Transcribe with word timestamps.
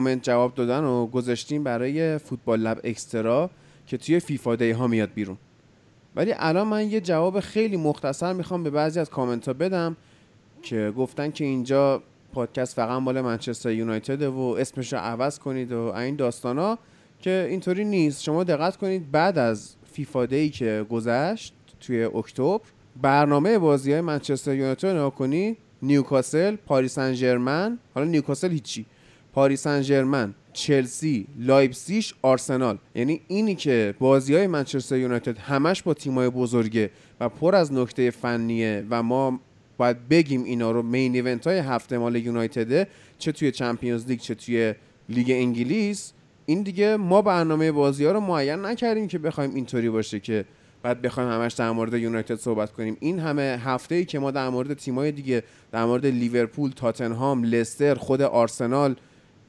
کامنت 0.00 0.22
جواب 0.22 0.54
دادن 0.54 0.84
و 0.84 1.06
گذاشتیم 1.06 1.64
برای 1.64 2.18
فوتبال 2.18 2.60
لب 2.60 2.80
اکسترا 2.84 3.50
که 3.86 3.96
توی 3.96 4.20
فیفا 4.20 4.56
دی 4.56 4.70
ها 4.70 4.86
میاد 4.86 5.10
بیرون. 5.14 5.36
ولی 6.16 6.34
الان 6.36 6.66
من 6.66 6.90
یه 6.90 7.00
جواب 7.00 7.40
خیلی 7.40 7.76
مختصر 7.76 8.32
می‌خوام 8.32 8.62
به 8.62 8.70
بعضی 8.70 9.00
از 9.00 9.10
کامنت 9.10 9.46
ها 9.46 9.52
بدم 9.54 9.96
که 10.62 10.92
گفتن 10.96 11.30
که 11.30 11.44
اینجا 11.44 12.02
پادکست 12.32 12.76
فقط 12.76 13.02
مال 13.02 13.20
منچستر 13.20 13.70
یونایتد 13.72 14.22
و 14.22 14.56
اسمش 14.58 14.92
رو 14.92 14.98
عوض 14.98 15.38
کنید 15.38 15.72
و 15.72 15.78
این 15.78 16.16
داستان 16.16 16.58
ها 16.58 16.78
که 17.20 17.46
اینطوری 17.50 17.84
نیست. 17.84 18.22
شما 18.22 18.44
دقت 18.44 18.76
کنید 18.76 19.10
بعد 19.10 19.38
از 19.38 19.76
فیفا 19.92 20.26
دی 20.26 20.50
که 20.50 20.86
گذشت 20.90 21.54
توی 21.80 22.04
اکتبر 22.04 22.60
برنامه 23.02 23.58
بازی 23.58 23.92
های 23.92 24.00
منچستر 24.00 24.54
یونایتد 24.54 24.86
رو 24.86 25.06
نگاه 25.06 25.54
نیوکاسل 25.82 26.56
پاریس 26.56 26.94
سن 26.94 27.78
حالا 27.94 28.06
نیوکاسل 28.06 28.50
هیچی. 28.50 28.86
پاریس 29.32 29.62
سن 29.62 30.34
چلسی 30.52 31.26
لایپسیش 31.38 32.14
آرسنال 32.22 32.78
یعنی 32.94 33.20
اینی 33.28 33.54
که 33.54 33.94
بازی 33.98 34.34
های 34.34 34.46
منچستر 34.46 34.96
یونایتد 34.96 35.38
همش 35.38 35.82
با 35.82 35.94
تیمای 35.94 36.30
بزرگه 36.30 36.90
و 37.20 37.28
پر 37.28 37.54
از 37.54 37.72
نکته 37.72 38.10
فنیه 38.10 38.84
و 38.90 39.02
ما 39.02 39.40
باید 39.76 40.08
بگیم 40.08 40.44
اینا 40.44 40.70
رو 40.70 40.82
main 40.82 41.14
event 41.14 41.46
های 41.46 41.58
هفته 41.58 41.98
مال 41.98 42.16
یونایتده 42.16 42.86
چه 43.18 43.32
توی 43.32 43.50
Champions 43.50 44.06
League 44.06 44.20
چه 44.20 44.34
توی 44.34 44.74
لیگ 45.08 45.30
انگلیس. 45.30 46.12
این 46.46 46.62
دیگه 46.62 46.96
ما 46.96 47.22
برنامه 47.22 47.72
بازی 47.72 48.04
ها 48.04 48.12
رو 48.12 48.20
معین 48.20 48.66
نکردیم 48.66 49.08
که 49.08 49.18
بخوایم 49.18 49.54
اینطوری 49.54 49.90
باشه 49.90 50.20
که 50.20 50.44
بعد 50.82 51.02
بخوایم 51.02 51.30
همش 51.30 51.52
در 51.52 51.70
مورد 51.70 51.94
یونایتد 51.94 52.34
صحبت 52.34 52.72
کنیم. 52.72 52.96
این 53.00 53.18
همه 53.18 53.60
هفته 53.64 53.94
ای 53.94 54.04
که 54.04 54.18
ما 54.18 54.30
در 54.30 54.48
مورد 54.48 54.74
تیمای 54.74 55.12
دیگه 55.12 55.42
در 55.72 55.84
مورد 55.84 56.06
لیورپول 56.06 56.70
تاتنهام 56.70 57.44
لستر 57.44 57.94
خود 57.94 58.22
آرسنال 58.22 58.96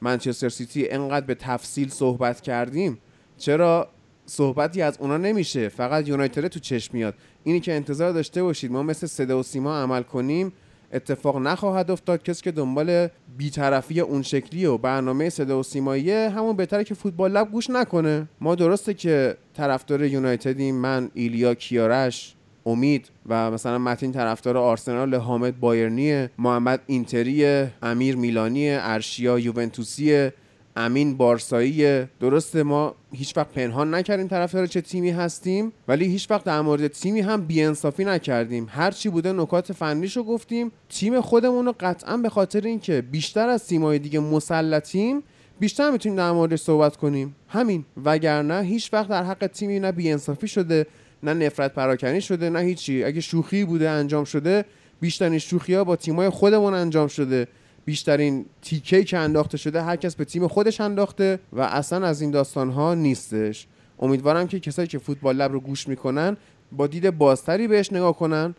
منچستر 0.02 0.48
سیتی 0.48 0.88
انقدر 0.88 1.26
به 1.26 1.34
تفصیل 1.34 1.88
صحبت 1.88 2.40
کردیم. 2.40 2.98
چرا 3.38 3.88
صحبتی 4.26 4.82
از 4.82 4.98
اونا 5.00 5.16
نمیشه؟ 5.16 5.68
فقط 5.68 6.08
یونایتد 6.08 6.46
تو 6.46 6.60
چشم 6.60 6.96
میاد. 6.96 7.14
اینی 7.44 7.60
که 7.60 7.74
انتظار 7.74 8.12
داشته 8.12 8.42
باشید. 8.42 8.72
ما 8.72 8.82
مثل 8.82 9.06
صدا 9.06 9.38
و 9.38 9.42
سیما 9.42 9.76
عمل 9.76 10.02
کنیم. 10.02 10.52
اتفاق 10.92 11.36
نخواهد 11.36 11.90
افتاد. 11.90 12.22
کسی 12.22 12.42
که 12.42 12.50
دنبال 12.52 13.08
بیطرفی 13.38 14.00
اون 14.00 14.22
شکلی 14.22 14.66
و 14.66 14.78
برنامه 14.78 15.30
صدا 15.30 15.60
و 15.60 15.62
سیماییه 15.62 16.30
همون 16.30 16.56
بهتره 16.56 16.84
که 16.84 16.94
فوتبال 16.94 17.30
لب 17.30 17.50
گوش 17.50 17.70
نکنه. 17.70 18.28
ما 18.40 18.54
درسته 18.54 18.94
که 18.94 19.36
طرفدار 19.54 20.04
یونایتدیم. 20.04 20.74
من 20.74 21.10
ایلیا 21.14 21.54
کیارش. 21.54 22.34
امید 22.66 23.10
و 23.28 23.50
مثلا 23.50 23.78
متین 23.78 24.12
طرفدار 24.12 24.56
آرسنال 24.56 25.14
حامد 25.14 25.60
بایرنی 25.60 26.28
محمد 26.38 26.80
اینتری 26.86 27.66
امیر 27.82 28.16
میلانی 28.16 28.70
ارشیا 28.70 29.38
یوونتوسی 29.38 30.30
امین 30.76 31.16
بارسایی 31.16 32.04
درسته 32.20 32.62
ما 32.62 32.94
هیچ 33.12 33.36
وقت 33.36 33.48
پنهان 33.48 33.94
نکردیم 33.94 34.28
طرفدار 34.28 34.66
چه 34.66 34.80
تیمی 34.80 35.10
هستیم 35.10 35.72
ولی 35.88 36.04
هیچ 36.04 36.30
وقت 36.30 36.44
در 36.44 36.60
مورد 36.60 36.88
تیمی 36.88 37.20
هم 37.20 37.46
بیانصافی 37.46 38.04
نکردیم. 38.04 38.66
هر 38.70 38.90
چی 38.90 39.08
بوده 39.08 39.32
نکات 39.32 39.72
فنیشو 39.72 40.22
گفتیم. 40.22 40.72
تیم 40.88 41.20
خودمون 41.20 41.66
رو 41.66 41.74
قطعا 41.80 42.16
به 42.16 42.28
خاطر 42.28 42.60
اینکه 42.60 43.02
بیشتر 43.02 43.48
از 43.48 43.66
تیمای 43.66 43.98
دیگه 43.98 44.20
مسلطیم 44.20 45.22
بیشتر 45.60 45.90
می‌تونیم 45.90 46.18
در 46.18 46.32
موردش 46.32 46.60
صحبت 46.60 46.96
کنیم. 46.96 47.36
همین. 47.48 47.84
وگرنه 48.04 48.62
هیچ 48.62 48.92
وقت 48.92 49.08
در 49.08 49.22
حق 49.22 49.46
تیمی 49.46 49.80
نه 49.80 49.92
بیانصافی 49.92 50.48
شده 50.48 50.86
نه 51.22 51.34
نفرت 51.34 51.74
پراکنی 51.74 52.20
شده 52.20 52.50
نه 52.50 52.60
هیچی. 52.60 53.04
اگه 53.04 53.20
شوخی 53.20 53.64
بوده 53.64 53.90
انجام 53.90 54.24
شده 54.24 54.64
بیشترین 55.00 55.38
شوخی 55.38 55.74
ها 55.74 55.84
با 55.84 55.96
تیمای 55.96 56.28
خودمون 56.28 56.74
انجام 56.74 57.08
شده. 57.08 57.48
بیشترین 57.84 58.46
تیکه 58.62 59.04
که 59.04 59.18
انداخته 59.18 59.56
شده 59.56 59.82
هر 59.82 59.96
کس 59.96 60.16
به 60.16 60.24
تیم 60.24 60.48
خودش 60.48 60.80
انداخته 60.80 61.38
و 61.52 61.60
اصلا 61.60 62.06
از 62.06 62.20
این 62.20 62.30
داستان 62.30 62.70
ها 62.70 62.94
نیستش. 62.94 63.66
امیدوارم 63.98 64.46
که 64.46 64.60
کسایی 64.60 64.88
که 64.88 64.98
فوتبال 64.98 65.36
لب 65.36 65.52
رو 65.52 65.60
گوش 65.60 65.88
می‌کنن 65.88 66.36
با 66.72 66.86
دید 66.86 67.18
بازتری 67.18 67.68
بهش 67.68 67.92
نگاه 67.92 68.16
کنن 68.16 68.54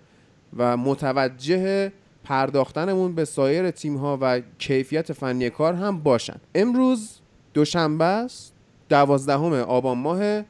و 0.58 0.78
متوجه 0.78 1.92
پرداختنمون 2.24 3.16
به 3.16 3.26
سایر 3.26 3.72
تیم 3.72 3.98
ها 3.98 4.18
و 4.22 4.42
کیفیت 4.58 5.14
فنی 5.14 5.50
کار 5.50 5.74
هم 5.74 6.00
باشن. 6.00 6.36
امروز 6.56 7.20
دوشنبه 7.54 8.06
است 8.06 8.54
دوازدهم 8.90 9.54
آبان 9.54 9.98
ماه 9.98 10.44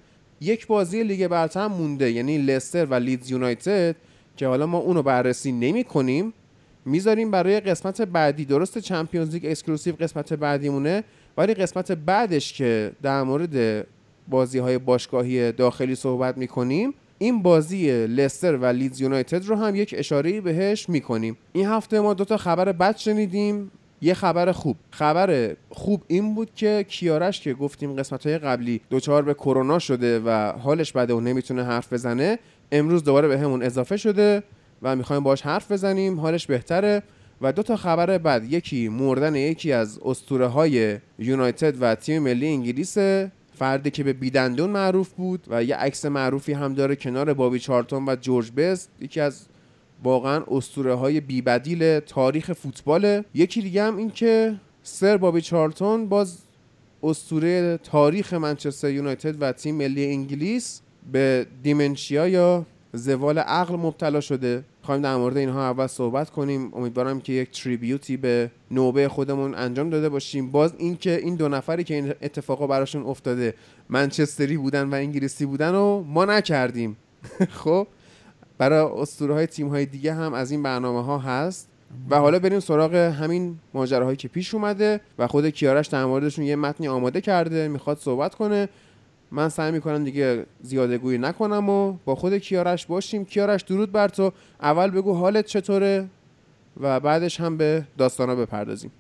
یک 0.44 0.68
بازی 0.68 1.04
لیگ 1.04 1.28
برتر 1.28 1.68
مونده 1.68 2.12
یعنی 2.12 2.38
لستر 2.38 2.86
و 2.86 2.94
لیدز 2.94 3.32
یونایتد 3.32 3.96
که 4.38 4.48
حالا 4.48 4.66
ما 4.66 4.78
اونو 4.78 5.04
بررسی 5.04 5.52
نمی 5.52 5.84
کنیم 5.84 6.34
می‌ذاریم 6.86 7.32
برای 7.32 7.60
قسمت 7.60 8.02
بعدی. 8.02 8.46
درست 8.46 8.78
Champions 8.78 9.34
League 9.34 9.46
exclusive 9.46 9.96
قسمت 9.96 10.34
بعدیمونه 10.34 11.04
ولی 11.38 11.54
قسمت 11.54 11.92
بعدش 11.92 12.54
که 12.54 12.92
در 13.02 13.24
مورد 13.24 13.88
بازی 14.28 14.60
های 14.60 14.78
باشگاهی 14.78 15.52
داخلی 15.52 15.96
صحبت 15.96 16.38
می‌کنیم 16.38 16.94
این 17.18 17.42
بازی 17.42 18.08
لستر 18.08 18.56
و 18.56 18.66
لیدز 18.66 19.02
یونایتد 19.02 19.46
رو 19.46 19.56
هم 19.56 19.76
یک 19.76 19.96
اشاره 19.98 20.42
بهش 20.42 20.90
می‌کنیم. 20.90 21.38
این 21.54 21.66
هفته 21.68 22.00
ما 22.00 22.14
دوتا 22.14 22.38
خبر 22.38 22.72
بد 22.72 22.98
شنیدیم. 22.98 23.72
یه 24.04 24.14
خبر 24.14 24.52
خوب. 24.52 24.78
خبر 24.92 25.56
خوب 25.70 26.04
این 26.08 26.36
بود 26.36 26.56
که 26.56 26.86
کیارش 26.90 27.42
که 27.42 27.54
گفتیم 27.54 27.96
قسمت 27.96 28.28
های 28.28 28.38
قبلی 28.38 28.82
دوچار 28.90 29.24
به 29.24 29.34
کرونا 29.34 29.80
شده 29.80 30.20
و 30.20 30.52
حالش 30.60 30.92
بده 30.92 31.14
و 31.14 31.20
نمی‌تونه 31.20 31.64
حرف 31.64 31.94
بزنه 31.94 32.40
امروز 32.72 33.04
دوباره 33.04 33.28
به 33.28 33.40
همون 33.40 33.64
اضافه 33.64 33.98
شده 33.98 34.44
و 34.82 34.96
می‌خوایم 34.96 35.24
باش 35.24 35.42
حرف 35.42 35.72
بزنیم. 35.72 36.20
حالش 36.20 36.48
بهتره. 36.48 37.04
و 37.42 37.52
دو 37.52 37.64
تا 37.64 37.76
خبر 37.76 38.18
بعد 38.18 38.54
یکی 38.54 38.90
مردن 38.90 39.36
یکی 39.36 39.72
از 39.72 40.00
اسطوره 40.06 40.48
های 40.48 40.98
یونایتد 41.20 41.82
و 41.82 41.96
تیم 41.96 42.24
ملی 42.24 42.48
انگلیس 42.48 42.98
فردی 43.56 43.92
که 43.92 44.04
به 44.04 44.14
بیدندون 44.14 44.70
معروف 44.70 45.10
بود 45.10 45.46
و 45.50 45.64
یه 45.64 45.76
عکس 45.76 46.06
معروفی 46.06 46.54
هم 46.54 46.74
داره 46.74 46.96
کنار 46.96 47.34
بابی 47.34 47.60
چارتون 47.60 48.06
و 48.10 48.16
جورج 48.16 48.52
بست 48.52 48.90
یکی 49.02 49.20
از 49.20 49.46
واقعا 50.04 50.44
اسطوره 50.48 50.94
های 50.94 51.20
بیبدیل 51.20 52.00
تاریخ 52.00 52.54
فوتباله. 52.54 53.26
یکی 53.34 53.62
دیگه 53.62 53.84
هم 53.84 53.98
این 53.98 54.12
که 54.12 54.56
سر 54.84 55.18
بابی 55.18 55.42
چارلتون 55.42 56.10
باز 56.10 56.38
اسطوره 57.04 57.80
تاریخ 57.84 58.34
منچستر 58.34 58.90
یونایتد 58.90 59.42
و 59.42 59.52
تیم 59.52 59.76
ملی 59.76 60.06
انگلیس 60.06 60.82
به 61.12 61.48
دیمنشیا 61.64 62.28
یا 62.28 62.66
زوال 62.94 63.40
عقل 63.40 63.76
مبتلا 63.76 64.20
شده. 64.20 64.64
خواهیم 64.82 65.04
در 65.04 65.16
مورد 65.16 65.38
اینها 65.38 65.70
اول 65.70 65.88
صحبت 65.88 66.30
کنیم. 66.30 66.74
امیدوارم 66.74 67.22
که 67.22 67.34
یک 67.34 67.64
تریبیوتی 67.64 68.18
به 68.18 68.52
نوبه 68.72 69.10
خودمون 69.10 69.56
انجام 69.56 69.90
داده 69.90 70.10
باشیم. 70.10 70.52
باز 70.52 70.74
اینکه 70.78 71.18
این 71.18 71.36
دو 71.36 71.50
نفری 71.50 71.84
که 71.84 71.94
این 71.94 72.14
اتفاقا 72.22 72.68
براشون 72.68 73.04
افتاده 73.04 73.54
منچستری 73.90 74.58
بودن 74.58 74.90
و 74.90 74.94
انگلیسی 74.94 75.46
بودن 75.46 75.76
و 75.76 76.04
ما 76.04 76.26
نکردیم. 76.26 76.98
خب؟ 77.64 77.88
برای 78.58 78.80
اسطوره 79.02 79.34
های 79.34 79.48
تیم 79.48 79.68
های 79.68 79.86
دیگه 79.86 80.14
هم 80.14 80.34
از 80.34 80.52
این 80.52 80.64
برنامه 80.64 81.04
ها 81.04 81.18
هست. 81.18 81.70
و 82.10 82.20
حالا 82.20 82.40
بریم 82.40 82.60
سراغ 82.60 82.96
همین 82.96 83.60
ماجراهایی 83.74 84.18
که 84.18 84.28
پیش 84.28 84.54
اومده 84.54 85.02
و 85.20 85.28
خود 85.28 85.50
کیارش 85.50 85.88
در 85.88 86.06
موردشون 86.06 86.46
یه 86.46 86.56
متنی 86.56 86.88
آماده 86.88 87.22
کرده 87.22 87.68
می‌خواد 87.68 87.98
صحبت 87.98 88.36
کنه. 88.36 88.70
من 89.32 89.50
سعی 89.50 89.72
می‌کنم 89.72 90.04
دیگه 90.04 90.46
زیاده 90.62 90.98
گویی 90.98 91.18
نکنم 91.18 91.70
و 91.70 91.94
با 92.06 92.16
خود 92.16 92.38
کیارش 92.38 92.86
باشیم. 92.86 93.26
کیارش 93.26 93.62
درود 93.62 93.92
بر 93.92 94.08
تو. 94.08 94.32
اول 94.62 94.92
بگو 94.92 95.14
حالت 95.14 95.46
چطوره 95.46 96.06
و 96.82 97.00
بعدش 97.00 97.40
هم 97.40 97.58
به 97.58 97.84
داستانا 97.98 98.36
بپردازیم. 98.36 98.92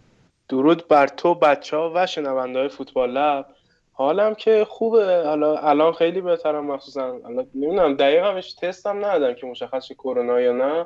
درود 0.49 0.87
بر 0.87 1.07
تو 1.07 1.35
بچه 1.35 1.77
ها 1.77 1.91
و 1.95 2.05
شنونده 2.05 2.59
های 2.59 2.69
فوتبال 2.69 3.11
لب. 3.11 3.45
حالم 3.93 4.35
که 4.35 4.65
خوبه. 4.69 5.23
حالا 5.25 5.57
الان 5.57 5.93
خیلی 5.93 6.21
بهترم 6.21 6.65
مخصوصا. 6.65 7.19
حالا 7.23 7.45
نمی‌دونم 7.55 7.95
دقیقا 7.95 8.27
همش 8.27 8.53
تستم 8.53 9.05
ندادم 9.05 9.33
که 9.33 9.47
مشخص 9.47 9.91
کرونا 9.91 10.41
یا 10.41 10.51
نه. 10.51 10.85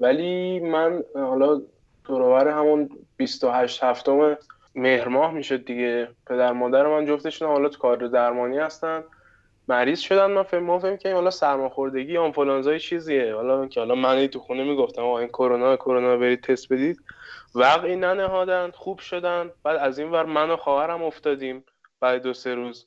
ولی 0.00 0.60
من 0.60 1.04
حالا 1.14 1.60
دورور 2.04 2.48
همون 2.48 2.90
28 3.16 3.84
هفتم 3.84 4.38
مهر 4.74 5.08
ماه 5.08 5.32
میشه 5.32 5.58
دیگه. 5.58 6.08
پدر 6.26 6.52
مادر 6.52 6.86
من 6.86 7.06
جفتشون 7.06 7.48
حالا 7.48 7.68
تو 7.68 7.78
کار 7.78 7.96
درمانی 7.96 8.58
هستن. 8.58 9.04
مریض 9.68 10.00
شدن. 10.00 10.26
من 10.26 10.42
فهم 10.42 10.78
فهم 10.78 10.96
که 10.96 11.14
حالا 11.14 11.30
سرماخوردگی 11.30 12.16
آنفولانزای 12.16 12.80
چیزیه. 12.80 13.34
حالا 13.34 13.66
که 13.66 13.80
حالا 13.80 13.94
من 13.94 14.26
تو 14.26 14.38
خونه 14.38 14.64
می‌گفتم 14.64 15.04
این 15.04 15.28
کرونا 15.28 15.76
کرونا 15.76 16.16
برید 16.16 16.40
تست 16.42 16.72
بدید. 16.72 17.00
وقعی 17.54 17.96
ننهادن. 17.96 18.70
خوب 18.70 18.98
شدن. 18.98 19.50
بعد 19.64 19.76
از 19.76 19.98
این 19.98 20.10
ور 20.10 20.24
من 20.24 20.50
و 20.50 20.56
خواهرم 20.56 21.02
افتادیم. 21.02 21.64
بعد 22.00 22.22
دو 22.22 22.32
سه 22.34 22.54
روز 22.54 22.86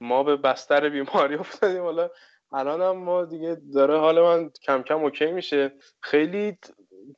ما 0.00 0.22
به 0.22 0.36
بستر 0.36 0.88
بیماری 0.88 1.34
افتادیم. 1.44 1.82
حالا 1.82 2.10
الان 2.52 2.82
هم 2.82 2.96
ما 2.96 3.24
دیگه 3.24 3.56
داره 3.74 3.98
حال 3.98 4.20
من 4.20 4.50
کم 4.62 4.82
کم 4.82 4.98
اوکی 5.02 5.26
میشه. 5.32 5.72
خیلی 6.00 6.58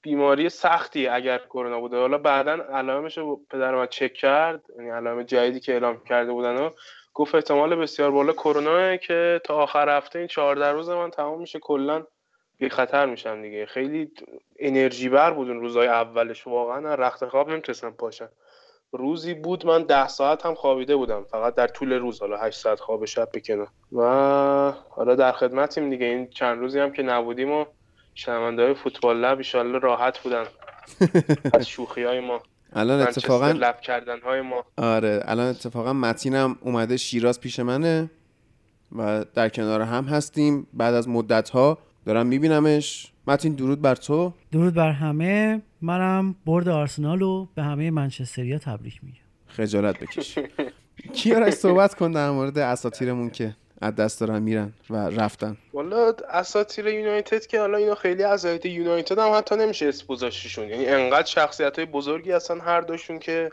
بیماری 0.03 0.49
سختی 0.49 1.07
اگر 1.07 1.39
کرونا 1.39 1.81
بوده. 1.81 1.97
حالا 1.97 2.19
بعدا 2.19 2.53
علائمش 2.53 3.19
رو 3.19 3.41
پدر 3.51 3.75
من 3.75 3.87
چک 3.87 4.13
کرد 4.15 4.65
یعنی 4.79 4.91
علائم 4.91 5.23
جدیدی 5.23 5.61
که 5.61 5.73
اعلام 5.73 6.05
کرده 6.05 6.33
بودن 6.33 6.57
و 6.57 6.71
گفت 7.15 7.35
احتمال 7.35 7.77
بسیار 7.77 8.11
بالا. 8.11 8.33
کرونا 8.33 8.97
که 8.97 9.41
تا 9.45 9.57
آخر 9.57 9.97
هفته 9.97 10.19
این 10.19 10.29
14 10.29 10.73
روز 10.73 10.91
من 10.91 11.11
تمام 11.11 11.41
میشه 11.41 11.59
کلا 11.59 12.07
بی 12.59 12.69
خطر 12.69 13.07
میشم 13.07 13.43
دیگه. 13.43 13.67
خیلی 13.67 14.11
انرژی 14.59 15.09
بر 15.09 15.31
بود 15.31 15.49
اون 15.49 15.61
روزای 15.61 15.89
اولش. 15.89 16.47
واقعا 16.47 16.95
رخت 16.95 17.27
خواب 17.29 17.51
نمی‌تونستم 17.51 17.91
پاشم. 17.91 18.29
روزی 18.97 19.35
بود 19.35 19.67
من 19.67 19.83
ده 19.83 20.09
ساعت 20.09 20.47
هم 20.47 20.55
خوابیده 20.55 20.97
بودم. 20.97 21.25
فقط 21.31 21.55
در 21.55 21.67
طول 21.67 21.93
روز 21.93 22.21
حالا 22.21 22.37
هشت 22.37 22.59
ساعت 22.59 22.81
خواب 22.81 23.05
شب 23.05 23.29
بکنم 23.35 23.67
و 23.93 24.03
حالا 24.89 25.15
در 25.15 25.33
خدمتیم 25.33 25.91
دیگه. 25.91 26.07
این 26.07 26.31
چند 26.31 26.59
روزی 26.59 26.79
هم 26.81 26.93
که 26.93 27.03
نبودیم 27.03 27.53
و 27.53 27.65
شنونده 28.15 28.63
های 28.63 28.75
فوتبال 28.75 29.17
لب 29.21 29.39
ایشالله 29.39 29.79
راحت 29.79 30.19
بودن. 30.19 30.45
از 31.55 31.69
شوخی 31.69 32.03
های 32.03 32.21
ما 32.21 32.41
الان 32.73 33.01
اتفاقا 33.01 33.51
لب 33.51 33.81
کردن 33.81 34.21
های 34.21 34.41
ما. 34.41 34.65
آره 34.77 35.23
الان 35.25 35.47
اتفاقا 35.47 35.93
متینم 35.93 36.59
اومده 36.61 36.97
شیراز 36.97 37.41
پیش 37.41 37.61
منه 37.61 38.11
و 38.97 39.25
در 39.35 39.49
کنار 39.49 39.83
هم 39.83 40.05
هستیم. 40.05 40.67
بعد 40.73 40.95
از 40.95 41.09
مدت 41.09 41.51
ها 41.51 41.79
دارم 42.07 42.27
میبینمش. 42.27 43.13
متین 43.27 43.55
درود 43.55 43.83
بر 43.83 43.95
تو. 43.95 44.33
درود 44.53 44.75
بر 44.75 44.91
همه. 44.91 45.63
منم 45.83 46.35
برد 46.47 46.69
آرسنال 46.69 47.21
رو 47.21 47.49
به 47.55 47.63
همه 47.63 47.91
منچستریا 47.91 48.59
تبریک 48.59 49.01
میگم. 49.03 49.19
خجالت 49.47 50.01
بکش. 50.01 50.39
کیارش 51.13 51.53
صحبت 51.53 51.95
کن 51.95 52.13
در 52.13 52.31
مورد 52.31 52.59
اساتیرمون 52.59 53.31
که 53.31 53.57
از 53.81 53.95
دست 53.95 54.21
دارن 54.21 54.43
میرن 54.43 54.73
و 54.91 54.97
رفتن؟ 54.97 55.57
والا 55.73 56.15
اساتیر 56.31 56.87
یونایتد 56.87 57.47
که 57.47 57.61
حالا 57.61 57.79
اینا 57.79 57.95
خیلی 57.95 58.23
از 58.23 58.47
یونایتد 58.65 59.19
هم 59.19 59.33
حتی 59.35 59.57
نمیشه 59.57 59.87
اسپوزاشیشون 59.87 60.69
یعنی 60.69 60.87
انقدر 60.87 61.27
شخصیت 61.27 61.79
های 61.79 61.87
بزرگی 61.87 62.33
هستن 62.33 62.61
هر 62.61 62.81
دوشون 62.81 63.19
که 63.19 63.51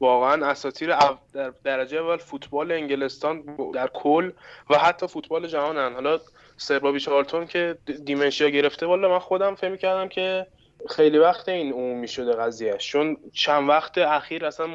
واقعا 0.00 0.46
اساتیر 0.46 0.96
در 1.32 1.52
درجه 1.64 1.98
اول 1.98 2.16
فوتبال 2.16 2.72
انگلستان 2.72 3.42
در 3.74 3.90
کل 3.94 4.30
و 4.70 4.78
حتی 4.78 5.06
فوتبال 5.06 5.46
جهانن. 5.46 5.92
حالا 5.92 6.20
سربابی 6.56 7.00
چارلتون 7.00 7.46
که 7.46 7.78
دیمنشیا 8.04 8.48
گرفته 8.48 8.86
والا 8.86 9.08
من 9.08 9.18
خودم 9.18 9.54
فهم 9.54 9.76
کردم 9.76 10.08
که 10.08 10.46
خیلی 10.88 11.18
وقت 11.18 11.48
این 11.48 11.72
عمومی 11.72 12.08
شده 12.08 12.32
قضیه. 12.32 12.76
چون 12.76 13.16
چند 13.32 13.68
وقت 13.68 13.98
اخیر 13.98 14.46
اصلا 14.46 14.66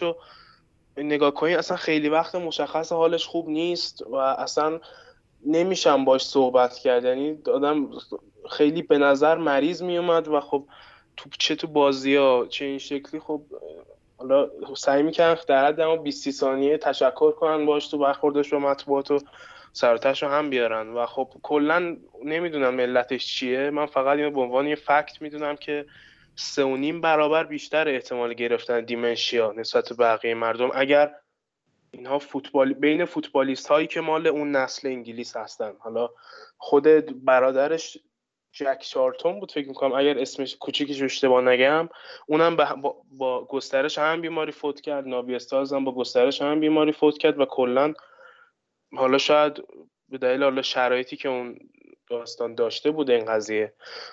رو 0.00 0.16
نگاه 0.96 1.30
کنی 1.30 1.54
اصلا 1.54 1.76
خیلی 1.76 2.08
وقت 2.08 2.34
مشخص 2.34 2.92
حالش 2.92 3.26
خوب 3.26 3.48
نیست 3.48 4.02
و 4.06 4.14
اصلا 4.14 4.80
نمیشم 5.46 6.04
باش 6.04 6.26
صحبت 6.26 6.74
کرد. 6.74 7.04
یعنی 7.04 7.38
آدم 7.54 7.90
خیلی 8.50 8.82
به 8.82 8.98
نظر 8.98 9.34
مریض 9.34 9.82
میومد 9.82 10.28
و 10.28 10.40
خب 10.40 10.64
تو 11.16 11.30
چه 11.38 11.56
تو 11.56 11.66
بازی 11.66 12.16
ها 12.16 12.46
چه 12.46 12.64
این 12.64 12.78
شکلی 12.78 13.20
خب 13.20 13.42
حالا 14.18 14.48
سعی 14.76 15.02
می‌کنن 15.02 15.36
در 15.48 15.66
حد 15.66 15.80
اما 15.80 15.96
20 15.96 16.30
ثانیه 16.30 16.78
تشکر 16.78 17.32
کنن 17.32 17.66
باش 17.66 17.88
تو 17.88 17.98
برخوردش 17.98 18.52
با 18.52 18.58
مطبوعات 18.58 19.10
و 19.10 19.18
سرتش 19.76 20.22
رو 20.22 20.28
هم 20.28 20.50
بیارن. 20.50 20.88
و 20.88 21.06
خب 21.06 21.32
کلا 21.42 21.96
نمی‌دونم 22.24 22.74
ملتش 22.74 23.26
چیه. 23.26 23.70
من 23.70 23.86
فقط 23.86 24.16
اینو 24.16 24.30
به 24.30 24.40
عنوان 24.40 24.66
یه 24.66 24.74
فکت 24.74 25.22
می‌دونم 25.22 25.56
که 25.56 25.86
سه 26.36 26.64
و 26.64 26.76
نیم 26.76 27.00
برابر 27.00 27.44
بیشتر 27.44 27.88
احتمال 27.88 28.34
گرفتن 28.34 28.84
دیمنشیا 28.84 29.52
نسبت 29.52 29.88
به 29.88 29.94
بقیه 29.94 30.34
مردم. 30.34 30.70
اگر 30.74 31.14
اینها 31.90 32.18
فوتبال 32.18 32.72
بین 32.72 33.04
فوتبالیست 33.04 33.66
هایی 33.66 33.86
که 33.86 34.00
مال 34.00 34.26
اون 34.26 34.56
نسل 34.56 34.88
انگلیس 34.88 35.36
هستن. 35.36 35.72
حالا 35.78 36.10
خود 36.58 36.84
برادرش 37.24 37.98
جک 38.52 38.78
شارتون 38.82 39.40
بود 39.40 39.52
فکر 39.52 39.68
می‌کنم. 39.68 39.92
اگر 39.92 40.18
اسمش 40.18 40.56
کوچیکش 40.56 41.02
اشتباه 41.02 41.42
نگم 41.42 41.88
اونم 42.26 42.56
با, 42.56 42.96
با 43.18 43.44
گسترش 43.44 43.98
هم 43.98 44.20
بیماری 44.20 44.52
فوت 44.52 44.80
کرد. 44.80 45.08
نابی 45.08 45.38
هم 45.72 45.84
با 45.84 45.94
گسترش 45.94 46.42
هم 46.42 46.60
بیماری 46.60 46.92
فوت 46.92 47.18
کرد 47.18 47.40
و 47.40 47.44
کلا 47.44 47.94
حالا 48.96 49.18
شاید 49.18 49.64
به 50.08 50.18
دلیل 50.18 50.42
حالا 50.42 50.62
شرایطی 50.62 51.16
که 51.16 51.28
اون 51.28 51.58
داستان 52.10 52.54
داشته 52.54 52.90
بود 52.90 53.10
این 53.10 53.24
قضیه. 53.24 53.72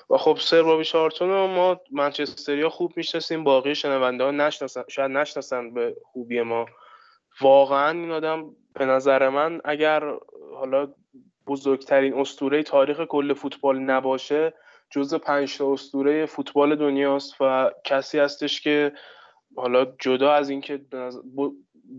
و 0.10 0.18
خب 0.18 0.38
سر 0.40 0.64
بابی 0.64 0.84
شارتون 0.84 1.30
رو 1.30 1.48
ما 1.48 1.82
منچستریا 1.92 2.70
خوب 2.70 2.94
می‌شناسیم 2.96 3.44
باقی 3.44 3.76
شنونده 3.76 4.24
ها 4.24 4.32
نشناسن 4.32 4.84
شاید 4.88 5.12
نشناسن 5.12 5.74
به 5.74 5.96
خوبی 6.04 6.42
ما. 6.42 6.66
واقعا 7.42 8.00
این 8.00 8.12
آدم 8.12 8.56
به 8.74 8.86
نظر 8.86 9.30
من 9.30 9.62
اگر 9.66 10.14
حالا 10.56 10.94
بزرگترین 11.48 12.14
استوره 12.14 12.64
تاریخ 12.64 13.02
کل 13.02 13.34
فوتبال 13.34 13.80
نباشه 13.80 14.54
جز 14.90 15.14
پنج 15.14 15.58
تا 15.58 15.74
استوره 15.74 16.26
فوتبال 16.26 16.76
دنیاست 16.76 17.36
و 17.40 17.72
کسی 17.84 18.20
هستش 18.20 18.62
که 18.62 18.94
حالا 19.56 19.86
جدا 20.00 20.34
از 20.34 20.50
اینکه 20.50 20.82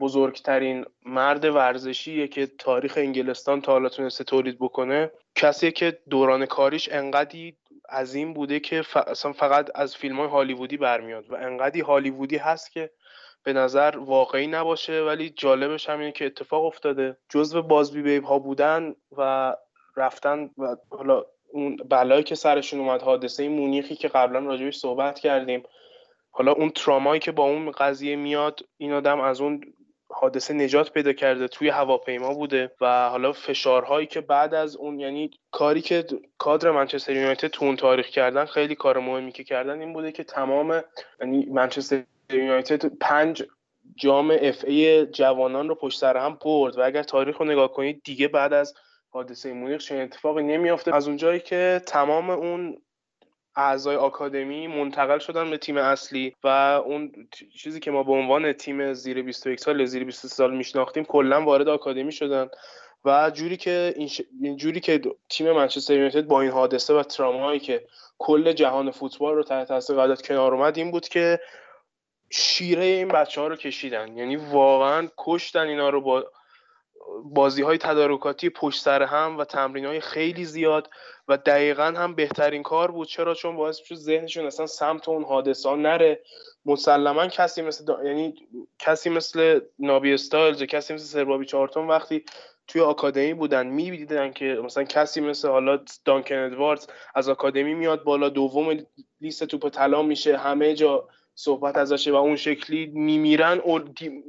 بزرگترین 0.00 0.84
مرد 1.06 1.44
ورزشیه 1.44 2.28
که 2.28 2.46
تاریخ 2.46 2.94
انگلستان 2.96 3.60
تا 3.60 3.72
حالا 3.72 3.88
تونسته 3.88 4.24
تولید 4.24 4.58
بکنه. 4.58 5.10
کسی 5.34 5.72
که 5.72 5.98
دوران 6.10 6.46
کاریش 6.46 6.88
انقدی 6.92 7.56
عظیم 7.90 8.32
بوده 8.32 8.60
که 8.60 8.84
اصلا 9.06 9.32
فقط 9.32 9.70
از 9.74 9.96
فیلم 9.96 10.16
های 10.16 10.28
هالیوودی 10.28 10.76
برمیاد 10.76 11.30
و 11.30 11.34
انقدی 11.34 11.80
هالیوودی 11.80 12.36
هست 12.36 12.72
که 12.72 12.90
به 13.42 13.52
نظر 13.52 13.94
واقعی 13.98 14.46
نباشه 14.46 15.02
ولی 15.02 15.30
جالبش 15.30 15.88
همینه 15.88 16.12
که 16.12 16.26
اتفاق 16.26 16.64
افتاده. 16.64 17.16
جزو 17.28 17.62
بازبی 17.62 18.02
بیب 18.02 18.24
ها 18.24 18.38
بودن 18.38 18.94
و 19.16 19.54
رفتن 19.96 20.50
و 20.58 20.76
حالا 20.90 21.24
اون 21.52 21.76
بلایی 21.76 22.22
که 22.22 22.34
سرشون 22.34 22.80
اومد 22.80 23.02
حادثه 23.02 23.48
مونیخی 23.48 23.96
که 23.96 24.08
قبلا 24.08 24.38
راجبش 24.38 24.76
صحبت 24.76 25.18
کردیم. 25.18 25.62
حالا 26.30 26.52
اون 26.52 26.70
ترامایی 26.70 27.20
که 27.20 27.32
با 27.32 27.44
اون 27.44 27.70
قضیه 27.70 28.16
میاد 28.16 28.60
این 28.76 28.92
آدم 28.92 29.20
از 29.20 29.40
اون 29.40 29.73
حادثه 30.16 30.54
نجات 30.54 30.92
پیدا 30.92 31.12
کرده 31.12 31.48
توی 31.48 31.68
هواپیما 31.68 32.34
بوده 32.34 32.72
و 32.80 33.08
حالا 33.08 33.32
فشارهایی 33.32 34.06
که 34.06 34.20
بعد 34.20 34.54
از 34.54 34.76
اون 34.76 35.00
یعنی 35.00 35.30
کاری 35.50 35.80
که 35.80 36.04
کادر 36.38 36.70
منچستر 36.70 37.12
یونایتد 37.12 37.48
تو 37.48 37.64
اون 37.64 37.76
تاریخ 37.76 38.06
کردن 38.06 38.44
خیلی 38.44 38.74
کار 38.74 38.98
مهمی 38.98 39.32
که 39.32 39.44
کردن 39.44 39.80
این 39.80 39.92
بوده 39.92 40.12
که 40.12 40.24
تمام 40.24 40.82
یعنی 41.20 41.46
منچستر 41.46 42.02
یونایتد 42.32 42.86
پنج 42.86 43.44
جام 43.96 44.36
اف 44.40 44.64
ای 44.66 45.06
جوانان 45.06 45.68
رو 45.68 45.74
پشت 45.74 45.98
سر 45.98 46.16
هم 46.16 46.38
برد 46.44 46.78
و 46.78 46.82
اگر 46.82 47.02
تاریخ 47.02 47.36
رو 47.36 47.46
نگاه 47.46 47.72
کنید 47.72 48.02
دیگه 48.04 48.28
بعد 48.28 48.52
از 48.52 48.74
حادثه 49.10 49.52
مونیخ 49.52 49.80
چنین 49.80 50.02
اتفاقی 50.02 50.42
نمیافته. 50.42 50.94
از 50.94 51.08
اونجایی 51.08 51.40
که 51.40 51.82
تمام 51.86 52.30
اون 52.30 52.82
اعضای 53.56 53.96
آکادمی 53.96 54.66
منتقل 54.66 55.18
شدن 55.18 55.50
به 55.50 55.58
تیم 55.58 55.76
اصلی 55.76 56.34
و 56.44 56.48
اون 56.86 57.28
چیزی 57.56 57.80
که 57.80 57.90
ما 57.90 58.02
به 58.02 58.12
عنوان 58.12 58.52
تیم 58.52 58.92
زیر 58.92 59.22
21 59.22 59.60
سال 59.60 59.84
زیر 59.84 60.04
23 60.04 60.28
سال 60.28 60.56
میشناختیم 60.56 61.04
کلا 61.04 61.42
وارد 61.42 61.68
آکادمی 61.68 62.12
شدن. 62.12 62.48
و 63.04 63.30
جوری 63.30 63.56
که 63.56 63.94
این 64.40 64.56
جوری 64.56 64.80
که 64.80 65.00
تیم 65.28 65.52
منچستر 65.52 65.94
یونایتد 65.94 66.26
با 66.26 66.40
این 66.40 66.50
حادثه 66.50 66.94
و 66.94 67.02
ترامایی 67.02 67.60
که 67.60 67.86
کل 68.18 68.52
جهان 68.52 68.90
فوتبال 68.90 69.34
رو 69.34 69.42
تحت 69.42 69.68
تاثیر 69.68 69.96
قرار 69.96 70.16
کنار 70.16 70.54
اومد 70.54 70.78
این 70.78 70.90
بود 70.90 71.08
که 71.08 71.40
شیره 72.30 72.84
این 72.84 73.08
بچه 73.08 73.40
ها 73.40 73.46
رو 73.46 73.56
کشیدن. 73.56 74.16
یعنی 74.16 74.36
واقعا 74.36 75.08
کشتن 75.18 75.66
اینا 75.66 75.88
رو 75.88 76.00
با 76.00 76.24
بازی 77.24 77.62
های 77.62 77.78
تدارکاتی 77.78 78.50
پشت 78.50 78.82
سر 78.82 79.02
هم 79.02 79.38
و 79.38 79.44
تمرین 79.44 79.86
های 79.86 80.00
خیلی 80.00 80.44
زیاد 80.44 80.90
و 81.28 81.36
دقیقا 81.36 81.94
هم 81.96 82.14
بهترین 82.14 82.62
کار 82.62 82.90
بود. 82.90 83.08
چرا؟ 83.08 83.34
چون 83.34 83.56
باعث 83.56 83.76
شد 83.76 83.94
ذهنشون 83.94 84.46
اصلا 84.46 84.66
سمت 84.66 85.08
اون 85.08 85.24
حادثه 85.24 85.74
نره. 85.74 86.22
مسلما 86.66 87.26
کسی 87.26 87.62
مثل 87.62 87.92
یعنی 88.04 88.34
کسی 88.78 89.10
مثل 89.10 89.60
نابی 89.78 90.14
استایلز 90.14 90.62
کسی 90.62 90.94
مثل 90.94 91.04
سربابی 91.04 91.46
چارتون 91.46 91.88
وقتی 91.88 92.24
توی 92.66 92.80
آکادمی 92.80 93.34
بودن 93.34 93.66
می‌دیدن 93.66 94.32
که 94.32 94.44
مثلا 94.64 94.84
کسی 94.84 95.20
مثل 95.20 95.48
حالا 95.48 95.78
دانکن 96.04 96.34
ادواردز 96.34 96.86
از 97.14 97.28
آکادمی 97.28 97.74
میاد 97.74 98.04
بالا 98.04 98.28
دوم 98.28 98.86
لیست 99.20 99.44
توپ 99.44 99.68
طلا 99.68 100.02
میشه 100.02 100.36
همه 100.36 100.74
جا 100.74 101.08
صحبت 101.34 101.76
ازشه 101.76 102.12
و 102.12 102.14
اون 102.14 102.36
شکلی 102.36 102.86
میمیرن 102.86 103.62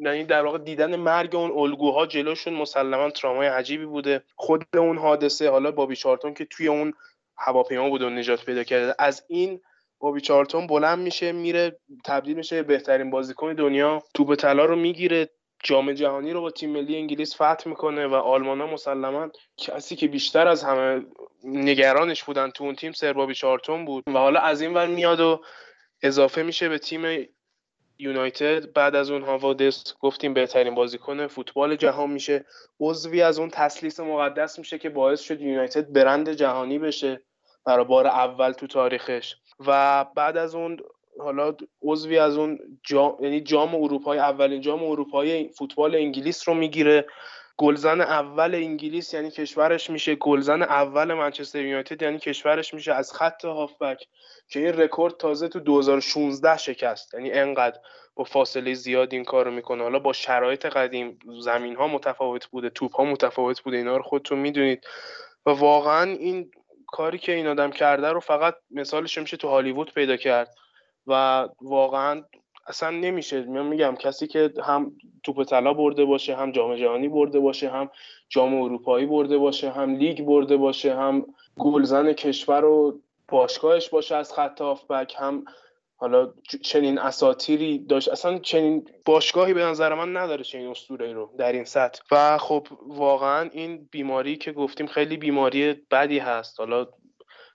یعنی 0.02 0.24
در 0.24 0.46
واقع 0.46 0.58
دیدن 0.58 0.96
مرگ 0.96 1.36
اون 1.36 1.52
الگوها 1.52 2.06
جلوشون 2.06 2.54
مسلما 2.54 3.10
ترامای 3.10 3.48
عجیبی 3.48 3.86
بوده. 3.86 4.24
خود 4.36 4.66
اون 4.78 4.98
حادثه 4.98 5.50
حالا 5.50 5.72
بابی 5.72 5.96
چارتون 5.96 6.34
که 6.34 6.46
توی 6.46 6.68
اون 6.68 6.94
هواپیما 7.38 7.90
بود 7.90 8.02
و 8.02 8.10
نجات 8.10 8.46
پیدا 8.46 8.64
کرده 8.64 8.96
از 9.00 9.24
این 9.28 9.62
بابی 10.00 10.22
چارتون 10.22 10.68
بلند 10.68 11.00
میشه 11.00 11.32
میره 11.32 11.80
تبدیل 12.06 12.38
میشه 12.38 12.64
بهترین 12.64 13.10
بازیکن 13.10 13.54
دنیا 13.54 14.04
توپ 14.14 14.36
طلا 14.36 14.66
رو 14.66 14.76
می‌گیره 14.76 15.30
جام 15.64 15.94
جهانی 15.94 16.34
رو 16.34 16.42
با 16.42 16.52
تیم 16.52 16.70
ملی 16.70 16.96
انگلیس 16.96 17.36
فتح 17.36 17.70
می‌کنه 17.70 18.08
و 18.08 18.14
آلمان 18.14 18.62
ها 18.62 18.68
مسلما 18.68 19.30
کسی 19.58 19.96
که 19.96 20.08
بیشتر 20.08 20.48
از 20.48 20.64
همه 20.64 21.06
نگرانش 21.44 22.24
بودن 22.24 22.50
تو 22.50 22.64
اون 22.64 22.76
تیم 22.76 22.92
سربابی 22.92 23.34
چارتون 23.34 23.86
بود. 23.86 24.04
و 24.08 24.12
حالا 24.12 24.40
از 24.40 24.62
این 24.62 24.74
ور 24.74 24.88
میاد 24.88 25.20
و 25.20 25.42
اضافه 26.06 26.44
میشه 26.44 26.70
به 26.70 26.78
تیم 26.78 27.28
یونایتد. 28.00 28.74
بعد 28.74 28.96
از 28.96 29.12
اون 29.12 29.24
حوادث 29.24 29.94
گفتیم 30.00 30.34
بهترین 30.34 30.76
بازیکن 30.76 31.28
فوتبال 31.28 31.76
جهان 31.76 32.12
میشه. 32.12 32.46
عضوی 32.80 33.22
از 33.22 33.40
اون 33.40 33.50
تسلیس 33.50 34.00
مقدس 34.00 34.60
میشه 34.60 34.78
که 34.78 34.90
باعث 34.90 35.22
شد 35.22 35.42
یونایتد 35.42 35.94
برند 35.94 36.30
جهانی 36.30 36.80
بشه 36.80 37.22
برای 37.66 37.86
بار 37.86 38.08
اول 38.08 38.52
تو 38.52 38.68
تاریخش. 38.68 39.36
و 39.68 40.06
بعد 40.16 40.38
از 40.38 40.56
اون 40.56 40.78
حالا 41.20 41.56
عضوی 41.82 42.18
از 42.18 42.38
اون 42.38 42.60
جام 42.84 43.18
یعنی 43.22 43.42
جام 43.42 43.76
اروپای 43.76 44.20
اولین 44.20 44.62
جام 44.62 44.84
اروپای 44.84 45.50
فوتبال 45.50 45.96
انگلیس 45.96 46.50
رو 46.50 46.56
می‌گیره. 46.56 47.06
گلزن 47.58 48.02
اول 48.02 48.56
انگلیس 48.56 49.14
یعنی 49.14 49.32
کشورش 49.32 49.90
میشه. 49.90 50.16
گلزن 50.16 50.62
اول 50.62 51.14
منچستر 51.14 51.66
یونایتد 51.66 52.02
یعنی 52.02 52.20
کشورش 52.20 52.74
میشه 52.74 52.94
از 52.94 53.14
خط 53.14 53.46
هافبک 53.46 54.08
که 54.50 54.60
این 54.60 54.74
رکورد 54.74 55.18
تازه 55.18 55.48
تو 55.48 55.60
2016 55.60 56.58
شکست. 56.58 57.14
یعنی 57.14 57.32
انقدر 57.32 57.80
با 58.16 58.24
فاصله 58.24 58.74
زیاد 58.74 59.14
این 59.14 59.24
کارو 59.24 59.52
می‌کنه. 59.52 59.84
حالا 59.84 60.00
با 60.00 60.14
شرایط 60.14 60.66
قدیم 60.66 61.20
زمین 61.42 61.76
ها 61.76 61.88
متفاوت 61.88 62.46
بوده 62.48 62.70
توپ 62.70 62.96
ها 62.96 63.04
متفاوت 63.06 63.62
بوده 63.62 63.78
اینا 63.78 63.98
رو 63.98 64.04
خودتون 64.04 64.40
می‌دونید. 64.40 64.88
و 65.46 65.50
واقعا 65.50 66.12
این 66.12 66.52
کاری 66.88 67.18
که 67.18 67.32
این 67.32 67.48
آدم 67.48 67.72
کرده 67.72 68.10
رو 68.10 68.20
فقط 68.20 68.56
مثالش 68.72 69.18
میشه 69.18 69.38
تو 69.38 69.48
هالیوود 69.48 69.94
پیدا 69.94 70.18
کرد. 70.18 70.56
و 71.08 71.48
واقعا 71.62 72.24
اصلا 72.67 72.89
نمیشه. 72.89 73.41
من 73.41 73.65
میگم 73.65 73.95
کسی 73.95 74.27
که 74.27 74.53
هم 74.63 74.91
توپ 75.24 75.43
طلا 75.43 75.74
برده 75.74 76.05
باشه 76.05 76.36
هم 76.36 76.51
جام 76.51 76.75
جهانی 76.75 77.07
برده 77.10 77.39
باشه 77.39 77.69
هم 77.69 77.89
جام 78.29 78.62
اروپایی 78.62 79.05
برده 79.05 79.38
باشه 79.38 79.72
هم 79.72 79.95
لیگ 79.95 80.22
برده 80.22 80.57
باشه 80.57 80.95
هم 80.95 81.25
گلزن 81.57 82.13
کشور 82.13 82.65
و 82.65 83.00
باشگاهش 83.27 83.89
باشه 83.89 84.15
از 84.15 84.34
خط 84.34 84.62
بک 84.89 85.15
هم 85.17 85.45
حالا 85.98 86.34
چنین 86.62 87.00
اساتیری 87.00 87.79
داشت. 87.79 88.10
اصلا 88.10 88.39
چنین 88.39 88.88
باشگاهی 89.05 89.53
به 89.53 89.63
نظر 89.63 89.93
من 89.93 90.17
نداره 90.17 90.43
چنین 90.43 90.67
اسطوره 90.67 91.13
رو 91.13 91.34
در 91.38 91.51
این 91.51 91.63
سطح. 91.63 92.01
و 92.12 92.38
خب 92.38 92.67
واقعا 92.88 93.50
این 93.53 93.88
بیماری 93.91 94.38
که 94.38 94.51
گفتیم 94.51 94.88
خیلی 94.88 95.17
بیماری 95.17 95.74
بدی 95.91 96.19
هست. 96.19 96.60
حالا 96.60 96.88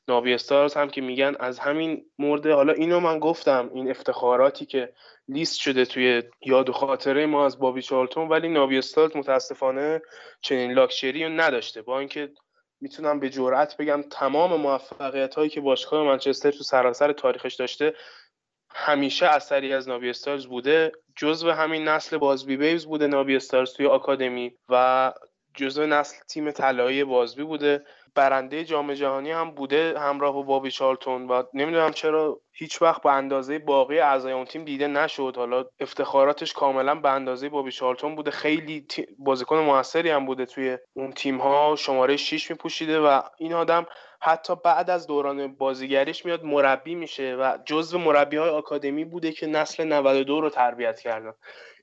ناوی 0.08 0.34
استارز 0.34 0.74
هم 0.74 0.88
که 0.90 1.00
میگن 1.00 1.34
از 1.40 1.58
همین 1.58 2.04
مرده. 2.18 2.54
حالا 2.54 2.72
اینو 2.72 3.00
من 3.00 3.18
گفتم 3.18 3.70
این 3.74 3.90
افتخاراتی 3.90 4.66
که 4.66 4.92
لیست 5.28 5.60
شده 5.60 5.84
توی 5.84 6.22
یاد 6.46 6.68
و 6.68 6.72
خاطره 6.72 7.26
ما 7.26 7.44
از 7.44 7.58
بابی 7.58 7.82
چارلتون 7.82 8.28
ولی 8.28 8.48
ناوی 8.48 8.78
استارز 8.78 9.16
متاسفانه 9.16 10.00
چنین 10.42 10.72
لاکچری 10.72 11.24
رو 11.24 11.30
نداشته. 11.30 11.82
با 11.82 11.98
اینکه 11.98 12.32
می‌تونم 12.80 13.20
به 13.20 13.30
جرئت 13.30 13.76
بگم 13.76 14.02
تمام 14.02 14.60
موفقیت 14.60 15.34
هایی 15.34 15.50
که 15.50 15.60
باشگاه 15.60 16.04
منچستر 16.04 16.50
تو 16.50 16.64
سراسر 16.64 17.12
تاریخش 17.12 17.54
داشته 17.54 17.94
همیشه 18.70 19.26
اثری 19.26 19.72
از 19.72 19.88
نابی 19.88 20.10
استارز 20.10 20.46
بوده. 20.46 20.92
جزو 21.16 21.50
همین 21.50 21.88
نسل 21.88 22.18
بازبی 22.18 22.56
بیوز 22.56 22.86
بوده 22.86 23.06
نابی 23.06 23.36
استارز 23.36 23.72
توی 23.72 23.86
آکادمی 23.86 24.52
و 24.68 25.12
جزو 25.54 25.86
نسل 25.86 26.16
تیم 26.28 26.50
طلایی 26.50 27.04
بازبی 27.04 27.42
بوده. 27.42 27.84
برنده 28.14 28.64
جام 28.64 28.94
جهانی 28.94 29.30
هم 29.30 29.50
بوده 29.50 29.94
همراه 29.98 30.32
با 30.32 30.42
بابی 30.42 30.70
چارلتون 30.70 31.28
و 31.28 31.42
نمی‌دونم 31.54 31.92
چرا 31.92 32.40
هیچ 32.52 32.82
وقت 32.82 33.02
به 33.02 33.12
اندازه 33.12 33.58
باقی 33.58 33.98
اعضای 33.98 34.32
اون 34.32 34.44
تیم 34.44 34.64
دیده 34.64 34.86
نشد. 34.86 35.34
حالا 35.36 35.64
افتخاراتش 35.80 36.52
کاملا 36.52 36.94
به 36.94 37.10
اندازه 37.10 37.48
بابی 37.48 37.72
چارلتون 37.72 38.14
بوده. 38.14 38.30
خیلی 38.30 38.86
بازیکن 39.18 39.58
موثری 39.58 40.10
هم 40.10 40.26
بوده 40.26 40.46
توی 40.46 40.78
اون 40.92 41.12
تیم 41.12 41.38
ها 41.38 41.76
شماره 41.76 42.16
6 42.16 42.50
میپوشیده 42.50 43.00
و 43.00 43.20
این 43.38 43.52
آدم 43.52 43.86
حتی 44.22 44.54
بعد 44.64 44.90
از 44.90 45.06
دوران 45.06 45.54
بازیگریش 45.54 46.24
میاد 46.24 46.44
مربی 46.44 46.94
میشه 46.94 47.36
و 47.36 47.58
جزو 47.64 47.98
مربی 47.98 48.36
های 48.36 48.50
آکادمی 48.50 49.04
بوده 49.04 49.32
که 49.32 49.46
نسل 49.46 49.84
92 49.84 50.40
رو 50.40 50.50
تربیت 50.50 51.00
کردن. 51.00 51.32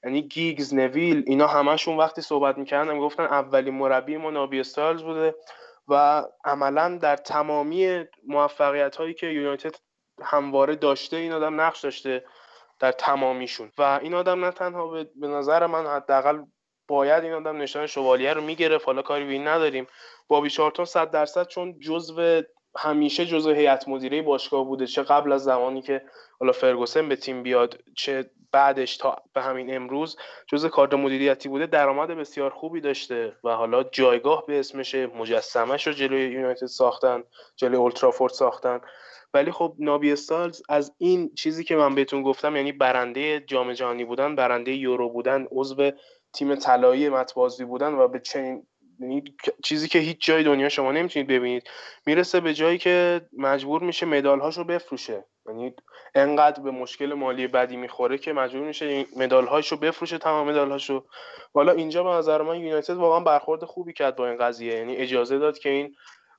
یعنی 0.04 0.22
گیگز 0.22 0.74
نویل 0.74 1.24
اینا 1.28 1.48
همشون 1.48 1.98
وقتی 1.98 2.22
صحبت 2.22 2.58
می‌کردن 2.58 3.00
گفتن 3.00 3.24
اولین 3.24 3.74
مربی 3.74 4.18
ما 4.18 4.30
نابی 4.30 4.60
استایلز 4.60 5.04
بوده. 5.04 5.36
و 5.88 6.24
عملا 6.46 6.98
در 7.02 7.16
تمامی 7.16 8.06
موفقیت 8.28 8.96
هایی 8.96 9.14
که 9.14 9.28
یونایتد 9.28 9.76
همواره 10.22 10.76
داشته 10.76 11.18
این 11.18 11.34
آدم 11.34 11.62
نقش 11.62 11.80
داشته 11.80 12.26
در 12.80 12.92
تمامیشون. 12.92 13.72
و 13.78 14.00
این 14.02 14.14
آدم 14.14 14.46
نه 14.46 14.52
تنها 14.52 14.88
به 15.16 15.28
نظر 15.28 15.66
من 15.66 15.86
حداقل 15.86 16.44
باید 16.88 17.24
این 17.24 17.34
آدم 17.34 17.58
نشان 17.58 17.88
شوالیه 17.88 18.34
رو 18.34 18.42
می‌گرفت 18.42 18.86
حالا 18.86 19.02
کاری 19.02 19.26
به 19.26 19.32
این 19.32 19.48
نداریم. 19.48 19.88
بابی 20.28 20.50
چارتون 20.50 20.86
صد 20.86 21.12
درصد 21.12 21.48
چون 21.48 21.80
جزو 21.80 22.42
همیشه 22.78 23.26
جزو 23.26 23.52
هیئت 23.52 23.88
مدیره 23.88 24.22
باشگاه 24.22 24.66
بوده. 24.66 24.88
چه 24.88 25.04
قبل 25.04 25.32
از 25.32 25.44
زمانی 25.44 25.82
که 25.82 26.02
حالا 26.40 26.52
فرگوسن 26.52 27.10
به 27.10 27.16
تیم 27.16 27.44
بیاد 27.44 27.78
چه 27.98 28.30
بعدش 28.52 28.98
تا 28.98 29.16
به 29.34 29.42
همین 29.42 29.76
امروز 29.76 30.18
جزء 30.48 30.70
کادر 30.70 30.98
مدیریتی 30.98 31.50
بوده 31.50 31.66
درآمد 31.66 32.10
بسیار 32.10 32.50
خوبی 32.50 32.82
داشته 32.82 33.36
و 33.44 33.50
حالا 33.50 33.84
جایگاه 33.84 34.46
به 34.46 34.60
اسمشه 34.60 35.08
مجسمش 35.08 35.88
رو 35.88 35.94
جلوی 35.94 36.22
یونایتد 36.22 36.66
ساختن 36.66 37.24
جلوی 37.56 37.78
اولترافورد 37.78 38.34
ساختن. 38.34 38.82
ولی 39.34 39.52
خب 39.52 39.76
نابی 39.80 40.12
استالز 40.12 40.62
از 40.70 40.94
این 40.98 41.36
چیزی 41.36 41.64
که 41.64 41.76
من 41.76 41.96
بهتون 41.96 42.22
گفتم 42.22 42.56
یعنی 42.56 42.72
برنده 42.72 43.40
جام 43.40 43.74
جهانی 43.74 44.06
بودن 44.06 44.36
برنده 44.36 44.72
یورو 44.72 45.10
بودن 45.10 45.48
عضو 45.52 45.92
تیم 46.34 46.56
طلایی 46.56 47.10
متبازی 47.10 47.66
بودن 47.66 47.94
و 47.94 48.08
به 48.08 48.20
چنین 48.20 48.68
یعنی 49.00 49.24
چیزی 49.64 49.88
که 49.88 50.00
هیچ 50.00 50.26
جای 50.26 50.44
دنیا 50.44 50.70
شما 50.70 50.92
نمی‌تونید 50.92 51.28
ببینید. 51.28 51.64
می‌رسه 52.06 52.40
به 52.40 52.54
جایی 52.54 52.78
که 52.78 53.22
مجبور 53.38 53.84
میشه 53.84 54.06
مدال 54.06 54.40
هاشو 54.40 54.64
بفروشه. 54.64 55.26
یعنی 55.48 55.74
انقدر 56.16 56.64
به 56.64 56.72
مشکل 56.72 57.14
مالی 57.14 57.48
بدی 57.48 57.76
می‌خوره 57.76 58.18
که 58.18 58.34
مجبور 58.34 58.68
میشه 58.68 59.06
مدال 59.18 59.48
هاشو 59.48 59.78
بفروشه 59.78 60.18
تمام 60.18 60.50
مدال 60.50 60.72
هاشو 60.72 61.06
حالا 61.54 61.72
اینجا 61.72 62.04
به 62.04 62.10
نظر 62.10 62.42
من 62.42 62.60
یونایتد 62.60 62.94
واقعا 62.94 63.20
برخورد 63.20 63.66
خوبی 63.66 63.94
کرد 63.94 64.16
با 64.16 64.28
این 64.28 64.38
قضیه. 64.38 64.74
یعنی 64.74 64.96
اجازه 64.96 65.38
داد 65.38 65.60
که 65.60 65.70
این 65.70 65.96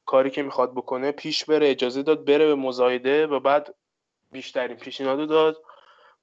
کاری 0.07 0.31
که 0.31 0.43
می‌خواد 0.43 0.75
بکنه 0.75 1.13
پیش 1.13 1.45
بره 1.45 1.71
اجازه 1.71 2.03
داد 2.03 2.25
بره 2.25 2.47
به 2.47 2.55
مزایده 2.55 3.27
و 3.27 3.41
بعد 3.41 3.75
بیشترین 4.33 4.77
پیشنهادو 4.77 5.27
داد. 5.27 5.57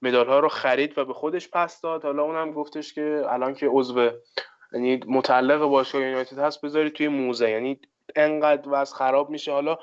مدال 0.02 0.28
ها 0.28 0.40
رو 0.40 0.48
خرید 0.48 0.98
و 0.98 1.06
به 1.06 1.14
خودش 1.14 1.50
پس 1.50 1.82
داد. 1.82 2.04
حالا 2.04 2.24
اونم 2.24 2.52
گفتش 2.52 2.94
که 2.94 3.24
الان 3.30 3.56
که 3.56 3.68
عضو 3.68 4.12
یعنی 4.76 5.00
متعلق 5.08 5.60
باشگاه 5.60 6.02
یونایتد 6.02 6.40
هست 6.40 6.62
بذاری 6.62 6.90
توی 6.90 7.08
موزه. 7.08 7.50
یعنی 7.50 7.80
انقدر 8.16 8.70
وضع 8.70 8.96
خراب 8.96 9.30
میشه. 9.30 9.52
حالا 9.52 9.78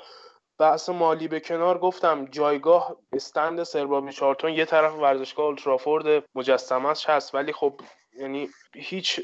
بحث 0.59 0.89
مالی 0.89 1.27
به 1.27 1.39
کنار 1.39 1.77
گفتم 1.77 2.25
جایگاه 2.25 2.97
استند 3.13 3.63
سربابی 3.63 4.11
چارتون 4.11 4.53
یه 4.53 4.65
طرف 4.65 4.93
ورزشگاه 4.93 5.45
اولترافورد 5.45 6.23
مجسمش 6.35 7.09
هست. 7.09 7.35
ولی 7.35 7.53
خب 7.53 7.81
یعنی 8.19 8.49
هیچ 8.75 9.21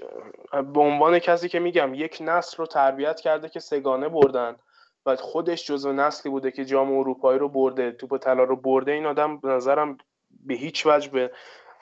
به 0.52 0.80
عنوان 0.80 1.20
کسی 1.20 1.50
که 1.50 1.60
میگم 1.60 1.94
یک 1.94 2.18
نسل 2.22 2.58
رو 2.58 2.66
تربیت 2.66 3.20
کرده 3.20 3.50
که 3.50 3.60
سگانه 3.60 4.10
بردن 4.10 4.56
و 5.06 5.16
خودش 5.16 5.66
جزو 5.66 5.94
نسلی 5.94 6.32
بوده 6.32 6.52
که 6.52 6.66
جام 6.66 6.98
اروپایی 6.98 7.40
رو 7.40 7.50
برده 7.50 7.92
توپ 7.92 8.18
طلا 8.18 8.44
رو 8.44 8.56
برده 8.56 8.92
این 8.92 9.06
آدم 9.06 9.38
به 9.38 9.48
نظرم 9.48 9.98
به 10.46 10.54
هیچ 10.54 10.86
وجه 10.86 11.10
به 11.10 11.32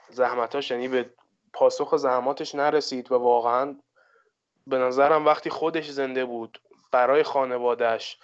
زحمتاش 0.09 0.71
یعنی 0.71 0.87
به 0.87 1.09
پاسخ 1.53 1.95
زحماتش 1.95 2.55
نرسید 2.55 3.11
و 3.11 3.15
واقعا 3.15 3.75
به 4.67 4.77
نظرم 4.77 5.25
وقتی 5.25 5.49
خودش 5.49 5.89
زنده 5.89 6.25
بود 6.25 6.61
برای 6.91 7.23
خانوادهش 7.23 8.17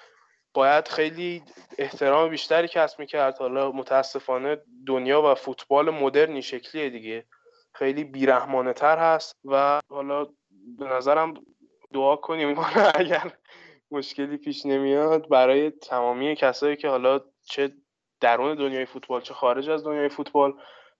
باید 0.53 0.87
خیلی 0.87 1.43
احترام 1.77 2.29
بیشتری 2.29 2.67
کسب 2.67 2.99
می‌کرد. 2.99 3.37
حالا 3.37 3.71
متاسفانه 3.71 4.57
دنیا 4.87 5.21
و 5.21 5.35
فوتبال 5.35 5.89
مدرنی 5.89 6.41
شکلیه 6.41 6.89
دیگه. 6.89 7.25
خیلی 7.73 8.03
بیرحمانه 8.03 8.73
تر 8.73 8.97
هست 8.97 9.35
و 9.45 9.81
حالا 9.89 10.25
به 10.77 10.85
نظرم 10.85 11.33
دعا 11.93 12.15
کنیم 12.15 12.59
اگر 12.95 13.33
مشکلی 13.91 14.37
پیش 14.37 14.65
نمیاد 14.65 15.29
برای 15.29 15.69
تمامی 15.69 16.35
کسایی 16.35 16.75
که 16.75 16.87
حالا 16.87 17.21
چه 17.43 17.73
درون 18.19 18.55
دنیای 18.55 18.85
فوتبال 18.85 19.21
چه 19.21 19.33
خارج 19.33 19.69
از 19.69 19.83
دنیای 19.83 20.09
فوتبال 20.09 20.53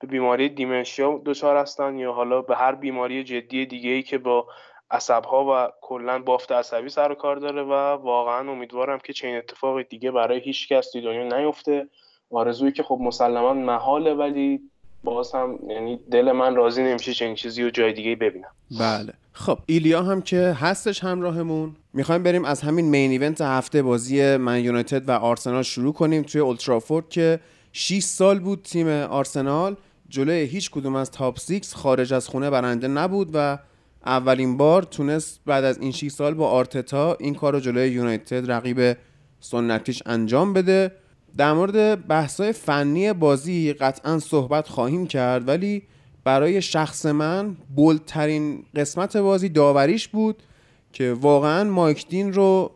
به 0.04 0.08
بیماری 0.08 0.50
دیمنشیا 0.50 1.22
دچار 1.26 1.58
هستن 1.58 2.00
یا 2.00 2.14
حالا 2.14 2.42
به 2.42 2.56
هر 2.56 2.76
بیماری 2.76 3.24
جدی 3.24 3.66
دیگه 3.66 3.90
ای 3.90 4.04
که 4.04 4.18
با 4.18 4.48
عصبها 4.92 5.46
و 5.46 5.72
کلا 5.82 6.20
بافت 6.20 6.52
عصبی 6.52 6.90
سر 6.90 7.12
و 7.12 7.16
کار 7.16 7.36
داره 7.36 7.64
و 7.64 7.72
واقعا 8.04 8.52
امیدوارم 8.52 9.00
که 9.04 9.14
چنین 9.14 9.38
اتفاق 9.38 9.82
دیگه 9.82 10.12
برای 10.12 10.40
هیچ 10.40 10.68
کس 10.68 10.92
توی 10.92 11.02
دنیا 11.02 11.38
نیفته. 11.38 11.88
آرزویی 12.32 12.72
که 12.72 12.84
خب 12.84 13.00
مسلما 13.02 13.54
محاله 13.54 14.14
ولی 14.14 14.60
باز 15.04 15.36
هم 15.36 15.60
یعنی 15.68 16.00
دل 16.12 16.32
من 16.32 16.56
راضی 16.56 16.84
نمیشه 16.84 17.14
چنین 17.14 17.36
چیزی 17.36 17.64
رو 17.64 17.70
جای 17.70 17.94
دیگه 17.94 18.16
ببینم. 18.16 18.50
بله. 18.80 19.14
خب 19.34 19.58
ایلیا 19.66 20.02
هم 20.02 20.22
که 20.22 20.38
هستش 20.38 21.04
همراهمون. 21.04 21.76
می‌خوایم 21.94 22.24
بریم 22.24 22.46
از 22.46 22.62
همین 22.62 22.86
مین 22.86 23.12
ایونت 23.12 23.42
هفته 23.42 23.82
بازی 23.82 24.38
من 24.38 24.64
یونایتد 24.64 25.10
و 25.10 25.12
آرسنال 25.12 25.64
شروع 25.64 25.94
کنیم 25.94 26.22
توی 26.22 26.42
اولترافورد 26.42 27.10
که 27.10 27.40
6 27.74 28.00
سال 28.04 28.40
بود 28.40 28.62
تیم 28.64 28.88
آرسنال. 28.88 29.76
جلوی 30.14 30.42
هیچ 30.42 30.72
کدوم 30.72 30.96
از 30.96 31.12
تاپ 31.12 31.40
6 31.40 31.74
خارج 31.74 32.14
از 32.14 32.28
خونه 32.28 32.50
برنده 32.50 32.88
نبود 32.88 33.30
و 33.34 33.58
اولین 34.06 34.58
بار 34.58 34.84
تونست 34.84 35.40
بعد 35.46 35.64
از 35.64 35.78
این 35.78 35.92
6 35.92 36.08
سال 36.08 36.34
با 36.34 36.50
آرتتا 36.50 37.18
این 37.20 37.36
کار 37.36 37.54
رو 37.54 37.60
جلوی 37.60 37.90
یونایتد 37.90 38.52
رقیب 38.52 38.98
سنتیش 39.40 40.04
انجام 40.06 40.54
بده. 40.54 40.92
در 41.38 41.54
مورد 41.54 42.08
بحثای 42.08 42.52
فنی 42.52 43.14
بازی 43.14 43.74
قطعا 43.74 44.20
صحبت 44.20 44.68
خواهیم 44.68 45.08
کرد 45.08 45.48
ولی 45.48 45.84
برای 46.24 46.62
شخص 46.62 47.06
من 47.06 47.58
بولترین 47.76 48.66
قسمت 48.76 49.18
بازی 49.18 49.50
داوریش 49.50 50.08
بود 50.08 50.44
که 50.92 51.14
واقعا 51.14 51.64
مایک 51.64 52.08
دین 52.08 52.34
رو 52.34 52.72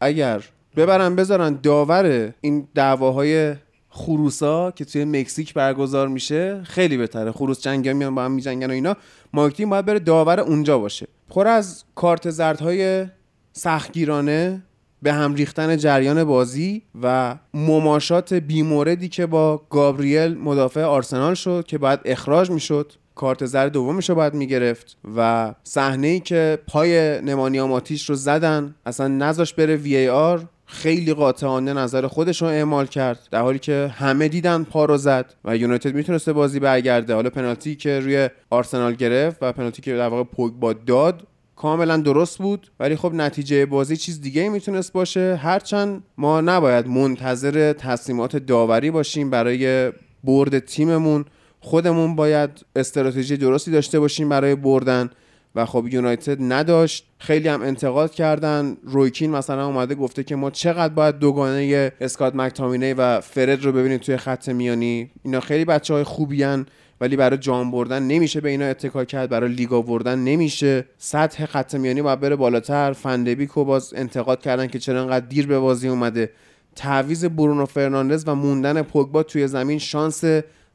اگر 0.00 0.44
ببرن 0.76 1.16
بذارن 1.16 1.58
داور 1.62 2.34
این 2.40 2.68
دعواهای 2.74 3.54
خروسا 3.96 4.70
که 4.70 4.84
توی 4.84 5.04
مکزیک 5.04 5.54
برگزار 5.54 6.08
میشه 6.08 6.62
خیلی 6.64 6.96
بهتره. 6.96 7.32
خروس 7.32 7.60
جنگی 7.60 7.92
میان 7.92 8.14
با 8.14 8.24
هم 8.24 8.32
میجنگن 8.32 8.70
و 8.70 8.72
اینا. 8.72 8.96
مایک 9.32 9.62
باید 9.62 9.84
بره 9.84 9.98
داور 9.98 10.40
اونجا 10.40 10.78
باشه. 10.78 11.06
پر 11.30 11.46
از 11.46 11.84
کارت 11.94 12.30
زردهای 12.30 13.06
سختگیرانه 13.52 14.62
به 15.02 15.12
هم 15.12 15.34
ریختن 15.34 15.76
جریان 15.76 16.24
بازی 16.24 16.82
و 17.02 17.36
مماشات 17.54 18.34
بیموردی 18.34 19.08
که 19.08 19.26
با 19.26 19.62
گابریل 19.70 20.38
مدافع 20.38 20.82
آرسنال 20.82 21.34
شد 21.34 21.64
که 21.68 21.78
باید 21.78 22.00
اخراج 22.04 22.50
می‌شد. 22.50 22.92
کارت 23.14 23.46
زرد 23.46 23.72
دومش 23.72 24.08
رو 24.08 24.14
باید 24.14 24.34
می‌گرفت 24.34 24.96
و 25.16 25.54
صحنه 25.64 26.06
ای 26.06 26.20
که 26.20 26.58
پای 26.66 27.20
نمانیاماتیش 27.20 28.10
رو 28.10 28.14
زدن 28.16 28.74
اصلا 28.86 29.08
نذاش 29.08 29.54
بره 29.54 29.76
وی 29.76 29.96
ای 29.96 30.08
آر 30.08 30.46
خیلی 30.66 31.14
قاطعانه 31.14 31.72
نظر 31.72 32.06
خودش 32.06 32.42
رو 32.42 32.48
اعمال 32.48 32.86
کرد 32.86 33.28
در 33.30 33.40
حالی 33.40 33.58
که 33.58 33.92
همه 33.94 34.28
دیدن 34.28 34.64
پا 34.64 34.84
رو 34.84 34.96
زد 34.96 35.34
و 35.44 35.56
یونایتد 35.56 35.94
می‌تونسته 35.94 36.32
بازی 36.32 36.60
برگرده. 36.60 37.14
حالا 37.14 37.30
پنالتی 37.30 37.74
که 37.74 38.00
روی 38.00 38.28
آرسنال 38.50 38.94
گرفت 38.94 39.38
و 39.42 39.52
پنالتی 39.52 39.82
که 39.82 39.96
در 39.96 40.08
واقع 40.08 40.24
پوگبا 40.24 40.72
داد 40.72 41.26
کاملا 41.56 41.96
درست 41.96 42.38
بود 42.38 42.70
ولی 42.80 42.96
خب 42.96 43.12
نتیجه 43.14 43.66
بازی 43.66 43.96
چیز 43.96 44.20
دیگه 44.20 44.48
می‌تونست 44.48 44.92
باشه. 44.92 45.40
هرچند 45.42 46.02
ما 46.18 46.40
نباید 46.40 46.86
منتظر 46.86 47.72
تصمیمات 47.72 48.36
داوری 48.36 48.90
باشیم 48.90 49.30
برای 49.30 49.92
برد 50.24 50.58
تیممون. 50.58 51.24
خودمون 51.60 52.16
باید 52.16 52.50
استراتژی 52.76 53.36
درستی 53.36 53.70
داشته 53.70 54.00
باشیم 54.00 54.28
برای 54.28 54.54
بردن. 54.54 55.10
و 55.56 55.66
خب 55.66 55.86
یونایتد 55.90 56.36
نداشت. 56.40 57.06
خیلی 57.18 57.48
هم 57.48 57.62
انتقاد 57.62 58.14
کردن. 58.14 58.76
رویکین 58.82 59.30
مثلا 59.30 59.66
اومده 59.66 59.94
گفته 59.94 60.24
که 60.24 60.36
ما 60.36 60.50
چقدر 60.50 60.94
باید 60.94 61.18
دوگانه 61.18 61.92
اسکات 62.00 62.34
مکتامینی 62.34 62.92
و 62.92 63.20
فرد 63.20 63.64
رو 63.64 63.72
ببینیم 63.72 63.98
توی 63.98 64.16
خط 64.16 64.48
میانی. 64.48 65.10
اینا 65.22 65.40
خیلی 65.40 65.64
بچه 65.64 65.94
های 65.94 66.04
خوبی 66.04 66.42
هن 66.42 66.66
ولی 67.00 67.16
برای 67.16 67.38
جام 67.38 67.70
بردن 67.70 68.02
نمیشه 68.02 68.40
به 68.40 68.48
اینا 68.48 68.64
اتکا 68.64 69.04
کرد. 69.04 69.30
برای 69.30 69.52
لیگا 69.52 69.82
بردن 69.82 70.18
نمیشه. 70.18 70.84
سطح 70.98 71.46
خط 71.46 71.74
میانی 71.74 72.02
باید 72.02 72.20
بره 72.20 72.36
بالاتر. 72.36 72.92
فن‌دبیکو 72.92 73.64
باز 73.64 73.94
انتقاد 73.96 74.40
کردن 74.40 74.66
که 74.66 74.78
چرا 74.78 75.02
انقدر 75.02 75.26
دیر 75.26 75.46
به 75.46 75.58
بازی 75.58 75.88
اومده. 75.88 76.30
تعویض 76.76 77.24
برونو 77.24 77.66
فرناندز 77.66 78.24
و 78.26 78.34
موندن 78.34 78.82
پوگبا 78.82 79.22
توی 79.22 79.48
زمین 79.48 79.78
شانس 79.78 80.24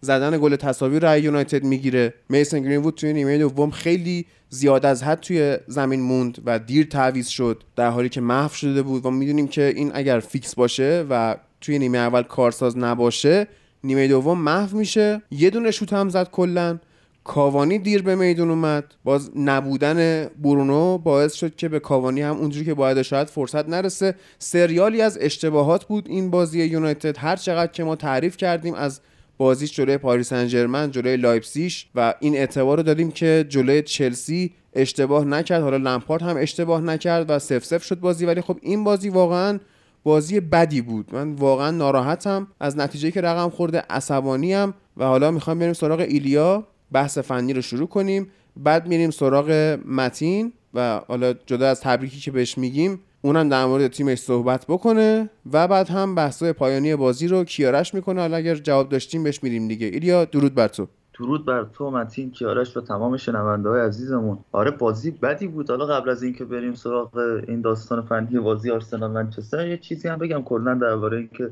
زدن 0.02 0.38
گل 0.38 0.56
تساوی 0.56 1.00
رو 1.00 1.18
یونایتد 1.18 1.64
می‌گیره. 1.64 2.14
میسون 2.30 2.60
گرینوود 2.60 2.96
توی 2.96 3.14
نیمه 3.14 3.38
دوم 3.38 3.72
خیلی 3.72 4.26
زیاد 4.50 4.86
از 4.86 5.04
حد 5.04 5.20
توی 5.20 5.58
زمین 5.68 6.02
موند 6.02 6.38
و 6.46 6.60
دیر 6.60 6.86
تعویض 6.86 7.28
شد 7.28 7.64
در 7.76 7.90
حالی 7.90 8.10
که 8.10 8.22
محو 8.22 8.54
شده 8.54 8.82
بود 8.82 9.06
و 9.06 9.12
می‌دونیم 9.12 9.48
که 9.48 9.74
این 9.76 9.92
اگر 9.94 10.20
فیکس 10.20 10.56
باشه 10.56 11.06
و 11.10 11.36
توی 11.62 11.80
نیمه 11.80 11.98
اول 11.98 12.24
کارساز 12.24 12.78
نباشه 12.78 13.48
نیمه 13.84 14.08
دوم 14.08 14.40
محو 14.40 14.78
میشه. 14.78 15.22
یه 15.32 15.50
دونه 15.50 15.72
شوت 15.72 15.94
هم 15.94 16.10
زد 16.10 16.30
کلا. 16.30 16.80
کاوانی 17.24 17.80
دیر 17.80 18.02
به 18.02 18.16
میدون 18.16 18.50
اومد. 18.50 18.84
باز 19.04 19.32
نبودن 19.36 20.28
برونو 20.44 20.98
باعث 20.98 21.34
شد 21.34 21.56
که 21.56 21.70
به 21.70 21.80
کاوانی 21.80 22.22
هم 22.22 22.38
اونجوری 22.38 22.66
که 22.66 22.74
باید 22.74 23.02
شاید 23.02 23.28
فرصت 23.28 23.70
نرسه. 23.70 24.16
سریالی 24.40 25.02
از 25.02 25.18
اشتباهات 25.22 25.86
بود 25.86 26.08
این 26.08 26.30
بازی 26.30 26.64
یونایتد. 26.64 27.18
هر 27.18 27.36
چقدر 27.36 27.72
که 27.72 27.84
ما 27.84 27.96
تعریف 27.96 28.38
کردیم 28.38 28.74
از 28.74 29.02
بازیش 29.42 29.72
جلوی 29.74 29.98
پاریس 29.98 30.30
سن 30.30 30.48
جلوی 30.92 31.18
لایپسیش 31.18 31.88
و 31.96 32.14
این 32.20 32.36
اعتبار 32.36 32.78
رو 32.78 32.84
دادیم 32.84 33.12
که 33.12 33.46
جلوی 33.50 33.82
چلسی 33.82 34.54
اشتباه 34.74 35.26
نکرد. 35.26 35.62
حالا 35.62 35.78
لمپارد 35.78 36.22
هم 36.22 36.38
اشتباه 36.38 36.82
نکرد 36.82 37.30
و 37.30 37.40
صفر 37.40 37.66
صفر 37.66 37.84
شد 37.84 38.00
بازی. 38.00 38.26
ولی 38.26 38.42
خب 38.42 38.58
این 38.62 38.84
بازی 38.84 39.10
واقعا 39.10 39.60
بازی 40.04 40.40
بدی 40.40 40.82
بود. 40.82 41.16
من 41.16 41.32
واقعا 41.32 41.72
ناراحتم 41.72 42.48
از 42.60 42.78
نتیجه 42.78 43.12
که 43.12 43.22
رقم 43.22 43.50
خورده. 43.50 43.84
عصبانی 43.90 44.54
هم 44.54 44.74
و 44.98 45.06
حالا 45.06 45.32
می‌خوام 45.32 45.60
بریم 45.60 45.74
سراغ 45.74 46.00
ایلیا. 46.00 46.68
بحث 46.92 47.18
فنی 47.18 47.54
رو 47.54 47.62
شروع 47.62 47.88
کنیم. 47.88 48.28
بعد 48.58 48.88
میریم 48.88 49.12
سراغ 49.12 49.80
متین 49.86 50.54
و 50.74 51.02
حالا 51.08 51.34
جدا 51.34 51.68
از 51.68 51.82
تبریکی 51.82 52.20
که 52.20 52.32
بهش 52.32 52.58
میگیم 52.58 53.00
اونم 53.22 53.50
در 53.50 53.66
مورد 53.66 53.88
تیمش 53.88 54.18
صحبت 54.20 54.66
بکنه 54.70 55.30
و 55.54 55.68
بعد 55.68 55.90
هم 55.90 56.16
بحثای 56.16 56.54
پایانی 56.54 56.96
بازی 56.96 57.28
رو 57.28 57.44
کیارش 57.44 57.94
می‌کنه. 57.94 58.22
حالا 58.22 58.38
اگر 58.38 58.56
جواب 58.56 58.90
داشتیم 58.90 59.24
بهش 59.24 59.44
میریم 59.44 59.68
دیگه. 59.68 59.88
ایلیا 59.88 60.26
درود 60.26 60.56
بر 60.56 60.68
تو. 60.68 60.88
درود 61.20 61.46
بر 61.46 61.66
تو 61.74 61.92
متین 61.92 62.32
کیارش 62.32 62.78
و 62.78 62.82
تمام 62.82 63.18
شنونده 63.18 63.70
های 63.70 63.82
عزیزمون. 63.82 64.38
آره 64.52 64.72
بازی 64.72 65.12
بدی 65.12 65.48
بود. 65.48 65.70
حالا 65.70 65.86
قبل 65.86 66.10
از 66.10 66.24
اینکه 66.24 66.46
بریم 66.46 66.74
سراغ 66.74 67.18
این 67.48 67.62
داستان 67.62 68.02
فنی 68.02 68.40
بازی 68.40 68.72
آرسنال 68.72 69.12
منچستر 69.12 69.68
یه 69.68 69.78
چیزی 69.78 70.08
هم 70.08 70.18
بگم. 70.18 70.44
کلا 70.44 70.74
درباره 70.74 71.18
اینکه 71.18 71.50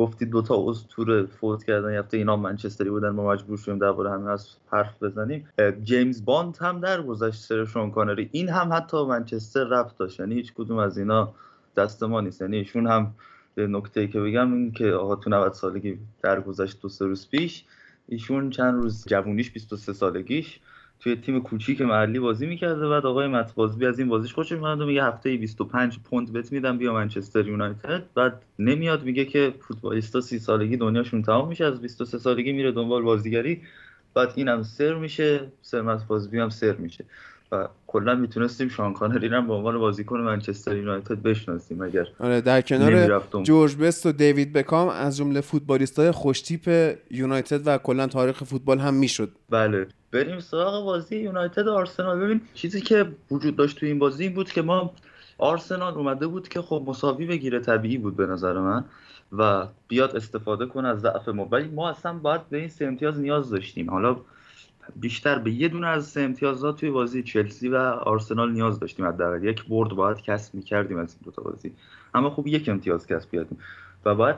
گفتی 0.00 0.26
دوتا 0.26 0.70
اسطوره 0.70 1.26
فوت 1.26 1.64
کردن 1.64 1.94
یفته 1.94 2.16
اینا 2.16 2.36
منچستری 2.36 2.90
بودن 2.90 3.08
ما 3.08 3.32
مجبور 3.32 3.58
شدیم 3.58 3.78
درباره 3.78 4.10
همین 4.10 4.28
از 4.28 4.48
حرف 4.70 5.02
بزنیم. 5.02 5.48
جیمز 5.82 6.24
باند 6.24 6.56
هم 6.60 6.80
در 6.80 7.02
گذشت 7.02 7.40
سر 7.40 7.64
شون 7.64 7.90
کانری. 7.90 8.28
این 8.32 8.48
هم 8.48 8.72
حتی 8.72 9.04
منچستر 9.04 9.64
رفت 9.64 9.98
داشت 9.98 10.20
یعنی 10.20 10.34
هیچ 10.34 10.52
کدوم 10.54 10.78
از 10.78 10.98
اینا 10.98 11.34
دست 11.76 12.02
ما 12.02 12.20
نیست. 12.20 12.40
یعنی 12.40 12.56
ایشون 12.56 12.86
هم 12.86 13.14
نکته 13.56 14.06
که 14.06 14.20
بگم 14.20 14.52
این 14.52 14.72
که 14.72 14.86
آقا 14.90 15.16
تو 15.16 15.30
90 15.30 15.52
سالگی 15.52 15.98
درگذشت 16.22 16.80
دو 16.82 16.88
سه 16.88 17.04
روز 17.04 17.28
پیش 17.28 17.64
ایشون 18.08 18.50
چند 18.50 18.82
روز 18.82 19.04
جوونیش 19.08 19.50
23 19.50 19.92
سالگیش. 19.92 20.60
توی 21.00 21.16
تیم 21.16 21.40
کوچیک 21.40 21.80
محلی 21.80 22.18
بازی 22.18 22.46
می‌کرده. 22.46 22.88
بعد 22.88 23.06
آقای 23.06 23.28
متبازبی 23.28 23.86
از 23.86 23.98
این 23.98 24.08
بازیش 24.08 24.34
خوشش 24.34 24.52
میاد 24.52 24.80
و 24.80 24.86
میگه 24.86 25.04
هفته 25.04 25.36
25 25.36 25.98
پوند 25.98 26.32
بت 26.32 26.52
میدم 26.52 26.78
بیا 26.78 26.92
منچستر 26.92 27.46
یونایتد. 27.46 28.02
بعد 28.14 28.42
نمیاد 28.58 29.04
میگه 29.04 29.24
که 29.24 29.54
فوتبالیستا 29.60 30.20
30 30.20 30.38
سالگی 30.38 30.76
دنیاشون 30.76 31.22
تمام 31.22 31.48
میشه 31.48 31.64
از 31.64 31.80
23 31.80 32.18
سالگی 32.18 32.52
میره 32.52 32.72
دنبال 32.72 33.02
بازیگری. 33.02 33.60
بعد 34.14 34.32
اینم 34.34 34.62
سر 34.62 34.94
میشه 34.94 35.40
سر 35.62 35.82
متبازبی 35.82 36.38
هم 36.38 36.48
سر 36.48 36.72
میشه. 36.72 37.04
و 37.52 37.68
کلا 37.86 38.14
می‌تونستیم 38.14 38.68
شان 38.68 38.92
کانری 38.92 39.28
رو 39.28 39.42
به 39.42 39.52
عنوان 39.52 39.78
بازیکن 39.78 40.20
منچستر 40.20 40.76
یونایتد 40.76 41.22
بشناسیم 41.22 41.82
اگر 41.82 42.06
آره 42.18 42.40
در 42.40 42.60
کنار 42.60 43.22
جورج 43.42 43.76
بست 43.76 44.06
و 44.06 44.12
دیوید 44.12 44.52
بکام 44.52 44.88
از 44.88 45.16
جمله 45.16 45.40
فوتبالیستای 45.40 46.10
خوشتیپ 46.10 46.94
یونایتد 47.10 47.66
و 47.66 47.78
کلا 47.78 48.06
تاریخ 48.06 48.44
فوتبال 48.44 48.78
هم 48.78 48.94
می‌شد. 48.94 49.30
بله. 49.50 49.86
بریم 50.12 50.40
سراغ 50.40 50.84
بازی 50.84 51.16
یونایتد 51.16 51.66
و 51.66 51.72
آرسنال. 51.72 52.20
ببین 52.20 52.40
چیزی 52.54 52.80
که 52.80 53.12
وجود 53.30 53.56
داشت 53.56 53.80
تو 53.80 53.86
این 53.86 53.98
بازی 53.98 54.28
بود 54.28 54.52
که 54.52 54.62
ما 54.62 54.92
آرسنال 55.38 55.94
اومده 55.94 56.26
بود 56.26 56.48
که 56.48 56.62
خب 56.62 56.84
مساوی 56.86 57.26
بگیره 57.26 57.60
طبیعی 57.60 57.98
بود 57.98 58.16
به 58.16 58.26
نظر 58.26 58.58
من 58.58 58.84
و 59.32 59.66
بیاد 59.88 60.16
استفاده 60.16 60.66
کنه 60.66 60.88
از 60.88 61.00
ضعف 61.00 61.28
ما. 61.28 61.44
ولی 61.44 61.68
ما 61.68 61.90
اصلا 61.90 62.12
باید 62.12 62.48
به 62.48 62.58
این 62.58 62.68
سه 62.68 62.84
امتیاز 62.84 63.20
نیاز 63.20 63.50
داشتیم. 63.50 63.90
حالا 63.90 64.16
بیشتر 64.96 65.38
به 65.38 65.50
یه 65.50 65.68
دونه 65.68 65.86
از 65.86 66.06
سه 66.06 66.20
امتیازات 66.20 66.80
توی 66.80 66.90
بازی 66.90 67.22
چلسی 67.22 67.68
و 67.68 67.76
آرسنال 67.76 68.52
نیاز 68.52 68.80
داشتیم 68.80 69.06
حداقل. 69.06 69.44
یک 69.44 69.64
برد 69.68 69.90
باید 69.90 70.22
کسب 70.22 70.54
می‌کردیم 70.54 70.98
از 70.98 71.12
این 71.12 71.20
دوتا 71.24 71.42
بازی. 71.42 71.72
اما 72.14 72.30
خوب 72.30 72.46
یک 72.46 72.68
امتیاز 72.68 73.06
کسب 73.06 73.30
کردیم. 73.30 73.58
و 74.04 74.14
باید 74.14 74.36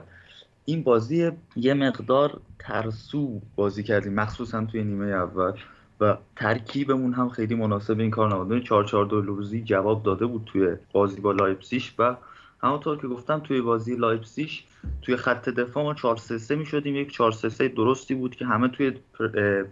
این 0.64 0.82
بازی 0.82 1.30
یه 1.56 1.74
مقدار 1.74 2.40
ترسو 2.58 3.40
بازی 3.56 3.82
کردیم 3.82 4.14
مخصوصا 4.14 4.64
توی 4.64 4.84
نیمه 4.84 5.06
اول 5.06 5.52
و 6.00 6.16
ترکیبمون 6.36 7.12
هم 7.12 7.28
خیلی 7.28 7.54
مناسب 7.54 7.98
این 7.98 8.10
کار 8.10 8.34
نبود. 8.34 8.64
4 8.64 8.84
4 8.84 9.04
2 9.04 9.20
لوزی 9.20 9.62
جواب 9.62 10.02
داده 10.02 10.26
بود 10.26 10.42
توی 10.46 10.76
بازی 10.92 11.20
با 11.20 11.32
لایپسیش 11.32 11.94
و 11.98 12.16
همونطور 12.62 12.98
که 12.98 13.08
گفتم 13.08 13.38
توی 13.38 13.60
بازی 13.60 13.96
لایپسیش 13.96 14.64
توی 15.02 15.16
خط 15.16 15.48
دفاع 15.48 15.84
ما 15.84 15.94
4 15.94 16.16
3 16.16 16.38
3 16.38 16.56
می‌شدیم. 16.56 16.96
یک 16.96 17.12
4 17.12 17.32
3 17.32 17.48
3 17.48 17.68
درستی 17.68 18.14
بود 18.14 18.36
که 18.36 18.44
همه 18.44 18.68
توی 18.68 18.92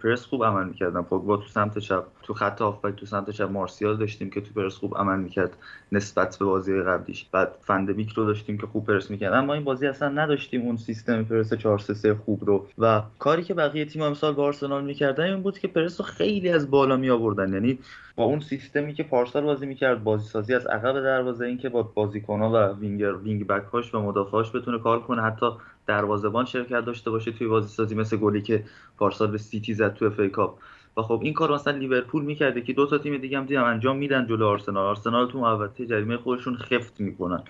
پرس 0.02 0.26
خوب 0.26 0.44
عمل 0.44 0.64
می‌کردن. 0.64 1.02
پوگبا 1.02 1.36
تو 1.36 1.48
سمت 1.48 1.78
چپ 1.78 2.04
تو 2.22 2.34
خط 2.34 2.60
هافبک 2.60 2.96
تو 2.96 3.06
سمت 3.06 3.30
چپ 3.30 3.50
مارسیال 3.50 3.96
داشتیم 3.96 4.30
که 4.30 4.40
تو 4.40 4.54
پرس 4.54 4.76
خوب 4.76 4.98
عمل 4.98 5.18
می‌کرد 5.18 5.56
نسبت 5.92 6.38
به 6.38 6.44
بازی 6.44 6.82
قبلیش. 6.82 7.26
بعد 7.32 7.56
فندبیک 7.60 8.12
رو 8.12 8.24
داشتیم 8.26 8.58
که 8.58 8.66
خوب 8.66 8.86
پرس 8.86 9.10
می‌کرد 9.10 9.32
اما 9.32 9.54
این 9.54 9.64
بازی 9.64 9.86
اصلا 9.86 10.08
نداشتیم. 10.08 10.62
اون 10.62 10.76
سیستم 10.76 11.24
پرس 11.24 11.54
4 11.54 11.78
3 11.78 11.94
3 11.94 12.14
خوب 12.14 12.44
رو. 12.44 12.66
و 12.78 13.02
کاری 13.18 13.42
که 13.42 13.54
بقیه 13.54 13.84
تیم 13.84 14.02
امسال 14.02 14.34
با 14.34 14.44
آرسنال 14.44 14.84
می‌کردن 14.84 15.24
این 15.24 15.42
بود 15.42 15.58
که 15.58 15.68
پرس 15.68 16.00
رو 16.00 16.06
خیلی 16.06 16.48
از 16.48 16.70
بالا 16.70 16.96
می 16.96 17.10
آوردن 17.10 17.52
یعنی 17.52 17.78
با 18.16 18.24
اون 18.24 18.40
سیستمی 18.40 18.94
که 18.94 19.02
پارسال 19.02 19.42
بازی 19.42 19.66
می‌کرد 19.66 20.04
بازی 20.04 20.28
سازی 20.28 20.54
از 20.54 20.66
عقب 20.66 21.00
دروازه 21.00 21.46
این 21.46 21.58
که 21.58 21.68
با 21.68 21.82
بازیکن‌ها 21.82 22.50
و 22.50 22.78
وینگر 22.80 23.12
وینگ 23.12 23.46
بک 23.46 23.64
هاش 23.64 23.94
و 23.94 24.00
مدافعاش 24.00 24.56
بتونه 24.56 24.78
کار 24.78 24.99
اجرا 25.00 25.06
کنه. 25.06 25.22
حتی 25.22 25.46
دروازه‌بان 25.86 26.44
شرکت 26.44 26.84
داشته 26.84 27.10
باشه 27.10 27.32
توی 27.32 27.46
بازی 27.46 27.68
سازی 27.68 27.94
مثل 27.94 28.16
گلی 28.16 28.42
که 28.42 28.64
پارسال 28.98 29.30
به 29.30 29.38
سیتی 29.38 29.74
زد 29.74 29.94
توی 29.94 30.08
FA 30.08 30.20
Cup. 30.32 30.58
و 30.96 31.02
خب 31.02 31.20
این 31.22 31.34
کار 31.34 31.54
مثلا 31.54 31.76
لیورپول 31.76 32.24
می‌کرده 32.24 32.60
که 32.60 32.72
دو 32.72 32.86
تا 32.86 32.98
تیم 32.98 33.16
دیگه 33.16 33.38
هم 33.38 33.46
دیدم 33.46 33.64
انجام 33.64 33.96
میدن 33.96 34.26
جلو 34.26 34.46
آرسنال. 34.46 34.86
آرسنال 34.86 35.30
تو 35.30 35.40
محوطه 35.40 35.86
جریمه 35.86 36.16
خودشون 36.16 36.56
خفت 36.56 37.00
می‌کنن 37.00 37.42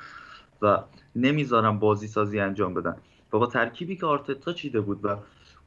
و 0.62 0.78
نمی‌ذارن 1.16 1.78
بازی 1.78 2.06
سازی 2.06 2.40
انجام 2.40 2.74
بدن. 2.74 2.96
و 3.32 3.38
با 3.38 3.46
ترکیبی 3.46 3.96
که 3.96 4.06
آرتتا 4.06 4.52
چیده 4.52 4.80
بود 4.80 5.00
و 5.04 5.16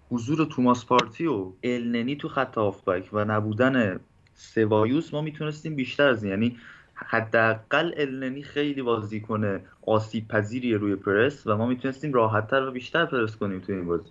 حضور 0.09 0.45
توماس 0.45 0.85
پارتی 0.85 1.25
و 1.25 1.51
النی 1.63 2.15
تو 2.15 2.27
خط 2.29 2.57
هافبک 2.57 3.09
و 3.13 3.25
نبودن 3.25 3.99
سبایوس 4.33 5.13
ما 5.13 5.21
می‌تونستیم 5.21 5.75
بیشتر 5.75 6.09
از 6.09 6.23
یعنی 6.23 6.57
حداقل 7.07 7.91
النی 7.97 8.43
خیلی 8.43 8.81
بازی 8.81 9.21
کنه 9.21 9.61
آسیب 9.87 10.27
پذیری 10.27 10.73
روی 10.73 10.95
پرس 10.95 11.47
و 11.47 11.57
ما 11.57 11.65
می‌تونستیم 11.65 12.13
راحتتر 12.13 12.67
و 12.67 12.71
بیشتر 12.71 13.05
پرس 13.05 13.35
کنیم 13.35 13.59
تو 13.59 13.73
این 13.73 13.85
بازی. 13.85 14.09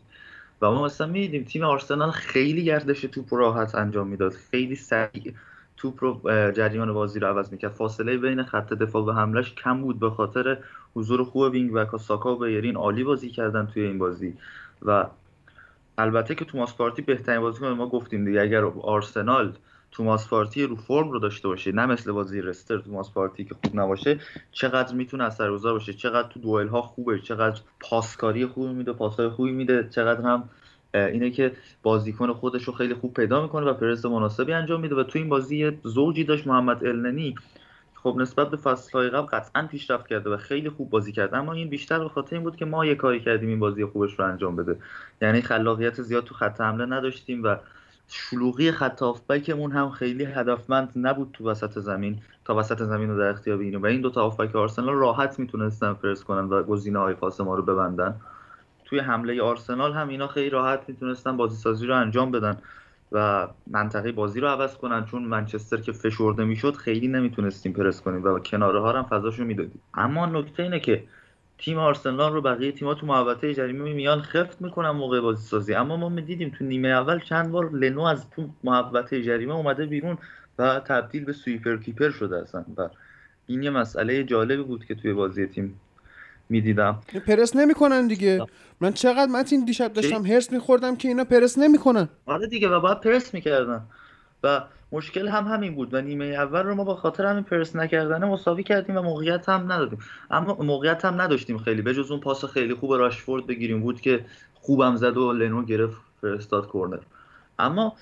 و 0.63 0.71
ما 0.71 0.85
مثلا 0.85 1.07
می‌دیدیم 1.07 1.45
تیم 1.45 1.65
آرسنال 1.65 2.11
خیلی 2.11 2.65
گردش 2.65 3.01
توپ 3.01 3.35
راحت 3.35 3.75
انجام 3.75 4.09
می‌داد. 4.09 4.33
خیلی 4.33 4.77
سریع 4.77 5.35
توپ 5.77 6.05
رو 6.05 6.21
جریان 6.57 6.93
بازی 6.93 7.21
رو 7.21 7.27
عوض 7.27 7.53
می‌کرد. 7.53 7.71
فاصله 7.71 8.17
بین 8.17 8.43
خط 8.43 8.73
دفاع 8.73 9.05
و 9.05 9.11
حملش 9.11 9.55
کم 9.55 9.83
بود 9.83 10.01
به 10.01 10.11
خاطر 10.11 10.59
حضور 10.95 11.25
خوب 11.25 11.53
وینگ 11.53 11.75
و 11.75 11.99
ساکا 11.99 12.37
و 12.37 12.39
بیرین 12.39 12.77
عالی 12.77 13.05
بازی 13.05 13.31
کردن 13.31 13.67
توی 13.67 13.83
این 13.83 13.99
بازی. 13.99 14.35
و 14.83 15.07
البته 15.99 16.35
که 16.35 16.45
توماس 16.45 16.75
پارتی 16.75 17.03
بهترین 17.03 17.41
بازیکن 17.41 17.69
ما 17.69 17.89
گفتیم 17.89 18.25
دیگه. 18.25 18.41
اگر 18.41 18.65
آرسنال 18.65 19.53
توماس 19.93 20.29
پارتی 20.29 20.63
رو 20.63 20.77
فرم 20.77 21.11
رو 21.11 21.19
داشته 21.19 21.49
باشه 21.49 21.73
نه 21.73 21.87
مثل 21.87 22.13
بازی 22.13 22.41
رستر 22.41 22.79
توماس 22.79 23.11
پارتی 23.11 23.45
که 23.45 23.55
خوب 23.55 23.81
نباشه 23.81 24.19
چقدر 24.53 24.95
می‌تونه 24.95 25.25
اثرگذار 25.25 25.73
باشه 25.73 25.93
چقدر 25.93 26.29
تو 26.29 26.41
دوئل 26.41 26.69
ها 26.69 26.83
خوبه 26.83 27.19
چقدر 27.19 27.61
پاسکاری 27.81 28.47
خوبی 28.47 28.73
میده 28.73 28.93
پاسای 28.93 29.29
خوبی 29.29 29.53
میده 29.53 29.89
چقدر 29.91 30.21
هم 30.21 30.49
اینه 30.95 31.31
که 31.31 31.53
بازیکن 31.83 32.33
خودش 32.33 32.65
رو 32.65 32.73
خیلی 32.73 32.95
خوب 32.95 33.15
پیدا 33.15 33.43
می‌کنه 33.43 33.67
و 33.67 33.75
پرس 33.75 34.05
مناسبی 34.05 34.53
انجام 34.53 34.81
میده. 34.81 34.95
و 34.95 35.03
تو 35.03 35.19
این 35.19 35.29
بازی 35.29 35.79
زوجی 35.85 36.25
داشت 36.25 36.47
محمد 36.47 36.85
النی 36.85 37.35
خب 37.95 38.17
نسبت 38.19 38.51
به 38.51 38.57
فصلهای 38.57 39.11
قبل 39.11 39.27
قطعا 39.27 39.67
پیشرفت 39.67 40.07
کرده 40.07 40.31
و 40.31 40.37
خیلی 40.37 40.71
خوب 40.71 40.91
بازی 40.91 41.13
کرده 41.13 41.37
اما 41.37 41.53
این 41.53 41.69
بیشتر 41.69 41.99
به 41.99 42.09
خاطر 42.09 42.37
این 42.37 42.43
بود 42.43 42.57
که 42.57 42.65
ما 42.65 42.87
یه 42.87 42.95
کاری 42.95 43.21
کردیم 43.21 43.49
این 43.49 43.61
بازی 43.61 43.85
خوبش 43.85 44.19
رو 44.19 44.25
انجام 44.25 44.57
بده. 44.57 44.77
یعنی 45.23 45.43
خلاقیت 45.43 46.03
زیاد 46.03 46.25
تو 46.25 46.35
خط 46.35 46.61
حمله 46.61 46.87
نداشتیم 46.87 47.43
و 47.45 47.57
شلوغی 48.15 48.73
خط 48.73 49.03
آفبکمون 49.03 49.73
هم 49.73 49.91
خیلی 49.91 50.25
هدفمند 50.25 50.93
نبود 50.97 51.31
تو 51.33 51.49
وسط 51.49 51.79
زمین 51.79 52.19
تا 52.45 52.55
وسط 52.55 52.83
زمین 52.83 53.11
رو 53.11 53.19
در 53.19 53.29
اختیار 53.29 53.57
بگیریم. 53.57 53.83
و 53.83 53.87
این 53.87 54.01
دو 54.01 54.11
تا 54.11 54.25
آفبک 54.25 54.57
آرسنال 54.57 54.95
راحت 54.95 55.39
می‌تونستن 55.39 55.93
پرس 55.93 56.25
کنن 56.25 56.49
و 56.49 56.63
گزینه 56.63 56.99
های 56.99 57.15
خاص 57.15 57.41
ما 57.41 57.55
رو 57.55 57.63
ببندن. 57.63 58.21
توی 58.85 58.99
حمله 58.99 59.43
آرسنال 59.43 59.93
هم 59.93 60.09
اینا 60.09 60.27
خیلی 60.27 60.51
راحت 60.51 60.81
می‌تونستن 60.89 61.37
بازی 61.37 61.57
سازی 61.57 61.87
رو 61.87 61.97
انجام 61.97 62.31
بدن 62.31 62.57
و 63.13 63.49
منطقه 63.67 64.13
بازی 64.13 64.41
رو 64.41 64.49
عوض 64.49 64.77
کنن. 64.77 65.05
چون 65.05 65.23
منچستر 65.25 65.77
که 65.77 65.93
فشرده 65.93 66.45
می‌شد 66.45 66.77
خیلی 66.77 67.09
نمی‌تونستیم 67.09 67.73
پرس 67.73 68.01
کنیم 68.01 68.25
و 68.25 68.39
کناره 68.39 68.81
ها 68.81 68.93
هم 68.93 69.03
فضاشو 69.03 69.45
می‌دادیم. 69.45 69.81
اما 69.95 70.27
نکته 70.27 70.63
اینه 70.63 70.81
که 70.81 71.05
تیم 71.65 71.79
آرسنال 71.79 72.33
رو 72.33 72.41
بقیه 72.43 72.73
تیم‌ها 72.73 72.95
تو 72.95 73.07
محوطه 73.07 73.55
جریمه 73.55 73.93
میان 73.93 74.23
خفت 74.23 74.63
می‌کنن 74.63 74.91
موقع 74.91 75.21
بازی 75.21 75.47
سازی 75.47 75.75
اما 75.75 75.97
ما 75.97 76.09
می‌دیدیم 76.09 76.53
تو 76.59 76.65
نیمه 76.65 76.89
اول 76.89 77.21
چند 77.21 77.51
بار 77.51 77.71
لنو 77.71 78.03
از 78.03 78.31
تو 78.31 78.49
محوطه 78.65 79.23
جریمه 79.23 79.55
اومده 79.55 79.87
بیرون 79.87 80.19
و 80.59 80.81
تبدیل 80.81 81.25
به 81.25 81.33
سویپر 81.33 81.77
کیپر 81.77 82.11
شده 82.11 82.37
اصلا. 82.43 82.65
و 82.77 82.89
این 83.47 83.63
یه 83.63 83.71
مسئله 83.71 84.25
جالبی 84.25 84.63
بود 84.63 84.85
که 84.85 84.95
توی 84.95 85.13
بازی 85.13 85.47
تیم 85.47 85.81
می‌دیدم. 86.49 87.01
پرس 87.27 87.57
نمی‌کنن 87.57 88.07
دیگه. 88.07 88.47
من 88.81 88.93
چقدر 88.93 89.31
متین 89.31 89.65
دیشب 89.65 89.93
داشتم 89.93 90.27
هرس 90.27 90.53
میخوردم 90.53 90.97
که 90.97 91.09
اینا 91.09 91.25
پرس 91.25 91.59
نمی‌کنن. 91.59 92.09
آره 92.27 92.47
دیگه 92.47 92.69
و 92.69 92.81
باید 92.81 93.01
پرس 93.01 93.35
می‌کردن. 93.35 93.83
و 94.43 94.61
مشکل 94.93 95.29
هم 95.29 95.45
همین 95.45 95.75
بود 95.75 95.95
و 95.95 96.01
نیمه 96.01 96.25
اول 96.25 96.63
رو 96.63 96.75
ما 96.75 96.85
با 96.85 96.97
خاطر 96.97 97.27
همین 97.27 97.45
پرس 97.45 97.77
نکردن 97.77 98.25
مساوی 98.25 98.63
کردیم 98.63 98.97
و 98.97 99.03
موقعیت 99.03 99.49
هم 99.49 99.73
ندادیم. 99.73 99.99
اما 100.31 100.55
موقعیت 100.55 101.05
هم 101.05 101.21
نداشتیم 101.21 101.59
خیلی. 101.59 101.83
بجز 101.83 102.11
اون 102.11 102.21
پاس 102.21 102.45
خیلی 102.45 102.75
خوب 102.75 102.93
راشفورد 102.93 103.47
به 103.47 103.81
گرینوود 103.81 104.01
که 104.01 104.25
خوبم 104.55 104.97
زد 104.97 105.17
و 105.17 105.33
لنو 105.33 105.63
گرفت 105.65 106.01
فرستاد 106.21 106.67
کورنر. 106.67 106.99
اما 107.59 107.97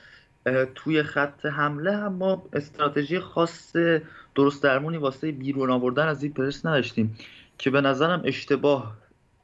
توی 0.75 1.03
خط 1.03 1.47
حمله 1.47 1.97
هم 1.97 2.13
ما 2.13 2.43
استراتژی 2.53 3.21
خاص 3.21 3.77
درست 4.35 4.63
درمونی 4.63 4.97
واسه 4.97 5.33
بیرون 5.33 5.71
آوردن 5.71 6.09
از 6.09 6.23
این 6.23 6.33
پرس 6.33 6.67
نداشتیم 6.67 7.17
که 7.59 7.71
به 7.71 7.81
نظرم 7.81 8.23
اشتباه 8.25 8.97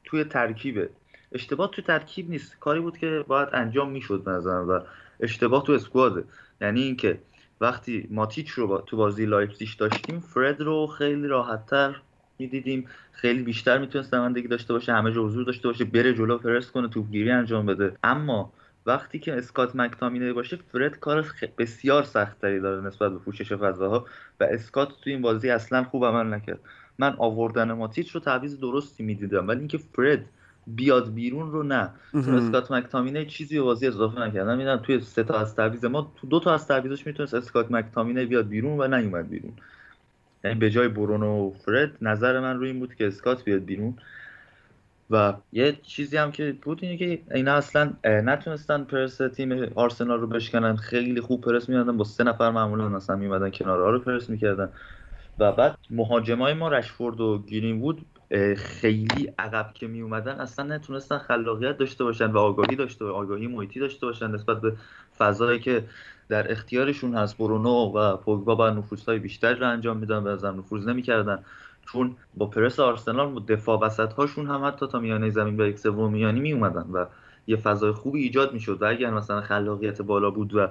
توی 0.03 0.23
ترکیبه. 0.23 0.89
اشتباه 1.31 1.71
توی 1.71 1.83
ترکیب 1.83 2.29
نیست. 2.29 2.59
کاری 2.59 2.79
بود 2.79 2.97
که 2.97 3.25
باید 3.27 3.49
انجام 3.53 3.91
می‌شد 3.91 4.23
به 4.23 4.31
نظرم 4.31 4.69
و 4.69 4.79
اشتباه 5.19 5.63
تو 5.63 5.71
squad 5.71 6.08
ه. 6.08 6.23
یعنی 6.61 6.81
اینکه 6.81 7.19
وقتی 7.61 8.07
ماتیچ 8.11 8.49
رو 8.49 8.67
با 8.67 8.81
تو 8.81 8.97
بازی 8.97 9.25
لایپزیگ 9.25 9.69
داشتیم 9.79 10.19
فرد 10.19 10.61
رو 10.61 10.87
خیلی 10.87 11.27
راحتتر 11.27 12.01
می‌دیدیم. 12.39 12.87
خیلی 13.11 13.43
بیشتر 13.43 13.77
می‌تونست 13.77 14.11
دوندگی 14.11 14.47
داشته 14.47 14.73
باشه 14.73 14.93
همه 14.93 15.11
جا 15.11 15.23
حضور 15.23 15.43
داشته 15.45 15.67
باشه 15.67 15.85
بره 15.85 16.13
جلو 16.13 16.37
پرس 16.37 16.71
کنه 16.71 16.87
توپگیری 16.87 17.31
انجام 17.31 17.65
بده. 17.65 17.97
اما 18.03 18.53
وقتی 18.85 19.19
که 19.19 19.33
اسکات 19.37 19.75
مکتامینه 19.75 20.33
باشه 20.33 20.55
فرد 20.57 20.99
کار 20.99 21.25
بسیار 21.57 22.03
سختتری 22.03 22.59
داره 22.59 22.81
نسبت 22.87 23.11
به 23.11 23.17
پوشش 23.19 23.53
فضاها 23.53 24.05
و 24.39 24.43
اسکات 24.43 24.89
تو 25.01 25.09
این 25.09 25.21
بازی 25.21 25.49
اصلا 25.49 25.83
خوب 25.83 26.05
عمل 26.05 26.33
نکرد. 26.33 26.59
من 26.99 27.15
آوردن 27.17 27.71
ماتیچ 27.71 28.11
رو 28.11 28.19
تعویض 28.21 28.59
درستی 28.59 29.03
می‌دیدم 29.03 29.47
ولی 29.47 29.59
اینکه 29.59 29.77
فرد 29.77 30.29
بیاد 30.67 31.13
بیرون 31.13 31.51
رو 31.51 31.63
نه. 31.63 31.89
چون 32.11 32.35
اسکات 32.35 32.71
مکتامینه 32.71 33.25
چیزی 33.25 33.57
به 33.57 33.61
بازی 33.61 33.87
اضافه 33.87 34.19
نکردن. 34.21 34.57
می‌دونم 34.57 34.77
توی 34.77 34.99
سه 34.99 35.23
تا 35.23 35.39
از 35.39 35.55
تعویض 35.55 35.85
ما 35.85 36.13
تو 36.15 36.27
دو 36.27 36.39
تا 36.39 36.53
از 36.53 36.67
تعویضش 36.67 37.07
می‌تونست 37.07 37.33
اسکات 37.33 37.71
مکتامینه 37.71 38.25
بیاد 38.25 38.47
بیرون 38.47 38.79
و 38.79 38.87
نیومد 38.87 39.29
بیرون. 39.29 39.53
یعنی 40.43 40.59
به 40.59 40.69
جای 40.69 40.87
برونو 40.87 41.47
و 41.47 41.53
فرد 41.65 41.91
نظر 42.01 42.39
من 42.39 42.57
روی 42.57 42.69
این 42.69 42.79
بود 42.79 42.95
که 42.95 43.07
اسکات 43.07 43.43
بیاد 43.43 43.65
بیرون. 43.65 43.97
و 45.09 45.33
یه 45.53 45.77
چیزی 45.83 46.17
هم 46.17 46.31
که 46.31 46.55
بود 46.61 46.79
اینه 46.81 46.97
که 46.97 47.19
اینا 47.35 47.53
اصلا 47.53 47.93
نتونستن 48.03 48.83
پرس 48.83 49.17
تیم 49.17 49.71
آرسنال 49.75 50.19
رو 50.19 50.27
بشکنن. 50.27 50.75
خیلی 50.75 51.21
خوب 51.21 51.41
پرس 51.41 51.69
میادن 51.69 51.97
با 51.97 52.03
سه 52.03 52.23
نفر 52.23 52.51
معمولا 52.51 52.89
مثلا 52.89 53.15
میمدن 53.15 53.49
کنارها 53.49 53.89
رو 53.89 53.99
پرس 53.99 54.29
می‌کردن. 54.29 54.69
و 55.39 55.51
بعد 55.51 55.77
مهاجمای 55.89 56.53
ما 56.53 56.69
رشفورد 56.69 57.21
و 57.21 57.43
گرین 57.47 57.81
وود 57.81 58.05
خیلی 58.57 59.33
عقب 59.39 59.71
که 59.73 59.87
می 59.87 60.01
اومدن 60.01 60.39
اصلا 60.39 60.75
نتونستن 60.75 61.17
خلاقیت 61.17 61.77
داشته 61.77 62.03
باشن 62.03 62.31
و 62.31 62.37
آگاهی 62.37 62.75
داشته 62.75 63.05
آگاهی 63.05 63.47
محیطی 63.47 63.79
داشته 63.79 64.05
باشن 64.05 64.31
نسبت 64.31 64.61
به 64.61 64.73
فضایی 65.17 65.59
که 65.59 65.83
در 66.29 66.51
اختیارشون 66.51 67.15
هست. 67.15 67.37
برونو 67.37 67.69
و 67.69 68.17
پوگبا 68.17 68.55
با 68.55 68.69
نفوذهای 68.69 69.19
بیشتر 69.19 69.53
رو 69.53 69.69
انجام 69.69 69.97
میدن 69.97 70.17
و 70.17 70.27
ازم 70.27 70.55
نفوذ 70.57 70.87
نمی‌کردن. 70.87 71.43
چون 71.85 72.15
با 72.37 72.45
پرس 72.45 72.79
آرسنال 72.79 73.39
دفاع 73.39 73.79
وسط 73.79 74.13
هاشون 74.13 74.47
هم 74.47 74.65
حتی 74.65 74.87
تا 74.87 74.99
میانه 74.99 75.29
زمین 75.29 75.57
به 75.57 75.69
یک 75.69 75.79
سوم 75.79 76.11
میانی 76.11 76.39
می 76.39 76.53
اومدن 76.53 76.85
و 76.93 77.05
یه 77.47 77.55
فضای 77.55 77.91
خوبی 77.91 78.21
ایجاد 78.23 78.53
می‌شد. 78.53 78.81
و 78.81 78.85
اگر 78.85 79.09
مثلا 79.09 79.41
خلاقیت 79.41 80.01
بالا 80.01 80.29
بود 80.29 80.55
و 80.55 80.67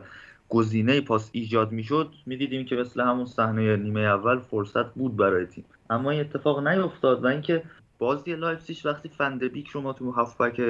گزینه 0.48 1.00
پاس 1.00 1.30
ایجاد 1.32 1.72
می‌شد 1.72 2.10
می‌دیدیم 2.26 2.64
که 2.64 2.76
مثل 2.76 3.00
همون 3.00 3.26
صحنه 3.26 3.76
نیمه 3.76 4.00
اول 4.00 4.38
فرصت 4.38 4.94
بود 4.94 5.16
برای 5.16 5.46
تیم. 5.46 5.64
اما 5.90 6.10
این 6.10 6.20
اتفاق 6.20 6.68
نیفتاد 6.68 7.24
و 7.24 7.26
اینکه 7.26 7.62
بازی 7.98 8.36
لایپزیگ 8.36 8.76
وقتی 8.84 9.08
فندبیک 9.08 9.68
رو 9.68 9.80
ما 9.80 9.92
تو 9.92 10.10
هافبک 10.10 10.62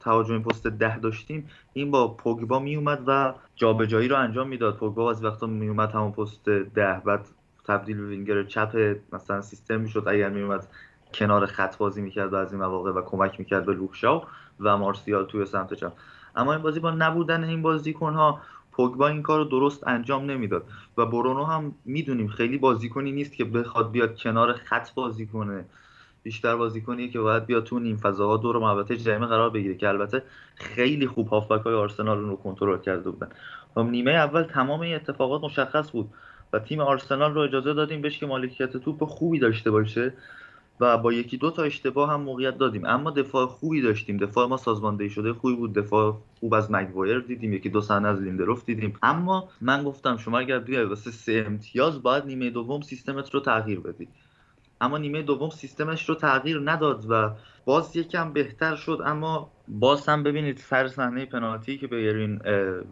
تهاجمی 0.00 0.38
پست 0.38 0.66
ده 0.66 0.98
داشتیم 0.98 1.50
این 1.72 1.90
با 1.90 2.08
پوگبا 2.08 2.58
میومد 2.58 3.02
و 3.06 3.34
جابجایی 3.56 4.08
رو 4.08 4.16
انجام 4.16 4.48
می‌داد. 4.48 4.76
پوگبا 4.76 5.10
از 5.10 5.24
وقتا 5.24 5.46
میومد 5.46 5.90
همون 5.90 6.12
پست 6.12 6.48
ده 6.48 7.02
بعد 7.04 7.28
تبدیل 7.66 7.96
به 7.96 8.06
وینگر 8.06 8.44
چپ 8.44 8.96
مثلا 9.12 9.40
سیستم 9.40 9.80
می‌شد. 9.80 10.04
اگر 10.06 10.28
میومد 10.28 10.68
کنار 11.14 11.46
خط 11.46 11.76
بازی 11.76 12.02
می‌کرد 12.02 12.34
از 12.34 12.52
این 12.52 12.62
مواقع 12.62 12.90
و 12.90 13.02
کمک 13.02 13.40
می‌کرد 13.40 13.66
به 13.66 13.72
لوکشاو 13.72 14.24
و 14.60 14.76
مارسیال 14.76 15.26
توی 15.26 15.46
سمت 15.46 15.74
چپ. 15.74 15.92
اما 16.36 16.52
این 16.52 16.62
بازی 16.62 16.80
با 16.80 16.90
نبودن 16.90 17.44
این 17.44 17.62
بازیکن 17.62 18.14
ها 18.14 18.40
پوگبا 18.80 19.08
این 19.08 19.22
کار 19.22 19.38
رو 19.38 19.44
درست 19.44 19.86
انجام 19.86 20.30
نمی‌داد. 20.30 20.64
و 20.96 21.06
برونو 21.06 21.44
هم 21.44 21.74
می‌دونیم 21.84 22.28
خیلی 22.28 22.58
بازیکنی 22.58 23.12
نیست 23.12 23.36
که 23.36 23.44
بخواد 23.44 23.90
بیاد 23.90 24.16
کنار 24.16 24.52
خط 24.52 24.94
بازی 24.94 25.26
کنه. 25.26 25.64
بیشتر 26.22 26.56
بازیکنیه 26.56 27.08
که 27.08 27.20
باید 27.20 27.46
بیاد 27.46 27.64
تو 27.64 27.78
نیم 27.78 27.96
فضاها 27.96 28.36
دور 28.36 28.58
محوطه 28.58 28.96
جریمه 28.96 29.26
قرار 29.26 29.50
بگیره 29.50 29.74
که 29.74 29.88
البته 29.88 30.22
خیلی 30.54 31.06
خوب 31.06 31.28
هافبک 31.28 31.62
های 31.62 31.74
آرسنال 31.74 32.18
رو 32.18 32.36
کنترل 32.36 32.78
کرده 32.78 33.10
بودن. 33.10 33.28
و 33.76 33.82
نیمه 33.82 34.10
اول 34.10 34.42
تمام 34.42 34.80
این 34.80 34.94
اتفاقات 34.94 35.44
مشخص 35.44 35.90
بود 35.90 36.08
و 36.52 36.58
تیم 36.58 36.80
آرسنال 36.80 37.34
رو 37.34 37.40
اجازه 37.40 37.74
دادیم 37.74 38.02
بهش 38.02 38.18
که 38.18 38.26
مالکیت 38.26 38.76
توپ 38.76 39.04
خوبی 39.04 39.38
داشته 39.38 39.70
باشه. 39.70 40.12
و 40.80 40.98
با 40.98 41.12
یکی 41.12 41.36
دو 41.36 41.50
تا 41.50 41.62
اشتباه 41.62 42.10
هم 42.10 42.20
موقعیت 42.20 42.58
دادیم. 42.58 42.84
اما 42.84 43.10
دفاع 43.10 43.46
خوبی 43.46 43.80
داشتیم. 43.80 44.16
دفاع 44.16 44.46
ما 44.46 44.56
سازماندهی 44.56 45.10
شده 45.10 45.32
خوبی 45.32 45.54
بود. 45.54 45.72
دفاع 45.72 46.18
خوب 46.40 46.54
از 46.54 46.70
مگوایر 46.70 47.18
دیدیم. 47.18 47.52
یکی 47.52 47.68
دو 47.68 47.80
صحنه 47.80 48.08
از 48.08 48.22
لیندروف 48.22 48.64
دیدیم. 48.64 48.98
اما 49.02 49.48
من 49.60 49.84
گفتم 49.84 50.16
شما 50.16 50.38
اگر 50.38 50.58
بیای 50.58 50.84
واسه 50.84 51.10
سه 51.10 51.44
امتیاز 51.46 52.02
باید 52.02 52.24
نیمه 52.26 52.50
دوم 52.50 52.80
سیستمت 52.80 53.30
رو 53.30 53.40
تغییر 53.40 53.80
بدی. 53.80 54.08
اما 54.80 54.98
نیمه 54.98 55.22
دوم 55.22 55.50
سیستمش 55.50 56.08
رو 56.08 56.14
تغییر 56.14 56.62
نداد 56.64 57.06
و 57.08 57.30
باز 57.64 57.96
یکم 57.96 58.32
بهتر 58.32 58.76
شد. 58.76 59.00
اما 59.04 59.50
باز 59.68 60.08
هم 60.08 60.22
ببینید 60.22 60.56
سر 60.56 60.88
صحنه 60.88 61.26
پنالتی 61.26 61.78
که 61.78 61.86
بیرین 61.86 62.40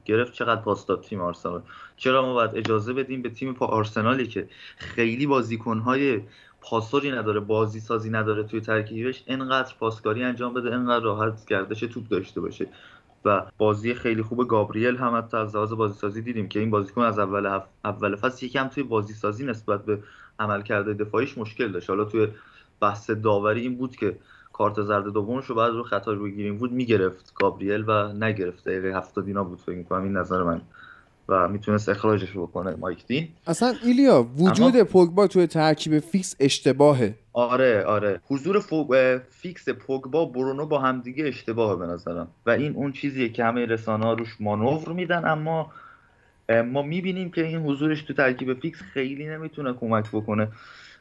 گرفت 0.04 0.32
چقدر 0.32 0.60
پاس 0.60 0.86
داد 0.86 1.02
تیم 1.02 1.20
آرسنال. 1.20 1.62
چرا 1.96 2.22
ما 2.22 2.34
باید 2.34 2.50
اجازه 2.54 2.92
بدیم 2.92 3.22
به 3.22 3.30
تیم 3.30 3.54
پا 3.54 3.66
آرسنالی 3.66 4.26
که 4.26 4.48
خیلی 4.76 5.26
بازیکنهای 5.26 6.20
پاسوری 6.60 7.10
نداره 7.10 7.40
بازی 7.40 7.80
سازی 7.80 8.10
نداره 8.10 8.42
توی 8.42 8.60
ترکیبش 8.60 9.24
انقدر 9.26 9.74
پاسکاری 9.80 10.22
انجام 10.22 10.54
بده 10.54 10.74
انقدر 10.74 11.04
راحت 11.04 11.46
گردش 11.46 11.80
توپ 11.80 12.08
داشته 12.08 12.40
باشه. 12.40 12.66
و 13.24 13.42
بازی 13.58 13.94
خیلی 13.94 14.22
خوب 14.22 14.48
گابریل 14.48 14.96
هم 14.96 15.16
حتی 15.18 15.36
از 15.36 15.56
لحاظ 15.56 15.72
بازی 15.72 15.98
سازی 15.98 16.22
دیدیم 16.22 16.48
که 16.48 16.60
این 16.60 16.70
بازیکن 16.70 17.02
از 17.02 17.18
اول 17.18 17.60
اول 17.84 18.16
فصل 18.16 18.46
یکم 18.46 18.68
توی 18.68 18.82
بازی 18.82 19.14
سازی 19.14 19.46
نسبت 19.46 19.84
به 19.84 19.98
عمل 20.38 20.62
کرده 20.62 20.94
دفاعیش 20.94 21.38
مشکل 21.38 21.72
داشت. 21.72 21.90
حالا 21.90 22.04
توی 22.04 22.28
بحث 22.80 23.10
داوری 23.10 23.60
این 23.60 23.76
بود 23.76 23.96
که 23.96 24.18
کارت 24.52 24.82
زرد 24.82 25.04
دومش 25.04 25.46
رو 25.46 25.54
بعد 25.54 25.72
رو 25.72 25.82
خطا 25.82 26.12
روی 26.12 26.32
گرینوود 26.32 26.72
می‌گرفت 26.72 27.32
گابریل 27.34 27.84
و 27.86 28.12
نگرفت. 28.12 28.64
دقیقه 28.64 28.96
70 28.96 29.26
اینا 29.26 29.44
بود 29.44 29.58
فکر 29.58 29.76
می‌کنم. 29.76 30.02
این 30.02 30.16
نظر 30.16 30.42
من. 30.42 30.60
و 31.28 31.48
می‌تونست 31.48 31.88
اخراجش 31.88 32.30
رو 32.30 32.46
بکنه 32.46 32.76
مایک 32.76 33.06
دین 33.06 33.28
اصلا 33.46 33.74
ایلیا 33.84 34.26
وجود 34.36 34.76
اما... 34.76 34.84
پوگبا 34.84 35.26
توی 35.26 35.46
ترکیب 35.46 35.98
فیکس 35.98 36.36
اشتباهه. 36.40 37.14
آره 37.32 37.84
آره. 37.84 38.20
حضور 38.26 38.60
فوق... 38.60 39.18
فیکس 39.30 39.68
پوگبا 39.68 40.24
برونو 40.24 40.66
با 40.66 40.78
همدیگه 40.78 41.26
اشتباهه 41.26 41.76
به 41.76 41.86
نظرم. 41.86 42.28
و 42.46 42.50
این 42.50 42.74
اون 42.74 42.92
چیزیه 42.92 43.28
که 43.28 43.44
همه 43.44 43.66
رسانه 43.66 44.04
ها 44.04 44.12
روش 44.12 44.36
مانور 44.40 44.88
میدن 44.88 45.24
اما 45.24 45.72
ما 46.64 46.82
می‌بینیم 46.82 47.30
که 47.30 47.46
این 47.46 47.58
حضورش 47.58 48.02
تو 48.02 48.14
ترکیب 48.14 48.60
فیکس 48.60 48.82
خیلی 48.82 49.26
نمی‌تونه 49.26 49.72
کمک 49.72 50.10
بکنه. 50.12 50.48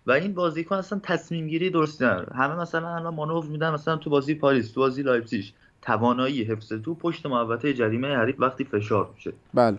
و 0.08 0.12
این 0.12 0.34
بازیکن 0.34 0.76
اصلا 0.76 1.00
تصمیم 1.04 1.48
گیری 1.48 1.70
درستی 1.70 2.06
نداره. 2.06 2.36
همه 2.36 2.56
مثلا 2.56 2.96
الان 2.96 3.14
مانور 3.14 3.46
میدن 3.46 3.70
مثلا 3.70 3.96
تو 3.96 4.10
بازی 4.10 4.36
پاریس 4.36 4.72
تو 4.72 4.80
بازی 4.80 5.04
لایپزیگ. 5.04 5.46
توانایی 5.82 6.44
حفظ 6.44 6.74
توپ 6.74 6.96
پشت 6.96 7.26
محوطه 7.26 7.74
جریمه 7.74 8.16
حریف 8.16 8.36
وقتی 8.40 8.64
فشار 8.64 9.10
میشه. 9.16 9.34
بله. 9.54 9.78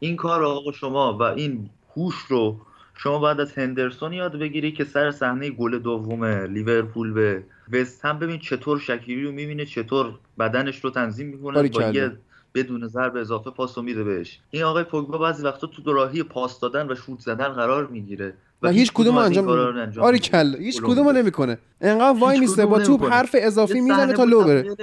این 0.00 0.16
کار 0.16 0.44
آقا 0.44 0.72
شما 0.72 1.18
و 1.18 1.22
این 1.22 1.70
هوش 1.96 2.14
رو 2.28 2.56
شما 2.94 3.18
بعد 3.18 3.40
از 3.40 3.52
هندرسون 3.52 4.12
یاد 4.12 4.38
بگیری 4.38 4.72
که 4.72 4.84
سر 4.84 5.10
صحنه 5.10 5.50
گل 5.50 5.78
دوم 5.78 6.24
لیورپول 6.24 7.12
به 7.12 7.42
وستهم 7.72 8.18
ببین 8.18 8.38
چطور 8.38 8.78
شکیری 8.78 9.24
رو 9.24 9.32
می‌بینه 9.32 9.64
چطور 9.64 10.14
بدنش 10.38 10.84
رو 10.84 10.90
تنظیم 10.90 11.26
می‌کنه 11.26 11.68
با 11.68 11.82
یه 11.82 12.12
بدون 12.54 12.88
ضرب 12.88 13.16
اضافه 13.16 13.50
پاس 13.50 13.78
میده 13.78 14.04
بهش. 14.04 14.40
این 14.50 14.62
آقای 14.62 14.84
پوگبا 14.84 15.18
بعضی 15.18 15.42
وقتا 15.42 15.66
تو 15.66 15.82
دوراهی 15.82 16.22
پاس 16.22 16.60
دادن 16.60 16.90
و 16.90 16.94
شوت 16.94 17.20
زدن 17.20 17.48
قرار 17.48 17.86
می‌گیره 17.86 18.34
و, 18.62 18.68
هیچ 18.68 18.92
کدوم 18.92 19.16
انجام 19.16 19.50
نمیده. 19.50 20.00
آری 20.00 20.18
کل 20.18 20.56
هیچ 20.56 20.82
کدوم 20.82 21.08
نمی‌کنه. 21.08 21.58
انقدر 21.80 22.18
وای 22.18 22.40
میسته 22.40 22.66
با 22.66 22.78
توپ 22.78 23.04
حرف 23.04 23.36
اضافی 23.38 23.80
می‌زنه 23.80 24.12
تا 24.12 24.24
لو 24.24 24.44
بره. 24.44 24.76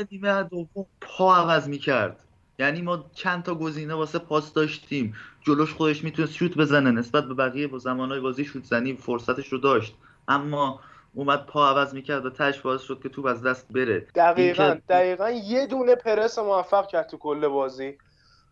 پا 1.01 1.36
عوض 1.36 1.67
می‌کرد. 1.67 2.17
یعنی 2.60 2.82
ما 2.82 3.06
چند 3.13 3.44
تا 3.44 3.56
گزینه 3.56 3.94
واسه 3.94 4.20
پاس 4.20 4.54
داشتیم. 4.54 5.15
جلوش 5.41 5.74
خودش 5.74 6.04
می‌تونست 6.04 6.34
شوت 6.34 6.58
بزنه 6.58 6.91
نسبت 6.91 7.24
به 7.24 7.34
بقیه 7.34 7.68
با 7.68 7.78
زمانهای 7.78 8.20
بازی 8.20 8.46
شوت 8.46 8.63
زنی 8.63 8.94
فرصتش 8.94 9.48
رو 9.48 9.58
داشت. 9.58 9.96
اما 10.28 10.80
اومد 11.13 11.46
پا 11.46 11.70
عوض 11.70 11.94
می‌کرد 11.94 12.26
و 12.26 12.30
تش 12.30 12.60
باعث 12.60 12.82
شد 12.82 13.00
که 13.04 13.10
توپ 13.10 13.26
از 13.26 13.44
دست 13.44 13.68
بره. 13.72 14.08
دقیقا 14.15 14.78
دقیقا 14.89 15.30
یه 15.30 15.68
دونه 15.68 15.96
پرس 15.96 16.39
موفق 16.39 16.88
کرد 16.88 17.08
تو 17.08 17.18
کل 17.18 17.48
بازی. 17.48 17.98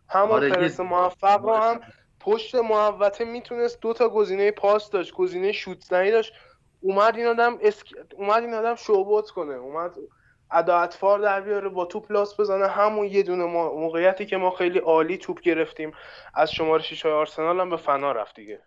همون 0.08 0.30
آره 0.30 0.50
پرس 0.50 0.80
موفق 0.80 1.44
رو 1.44 1.54
هم 1.54 1.80
پشت 2.20 2.54
محوطه 2.54 3.24
می‌تونست 3.24 3.80
دو 3.80 3.92
تا 3.92 4.08
گزینه 4.08 4.50
پاس 4.50 4.90
داشت 4.90 5.14
گزینه 5.14 5.52
شوت 5.52 5.80
زنی 5.80 6.10
داشت. 6.10 6.32
اومد 6.80 7.16
این 7.16 7.26
آدم 7.26 7.58
اسک... 7.62 7.94
اومد 8.16 8.42
این 8.42 8.54
آدم 8.54 8.74
شوبوت 8.74 9.30
کنه. 9.30 9.54
اومد 9.54 9.90
ادا 10.54 10.88
در 11.22 11.40
بیاره 11.40 11.68
با 11.68 11.84
توپ 11.84 12.12
لاس 12.12 12.40
بزنه. 12.40 12.66
همون 12.66 13.06
یه 13.06 13.22
دونه 13.22 13.44
موقعیتی 13.44 14.26
که 14.26 14.36
ما 14.36 14.50
خیلی 14.50 14.78
عالی 14.78 15.18
توپ 15.18 15.40
گرفتیم 15.40 15.92
از 16.34 16.52
شماره 16.52 16.82
6 16.82 17.06
آرسنال 17.06 17.60
هم 17.60 17.70
به 17.70 17.76
فنا 17.76 18.12
رفت 18.12 18.36
دیگه. 18.36 18.60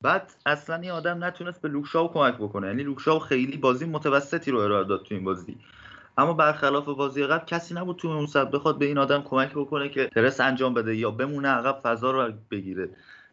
بعد 0.00 0.32
اصلا 0.46 0.76
این 0.76 0.90
آدم 0.90 1.24
نتونست 1.24 1.62
به 1.62 1.68
لوکشاو 1.68 2.12
کمک 2.12 2.34
بکنه. 2.34 2.66
یعنی 2.66 2.82
لوکشاو 2.82 3.18
خیلی 3.18 3.56
بازی 3.56 3.86
متوسطی 3.86 4.50
رو 4.50 4.58
ارائه 4.58 4.84
داد 4.84 5.02
تو 5.02 5.14
این 5.14 5.24
بازی. 5.24 5.56
اما 6.18 6.32
برخلاف 6.32 6.84
بازی 6.84 7.26
قبل 7.26 7.44
کسی 7.44 7.74
نبود 7.74 7.96
تو 7.96 8.08
اون 8.08 8.26
سب 8.26 8.54
بخواد 8.54 8.78
به 8.78 8.84
این 8.84 8.98
آدم 8.98 9.22
کمک 9.22 9.52
بکنه 9.54 9.88
که 9.88 10.04
پرس 10.04 10.40
انجام 10.40 10.74
بده 10.74 10.96
یا 10.96 11.10
بمونه 11.10 11.48
عقب 11.48 11.80
فضا 11.82 12.10
رو 12.10 12.32
بگیره. 12.50 12.88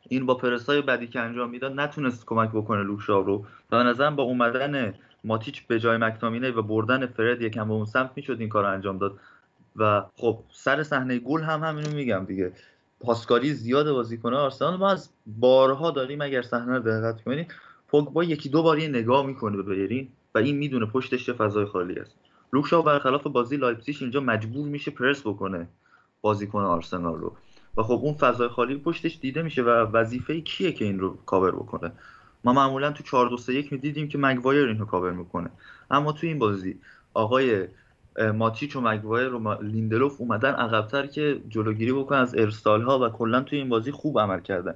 این 0.10 0.26
با 0.26 0.36
پرس 0.36 0.66
های 0.66 0.82
بدی 0.82 1.08
که 1.08 1.20
انجام 1.20 1.50
می‌داد 1.50 1.80
نتونست 1.80 2.26
کمک 2.26 2.50
بکنه 2.50 2.84
لوکشاو 2.84 3.26
رو. 3.26 3.46
و 3.72 3.84
نظرم 3.84 4.16
با 4.16 4.24
اومدن 4.24 4.94
ماتیچ 5.24 5.68
به 5.68 5.80
جای 5.80 5.98
مکتامینه 5.98 6.52
و 6.52 6.62
بردن 6.62 7.06
فرد 7.06 7.42
یکم 7.42 7.68
به 7.68 7.74
اون 7.74 7.86
سمت 7.86 8.12
می‌شد 8.16 8.38
این 8.40 8.50
کار 8.50 8.66
انجام 8.66 8.98
داد. 8.98 9.20
و 9.76 10.04
خب 10.16 10.40
سر 10.52 10.84
صحنه 10.84 11.20
گل 11.20 11.42
هم 11.42 11.64
همینو 11.64 11.92
میگم 11.96 12.26
دیگه. 12.28 12.54
پاسکاری 13.00 13.54
زیاد 13.54 13.92
بازیکن 13.92 14.34
آرسنال 14.34 14.78
ما 14.78 14.92
از 14.92 15.10
بارها 15.26 15.92
داریم 15.92 16.22
اگر 16.22 16.42
صحنه 16.42 16.78
رو 16.78 16.80
دقت 16.80 17.24
کنید 17.24 17.54
پوگبا 17.88 18.24
یکی 18.24 18.50
دو 18.50 18.64
بار 18.64 18.80
یه 18.80 18.88
نگاه 18.88 19.26
می‌کنه 19.26 19.58
به 19.58 19.64
بیرین 19.64 20.08
و 20.36 20.38
این 20.38 20.58
می‌دونه 20.58 20.86
پشتش 20.86 21.26
چه 21.26 21.34
فضای 21.34 21.66
خالی 21.66 22.00
است. 22.00 22.16
لوکشاو 22.54 22.84
برخلاف 22.84 23.28
بازی 23.28 23.58
لایپزیگ 23.58 23.96
اینجا 24.02 24.20
مجبور 24.20 24.68
میشه 24.68 24.92
پرس 24.92 25.22
بکنه 25.22 25.68
بازیکن 26.22 26.62
آرسنال 26.62 27.20
رو. 27.20 27.36
و 27.78 27.84
خب 27.84 28.00
اون 28.04 28.14
فضای 28.14 28.48
خالی 28.48 28.78
پشتش 28.78 29.20
دیده 29.22 29.42
میشه 29.42 29.62
و 29.64 29.70
وظیفه 29.70 30.42
کیه 30.42 30.72
که 30.72 30.86
این 30.86 31.00
رو 31.00 31.18
کاور 31.26 31.52
بکنه؟ 31.52 31.92
ما 32.44 32.54
معمولا 32.54 32.92
تو 32.92 33.04
4 33.04 33.30
2 33.30 33.38
3 33.38 33.54
1 33.54 33.72
می‌دیدیم 33.72 34.08
که 34.08 34.18
مگوایر 34.18 34.68
اینو 34.68 34.86
کاور 34.86 35.12
می‌کنه. 35.12 35.50
اما 35.92 36.12
تو 36.12 36.28
این 36.28 36.40
بازی 36.40 36.76
آقای 37.14 37.68
ماتیچ 38.34 38.76
و 38.76 38.82
مگوایر 38.82 39.34
و 39.34 39.62
لیندلوف 39.62 40.22
اومدن 40.22 40.52
عقبتر 40.52 41.08
که 41.08 41.42
جلوگیری 41.50 41.94
بکنن 41.94 42.20
از 42.20 42.36
ارسال 42.36 42.82
ها 42.82 43.00
و 43.00 43.10
کلا 43.10 43.42
توی 43.42 43.58
این 43.58 43.70
بازی 43.70 43.92
خوب 43.92 44.20
عمل 44.20 44.40
کردن. 44.40 44.76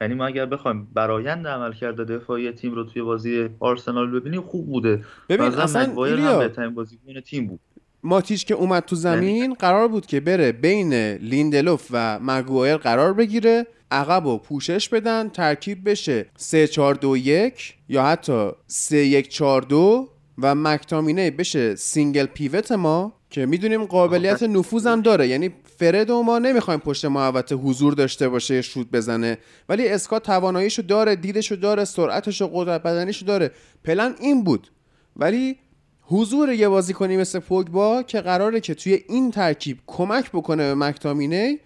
یعنی 0.00 0.14
ما 0.14 0.26
اگر 0.26 0.46
بخوایم 0.46 0.88
برایند 0.94 1.46
عملکرد 1.46 2.04
دفاعی 2.04 2.52
تیم 2.52 2.74
رو 2.74 2.84
توی 2.84 3.02
بازی 3.02 3.48
آرسنال 3.60 4.10
ببینیم 4.10 4.40
خوب 4.40 4.66
بوده. 4.66 5.04
ببین 5.28 5.46
اصلا 5.46 5.82
مگوایر 5.82 6.20
هم 6.20 6.38
بهترین 6.38 6.74
بازیکن 6.74 7.20
تیم 7.20 7.46
بود. 7.46 7.60
ماتیچ 8.02 8.46
که 8.46 8.54
اومد 8.54 8.84
تو 8.84 8.96
زمین 8.96 9.54
قرار 9.54 9.88
بود 9.88 10.06
که 10.06 10.20
بره 10.20 10.52
بین 10.52 10.92
لیندلوف 11.14 11.88
و 11.92 12.18
مگوایر 12.22 12.76
قرار 12.76 13.12
بگیره. 13.12 13.66
عقب 13.90 14.26
و 14.26 14.38
پوشش 14.38 14.88
بدن 14.88 15.28
ترکیب 15.28 15.90
بشه 15.90 16.26
3 16.36 16.66
4 16.66 16.94
2 16.94 17.16
1 17.16 17.74
یا 17.88 18.04
حتی 18.04 18.50
3 18.66 18.96
1 18.96 19.28
4 19.28 19.62
2 19.62 20.08
و 20.38 20.54
مکتامینه 20.54 21.30
بشه 21.30 21.74
single 21.74 22.26
pivot 22.26 22.72
ما 22.72 23.12
که 23.30 23.46
می‌دونیم 23.46 23.84
قابلیت 23.84 24.42
نفوذم 24.42 25.02
داره. 25.02 25.28
یعنی 25.28 25.50
فرد 25.78 26.10
و 26.10 26.22
ما 26.22 26.38
نمی‌خوایم 26.38 26.80
پشت 26.80 27.04
محوطه 27.04 27.54
حضور 27.54 27.94
داشته 27.94 28.28
باشه 28.28 28.62
شوت 28.62 28.86
بزنه. 28.90 29.38
ولی 29.68 29.88
اسکات 29.88 30.22
تواناییشو 30.22 30.82
داره 30.82 31.16
دیدشو 31.16 31.54
داره 31.54 31.84
سرعتشو 31.84 32.50
قدرت 32.54 32.82
بدنیشو 32.82 33.26
داره. 33.26 33.50
پلن 33.84 34.14
این 34.20 34.44
بود. 34.44 34.70
ولی 35.16 35.56
حضور 36.02 36.52
یه 36.52 36.68
بازیکنی 36.68 37.16
مثل 37.16 37.38
پوگبا 37.38 38.02
که 38.02 38.20
قراره 38.20 38.60
که 38.60 38.74
توی 38.74 39.02
این 39.08 39.30
ترکیب 39.30 39.78
کمک 39.86 40.30
بکنه 40.30 40.62
به 40.62 40.74
مکتامینه 40.74 41.58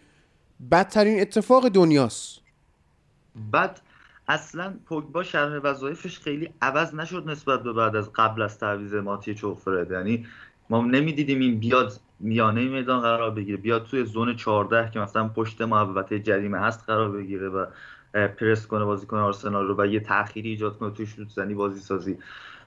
بدترین 0.71 1.21
اتفاق 1.21 1.69
دنیاست. 1.69 2.41
بعد 3.51 3.81
اصلا 4.29 4.75
پوگبا 4.87 5.23
شرح 5.23 5.59
وظایفش 5.59 6.19
خیلی 6.19 6.51
عوض 6.63 6.95
نشد 6.95 7.25
نسبت 7.27 7.63
به 7.63 7.73
بعد 7.73 7.97
از 7.97 8.13
قبل 8.13 8.43
از 8.43 8.59
تعویض 8.59 8.95
ماتی 8.95 9.35
چوفرد. 9.35 9.91
یعنی 9.91 10.27
ما 10.71 10.83
نمی‌دیدیم 10.83 11.41
این 11.41 11.59
بیاد 11.59 12.01
میانه 12.21 12.69
میدان 12.69 13.01
قرار 13.01 13.31
بگیره 13.31 13.57
بیاد 13.57 13.87
توی 13.87 14.05
zone 14.05 14.37
14 14.37 14.91
که 14.91 15.01
مثلا 15.01 15.29
پشت 15.29 15.63
محوطه 15.63 16.19
جریمه 16.19 16.59
هست 16.59 16.85
قرار 16.87 17.11
بگیره 17.11 17.49
و 17.49 17.67
پرس 18.13 18.67
کنه 18.67 18.85
بازیکن 18.85 19.17
آرسنال 19.17 19.67
رو 19.69 19.75
و 19.79 19.87
یه 19.87 20.01
تأخیری 20.01 20.49
ایجاد 20.49 20.79
کنه 20.79 20.91
توی 20.91 21.07
شوت 21.07 21.29
زنی 21.29 21.55
بازی 21.55 21.81
سازی 21.81 22.19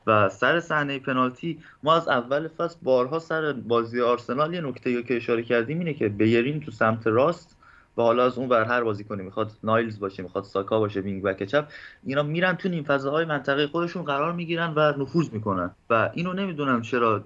و 0.07 0.29
سر 0.29 0.59
صحنه 0.59 0.99
پنالتی 0.99 1.59
ما 1.83 1.95
از 1.95 2.07
اول 2.07 2.47
فصل 2.47 2.75
بارها 2.83 3.19
سر 3.19 3.53
بازی 3.53 4.01
آرسنال 4.01 4.53
یه 4.53 4.61
نکته 4.61 5.03
که 5.03 5.17
اشاره 5.17 5.43
کردیم 5.43 5.79
اینه 5.79 5.93
که 5.93 6.09
بیرین 6.09 6.59
تو 6.59 6.71
سمت 6.71 7.07
راست 7.07 7.52
و 7.97 8.01
حالا 8.01 8.25
از 8.25 8.37
اون 8.37 8.47
بر 8.47 8.63
هر 8.63 8.83
بازی 8.83 9.03
کنی 9.03 9.23
می‌خواد 9.23 9.51
نایلز 9.63 9.99
باشه 9.99 10.23
می‌خواد 10.23 10.43
ساکا 10.43 10.79
باشه 10.79 10.99
wing 10.99 11.23
back 11.23 11.43
چپ 11.43 11.67
اینا 12.05 12.23
میرن 12.23 12.53
تو 12.53 12.69
این 12.69 12.83
فضاهای 12.83 13.25
منطقه 13.25 13.67
خودشون 13.67 14.03
قرار 14.03 14.33
می‌گیرن 14.33 14.73
و 14.75 14.93
نفوذ 14.97 15.33
می‌کنن. 15.33 15.71
و 15.89 16.09
اینو 16.13 16.33
نمی‌دونم 16.33 16.81
چرا 16.81 17.25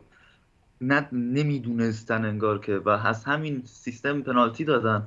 نه 0.81 1.07
نمی‌دونستن 1.11 2.25
انگار 2.25 2.59
که 2.59 2.77
و 2.77 2.89
از 2.89 3.25
همین 3.25 3.61
سیستم 3.65 4.21
پنالتی 4.21 4.65
دادن 4.65 5.03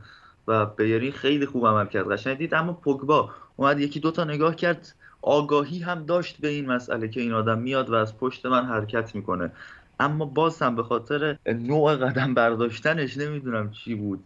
و 0.49 0.67
بیرین 0.67 1.13
خیلی 1.13 1.47
خوب 1.47 1.67
عمل 1.67 1.87
کرد 1.87 2.13
قشنگ 2.13 2.39
دید. 2.39 2.55
اما 2.55 2.73
پوگبا 2.73 3.31
اومد 3.57 3.81
یکی 3.81 4.01
دوتا 4.01 4.25
نگاه 4.25 4.57
کرد 4.57 4.95
آگاهی 5.23 5.79
هم 5.79 6.05
داشت 6.05 6.41
به 6.41 6.49
این 6.49 6.67
مسئله 6.67 7.09
که 7.09 7.21
این 7.21 7.33
آدم 7.33 7.59
میاد 7.59 7.91
و 7.91 7.95
از 7.95 8.19
پشت 8.19 8.47
من 8.47 8.65
حرکت 8.65 9.15
می‌کنه. 9.15 9.53
اما 10.01 10.25
باز 10.25 10.63
هم 10.63 10.77
به 10.77 10.83
خاطر 10.83 11.39
نوع 11.47 11.97
قدم 11.97 12.35
برداشتنش 12.35 13.19
نمی‌دونم 13.19 13.71
چی 13.71 13.95
بود. 13.95 14.25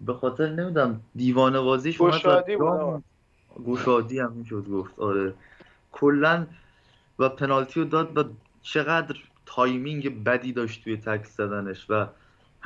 به 0.00 0.14
خاطر 0.14 0.48
نمی‌دونم 0.48 1.00
دیوانه 1.16 1.60
بازیش 1.60 1.98
گوشادی 1.98 2.56
بود. 2.56 3.04
گوشادی 3.64 4.18
هم 4.18 4.32
می‌شد 4.32 4.68
گفت 4.68 4.98
آره. 4.98 5.34
کلا 5.92 6.46
و 7.18 7.28
پنالتی 7.28 7.80
رو 7.80 7.86
داد 7.86 8.18
و 8.18 8.24
چقدر 8.62 9.16
timing 9.46 10.24
بدی 10.24 10.52
داشت 10.52 10.84
توی 10.84 10.96
تکل 10.96 11.36
زدنش 11.36 11.86
و 11.90 12.06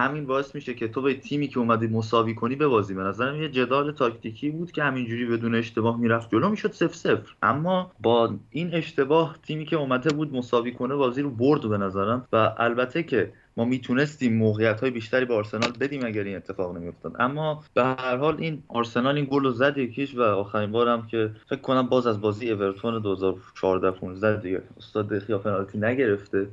همین 0.00 0.26
باعث 0.26 0.54
میشه 0.54 0.74
که 0.74 0.88
تو 0.88 1.02
به 1.02 1.14
تیمی 1.14 1.48
که 1.48 1.58
اومدی 1.58 1.86
مساوی 1.86 2.34
کنی 2.34 2.56
ببازی. 2.56 2.94
به 2.94 3.02
نظرم 3.02 3.42
یه 3.42 3.48
جدال 3.48 3.92
تاکتیکی 3.92 4.50
بود 4.50 4.72
که 4.72 4.82
همینجوری 4.82 5.26
بدون 5.26 5.54
اشتباه 5.54 6.00
می‌رفت 6.00 6.30
جلو. 6.30 6.48
می‌شد 6.48 6.72
صفر 6.72 6.94
صفر 6.94 7.34
اما 7.42 7.92
با 8.00 8.34
این 8.50 8.74
اشتباه 8.74 9.36
تیمی 9.42 9.64
که 9.64 9.76
اومده 9.76 10.10
بود 10.10 10.34
مساوی 10.34 10.72
کنه 10.72 10.94
بازی 10.94 11.22
رو 11.22 11.30
برد 11.30 11.68
به 11.68 11.78
نظرم. 11.78 12.28
و 12.32 12.54
البته 12.58 13.02
که 13.02 13.32
ما 13.56 13.64
می‌تونستیم 13.64 14.36
موقعیت 14.36 14.80
های 14.80 14.90
بیشتری 14.90 15.24
به 15.24 15.34
آرسنال 15.34 15.72
بدیم 15.80 16.04
اگر 16.04 16.24
این 16.24 16.36
اتفاق 16.36 16.76
نمیافتاد. 16.76 17.16
اما 17.18 17.64
به 17.74 17.84
هر 17.84 18.16
حال 18.16 18.36
این 18.38 18.62
آرسنال 18.68 19.16
این 19.16 19.28
گل 19.30 19.44
رو 19.44 19.50
زد 19.50 19.78
یکیش 19.78 20.14
و 20.14 20.22
آخرین 20.22 20.72
بارم 20.72 21.06
که 21.06 21.30
فکر 21.46 21.60
کنم 21.60 21.86
باز 21.86 22.06
از 22.06 22.20
بازی 22.20 22.50
اورتون 22.50 23.02
2014 23.02 23.90
15 23.90 24.40
دیگه 24.40 24.62
استاد 24.76 25.08
دخیا 25.08 25.38
پنالتی 25.38 25.78
نگرفته. 25.78 26.48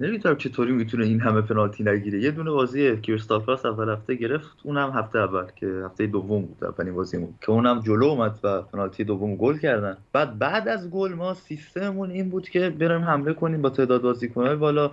نمی‌دونم 0.00 0.36
چطوری 0.36 0.72
می‌تونه 0.72 1.04
این 1.06 1.20
همه 1.20 1.40
پنالتی 1.40 1.84
نگیره. 1.84 2.22
یه 2.22 2.30
دونه 2.30 2.50
بازی 2.50 3.00
کریستال 3.00 3.40
پالاس 3.40 3.66
اول 3.66 3.88
هفته 3.88 4.14
گرفت 4.14 4.56
اونم 4.62 4.90
هفته 4.90 5.18
اول 5.18 5.44
که 5.56 5.66
هفته 5.84 6.06
دوم 6.06 6.42
بود 6.42 6.64
اولین 6.64 6.94
بازیمون 6.94 7.34
که 7.40 7.50
اونم 7.50 7.80
جلو 7.80 8.04
اومد 8.04 8.38
و 8.42 8.62
پنالتی 8.62 9.04
دوم 9.04 9.36
گل 9.36 9.58
کردن. 9.58 9.96
بعد 10.12 10.38
بعد 10.38 10.68
از 10.68 10.90
گل 10.90 11.14
ما 11.14 11.34
سیستممون 11.34 12.10
این 12.10 12.28
بود 12.28 12.48
که 12.48 12.70
بریم 12.70 13.00
حمله 13.00 13.32
کنیم 13.32 13.62
با 13.62 13.70
تعداد 13.70 14.02
بازیکن‌های 14.02 14.56
بالا 14.56 14.90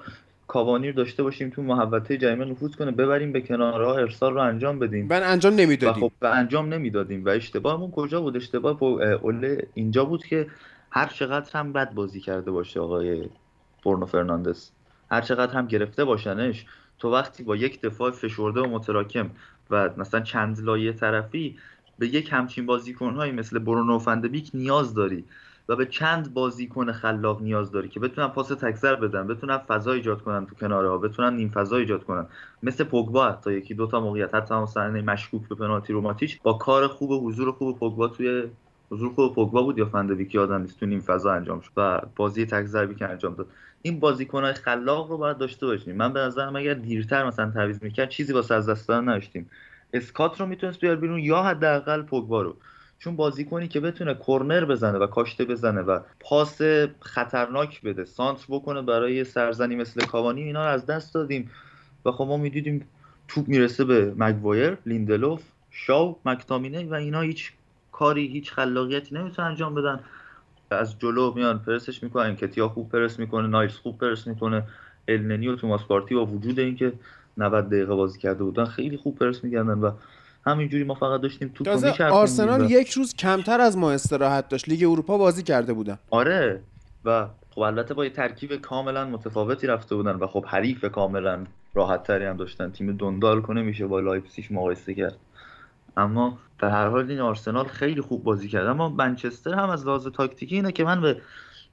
کاوانی 0.48 0.88
رو 0.88 0.94
داشته 0.94 1.24
باشیم 1.24 1.50
تو 1.50 1.62
محوطه 1.62 2.18
جریمه 2.18 2.46
نفوذ 2.46 2.76
کنه 2.76 2.92
ببریم 2.92 3.32
به 3.32 3.42
کنارها 3.42 3.96
ارسال 3.96 4.34
رو 4.34 4.40
انجام 4.42 4.80
بدیم. 4.80 5.08
من 5.10 5.24
انجام 5.24 5.54
نمی‌دادیم. 5.56 6.04
و 6.04 6.10
خب 6.10 6.26
انجام 6.26 6.74
نمی‌دادیم. 6.74 7.26
و 7.26 7.30
اشتباهمون 7.30 7.92
کجا 7.92 8.22
بود؟ 8.22 8.36
اشتباه 8.36 8.84
اوله 8.84 9.68
اینجا 9.74 10.06
بود 10.06 10.26
که 10.26 10.48
هر 10.92 11.08
چقدر 11.08 11.50
هم 11.54 11.74
بد 11.74 11.94
بازی 11.94 12.20
کرده 12.20 12.52
باشه 12.52 12.80
آقای 12.80 13.30
برنو 13.86 14.06
فرناندس. 14.06 14.72
هر 15.16 15.22
چقدر 15.22 15.54
هم 15.54 15.68
گرفته 15.68 16.06
باشنش 16.06 16.66
تو 17.00 17.12
وقتی 17.12 17.44
با 17.44 17.56
یک 17.56 17.82
دفاع 17.82 18.12
فشرده 18.12 18.62
و 18.62 18.68
متراکم 18.70 19.30
و 19.70 19.90
مثلا 19.98 20.20
چند 20.22 20.60
لایه 20.60 20.94
طرفی 20.94 21.60
به 22.00 22.08
یک 22.08 22.30
همچین 22.34 22.66
بازیکنهایی 22.66 23.32
مثل 23.32 23.60
برونو 23.60 24.00
فندبیک 24.00 24.52
نیاز 24.54 24.94
داری 24.94 25.26
و 25.70 25.76
به 25.76 25.86
چند 25.86 26.34
بازیکن 26.34 26.92
خلاق 26.92 27.42
نیاز 27.42 27.72
داری 27.72 27.90
که 27.90 28.00
بتونن 28.00 28.28
پاس 28.28 28.48
تکزر 28.48 28.96
بدن 28.96 29.28
بتونن 29.28 29.58
فضا 29.58 29.92
ایجاد 29.92 30.22
کنن 30.22 30.46
تو 30.46 30.56
کناره 30.56 30.90
ها 30.90 30.98
بتونن 30.98 31.36
نیم 31.36 31.50
فضا 31.50 31.78
ایجاد 31.78 32.04
کنن. 32.04 32.28
مثل 32.64 32.84
پوگبا 32.84 33.30
حتی 33.30 33.54
یکی 33.54 33.74
دو 33.74 33.88
تا 33.88 34.00
موقعیت 34.00 34.36
حتی 34.36 34.66
صحنه 34.66 35.02
مشکوک 35.02 35.48
به 35.50 35.56
پنالتی 35.56 35.94
روماتیچ 35.94 36.42
با 36.44 36.54
کار 36.54 36.88
خوب 36.88 37.10
و 37.12 37.28
حضور 37.30 37.52
خوب 37.52 37.80
پوگبا 37.80 38.08
توی 38.08 38.44
حضور 38.92 39.14
خوب 39.14 39.36
پوگبا 39.36 39.64
بود 39.64 39.78
یا 39.78 39.86
فندویکی 39.86 40.38
آدم 40.38 40.62
نیست 40.62 40.80
تو 40.80 40.86
نیم 40.86 41.02
فضا 41.02 41.34
انجام 41.34 41.62
شد 41.62 41.72
و 41.78 42.02
بازی 42.16 42.46
تک 42.46 42.66
ضربی 42.66 42.96
که 42.96 43.06
انجام 43.10 43.36
داد. 43.36 43.48
این 43.86 44.00
بازیکنهای 44.00 44.54
خلاق 44.54 45.12
رو 45.12 45.18
باید 45.18 45.38
داشته 45.38 45.66
باشیم. 45.66 45.96
من 45.96 46.14
به 46.14 46.20
نظرم 46.20 46.56
اگر 46.56 46.74
دیرتر 46.74 47.26
مثلا 47.26 47.52
تعویض 47.52 47.84
می‌کرد 47.84 48.10
چیزی 48.10 48.34
واسه 48.34 48.56
از 48.56 48.70
دست 48.70 48.88
دادن 48.88 49.10
نداشتیم. 49.10 49.50
اسکات 49.94 50.40
رو 50.40 50.46
می‌تونست 50.46 50.80
بیار 50.80 50.96
بیرون 50.96 51.20
یا 51.20 51.44
حداقل 51.44 52.02
پوگبا 52.02 52.42
رو. 52.42 52.56
چون 53.00 53.16
بازیکنی 53.16 53.68
که 53.68 53.80
بتونه 53.80 54.16
کرنر 54.28 54.66
بزنه 54.66 54.98
و 54.98 55.08
کاشته 55.08 55.46
بزنه 55.46 55.82
و 55.82 56.00
پاس 56.20 56.62
خطرناک 57.00 57.82
بده 57.82 58.06
سانتر 58.06 58.46
بکنه 58.50 58.82
برای 58.82 59.24
سرزنی 59.24 59.76
مثل 59.76 60.06
کاوانی 60.06 60.44
اینا 60.44 60.66
رو 60.66 60.72
از 60.72 60.86
دست 60.86 61.14
دادیم. 61.14 61.52
و 62.06 62.12
خب 62.12 62.26
ما 62.26 62.38
می‌دیدیم 62.38 62.88
توپ 63.28 63.48
می‌رسه 63.48 63.86
به 63.86 64.14
مگوایر 64.18 64.78
لیندلوف 64.86 65.44
شاو 65.72 66.20
مکتامینه 66.26 66.86
و 66.86 66.94
اینا 66.94 67.22
هیچ 67.22 67.52
کاری 67.92 68.28
هیچ 68.28 68.52
خلاقیتی 68.52 69.16
نمی‌تونه 69.16 69.48
انجام 69.48 69.76
بدن. 69.76 70.00
از 70.72 71.00
جلو 71.00 71.34
میان 71.34 71.60
پرسش 71.60 72.04
می‌کنن 72.04 72.36
کتیا 72.36 72.70
خوب 72.70 72.90
پرس 72.90 73.20
می‌کنه 73.20 73.48
نایلز 73.48 73.76
خوب 73.76 73.98
پرس 73.98 74.28
می‌کنه. 74.28 74.64
النی 75.08 75.48
و 75.48 75.56
توماس 75.56 75.84
پارتی 75.84 76.16
با 76.16 76.26
وجود 76.26 76.60
اینکه 76.60 76.94
90 77.38 77.68
دقیقه 77.68 77.96
بازی 77.96 78.20
کرده 78.20 78.44
بودن 78.44 78.66
خیلی 78.66 78.98
خوب 78.98 79.20
پرس 79.20 79.44
می‌کردن 79.44 79.80
و 79.80 79.92
همینجوری 80.46 80.84
ما 80.84 80.94
فقط 80.94 81.22
داشتیم 81.22 81.52
تو 81.56 81.70
آرسنال 82.12 82.72
یک 82.72 82.90
روز 82.92 83.14
کمتر 83.14 83.62
از 83.62 83.78
ما 83.78 83.92
استراحت 83.92 84.50
داشت. 84.50 84.70
لیگ 84.70 84.84
اروپا 84.84 85.18
بازی 85.18 85.44
کرده 85.44 85.74
بودن. 85.74 85.98
آره 86.10 86.62
و 87.06 87.28
خب 87.50 87.62
البته 87.62 87.94
با 87.94 88.04
یه 88.04 88.10
ترکیب 88.10 88.56
کاملا 88.56 89.06
متفاوتی 89.06 89.68
رفته 89.68 89.96
بودن 89.96 90.16
و 90.16 90.28
خب 90.28 90.46
حریف 90.46 90.86
کاملا 90.86 91.44
راحت 91.74 92.04
تری 92.04 92.26
هم 92.26 92.38
داشتن. 92.38 92.72
تیم 92.72 92.98
دندال 92.98 93.42
کنه 93.42 93.62
میشه 93.62 93.88
با 93.88 94.00
لایپزیگ 94.00 94.46
مقایسه 94.52 94.94
کرد. 94.94 95.18
اما 95.98 96.38
در 96.60 96.70
هر 96.70 96.88
حال 96.88 97.10
این 97.10 97.20
آرسنال 97.20 97.66
خیلی 97.66 98.02
خوب 98.02 98.24
بازی 98.24 98.48
کرد. 98.48 98.68
اما 98.68 98.90
منچستر 98.90 99.54
هم 99.54 99.70
از 99.70 99.86
لحاظ 99.88 100.08
تاکتیکی 100.08 100.56
اینه 100.56 100.72
که 100.72 100.84
من 100.84 101.02
به 101.02 101.22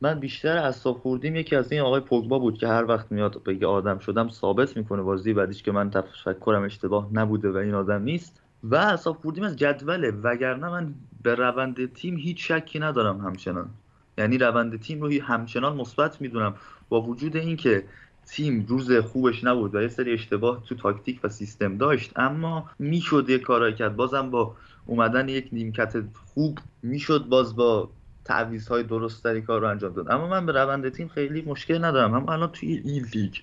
من 0.00 0.20
بیشتر 0.20 0.56
اصاب 0.56 0.98
خوردیم. 0.98 1.36
یکی 1.36 1.56
از 1.56 1.72
این 1.72 1.80
آقای 1.80 2.00
پوگبا 2.00 2.38
بود 2.38 2.58
که 2.58 2.68
هر 2.68 2.84
وقت 2.84 3.12
میاد 3.12 3.42
بگه 3.42 3.66
آدم 3.66 3.98
شدم 3.98 4.28
ثابت 4.28 4.76
می‌کنه 4.76 5.02
بازی 5.02 5.32
بعدیش 5.32 5.62
که 5.62 5.72
من 5.72 5.90
تفکرم 5.90 6.62
اشتباه 6.62 7.08
نبوده 7.12 7.50
و 7.50 7.56
این 7.56 7.74
آدم 7.74 8.02
نیست. 8.02 8.42
و 8.64 8.76
اصاب 8.76 9.16
خوردیم 9.16 9.44
از 9.44 9.56
جدوله. 9.56 10.10
وگرنه 10.10 10.68
من 10.68 10.94
به 11.22 11.34
روند 11.34 11.92
تیم 11.92 12.16
هیچ 12.16 12.52
شکی 12.52 12.78
ندارم 12.78 13.20
همچنان. 13.20 13.70
یعنی 14.18 14.38
روند 14.38 14.80
تیم 14.80 15.00
رو 15.00 15.12
همچنان 15.22 15.76
مثبت 15.76 16.20
می‌دونم. 16.20 16.54
با 16.88 17.00
وجود 17.00 17.36
اینکه 17.36 17.84
تیم 18.26 18.66
روز 18.68 18.92
خوبش 18.92 19.44
نبود 19.44 19.74
و 19.74 19.82
یه 19.82 19.88
سری 19.88 20.12
اشتباه 20.12 20.62
تو 20.68 20.74
تاکتیک 20.74 21.20
و 21.24 21.28
سیستم 21.28 21.76
داشت 21.76 22.12
اما 22.16 22.70
می‌شد 22.78 23.30
یه 23.30 23.38
کارایی 23.38 23.74
کرد. 23.74 23.96
بازم 23.96 24.30
با 24.30 24.56
اومدن 24.86 25.28
یک 25.28 25.48
نیمکت 25.52 26.02
خوب 26.34 26.58
می‌شد 26.82 27.26
باز 27.28 27.56
با 27.56 27.90
تعویض 28.24 28.68
های 28.68 28.82
درست 28.82 29.22
تری 29.22 29.42
کار 29.42 29.60
رو 29.60 29.68
انجام 29.68 29.92
داد. 29.92 30.10
اما 30.10 30.28
من 30.28 30.46
به 30.46 30.52
روند 30.52 30.88
تیم 30.88 31.08
خیلی 31.08 31.42
مشکل 31.42 31.84
ندارم. 31.84 32.14
هم 32.14 32.28
الان 32.28 32.50
توی 32.52 32.82
این 32.84 33.06
لیگ 33.14 33.34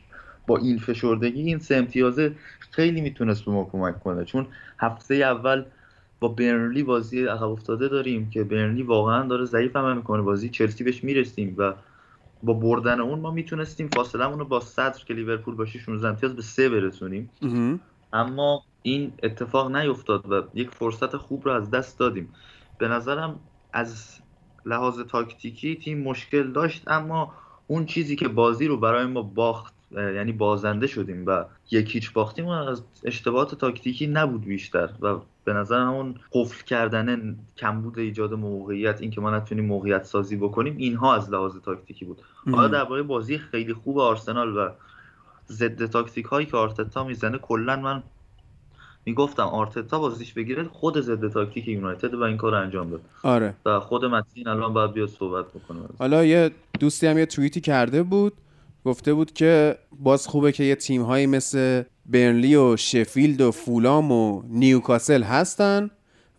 با 0.48 0.58
این 0.58 0.78
فشردگی 0.78 1.42
این 1.42 1.60
سه 1.60 1.76
امتیازه 1.76 2.36
خیلی 2.72 3.02
می‌تونست 3.02 3.46
به 3.46 3.52
ما 3.52 3.70
کمک 3.72 4.00
کنه. 4.00 4.26
چون 4.26 4.48
هفته 4.80 5.16
اول 5.16 5.64
با 6.20 6.28
برنلی 6.28 6.84
بازی 6.84 7.26
عقب 7.26 7.50
افتاده 7.50 7.88
داریم 7.88 8.30
که 8.30 8.44
برنلی 8.44 8.84
واقعا 8.84 9.28
داره 9.28 9.46
ضعیف 9.46 9.76
عمل 9.76 9.96
می‌کنه. 9.98 10.22
بازی 10.22 10.50
چلسی 10.50 10.84
بهش 10.84 11.04
می‌رسیم 11.04 11.56
و 11.58 11.74
با 12.44 12.54
بردن 12.54 13.00
اون 13.02 13.20
ما 13.20 13.32
می‌تونستیم 13.32 13.88
فاصله 13.88 14.26
رو 14.28 14.46
با 14.46 14.60
صدر 14.60 15.04
که 15.06 15.14
لیورپول 15.14 15.56
باشه 15.56 15.80
16 15.80 16.08
امتیاز 16.10 16.36
به 16.36 16.42
سه 16.42 16.70
برسونیم. 16.70 17.32
اما 18.14 18.64
این 18.82 19.14
اتفاق 19.24 19.76
نیفتاد 19.76 20.32
و 20.32 20.44
یک 20.54 20.72
فرصت 20.72 21.18
خوب 21.18 21.46
رو 21.46 21.52
از 21.52 21.72
دست 21.72 22.00
دادیم. 22.00 22.34
به 22.78 22.88
نظرم 22.88 23.40
از 23.74 24.20
لحاظ 24.66 25.00
تاکتیکی 25.00 25.76
تیم 25.76 26.04
مشکل 26.04 26.52
داشت 26.52 26.84
اما 26.88 27.34
اون 27.68 27.86
چیزی 27.86 28.16
که 28.16 28.28
بازی 28.28 28.68
رو 28.68 28.78
برای 28.78 29.06
ما 29.06 29.22
باخت 29.22 29.79
یعنی 29.92 30.32
بازنده 30.32 30.88
شدیم 30.88 31.26
و 31.26 31.46
یک 31.72 31.96
هیچ 31.96 32.14
باختیم 32.14 32.46
و 32.46 32.50
از 32.50 32.82
اشتباهات 33.04 33.56
تاکتیکی 33.56 34.08
نبود 34.08 34.46
بیشتر 34.46 34.90
و 35.02 35.20
به 35.44 35.54
نظر 35.54 35.80
همون 35.80 36.16
قفل 36.32 36.66
کردن 36.66 37.36
کمبود 37.58 38.00
ایجاد 38.00 38.34
موقعیت 38.34 39.02
اینکه 39.02 39.22
ما 39.22 39.38
نتونیم 39.38 39.66
موقعیت 39.66 40.04
سازی 40.04 40.36
بکنیم 40.36 40.78
اینها 40.78 41.16
از 41.16 41.30
لحاظ 41.32 41.58
تاکتیکی 41.66 42.06
بود. 42.06 42.22
حالا 42.52 42.68
درباره 42.68 43.04
بازی 43.04 43.38
خیلی 43.38 43.74
خوب 43.74 44.00
آرسنال 44.00 44.58
و 44.58 44.70
ضد 45.48 45.86
تاکتیک 45.86 46.26
هایی 46.26 46.46
که 46.46 46.58
آرتتا 46.58 47.04
می‌زنه 47.04 47.38
کلا 47.38 47.76
من 47.76 48.04
می‌گفتم 49.06 49.44
آرتتا 49.44 50.00
بازیش 50.00 50.34
بگیره 50.34 50.64
خود 50.64 51.02
ضد 51.02 51.32
تاکتیک 51.32 51.68
یونایتد 51.68 52.14
و 52.14 52.24
این 52.24 52.38
کار 52.38 52.56
انجام 52.56 52.90
داد. 52.90 53.02
آره. 53.24 53.54
و 53.66 53.80
خود 53.80 54.06
متین 54.06 54.48
الان 54.48 54.74
باید 54.74 54.94
بیاد 54.94 55.10
صحبت 55.10 55.46
بکنه. 55.46 55.80
حالا 56.00 56.26
یه 56.26 56.52
دوستی 56.80 57.08
هم 57.08 57.18
یه 57.18 57.26
توییتی 57.26 57.62
کرده 57.62 58.04
بود. 58.04 58.34
گفته 58.86 59.14
بود 59.14 59.34
که 59.34 59.76
باز 60.00 60.28
خوبه 60.28 60.52
که 60.52 60.64
یه 60.64 60.76
تیم 60.76 61.02
هایی 61.02 61.26
مثل 61.26 61.84
برنلی 62.06 62.56
و 62.56 62.78
شفیلد 62.78 63.42
و 63.42 63.52
فولام 63.52 64.12
و 64.12 64.44
نیوکاسل 64.50 65.24
هستن. 65.24 65.90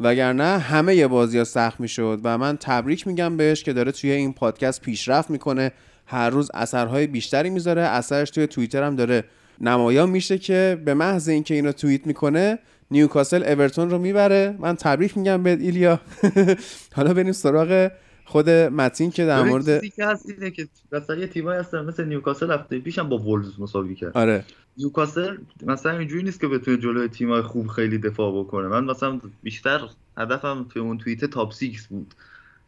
وگرنه 0.00 0.58
همه 0.58 0.94
یه 0.96 1.06
بازی 1.06 1.38
ها 1.38 1.44
سخت 1.44 1.80
می‌شد 1.80 2.20
و 2.24 2.38
من 2.38 2.56
تبریک 2.56 3.06
میگم 3.06 3.36
بهش 3.36 3.62
که 3.62 3.72
داره 3.72 3.92
توی 3.92 4.10
این 4.10 4.32
پادکست 4.32 4.80
پیشرفت 4.80 5.30
می‌کنه. 5.30 5.72
هر 6.06 6.30
روز 6.30 6.50
اثرهای 6.54 7.06
بیشتری 7.06 7.50
می‌ذاره. 7.50 7.82
اثرش 7.82 8.30
توی 8.30 8.46
توییتر 8.46 8.82
هم 8.82 8.96
داره 8.96 9.24
نمایان 9.60 10.10
میشه 10.10 10.38
که 10.38 10.82
به 10.84 10.94
محض 10.94 11.28
اینکه 11.28 11.54
اینو 11.54 11.72
توییت 11.72 12.06
می‌کنه 12.06 12.58
نیوکاسل 12.90 13.42
اورتون 13.42 13.90
رو 13.90 13.98
می‌بره. 13.98 14.56
من 14.58 14.76
تبریک 14.76 15.18
میگم 15.18 15.42
به 15.42 15.50
ایلیا. 15.50 16.00
حالا 16.96 17.14
بریم 17.14 17.32
سراغ 17.32 17.90
خود 18.30 18.50
متین 18.50 19.10
که 19.10 19.26
در 19.26 19.42
مورد 19.42 19.80
چیزی 19.80 19.90
که 19.90 20.06
هست 20.06 20.30
اینه 20.30 20.50
که 20.50 20.68
مثلا 20.92 21.16
یه 21.16 21.26
تیمایی 21.26 21.60
هستن 21.60 21.84
مثل 21.84 22.04
نیوکاسل 22.04 22.52
هفته 22.52 22.78
پیشم 22.78 23.08
با 23.08 23.18
وولز 23.18 23.60
مساوی 23.60 23.94
کرد. 23.94 24.16
آره. 24.16 24.44
نیوکاسل 24.76 25.36
مثلا 25.66 25.98
اینجوری 25.98 26.22
نیست 26.22 26.40
که 26.40 26.48
بتونه 26.48 26.76
جلوی 26.76 27.08
تیمای 27.08 27.42
خوب 27.42 27.66
خیلی 27.66 27.98
دفاع 27.98 28.44
بکنه. 28.44 28.68
من 28.68 28.84
مثلا 28.84 29.20
بیشتر 29.42 29.80
هدفم 30.16 30.66
توی 30.72 30.82
اون 30.82 30.98
توییت 30.98 31.24
top 31.24 31.54
6 31.54 31.82
بود. 31.88 32.14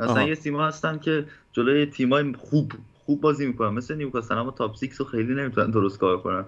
مثلا 0.00 0.12
آها. 0.12 0.28
یه 0.28 0.36
تیم‌ها 0.36 0.66
هستن 0.66 0.98
که 0.98 1.26
جلوی 1.52 1.86
تیمای 1.86 2.32
خوب 2.38 2.72
خوب 3.06 3.20
بازی 3.20 3.46
می‌کنن. 3.46 3.68
مثل 3.68 3.94
نیوکاسل 3.94 4.34
اما 4.34 4.50
top 4.50 4.76
6 4.76 4.92
رو 4.92 5.04
خیلی 5.04 5.34
نمی‌تونن 5.34 5.70
درست 5.70 5.98
کار 5.98 6.20
کنن. 6.20 6.44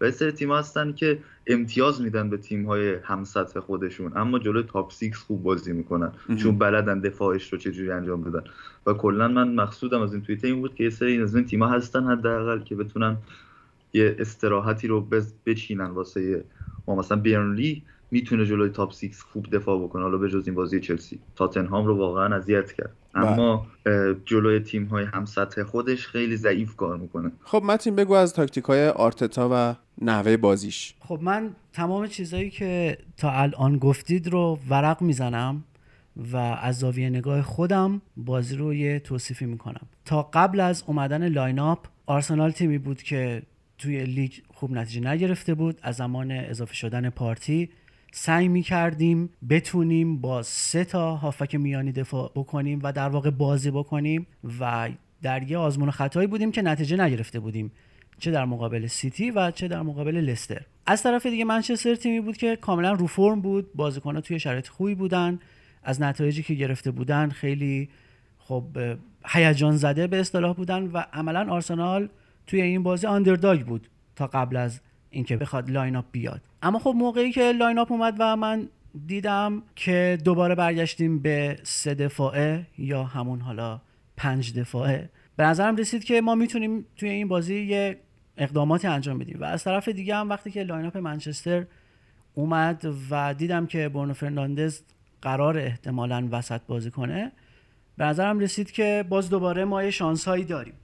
و 0.00 0.04
یه 0.04 0.10
سری 0.10 0.32
تیم 0.32 0.52
هستن 0.52 0.92
که 0.92 1.18
امتیاز 1.46 2.00
میدن 2.00 2.30
به 2.30 2.36
تیم 2.36 2.66
های 2.66 2.94
همسطح 2.94 3.60
خودشون. 3.60 4.12
اما 4.16 4.38
جلوی 4.38 4.62
top 4.62 4.92
six 4.92 5.18
خوب 5.18 5.42
بازی 5.42 5.72
می‌کنن. 5.72 6.12
چون 6.36 6.58
بلدن 6.58 7.00
دفاعش 7.00 7.52
رو 7.52 7.58
چجوری 7.58 7.90
انجام 7.90 8.22
بدن. 8.22 8.42
و 8.86 8.92
کلا 8.92 9.28
من 9.28 9.54
مقصودم 9.54 10.02
از 10.02 10.12
این 10.12 10.22
توییت 10.22 10.44
این 10.44 10.60
بود 10.60 10.74
که 10.74 10.84
یه 10.84 10.90
سری 10.90 11.22
از 11.22 11.36
این 11.36 11.44
تیم 11.44 11.62
هستن 11.62 12.04
حداقل 12.04 12.60
که 12.60 12.74
بتونن 12.74 13.16
یه 13.92 14.16
استراحتی 14.18 14.88
رو 14.88 15.08
بچینن 15.46 15.90
واسه 15.90 16.44
ما 16.86 16.94
مثلا 16.94 17.18
برنلی 17.18 17.82
می‌تونه 18.10 18.46
جلوی 18.46 18.68
top 18.68 18.92
6 18.92 19.10
خوب 19.32 19.50
دفاع 19.50 19.82
بکنه. 19.82 20.02
حالا 20.02 20.18
به 20.18 20.28
جز 20.28 20.46
این 20.46 20.54
بازی 20.54 20.80
چلسی 20.80 21.20
تاتنهام 21.36 21.86
رو 21.86 21.96
واقعا 21.96 22.36
اذیت 22.36 22.72
کرد. 22.72 22.92
بله. 23.14 23.26
اما 23.26 23.66
جلوی 24.24 24.60
تیم 24.60 24.84
های 24.84 25.04
هم 25.04 25.24
سطح 25.24 25.62
خودش 25.62 26.06
خیلی 26.06 26.36
ضعیف 26.36 26.76
کار 26.76 26.96
می‌کنه. 26.96 27.32
خب 27.44 27.62
متین 27.62 27.96
بگو 27.96 28.14
از 28.14 28.34
تاکتیک 28.34 28.64
های 28.64 28.88
آرتتا 28.88 29.48
و 29.52 29.74
نحوه 30.02 30.36
بازیش. 30.36 30.94
خب 31.00 31.18
من 31.22 31.50
تمام 31.72 32.06
چیزهایی 32.06 32.50
که 32.50 32.98
تا 33.16 33.30
الان 33.30 33.78
گفتید 33.78 34.28
رو 34.28 34.58
ورق 34.68 35.02
می‌زنم 35.02 35.64
و 36.32 36.36
از 36.36 36.78
زاویه 36.78 37.10
نگاه 37.10 37.42
خودم 37.42 38.02
بازی 38.16 38.56
رو 38.56 38.74
یه 38.74 38.98
توصیفی 38.98 39.46
می‌کنم. 39.46 39.86
تا 40.04 40.22
قبل 40.22 40.60
از 40.60 40.84
اومدن 40.86 41.28
line-up 41.28 41.86
آرسنال 42.06 42.50
تیمی 42.50 42.78
بود 42.78 43.02
که 43.02 43.42
توی 43.78 44.04
لیگ 44.04 44.32
خوب 44.54 44.72
نتیجه 44.72 45.00
نگرفته 45.00 45.54
بود. 45.54 45.78
از 45.82 45.96
زمان 45.96 46.30
اضافه 46.30 46.74
شدن 46.74 47.10
پارتی 47.10 47.68
سعی 48.12 48.48
می 48.48 48.62
کردیم 48.62 49.30
بتونیم 49.48 50.20
با 50.20 50.42
سه 50.42 50.84
تا 50.84 51.16
هافک 51.16 51.54
میانی 51.54 51.92
دفاع 51.92 52.32
بکنیم 52.34 52.80
و 52.82 52.92
در 52.92 53.08
واقع 53.08 53.30
بازی 53.30 53.70
بکنیم 53.70 54.26
و 54.60 54.90
در 55.22 55.50
یه 55.50 55.58
آزمون 55.58 55.90
خطایی 55.90 56.26
بودیم 56.26 56.52
که 56.52 56.62
نتیجه 56.62 56.96
نگرفته 56.96 57.40
بودیم. 57.40 57.72
چه 58.18 58.30
در 58.30 58.44
مقابل 58.44 58.86
سیتی 58.86 59.30
و 59.30 59.50
چه 59.50 59.68
در 59.68 59.82
مقابل 59.82 60.16
لستر. 60.16 60.60
از 60.86 61.02
طرف 61.02 61.26
دیگه 61.26 61.44
منچستر 61.44 61.94
تیمی 61.94 62.20
بود 62.20 62.36
که 62.36 62.56
کاملا 62.56 62.92
رو 62.92 63.06
فرم 63.06 63.40
بود 63.40 63.72
بازیکن‌ها 63.74 64.20
توی 64.20 64.40
شرایط 64.40 64.68
خوبی 64.68 64.94
بودن. 64.94 65.38
از 65.82 66.02
نتایجی 66.02 66.42
که 66.42 66.54
گرفته 66.54 66.90
بودن 66.90 67.28
خیلی 67.28 67.88
خب 68.38 68.64
هیجان 69.26 69.76
زده 69.76 70.06
به 70.06 70.20
اصطلاح 70.20 70.54
بودن 70.56 70.82
و 70.82 71.04
عملا 71.12 71.52
آرسنال 71.52 72.08
توی 72.46 72.60
این 72.60 72.82
بازی 72.82 73.06
underdog 73.06 73.60
بود 73.60 73.88
تا 74.16 74.26
قبل 74.26 74.56
از 74.56 74.80
اینکه 75.10 75.36
بخواد 75.36 75.70
line-up 75.70 76.04
بیاد. 76.12 76.40
اما 76.62 76.78
خب 76.78 76.94
موقعی 76.96 77.32
که 77.32 77.52
line-up 77.52 77.92
اومد 77.92 78.16
و 78.18 78.36
من 78.36 78.68
دیدم 79.06 79.62
که 79.76 80.18
دوباره 80.24 80.54
برگشتیم 80.54 81.18
به 81.18 81.58
سه 81.62 81.94
دفاعه 81.94 82.66
یا 82.78 83.04
همون 83.04 83.40
حالا 83.40 83.80
پنج 84.16 84.58
دفاعه. 84.58 85.10
به 85.36 85.44
نظرم 85.44 85.76
رسید 85.76 86.04
که 86.04 86.20
ما 86.20 86.34
می‌تونیم 86.34 86.86
توی 86.96 87.08
این 87.08 87.28
بازی 87.28 87.60
یه 87.60 87.96
اقداماتی 88.38 88.86
انجام 88.86 89.18
بدیم 89.18 89.40
و 89.40 89.44
از 89.44 89.64
طرف 89.64 89.88
دیگه 89.88 90.16
هم 90.16 90.28
وقتی 90.28 90.50
که 90.50 90.62
line-up 90.62 90.96
منچستر 90.96 91.66
اومد 92.34 92.86
و 93.10 93.34
دیدم 93.34 93.66
که 93.66 93.88
برونو 93.88 94.14
فرناندز 94.14 94.80
قراره 95.22 95.58
احتمالا 95.58 96.28
وسط 96.30 96.60
بازی 96.66 96.90
کنه 96.90 97.32
به 97.96 98.04
نظرم 98.04 98.38
رسید 98.38 98.70
که 98.70 99.04
باز 99.08 99.30
دوباره 99.30 99.64
ما 99.64 99.82
یه 99.82 99.90
شانس 99.90 100.28
هایی 100.28 100.44
داریم. 100.44 100.74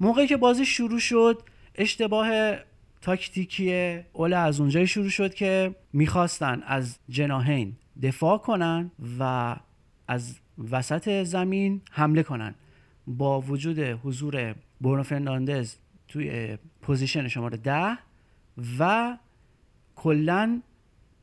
موقعی 0.00 0.26
که 0.26 0.36
بازی 0.36 0.66
شروع 0.66 0.98
شد 0.98 1.42
اشتباه 1.74 2.56
تاکتیکی 3.00 4.00
اوله 4.12 4.36
از 4.36 4.60
اونجایی 4.60 4.86
شروع 4.86 5.08
شد 5.08 5.34
که 5.34 5.74
می‌خواستن 5.92 6.62
از 6.66 6.98
جناهین 7.08 7.76
دفاع 8.02 8.38
کنن 8.38 8.90
و 9.18 9.56
از 10.08 10.36
وسط 10.70 11.22
زمین 11.24 11.80
حمله 11.90 12.22
کنن. 12.22 12.54
با 13.06 13.40
وجود 13.40 13.78
حضور 13.78 14.54
برونو 14.80 15.02
فرناندز 15.02 15.74
توی 16.14 16.58
position 16.82 17.28
شماره 17.28 17.56
ده 17.56 17.98
و 18.78 19.16
کلا 19.96 20.60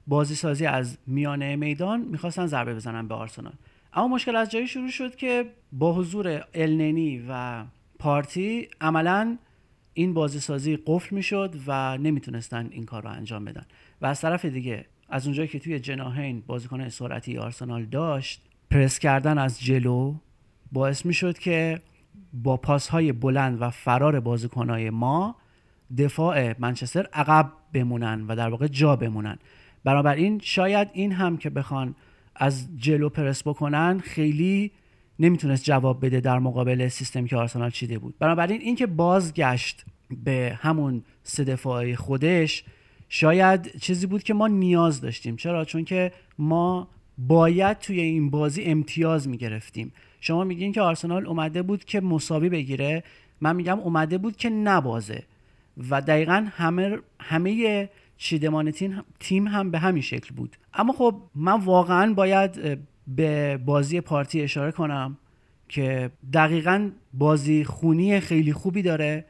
بازی 0.07 0.35
سازی 0.35 0.65
از 0.65 0.97
میانه 1.07 1.55
میدان 1.55 2.01
می‌خواستن 2.01 2.45
ضربه 2.45 2.75
بزنن 2.75 3.07
به 3.07 3.15
آرسنال. 3.15 3.53
اما 3.93 4.07
مشکل 4.07 4.35
از 4.35 4.51
جایی 4.51 4.67
شروع 4.67 4.89
شد 4.89 5.15
که 5.15 5.45
با 5.71 5.93
حضور 5.93 6.43
النینی 6.53 7.25
و 7.29 7.63
پارتی 7.99 8.67
عملا 8.81 9.37
این 9.93 10.13
بازی 10.13 10.39
سازی 10.39 10.79
قفل 10.85 11.15
می‌شد 11.15 11.55
و 11.67 11.97
نمی‌تونستن 11.97 12.69
این 12.71 12.85
کار 12.85 13.03
رو 13.03 13.09
انجام 13.09 13.45
بدن. 13.45 13.65
و 14.01 14.05
از 14.05 14.21
طرف 14.21 14.45
دیگه 14.45 14.85
از 15.09 15.25
اونجایی 15.25 15.47
که 15.47 15.59
توی 15.59 15.79
جناهین 15.79 16.43
بازیکن 16.47 16.89
سرعتی 16.89 17.37
آرسنال 17.37 17.85
داشت 17.85 18.41
پرس 18.71 18.99
کردن 18.99 19.37
از 19.37 19.61
جلو 19.61 20.15
باعث 20.71 21.05
می‌شد 21.05 21.37
که 21.37 21.81
با 22.33 22.57
پاس 22.57 22.87
های 22.87 23.11
بلند 23.11 23.61
و 23.61 23.69
فرار 23.69 24.19
بازیکنهای 24.19 24.89
ما 24.89 25.35
دفاع 25.97 26.55
منچستر 26.59 27.07
عقب 27.13 27.51
بمونن 27.73 28.25
و 28.27 28.35
در 28.35 28.49
واقع 28.49 28.67
جا 28.67 28.95
بمونن. 28.95 29.37
بنابراین 29.83 30.39
شاید 30.43 30.87
این 30.93 31.11
هم 31.11 31.37
که 31.37 31.49
بخوان 31.49 31.95
از 32.35 32.67
جلو 32.77 33.09
پرس 33.09 33.47
بکنن 33.47 33.99
خیلی 33.99 34.71
نمی‌تونست 35.19 35.63
جواب 35.63 36.05
بده 36.05 36.19
در 36.19 36.39
مقابل 36.39 36.87
سیستمی 36.87 37.29
که 37.29 37.37
آرسنال 37.37 37.69
چیده 37.69 37.99
بود. 37.99 38.15
بنابراین 38.19 38.61
اینکه 38.61 38.87
بازگشت 38.87 39.85
به 40.23 40.57
همون 40.61 41.03
سه 41.23 41.43
دفاعی 41.43 41.95
خودش 41.95 42.63
شاید 43.09 43.77
چیزی 43.77 44.07
بود 44.07 44.23
که 44.23 44.33
ما 44.33 44.47
نیاز 44.47 45.01
داشتیم. 45.01 45.35
چرا؟ 45.35 45.65
چون 45.65 45.85
که 45.85 46.11
ما 46.37 46.87
باید 47.17 47.79
توی 47.79 47.99
این 48.01 48.29
بازی 48.29 48.63
امتیاز 48.63 49.27
می‌گرفتیم. 49.27 49.93
شما 50.21 50.43
میگین 50.43 50.71
که 50.71 50.81
آرسنال 50.81 51.27
اومده 51.27 51.61
بود 51.61 51.85
که 51.85 52.01
مساوی 52.01 52.49
بگیره. 52.49 53.03
من 53.41 53.55
میگم 53.55 53.79
اومده 53.79 54.17
بود 54.17 54.35
که 54.35 54.49
نبازه. 54.49 55.23
و 55.89 56.01
دقیقا 56.01 56.47
همه 56.51 56.99
همه 57.19 57.89
چیدمان 58.17 58.73
تیم 59.19 59.47
هم 59.47 59.71
به 59.71 59.79
همین 59.79 60.01
شکل 60.01 60.35
بود. 60.35 60.57
اما 60.73 60.93
خب 60.93 61.15
من 61.35 61.59
واقعا 61.59 62.13
باید 62.13 62.79
به 63.07 63.57
بازی 63.57 64.01
پارتی 64.01 64.41
اشاره 64.41 64.71
کنم 64.71 65.17
که 65.69 66.11
دقیقا 66.33 66.91
بازی 67.13 67.63
خونی 67.63 68.19
خیلی 68.19 68.53
خوبی 68.53 68.81
داره 68.81 69.25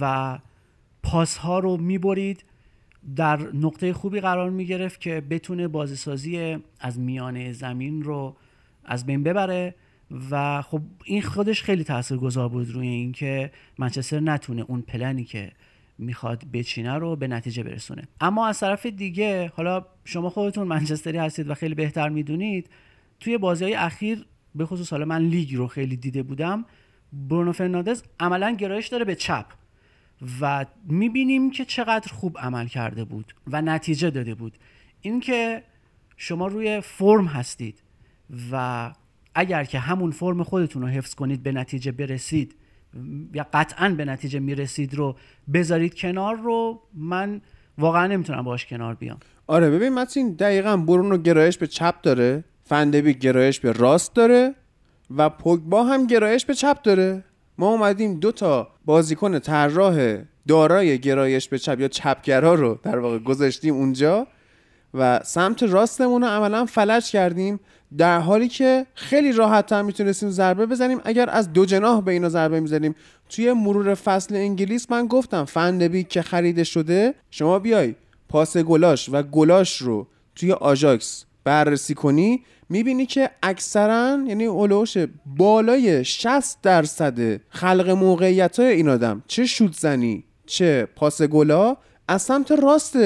و 0.00 0.38
پاس 1.02 1.36
ها 1.36 1.58
رو 1.58 1.76
می‌برید. 1.76 2.44
در 3.16 3.38
نقطه 3.54 3.92
خوبی 3.92 4.20
قرار 4.20 4.50
می‌گرفت 4.50 5.00
که 5.00 5.22
بتونه 5.30 5.68
بازی 5.68 5.96
سازی 5.96 6.58
از 6.80 6.98
میانه 6.98 7.52
زمین 7.52 8.02
رو 8.02 8.36
از 8.84 9.06
بین 9.06 9.22
ببره. 9.22 9.74
و 10.30 10.62
خب 10.62 10.82
این 11.04 11.22
خودش 11.22 11.62
خیلی 11.62 11.84
تاثیرگذار 11.84 12.48
بود 12.48 12.70
روی 12.70 12.86
اینکه 12.88 13.50
منچستر 13.78 14.20
نتونه 14.20 14.64
اون 14.68 14.82
پلنی 14.82 15.24
که 15.24 15.52
می‌خواد 15.98 16.44
بچینه 16.52 16.94
رو 16.94 17.16
به 17.16 17.28
نتیجه 17.28 17.62
برسونه. 17.62 18.08
اما 18.20 18.46
از 18.46 18.60
طرف 18.60 18.86
دیگه 18.86 19.52
حالا 19.56 19.86
شما 20.04 20.30
خودتون 20.30 20.68
منچستری 20.68 21.18
هستید 21.18 21.50
و 21.50 21.54
خیلی 21.54 21.74
بهتر 21.74 22.08
می‌دونید 22.08 22.70
توی 23.20 23.38
بازی 23.38 23.64
های 23.64 23.74
اخیر 23.74 24.26
به 24.54 24.66
خصوص 24.66 24.90
حالا 24.90 25.04
من 25.04 25.22
لیگ 25.22 25.54
رو 25.54 25.66
خیلی 25.66 25.96
دیده 25.96 26.22
بودم 26.22 26.64
برونو 27.12 27.52
فرناندز 27.52 28.02
عملا 28.20 28.50
گرایش 28.50 28.88
داره 28.88 29.04
به 29.04 29.14
چپ 29.14 29.46
و 30.40 30.66
می‌بینیم 30.88 31.50
که 31.50 31.64
چقدر 31.64 32.12
خوب 32.12 32.38
عمل 32.38 32.66
کرده 32.66 33.04
بود 33.04 33.34
و 33.46 33.62
نتیجه 33.62 34.10
داده 34.10 34.34
بود. 34.34 34.58
اینکه 35.00 35.62
شما 36.16 36.46
روی 36.46 36.80
فرم 36.80 37.26
هستید 37.26 37.82
و 38.52 38.92
اگر 39.38 39.64
که 39.64 39.78
همون 39.78 40.10
فرم 40.10 40.42
خودتون 40.42 40.82
رو 40.82 40.88
حفظ 40.88 41.14
کنید 41.14 41.42
به 41.42 41.52
نتیجه 41.52 41.92
برسید 41.92 42.54
یا 43.34 43.46
قطعا 43.52 43.88
به 43.88 44.04
نتیجه 44.04 44.38
می‌رسید 44.38 44.94
رو 44.94 45.16
بذارید 45.54 45.94
کنار 45.94 46.36
رو 46.36 46.82
من 46.94 47.40
واقعا 47.78 48.06
نمی‌تونم 48.06 48.42
باش 48.42 48.66
کنار 48.66 48.94
بیام. 48.94 49.18
آره 49.46 49.70
ببین 49.70 49.94
متین 49.94 50.32
دقیقا 50.32 50.76
برونو 50.76 51.18
گرایش 51.18 51.58
به 51.58 51.66
چپ 51.66 52.00
داره 52.02 52.44
فندبی 52.64 53.14
گرایش 53.14 53.60
به 53.60 53.72
راست 53.72 54.14
داره 54.14 54.54
و 55.16 55.30
پوگبا 55.30 55.84
هم 55.84 56.06
گرایش 56.06 56.44
به 56.44 56.54
چپ 56.54 56.82
داره. 56.82 57.24
ما 57.58 57.68
اومدیم 57.68 58.14
دو 58.14 58.32
تا 58.32 58.68
بازیکن 58.84 59.38
طراح 59.38 60.18
دارای 60.48 60.98
گرایش 60.98 61.48
به 61.48 61.58
چپ 61.58 61.80
یا 61.80 61.88
چپگرا 61.88 62.54
رو 62.54 62.78
در 62.82 62.98
واقع 62.98 63.18
گذاشتیم 63.18 63.74
اونجا. 63.74 64.26
و 64.98 65.20
سمت 65.24 65.62
راستمون 65.62 66.22
رو 66.22 66.28
عملا 66.28 66.64
فلج 66.64 67.10
کردیم 67.10 67.60
در 67.98 68.20
حالی 68.20 68.48
که 68.48 68.86
خیلی 68.94 69.32
راحت 69.32 69.72
هم 69.72 69.84
می‌تونستیم 69.84 70.30
ضربه 70.30 70.66
بزنیم. 70.66 71.00
اگر 71.04 71.30
از 71.30 71.52
دو 71.52 71.64
جناح 71.64 72.02
به 72.02 72.12
اینا 72.12 72.28
ضربه 72.28 72.60
می‌زنیم 72.60 72.94
توی 73.28 73.52
مرور 73.52 73.94
فصل 73.94 74.34
انگلیس 74.36 74.90
من 74.90 75.06
گفتم 75.06 75.44
فندبی 75.44 76.04
که 76.04 76.22
خریده 76.22 76.64
شده 76.64 77.14
شما 77.30 77.58
بیای 77.58 77.94
پاس 78.28 78.56
گلاش 78.56 79.08
و 79.12 79.22
گلاش 79.22 79.82
رو 79.82 80.06
توی 80.34 80.52
آژاکس 80.52 81.24
بررسی 81.44 81.94
کنی. 81.94 82.42
می‌بینی 82.68 83.06
که 83.06 83.30
اکثرا 83.42 84.18
یعنی 84.26 84.44
اولوش 84.44 84.96
بالای 85.26 86.04
60 86.04 86.58
درصد 86.62 87.40
خلق 87.48 87.90
موقعیت 87.90 88.60
های 88.60 88.68
این 88.72 88.88
آدم 88.88 89.22
چه 89.26 89.46
شوت 89.46 89.72
زنی 89.72 90.24
چه 90.46 90.88
پاس 90.96 91.22
گلا 91.22 91.76
از 92.08 92.22
سمت 92.22 92.52
راست 92.52 92.96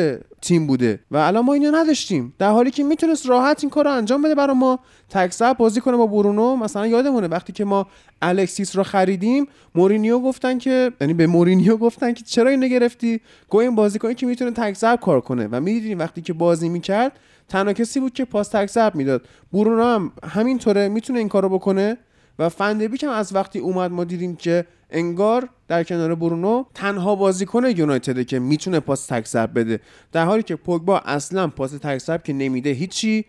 تیم 0.42 0.66
بوده 0.66 1.01
و 1.11 1.16
الان 1.16 1.44
ما 1.44 1.55
اینو 1.55 1.76
نداشتیم. 1.76 2.34
در 2.38 2.51
حالی 2.51 2.70
که 2.70 2.84
می‌تونست 2.84 3.28
راحت 3.28 3.64
این 3.64 3.70
کار 3.70 3.84
رو 3.84 3.92
انجام 3.92 4.22
بده 4.22 4.34
برای 4.34 4.57
ما 4.57 4.78
تکسر 5.11 5.53
بازی 5.53 5.80
کنه 5.80 5.96
با 5.96 6.07
برونو 6.07 6.57
مثلا 6.57 6.86
یادمونه 6.86 7.28
وقتی 7.28 7.53
که 7.53 7.64
ما 7.64 7.86
الکسیس 8.22 8.76
رو 8.76 8.82
خریدیم 8.82 9.46
مورینیو 9.74 10.18
گفتن 10.18 10.59
که 10.59 10.92
یعنی 11.01 11.14
به 11.14 11.26
مورینیو 11.26 11.76
گفتن 11.76 12.12
که 12.12 12.24
چرا 12.24 12.51
اینو 12.51 12.68
گرفتی؟ 12.68 13.20
گویا 13.48 13.68
این 13.68 13.76
بازیکنی 13.76 14.14
که 14.14 14.26
می‌تونه 14.26 14.51
تکسر 14.51 14.96
کار 14.96 15.20
کنه. 15.20 15.48
و 15.53 15.61
می‌دیدیم 15.61 15.98
وقتی 15.98 16.22
که 16.22 16.32
بازی 16.32 16.68
می‌کرد 16.68 17.12
تنها 17.48 17.72
کسی 17.72 18.01
بود 18.01 18.12
که 18.12 18.24
پاس 18.24 18.48
تکسر 18.48 18.90
می‌داد. 18.94 19.22
برونو 19.53 19.84
هم 19.84 20.12
همینطوره 20.24 20.88
می‌تونه 20.88 21.18
این 21.18 21.28
کارو 21.28 21.48
بکنه. 21.48 21.96
و 22.41 22.49
فندبیک 22.49 23.03
هم 23.05 23.11
از 23.11 23.34
وقتی 23.34 23.59
اومد 23.59 23.91
ما 23.91 24.05
دیدیم 24.05 24.36
که 24.36 24.66
انگار 24.91 25.49
در 25.68 25.84
کنار 25.84 26.14
برونو 26.14 26.64
تنها 26.74 27.14
بازیکن 27.14 27.64
یونایتده 27.64 28.24
که 28.24 28.38
می‌تونه 28.38 28.80
پاس 28.80 29.07
تک 29.07 29.36
بده. 29.36 29.80
در 30.12 30.24
حالی 30.24 30.43
که 30.43 30.57
پوگبا 30.57 30.99
اصلا 30.99 31.49
پاس 31.49 31.72
تک 31.72 32.24
که 32.24 32.32
نمیده 32.32 32.70
هیچی. 32.70 33.24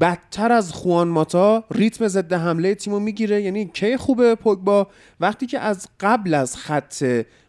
بدتر 0.00 0.52
از 0.52 0.72
خوان 0.72 1.08
ماتا 1.08 1.64
ریتم 1.70 2.08
ضد 2.08 2.32
حمله 2.32 2.74
تیمو 2.74 3.00
می‌گیره. 3.00 3.42
یعنی 3.42 3.70
کی 3.74 3.96
خوبه 3.96 4.34
پوگبا؟ 4.34 4.86
وقتی 5.20 5.46
که 5.46 5.58
از 5.58 5.88
قبل 6.00 6.34
از 6.34 6.56
خط 6.56 7.04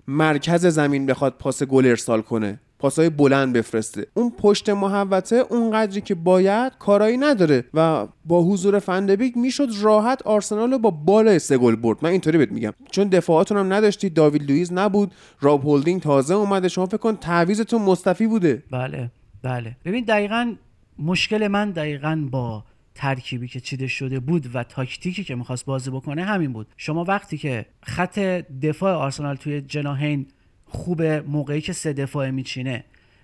مرکز 0.07 0.65
زمین 0.65 1.05
بخواد 1.05 1.33
پاس 1.39 1.63
گل 1.63 1.85
ارسال 1.85 2.21
کنه. 2.21 2.59
پاسای 2.84 3.09
بلند 3.09 3.53
بفرسته. 3.53 4.07
اون 4.13 4.31
پشت 4.38 4.69
محوطه 4.69 5.36
اون 5.36 5.71
قدری 5.71 6.01
که 6.01 6.15
باید 6.15 6.73
کارایی 6.79 7.17
نداره 7.17 7.63
و 7.73 8.07
با 8.25 8.43
حضور 8.43 8.79
فندبیک 8.79 9.38
می‌شد 9.38 9.67
راحت 9.81 10.21
آرسنال 10.21 10.71
رو 10.71 10.79
با 10.79 10.91
بال 10.91 11.38
سه 11.38 11.57
گل 11.57 11.75
برد. 11.75 11.97
من 12.01 12.09
اینطوری 12.09 12.38
بهت 12.38 12.51
میگم. 12.51 12.73
چون 12.91 13.07
دفاعاتون 13.07 13.57
هم 13.57 13.73
نداشتید 13.73 14.13
داوید 14.13 14.51
لوئیس 14.51 14.71
نبود 14.71 15.11
راب 15.41 15.61
هولدینگ 15.61 16.01
تازه 16.01 16.34
اومده. 16.34 16.67
شما 16.67 16.86
فکر 16.86 16.97
کن 16.97 17.15
تعویزتون 17.15 17.81
مصطفی 17.81 18.27
بوده. 18.27 18.63
بله 18.71 19.11
بله. 19.43 19.77
ببین 19.86 20.03
دقیقا 20.03 20.55
مشکل 20.99 21.47
من 21.47 21.71
دقیقا 21.71 22.27
با 22.31 22.63
ترکیبی 22.95 23.47
که 23.47 23.59
چیده 23.59 23.88
شده 23.88 24.19
بود 24.19 24.55
و 24.55 24.63
تاکتیکی 24.63 25.23
که 25.23 25.36
می‌خواست 25.36 25.65
بازی 25.65 25.91
بکنه 25.91 26.23
همین 26.23 26.53
بود. 26.53 26.67
شما 26.77 27.03
وقتی 27.03 27.38
که 27.38 27.65
خط 27.84 28.19
دفاع 28.61 28.93
آرسنال 28.93 29.36
توی 29.36 29.61
جناهین 29.61 30.27
خوب 30.74 31.01
موقعی 31.01 31.61
که 31.61 31.74
سه 31.74 31.93
دفاعه 31.93 32.32
میچینه. 32.32 32.84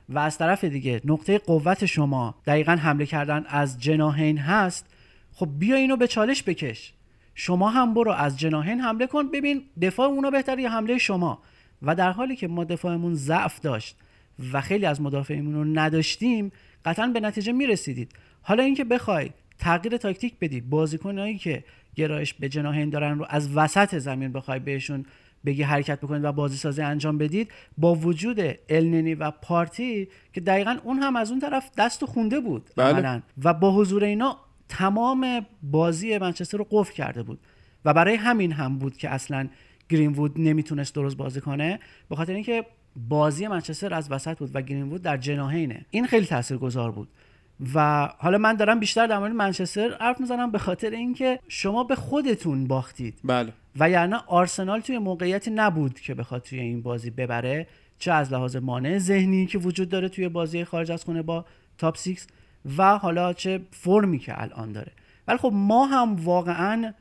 و 0.10 0.20
از 0.20 0.38
طرف 0.38 0.64
دیگه 0.64 1.02
نقطه 1.06 1.38
قوت 1.38 1.86
شما 1.86 2.36
دقیقا 2.46 2.72
حمله 2.72 3.06
کردن 3.06 3.46
از 3.48 3.82
جناهین 3.82 4.38
هست. 4.38 4.86
خب 5.34 5.50
بیا 5.60 5.76
اینو 5.76 5.98
به 5.98 6.08
چالش 6.08 6.44
بکش. 6.44 6.94
شما 7.36 7.70
هم 7.70 7.94
برو 7.94 8.12
از 8.12 8.40
جناهین 8.40 8.80
حمله 8.80 9.08
کن. 9.08 9.32
ببین 9.32 9.64
دفاع 9.82 10.08
اونا 10.08 10.30
بهتر 10.30 10.60
یا 10.60 10.70
حمله 10.70 10.98
شما. 10.98 11.42
و 11.82 11.96
در 11.96 12.12
حالی 12.12 12.36
که 12.36 12.48
ما 12.48 12.64
دفاعمون 12.64 13.14
ضعف 13.14 13.60
داشت 13.60 13.96
و 14.54 14.62
خیلی 14.62 14.86
از 14.86 15.02
مدافعیمون 15.02 15.54
رو 15.54 15.64
نداشتیم 15.64 16.52
قطعا 16.86 17.08
به 17.08 17.20
نتیجه 17.20 17.52
می‌رسیدید. 17.52 18.12
حالا 18.42 18.64
اینکه 18.64 18.84
بخوای 18.84 19.30
تغییر 19.60 19.98
تاکتیک 19.98 20.34
بدی 20.42 20.62
بازیکنایی 20.62 21.38
که 21.38 21.64
گرایش 21.96 22.34
به 22.34 22.50
جناهین 22.50 22.90
دارن 22.90 23.20
رو 23.20 23.26
از 23.30 23.56
وسط 23.56 23.98
زمین 23.98 24.32
بخوای 24.32 24.60
بهشون 24.60 25.06
بگی 25.46 25.64
حرکت 25.64 26.00
بکنید 26.00 26.24
و 26.24 26.32
بازی 26.32 26.58
سازی 26.58 26.82
انجام 26.82 27.18
بدید 27.18 27.52
با 27.78 27.96
وجود 27.96 28.40
النی 28.70 29.16
و 29.16 29.32
پارتی 29.32 30.08
که 30.34 30.42
دقیقا 30.42 30.78
اون 30.84 31.00
هم 31.00 31.16
از 31.16 31.32
اون 31.32 31.40
طرف 31.40 31.72
دست 31.78 32.04
و 32.04 32.06
خونده 32.06 32.40
بود 32.40 32.70
بله. 32.76 33.24
و 33.44 33.54
با 33.54 33.76
حضور 33.76 34.04
اینا 34.04 34.38
تمام 34.70 35.46
بازی 35.64 36.18
منچستر 36.18 36.58
رو 36.58 36.68
قفل 36.72 36.94
کرده 36.94 37.24
بود. 37.24 37.40
و 37.86 37.94
برای 37.94 38.16
همین 38.16 38.52
هم 38.52 38.78
بود 38.78 38.98
که 38.98 39.10
اصلا 39.10 39.48
گرینوود 39.90 40.40
نمی‌تونست 40.40 40.96
درست 40.96 41.18
بازی 41.18 41.42
کنه. 41.42 41.80
به 42.10 42.16
خاطر 42.16 42.34
اینکه 42.34 42.66
بازی 42.96 43.48
منچستر 43.48 43.94
از 43.94 44.12
وسط 44.12 44.38
بود 44.38 44.52
و 44.54 44.62
گرینوود 44.62 45.02
در 45.02 45.18
جناهینه 45.18 45.86
این 45.92 46.08
خیلی 46.08 46.26
تاثیرگذار 46.26 46.92
بود. 46.92 47.08
و 47.76 48.10
حالا 48.18 48.38
من 48.38 48.54
دارم 48.54 48.80
بیشتر 48.80 49.08
در 49.08 49.20
مورد 49.20 49.32
منچستر 49.32 49.98
حرف 50.00 50.22
می‌زنم 50.22 50.52
به 50.52 50.60
خاطر 50.60 50.90
اینکه 50.90 51.40
شما 51.48 51.84
به 51.84 51.96
خودتون 51.96 52.68
باختید. 52.68 53.20
بله. 53.24 53.54
و 53.80 53.90
یعنی 53.90 54.16
آرسنال 54.28 54.80
توی 54.80 54.98
موقعیتی 54.98 55.52
نبود 55.52 56.00
که 56.00 56.14
بخواد 56.14 56.42
توی 56.42 56.60
این 56.60 56.82
بازی 56.82 57.10
ببره 57.10 57.68
چه 58.00 58.12
از 58.12 58.34
لحاظ 58.34 58.56
مانع 58.56 58.98
ذهنی 58.98 59.46
که 59.46 59.58
وجود 59.58 59.90
داره 59.90 60.10
توی 60.10 60.30
بازی 60.30 60.64
خارج 60.64 60.92
از 60.92 61.04
خونه 61.04 61.22
با 61.22 61.46
تاپ 61.78 61.98
6 61.98 62.20
و 62.78 62.98
حالا 62.98 63.34
چه 63.34 63.62
فرمی 63.72 64.20
که 64.20 64.42
الان 64.42 64.72
داره. 64.72 64.92
ولی 65.28 65.38
خب 65.38 65.52
ما 65.54 65.86
هم 65.86 66.16
واقعا 66.16 66.94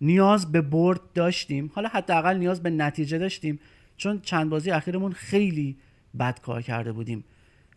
نیاز 0.00 0.52
به 0.52 0.60
برد 0.60 1.00
داشتیم. 1.14 1.70
حالا 1.74 1.88
حداقل 1.88 2.36
نیاز 2.36 2.62
به 2.62 2.70
نتیجه 2.70 3.18
داشتیم 3.18 3.60
چون 3.96 4.20
چند 4.20 4.50
بازی 4.50 4.70
اخیرمون 4.70 5.12
خیلی 5.12 5.76
بد 6.18 6.40
کار 6.40 6.62
کرده 6.62 6.92
بودیم. 6.92 7.24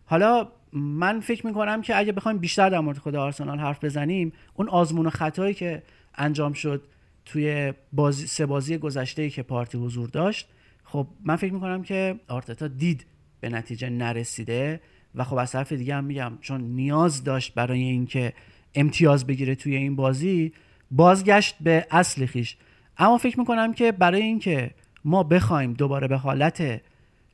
حالا 0.04 0.48
من 0.72 1.20
فکر 1.20 1.46
می‌کنم 1.46 1.82
که 1.82 1.98
اگه 1.98 2.12
بخوایم 2.12 2.38
بیشتر 2.38 2.68
در 2.68 2.80
مورد 2.80 2.98
خود 2.98 3.16
آرسنال 3.16 3.58
حرف 3.58 3.84
بزنیم 3.84 4.32
اون 4.54 4.68
آزمون 4.68 5.06
و 5.06 5.10
خطایی 5.10 5.54
که 5.54 5.82
انجام 6.14 6.52
شد 6.52 6.82
توی 7.24 7.72
بازی 7.92 8.26
سه 8.26 8.46
بازی 8.46 8.78
گذشته 8.78 9.30
که 9.30 9.42
پارتی 9.42 9.78
حضور 9.78 10.08
داشت 10.08 10.48
خب 10.84 11.06
من 11.24 11.36
فکر 11.36 11.52
می‌کنم 11.52 11.82
که 11.82 12.20
آرتتا 12.28 12.68
دید 12.68 13.06
به 13.40 13.48
نتیجه 13.48 13.90
نرسیده 13.90 14.80
و 15.14 15.24
خب 15.24 15.36
از 15.36 15.52
طرف 15.52 15.72
دیگه 15.72 15.94
هم 15.94 16.04
میگم 16.04 16.32
چون 16.40 16.60
نیاز 16.60 17.24
داشت 17.24 17.54
برای 17.54 17.80
اینکه 17.80 18.32
امتیاز 18.74 19.26
بگیره 19.26 19.54
توی 19.54 19.76
این 19.76 19.96
بازی 19.96 20.52
بازگشت 20.90 21.56
به 21.60 21.86
اصل 21.90 22.26
خیش. 22.26 22.56
اما 22.98 23.18
فکر 23.18 23.38
می‌کنم 23.38 23.72
که 23.72 23.92
برای 23.92 24.22
اینکه 24.22 24.70
ما 25.04 25.22
بخوایم 25.22 25.72
دوباره 25.72 26.08
به 26.08 26.16
حالت 26.16 26.80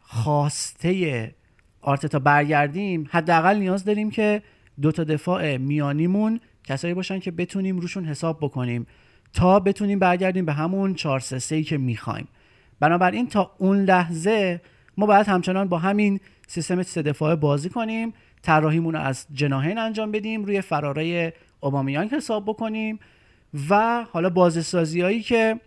خواسته 0.00 1.34
آرتتا 1.86 2.18
برگردیم 2.18 3.08
حداقل 3.10 3.56
نیاز 3.56 3.84
داریم 3.84 4.10
که 4.10 4.42
دو 4.82 4.92
تا 4.92 5.04
دفاع 5.04 5.56
میانیمون 5.56 6.40
کسایی 6.64 6.94
باشن 6.94 7.18
که 7.18 7.30
بتونیم 7.30 7.78
روشون 7.78 8.04
حساب 8.04 8.38
بکنیم. 8.40 8.86
تا 9.32 9.60
بتونیم 9.60 9.98
برگردیم 9.98 10.44
به 10.44 10.52
همون 10.52 10.94
4 10.94 11.20
3 11.20 11.62
که 11.62 11.78
می‌خوایم. 11.78 12.28
بنابراین 12.80 13.28
تا 13.28 13.50
اون 13.58 13.84
لحظه 13.84 14.60
ما 14.96 15.06
باید 15.06 15.26
همچنان 15.26 15.68
با 15.68 15.78
همین 15.78 16.20
سیستم 16.48 16.82
سه 16.82 17.02
دفاعه 17.02 17.36
بازی 17.36 17.68
کنیم 17.68 18.14
طراحیمون 18.42 18.94
رو 18.94 19.00
از 19.00 19.26
جناهین 19.32 19.78
انجام 19.78 20.12
بدیم 20.12 20.44
روی 20.44 20.60
فراره 20.60 21.32
اوبامیانگ 21.60 22.10
حساب 22.10 22.44
بکنیم 22.44 22.98
و 23.70 24.04
حالا 24.12 24.30
بازسازی 24.30 25.00
هایی 25.00 25.22
که 25.22 25.60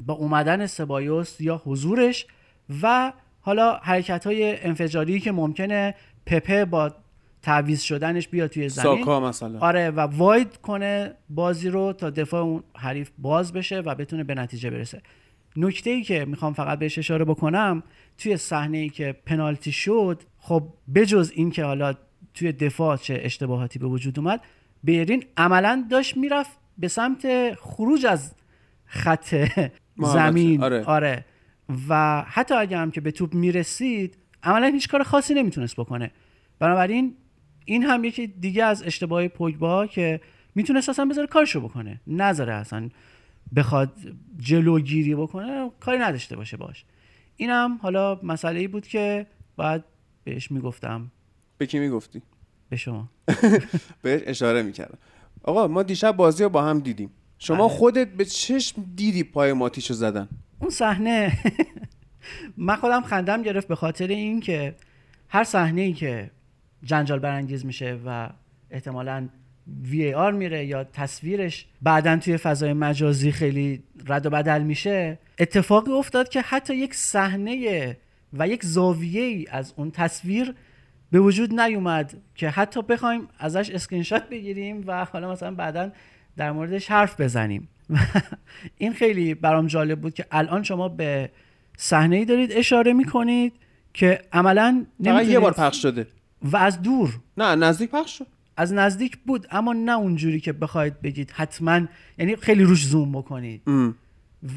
با 0.00 0.14
اومدن 0.14 0.66
سبایوس 0.66 1.40
یا 1.40 1.62
حضورش 1.64 2.26
و 2.82 3.12
حالا 3.46 3.76
حرکت 3.82 4.26
های 4.26 4.64
انفجاری 4.64 5.20
که 5.20 5.32
ممکنه 5.32 5.94
پپه 6.26 6.64
با 6.64 6.92
تعویض 7.42 7.82
شدنش 7.82 8.28
بیاد 8.28 8.50
توی 8.50 8.68
زمین. 8.68 8.96
ساکا 8.98 9.20
مثلا. 9.20 9.58
آره 9.58 9.90
و 9.90 10.00
واید 10.00 10.56
کنه 10.56 11.14
بازی 11.30 11.68
رو 11.68 11.92
تا 11.92 12.10
دفاع 12.10 12.42
اون 12.42 12.62
حریف 12.76 13.10
باز 13.18 13.52
بشه 13.52 13.80
و 13.80 13.94
بتونه 13.94 14.24
به 14.24 14.34
نتیجه 14.34 14.70
برسه. 14.70 15.02
نکته 15.56 15.90
ای 15.90 16.02
که 16.02 16.24
می‌خوام 16.24 16.52
فقط 16.52 16.78
بهش 16.78 16.98
اشاره 16.98 17.24
بکنم 17.24 17.82
توی 18.18 18.36
صحنه 18.36 18.78
ای 18.78 18.88
که 18.88 19.16
پنالتی 19.26 19.72
شد 19.72 20.22
خب 20.38 20.62
بجز 20.94 21.32
این 21.34 21.50
که 21.50 21.64
حالا 21.64 21.94
توی 22.34 22.52
دفاع 22.52 22.96
چه 22.96 23.20
اشتباهاتی 23.22 23.78
به 23.78 23.86
وجود 23.86 24.18
اومد 24.18 24.40
بیرین 24.84 25.24
عملا 25.36 25.86
داشت 25.90 26.16
می‌رفت 26.16 26.58
به 26.78 26.88
سمت 26.88 27.54
خروج 27.54 28.06
از 28.06 28.34
خط 28.84 29.34
زمین. 29.98 30.62
آره. 30.62 30.84
آره. 30.84 31.24
و 31.88 32.22
حتی 32.28 32.54
اگه 32.54 32.78
هم 32.78 32.90
که 32.90 33.00
به 33.00 33.10
توپ 33.10 33.34
می‌رسید 33.34 34.16
عملا 34.42 34.66
هیچ 34.66 34.88
کار 34.88 35.02
خاصی 35.02 35.34
نمی‌تونست 35.34 35.76
بکنه. 35.76 36.10
بنابراین 36.58 37.16
این 37.64 37.82
هم 37.82 38.04
یکی 38.04 38.26
دیگه 38.26 38.64
از 38.64 38.82
اشتباه 38.82 39.28
پوگبا 39.28 39.86
که 39.86 40.20
می‌تونست 40.54 40.88
اصلا 40.88 41.04
بذاره 41.04 41.26
کارشو 41.26 41.60
بکنه. 41.60 42.00
نذاره 42.06 42.54
اصلا 42.54 42.88
بخواد 43.56 43.92
جلوگیری 44.38 45.14
بکنه 45.14 45.70
کاری 45.80 45.98
نداشته 45.98 46.36
باشه 46.36 46.56
باش. 46.56 46.84
اینم 47.36 47.78
حالا 47.82 48.20
مسئله 48.22 48.60
ای 48.60 48.68
بود 48.68 48.86
که 48.86 49.26
باید 49.56 49.84
بهش 50.24 50.50
می‌گفتم. 50.50 51.10
به 51.58 51.66
کی 51.66 51.78
می‌گفتی؟ 51.78 52.22
به 52.68 52.76
شما. 52.76 53.08
بهش 54.02 54.22
اشاره 54.26 54.62
می‌کردم. 54.62 54.98
آقا 55.42 55.66
ما 55.68 55.82
دیشب 55.82 56.16
بازی 56.16 56.42
رو 56.42 56.48
با 56.48 56.64
هم 56.64 56.80
دیدیم. 56.80 57.10
شما 57.38 57.68
بله. 57.68 57.76
خودت 57.76 58.08
به 58.08 58.24
چشم 58.24 58.84
دیدی 58.96 59.24
پای 59.24 59.52
ماتیشو 59.52 59.94
زدن. 59.94 60.28
اون 60.58 60.70
صحنه 60.70 61.32
من 62.56 62.76
خودم 62.76 63.02
خندم 63.02 63.42
گرفت 63.42 63.68
به 63.68 63.74
خاطر 63.74 64.06
اینکه 64.06 64.74
هر 65.28 65.44
صحنه 65.44 65.80
ای 65.80 65.92
که 65.92 66.30
جنجال 66.82 67.18
برانگیز 67.18 67.66
میشه 67.66 67.98
و 68.06 68.28
احتمالا 68.70 69.28
VAR 69.82 70.32
میره 70.32 70.66
یا 70.66 70.84
تصویرش 70.84 71.66
بعدا 71.82 72.16
توی 72.16 72.36
فضای 72.36 72.72
مجازی 72.72 73.32
خیلی 73.32 73.82
رد 74.06 74.26
و 74.26 74.30
بدل 74.30 74.62
میشه 74.62 75.18
اتفاقی 75.38 75.92
افتاد 75.92 76.28
که 76.28 76.40
حتی 76.40 76.76
یک 76.76 76.94
صحنه 76.94 77.96
و 78.32 78.48
یک 78.48 78.64
زاویه 78.64 79.22
ای 79.22 79.46
از 79.50 79.74
اون 79.76 79.90
تصویر 79.90 80.54
به 81.10 81.20
وجود 81.20 81.60
نیومد 81.60 82.14
که 82.34 82.48
حتی 82.48 82.82
بخوایم 82.82 83.28
ازش 83.38 83.70
اسکرین 83.70 84.02
شات 84.02 84.28
بگیریم 84.28 84.84
و 84.86 85.04
حالا 85.04 85.32
مثلا 85.32 85.54
بعدا 85.54 85.92
در 86.36 86.52
موردش 86.52 86.90
حرف 86.90 87.20
بزنیم. 87.20 87.68
این 88.78 88.92
خیلی 88.92 89.34
برام 89.34 89.66
جالب 89.66 90.00
بود 90.00 90.14
که 90.14 90.26
الان 90.30 90.62
شما 90.62 90.88
به 90.88 91.30
صحنه 91.76 92.16
ای 92.16 92.24
دارید 92.24 92.52
اشاره 92.52 92.92
می‌کنید 92.92 93.52
که 93.94 94.20
عملا 94.32 94.86
فقط 95.04 95.24
یه 95.26 95.38
بار 95.38 95.52
پخش 95.52 95.82
شده. 95.82 96.06
و 96.42 96.56
از 96.56 96.82
دور. 96.82 97.10
نه 97.36 97.54
نزدیک 97.54 97.90
پخش 97.90 98.18
شد. 98.18 98.26
از 98.56 98.72
نزدیک 98.72 99.18
بود 99.26 99.46
اما 99.50 99.72
نه 99.72 99.92
اونجوری 99.92 100.40
که 100.40 100.52
بخواید 100.52 101.00
بگید. 101.00 101.30
حتما 101.34 101.80
یعنی 102.18 102.36
خیلی 102.36 102.62
روش 102.64 102.86
زوم 102.86 103.12
بکنید. 103.12 103.62
ام. 103.66 103.94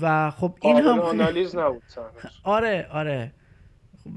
و 0.02 0.32
خب 0.32 0.56
این 0.62 0.76
هم 0.76 0.84
خیلی- 0.84 1.00
آنالیز 1.00 1.56
نبود. 1.56 1.82
آره 2.44 2.88
آره. 2.92 3.32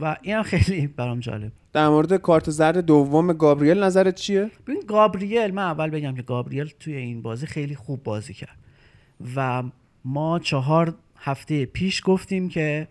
و 0.00 0.16
این 0.22 0.36
هم 0.36 0.42
خیلی 0.42 0.86
برام 0.86 1.20
جالب. 1.20 1.52
در 1.72 1.88
مورد 1.88 2.16
کارت 2.16 2.50
زرد 2.50 2.78
دوم 2.78 3.32
گابریل 3.32 3.82
نظرت 3.82 4.14
چیه؟ 4.14 4.50
ببین 4.66 4.82
گابریل 4.88 5.54
من 5.54 5.62
اول 5.62 5.90
بگم 5.90 6.14
که 6.14 6.22
گابریل 6.22 6.72
توی 6.80 6.96
این 6.96 7.22
بازی 7.22 7.46
خیلی 7.46 7.74
خوب 7.76 8.02
بازی 8.02 8.34
کرد. 8.34 8.58
و 9.36 9.62
ما 10.04 10.38
چهار 10.38 10.94
هفته 11.16 11.66
پیش 11.66 12.02
گفتیم 12.04 12.48
که 12.48 12.88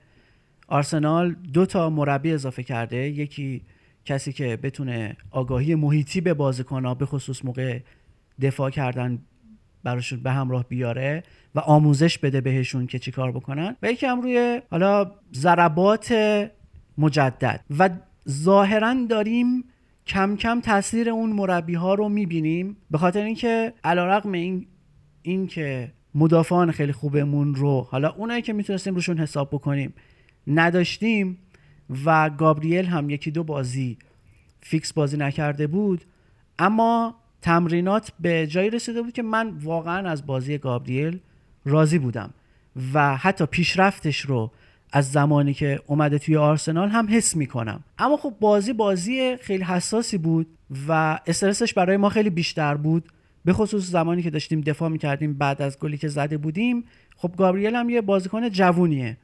آرسنال 0.68 1.36
دو 1.54 1.66
تا 1.66 1.90
مربی 1.90 2.32
اضافه 2.32 2.64
کرده. 2.64 2.98
یکی 2.98 3.62
کسی 4.06 4.34
که 4.34 4.58
بتونه 4.58 5.18
آگاهی 5.32 5.76
محیطی 5.76 6.22
به 6.22 6.34
بازیکن‌ها 6.34 6.94
به 6.96 7.06
خصوص 7.06 7.46
موقع 7.46 7.80
دفاع 8.42 8.70
کردن 8.70 9.20
براشون 9.84 10.20
به 10.20 10.32
همراه 10.32 10.66
بیاره 10.70 11.24
و 11.56 11.60
آموزش 11.60 12.18
بده 12.18 12.42
بهشون 12.42 12.88
که 12.88 13.00
چیکار 13.00 13.32
بکنن. 13.32 13.76
و 13.82 13.92
یکی 13.92 14.06
هم 14.06 14.22
روی 14.22 14.62
حالا 14.72 15.12
ضربات 15.34 16.16
مجدد. 16.98 17.66
و 17.78 17.90
ظاهرا 18.30 18.96
داریم 19.10 19.64
کم 20.08 20.36
کم 20.36 20.62
تاثیر 20.62 21.10
اون 21.10 21.30
مربی 21.30 21.74
ها 21.74 21.94
رو 21.94 22.10
می‌بینیم. 22.10 22.78
به 22.92 22.98
خاطر 22.98 23.24
اینکه 23.24 23.74
علیرغم 23.84 24.32
این 24.32 24.68
این 25.22 25.48
که 25.48 25.92
مدافعان 26.16 26.72
خیلی 26.72 26.92
خوبمون 26.92 27.56
رو 27.56 27.88
حالا 27.92 28.10
اونایی 28.10 28.42
که 28.42 28.54
می‌تونستیم 28.54 28.96
روشون 28.96 29.18
حساب 29.18 29.50
بکنیم 29.50 29.94
نداشتیم 30.48 31.38
و 32.06 32.30
گابریل 32.30 32.86
هم 32.86 33.10
یکی 33.10 33.32
دو 33.32 33.44
بازی 33.44 33.98
فیکس 34.62 34.94
بازی 34.94 35.18
نکرده 35.18 35.68
بود. 35.68 36.02
اما 36.60 37.16
تمرینات 37.42 38.12
به 38.20 38.48
جایی 38.48 38.70
رسیده 38.70 39.02
بود 39.02 39.14
که 39.14 39.22
من 39.22 39.50
واقعا 39.50 40.10
از 40.10 40.26
بازی 40.26 40.58
گابریل 40.58 41.20
راضی 41.66 42.00
بودم 42.00 42.34
و 42.94 43.18
حتی 43.18 43.46
پیشرفتش 43.46 44.22
رو 44.22 44.52
از 44.92 45.12
زمانی 45.12 45.54
که 45.54 45.80
اومده 45.88 46.20
توی 46.20 46.38
آرسنال 46.38 46.90
هم 46.90 47.08
حس 47.10 47.36
می‌کنم. 47.36 47.84
اما 48.00 48.18
خب 48.18 48.34
بازی 48.40 48.74
بازی 48.74 49.38
خیلی 49.38 49.64
حساسی 49.64 50.18
بود 50.18 50.48
و 50.88 51.20
استرسش 51.28 51.74
برای 51.74 51.98
ما 51.98 52.10
خیلی 52.10 52.30
بیشتر 52.30 52.76
بود. 52.76 53.12
به 53.46 53.54
خصوص 53.54 53.84
زمانی 53.84 54.24
که 54.24 54.30
داشتیم 54.30 54.62
دفاع 54.62 54.90
می‌کردیم 54.90 55.34
بعد 55.34 55.62
از 55.62 55.80
گلی 55.80 55.98
که 55.98 56.08
زده 56.08 56.38
بودیم 56.38 56.84
خب 57.18 57.32
گابریل 57.38 57.76
هم 57.76 57.90
یه 57.90 58.02
بازیکن 58.02 58.50
جوونیه. 58.50 59.18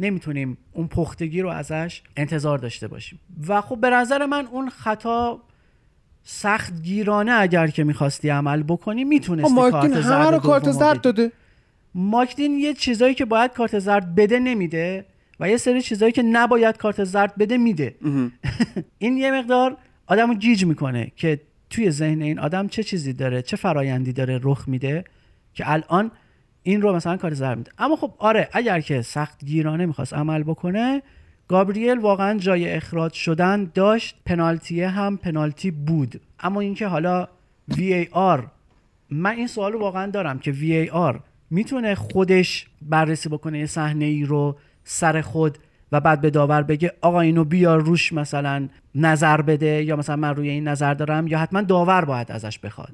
نمی‌تونیم 0.00 0.58
اون 0.72 0.88
پختگی 0.88 1.40
رو 1.40 1.48
ازش 1.48 2.02
انتظار 2.16 2.58
داشته 2.58 2.88
باشیم. 2.88 3.20
و 3.48 3.60
خب 3.60 3.80
به 3.80 3.90
نظر 3.90 4.26
من 4.26 4.46
اون 4.46 4.70
خطا 4.70 5.40
سخت 6.22 6.82
گیرانه 6.82 7.32
اگر 7.32 7.66
که 7.66 7.84
می‌خواستی 7.84 8.28
عمل 8.28 8.62
بکنی 8.62 9.02
خب 9.02 9.08
می‌تونستی 9.08 9.54
مارکین 9.54 9.80
کارت 9.80 9.92
همه 9.92 10.02
زرد 10.02 10.34
رو 10.34 10.38
کارت 10.38 10.70
زرد. 10.70 11.00
داده. 11.00 11.32
ماکدین 11.94 12.58
یه 12.58 12.74
چیزایی 12.74 13.14
که 13.14 13.24
باید 13.24 13.52
کارت 13.52 13.78
زرد 13.78 14.14
بده 14.14 14.38
نمیده 14.38 15.04
و 15.40 15.50
یه 15.50 15.56
سری 15.56 15.82
چیزایی 15.82 16.12
که 16.12 16.22
نباید 16.22 16.76
کارت 16.76 17.04
زرد 17.04 17.36
بده 17.36 17.58
میده. 17.58 17.94
این 18.98 19.16
یه 19.16 19.30
مقدار 19.32 19.76
آدمو 20.06 20.34
گیج 20.34 20.64
می‌کنه 20.64 21.12
که 21.16 21.40
توی 21.70 21.90
ذهن 21.90 22.22
این 22.22 22.38
آدم 22.38 22.68
چه 22.68 22.82
چیزی 22.82 23.12
داره 23.12 23.42
چه 23.42 23.56
فرایندی 23.56 24.12
داره 24.12 24.40
رخ 24.42 24.68
میده 24.68 25.04
که 25.54 25.72
الان 25.72 26.10
این 26.62 26.82
رو 26.82 26.92
مثلا 26.92 27.16
کارت 27.16 27.34
زرد 27.34 27.58
میده. 27.58 27.72
اما 27.78 27.96
خب 27.96 28.14
آره 28.18 28.48
اگر 28.52 28.80
که 28.80 29.02
سخت 29.02 29.44
گیرانه 29.44 29.86
می‌خواست 29.86 30.14
عمل 30.14 30.42
بکنه 30.42 31.02
گابریل 31.48 31.98
واقعا 31.98 32.38
جای 32.38 32.72
اخراج 32.72 33.12
شدن 33.12 33.70
داشت. 33.74 34.16
پنالتیه 34.26 34.88
هم 34.88 35.16
پنالتی 35.16 35.70
بود. 35.70 36.20
اما 36.40 36.60
اینکه 36.60 36.86
حالا 36.86 37.28
VAR 37.70 38.40
من 39.10 39.30
این 39.30 39.46
سوال 39.46 39.72
رو 39.72 39.80
واقعا 39.80 40.10
دارم 40.10 40.38
که 40.38 40.52
VAR 40.52 41.20
می‌تونه 41.50 41.94
خودش 41.94 42.66
بررسی 42.82 43.28
بکنه 43.28 43.58
یه 43.58 43.66
صحنه 43.66 44.04
ای 44.04 44.24
رو 44.24 44.58
سر 44.84 45.20
خود. 45.20 45.58
و 45.92 46.00
بعد 46.00 46.20
به 46.20 46.30
داور 46.30 46.62
بگه 46.62 46.92
آقا 47.00 47.20
اینو 47.20 47.44
بیار 47.44 47.80
روش 47.80 48.12
مثلا 48.12 48.68
نظر 48.94 49.42
بده 49.42 49.84
یا 49.84 49.96
مثلا 49.96 50.16
من 50.16 50.34
روی 50.34 50.48
این 50.48 50.68
نظر 50.68 50.94
دارم 50.94 51.26
یا 51.26 51.38
حتما 51.38 51.62
داور 51.62 52.04
باید 52.04 52.32
ازش 52.32 52.58
بخواد. 52.58 52.90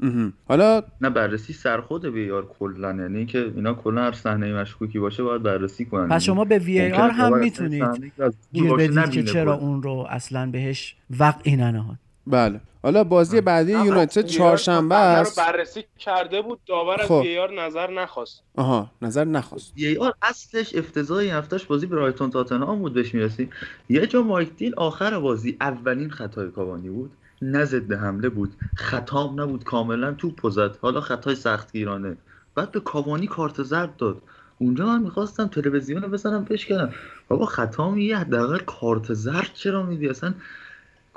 حالا 0.49 0.83
نه 1.01 1.11
بررسی 1.11 1.53
سرخود 1.53 2.07
بیار 2.07 2.47
کلا 2.59 2.95
یعنی 2.95 3.27
که 3.27 3.53
اینا 3.57 3.75
کلا 3.75 4.03
هر 4.03 4.13
صحنه 4.13 4.61
مشکوکی 4.61 4.99
باشه 4.99 5.23
باید 5.23 5.43
بررسی 5.43 5.85
کنن. 5.85 6.09
پس 6.09 6.23
شما 6.23 6.45
به 6.45 6.59
ممکنه 6.59 6.91
VAR 6.91 7.13
هم 7.13 7.39
می‌تونید. 7.39 8.13
گیر 8.53 8.75
بدید 8.75 9.11
که 9.11 9.23
چرا. 9.23 9.55
اون 9.55 9.83
رو 9.83 10.07
اصلا 10.11 10.51
بهش 10.51 10.97
وقعی 11.19 11.57
ننهاد 11.57 11.97
بله. 12.27 12.61
حالا 12.83 13.05
بازی 13.05 13.41
بعدی 13.41 13.75
اما 13.75 13.87
یونایتد 13.87 14.17
ویار 14.17 14.29
چهارشنبه 14.29 14.95
است. 14.95 15.39
بررسی 15.39 15.85
کرده 15.99 16.43
بود 16.43 16.61
داور 16.67 17.01
از 17.01 17.07
خب. 17.07 17.21
ویار 17.25 17.61
نظر 17.63 17.91
نخواست. 17.91 18.43
آها 18.57 18.91
نظر 19.03 19.25
نخواست. 19.25 19.73
وی 19.77 19.97
آر 19.97 20.13
اصلش 20.23 20.75
افتضاح 20.75 21.19
این 21.19 21.33
هفتهش 21.33 21.65
بازی 21.65 21.87
برایتون 21.87 22.31
تاتنهام 22.31 22.79
بود 22.79 22.95
بهش 22.95 23.15
می‌رسیم. 23.15 23.51
یه 23.89 24.07
جا 24.07 24.23
مایک 24.23 24.57
دیل 24.57 24.75
آخر 24.77 25.19
بازی 25.19 25.57
اولین 25.61 26.11
خطای 26.11 26.51
کاوانی 26.51 26.89
بود. 26.89 27.11
نه 27.43 27.65
ضد 27.65 27.93
حمله 27.93 28.29
بود 28.29 28.53
خطام 28.77 29.41
نبود 29.41 29.65
کاملا 29.65 30.13
توپ 30.13 30.49
زد 30.51 30.77
حالا 30.77 31.01
خطای 31.01 31.35
سختگیرانه. 31.35 32.17
بعد 32.55 32.71
به 32.73 32.81
کاوانی 32.81 33.27
کارت 33.27 33.63
زرد 33.63 33.97
داد. 33.97 34.23
اونجا 34.59 34.87
من 34.87 35.03
می‌خواستم 35.03 35.47
تلویزیون 35.47 36.03
رو 36.03 36.09
بزنم 36.09 36.45
بشکنم. 36.45 36.93
بابا 37.29 37.47
خطا 37.47 37.91
میگه 37.91 38.17
حداقل 38.17 38.59
کارت 38.59 39.13
زرد 39.15 39.51
چرا 39.55 39.83
میدی؟ 39.83 40.09
اصلا 40.09 40.35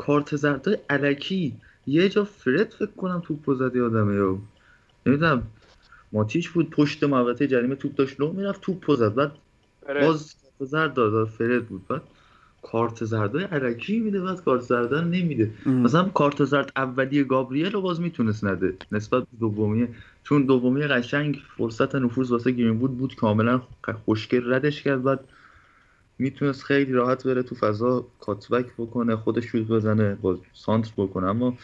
کارت 0.06 0.36
زردای 0.36 0.78
علکی 0.90 1.54
یه 1.88 2.10
جا 2.10 2.24
فرد 2.24 2.70
فکر 2.80 2.92
کنم 2.98 3.22
توپ 3.26 3.54
زد 3.54 3.76
یادمه 3.76 4.16
یا. 4.16 4.38
نمی‌دونم. 5.06 5.44
ماتیش 6.12 6.50
بود 6.50 6.70
پشت 6.70 7.04
محوطه 7.04 7.48
جریمه 7.48 7.76
توپ 7.76 7.96
داشت. 7.96 8.20
لو 8.20 8.32
می‌رفت 8.32 8.62
توپ 8.62 8.96
زد. 8.96 9.14
بعد 9.16 9.32
آره. 9.90 10.06
باز 10.06 10.36
کارت 10.60 10.70
زرد 10.70 10.94
داد. 10.94 11.28
فرد 11.28 11.66
بود. 11.66 11.88
بعد 11.88 12.02
کارت 12.62 13.06
زردای 13.06 13.44
علکی 13.44 14.00
میده. 14.00 14.22
بعد 14.22 14.44
کارت 14.44 14.62
زرد 14.62 14.94
نمیده. 14.94 15.52
ام. 15.66 15.74
مثلا 15.74 16.04
کارت 16.04 16.46
زرد 16.46 16.72
اولی 16.76 17.24
گابریل 17.24 17.72
رو 17.72 17.82
باز 17.82 18.02
می‌تونست 18.02 18.44
نده. 18.44 18.78
نسبت 18.92 19.24
به 19.24 19.38
دومی 19.40 19.88
چون 20.24 20.46
دومی 20.46 20.82
قشنگ 20.82 21.42
فرصت 21.58 21.96
نفوذ 21.96 22.32
واسه 22.32 22.52
گرین 22.52 22.80
بود. 22.80 22.98
بود 22.98 23.16
کاملا 23.16 23.62
خوشگل 24.06 24.54
ردش 24.54 24.82
کرد. 24.82 25.04
بعد 25.04 25.20
می‌تونست 26.20 26.64
خیلی 26.64 26.94
راحت 26.94 27.24
بره 27.24 27.44
تو 27.44 27.56
فضا 27.56 28.06
کاتبک 28.20 28.66
بکنه 28.78 29.16
خودش 29.16 29.46
شوت 29.46 29.68
بزنه 29.68 30.16
با 30.16 30.38
سانتر 30.54 30.92
بکنه. 30.98 31.28
اما 31.28 31.58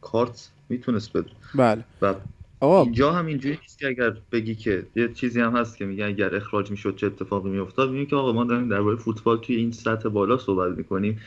کارت 0.00 0.50
می‌تونست 0.68 1.12
بده. 1.12 1.30
بله. 1.54 1.84
و 2.02 2.14
آقا 2.60 2.82
اینجا 2.82 3.12
هم 3.12 3.26
اینجوری 3.26 3.58
نیست 3.62 3.78
که 3.78 3.86
اگر 3.86 4.16
بگی 4.32 4.54
که 4.54 4.86
یه 4.96 5.12
چیزی 5.12 5.40
هم 5.40 5.56
هست 5.56 5.76
که 5.76 5.84
میگه 5.84 6.04
اگر 6.04 6.36
اخراج 6.36 6.70
می‌شد 6.70 6.96
چه 6.96 7.06
اتفاقی 7.06 7.50
میافتاد 7.50 7.88
ببینیم 7.88 8.06
که 8.06 8.16
آقا 8.16 8.32
ما 8.32 8.44
داریم 8.44 8.68
درباره 8.68 8.96
فوتبال 8.96 9.38
توی 9.38 9.56
این 9.56 9.72
سطح 9.72 10.08
بالا 10.08 10.38
صحبت 10.38 10.78
می‌کنیم. 10.78 11.20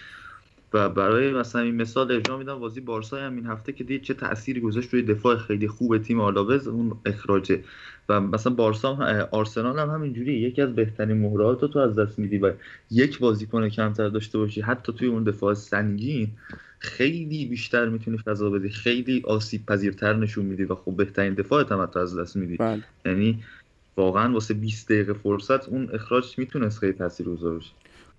و 0.73 0.89
برای 0.89 1.33
مثلا 1.33 1.61
این 1.61 1.75
مثال 1.75 2.11
ارجاع 2.11 2.37
میدم 2.37 2.59
بازی 2.59 2.81
بارسا 2.81 3.17
هم 3.17 3.35
این 3.35 3.45
هفته 3.45 3.71
که 3.71 3.83
دید 3.83 4.01
چه 4.01 4.13
تأثیری 4.13 4.61
گذاشت 4.61 4.93
روی 4.93 5.01
دفاع 5.03 5.37
خیلی 5.37 5.67
خوب 5.67 5.97
تیم 5.97 6.21
آلاوز 6.21 6.67
اون 6.67 6.97
اخراجه 7.05 7.63
و 8.09 8.21
مثلا 8.21 8.53
بارسا 8.53 8.95
هم 8.95 9.27
آرسنال 9.31 9.79
هم 9.79 9.89
همینجوری. 9.89 10.33
یکی 10.33 10.61
از 10.61 10.75
بهترین 10.75 11.17
مهرات 11.17 11.61
رو 11.61 11.67
تو 11.67 11.79
از 11.79 11.95
دست 11.95 12.19
میدی 12.19 12.37
و 12.37 12.53
یک 12.91 13.19
بازیکن 13.19 13.69
کمتر 13.69 14.09
داشته 14.09 14.37
باشی. 14.37 14.61
حتی 14.61 14.93
توی 14.93 15.07
اون 15.07 15.23
دفاع 15.23 15.53
سنگین 15.53 16.27
خیلی 16.79 17.45
بیشتر 17.45 17.89
می‌تونی 17.89 18.17
فضا 18.17 18.49
بدی. 18.49 18.69
خیلی 18.69 19.23
آسیب 19.27 19.65
پذیرتر 19.65 20.13
نشون 20.13 20.45
میدی 20.45 20.63
و 20.63 20.75
خب 20.75 20.95
بهترین 20.95 21.33
دفاعت 21.33 21.71
هم 21.71 21.81
حتی 21.81 21.99
از 21.99 22.19
دست 22.19 22.35
میدی. 22.35 22.57
بله. 22.57 22.83
یعنی 23.05 23.43
واقعا 23.97 24.33
واسه 24.33 24.53
20 24.53 24.89
دقیقه 24.89 25.13
فرصت 25.13 25.69
اون 25.69 25.89
اخراج 25.93 26.37
می‌تونست 26.37 26.79
خیلی 26.79 26.93
تاثیرگذار 26.93 27.53
باشه. 27.53 27.71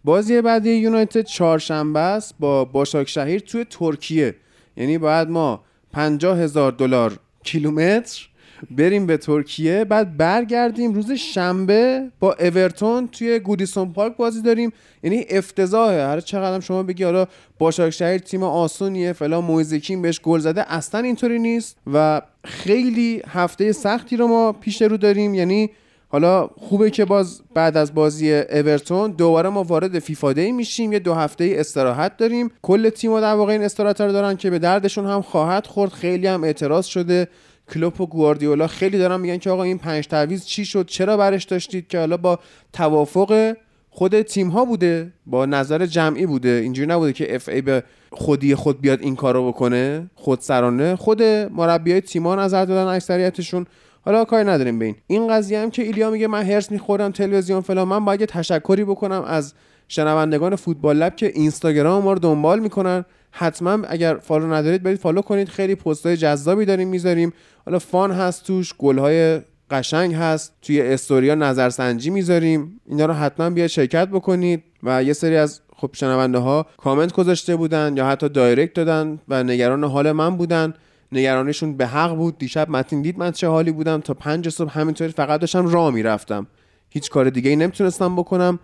بازی 0.04 0.42
بعدی 0.42 0.70
یونایتد 0.70 1.22
چهارشنبه 1.22 2.00
است 2.00 2.34
با 2.40 2.64
باشاک 2.64 3.08
شهیر 3.08 3.40
توی 3.40 3.64
ترکیه. 3.70 4.34
یعنی 4.76 4.98
باید 4.98 5.28
ما 5.28 5.64
پنجاه 5.92 6.38
هزار 6.38 6.72
دلار 6.72 7.12
کیلومتر 7.44 8.29
بریم 8.70 9.06
به 9.06 9.16
ترکیه 9.16 9.84
بعد 9.84 10.16
برگردیم 10.16 10.94
روز 10.94 11.12
شنبه 11.12 12.02
با 12.20 12.36
اورتون 12.40 13.08
توی 13.08 13.38
گودیسون 13.38 13.92
پارک 13.92 14.16
بازی 14.16 14.42
داریم. 14.42 14.72
یعنی 15.02 15.24
افتضاحه. 15.30 16.06
هر 16.06 16.20
چقدر 16.20 16.60
شما 16.60 16.82
بگی 16.82 17.04
حالا 17.04 17.26
باشاک 17.58 17.90
شهیر 17.90 18.18
تیم 18.18 18.42
آسونیه 18.42 19.12
فلان 19.12 19.44
مویزکین 19.44 20.02
بهش 20.02 20.20
گل 20.20 20.38
زده 20.38 20.72
اصلا 20.72 21.00
اینطوری 21.00 21.38
نیست. 21.38 21.76
و 21.92 22.22
خیلی 22.44 23.22
هفته 23.28 23.72
سختی 23.72 24.16
رو 24.16 24.26
ما 24.26 24.52
پیش 24.52 24.82
رو 24.82 24.96
داریم. 24.96 25.34
یعنی 25.34 25.70
حالا 26.08 26.46
خوبه 26.46 26.90
که 26.90 27.04
باز 27.04 27.42
بعد 27.54 27.76
از 27.76 27.94
بازی 27.94 28.34
اورتون 28.34 29.10
دوباره 29.10 29.48
ما 29.48 29.62
وارد 29.62 29.98
فیفا 29.98 30.32
دی 30.32 30.52
میشیم. 30.52 30.92
یه 30.92 30.98
دو 30.98 31.14
هفته 31.14 31.54
استراحت 31.58 32.16
داریم. 32.16 32.50
کل 32.62 32.88
تیم‌ها 32.88 33.20
در 33.20 33.34
واقع 33.34 33.52
این 33.52 33.62
استراحت 33.62 34.00
رو 34.00 34.12
دارن 34.12 34.36
که 34.36 34.50
به 34.50 34.58
دردشون 34.58 35.06
هم 35.06 35.22
خواهد 35.22 35.66
خورد. 35.66 35.92
خیلی 35.92 36.26
هم 36.26 36.44
اعتراض 36.44 36.86
شده. 36.86 37.28
کلوپ 37.74 38.00
و 38.00 38.06
گواردیولا 38.06 38.66
خیلی 38.66 38.98
دارن 38.98 39.20
میگن 39.20 39.38
که 39.38 39.50
آقا 39.50 39.62
این 39.62 39.78
پنج 39.78 40.06
تعویض 40.06 40.44
چی 40.44 40.64
شد؟ 40.64 40.86
چرا 40.86 41.16
برش 41.16 41.44
داشتید 41.44 41.88
که 41.88 41.98
حالا 41.98 42.16
با 42.16 42.38
توافق 42.72 43.56
خود 43.90 44.22
تیم 44.22 44.48
ها 44.48 44.64
بوده؟ 44.64 45.12
با 45.26 45.46
نظر 45.46 45.86
جمعی 45.86 46.26
بوده. 46.26 46.48
اینجوری 46.48 46.88
نبوده 46.88 47.12
که 47.12 47.34
اف 47.34 47.48
ای 47.48 47.60
به 47.60 47.82
خودی 48.10 48.54
خود 48.54 48.80
بیاد 48.80 49.00
این 49.00 49.16
کارو 49.16 49.48
بکنه 49.48 50.10
خود 50.14 50.40
سرانه 50.40 50.96
خود 50.96 51.22
مربیای 51.22 52.00
تیم 52.00 52.26
ها 52.26 52.34
نظر 52.34 52.64
دادن 52.64 52.90
اکثریتشون. 52.90 53.66
حالا 54.04 54.24
کاری 54.24 54.48
نداریم 54.48 54.78
به 54.78 54.84
این. 54.84 54.94
این 55.06 55.28
قضیه 55.28 55.58
هم 55.58 55.70
که 55.70 55.82
ایلیا 55.82 56.10
میگه 56.10 56.26
من 56.26 56.42
حرص 56.42 56.70
می‌خورم 56.70 57.10
تلویزیون 57.10 57.60
فلان 57.60 57.88
من 57.88 58.04
باید 58.04 58.24
تشکری 58.24 58.84
بکنم 58.84 59.22
از 59.26 59.54
شنوندگان 59.88 60.56
فوتبال 60.56 60.96
لب 60.96 61.16
که 61.16 61.26
اینستاگرام 61.34 62.02
ما 62.02 62.12
رو 62.12 62.18
دنبال 62.18 62.60
می‌کنن. 62.60 63.04
حتما 63.32 63.78
اگر 63.88 64.16
follow 64.16 64.52
ندارید 64.54 64.82
برید 64.82 64.98
follow 64.98 65.22
کنید. 65.22 65.48
خیلی 65.48 65.74
پستای 65.74 66.16
جذابی 66.16 66.64
داریم 66.64 66.88
می‌ذاریم. 66.88 67.32
حالا 67.66 67.78
fun 67.78 68.12
هست 68.12 68.46
توش 68.46 68.74
گلهای 68.78 69.40
قشنگ 69.70 70.14
هست. 70.14 70.52
توی 70.62 70.82
استوریا 70.82 71.34
نظرسنجی 71.34 72.10
می‌ذاریم. 72.10 72.80
اینا 72.86 73.06
رو 73.06 73.12
حتما 73.12 73.50
بیاید 73.50 73.70
شرکت 73.70 74.08
بکنید 74.08 74.64
و 74.82 75.02
یه 75.02 75.12
سری 75.12 75.36
از 75.36 75.60
خب 75.76 75.90
شنونده 75.92 76.38
ها 76.38 76.66
کامنت 76.76 77.12
گذاشته 77.12 77.56
بودن 77.56 77.96
یا 77.96 78.06
حتی 78.06 78.28
direct 78.28 78.74
دادن 78.74 79.18
و 79.28 79.42
نگران 79.42 79.84
حال 79.84 80.12
من 80.12 80.36
بودن. 80.36 80.74
نگرانیشون 81.12 81.76
به 81.76 81.86
حق 81.86 82.14
بود. 82.16 82.38
دیشب 82.38 82.70
متین 82.70 83.02
دید 83.02 83.18
من 83.18 83.32
چه 83.32 83.48
حالی 83.48 83.72
بودم. 83.72 84.00
تا 84.00 84.14
پنج 84.14 84.48
صبح 84.48 84.78
همینطوری 84.78 85.12
فقط 85.12 85.40
داشتم 85.40 85.68
راه 85.68 85.90
می‌رفتم. 85.90 86.46
هیچ 86.90 87.10
کار 87.10 87.30
دیگه 87.30 87.50
ای 87.50 87.56
نمی‌تونستم 87.56 88.16
بکنم 88.16 88.58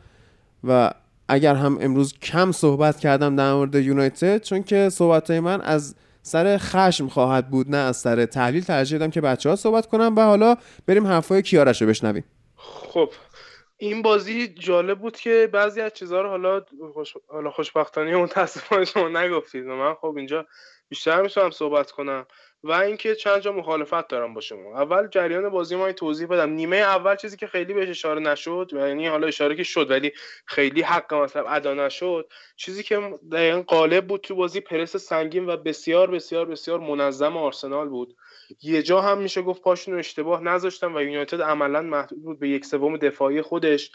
و 0.65 0.91
اگر 1.29 1.55
هم 1.55 1.79
امروز 1.81 2.19
کم 2.19 2.53
صحبت 2.53 3.01
کردم 3.01 3.37
در 3.37 3.53
مورد 3.53 3.75
یونایتد 3.75 4.43
چون 4.43 4.63
که 4.63 4.89
صحبت 4.89 5.31
من 5.31 5.61
از 5.61 5.97
سر 6.23 6.59
خشم 6.59 7.09
خواهد 7.09 7.51
بود 7.51 7.71
نه 7.71 7.77
از 7.77 7.97
سر 7.97 8.27
تحلیل. 8.27 8.65
ترجیح 8.65 8.99
دادم 8.99 9.11
که 9.11 9.21
بچه 9.21 9.49
ها 9.49 9.57
صحبت 9.57 9.87
کنم 9.87 10.15
و 10.17 10.21
حالا 10.21 10.57
بریم 10.87 11.07
حرفای 11.07 11.43
کیارش 11.43 11.83
رو 11.83 11.89
بشنویم. 11.89 12.25
خب 12.57 13.11
این 13.77 14.03
بازی 14.03 14.49
جالب 14.49 14.99
بود 14.99 15.17
که 15.17 15.49
بعضی 15.53 15.81
از 15.81 15.93
چیزها 15.95 16.21
رو 16.21 16.29
حالا 16.29 16.63
خوش... 16.95 17.15
حالا 17.29 17.51
خوشبختانه 17.51 18.17
متاسفانه 18.17 18.85
شما 18.85 19.09
نگفتید. 19.09 19.65
من 19.65 19.95
خب 19.95 20.15
اینجا 20.17 20.47
بیشتر 20.89 21.23
می‌تونم 21.23 21.51
صحبت 21.51 21.91
کنم. 21.91 22.27
و 22.69 22.73
اینکه 22.73 23.15
چند 23.15 23.39
جا 23.39 23.53
مخالفت 23.53 24.09
دارم 24.09 24.35
با 24.35 24.41
شما. 24.41 24.81
اول 24.81 25.09
جریان 25.09 25.49
بازی 25.49 25.77
ما 25.77 25.93
توضیح 25.93 26.27
بدم. 26.27 26.51
نیمه 26.51 26.77
اول 26.77 27.17
چیزی 27.17 27.37
که 27.37 27.47
خیلی 27.47 27.75
بهش 27.75 27.89
اشاره 27.89 28.21
نشد 28.21 28.71
یعنی 28.73 29.07
حالا 29.07 29.27
اشاره 29.27 29.57
که 29.57 29.63
شد 29.63 29.91
ولی 29.91 30.13
خیلی 30.47 30.83
حق 30.83 31.15
مثلا 31.15 31.49
ادا 31.49 31.75
نشد. 31.75 32.29
چیزی 32.57 32.83
که 32.83 33.19
دقیقا 33.33 33.63
قالب 33.63 34.07
بود 34.07 34.21
تو 34.21 34.35
بازی 34.35 34.61
پرس 34.61 34.97
سنگین 34.97 35.47
و 35.47 35.57
بسیار 35.57 36.11
بسیار 36.11 36.47
بسیار 36.47 36.81
منظم 36.81 37.37
آرسنال 37.37 37.89
بود. 37.89 38.17
یه 38.63 38.83
جا 38.83 39.01
هم 39.01 39.19
میشه 39.19 39.43
گفت 39.43 39.63
پاشون 39.63 39.95
رو 39.95 40.01
اشتباه 40.01 40.43
نذاشتم 40.43 40.95
و 40.95 41.01
یونایتد 41.01 41.43
عملا 41.43 41.83
محدود 41.83 42.23
بود 42.23 42.39
به 42.39 42.49
یک 42.49 42.65
سوم 42.65 42.97
دفاعی 42.97 43.43
خودش. 43.43 43.91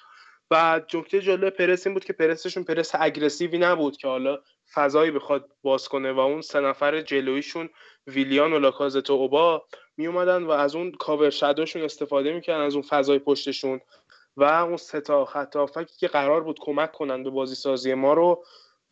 و 0.51 0.81
جکته 0.87 1.21
جلو 1.21 1.49
پرس 1.49 1.87
این 1.87 1.93
بود 1.93 2.05
که 2.05 2.13
پرسشون 2.13 2.63
پرس 2.63 2.91
اگریسیوی 2.99 3.57
نبود 3.57 3.97
که 3.97 4.07
حالا 4.07 4.39
فضایی 4.73 5.11
بخواد 5.11 5.49
باز 5.63 5.87
کنه 5.87 6.11
و 6.11 6.19
اون 6.19 6.41
سه 6.41 6.59
نفر 6.59 7.01
جلویشون 7.01 7.69
ویلیان 8.07 8.53
و 8.53 8.59
لاکازت 8.59 9.09
و 9.09 9.13
اوبا 9.13 9.65
می 9.97 10.07
اومدن 10.07 10.43
و 10.43 10.51
از 10.51 10.75
اون 10.75 10.91
کاور 10.91 11.29
شدوشون 11.29 11.81
استفاده 11.81 12.33
می‌کردن 12.33 12.61
از 12.65 12.73
اون 12.73 12.81
فضای 12.81 13.19
پشتشون 13.19 13.81
و 14.37 14.43
اون 14.43 14.77
سه 14.77 15.01
تا 15.01 15.25
خط 15.25 15.57
که 15.97 16.07
قرار 16.07 16.41
بود 16.41 16.59
کمک 16.59 16.91
کنن 16.91 17.23
به 17.23 17.29
بازی 17.29 17.55
سازی 17.55 17.93
ما 17.93 18.13
رو 18.13 18.45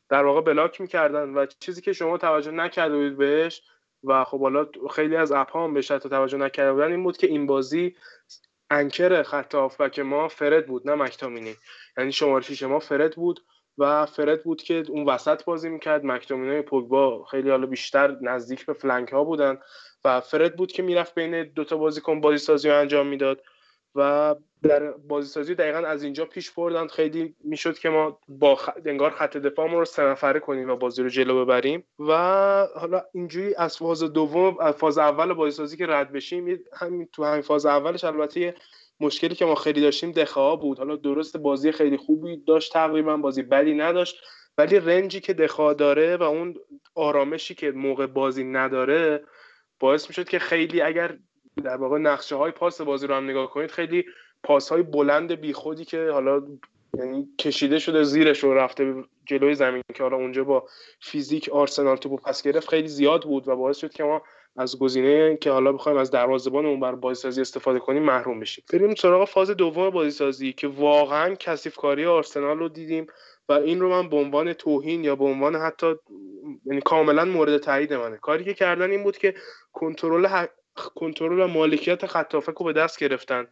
در 0.10 0.24
واقع 0.24 0.42
بلاک 0.42 0.82
می‌کردن 0.82 1.30
و 1.30 1.46
چیزی 1.60 1.82
که 1.82 1.94
شما 1.94 2.18
توجه 2.18 2.52
نکرده 2.52 2.96
بودید 2.96 3.18
بهش 3.18 3.62
و 4.04 4.24
خب 4.24 4.42
حالا 4.42 4.68
خیلی 4.92 5.16
از 5.16 5.32
اپ 5.32 5.58
هم 5.58 5.74
بهش 5.74 5.88
توجه 5.88 6.38
نکرده 6.38 6.74
بودن 6.74 6.92
این 6.92 7.04
بود 7.04 7.18
که 7.18 7.28
این 7.28 7.46
بازی 7.46 7.96
انکر 8.72 9.24
خط 9.24 9.56
که 9.92 10.04
ما 10.04 10.28
فرد 10.28 10.68
بود 10.68 10.90
نه 10.90 10.96
مکتامینی. 10.96 11.56
یعنی 11.98 12.12
شماره 12.12 12.44
شیش 12.44 12.64
ما 12.64 12.80
فرد 12.80 13.16
بود. 13.16 13.40
و 13.80 14.06
فرد 14.06 14.44
بود 14.44 14.62
که 14.62 14.84
اون 14.90 15.06
وسط 15.06 15.44
بازی 15.44 15.70
می‌کرد. 15.70 16.06
مکتومینای 16.06 16.62
پوگبا 16.62 17.24
خیلی 17.24 17.50
حالا 17.50 17.66
بیشتر 17.66 18.18
نزدیک 18.22 18.66
به 18.66 18.74
فلنک 18.74 19.10
ها 19.10 19.24
بودن 19.24 19.58
و 20.06 20.22
فرد 20.22 20.56
بود 20.56 20.72
که 20.72 20.84
می‌رفت 20.84 21.16
بین 21.16 21.44
دوتا 21.44 21.78
بازیکن 21.78 22.22
بازی 22.22 22.38
سازی 22.38 22.70
رو 22.70 22.80
انجام 22.80 23.08
می‌داد 23.08 23.44
و 23.96 24.36
در 24.64 24.92
بازی 24.92 25.30
سازی 25.30 25.56
دقیقا 25.56 25.78
از 25.78 26.04
اینجا 26.04 26.26
پیش 26.26 26.52
بردن. 26.52 26.88
خیلی 26.88 27.36
می‌شد 27.44 27.78
که 27.78 27.90
ما 27.90 28.20
با 28.28 28.56
خ... 28.56 28.70
انگار 28.86 29.12
خط 29.12 29.38
دفاعمون 29.38 29.80
رو 29.80 29.86
سه 29.86 30.04
نفره 30.04 30.40
کنیم 30.40 30.70
و 30.70 30.76
بازی 30.76 31.04
رو 31.04 31.10
جلو 31.10 31.46
ببریم. 31.46 31.84
و 32.00 32.14
حالا 32.76 33.02
اینجوری 33.14 33.56
از 33.56 33.78
فاز 33.78 34.04
دوم 34.04 34.58
از 34.60 34.76
فاز 34.76 34.98
اول 34.98 35.34
بازی 35.34 35.58
سازی 35.58 35.78
که 35.78 35.88
رد 35.88 36.12
بشیم 36.12 36.60
همین 36.74 37.10
تو 37.14 37.24
همین 37.24 37.42
فاز 37.42 37.66
اولش 37.66 38.04
البته 38.04 38.56
مشکلی 39.00 39.36
که 39.36 39.46
ما 39.46 39.56
خیلی 39.56 39.82
داشتیم 39.82 40.12
دخا 40.12 40.56
بود. 40.56 40.78
حالا 40.78 40.96
درست 40.96 41.38
بازی 41.38 41.72
خیلی 41.72 41.98
خوبی 41.98 42.38
داشت 42.38 42.74
تقریبا 42.74 43.18
بازی 43.18 43.42
بدی 43.42 43.74
نداشت. 43.74 44.16
ولی 44.58 44.80
رنجی 44.80 45.20
که 45.20 45.34
دخا 45.34 45.74
داره 45.74 46.18
و 46.18 46.24
اون 46.24 46.56
آرامشی 46.96 47.56
که 47.56 47.72
موقع 47.72 48.08
بازی 48.08 48.44
نداره 48.44 49.24
باعث 49.80 50.08
می‌شد 50.10 50.30
که 50.30 50.40
خیلی 50.40 50.82
اگر 50.82 51.18
در 51.64 51.78
واقع 51.78 51.98
نقشه 51.98 52.36
های 52.36 52.52
پاس 52.52 52.82
بازی 52.82 53.08
رو 53.08 53.16
هم 53.16 53.30
نگاه 53.30 53.50
کنید 53.50 53.72
خیلی 53.72 54.06
پاس 54.44 54.70
های 54.70 54.84
بلند 54.84 55.32
بیخودی 55.32 55.86
که 55.86 56.10
حالا 56.12 56.42
یعنی 56.98 57.30
کشیده 57.40 57.80
شده 57.80 58.04
زیرش 58.04 58.44
رو 58.44 58.54
رفته 58.54 59.04
جلوی 59.26 59.56
زمین 59.56 59.84
که 59.96 60.04
حالا 60.04 60.18
اونجا 60.18 60.44
با 60.44 60.68
فیزیک 61.02 61.50
آرسنال 61.50 61.98
تو 61.98 62.18
پس 62.18 62.44
گرفت 62.44 62.70
خیلی 62.70 62.88
زیاد 62.88 63.24
بود 63.24 63.48
و 63.48 63.56
باعث 63.56 63.78
شد 63.78 63.94
که 63.94 64.04
ما 64.04 64.22
از 64.60 64.80
گزینه 64.80 65.38
که 65.38 65.52
حالا 65.52 65.72
بخوایم 65.72 65.98
از 65.98 66.12
دروازه‌بان 66.12 66.66
اون 66.66 66.80
بر 66.80 66.96
بازیسازی 66.96 67.42
استفاده 67.42 67.80
کنیم 67.80 68.04
محروم 68.04 68.40
بشیم 68.40 68.64
بریم 68.74 68.96
سراغ 68.96 69.28
فاز 69.28 69.50
دوم 69.50 69.90
بازیسازی 69.90 70.54
که 70.54 70.68
واقعا 70.68 71.36
کثیف 71.36 71.76
کاری 71.76 72.06
آرسنال 72.06 72.60
رو 72.60 72.70
دیدیم 72.70 73.08
و 73.50 73.54
این 73.54 73.80
رو 73.80 73.90
من 73.90 74.10
به 74.10 74.18
عنوان 74.18 74.54
توهین 74.54 75.04
یا 75.04 75.16
به 75.16 75.24
عنوان 75.24 75.56
حتی 75.56 75.96
یعنی 76.66 76.82
کاملا 76.82 77.26
مورد 77.26 77.58
تایید 77.58 77.94
منه. 77.94 78.18
کاری 78.18 78.44
که 78.44 78.54
کردن 78.54 78.92
این 78.92 79.04
بود 79.04 79.18
که 79.18 79.36
کنترل 79.74 80.46
کنترل 80.76 81.40
و 81.40 81.48
مالکیت 81.48 82.06
خط 82.06 82.34
رو 82.34 82.66
به 82.66 82.74
دست 82.74 83.00
گرفتن. 83.00 83.48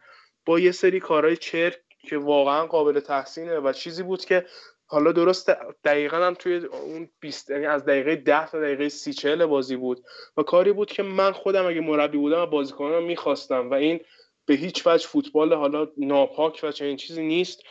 با 0.46 0.58
یه 0.58 0.72
سری 0.72 1.00
کارهای 1.00 1.36
چرک 1.36 1.78
که 2.08 2.18
واقعا 2.18 2.66
قابل 2.66 3.00
تحسینه 3.00 3.58
و 3.58 3.72
چیزی 3.72 4.02
بود 4.02 4.24
که 4.24 4.46
حالا 4.90 5.12
درست 5.12 5.50
دقیقا 5.84 6.16
هم 6.16 6.34
توی 6.34 6.56
اون 6.56 7.08
20 7.20 7.50
یعنی 7.50 7.66
از 7.66 7.84
دقیقه 7.84 8.16
10 8.16 8.46
تا 8.46 8.60
دقیقه 8.60 8.88
30 8.88 9.12
40 9.12 9.46
بازی 9.46 9.76
بود 9.76 10.04
و 10.36 10.42
کاری 10.42 10.72
بود 10.72 10.92
که 10.92 11.02
من 11.02 11.32
خودم 11.32 11.66
اگه 11.66 11.80
مربی 11.80 12.18
بودم 12.18 12.40
و 12.40 12.46
بازیکنان 12.46 13.02
می‌خواستم 13.02 13.70
و 13.70 13.74
این 13.74 14.00
به 14.46 14.54
هیچ 14.54 14.86
وجه 14.86 15.08
فوتبال 15.08 15.54
حالا 15.54 15.88
ناپاک 15.96 16.60
و 16.62 16.72
چنین 16.72 16.96
چیزی 16.96 17.22
نیست. 17.22 17.62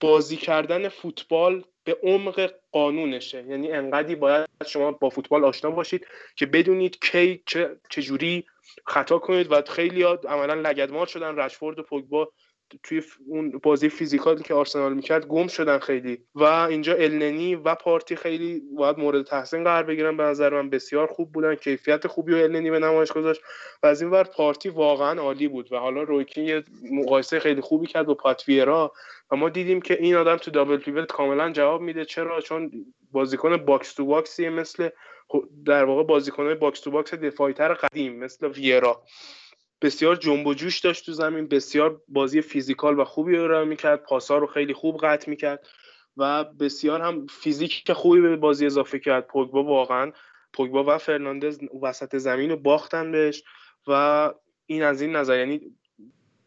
بازی 0.00 0.36
کردن 0.36 0.88
فوتبال 0.88 1.64
به 1.84 1.98
عمق 2.02 2.50
قانونشه. 2.72 3.44
یعنی 3.48 3.72
انقدی 3.72 4.14
باید 4.14 4.48
شما 4.66 4.92
با 4.92 5.10
فوتبال 5.10 5.44
آشنا 5.44 5.70
باشید 5.70 6.06
که 6.36 6.46
بدونید 6.46 6.98
کی 7.00 7.42
چه 7.46 7.76
چجوری 7.90 8.46
خطا 8.86 9.18
کنید 9.18 9.52
و 9.52 9.62
خیلی 9.62 10.02
عملا 10.02 10.54
لگدمار 10.54 11.06
شدن 11.06 11.36
رشفورد 11.36 11.78
و 11.78 11.82
پوگبا 11.82 12.32
توی 12.82 13.02
اون 13.26 13.50
بازی 13.62 13.88
فیزیکالی 13.88 14.42
که 14.42 14.54
آرسنال 14.54 14.94
می‌کرد 14.94 15.26
گم 15.26 15.46
شدن 15.46 15.78
خیلی. 15.78 16.18
و 16.34 16.44
اینجا 16.44 16.94
النی 16.94 17.54
و 17.54 17.74
پارتی 17.74 18.16
خیلی 18.16 18.62
باید 18.76 18.98
مورد 18.98 19.26
تحسین 19.26 19.64
قرار 19.64 19.82
بگیرن 19.82 20.16
به 20.16 20.22
نظر 20.22 20.54
من. 20.54 20.70
بسیار 20.70 21.06
خوب 21.06 21.32
بودن. 21.32 21.54
کیفیت 21.54 22.06
خوبی 22.06 22.32
و 22.32 22.36
النی 22.36 22.70
به 22.70 22.78
نمایش 22.78 23.12
گذاشت. 23.12 23.40
و 23.82 23.86
از 23.86 24.02
این 24.02 24.10
ور 24.10 24.24
پارتی 24.24 24.68
واقعا 24.68 25.20
عالی 25.20 25.48
بود. 25.48 25.72
و 25.72 25.76
حالا 25.76 26.02
روی 26.02 26.20
کین 26.20 26.44
یه 26.44 26.64
مقایسه 26.92 27.40
خیلی 27.40 27.60
خوبی 27.60 27.86
کرد 27.86 28.06
با 28.06 28.14
پاتریک 28.14 28.61
ویرا. 28.61 28.92
و 29.30 29.36
ما 29.36 29.48
دیدیم 29.48 29.80
که 29.80 29.94
این 30.02 30.14
آدم 30.14 30.36
تو 30.36 30.50
double 30.50 30.76
pivot 30.76 31.12
کاملا 31.12 31.50
جواب 31.50 31.80
میده. 31.80 32.04
چرا؟ 32.04 32.40
چون 32.40 32.86
بازیکن 33.12 33.56
box 33.56 33.94
to 33.94 34.06
box 34.06 34.38
ی 34.38 34.48
مثل 34.48 34.88
در 35.64 35.84
واقع 35.84 36.02
بازیکنهای 36.02 36.54
box 36.54 36.80
to 36.80 36.90
box 36.90 37.14
دفاعی 37.14 37.54
تر 37.54 37.74
قدیم 37.74 38.18
مثل 38.18 38.48
ویرا. 38.48 39.02
بسیار 39.82 40.16
جنب 40.16 40.46
و 40.46 40.54
جوش 40.54 40.80
داشت 40.80 41.06
تو 41.06 41.12
زمین 41.12 41.48
بسیار 41.48 42.02
بازی 42.08 42.42
physical 42.42 43.00
و 43.00 43.04
خوبی 43.04 43.36
رو 43.36 43.64
می‌کرد 43.64 44.02
پاسا 44.02 44.38
رو 44.38 44.46
خیلی 44.46 44.74
خوب 44.74 44.96
قطع 44.96 45.30
می‌کرد 45.30 45.66
و 46.16 46.44
بسیار 46.44 47.00
هم 47.00 47.26
فیزیک 47.26 47.94
خوبی 47.94 48.20
به 48.20 48.36
بازی 48.36 48.66
اضافه 48.66 48.98
کرد. 48.98 49.26
پوگبا 49.26 49.64
واقعا 49.64 50.12
پوگبا 50.52 50.84
و 50.86 50.98
فرناندز 50.98 51.60
وسط 51.82 52.16
زمین 52.16 52.50
رو 52.50 52.56
باختن 52.56 53.12
بهش 53.12 53.42
و 53.86 54.32
این 54.66 54.82
از 54.82 55.02
این 55.02 55.16
نظر. 55.16 55.38
یعنی 55.38 55.60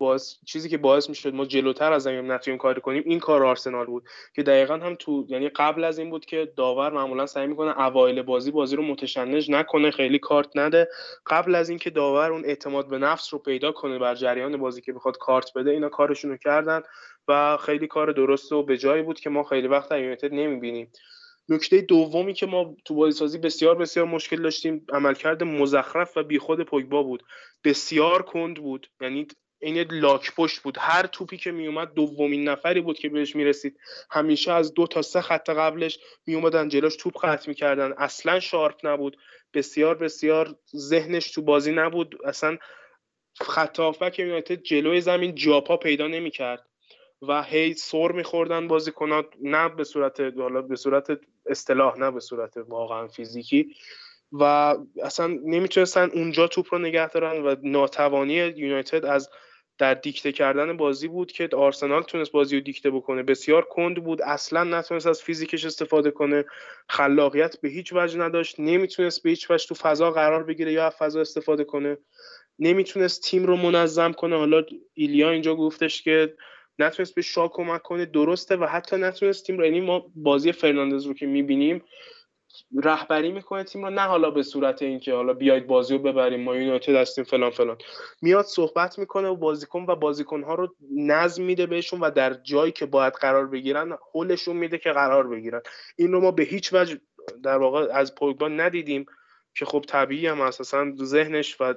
باعث 0.02 0.36
چیزی 0.46 0.70
که 0.70 0.78
باعث 0.78 1.10
می‌شد 1.10 1.34
ما 1.34 1.46
جلوتر 1.46 1.94
از 1.94 2.04
زمین 2.04 2.32
نتونیم 2.32 2.58
کار 2.58 2.80
کنیم 2.80 3.04
این 3.06 3.20
کار 3.20 3.46
آرسنال 3.46 3.86
بود 3.86 4.04
که 4.36 4.44
دقیقا 4.44 4.74
هم 4.74 4.96
تو 4.96 5.26
یعنی 5.30 5.50
قبل 5.50 5.84
از 5.84 6.00
این 6.00 6.10
بود 6.10 6.26
که 6.26 6.54
داور 6.56 6.92
معمولا 6.92 7.26
سعی 7.26 7.48
می‌کنه 7.48 7.80
اوایل 7.80 8.22
بازی 8.22 8.52
بازی 8.52 8.76
رو 8.76 8.84
متشنج 8.84 9.52
نکنه 9.52 9.92
خیلی 9.92 10.20
کارت 10.20 10.58
نده. 10.58 10.88
قبل 11.28 11.56
از 11.56 11.70
اینکه 11.70 11.90
داور 11.90 12.32
اون 12.32 12.46
اعتماد 12.46 12.90
به 12.90 12.98
نفس 12.98 13.34
رو 13.34 13.40
پیدا 13.40 13.72
کنه 13.72 14.00
بر 14.00 14.16
جریان 14.16 14.58
بازی 14.58 14.82
که 14.82 14.94
بخواد 14.94 15.18
کارت 15.18 15.54
بده 15.56 15.72
اینا 15.72 15.90
کارشون 15.90 16.32
رو 16.32 16.38
کردن 16.38 16.82
و 17.28 17.58
خیلی 17.58 17.88
کار 17.88 18.12
درست 18.12 18.52
و 18.52 18.64
به 18.64 18.78
جایی 18.78 19.04
بود 19.04 19.20
که 19.20 19.30
ما 19.30 19.44
خیلی 19.44 19.68
وقت 19.68 19.90
در 19.90 20.00
یونایتد 20.00 20.34
نمی‌بینیم. 20.34 20.92
نکته 21.50 21.82
دومی 21.82 22.34
که 22.34 22.46
ما 22.46 22.76
تو 22.86 22.96
بازی 22.96 23.18
سازی 23.20 23.38
بسیار 23.38 23.76
بسیار 23.76 24.06
مشکل 24.06 24.42
داشتیم 24.42 24.86
عملکرد 24.94 25.44
مزخرف 25.44 26.18
و 26.18 26.24
بیخود 26.24 26.62
پوگبا 26.62 27.04
بود. 27.04 27.24
بسیار 27.64 28.22
کند 28.22 28.56
بود. 28.56 28.88
یعنی 29.02 29.28
این 29.62 29.92
لاک 29.92 30.36
پشت 30.36 30.60
بود. 30.60 30.78
هر 30.80 31.08
توپی 31.08 31.38
که 31.38 31.52
میومد 31.52 31.94
دومین 31.94 32.50
نفری 32.50 32.82
بود 32.82 33.00
که 33.00 33.10
بهش 33.10 33.36
می‌رسید. 33.36 33.78
همیشه 34.12 34.52
از 34.52 34.74
دو 34.74 34.88
تا 34.88 35.02
سه 35.02 35.22
خط 35.22 35.50
قبلش 35.50 36.00
میومدن 36.26 36.68
جلوش 36.68 36.96
توپ 36.96 37.26
قطع 37.26 37.50
می‌کردن. 37.50 37.94
اصلا 37.98 38.40
شارپ 38.40 38.76
نبود. 38.84 39.18
بسیار 39.54 39.96
بسیار 39.96 40.56
ذهنش 40.76 41.32
تو 41.32 41.42
بازی 41.42 41.72
نبود. 41.72 42.16
اصلا 42.26 42.58
خط 43.42 43.80
هافبک 43.80 44.20
یونایتد 44.20 44.62
جلوی 44.62 45.02
زمین 45.02 45.36
جاپا 45.36 45.78
پیدا 45.78 46.08
نمی‌کرد. 46.08 46.66
و 47.28 47.44
هی 47.44 47.74
سر 47.74 48.12
میخوردن 48.12 48.68
بازیکنات 48.68 49.26
نه 49.42 49.70
به 49.70 49.84
صورت 49.84 50.20
حالا 50.20 50.62
به 50.62 50.76
صورت 50.76 51.20
اصطلاح 51.46 51.98
نه 52.00 52.12
به 52.12 52.20
صورت 52.20 52.58
واقعا 52.58 53.08
فیزیکی. 53.08 53.76
و 54.32 54.76
اصلا 55.04 55.28
نمی‌تونستن 55.28 56.10
اونجا 56.14 56.48
توپ 56.48 56.74
رو 56.74 56.80
نگه 56.80 57.08
دارن 57.08 57.42
و 57.42 57.56
ناتوانی 57.64 58.34
یونایتد 58.34 59.06
از 59.06 59.30
در 59.78 59.94
دیکته 59.94 60.32
کردن 60.32 60.78
بازی 60.78 61.08
بود 61.08 61.32
که 61.32 61.50
آرسنال 61.54 62.04
تونست 62.04 62.32
بازی 62.32 62.56
رو 62.56 62.62
دیکته 62.62 62.92
بکنه. 62.92 63.24
بسیار 63.24 63.62
کند 63.62 64.04
بود. 64.04 64.22
اصلا 64.22 64.64
نتونست 64.64 65.08
از 65.08 65.22
فیزیکش 65.22 65.66
استفاده 65.66 66.12
کنه. 66.12 66.46
خلاقیت 66.90 67.62
به 67.62 67.70
هیچ 67.70 67.94
وجه 67.94 68.20
نداشت. 68.20 68.60
نمی‌تونست 68.60 69.24
به 69.24 69.30
هیچ 69.30 69.52
وجه 69.52 69.68
تو 69.68 69.76
فضا 69.76 70.12
قرار 70.12 70.44
بگیره 70.44 70.74
یا 70.74 70.94
فضا 71.00 71.22
استفاده 71.22 71.64
کنه. 71.64 71.98
نمی‌تونست 72.60 73.24
تیم 73.24 73.46
رو 73.46 73.56
منظم 73.56 74.12
کنه. 74.12 74.38
حالا 74.38 74.64
ایلیا 74.94 75.32
اینجا 75.32 75.56
گفتش 75.56 76.02
که 76.02 76.34
نتونست 76.80 77.16
به 77.16 77.22
شا 77.22 77.48
کمک 77.48 77.82
کنه. 77.82 78.06
درسته 78.06 78.56
و 78.56 78.66
حتی 78.66 78.98
نتونست 78.98 79.46
تیم 79.46 79.58
رو. 79.58 79.66
یعنی 79.66 79.82
ما 79.82 80.12
بازی 80.16 80.52
فرناندز 80.52 81.06
رو 81.06 81.14
که 81.14 81.26
می‌بینیم 81.26 81.84
رهبری 82.84 83.32
می‌کنه 83.32 83.64
تیم 83.64 83.86
رو 83.86 83.90
نه 83.90 84.02
حالا 84.02 84.32
به 84.32 84.44
صورت 84.44 84.82
اینکه 84.82 85.14
حالا 85.14 85.34
بیاید 85.34 85.68
بازی 85.68 85.94
رو 85.94 86.00
ببریم 86.00 86.44
ما 86.44 86.56
یونایتد 86.56 86.96
هستیم 86.96 87.24
فلان 87.24 87.52
فلان. 87.52 87.78
میاد 88.22 88.46
صحبت 88.46 89.00
می‌کنه 89.00 89.28
و 89.28 89.36
بازیکن 89.36 89.86
و 89.88 89.96
بازیکنها 89.96 90.56
رو 90.56 90.76
نظم 90.96 91.44
میده 91.44 91.66
بهشون 91.66 92.00
و 92.00 92.12
در 92.12 92.34
جایی 92.34 92.72
که 92.72 92.86
باید 92.86 93.14
قرار 93.14 93.48
بگیرن 93.48 93.98
حلشون 94.14 94.56
میده 94.56 94.78
که 94.78 94.92
قرار 94.92 95.28
بگیرن. 95.28 95.62
این 95.96 96.12
رو 96.12 96.20
ما 96.20 96.32
به 96.32 96.44
هیچ 96.44 96.74
وجه 96.74 97.00
در 97.44 97.58
واقع 97.58 97.88
از 97.94 98.16
پوگبا 98.16 98.48
ندیدیم 98.48 99.06
که 99.56 99.66
خب 99.66 99.86
طبیعی 99.88 100.28
هم 100.28 100.42
اساسا 100.42 100.86
ذهنش 101.04 101.62
و 101.62 101.74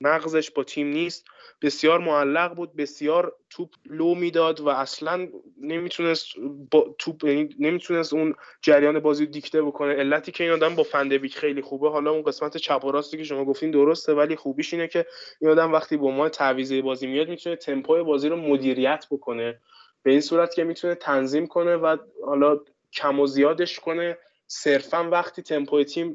مغزش 0.00 0.50
با 0.50 0.64
تیم 0.64 0.86
نیست. 0.86 1.26
بسیار 1.62 1.98
معلق 1.98 2.54
بود 2.54 2.76
بسیار 2.76 3.36
توپ 3.50 3.70
لو 3.86 4.14
می‌داد 4.14 4.60
و 4.60 4.68
اصلا 4.68 5.28
نمی‌تونست 5.60 6.26
با 6.70 6.94
توپ 6.98 7.24
یعنی 7.24 7.48
نمی‌تونست 7.58 8.14
اون 8.14 8.34
جریان 8.62 9.00
بازی 9.00 9.26
دیکته 9.26 9.62
بکنه. 9.62 9.94
علتی 9.94 10.32
که 10.32 10.44
این 10.44 10.52
آدم 10.52 10.74
با 10.74 10.82
فندویک 10.82 11.36
خیلی 11.36 11.62
خوبه. 11.62 11.90
حالا 11.90 12.10
اون 12.10 12.22
قسمت 12.22 12.56
چپ 12.56 12.84
و 12.84 12.90
راستی 12.90 13.16
که 13.16 13.24
شما 13.24 13.44
گفتین 13.44 13.70
درسته 13.70 14.14
ولی 14.14 14.36
خوبیش 14.36 14.74
اینه 14.74 14.88
که 14.88 15.06
این 15.40 15.50
آدم 15.50 15.72
وقتی 15.72 15.96
با 15.96 16.10
ما 16.10 16.28
تعویض 16.28 16.72
بازی 16.72 17.06
میاد 17.06 17.28
می‌تونه 17.28 17.56
تمپوی 17.56 18.02
بازی 18.02 18.28
رو 18.28 18.36
مدیریت 18.36 19.06
بکنه. 19.10 19.60
به 20.02 20.10
این 20.10 20.20
صورت 20.20 20.54
که 20.54 20.64
می‌تونه 20.64 20.94
تنظیم 20.94 21.46
کنه 21.46 21.76
و 21.76 21.96
حالا 22.26 22.60
کم 22.92 23.20
و 23.20 23.26
زیادش 23.26 23.80
کنه. 23.80 24.18
صرفا 24.46 25.10
وقتی 25.10 25.42
تمپوی 25.42 25.84
تیم 25.84 26.14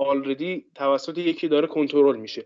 آلردی 0.00 0.64
توسط 0.74 1.18
یکی 1.18 1.48
داره 1.48 1.66
کنترل 1.66 2.16
میشه. 2.16 2.44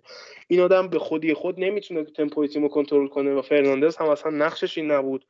این 0.49 0.61
آدم 0.61 0.89
به 0.89 0.99
خودی 0.99 1.35
خود 1.35 1.61
نمی‌تونه 1.61 2.05
تمپوی 2.05 2.49
تیم 2.49 2.63
رو 2.63 2.69
کنترل 2.69 3.09
کنه 3.09 3.35
و 3.35 3.43
فرناندز 3.43 3.97
هم 3.97 4.09
اصلا 4.09 4.31
نقشش 4.31 4.79
این 4.79 4.91
نبود. 4.91 5.25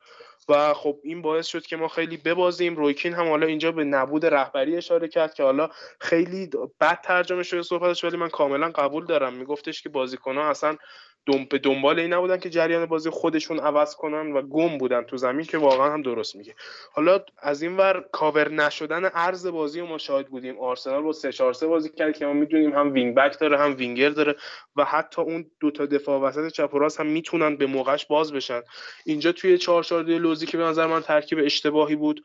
و 0.49 0.73
خب 0.73 0.99
این 1.03 1.21
باعث 1.21 1.47
شد 1.47 1.65
که 1.65 1.77
ما 1.77 1.87
خیلی 1.87 2.17
ببازیم. 2.17 2.75
رویکین 2.75 3.13
هم 3.13 3.27
حالا 3.27 3.47
اینجا 3.47 3.71
به 3.71 3.83
نبود 3.83 4.25
رهبری 4.25 4.77
اشاره 4.77 5.07
کرد 5.07 5.33
که 5.33 5.43
حالا 5.43 5.69
خیلی 5.99 6.49
بد 6.81 7.01
ترجمه 7.01 7.43
شده 7.43 7.61
صحبتش 7.61 8.03
ولی 8.03 8.17
من 8.17 8.29
کاملا 8.29 8.69
قبول 8.69 9.05
دارم. 9.05 9.33
میگفتش 9.33 9.81
که 9.81 9.89
بازیکنها 9.89 10.49
اصلا 10.49 10.77
دم 11.25 11.45
به 11.45 11.57
دنبال 11.57 11.99
این 11.99 12.13
نبودن 12.13 12.37
که 12.37 12.49
جریان 12.49 12.85
بازی 12.85 13.09
خودشون 13.09 13.59
عوض 13.59 13.95
کنن 13.95 14.31
و 14.31 14.41
گم 14.41 14.77
بودن 14.77 15.03
تو 15.03 15.17
زمین 15.17 15.45
که 15.45 15.57
واقعا 15.57 15.93
هم 15.93 16.01
درست 16.01 16.35
میگه. 16.35 16.55
حالا 16.91 17.19
از 17.37 17.61
این 17.61 17.77
ور 17.77 18.05
کاور 18.11 18.51
نشدن 18.51 19.09
عرض 19.13 19.47
بازی 19.47 19.81
ما 19.81 19.97
شاهد 19.97 20.27
بودیم. 20.27 20.59
آرسنال 20.59 21.01
با 21.01 21.11
3 21.11 21.31
4 21.31 21.53
بازی 21.61 21.89
کرد 21.89 22.17
که 22.17 22.25
ما 22.25 22.33
می‌دونیم 22.33 22.73
هم 22.73 22.93
wing 22.93 23.15
back 23.15 23.39
داره 23.39 23.59
هم 23.59 23.75
وینگر 23.77 24.09
داره 24.09 24.35
و 24.75 24.85
حتی 24.85 25.21
اون 25.21 25.51
دو 25.59 25.71
تا 25.71 25.85
دفاع 25.85 26.21
وسط 26.21 26.51
چپ 26.51 26.73
و 26.73 26.79
راست 26.79 26.99
هم 26.99 27.07
می‌تونن 27.07 27.55
به 27.55 27.65
موقعش 27.65 28.05
باز 28.05 28.33
بشن. 28.33 28.61
اینجا 29.05 29.31
توی 29.31 29.57
4 29.57 29.83
4 29.83 30.03
لوزی 30.03 30.45
که 30.45 30.57
به 30.57 30.63
نظر 30.63 30.87
من 30.87 31.01
ترکیب 31.01 31.39
اشتباهی 31.43 31.95
بود 31.95 32.23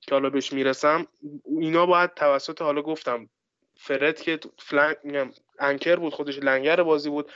که 0.00 0.14
حالا 0.14 0.30
بهش 0.30 0.52
می‌رسم 0.52 1.06
اینا 1.58 1.86
باید 1.86 2.14
توسط 2.14 2.62
حالا 2.62 2.82
گفتم 2.82 3.28
فرد 3.76 4.20
که 4.20 4.38
فلان 4.58 4.96
anchor 5.58 5.96
بود 5.96 6.14
خودش 6.14 6.38
لنگر 6.38 6.82
بازی 6.82 7.10
بود. 7.10 7.30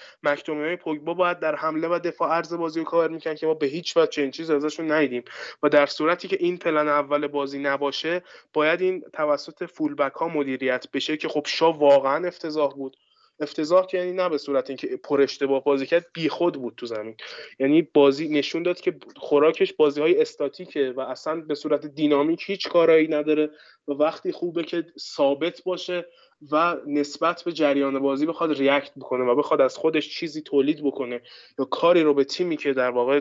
های 0.49 0.77
پوگبا 0.77 1.14
باید 1.14 1.39
در 1.39 1.57
حمله 1.57 1.89
و 1.89 1.99
دفاع 2.05 2.31
عرض 2.31 2.55
بازی 2.55 2.81
رو 2.81 2.87
کاور 2.87 3.09
میکن 3.09 3.35
که 3.35 3.47
ما 3.47 3.55
به 3.55 3.67
هیچ 3.67 3.97
وجه 3.97 4.11
چنین 4.11 4.31
چیز 4.31 4.51
ازشون 4.51 4.93
ندیدیم. 4.93 5.23
و 5.62 5.69
در 5.69 5.87
صورتی 5.87 6.29
که 6.29 6.37
این 6.41 6.59
پلن 6.59 6.89
اول 6.89 7.27
بازی 7.27 7.59
نباشه 7.59 8.23
باید 8.53 8.81
این 8.81 9.05
توسط 9.12 9.64
فولبک 9.64 10.12
ها 10.12 10.29
مدیریت 10.29 10.87
بشه 10.93 11.17
که 11.17 11.29
خب 11.29 11.47
شا 11.47 11.73
واقعا 11.73 12.27
افتضاح 12.29 12.75
بود. 12.75 12.97
افتضاح 13.41 13.87
یعنی 13.93 14.12
نه 14.12 14.28
به 14.28 14.39
صورت 14.39 14.70
اینکه 14.70 14.97
پر 14.97 15.20
اشتباه 15.20 15.64
بازی 15.64 15.87
کرد 15.87 16.07
بیخود 16.14 16.55
بود 16.55 16.74
تو 16.76 16.87
زمین. 16.87 17.16
یعنی 17.59 17.82
بازی 17.82 18.28
نشون 18.28 18.62
داد 18.62 18.80
که 18.80 18.97
خوراکش 19.16 19.72
بازی 19.72 20.01
های 20.01 20.20
استاتیکه 20.20 20.95
و 20.97 21.01
اصلا 21.01 21.41
به 21.41 21.55
صورت 21.55 21.87
دینامیک 21.87 22.43
هیچ 22.47 22.68
کارایی 22.68 23.09
نداره 23.09 23.51
و 23.89 23.93
وقتی 23.93 24.32
خوبه 24.32 24.62
که 24.62 24.87
ثابت 24.99 25.62
باشه 25.64 26.07
و 26.51 26.76
نسبت 26.87 27.43
به 27.43 27.53
جریان 27.53 27.99
بازی 27.99 28.26
بخواد 28.26 28.59
ریاکت 28.59 28.93
بکنه 28.97 29.24
و 29.24 29.34
بخواد 29.34 29.61
از 29.61 29.76
خودش 29.76 30.09
چیزی 30.09 30.43
تولید 30.43 30.82
بکنه 30.84 31.20
یا 31.59 31.64
کاری 31.64 32.03
رو 32.03 32.14
به 32.14 32.24
تیمی 32.24 32.57
که 32.57 32.72
در 32.72 32.91
واقع 32.91 33.20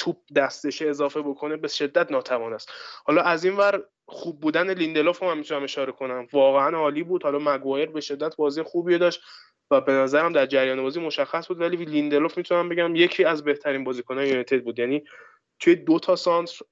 توپ 0.00 0.16
دستشه 0.36 0.88
اضافه 0.88 1.22
بکنه 1.22 1.56
به 1.56 1.68
شدت 1.68 2.12
ناتوان 2.12 2.52
است. 2.52 2.72
حالا 3.04 3.22
از 3.22 3.44
این 3.44 3.56
ور 3.56 3.84
خوب 4.06 4.40
بودن 4.40 4.70
لیندلوف 4.70 5.22
هم 5.22 5.38
می‌تونم 5.38 5.62
اشاره 5.62 5.92
کنم. 5.92 6.26
واقعا 6.32 6.78
عالی 6.78 7.02
بود. 7.02 7.22
حالا 7.22 7.38
مگوایر 7.38 7.90
به 7.90 8.00
شدت 8.00 8.36
بازی 8.36 8.62
خوبی 8.62 8.98
داشت 8.98 9.22
و 9.70 9.80
به 9.80 9.92
نظرم 9.92 10.32
در 10.32 10.46
جریان 10.46 10.82
بازی 10.82 11.00
مشخص 11.00 11.48
بود. 11.48 11.60
ولی 11.60 11.76
لیندلوف 11.76 12.36
می‌تونم 12.36 12.68
بگم 12.68 12.94
یکی 12.94 13.24
از 13.24 13.44
بهترین 13.44 13.84
بازیکنان 13.84 14.26
یونایتد 14.26 14.62
بود. 14.62 14.78
یعنی 14.78 15.04
توی 15.58 15.74
دو 15.74 15.98
تا 15.98 16.16
سانتر 16.16 16.64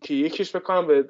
که 0.00 0.14
یکیش 0.14 0.56
بکنم 0.56 0.86
به 0.86 1.08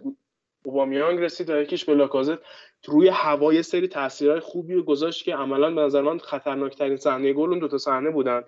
اوبامیانگ 0.64 1.20
رسید 1.20 1.50
و 1.50 1.62
یکیش 1.62 1.84
به 1.84 1.94
لاکازت 1.94 2.38
روی 2.84 3.08
هوای 3.08 3.62
سرش 3.62 3.88
تاثیرهای 3.88 4.40
خوبی 4.40 4.82
گذاشت 4.82 5.24
که 5.24 5.36
عملا 5.36 5.70
به 5.70 5.80
نظر 5.80 6.02
من 6.02 6.18
خطرناکترین 6.18 6.96
صحنه 6.96 7.32
گل 7.32 7.50
اون 7.50 7.58
دو 7.58 7.68
تا 7.68 7.78
صحنه 7.78 8.10
بودن. 8.10 8.44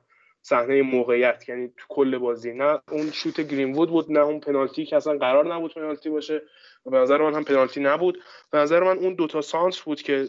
صحنه 0.46 0.82
موقعیت. 0.82 1.48
یعنی 1.48 1.68
تو 1.76 1.84
کل 1.88 2.18
بازی. 2.18 2.52
نه 2.52 2.80
اون 2.90 3.10
شوت 3.10 3.40
گرینوود 3.40 3.90
بود 3.90 4.12
نه 4.12 4.20
اون 4.20 4.40
پنالتی 4.40 4.86
که 4.86 4.96
اصلا 4.96 5.18
قرار 5.18 5.54
نبود 5.54 5.74
پنالتی 5.74 6.10
باشه 6.10 6.42
و 6.86 6.90
به 6.90 6.98
نظر 6.98 7.18
من 7.18 7.34
هم 7.34 7.44
پنالتی 7.44 7.80
نبود. 7.80 8.18
به 8.50 8.58
نظر 8.58 8.82
من 8.82 8.98
اون 8.98 9.14
دوتا 9.14 9.40
سانتر 9.40 9.80
بود 9.80 10.02
که 10.02 10.28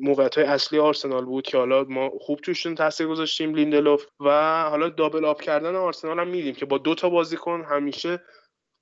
موقعیت 0.00 0.38
های 0.38 0.46
اصلی 0.46 0.78
آرسنال 0.78 1.24
بود 1.24 1.44
که 1.44 1.58
حالا 1.58 1.84
ما 1.84 2.10
خوب 2.20 2.40
توشون 2.40 2.74
تاثیر 2.74 3.06
گذاشتیم 3.06 3.54
لیندلوف 3.54 4.06
و 4.20 4.30
حالا 4.70 4.88
double 4.88 5.24
up 5.24 5.42
کردن 5.42 5.74
آرسنال 5.74 6.18
هم 6.18 6.28
می‌دیدیم 6.28 6.54
که 6.54 6.66
با 6.66 6.78
دو 6.78 6.94
تا 6.94 7.08
بازیکن 7.08 7.64
همیشه 7.70 8.22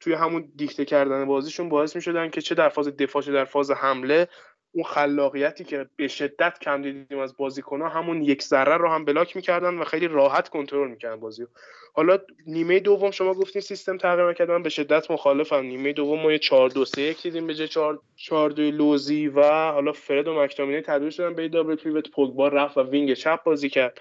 توی 0.00 0.12
همون 0.12 0.52
دیکته 0.56 0.84
کردن 0.84 1.24
بازیشون 1.24 1.68
باعث 1.68 1.96
می‌شدن 1.96 2.30
که 2.30 2.40
چه 2.40 2.54
در 2.54 2.68
فاز 2.68 2.88
دفاع 2.96 3.22
چه 3.22 3.32
در 3.32 3.44
فاز 3.44 3.70
حمله 3.70 4.28
اون 4.72 4.84
خلاقیتی 4.84 5.64
که 5.64 5.86
به 5.96 6.08
شدت 6.08 6.58
کم 6.58 6.82
دیدیم 6.82 7.18
از 7.18 7.36
بازیکنها 7.36 7.88
همون 7.88 8.22
یک 8.22 8.42
ذره 8.42 8.76
رو 8.76 8.88
هم 8.88 9.04
block 9.04 9.36
می‌کردن 9.36 9.74
و 9.74 9.84
خیلی 9.84 10.08
راحت 10.08 10.48
کنترل 10.48 10.90
می‌کردن 10.90 11.20
بازی 11.20 11.46
حالا 11.92 12.18
نیمه 12.46 12.80
دوم 12.80 13.10
شما 13.10 13.34
گفتین 13.34 13.62
سیستم 13.62 13.98
تغییر 13.98 14.32
کرد 14.32 14.50
من 14.50 14.62
به 14.62 14.68
شدت 14.68 15.10
مخالفم. 15.10 15.62
نیمه 15.62 15.92
دوم 15.92 16.22
ما 16.22 16.32
یه 16.32 16.38
4 16.38 16.68
2 16.68 16.84
3 16.84 17.02
1 17.02 17.22
دیدیم 17.22 17.46
به 17.46 17.54
جای 17.54 17.68
4 17.68 17.98
4 18.16 18.50
2 18.50 18.62
لوزی 18.62 19.28
و 19.28 19.42
حالا 19.70 19.92
فرد 19.92 20.28
و 20.28 20.34
مکتامینه 20.34 20.80
تبدیل 20.80 21.10
شدن 21.10 21.34
به 21.34 21.48
دابل 21.48 21.76
پیوت 21.76 22.10
پوگبا 22.10 22.48
رفت 22.48 22.76
و 22.76 22.82
وینگ 22.82 23.14
چپ 23.14 23.42
بازی 23.44 23.68
کرد 23.68 24.00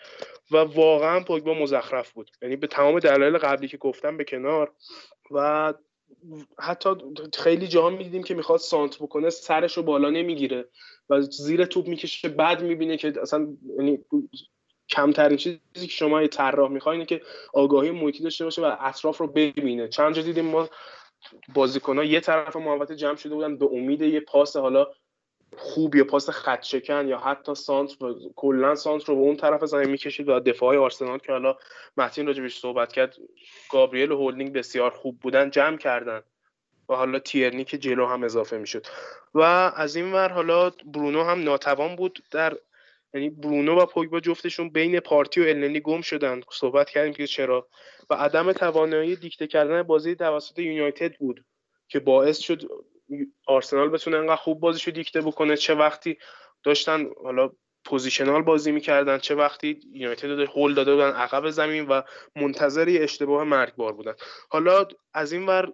و 0.52 0.58
واقعا 0.58 1.20
پوگبا 1.20 1.54
مزخرف 1.54 2.12
بود. 2.12 2.32
یعنی 2.42 2.56
به 2.56 2.68
تمام 2.68 3.00
دلایل 3.00 3.38
قبلی 3.38 3.68
که 3.68 3.78
گفتم 3.78 4.18
به 4.18 4.24
کنار 4.24 4.72
و 5.32 5.74
حتی 6.60 6.90
خیلی 7.34 7.68
جاها 7.68 7.90
می‌دیدیم 7.90 8.24
که 8.24 8.36
می‌خواد 8.36 8.60
سانت 8.60 8.98
بکنه 8.98 9.30
سرش 9.30 9.78
رو 9.78 9.84
بالا 9.84 10.10
نمی‌گیره 10.10 10.70
و 11.10 11.22
زیر 11.22 11.66
توپ 11.66 11.88
می‌کشه 11.88 12.30
بعد 12.30 12.64
می‌بینه 12.64 12.98
که 12.98 13.14
اصلا 13.22 13.48
یعنی 13.78 14.00
کمترین 14.90 15.38
چیزی 15.38 15.60
که 15.74 15.88
شما 15.88 16.22
یه 16.22 16.28
طراح 16.28 16.72
می‌خواین 16.72 17.06
که 17.06 17.22
آگاهی 17.54 17.92
محیطی 17.92 18.24
داشته 18.24 18.44
باشه 18.44 18.62
و 18.62 18.76
اطراف 18.80 19.18
رو 19.18 19.28
ببینه. 19.28 19.88
چند 19.88 20.16
جا 20.16 20.22
دیدیم 20.22 20.46
ما 20.46 20.70
بازیکنها 21.54 22.04
یه 22.04 22.20
طرف 22.20 22.56
محوطه 22.56 22.96
جمع 22.96 23.16
شده 23.16 23.36
بودن 23.36 23.58
به 23.58 23.66
امید 23.66 24.02
یه 24.02 24.20
پاس 24.20 24.58
حالا 24.58 24.88
خوب 25.58 25.96
یا 25.96 26.04
پاس 26.04 26.30
خط 26.30 26.64
شکن 26.64 27.08
یا 27.08 27.18
حتی 27.18 27.56
سانتر 27.56 28.14
کلا 28.36 28.76
سانتر 28.76 29.06
رو 29.08 29.16
به 29.16 29.22
اون 29.22 29.36
طرف 29.36 29.66
زمین 29.66 29.90
می‌کشید 29.90 30.30
و 30.30 30.40
دفاع 30.40 30.78
آرسنال 30.78 31.18
که 31.18 31.32
حالا 31.32 31.58
متین 31.98 32.28
راجبش 32.28 32.60
صحبت 32.60 32.94
کرد 32.94 33.16
گابریل 33.72 34.12
و 34.12 34.18
هولدینگ 34.18 34.54
بسیار 34.54 34.92
خوب 34.92 35.20
بودن 35.20 35.50
جمع 35.50 35.78
کردن 35.78 36.22
و 36.90 36.96
حالا 36.96 37.20
تیرنی 37.20 37.64
که 37.64 37.78
جلو 37.78 38.06
هم 38.06 38.24
اضافه 38.24 38.58
می‌شد. 38.58 38.86
و 39.34 39.42
از 39.76 39.96
این 39.96 40.14
ور 40.14 40.30
حالا 40.30 40.70
برونو 40.70 41.24
هم 41.24 41.44
ناتوان 41.44 41.96
بود 41.96 42.24
در 42.32 42.58
یعنی 43.14 43.30
برونو 43.30 43.76
و 43.76 43.86
پوگبا 43.86 44.20
جفتشون 44.20 44.70
بین 44.70 45.00
پارتی 45.00 45.42
و 45.42 45.44
النی 45.44 45.80
گم 45.80 46.02
شدن. 46.02 46.42
صحبت 46.52 46.90
کردیم 46.90 47.14
که 47.14 47.28
چرا؟ 47.28 47.68
و 48.10 48.14
عدم 48.14 48.52
توانایی 48.52 49.16
دیکته 49.16 49.48
کردن 49.48 49.84
بازی 49.84 50.16
توسط 50.16 50.60
یونایتد 50.60 51.18
بود 51.18 51.46
که 51.88 52.00
باعث 52.00 52.38
شد 52.38 52.62
آرسنال 53.48 53.90
بتونه 53.90 54.18
انقدر 54.18 54.36
خوب 54.36 54.60
بازیشو 54.60 54.92
دیکته 54.92 55.22
بکنه. 55.22 55.58
چه 55.58 55.76
وقتی 55.76 56.18
داشتن 56.64 57.08
حالا 57.24 57.50
پوزیشنال 57.86 58.42
بازی 58.42 58.72
می‌کردن 58.72 59.18
چه 59.18 59.36
وقتی 59.36 59.80
یونایتد 59.94 60.40
هول 60.40 60.74
داده 60.74 60.94
بودن 60.94 61.12
عقب 61.12 61.50
زمین 61.50 61.88
و 61.88 62.02
منتظر 62.36 62.98
اشتباه 63.00 63.44
مرگبار 63.44 63.94
بودن. 63.94 64.14
حالا 64.50 64.86
از 65.14 65.34
این 65.34 65.46
ور 65.46 65.74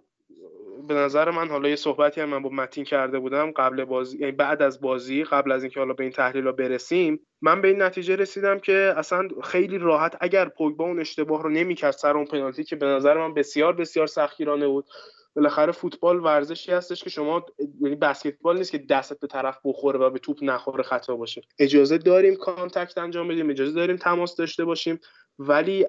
به 0.88 0.94
نظر 0.94 1.30
من 1.30 1.48
حالا 1.48 1.68
یه 1.68 1.76
صحبتی 1.76 2.20
هم 2.20 2.28
من 2.28 2.42
با 2.42 2.50
متین 2.50 2.84
کرده 2.84 3.18
بودم 3.18 3.50
قبل 3.50 3.84
بازی 3.84 4.18
یعنی 4.18 4.32
بعد 4.32 4.62
از 4.62 4.80
بازی 4.80 5.24
قبل 5.24 5.52
از 5.52 5.62
اینکه 5.62 5.80
حالا 5.80 5.92
به 5.92 6.02
این 6.02 6.12
تحلیل 6.12 6.52
برسیم 6.52 7.26
من 7.42 7.60
به 7.60 7.68
این 7.68 7.82
نتیجه 7.82 8.16
رسیدم 8.16 8.58
که 8.58 8.94
اصلا 8.96 9.28
خیلی 9.44 9.78
راحت 9.78 10.16
اگر 10.20 10.48
پوگبا 10.48 10.84
اون 10.84 11.00
اشتباه 11.00 11.42
رو 11.42 11.50
نمی‌کرد 11.50 11.90
سر 11.90 12.16
اون 12.16 12.24
پنالتی 12.24 12.64
که 12.64 12.76
به 12.76 12.86
نظر 12.86 13.18
من 13.18 13.34
بسیار 13.34 13.72
بسیار 13.72 14.06
سختگیرانه 14.06 14.66
بود. 14.66 14.86
بالاخره 15.36 15.72
فوتبال 15.72 16.20
ورزشی 16.20 16.72
هستش 16.72 17.04
که 17.04 17.10
شما 17.10 17.46
یعنی 17.80 17.96
بسکتبال 17.96 18.58
نیست 18.58 18.70
که 18.70 18.78
دستت 18.78 19.20
به 19.20 19.26
طرف 19.26 19.58
بخوره 19.64 19.98
و 19.98 20.10
به 20.10 20.18
توپ 20.18 20.38
نخوره 20.42 20.82
خطا 20.82 21.16
باشه. 21.16 21.42
اجازه 21.58 21.98
داریم 21.98 22.34
contact 22.34 22.98
انجام 22.98 23.28
بدیم 23.28 23.50
اجازه 23.50 23.72
داریم 23.72 23.96
تماس 23.96 24.36
داشته 24.36 24.64
باشیم 24.64 25.00
ولی 25.38 25.86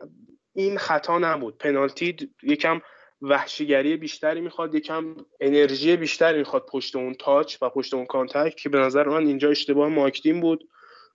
این 0.53 0.77
خطا 0.77 1.19
نبود. 1.19 1.57
پنالتی 1.57 2.15
یکم 2.43 2.81
وحشیگری 3.21 3.97
بیشتری 3.97 4.41
می‌خواد 4.41 4.75
یکم 4.75 5.15
انرژی 5.39 5.97
بیشتری 5.97 6.37
می‌خواد 6.37 6.65
پشت 6.65 6.95
اون 6.95 7.13
touch 7.13 7.57
و 7.61 7.69
پشت 7.69 7.93
اون 7.93 8.05
contact 8.05 8.57
که 8.57 8.69
به 8.69 8.79
نظر 8.79 9.07
من 9.07 9.27
اینجا 9.27 9.49
اشتباه 9.49 9.89
مک‌تامینی 9.89 10.41
بود. 10.41 10.69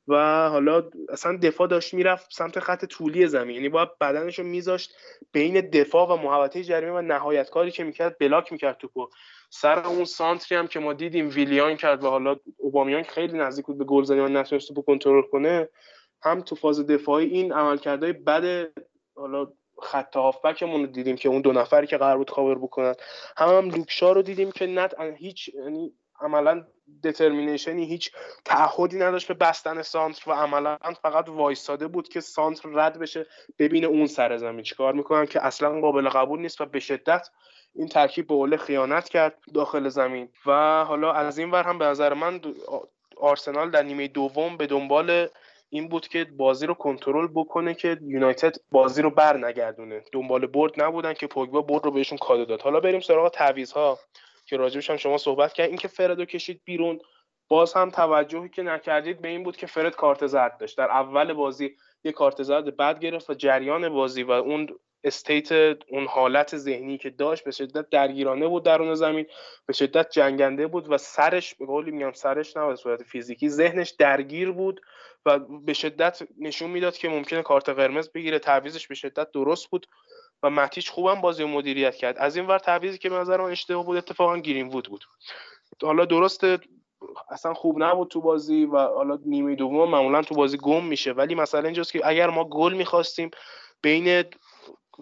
و 0.09 0.48
حالا 0.48 0.90
اصلا 1.09 1.36
دفاع 1.36 1.68
داشت 1.68 1.94
می‌رفت 1.94 2.32
سمت 2.32 2.59
خط 2.59 2.84
طولی 2.84 3.26
زمین. 3.26 3.57
یعنی 3.57 3.68
باید 3.68 3.98
بدنش 3.98 4.38
رو 4.38 4.44
میذاشت 4.44 4.94
بین 5.32 5.61
دفاع 5.61 6.09
و 6.09 6.16
محوطه 6.16 6.64
جریمه 6.64 6.92
و 6.92 7.00
نهایت 7.00 7.50
کاری 7.50 7.70
که 7.70 7.84
می‌کرد 7.84 8.18
block 8.18 8.52
می‌کرد 8.53 8.76
توپو. 8.76 9.09
سر 9.50 9.86
اون 9.86 10.05
سانتری 10.05 10.59
هم 10.59 10.66
که 10.66 10.80
ما 10.80 10.92
دیدیم 10.92 11.28
ویلیان 11.28 11.76
کرد 11.76 12.05
و 12.05 12.11
حالا 12.11 12.36
اوبامیانگ 12.56 13.02
خیلی 13.03 13.38
نزدیک 13.38 13.66
بود 13.66 13.78
به 13.78 13.84
گل 13.84 14.05
زنی 14.05 14.20
و 14.20 14.28
نتونست 14.28 14.68
توپو 14.68 14.82
کنترل 14.82 15.22
کنه. 15.22 15.68
هم 16.22 16.40
تو 16.40 16.55
فاز 16.55 16.86
دفاعی 16.86 17.26
این 17.26 17.53
عملکردهای 17.53 18.12
بد 18.12 18.68
حالا 19.16 19.53
خط 19.82 20.16
هافبکمون 20.16 20.80
رو 20.80 20.86
دیدیم 20.86 21.16
که 21.16 21.28
اون 21.28 21.40
دو 21.40 21.53
نفری 21.53 21.86
که 21.86 21.96
قرار 21.96 22.18
بود 22.18 22.30
کاور 22.30 22.59
بکنن. 22.59 22.94
هم 23.36 23.48
هم 23.48 23.70
لوک 23.70 23.94
شاو 23.94 24.12
رو 24.12 24.22
دیدیم 24.22 24.50
که 24.50 24.66
نت 24.66 24.94
هیچ 25.16 25.48
یعنی 25.48 25.92
عملا 26.20 26.64
determination 27.04 27.79
ی 27.79 27.84
هیچ 27.84 28.12
تعهدی 28.45 28.99
نداشت 28.99 29.28
به 29.28 29.34
بستن 29.34 29.82
سانتر 29.82 30.30
و 30.30 30.32
عملا 30.32 30.78
فقط 31.03 31.28
وایستاده 31.28 31.86
بود 31.86 32.09
که 32.09 32.20
سانتر 32.20 32.68
رد 32.68 32.99
بشه 32.99 33.26
ببینه 33.59 33.86
اون 33.86 34.07
سر 34.07 34.36
زمین. 34.36 34.62
چیکار 34.62 34.93
می‌کنن 34.93 35.26
که 35.26 35.47
اصلا 35.47 35.80
قابل 35.80 36.09
قبول 36.09 36.40
نیست 36.40 36.61
و 36.61 36.66
به 36.66 36.80
شدت 36.80 37.28
این 37.74 37.88
ترکیب 37.88 38.51
به 38.50 38.54
ما 38.54 38.56
خیانت 38.57 39.09
کرد 39.09 39.38
داخل 39.55 39.88
زمین. 39.88 40.28
و 40.47 40.84
حالا 40.84 41.12
از 41.12 41.38
این 41.38 41.51
ور 41.51 41.62
هم 41.62 41.78
به 41.78 41.84
نظر 41.84 42.14
من 42.14 42.40
آرسنال 43.16 43.70
در 43.70 43.82
نیمه 43.82 44.09
دوم 44.09 44.57
به 44.57 44.66
دنبال 44.66 45.28
این 45.70 45.88
بود 45.88 46.09
که 46.09 46.24
بازی 46.24 46.66
رو 46.66 46.74
کنترل 46.74 47.28
بکنه 47.34 47.74
که 47.74 47.99
یونایتد 48.03 48.57
بازی 48.72 49.03
رو 49.03 49.11
بر 49.11 49.36
نگردونه 49.36 50.03
دنبال 50.12 50.47
برد 50.47 50.82
نبودن 50.82 51.12
که 51.12 51.26
پوگبا 51.26 51.62
برد 51.62 51.84
رو 51.84 51.90
بهشون 51.90 52.18
کادو 52.18 52.45
داد. 52.45 52.62
حالا 52.62 52.80
بریم 52.80 53.01
سراغ 53.01 53.28
تعویض 53.28 53.72
که 54.53 54.59
راجبش 54.59 54.90
هم 54.90 54.96
شما 54.96 55.18
صحبت 55.18 55.53
کرد 55.53 55.68
اینکه 55.68 55.88
فردو 55.88 56.24
کشید 56.24 56.61
بیرون 56.64 56.98
باز 57.48 57.72
هم 57.72 57.90
توجهی 57.90 58.48
که 58.48 58.62
نکردید 58.62 59.22
به 59.22 59.28
این 59.28 59.42
بود 59.42 59.57
که 59.57 59.66
فرد 59.66 59.96
کارت 59.96 60.26
زرد 60.26 60.59
داشت. 60.59 60.78
در 60.78 60.90
اول 60.90 61.32
بازی 61.32 61.76
یه 62.05 62.12
کارت 62.12 62.42
زرد 62.42 62.76
بد 62.76 62.98
گرفت 62.98 63.30
و 63.30 63.34
جریان 63.34 63.88
بازی 63.88 64.22
و 64.22 64.30
اون 64.30 64.68
استیت 65.05 65.53
اون 65.88 66.07
حالت 66.07 66.57
ذهنی 66.57 66.98
که 66.98 67.11
داشت 67.11 67.44
به 67.44 67.50
شدت 67.50 67.90
درگیرانه 67.90 68.48
بود 68.48 68.64
درون 68.64 68.94
زمین 68.94 69.26
به 69.66 69.72
شدت 69.72 70.11
جنگنده 70.11 70.66
بود 70.66 70.92
و 70.92 70.98
سرش 70.98 71.55
به 71.55 71.66
قولی 71.66 71.90
میگم 71.90 72.12
سرش 72.12 72.57
نه 72.57 72.66
به 72.66 72.76
صورت 72.76 73.03
فیزیکی 73.03 73.48
ذهنش 73.48 73.90
درگیر 73.90 74.50
بود 74.50 74.80
و 75.26 75.38
به 75.38 75.72
شدت 75.72 76.22
نشون 76.38 76.70
می‌داد 76.70 76.96
که 76.96 77.09
ممکنه 77.09 77.42
کارت 77.42 77.68
قرمز 77.68 78.12
بگیره. 78.12 78.38
تعویزش 78.38 78.86
به 78.86 78.94
شدت 78.94 79.30
درست 79.32 79.70
بود. 79.70 79.86
و 80.43 80.51
متیش 80.51 80.90
خوبم 80.90 81.20
بازی 81.20 81.45
مدیریت 81.45 81.95
کرد. 81.95 82.18
از 82.18 82.36
این 82.36 82.47
ور 82.47 82.59
تعویزی 82.59 82.99
که 82.99 83.11
به 83.11 83.16
نظر 83.16 83.40
من 83.40 83.51
اشتباه 83.51 83.86
بود 83.86 83.97
اتفاقا 83.97 84.38
گیرین 84.38 84.68
وود 84.68 84.88
بود. 84.88 85.05
حالا 85.82 86.05
درسته 86.05 86.59
اصلا 87.30 87.55
خوب 87.55 87.82
نبود 87.82 88.09
تو 88.09 88.20
بازی 88.20 88.64
و 88.64 88.78
حالا 88.78 89.18
نیمه 89.26 89.55
دوم 89.55 89.90
معمولا 89.90 90.22
تو 90.22 90.34
بازی 90.34 90.57
گم 90.57 90.84
میشه. 90.84 91.12
ولی 91.12 91.34
مثلا 91.34 91.64
اینجاست 91.64 91.93
که 91.93 92.01
اگر 92.05 92.30
ما 92.30 92.45
گل 92.45 92.74
می‌خواستیم 92.74 93.30
بین 93.82 94.24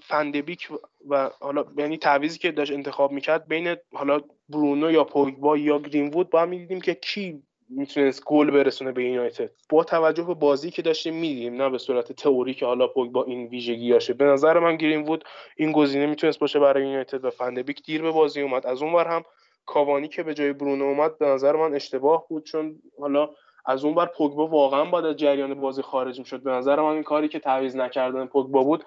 فندبیک 0.02 0.68
و 1.08 1.30
حالا 1.40 1.64
یعنی 1.76 1.96
تعویزی 1.96 2.38
که 2.38 2.52
داشت 2.52 2.72
انتخاب 2.72 3.12
می‌کرد 3.12 3.48
بین 3.48 3.76
حالا 3.92 4.20
برونو 4.48 4.90
یا 4.90 5.04
پوگبا 5.04 5.56
یا 5.56 5.78
گرینوود 5.78 6.30
با 6.30 6.42
هم 6.42 6.48
می‌دیدیم 6.48 6.80
که 6.80 6.94
کی 6.94 7.42
می‌تونست 7.70 8.24
گل 8.24 8.50
برسونه 8.50 8.92
به 8.92 9.04
یونایتد. 9.04 9.50
با 9.68 9.84
توجه 9.84 10.22
به 10.22 10.34
بازی 10.34 10.70
که 10.70 10.82
داشتیم 10.82 11.14
میدیم 11.14 11.62
نه 11.62 11.70
به 11.70 11.78
صورت 11.78 12.12
تئوری 12.12 12.54
که 12.54 12.66
حالا 12.66 12.86
با 12.86 13.24
این 13.24 13.46
ویژگی 13.46 13.92
هاشه 13.92 14.14
به 14.14 14.24
نظر 14.24 14.58
من 14.58 14.76
گرین 14.76 15.02
وود 15.02 15.24
این 15.56 15.72
گزینه 15.72 16.06
می‌تونست 16.06 16.38
باشه 16.38 16.58
برای 16.58 16.82
یونایتد 16.82 17.24
و 17.24 17.30
فندبیک 17.30 17.82
دیر 17.82 18.02
به 18.02 18.10
بازی 18.10 18.40
اومد. 18.40 18.66
از 18.66 18.82
اون 18.82 18.92
ور 18.92 19.06
هم 19.06 19.24
کاوانی 19.66 20.08
که 20.08 20.22
به 20.22 20.34
جای 20.34 20.52
برونو 20.52 20.84
اومد 20.84 21.18
به 21.18 21.26
نظر 21.26 21.56
من 21.56 21.74
اشتباه 21.74 22.28
بود 22.28 22.44
چون 22.44 22.82
حالا 23.00 23.30
از 23.66 23.84
اون 23.84 23.94
بر 23.94 24.06
پوگبا 24.06 24.46
واقعا 24.46 24.84
باید 24.84 25.04
از 25.04 25.16
جریان 25.16 25.54
بازی 25.54 25.82
خارج 25.82 26.18
می‌شد. 26.18 26.42
به 26.42 26.50
نظر 26.50 26.80
من 26.80 26.92
این 26.92 27.02
کاری 27.02 27.28
که 27.28 27.38
تعویض 27.38 27.76
نکردن 27.76 28.26
پوگبا 28.26 28.62
بود 28.62 28.84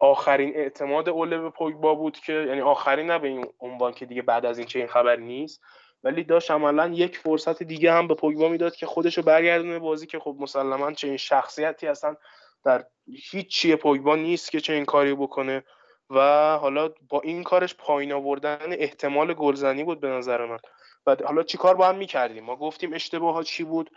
آخرین 0.00 0.56
اعتماد 0.56 1.08
اوله 1.08 1.38
به 1.38 1.50
پوگبا 1.50 1.94
بود 1.94 2.18
که 2.18 2.32
یعنی 2.32 2.60
آخرین 2.60 3.06
نه 3.06 3.18
به 3.18 3.28
این 3.28 3.46
عنوان 3.60 3.92
که 3.92 4.06
دیگه 4.06 4.22
بعد 4.22 4.46
از 4.46 4.58
این 4.58 4.66
چه 4.66 4.78
این 4.78 4.88
خبر 4.88 5.16
نیست. 5.16 5.60
ولی 6.04 6.24
داشت 6.24 6.50
عملا 6.50 6.86
یک 6.86 7.18
فرصت 7.18 7.62
دیگه 7.62 7.92
هم 7.92 8.08
به 8.08 8.14
پوگبا 8.14 8.48
می‌داد 8.48 8.76
که 8.76 8.86
خودشو 8.86 9.22
برگردونه 9.22 9.78
بازی 9.78 10.06
که 10.06 10.18
خب 10.18 10.36
مسلما 10.40 10.92
این 11.02 11.16
شخصیتی 11.16 11.86
اصلا 11.86 12.16
در 12.64 12.84
هیچ 13.30 13.48
چیه 13.48 13.76
پوگبا 13.76 14.16
نیست 14.16 14.50
که 14.50 14.60
چه 14.60 14.72
این 14.72 14.84
کاری 14.84 15.14
بکنه. 15.14 15.64
و 16.10 16.18
حالا 16.58 16.90
با 17.08 17.20
این 17.20 17.42
کارش 17.42 17.74
پایین 17.74 18.12
آوردن 18.12 18.72
احتمال 18.72 19.34
گلزنی 19.34 19.84
بود 19.84 20.00
به 20.00 20.08
نظر 20.08 20.46
من. 20.46 20.58
و 21.06 21.16
حالا 21.24 21.42
چیکار 21.42 21.74
با 21.74 21.88
هم 21.88 21.96
می‌کردیم؟ 21.96 22.44
ما 22.44 22.56
گفتیم 22.56 22.92
اشتباه 22.92 23.34
ها 23.34 23.42
چی 23.42 23.64
بود؟ 23.64 23.90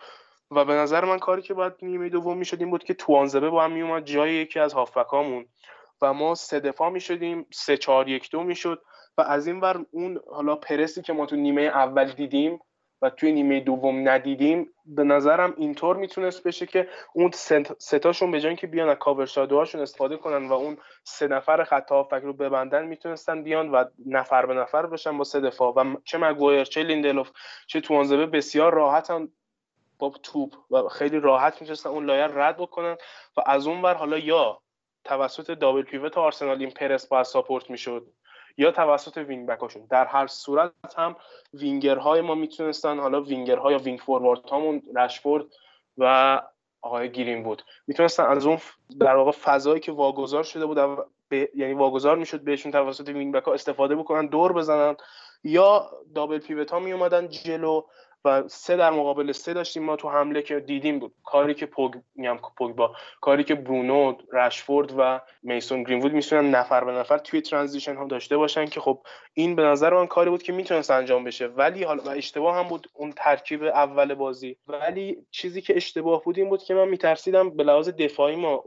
و 0.51 0.65
به 0.65 0.73
نظر 0.73 1.05
من 1.05 1.19
کاری 1.19 1.41
که 1.41 1.53
باید 1.53 1.73
نیمه 1.81 2.09
دوم 2.09 2.37
می‌شد 2.37 2.59
این 2.59 2.69
بود 2.69 2.83
که 2.83 2.93
توانزبه 2.93 3.49
با 3.49 3.63
هم 3.63 3.71
میومد 3.71 4.05
جای 4.05 4.33
یکی 4.33 4.59
از 4.59 4.73
هافبکامون 4.73 5.45
و 6.01 6.13
ما 6.13 6.35
سه 6.35 6.59
دفاع 6.59 6.89
می‌شدیم 6.89 7.45
سه 7.53 7.77
چهار 7.77 8.07
یک 8.07 8.31
دو 8.31 8.43
می‌شد. 8.43 8.81
و 9.17 9.21
از 9.21 9.47
این 9.47 9.59
ور 9.59 9.85
اون 9.91 10.19
حالا 10.31 10.55
پرسی 10.55 11.01
که 11.01 11.13
ما 11.13 11.25
تو 11.25 11.35
نیمه 11.35 11.61
اول 11.61 12.11
دیدیم 12.11 12.59
و 13.01 13.09
توی 13.09 13.31
نیمه 13.31 13.59
دوم 13.59 14.09
ندیدیم 14.09 14.73
به 14.85 15.03
نظرم 15.03 15.53
اینطور 15.57 15.97
می‌تونست 15.97 16.43
بشه 16.43 16.65
که 16.65 16.87
اون 17.13 17.31
ستاشون 17.77 18.31
به 18.31 18.39
جای 18.39 18.55
اینکه 18.55 18.67
بیان 18.67 18.89
از 18.89 18.97
کاور 18.97 19.29
هاشون 19.51 19.81
استفاده 19.81 20.17
کنن 20.17 20.49
و 20.49 20.53
اون 20.53 20.77
سه 21.03 21.27
نفر 21.27 21.63
خط 21.63 21.89
هافبک 22.09 22.19
رو 22.19 22.33
ببندن 22.33 22.85
می‌تونستن 22.85 23.43
بیان 23.43 23.69
و 23.69 23.83
نفر 24.05 24.45
به 24.45 24.53
نفر 24.53 24.85
بشن 24.85 25.17
با 25.17 25.23
سه 25.23 25.39
دفاع. 25.39 25.73
و 25.73 25.95
چه 26.03 26.17
مگوایر 26.17 26.63
چه 26.63 26.83
لیندلوف 26.83 27.31
چه 27.67 27.81
توانزبه 27.81 28.25
بسیار 28.25 28.73
راحتن 28.73 29.27
با 29.99 30.09
توپ 30.23 30.53
و 30.71 30.87
خیلی 30.87 31.19
راحت 31.19 31.61
می‌تونستن 31.61 31.89
اون 31.89 32.05
layer 32.05 32.27
رد 32.27 32.57
بکنن. 32.57 32.97
و 33.37 33.41
از 33.45 33.67
اون 33.67 33.81
ور 33.81 33.93
حالا 33.93 34.17
یا 34.17 34.61
توسط 35.03 35.51
دابل 35.51 35.81
پیوت 35.81 36.17
آرسنال 36.17 36.59
این 36.59 36.71
پرس 36.71 37.07
باید 37.07 37.25
ساپورت 37.25 37.69
می‌شد 37.69 38.07
یا 38.61 38.71
توسط 38.71 39.17
وینگ 39.17 39.47
بکاشون 39.47 39.87
در 39.89 40.05
هر 40.05 40.27
صورت 40.27 40.71
هم 40.97 41.15
وینگرهای 41.53 42.21
ما 42.21 42.35
می‌تونستن 42.35 42.99
حالا 42.99 43.21
وینگرها 43.21 43.71
یا 43.71 43.77
وینگ 43.77 43.99
فوروارد 43.99 44.49
هامون 44.49 44.81
رشفورد 44.95 45.45
و 45.97 46.41
آقای 46.81 47.11
گیرین 47.11 47.43
بود. 47.43 47.61
می‌تونستن 47.87 48.23
از 48.25 48.45
اون 48.45 48.57
در 48.99 49.15
واقع 49.15 49.31
فضایی 49.31 49.79
که 49.79 49.91
واگذار 49.91 50.43
شده 50.43 50.65
بود 50.65 50.77
یعنی 51.55 51.73
واگذار 51.73 52.17
می‌شد 52.17 52.41
بهشون 52.41 52.71
توسط 52.71 53.09
وینگ 53.09 53.33
بک 53.33 53.47
استفاده 53.47 53.95
بکنن 53.95 54.27
دور 54.27 54.53
بزنن 54.53 54.95
یا 55.43 55.91
دابل 56.15 56.39
پیوت 56.39 56.71
ها 56.71 56.79
می 56.79 56.91
اومدن 56.91 57.27
جلو 57.27 57.83
و 58.25 58.47
سه 58.47 58.75
در 58.75 58.91
مقابل 58.91 59.31
سه 59.31 59.53
داشتیم. 59.53 59.83
ما 59.83 59.95
تو 59.95 60.09
حمله 60.09 60.41
که 60.41 60.59
دیدیم 60.59 60.99
بود 60.99 61.13
کاری 61.23 61.53
که 61.53 61.65
پوگ 61.65 61.93
میام 62.15 62.39
با 62.57 62.95
کاری 63.21 63.43
که 63.43 63.55
برونو 63.55 64.17
رشفورد 64.33 64.93
و 64.97 65.21
میسون 65.43 65.83
گرینوود 65.83 66.13
می‌تونن 66.13 66.55
نفر 66.55 66.83
به 66.83 66.91
نفر 66.91 67.17
توی 67.17 67.41
transition 67.41 67.95
ها 67.95 68.05
داشته 68.05 68.37
باشن 68.37 68.65
که 68.65 68.79
خب 68.79 69.03
این 69.33 69.55
به 69.55 69.63
نظر 69.63 69.93
من 69.93 70.07
کاری 70.07 70.29
بود 70.29 70.43
که 70.43 70.53
می‌تونست 70.53 70.91
انجام 70.91 71.23
بشه. 71.23 71.47
ولی 71.47 71.83
حالا 71.83 72.03
و 72.03 72.09
اشتباه 72.09 72.55
هم 72.55 72.67
بود 72.67 72.87
اون 72.93 73.11
ترکیب 73.11 73.63
اول 73.63 74.13
بازی. 74.13 74.57
ولی 74.67 75.25
چیزی 75.31 75.61
که 75.61 75.75
اشتباه 75.75 76.23
بود 76.23 76.37
این 76.37 76.49
بود 76.49 76.63
که 76.63 76.73
من 76.73 76.87
میترسیدم 76.87 77.49
به 77.49 77.63
لحاظ 77.63 77.89
دفاعی 77.89 78.35
ما 78.35 78.63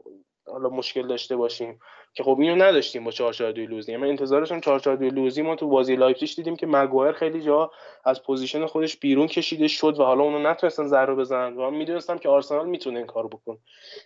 حالا 0.46 0.68
مشکل 0.68 1.06
داشته 1.06 1.36
باشیم. 1.36 1.80
که 2.14 2.22
خب 2.22 2.36
اینو 2.40 2.64
نداشتیم 2.64 3.04
با 3.04 3.10
442 3.10 3.74
لوزی. 3.74 3.92
یعنی 3.92 4.02
من 4.02 4.08
انتظارشم 4.08 4.60
442 4.60 5.14
لوزی 5.14 5.42
ما 5.42 5.56
تو 5.56 5.68
بازی 5.68 5.96
لایپزیگ 5.96 6.36
دیدیم 6.36 6.56
که 6.56 6.66
مگوایر 6.66 7.12
خیلی 7.12 7.40
جا 7.40 7.70
از 8.04 8.22
position 8.22 8.66
خودش 8.66 8.96
بیرون 8.96 9.26
کشیده 9.26 9.68
شد 9.68 10.00
و 10.00 10.04
حالا 10.04 10.22
اونو 10.22 10.38
نتونستن 10.38 10.86
ضربه 10.86 11.14
بزنن. 11.14 11.56
و 11.56 11.70
من 11.70 11.76
می‌دونستم 11.76 12.18
که 12.18 12.28
آرسنال 12.28 12.68
می‌تونه 12.68 12.98
این 12.98 13.06
کارو 13.06 13.28
بکنه. 13.28 13.58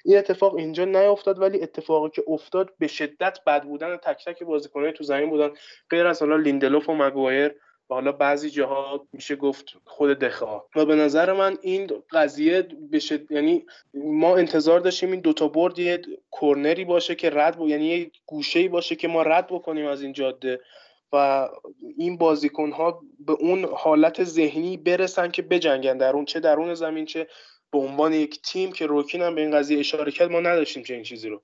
این 0.04 0.18
اتفاق 0.18 0.54
اینجا 0.54 0.84
نیافتاد 0.84 1.40
ولی 1.40 1.62
اتفاقی 1.62 2.10
که 2.10 2.22
افتاد 2.28 2.70
به 2.78 2.86
شدت 2.86 3.38
بد 3.46 3.64
بودن 3.64 3.96
تک 3.96 4.24
تک 4.24 4.42
بازیکنان 4.42 4.90
تو 4.90 5.04
زمین 5.04 5.30
بودن. 5.30 5.50
غیر 5.90 6.06
از 6.06 6.22
حالا 6.22 6.36
لیندلوف 6.36 6.88
و 6.88 6.94
مگوایر 6.94 7.54
و 7.90 7.94
حالا 7.94 8.12
بعضی 8.12 8.50
جاها 8.50 9.06
میشه 9.12 9.36
گفت 9.36 9.64
خود 9.84 10.10
دخا. 10.10 10.62
و 10.76 10.84
به 10.84 10.94
نظر 10.94 11.32
من 11.32 11.58
این 11.62 11.90
قضیه 12.10 12.62
بشه 12.92 13.26
یعنی 13.30 13.66
ما 13.94 14.36
انتظار 14.36 14.80
داشتیم 14.80 15.12
این 15.12 15.20
دوتا 15.20 15.48
برد 15.48 15.78
یه 15.78 16.02
کرنری 16.40 16.84
باشه 16.84 17.14
که 17.14 17.30
رد 17.30 17.56
بود 17.56 17.70
یعنی 17.70 17.84
یه 17.84 18.10
گوشه 18.26 18.68
باشه 18.68 18.96
که 18.96 19.08
ما 19.08 19.22
رد 19.22 19.46
بکنیم 19.46 19.86
از 19.86 20.02
این 20.02 20.12
جاده. 20.12 20.60
و 21.12 21.48
این 21.96 22.16
بازیکن 22.16 22.70
ها 22.70 23.02
به 23.20 23.32
اون 23.32 23.64
حالت 23.64 24.24
ذهنی 24.24 24.76
برسن 24.76 25.30
که 25.30 25.42
بجنگن. 25.42 25.98
در 25.98 26.12
اون 26.12 26.24
چه 26.24 26.40
درون 26.40 26.74
زمین 26.74 27.04
چه 27.04 27.26
به 27.72 27.78
عنوان 27.78 28.12
یک 28.12 28.42
تیم 28.42 28.72
که 28.72 28.86
روکین 28.86 29.22
هم 29.22 29.34
به 29.34 29.40
این 29.40 29.50
قضیه 29.50 29.78
اشاره 29.78 30.12
کرد 30.12 30.30
ما 30.30 30.40
نداشتیم 30.40 30.82
چنین 30.82 31.02
چیزی 31.02 31.28
رو. 31.28 31.42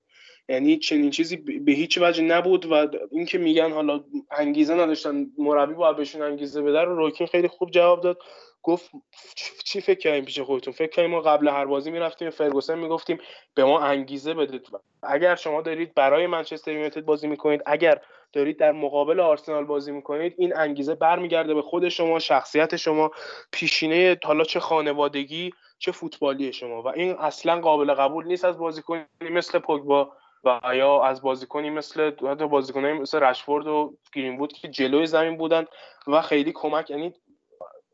یعنی 0.49 0.77
چنین 0.77 1.11
چیزی 1.11 1.37
به 1.37 1.73
هیچ 1.73 1.99
وجه 1.99 2.23
نبود 2.23 2.67
و 2.67 2.89
اینکه 3.11 3.39
میگن 3.39 3.73
حالا 3.73 4.05
انگیزه 4.31 4.75
نداشتن 4.75 5.27
مربی 5.39 5.75
باید 5.75 5.97
بهشون 5.97 6.23
انگیزه 6.23 6.63
بده 6.63 6.81
رو 6.81 6.97
روکین 6.97 7.27
خیلی 7.27 7.49
خوب 7.49 7.71
جواب 7.71 8.01
داد. 8.01 8.19
گفت 8.63 8.91
چی 9.65 9.81
فکر 9.81 9.99
کردیم 9.99 10.25
پیش 10.25 10.41
خودتون؟ 10.41 10.75
فکر 10.75 10.91
کردیم 10.91 11.11
ما 11.11 11.21
قبل 11.21 11.49
هر 11.49 11.65
بازی 11.65 11.91
می‌رفتیم 11.91 12.31
فرگوسن 12.31 12.79
می‌گفتیم 12.79 13.19
به 13.55 13.65
ما 13.65 13.81
انگیزه 13.81 14.35
بدید. 14.35 14.69
اگر 15.03 15.35
شما 15.37 15.63
دارید 15.63 15.95
برای 15.95 16.27
منچستر 16.27 16.73
یونایتد 16.73 17.05
بازی 17.05 17.29
می‌کنید 17.29 17.63
اگر 17.67 18.01
دارید 18.33 18.59
در 18.59 18.73
مقابل 18.73 19.21
آرسنال 19.21 19.65
بازی 19.65 19.93
می‌کنید 19.93 20.35
این 20.39 20.57
انگیزه 20.57 20.95
برمیگرده 20.95 21.55
به 21.55 21.63
خود 21.63 21.89
شما 21.89 22.19
شخصیت 22.19 22.77
شما 22.77 23.11
پیشینه 23.53 24.19
حالا 24.25 24.45
چه 24.45 24.61
خانوادگی 24.61 25.51
چه 25.79 25.93
فوتبالی 25.93 26.53
شما. 26.53 26.83
و 26.83 26.89
این 26.89 27.11
اصلا 27.11 27.61
قابل 27.61 27.95
قبول 27.95 28.27
نیست 28.27 28.45
از 28.45 28.59
بازیکنی 28.59 29.05
مثل 29.21 29.59
پوگبا 29.59 30.13
و 30.45 30.61
یا 30.75 31.03
از 31.03 31.23
بازیکنی 31.23 31.71
مثل 31.71 32.13
حتی 32.31 32.47
بازیکنایی 32.47 32.99
مثل 32.99 33.21
رشفورد 33.21 33.67
و 33.67 33.95
گرینوود 34.15 34.53
که 34.53 34.69
جلوی 34.69 35.07
زمین 35.07 35.37
بودن 35.37 35.65
و 36.07 36.23
خیلی 36.23 36.53
کمک 36.53 36.91
یعنی 36.91 37.15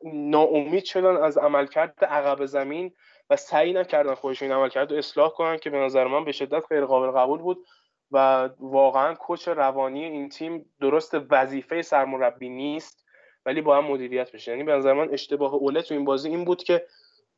ناامید 0.05 0.84
شدن 0.84 1.16
از 1.16 1.38
عملکرد 1.38 2.05
عقب 2.05 2.46
زمین 2.46 2.92
و 3.30 3.36
سعی 3.36 3.72
نکردن 3.72 4.14
خودشون 4.14 4.48
این 4.48 4.59
عملکرد 4.59 4.92
رو 4.92 4.98
اصلاح 4.98 5.30
کنن 5.30 5.59
که 5.59 5.70
به 5.70 5.78
نظر 5.78 6.07
من 6.07 6.24
به 6.24 6.32
شدت 6.32 6.64
غیر 6.68 6.84
قابل 6.84 7.11
قبول 7.11 7.38
بود 7.38 7.66
و 8.11 8.48
واقعا 8.59 9.14
کوچ 9.14 9.48
روانی 9.48 10.05
این 10.05 10.28
تیم 10.28 10.66
درست 10.80 11.16
وظیفه 11.30 11.82
سرمربی 11.82 12.48
نیست 12.48 13.07
ولی 13.46 13.61
با 13.61 13.76
هم 13.76 13.84
مدیریت 13.84 14.32
بشه. 14.32 14.51
یعنی 14.51 14.64
به 14.64 14.72
نظر 14.72 14.92
من 14.92 15.09
اشتباه 15.12 15.55
اوله 15.55 15.82
تو 15.82 15.94
این 15.94 16.05
بازی 16.05 16.28
این 16.28 16.44
بود 16.44 16.62
که 16.62 16.86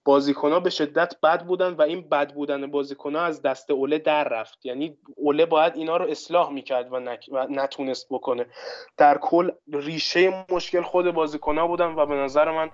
بازیکنها 0.04 0.60
به 0.60 0.70
شدت 0.70 1.20
بد 1.22 1.44
بودن 1.44 1.72
و 1.72 1.82
این 1.82 2.08
بد 2.08 2.34
بودن 2.34 2.70
بازیکنها 2.70 3.22
از 3.22 3.42
دست 3.42 3.70
اوله 3.70 3.98
در 3.98 4.24
رفت. 4.24 4.66
یعنی 4.66 4.96
اوله 5.16 5.46
باید 5.46 5.72
اینا 5.76 5.96
رو 5.96 6.10
اصلاح 6.10 6.52
می‌کرد 6.52 6.88
و, 6.92 7.00
نتونست 7.50 8.06
بکنه. 8.10 8.46
در 8.96 9.18
کل 9.18 9.50
ریشه 9.72 10.44
مشکل 10.50 10.82
خود 10.82 11.10
بازیکنها 11.10 11.66
بودن 11.66 11.86
و 11.86 12.06
به 12.06 12.14
نظر 12.14 12.50
من 12.50 12.70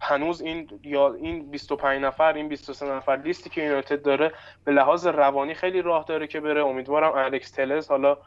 هنوز 0.00 0.40
این 0.40 0.80
یا 0.84 1.14
این 1.14 1.50
25 1.50 2.02
نفر 2.02 2.32
این 2.32 2.48
23 2.48 2.86
نفر 2.86 3.16
لیستی 3.16 3.50
که 3.50 3.62
یونایتد 3.62 4.02
داره 4.02 4.32
به 4.64 4.72
لحاظ 4.72 5.06
روانی 5.06 5.54
خیلی 5.54 5.82
راه 5.82 6.04
داره 6.04 6.26
که 6.26 6.40
بره. 6.40 6.64
امیدوارم 6.64 7.12
الکس 7.14 7.50
تلز 7.50 7.88
حالا 7.88 8.18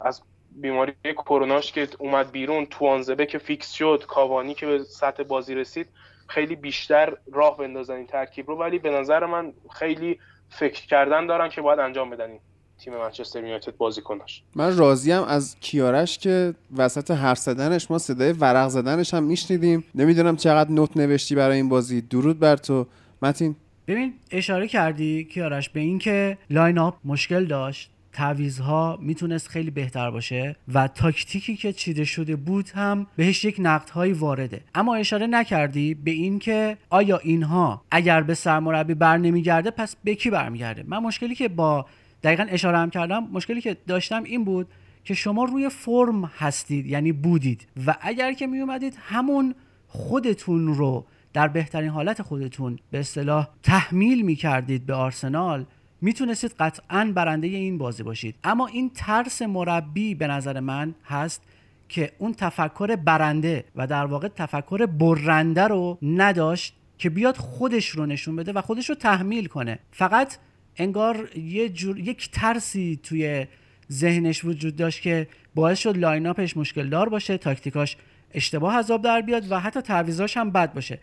از 0.00 0.22
بیماری 0.50 0.94
کروناش 1.04 1.72
که 1.72 1.88
اومد 1.98 2.30
بیرون 2.30 2.66
توانزبه 2.66 3.26
که 3.26 3.38
فیکس 3.38 3.72
شد 3.72 4.04
کاوانی 4.08 4.54
که 4.54 4.66
به 4.66 4.78
سطح 4.84 5.22
بازی 5.22 5.54
رسید 5.54 5.88
خیلی 6.30 6.56
بیشتر 6.56 7.16
راه 7.32 7.56
بندازن 7.58 7.94
این 7.94 8.06
ترکیب 8.06 8.48
رو 8.48 8.56
ولی 8.56 8.78
به 8.78 8.90
نظر 8.90 9.26
من 9.26 9.52
خیلی 9.72 10.18
فکر 10.48 10.86
کردن 10.86 11.26
دارن 11.26 11.48
که 11.48 11.60
باید 11.60 11.78
انجام 11.78 12.10
بدن 12.10 12.30
این 12.30 12.40
تیم 12.78 12.94
منچستر 12.96 13.40
یونایتد 13.44 13.76
بازیکنش 13.76 14.42
من 14.54 14.76
راضیم 14.76 15.22
از 15.22 15.56
کیارش 15.60 16.18
که 16.18 16.54
وسط 16.76 17.10
حرف 17.10 17.38
زدنش 17.38 17.90
ما 17.90 17.98
صدای 17.98 18.32
ورق 18.32 18.68
زدنش 18.68 19.14
هم 19.14 19.22
میشنیدیم. 19.22 19.84
نمی‌دونم 19.94 20.36
چقدر 20.36 20.70
note 20.70 20.96
نوشتی 20.96 21.34
برای 21.34 21.56
این 21.56 21.68
بازی. 21.68 22.00
درود 22.00 22.38
بر 22.38 22.56
تو. 22.56 22.86
متین. 23.22 23.56
ببین 23.88 24.14
اشاره 24.30 24.68
کردی 24.68 25.24
کیارش 25.24 25.68
به 25.68 25.80
اینکه 25.80 26.38
lineup 26.50 26.94
مشکل 27.04 27.44
داشت. 27.44 27.90
تعویض‌ها 28.12 28.98
می‌تونست 29.02 29.48
خیلی 29.48 29.70
بهتر 29.70 30.10
باشه 30.10 30.56
و 30.74 30.88
تاکتیکی 30.88 31.56
که 31.56 31.72
چیده 31.72 32.04
شده 32.04 32.36
بود 32.36 32.70
هم 32.74 33.06
بهش 33.16 33.44
یک 33.44 33.56
نقدهایی 33.58 34.12
وارده. 34.12 34.60
اما 34.74 34.94
اشاره 34.94 35.26
نکردی 35.26 35.94
به 35.94 36.10
اینکه 36.10 36.76
آیا 36.90 37.18
اینها 37.18 37.82
اگر 37.90 38.22
به 38.22 38.34
سرمربی 38.34 38.94
بر 38.94 39.16
نمیگرده 39.16 39.70
پس 39.70 39.96
به 40.04 40.14
کی 40.14 40.30
برمیگرده؟ 40.30 40.84
من 40.86 40.98
مشکلی 40.98 41.34
که 41.34 41.48
با 41.48 41.86
دقیقا 42.22 42.46
اشاره 42.50 42.78
هم 42.78 42.90
کردم 42.90 43.28
مشکلی 43.32 43.60
که 43.60 43.76
داشتم 43.86 44.22
این 44.22 44.44
بود 44.44 44.66
که 45.04 45.14
شما 45.14 45.44
روی 45.44 45.68
فرم 45.68 46.24
هستید 46.24 46.86
یعنی 46.86 47.12
بودید. 47.12 47.66
و 47.86 47.96
اگر 48.00 48.32
که 48.32 48.46
می 48.46 48.60
اومدید 48.60 48.94
همون 49.00 49.54
خودتون 49.88 50.74
رو 50.74 51.06
در 51.32 51.48
بهترین 51.48 51.90
حالت 51.90 52.22
خودتون 52.22 52.78
به 52.90 52.98
اصطلاح 52.98 53.48
تحمیل 53.62 54.22
می 54.22 54.36
کردید 54.36 54.86
به 54.86 54.94
آرسنال 54.94 55.64
می‌تونستید 56.00 56.54
قطعا 56.58 57.12
برنده 57.14 57.46
این 57.46 57.78
بازی 57.78 58.02
باشید. 58.02 58.34
اما 58.44 58.66
این 58.66 58.90
ترس 58.94 59.42
مربی 59.42 60.14
به 60.14 60.26
نظر 60.26 60.60
من 60.60 60.94
هست 61.04 61.42
که 61.88 62.12
اون 62.18 62.34
تفکر 62.34 62.96
برنده 62.96 63.64
و 63.76 63.86
در 63.86 64.06
واقع 64.06 64.28
تفکر 64.28 64.86
برنده 64.86 65.62
رو 65.62 65.98
نداشت 66.02 66.76
که 66.98 67.10
بیاد 67.10 67.36
خودش 67.36 67.88
رو 67.88 68.06
نشون 68.06 68.36
بده 68.36 68.52
و 68.52 68.60
خودش 68.60 68.88
رو 68.88 68.94
تحمیل 68.94 69.46
کنه. 69.46 69.78
فقط 69.92 70.36
انگار 70.76 71.36
یه 71.36 71.68
جور 71.68 71.98
یک 71.98 72.30
ترسی 72.30 73.00
توی 73.02 73.46
ذهنش 73.92 74.44
وجود 74.44 74.76
داشت 74.76 75.02
که 75.02 75.28
باعث 75.54 75.78
شد 75.78 75.96
lineup 75.96 76.26
ش 76.26 76.56
مشکل 76.56 76.88
دار 76.88 77.08
باشه 77.08 77.38
تاکتیکاش 77.38 77.96
اشتباه 78.34 78.78
از 78.78 78.86
آب 78.86 79.02
در 79.02 79.20
بیاد 79.20 79.52
و 79.52 79.60
حتی 79.60 79.80
تعویضاش 79.80 80.36
هم 80.36 80.50
بد 80.50 80.72
باشه. 80.72 80.98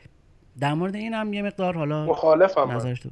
در 0.60 0.74
مورد 0.74 0.95
این 0.95 1.14
هم 1.14 1.34
یه 1.34 1.41
مقدار 1.41 1.78
حالا 1.78 2.06
مخالفم 2.06 2.72
نظرش 2.72 3.00
تو 3.00 3.10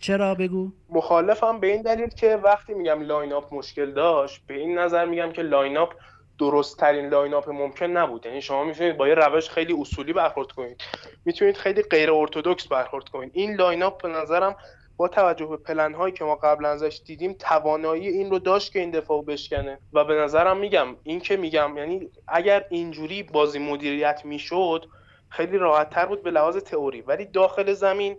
چرا 0.00 0.34
بگو؟ 0.34 0.72
مخالفم 0.90 1.60
به 1.60 1.66
این 1.66 1.82
دلیل 1.82 2.08
که 2.08 2.36
وقتی 2.36 2.74
میگم 2.74 3.02
lineup 3.02 3.54
مشکل 3.54 3.92
داشت 3.92 4.46
به 4.46 4.54
این 4.54 4.78
نظر 4.78 5.04
میگم 5.04 5.32
که 5.32 5.42
lineup 5.42 5.94
درست 6.38 6.78
ترین 6.78 7.08
lineup 7.08 7.50
ممکن 7.50 7.86
نبود. 7.86 8.26
یعنی 8.26 8.42
شما 8.42 8.64
می‌تونید 8.64 8.96
با 8.96 9.08
یه 9.08 9.14
روش 9.14 9.50
خیلی 9.50 9.72
اصولی 9.80 10.12
برخورد 10.12 10.52
کنید. 10.52 10.82
می‌تونید 11.24 11.56
خیلی 11.56 11.82
غیر 11.82 12.12
orthodox 12.12 12.66
برخورد 12.66 13.08
کنید. 13.08 13.30
این 13.34 13.54
lineup 13.54 14.02
به 14.02 14.08
نظرم 14.08 14.56
با 14.96 15.08
توجه 15.08 15.46
به 15.46 15.56
پلن 15.56 15.94
هایی 15.94 16.14
که 16.14 16.24
ما 16.24 16.34
قبلا 16.34 16.68
ازش 16.68 17.00
دیدیم 17.06 17.32
توانایی 17.32 18.08
این 18.08 18.30
رو 18.30 18.38
داشت 18.38 18.72
که 18.72 18.78
این 18.78 18.90
دفاع 18.90 19.24
بشکنه. 19.24 19.78
و 19.92 20.04
به 20.04 20.14
نظرم 20.14 20.56
میگم 20.56 20.86
این 21.02 21.20
که 21.20 21.36
میگم 21.36 21.76
یعنی 21.76 22.10
اگر 22.28 22.64
اینجوری 22.70 23.22
بازی 23.22 23.58
مدیریت 23.58 24.20
می‌شد 24.24 24.86
خیلی 25.28 25.58
راحت 25.58 25.90
تر 25.90 26.06
بود 26.06 26.22
به 26.22 26.30
لحاظ 26.30 26.56
تئوری. 26.56 27.00
ولی 27.00 27.24
داخل 27.24 27.72
زمین 27.72 28.16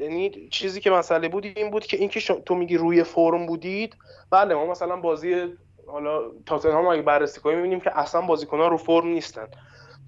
یعنی 0.00 0.48
چیزی 0.50 0.80
که 0.80 0.90
مسئله 0.90 1.28
بود 1.28 1.44
این 1.44 1.70
بود 1.70 1.86
که 1.86 1.96
اینکه 1.96 2.20
تو 2.20 2.54
میگی 2.54 2.76
روی 2.76 3.04
فرم 3.04 3.46
بودید 3.46 3.96
بله 4.30 4.54
ما 4.54 4.66
مثلا 4.66 4.96
بازی 4.96 5.44
حالا 5.86 6.22
تاتنهام 6.46 6.86
اگه 6.86 7.02
بررسی 7.02 7.40
کنیم 7.40 7.56
می‌بینیم 7.56 7.80
که 7.80 7.98
اصلا 7.98 8.20
بازیکن‌ها 8.20 8.68
رو 8.68 8.76
فرم 8.76 9.08
نیستن. 9.08 9.48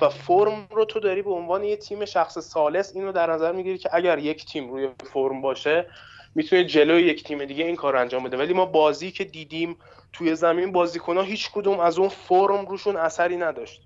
و 0.00 0.08
فرم 0.08 0.68
رو 0.70 0.84
تو 0.84 1.00
داری 1.00 1.22
به 1.22 1.30
عنوان 1.30 1.64
یه 1.64 1.76
تیم 1.76 2.04
شخص 2.04 2.38
سالس 2.38 2.96
اینو 2.96 3.12
در 3.12 3.32
نظر 3.32 3.52
می‌گیری 3.52 3.78
که 3.78 3.90
اگر 3.92 4.18
یک 4.18 4.46
تیم 4.46 4.70
روی 4.70 4.88
فرم 5.12 5.40
باشه 5.40 5.86
می‌تونه 6.34 6.64
جلوی 6.64 7.02
یک 7.02 7.24
تیم 7.24 7.44
دیگه 7.44 7.64
این 7.64 7.76
کار 7.76 7.96
انجام 7.96 8.22
بده. 8.22 8.36
ولی 8.36 8.54
ما 8.54 8.66
بازی 8.66 9.10
که 9.10 9.24
دیدیم 9.24 9.76
توی 10.12 10.34
زمین 10.34 10.72
بازیکن‌ها 10.72 11.22
هیچ 11.22 11.50
کدوم 11.52 11.80
از 11.80 11.98
اون 11.98 12.08
فرم 12.08 12.66
روشون 12.66 12.96
اثری 12.96 13.36
نداشت. 13.36 13.83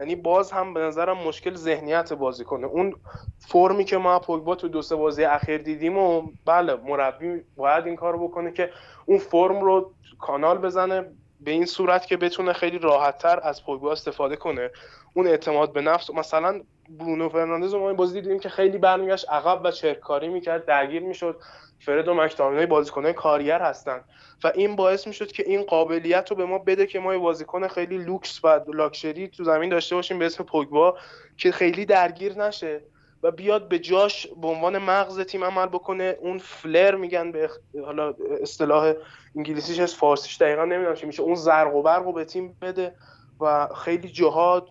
یعنی 0.00 0.14
باز 0.14 0.52
هم 0.52 0.74
به 0.74 0.80
نظرم 0.80 1.18
مشکل 1.18 1.54
ذهنیت 1.54 2.12
بازیکنه. 2.12 2.66
اون 2.66 2.94
فرمی 3.38 3.84
که 3.84 3.96
ما 3.96 4.18
پوگبا 4.18 4.54
تو 4.54 4.68
دو 4.68 4.82
سه 4.82 4.96
بازی 4.96 5.24
اخیر 5.24 5.58
دیدیم 5.58 5.98
و 5.98 6.22
بله 6.46 6.74
مربی 6.74 7.40
باید 7.56 7.86
این 7.86 7.96
کار 7.96 8.16
بکنه 8.16 8.52
که 8.52 8.70
اون 9.06 9.18
فرم 9.18 9.60
رو 9.60 9.94
کانال 10.18 10.58
بزنه 10.58 11.04
به 11.40 11.50
این 11.50 11.66
صورت 11.66 12.06
که 12.06 12.16
بتونه 12.16 12.52
خیلی 12.52 12.78
راحتتر 12.78 13.40
از 13.42 13.64
پوگبا 13.64 13.92
استفاده 13.92 14.36
کنه. 14.36 14.70
اون 15.14 15.26
اعتماد 15.26 15.72
به 15.72 15.80
نفس. 15.80 16.10
مثلا 16.10 16.60
برونو 16.88 17.28
فرناندز 17.28 17.74
ما 17.74 17.88
این 17.88 17.96
بازی 17.96 18.20
دیدیم 18.20 18.38
که 18.38 18.48
خیلی 18.48 18.78
برمیگشت 18.78 19.30
عقب 19.30 19.60
و 19.64 19.70
خرکاری 19.70 20.28
می‌کرد 20.28 20.66
درگیر 20.66 21.02
می‌شد. 21.02 21.40
فرد 21.80 22.08
و 22.08 22.14
مکتامینای 22.14 22.66
بازیکنهای 22.66 23.12
کارگر 23.12 23.62
هستن. 23.62 24.04
و 24.44 24.52
این 24.54 24.76
باعث 24.76 25.06
می‌شد 25.06 25.32
که 25.32 25.44
این 25.46 25.62
قابلیت 25.62 26.30
رو 26.30 26.36
به 26.36 26.44
ما 26.44 26.58
بده 26.58 26.86
که 26.86 26.98
ما 26.98 27.12
یه 27.12 27.18
بازیکن 27.18 27.68
خیلی 27.68 27.98
لوکس 27.98 28.44
و 28.44 28.60
لاکشری 28.74 29.28
تو 29.28 29.44
زمین 29.44 29.70
داشته 29.70 29.94
باشیم 29.94 30.18
به 30.18 30.26
اسم 30.26 30.44
پوگبا 30.44 30.98
که 31.36 31.52
خیلی 31.52 31.86
درگیر 31.86 32.38
نشه 32.38 32.80
و 33.22 33.30
بیاد 33.30 33.68
به 33.68 33.78
جاش 33.78 34.26
به 34.42 34.48
عنوان 34.48 34.78
مغز 34.78 35.20
تیم 35.20 35.44
عمل 35.44 35.66
بکنه. 35.66 36.16
اون 36.20 36.38
flair 36.38 36.94
میگن 36.94 37.32
به 37.32 37.50
حالا 37.84 38.14
اصطلاح 38.42 38.94
انگلیسیش 39.36 39.80
از 39.80 39.94
فارسیش 39.94 40.36
دقیقا 40.36 40.64
نمی‌دونم 40.64 40.94
چی 40.94 41.06
میشه. 41.06 41.22
اون 41.22 41.34
زرق 41.34 41.74
و 41.74 41.82
برق 41.82 42.14
به 42.14 42.24
تیم 42.24 42.56
بده 42.62 42.94
و 43.40 43.68
خیلی 43.84 44.08
جهات 44.08 44.68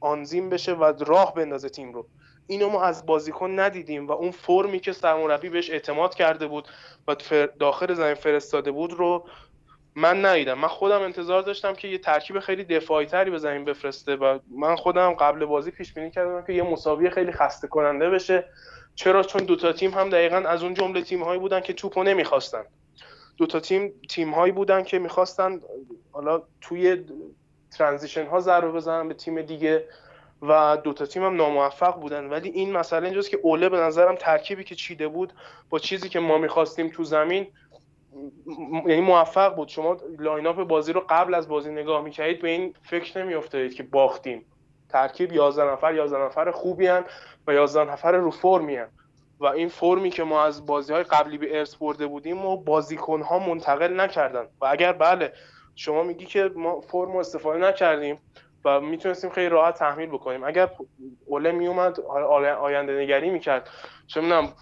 آنزیم 0.00 0.48
بشه 0.48 0.72
و 0.72 0.92
راه 1.06 1.34
بندازه 1.34 1.68
تیم 1.68 1.92
رو. 1.92 2.06
اینو 2.46 2.68
ما 2.68 2.82
از 2.82 3.06
بازیکن 3.06 3.60
ندیدیم 3.60 4.06
و 4.06 4.12
اون 4.12 4.30
فرمی 4.30 4.80
که 4.80 4.92
سرمربی 4.92 5.48
بهش 5.48 5.70
اعتماد 5.70 6.14
کرده 6.14 6.46
بود 6.46 6.68
و 7.08 7.16
داخل 7.60 7.94
زمین 7.94 8.14
فرستاده 8.14 8.70
بود 8.70 8.92
رو 8.92 9.26
من 9.94 10.24
ندیدم. 10.24 10.58
من 10.58 10.68
خودم 10.68 11.02
انتظار 11.02 11.42
داشتم 11.42 11.72
که 11.72 11.88
یه 11.88 11.98
ترکیب 11.98 12.38
خیلی 12.38 12.64
دفاعی 12.64 13.06
تری 13.06 13.30
به 13.30 13.38
زمین 13.38 13.64
بفرسته 13.64 14.16
و 14.16 14.38
من 14.50 14.76
خودم 14.76 15.12
قبل 15.12 15.44
بازی 15.44 15.70
پیش 15.70 15.92
بینی 15.92 16.10
کردم 16.10 16.46
که 16.46 16.52
یه 16.52 16.62
مساوی 16.62 17.10
خیلی 17.10 17.32
خسته 17.32 17.68
کننده 17.68 18.10
بشه. 18.10 18.44
چرا؟ 18.94 19.22
چون 19.22 19.44
دوتا 19.44 19.72
تیم 19.72 19.90
هم 19.90 20.10
دقیقا 20.10 20.36
از 20.36 20.62
اون 20.62 20.74
جمله 20.74 21.02
تیم 21.02 21.22
هایی 21.22 21.40
بودن 21.40 21.60
که 21.60 21.72
توپو 21.72 22.02
نمی‌خواستن. 22.02 22.64
دوتا 23.36 23.60
تیم 23.60 23.92
تیم 24.08 24.34
هایی 24.34 24.52
بودن 24.52 24.82
که 24.82 24.98
می‌خواستن 24.98 25.60
حالا 26.12 26.42
توی 26.60 27.04
transition 27.78 28.26
ها 28.26 28.40
ضربه 28.40 28.72
بزنن 28.72 29.08
به 29.08 29.14
تیم 29.14 29.42
دیگه 29.42 29.84
و 30.42 30.78
دوتا 30.84 31.06
تیم 31.06 31.24
هم 31.24 31.36
ناموفق 31.36 32.00
بودن. 32.00 32.26
ولی 32.26 32.48
این 32.48 32.72
مسئله 32.72 33.04
اینجاست 33.04 33.30
که 33.30 33.38
اوله 33.42 33.68
به 33.68 33.76
نظرم 33.76 34.14
ترکیبی 34.14 34.64
که 34.64 34.74
چیده 34.74 35.08
بود 35.08 35.32
با 35.70 35.78
چیزی 35.78 36.08
که 36.08 36.20
ما 36.20 36.38
می‌خواستیم 36.38 36.88
تو 36.88 37.04
زمین 37.04 37.46
یعنی 38.86 39.00
موفق 39.00 39.54
بود. 39.56 39.68
شما 39.68 39.96
lineup 40.18 40.62
بازی 40.62 40.92
رو 40.92 41.04
قبل 41.08 41.34
از 41.34 41.48
بازی 41.48 41.70
نگاه 41.70 42.02
می‌کردید 42.02 42.42
به 42.42 42.48
این 42.48 42.74
فکر 42.82 43.24
نمیافتادید 43.24 43.74
که 43.74 43.82
باختیم. 43.82 44.44
ترکیب 44.88 45.32
11 45.32 45.72
نفر 45.72 45.94
11 45.94 46.18
نفر 46.18 46.50
خوبی 46.50 46.86
هن 46.86 47.04
و 47.46 47.54
11 47.54 47.92
نفر 47.92 48.12
رو 48.12 48.30
فرمی 48.30 48.76
هن. 48.76 48.88
و 49.40 49.46
این 49.46 49.68
فرمی 49.68 50.10
که 50.10 50.24
ما 50.24 50.44
از 50.44 50.66
بازی 50.66 50.92
های 50.92 51.02
قبلی 51.02 51.38
به 51.38 51.58
ارث 51.58 51.74
برده 51.74 52.06
بودیم 52.06 52.44
و 52.44 52.56
بازیکن 52.56 53.22
ها 53.22 53.38
منتقل 53.38 54.00
نکردن. 54.00 54.46
و 54.60 54.66
اگر 54.66 54.92
بله 54.92 55.32
شما 55.78 56.02
میگی 56.02 56.26
که 56.26 56.50
ما 56.56 56.80
فرم 56.80 57.16
استفاده 57.16 57.58
نکردیم 57.58 58.18
و 58.64 58.80
می‌تونستیم 58.80 59.30
خیلی 59.30 59.48
راحت 59.48 59.78
تحمیل 59.78 60.08
بکنیم. 60.08 60.44
اگر 60.44 60.70
اوله 61.26 61.52
میومد 61.52 62.00
آینده 62.00 63.00
نگری 63.02 63.30
می‌کرد. 63.30 63.68
چه 64.06 64.20
می‌دونم 64.20 64.52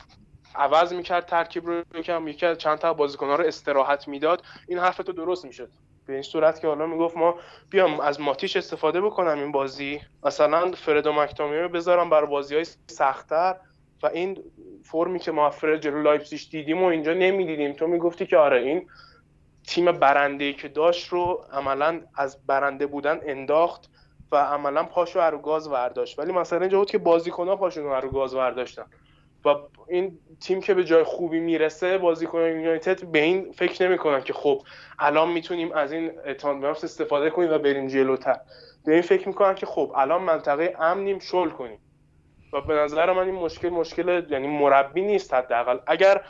عوض 0.55 0.93
می‌کرد 0.93 1.27
ترکیب 1.27 1.67
رو 1.67 1.83
یکم 1.95 2.29
یکی 2.29 2.57
چند 2.57 2.79
تا 2.79 2.95
بازیکن‌ها 2.95 3.37
رو 3.37 3.45
استراحت 3.45 4.09
می‌داد. 4.09 4.43
این 4.69 4.79
حرف 4.79 4.97
تو 4.97 5.13
درست 5.13 5.45
می‌شد. 5.45 5.71
به 6.07 6.13
این 6.13 6.23
صورت 6.23 6.61
که 6.61 6.67
حالا 6.67 6.87
می‌گفت 6.87 7.17
ما 7.17 7.35
بیام 7.71 8.01
از 8.01 8.21
ماتیش 8.21 8.57
استفاده 8.57 9.01
بکنم 9.01 9.39
این 9.39 9.53
بازی. 9.53 10.01
مثلا 10.23 10.71
فرد 10.71 11.07
و 11.07 11.13
رو 11.33 11.69
بذارم 11.69 12.11
برای 12.11 12.27
بازی 12.27 12.55
های 12.55 12.65
سختتر. 12.87 13.57
و 14.03 14.07
این 14.07 14.43
فرمی 14.85 15.19
که 15.19 15.33
ما 15.33 15.51
فرد 15.51 15.81
جلو 15.81 16.03
لایپزیگ 16.03 16.41
دیدیم 16.51 16.83
و 16.83 16.87
اینجا 16.87 17.15
نمی‌دیدیم. 17.15 17.73
تو 17.73 17.87
می‌گفتی 17.87 18.27
که 18.27 18.37
آره 18.37 18.61
این 18.63 18.89
تیم 19.67 19.93
برنده 19.93 20.53
که 20.53 20.69
داشت 20.69 21.09
رو 21.09 21.45
عملا 21.53 22.01
از 22.15 22.47
برنده 22.47 22.87
بودن 22.87 23.21
انداخت 23.27 23.91
و 24.33 24.37
عملا 24.37 24.85
پاشو 24.85 25.21
رو 25.21 25.39
گاز 25.39 25.69
ورداشت. 25.69 26.19
ولی 26.19 26.33
مثلا 26.33 26.61
اینجا 26.61 26.79
بود 26.79 26.91
که 26.91 26.99
بازیکن‌ها 26.99 27.57
پاشون 27.57 27.85
رو 27.85 28.11
گاز 28.11 28.35
ورداشتن. 28.35 28.85
و 29.45 29.55
این 29.89 30.19
تیم 30.41 30.61
که 30.61 30.75
به 30.75 30.85
جای 30.85 31.05
خوبی 31.05 31.41
می‌رسه 31.41 31.99
بازیکن 31.99 32.39
یونایتد 32.39 33.05
به 33.05 33.19
این 33.19 33.53
فکر 33.53 33.89
نمی‌کنن 33.89 34.23
که 34.23 34.33
خب 34.33 34.63
الان 34.99 35.29
می‌تونیم 35.29 35.73
از 35.73 35.93
این 35.93 36.13
اتانبرس 36.27 36.85
استفاده 36.85 37.31
کنیم 37.31 37.51
و 37.51 37.59
بریم 37.59 37.89
جلوتر. 37.89 38.41
به 38.87 38.93
این 38.93 39.03
فکر 39.03 39.29
می‌کنن 39.29 39.55
که 39.55 39.67
خب 39.67 39.93
الان 39.97 40.23
منطقه 40.23 40.77
امنیم 40.81 41.19
شل 41.19 41.49
کنیم. 41.49 41.79
و 42.53 42.61
به 42.61 42.75
نظر 42.75 43.13
من 43.13 43.25
این 43.25 43.35
مشکل 43.35 43.69
مشکل 43.69 44.27
یعنی 44.31 44.47
مربی 44.47 45.03
نیست 45.03 45.35
حداقل. 45.35 45.79
اگر 45.87 46.23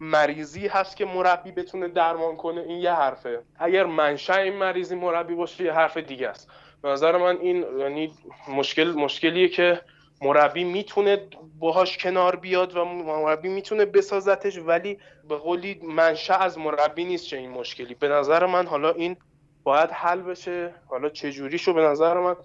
مریضی 0.00 0.66
هست 0.66 0.96
که 0.96 1.04
مربی 1.04 1.52
بتونه 1.52 1.88
درمان 1.88 2.36
کنه 2.36 2.60
این 2.60 2.78
یه 2.78 2.92
حرفه. 2.92 3.42
اگر 3.58 3.84
منشأ 3.84 4.36
این 4.36 4.56
مریضی 4.56 4.94
مربی 4.94 5.34
باشه 5.34 5.64
یه 5.64 5.72
حرف 5.72 5.96
دیگه 5.96 6.28
است. 6.28 6.50
به 6.82 6.88
نظر 6.88 7.16
من 7.16 7.36
این 7.36 7.64
یعنی 7.78 8.12
مشکل 8.48 8.90
مشکلیه 8.90 9.48
که 9.48 9.80
مربی 10.22 10.64
می‌تونه 10.64 11.28
باهاش 11.58 11.98
کنار 11.98 12.36
بیاد 12.36 12.76
و 12.76 12.84
مربی 12.84 13.48
می‌تونه 13.48 13.84
بسازتش 13.84 14.58
ولی 14.58 14.98
به 15.28 15.36
قولی 15.36 15.80
منشأ 15.82 16.36
از 16.38 16.58
مربی 16.58 17.04
نیست 17.04 17.26
چه 17.26 17.36
این 17.36 17.50
مشکلی. 17.50 17.94
به 17.94 18.08
نظر 18.08 18.46
من 18.46 18.66
حالا 18.66 18.90
این 18.90 19.16
باید 19.62 19.90
حل 19.90 20.20
بشه. 20.20 20.74
حالا 20.86 21.08
چه 21.08 21.30
شو 21.30 21.72
به 21.72 21.82
نظر 21.82 22.20
من 22.20 22.36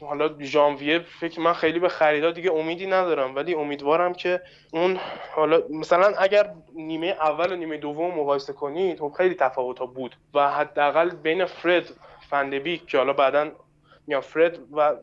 حالا 0.00 0.30
ژانویه 0.40 0.98
فکر 0.98 1.40
من 1.40 1.52
خیلی 1.52 1.78
به 1.78 1.88
خریدا 1.88 2.30
دیگه 2.30 2.52
امیدی 2.52 2.86
ندارم 2.86 3.36
ولی 3.36 3.54
امیدوارم 3.54 4.12
که 4.12 4.40
اون 4.72 4.98
حالا 5.32 5.62
مثلا 5.70 6.14
اگر 6.18 6.54
نیمه 6.74 7.06
اول 7.06 7.52
و 7.52 7.56
نیمه 7.56 7.76
دوم 7.76 8.14
مقایسه 8.20 8.52
کنید 8.52 8.98
خب 8.98 9.14
خیلی 9.16 9.34
تفاوت 9.34 9.78
ها 9.78 9.86
بود 9.86 10.16
و 10.34 10.50
حداقل 10.50 11.10
بین 11.10 11.44
فرد 11.44 11.84
فندبیک 12.30 12.86
که 12.86 12.98
حالا 12.98 13.12
بعدا 13.12 13.50
میان 14.06 14.20
فرد 14.20 14.58
و 14.72 14.96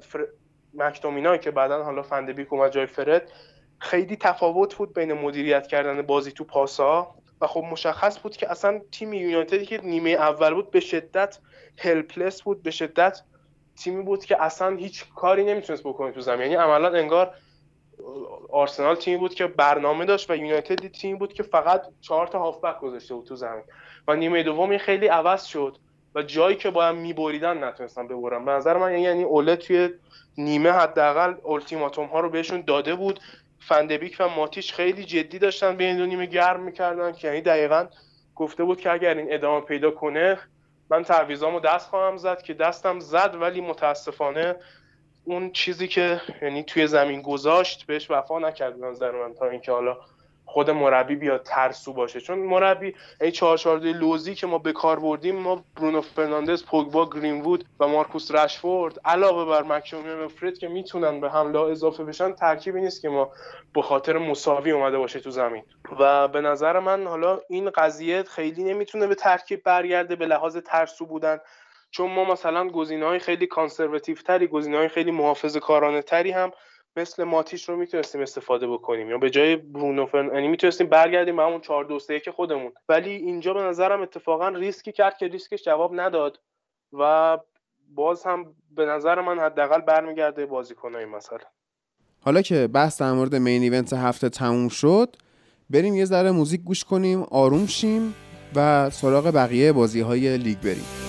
مکتومینای 0.74 1.40
که 1.40 1.52
بعدا 1.52 1.84
حالا 1.84 2.02
فندبیک 2.02 2.54
اومد 2.54 2.72
جای 2.72 2.86
فرد 2.86 3.32
خیلی 3.80 4.16
تفاوت 4.16 4.76
بود 4.76 4.94
بین 4.94 5.14
مدیریت 5.14 5.68
کردن 5.68 6.02
بازی 6.02 6.32
تو 6.32 6.44
پاسا 6.44 7.16
و 7.42 7.48
خب 7.48 7.64
مشخص 7.72 8.20
بود 8.20 8.38
که 8.38 8.52
اصلا 8.52 8.82
تیم 8.92 9.14
یونایتدی 9.14 9.66
که 9.66 9.82
نیمه 9.84 10.10
اول 10.10 10.54
بود 10.54 10.72
به 10.72 10.80
شدت 10.80 11.40
هلپلس 11.78 12.42
بود 12.42 12.64
به 12.64 12.72
شدت 12.72 13.22
تیمی 13.84 14.04
بود 14.04 14.26
که 14.26 14.44
اصلا 14.44 14.76
هیچ 14.76 15.06
کاری 15.16 15.44
نمی‌تونست 15.44 15.84
بکنه 15.84 16.12
تو 16.12 16.22
زمین. 16.22 16.42
یعنی 16.42 16.56
عملا 16.56 16.98
انگار 16.98 17.34
آرسنال 18.52 18.96
تیمی 18.96 19.18
بود 19.18 19.34
که 19.34 19.48
برنامه 19.48 20.06
داشت 20.06 20.32
و 20.32 20.36
یونایتد 20.36 20.88
تیمی 20.88 21.18
بود 21.18 21.34
که 21.34 21.44
فقط 21.44 21.82
چهار 22.02 22.28
تا 22.28 22.40
هافبک 22.40 22.80
گذاشته 22.80 23.16
بود 23.16 23.26
تو 23.26 23.36
زمین. 23.36 23.64
و 24.08 24.16
نیمه 24.16 24.44
دوم 24.44 24.78
خیلی 24.78 25.08
عوض 25.08 25.46
شد 25.46 25.78
و 26.16 26.24
جایی 26.24 26.56
که 26.56 26.70
باید 26.70 26.96
میبریدن 26.96 27.64
نتونستن 27.64 28.08
ببرن. 28.08 28.46
به 28.46 28.52
نظر 28.52 28.78
من 28.78 29.00
یعنی 29.00 29.24
اوله 29.24 29.56
توی 29.56 29.90
نیمه 30.38 30.72
حداقل 30.72 31.34
التیماتوم 31.46 32.06
ها 32.06 32.20
رو 32.20 32.30
بهشون 32.30 32.62
داده 32.62 32.96
بود. 32.96 33.20
فندبیک 33.60 34.16
و 34.20 34.30
ماتیش 34.30 34.74
خیلی 34.74 35.06
جدی 35.06 35.40
داشتن 35.40 35.78
به 35.78 35.84
این 35.84 35.98
دو 35.98 36.06
نیمه 36.06 36.26
گرم 36.26 36.60
می‌کردن 36.60 37.12
که 37.12 37.28
یعنی 37.28 37.42
دقیقا 37.42 37.88
گفته 38.36 38.64
بود 38.64 38.82
که 38.82 38.92
اگر 38.92 39.14
این 39.14 39.34
ادامه 39.34 39.62
پیدا 39.62 39.92
کنه 39.92 40.38
من 40.90 41.04
تعویضامو 41.04 41.60
دست 41.60 41.90
خواهم 41.90 42.18
زد 42.18 42.42
که 42.42 42.54
دستم 42.54 43.00
زد 43.00 43.36
ولی 43.42 43.62
متاسفانه 43.62 44.56
اون 45.24 45.52
چیزی 45.52 45.88
که 45.88 46.22
یعنی 46.42 46.64
توی 46.64 46.88
زمین 46.88 47.22
گذاشت 47.22 47.86
بهش 47.86 48.12
وفا 48.12 48.40
نکرد 48.40 48.84
نظر 48.84 49.12
من 49.12 49.34
تا 49.34 49.50
اینکه 49.50 49.72
حالا 49.72 49.98
خود 50.50 50.70
مربی 50.70 51.16
بیاد 51.16 51.44
ترسو 51.44 51.94
باشه. 51.94 52.22
چون 52.22 52.40
مربی 52.40 52.96
این 53.22 53.32
4 53.32 53.80
لوزی 53.80 54.36
که 54.36 54.48
ما 54.48 54.58
به 54.58 54.72
کار 54.72 55.00
بردیم 55.00 55.36
ما 55.36 55.64
برونو 55.76 56.02
فرناندز 56.02 56.66
پوگبا 56.66 57.10
گرینوود 57.10 57.66
و 57.80 57.88
مارکوس 57.88 58.32
رشفورد 58.32 59.00
علاوه 59.06 59.46
بر 59.46 59.64
مکشومی 59.64 60.10
و 60.10 60.28
فرید 60.28 60.58
که 60.58 60.68
می‌تونن 60.68 61.22
به 61.22 61.30
حمله 61.30 61.60
اضافه 61.60 62.04
بشن 62.04 62.34
ترکیبی 62.34 62.82
نیست 62.82 63.02
که 63.02 63.10
ما 63.10 63.32
به 63.74 63.82
خاطر 63.82 64.18
مساوی 64.18 64.72
اومده 64.72 64.98
باشه 64.98 65.20
تو 65.20 65.32
زمین. 65.32 65.64
و 66.00 66.28
به 66.28 66.42
نظر 66.42 66.80
من 66.80 67.08
حالا 67.08 67.40
این 67.50 67.70
قضیه 67.70 68.24
خیلی 68.24 68.64
نمی‌تونه 68.64 69.08
به 69.08 69.16
ترکیب 69.16 69.64
برگرده 69.64 70.16
به 70.16 70.26
لحاظ 70.26 70.58
ترسو 70.58 71.06
بودن. 71.06 71.40
چون 71.92 72.12
ما 72.12 72.24
مثلا 72.24 72.68
گزینه‌های 72.68 73.20
خیلی 73.20 73.48
conservative 73.48 74.16
تری 74.16 74.48
گزینه‌های 74.48 74.88
خیلی 74.88 75.12
محافظه‌کارانه 75.12 76.02
تری 76.02 76.32
هم 76.32 76.52
مثل 76.98 77.24
ماتیش 77.24 77.70
رو 77.70 77.78
می‌تونستیم 77.78 78.22
استفاده 78.22 78.68
بکنیم 78.68 79.10
یا 79.10 79.18
به 79.18 79.30
جای 79.30 79.56
برونو 79.56 80.06
فرن 80.06 80.34
یعنی 80.34 80.48
می‌تونستیم 80.48 80.88
برگردیم 80.88 81.40
همون 81.40 81.62
4 81.62 81.86
2 81.86 82.00
3 82.00 82.22
خودمون. 82.36 82.72
ولی 82.90 83.12
اینجا 83.12 83.54
به 83.54 83.62
نظرم 83.62 84.02
اتفاقا 84.02 84.50
ریسکی 84.50 84.92
کرد 84.92 85.18
که 85.18 85.28
ریسکش 85.28 85.64
جواب 85.64 86.00
نداد 86.00 86.40
و 86.94 87.38
باز 87.96 88.24
هم 88.24 88.46
به 88.76 88.86
نظر 88.86 89.22
من 89.22 89.40
حداقل 89.40 89.82
برمیگرده 89.82 90.46
بازیکنای 90.46 91.06
مثلا. 91.06 91.40
حالا 92.22 92.42
که 92.42 92.68
بحث 92.68 93.02
در 93.02 93.12
مورد 93.12 93.36
مین 93.36 93.62
ایونت 93.62 93.94
هفته 93.94 94.30
تموم 94.30 94.70
شد 94.70 95.16
بریم 95.70 95.96
یه 95.96 96.06
ذره 96.06 96.32
موزیک 96.32 96.62
گوش 96.62 96.84
کنیم 96.84 97.24
آروم 97.24 97.66
شیم 97.66 98.16
و 98.56 98.90
سراغ 98.90 99.32
بقیه 99.36 99.74
بازی 99.74 100.02
های 100.02 100.38
لیگ 100.38 100.58
بریم. 100.58 101.07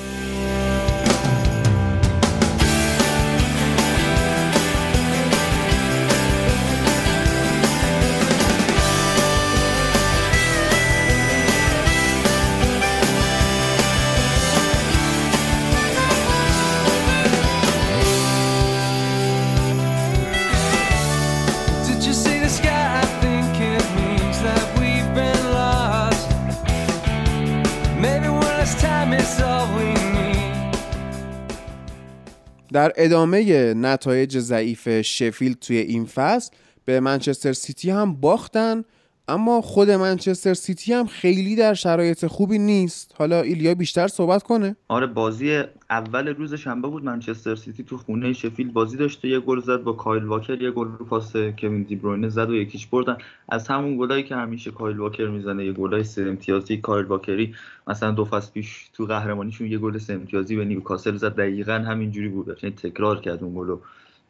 در 32.78 32.92
ادامه 32.96 33.74
نتایج 33.74 34.38
ضعیف 34.38 35.00
شفیلد 35.00 35.58
توی 35.58 35.76
این 35.76 36.04
فصل 36.06 36.50
به 36.84 37.00
منچستر 37.00 37.52
سیتی 37.52 37.90
هم 37.90 38.14
باختن. 38.14 38.84
اما 39.28 39.60
خود 39.60 39.90
منچستر 39.90 40.54
سیتی 40.54 40.92
هم 40.92 41.06
خیلی 41.06 41.56
در 41.56 41.74
شرایط 41.74 42.26
خوبی 42.26 42.58
نیست. 42.58 43.14
حالا 43.18 43.40
ایلیا 43.40 43.74
بیشتر 43.74 44.08
صحبت 44.08 44.42
کنه. 44.42 44.76
آره 44.88 45.06
بازی 45.06 45.62
اول 45.90 46.28
روز 46.28 46.54
شنبه 46.54 46.88
بود 46.88 47.04
منچستر 47.04 47.54
سیتی 47.54 47.84
تو 47.84 47.98
خونه 47.98 48.32
شفیلد 48.32 48.70
بازی 48.70 48.96
داشته. 48.96 49.28
یه 49.28 49.40
گل 49.40 49.60
زد 49.60 49.82
با 49.82 49.92
کایل 49.92 50.24
واکر 50.24 50.62
یه 50.62 50.70
گل 50.70 50.88
رو 50.98 51.04
پاس 51.04 51.32
کوین 51.36 51.82
دی 51.82 51.96
بروینه 51.96 52.28
زد 52.28 52.50
و 52.50 52.54
یک 52.54 52.68
هیچ 52.68 52.86
بردن. 52.86 53.16
از 53.48 53.68
همون 53.68 53.98
گلایی 53.98 54.22
که 54.22 54.36
همیشه 54.36 54.70
کایل 54.70 54.98
واکر 54.98 55.26
می‌زنه 55.26 55.64
یه 55.64 55.72
گلای 55.72 56.04
سه 56.04 56.22
امتیازی 56.22 56.76
کایل 56.76 57.06
واکری. 57.06 57.54
مثلا 57.86 58.10
دو 58.10 58.24
فصل 58.24 58.52
پیش 58.52 58.90
تو 58.94 59.06
قهرمانیشون 59.06 59.66
یه 59.66 59.78
گل 59.78 59.98
سه 59.98 60.12
امتیازی 60.12 60.56
به 60.56 60.64
نیوکاسل 60.64 61.16
زد. 61.16 61.36
دقیقا 61.36 61.72
همینجوری 61.72 62.28
بود. 62.28 62.58
یعنی 62.62 62.76
تکرار 62.76 63.20
کرد 63.20 63.44
اون 63.44 63.54
گلو. 63.54 63.78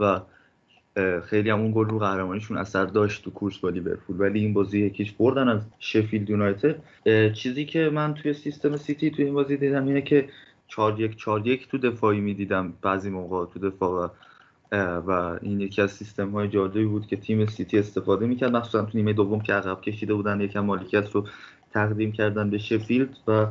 و 0.01 0.21
خیلی 1.25 1.51
هم 1.51 1.61
اون 1.61 1.73
گل 1.73 1.85
رو 1.85 1.99
قهرمانیشون 1.99 2.57
اثر 2.57 2.85
داشت 2.85 3.25
تو 3.25 3.31
کورس 3.31 3.59
با 3.59 3.69
لیورپول. 3.69 4.21
ولی 4.21 4.41
این 4.41 4.53
بازی 4.53 4.87
یک 4.87 4.98
هیچ 4.98 5.13
بردن 5.13 5.49
از 5.49 5.61
شفیلد 5.79 6.31
یونایتد. 6.31 6.77
چیزی 7.33 7.65
که 7.65 7.91
من 7.93 8.15
توی 8.15 8.33
سیستم 8.33 8.77
سیتی 8.77 9.11
توی 9.11 9.25
این 9.25 9.35
بازی 9.35 9.57
دیدم 9.57 9.87
اینه 9.87 10.03
که 10.03 10.29
4 10.69 11.01
1 11.01 11.17
4 11.17 11.47
1 11.47 11.69
تو 11.69 11.79
دفاعی 11.79 12.21
می‌دیدم 12.21 12.73
بعضی 12.83 13.11
موقع 13.11 13.53
تو 13.53 13.71
دفاع 13.71 14.11
و 15.07 15.39
این 15.43 15.61
یکی 15.61 15.83
از 15.83 15.91
سیستم 15.91 16.31
های 16.31 16.49
جادویی 16.49 16.87
بود 16.87 17.07
که 17.07 17.17
تیم 17.17 17.47
سیتی 17.47 17.79
استفاده 17.79 18.27
می‌کرد. 18.27 18.57
مخصوصا 18.57 18.85
تو 18.85 18.99
نیمه 18.99 19.13
دوم 19.13 19.41
که 19.41 19.53
عقب 19.53 19.81
کشیده 19.81 20.15
بودن 20.15 20.41
یکم 20.41 20.61
مالکیت 20.61 21.11
رو 21.11 21.27
تقدیم 21.73 22.13
کردن 22.13 22.51
به 22.51 22.59
شفیلد 22.59 23.17
و 23.29 23.47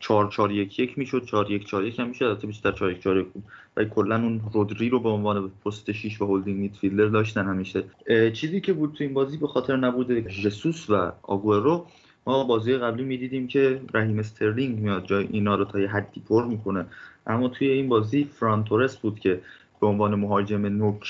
4 0.00 0.30
4 0.30 0.52
1 0.52 0.78
1 0.78 0.98
می‌شد 0.98 1.24
4 1.24 1.50
1 1.50 1.66
4 1.66 1.84
1 1.84 2.00
هم 2.00 2.08
می‌شد 2.08 2.24
البته 2.24 2.46
بیشتر 2.46 2.72
4 2.72 2.90
1 2.90 3.00
4 3.00 3.16
1 3.16 3.26
بود. 3.26 3.42
و 3.76 3.84
کلا 3.84 4.16
اون 4.16 4.40
رودری 4.52 4.88
رو 4.88 5.00
به 5.00 5.08
عنوان 5.08 5.50
پست 5.64 5.92
6 5.92 6.22
و 6.22 6.26
holding 6.26 6.58
midfielder 6.58 7.06
داشتن 7.06 7.46
همیشه. 7.46 7.84
چیزی 8.32 8.60
که 8.60 8.72
بود 8.72 8.92
تو 8.92 9.04
این 9.04 9.14
بازی 9.14 9.36
به 9.36 9.46
خاطر 9.46 9.76
نبود 9.76 10.28
جسوس 10.28 10.90
و 10.90 11.12
آگورو 11.22 11.86
ما 12.26 12.44
بازی 12.44 12.76
قبلی 12.76 13.04
می‌دیدیم 13.04 13.46
که 13.46 13.80
رحیم 13.94 14.18
استرلینگ 14.18 14.78
میاد 14.78 15.04
جای 15.04 15.28
اینا 15.30 15.54
رو 15.54 15.64
تا 15.64 15.80
یه 15.80 15.88
حدی 15.88 16.20
پر 16.20 16.44
می‌کنه. 16.44 16.86
اما 17.26 17.48
توی 17.48 17.68
این 17.68 17.88
بازی 17.88 18.24
فران 18.24 18.55
تورس 18.55 18.96
بود 18.96 19.18
که 19.20 19.40
به 19.80 19.86
عنوان 19.86 20.14
مهاجم 20.14 20.66
نوک 20.66 21.06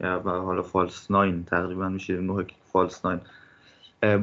و 0.00 0.30
حالا 0.30 0.62
false 0.62 1.10
nine 1.10 1.44
تقریبا 1.44 1.88
میشه 1.88 2.20
نوک 2.20 2.54
false 2.72 3.04
nine 3.04 3.20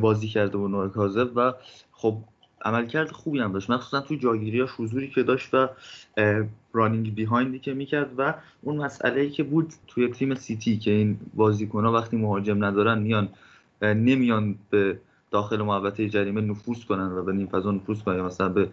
بازی 0.01 0.27
کرده 0.27 0.57
با 0.57 0.67
نوع 0.67 0.87
کاذب 0.87 1.31
و 1.35 1.53
خب 1.91 2.17
عملکرد 2.61 3.11
خوبی 3.11 3.39
هم 3.39 3.51
داشت. 3.51 3.69
مخصوصا 3.69 4.01
توی 4.01 4.17
جاگیری 4.17 4.59
ها 4.59 4.67
حضوری 4.77 5.07
که 5.09 5.23
داشت 5.23 5.53
و 5.53 5.67
رانینگ 6.73 7.15
بیهایندی 7.15 7.59
که 7.59 7.73
می‌کرد 7.73 8.09
و 8.17 8.33
اون 8.61 8.77
مسئله 8.77 9.21
ای 9.21 9.29
که 9.29 9.43
بود 9.43 9.73
توی 9.87 10.07
تیم 10.07 10.35
سیتی 10.35 10.77
که 10.77 10.91
این 10.91 11.19
بازیکن 11.33 11.85
ها 11.85 11.91
وقتی 11.91 12.17
مهاجم 12.17 12.63
ندارن 12.63 12.99
میان 12.99 13.29
نمیان 13.81 14.55
به 14.69 14.99
داخل 15.31 15.61
محوطه 15.61 16.09
جریمه 16.09 16.41
نفوذ 16.41 16.83
کنن 16.83 17.11
و 17.11 17.23
به 17.23 17.33
نیم 17.33 17.47
فضا 17.47 17.71
نفوذ 17.71 18.01
کنن 18.01 18.21
مثلا 18.21 18.49
به 18.49 18.69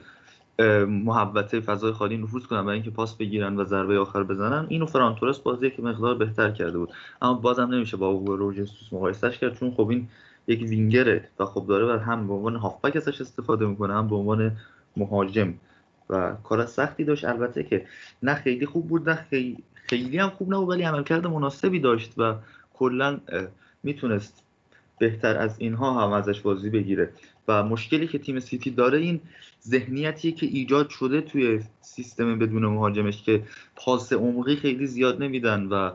محوطه 0.87 1.61
فضای 1.61 1.93
خالی 1.93 2.17
نفوذ 2.17 2.43
کنن 2.43 2.63
برای 2.63 2.75
اینکه 2.75 2.91
پاس 2.91 3.15
بگیرن 3.15 3.57
و 3.57 3.65
ضربه 3.65 3.99
آخر 3.99 4.23
بزنن. 4.23 4.67
اینو 4.69 4.87
فرانتورس 4.87 5.39
بازی 5.39 5.71
که 5.71 5.83
مقدار 5.83 6.15
بهتر 6.15 6.51
کرده 6.51 6.79
بود. 6.79 6.93
اما 7.23 7.35
بازم 7.35 7.75
نمیشه 7.75 7.97
با 7.97 8.11
روجستوس 8.13 8.93
مقایسهش 8.93 9.39
کرد 9.39 9.59
چون 9.59 9.71
خب 9.71 9.89
این 9.89 10.09
یک 10.47 10.63
وینگره 10.63 11.29
و 11.39 11.45
خب 11.45 11.67
داره 11.67 11.87
و 11.87 11.99
هم 11.99 12.27
به 12.27 12.35
عنوان 12.35 12.57
هافبک 12.57 12.97
ازش 12.97 13.21
استفاده 13.21 13.67
می‌کنه 13.67 13.95
هم 13.95 14.09
به 14.09 14.17
عنوان 14.17 14.57
مهاجم. 14.97 15.55
و 16.11 16.35
کار 16.45 16.67
سختی 16.67 17.05
داشت. 17.05 17.25
البته 17.25 17.63
که 17.63 17.87
نه 18.23 18.35
خیلی 18.35 18.67
خوب 18.67 18.89
بود 18.89 19.09
نه 19.09 19.15
خیلی, 19.31 19.63
خیلی 19.75 20.19
هم 20.19 20.31
خوب 20.31 20.55
نبود 20.55 20.69
ولی 20.69 20.83
عملکرد 20.83 21.27
مناسبی 21.27 21.81
داشت 21.81 22.13
و 22.19 22.35
کلا 22.75 23.21
می‌تونست 23.83 24.43
بهتر 24.99 25.37
از 25.37 25.55
اینها 25.59 26.05
هم 26.05 26.13
ازش 26.13 26.41
بازی 26.41 26.71
بگیره. 26.71 27.11
و 27.49 27.63
مشکلی 27.63 28.07
که 28.07 28.19
تیم 28.19 28.41
سیتی 28.41 28.71
داره 28.71 28.99
این 28.99 29.21
ذهنیتیه 29.63 30.33
که 30.33 30.47
ایجاد 30.47 30.89
شده 30.89 31.21
توی 31.21 31.61
سیستم 31.81 32.39
بدون 32.39 32.67
مهاجمش 32.67 33.23
که 33.23 33.43
پاس 33.77 34.13
عمقی 34.13 34.57
خیلی 34.57 34.87
زیاد 34.87 35.23
نمیدن 35.23 35.67
و 35.67 35.91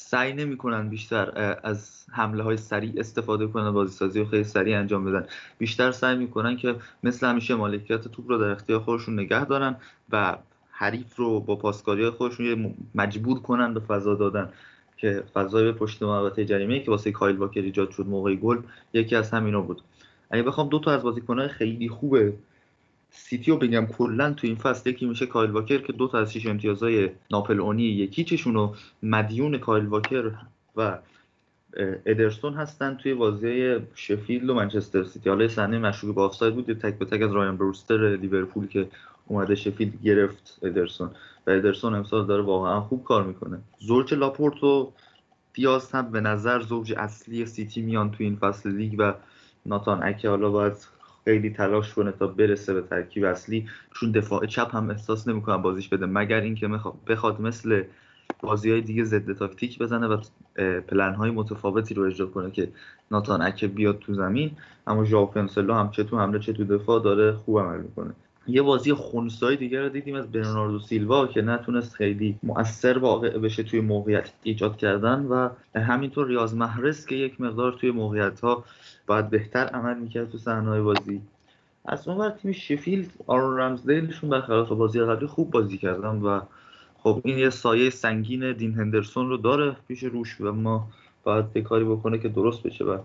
سعی 0.00 0.32
نمی‌کنن 0.32 0.88
بیشتر 0.88 1.56
از 1.62 2.06
حمله 2.12 2.42
های 2.42 2.56
سریع 2.56 2.92
استفاده 2.96 3.46
کنن 3.46 3.70
بازی 3.70 3.92
سازی 3.92 4.20
و 4.20 4.24
خیلی 4.24 4.44
سریع 4.44 4.78
انجام 4.78 5.04
بدن. 5.04 5.26
بیشتر 5.58 5.92
سعی 5.92 6.16
می‌کنن 6.16 6.56
که 6.56 6.76
مثل 7.02 7.26
همیشه 7.26 7.54
مالکیت 7.54 8.08
توپ 8.08 8.30
رو 8.30 8.38
در 8.38 8.50
اختیار 8.50 8.80
خودشون 8.80 9.14
نگه 9.20 9.44
دارن 9.44 9.76
و 10.10 10.38
حریف 10.70 11.16
رو 11.16 11.40
با 11.40 11.56
پاسکاری 11.56 12.10
خودشون 12.10 12.74
مجبور 12.94 13.40
کنن 13.40 13.74
به 13.74 13.80
فضا 13.80 14.14
دادن 14.14 14.48
که 14.96 15.22
فضای 15.34 15.64
به 15.64 15.72
پشت 15.72 16.02
محوطه 16.02 16.44
جریمه 16.44 16.80
که 16.80 16.90
واسه 16.90 17.12
کایل 17.12 17.36
واکر 17.36 17.60
ایجاد 17.60 17.90
شد 17.90 18.06
موقع 18.06 18.34
گل 18.34 18.58
یکی 18.92 19.16
از 19.16 19.30
همینا 19.30 19.60
بود. 19.60 19.82
اگه 20.30 20.42
بخوام 20.42 20.68
دو 20.68 20.78
تا 20.78 20.90
از 20.90 21.02
بازیکن‌های 21.02 21.48
خیلی 21.48 21.88
خوبه 21.88 22.32
سیتی 23.10 23.50
رو 23.50 23.56
بگم 23.56 23.86
کلا 23.86 24.32
تو 24.32 24.46
این 24.46 24.56
فصل 24.56 24.90
یکی 24.90 25.06
میشه 25.06 25.26
کایل 25.26 25.50
واکر 25.50 25.78
که 25.78 25.92
دو 25.92 26.08
تا 26.08 26.18
از 26.18 26.32
شیش 26.32 26.46
امتیازهای 26.46 27.10
ناپل 27.30 27.60
اونی 27.60 27.82
یک 27.82 28.24
هیچشون 28.24 28.54
رو 28.54 28.74
مدیون 29.02 29.58
کایل 29.58 29.86
واکر 29.86 30.32
و 30.76 30.98
ادرسون 32.06 32.54
هستن 32.54 32.94
توی 32.94 33.14
بازی 33.14 33.76
شفیلد 33.94 34.50
و 34.50 34.54
منچستر 34.54 35.04
سیتی. 35.04 35.28
حالا 35.28 35.48
صحنه 35.48 35.78
مشکوک 35.78 36.14
به 36.14 36.24
آفساید 36.24 36.54
بود 36.54 36.72
تک 36.72 36.98
به 36.98 37.04
تک 37.04 37.22
از 37.22 37.32
رایان 37.32 37.56
بروستر 37.56 38.16
لیورپول 38.16 38.66
که 38.66 38.88
اومده 39.26 39.54
شفیلد 39.54 40.02
گرفت 40.02 40.58
ادرسون. 40.62 41.10
و 41.46 41.50
ادرسون 41.50 41.94
امسال 41.94 42.26
داره 42.26 42.42
واقعا 42.42 42.80
خوب 42.80 43.04
کار 43.04 43.24
می‌کنه. 43.24 43.58
زوج 43.78 44.12
لاپورت 44.12 44.64
و 44.64 44.92
دیاز 45.52 45.92
هم 45.92 46.10
به 46.10 46.20
نظر 46.20 46.60
زوج 46.60 46.94
اصلی 46.96 47.46
سیتی 47.46 47.82
میان 47.82 48.10
تو 48.10 48.16
این 48.24 48.36
فصل 48.36 48.70
لیگ 48.70 48.94
و 48.98 49.14
ناتان 49.66 50.02
اکه 50.02 50.28
حالا 50.28 50.50
باید 50.50 50.97
خیلی 51.28 51.50
تلاش 51.50 51.94
کنه 51.94 52.12
تا 52.12 52.26
برسه 52.26 52.74
به 52.74 52.82
ترکیب 52.82 53.24
اصلی 53.24 53.68
چون 53.94 54.12
دفاع 54.12 54.46
چپ 54.46 54.76
هم 54.76 54.90
احساس 54.90 55.28
نمی‌کنم 55.28 55.62
بازیش 55.62 55.88
بده. 55.88 56.06
مگر 56.06 56.40
اینکه 56.40 56.68
بخواد 57.08 57.40
مثل 57.40 57.82
بازی 58.40 58.70
های 58.70 58.80
دیگه 58.80 59.04
ضد 59.04 59.32
تاکتیک 59.32 59.78
بزنه 59.78 60.06
و 60.06 60.20
پلن 60.88 61.14
های 61.14 61.30
متفاوتی 61.30 61.94
رو 61.94 62.02
اجرا 62.02 62.26
کنه 62.26 62.50
که 62.50 62.68
ناتان 63.10 63.42
اکه 63.42 63.66
بیاد 63.66 63.98
تو 63.98 64.14
زمین 64.14 64.50
اما 64.86 65.04
ژاو 65.04 65.26
کنسلو 65.26 65.74
هم 65.74 65.90
چه 65.90 66.04
تو 66.04 66.18
حمله 66.18 66.38
چه 66.38 66.52
تو 66.52 66.64
دفاع 66.64 67.02
داره 67.02 67.32
خوب 67.32 67.58
عمل 67.58 67.80
می‌کنه. 67.80 68.14
یه 68.48 68.62
بازی 68.62 68.92
خونسایی 68.92 69.56
دیگه 69.56 69.80
رو 69.82 69.88
دیدیم 69.88 70.14
از 70.14 70.32
برناردو 70.32 70.78
سیلوا 70.78 71.26
که 71.26 71.42
نتونست 71.42 71.94
خیلی 71.94 72.38
مؤثر 72.42 72.98
واقع 72.98 73.38
بشه 73.38 73.62
توی 73.62 73.80
موقعیت 73.80 74.32
ایجاد 74.42 74.76
کردن 74.76 75.24
و 75.24 75.48
همینطور 75.74 76.26
ریاض 76.26 76.54
محرز 76.54 77.06
که 77.06 77.14
یک 77.14 77.40
مقدار 77.40 77.72
توی 77.72 77.90
موقعیت 77.90 78.40
ها 78.40 78.64
باید 79.06 79.30
بهتر 79.30 79.66
عمل 79.66 79.98
می‌کرد 79.98 80.30
تو 80.30 80.38
صحنه 80.38 80.80
بازی. 80.80 81.20
از 81.84 82.08
اون 82.08 82.30
تیم 82.30 82.52
شفیلد 82.52 83.10
آرون 83.26 83.60
رمزدیلشون 83.60 84.30
برخلاف 84.30 84.68
بازی 84.68 85.00
قبلی 85.00 85.26
خوب 85.26 85.50
بازی 85.50 85.78
کردن 85.78 86.16
و 86.16 86.40
خب 86.98 87.20
این 87.24 87.38
یه 87.38 87.50
سایه 87.50 87.90
سنگین 87.90 88.52
دین 88.52 88.74
هندرسون 88.74 89.28
رو 89.28 89.36
داره 89.36 89.76
پیش 89.88 90.02
روش 90.02 90.40
و 90.40 90.52
ما 90.52 90.88
باید 91.24 91.58
کاری 91.58 91.84
بکنه 91.84 92.18
که 92.18 92.28
درست 92.28 92.62
بشه 92.62 92.84
و 92.84 92.98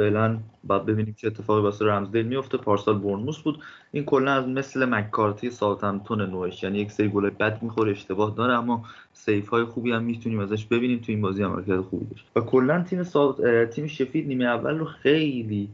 فعلا 0.00 0.38
بعد 0.64 0.86
ببینیم 0.86 1.14
چه 1.18 1.26
اتفاقی 1.26 1.62
واسه 1.62 1.84
رمزدیل 1.84 2.26
میفته 2.26 2.58
پارسال 2.58 2.98
برنموس 2.98 3.38
بود. 3.38 3.58
این 3.92 4.04
کلا 4.04 4.32
از 4.32 4.48
مثل 4.48 4.84
مکارتی 4.84 5.50
سالتمتون 5.50 6.22
نوعش. 6.22 6.62
یعنی 6.62 6.78
یک 6.78 6.90
سری 6.90 7.08
گل 7.08 7.30
بد 7.30 7.62
می‌خوره 7.62 7.90
اشتباه 7.90 8.34
داره 8.36 8.52
اما 8.52 8.84
سیف 9.12 9.48
های 9.48 9.64
خوبی 9.64 9.92
هم 9.92 10.02
می‌تونیم 10.02 10.40
ازش 10.40 10.66
ببینیم 10.66 10.98
تو 10.98 11.12
این 11.12 11.20
بازی 11.20 11.42
عملکرد 11.42 11.80
خوبی 11.80 12.06
داشت. 12.06 12.26
و 12.36 12.40
کلا 12.40 12.82
تیم 12.82 13.02
سال... 13.02 13.64
تیم 13.64 13.86
شفید 13.86 14.28
نیمه 14.28 14.44
اول 14.44 14.78
رو 14.78 14.84
خیلی 14.84 15.68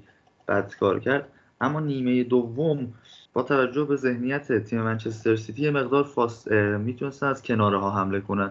بد 0.48 0.74
کار 0.80 1.00
کرد. 1.00 1.28
اما 1.60 1.80
نیمه 1.80 2.24
دوم 2.24 2.92
با 3.32 3.42
توجه 3.42 3.84
به 3.84 3.96
ذهنیت 3.96 4.64
تیم 4.64 4.82
منچستر 4.82 5.36
سیتی 5.36 5.70
مقدار 5.70 6.04
فاس 6.04 6.48
می‌تونستن 6.78 7.26
از 7.26 7.42
کناره 7.42 7.78
ها 7.78 7.90
حمله 7.90 8.20
کنن. 8.20 8.50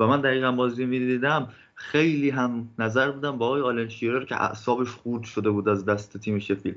و 0.00 0.06
من 0.06 0.20
دقیقا 0.20 0.52
بازی 0.52 0.84
می‌دیدم. 0.84 1.48
خیلی 1.74 2.30
هم 2.30 2.68
نظر 2.78 3.10
بودم 3.10 3.38
با 3.38 3.46
آقای 3.46 3.60
آلن 3.60 3.88
شیرر 3.88 4.24
که 4.24 4.42
اعصابش 4.42 4.88
خورد 4.88 5.22
شده 5.24 5.50
بود 5.50 5.68
از 5.68 5.84
دست 5.84 6.18
تیم 6.18 6.38
شفیلد. 6.38 6.76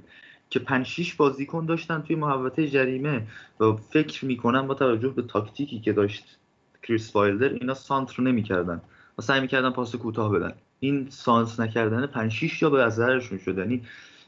که 0.49 0.60
5 0.60 0.86
6 0.86 1.14
بازیکن 1.14 1.65
داشتن 1.65 2.02
توی 2.02 2.15
محوطه 2.15 2.68
جریمه 2.68 3.28
و 3.60 3.74
فکر 3.74 4.26
می‌کنم 4.26 4.68
با 4.68 4.74
توجه 4.74 5.10
به 5.10 5.22
تاکتیکی 5.22 5.80
که 5.80 5.94
داشت 5.94 6.38
کریس 6.84 7.11
وایلدر 7.11 7.49
اینا 7.49 7.74
سانتر 7.74 8.24
نمی‌کردن 8.24 8.82
و 9.18 9.22
سعی 9.22 9.41
می‌کردن 9.41 9.69
پاس 9.69 9.95
کوتاه 9.95 10.32
بدن. 10.32 10.53
این 10.80 11.07
سانتر 11.09 11.59
نکردن 11.60 12.06
5 12.06 12.32
6 12.32 12.61
یا 12.61 12.69
به 12.69 12.84
اثرشون 12.84 13.38
شد. 13.38 13.57
یعنی 13.57 13.82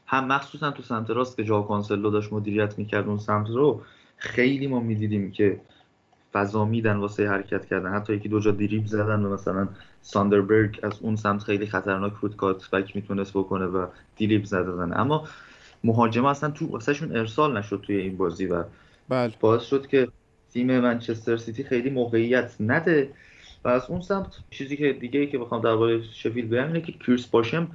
هم 0.06 0.26
مخصوصا 0.26 0.70
تو 0.70 0.82
سمت 0.82 1.10
راست 1.10 1.36
که 1.36 1.44
جا 1.44 1.62
کانسلو 1.62 2.10
داشت 2.10 2.32
مدیریت 2.32 2.78
می‌کرد 2.78 3.08
اون 3.08 3.18
سمت 3.18 3.48
رو 3.48 3.82
خیلی 4.16 4.66
ما 4.66 4.80
می‌دیدیم 4.80 5.32
که 5.32 5.60
فضا 6.32 6.64
میدن 6.64 6.96
واسه 6.96 7.28
حرکت 7.28 7.66
کردن. 7.66 7.94
حتی 7.94 8.14
یکی 8.14 8.28
دو 8.28 8.40
جا 8.40 8.50
دریب 8.50 8.86
زدن 8.86 9.24
و 9.24 9.34
مثلا 9.34 9.68
ساندربرگ 10.02 10.80
از 10.82 10.92
اون 11.00 11.16
سمت 11.16 11.42
خیلی 11.42 11.66
خطرناک 11.66 12.12
بود 12.12 12.36
cut 12.36 12.70
back 12.70 12.96
می‌تونست 12.96 13.32
بکنه 13.32 13.66
و 13.66 13.86
دریب 14.16 14.44
زدن 14.44 15.00
اما 15.00 15.28
مهاجمه 15.84 16.28
اصلا 16.28 16.50
تو 16.50 16.66
واسهشون 16.66 17.16
ارسال 17.16 17.58
نشد 17.58 17.82
توی 17.86 17.96
این 17.96 18.16
بازی 18.16 18.46
و 18.46 18.64
بله. 19.08 19.32
باعث 19.40 19.62
شد 19.62 19.86
که 19.86 20.08
تیم 20.52 20.80
منچستر 20.80 21.36
سیتی 21.36 21.64
خیلی 21.64 21.90
موقعیت 21.90 22.54
نده 22.60 23.12
و 23.64 23.68
از 23.68 23.86
اون 23.88 24.00
سمت 24.00 24.36
چیزی 24.50 24.76
که 24.76 24.92
دیگه 24.92 25.20
ای 25.20 25.26
که 25.26 25.38
بخوام 25.38 25.62
درباره 25.62 26.02
شفیلد 26.02 26.50
بگم 26.50 26.66
اینه 26.66 26.80
که 26.80 26.92
کریس 26.92 27.26
باشم 27.26 27.68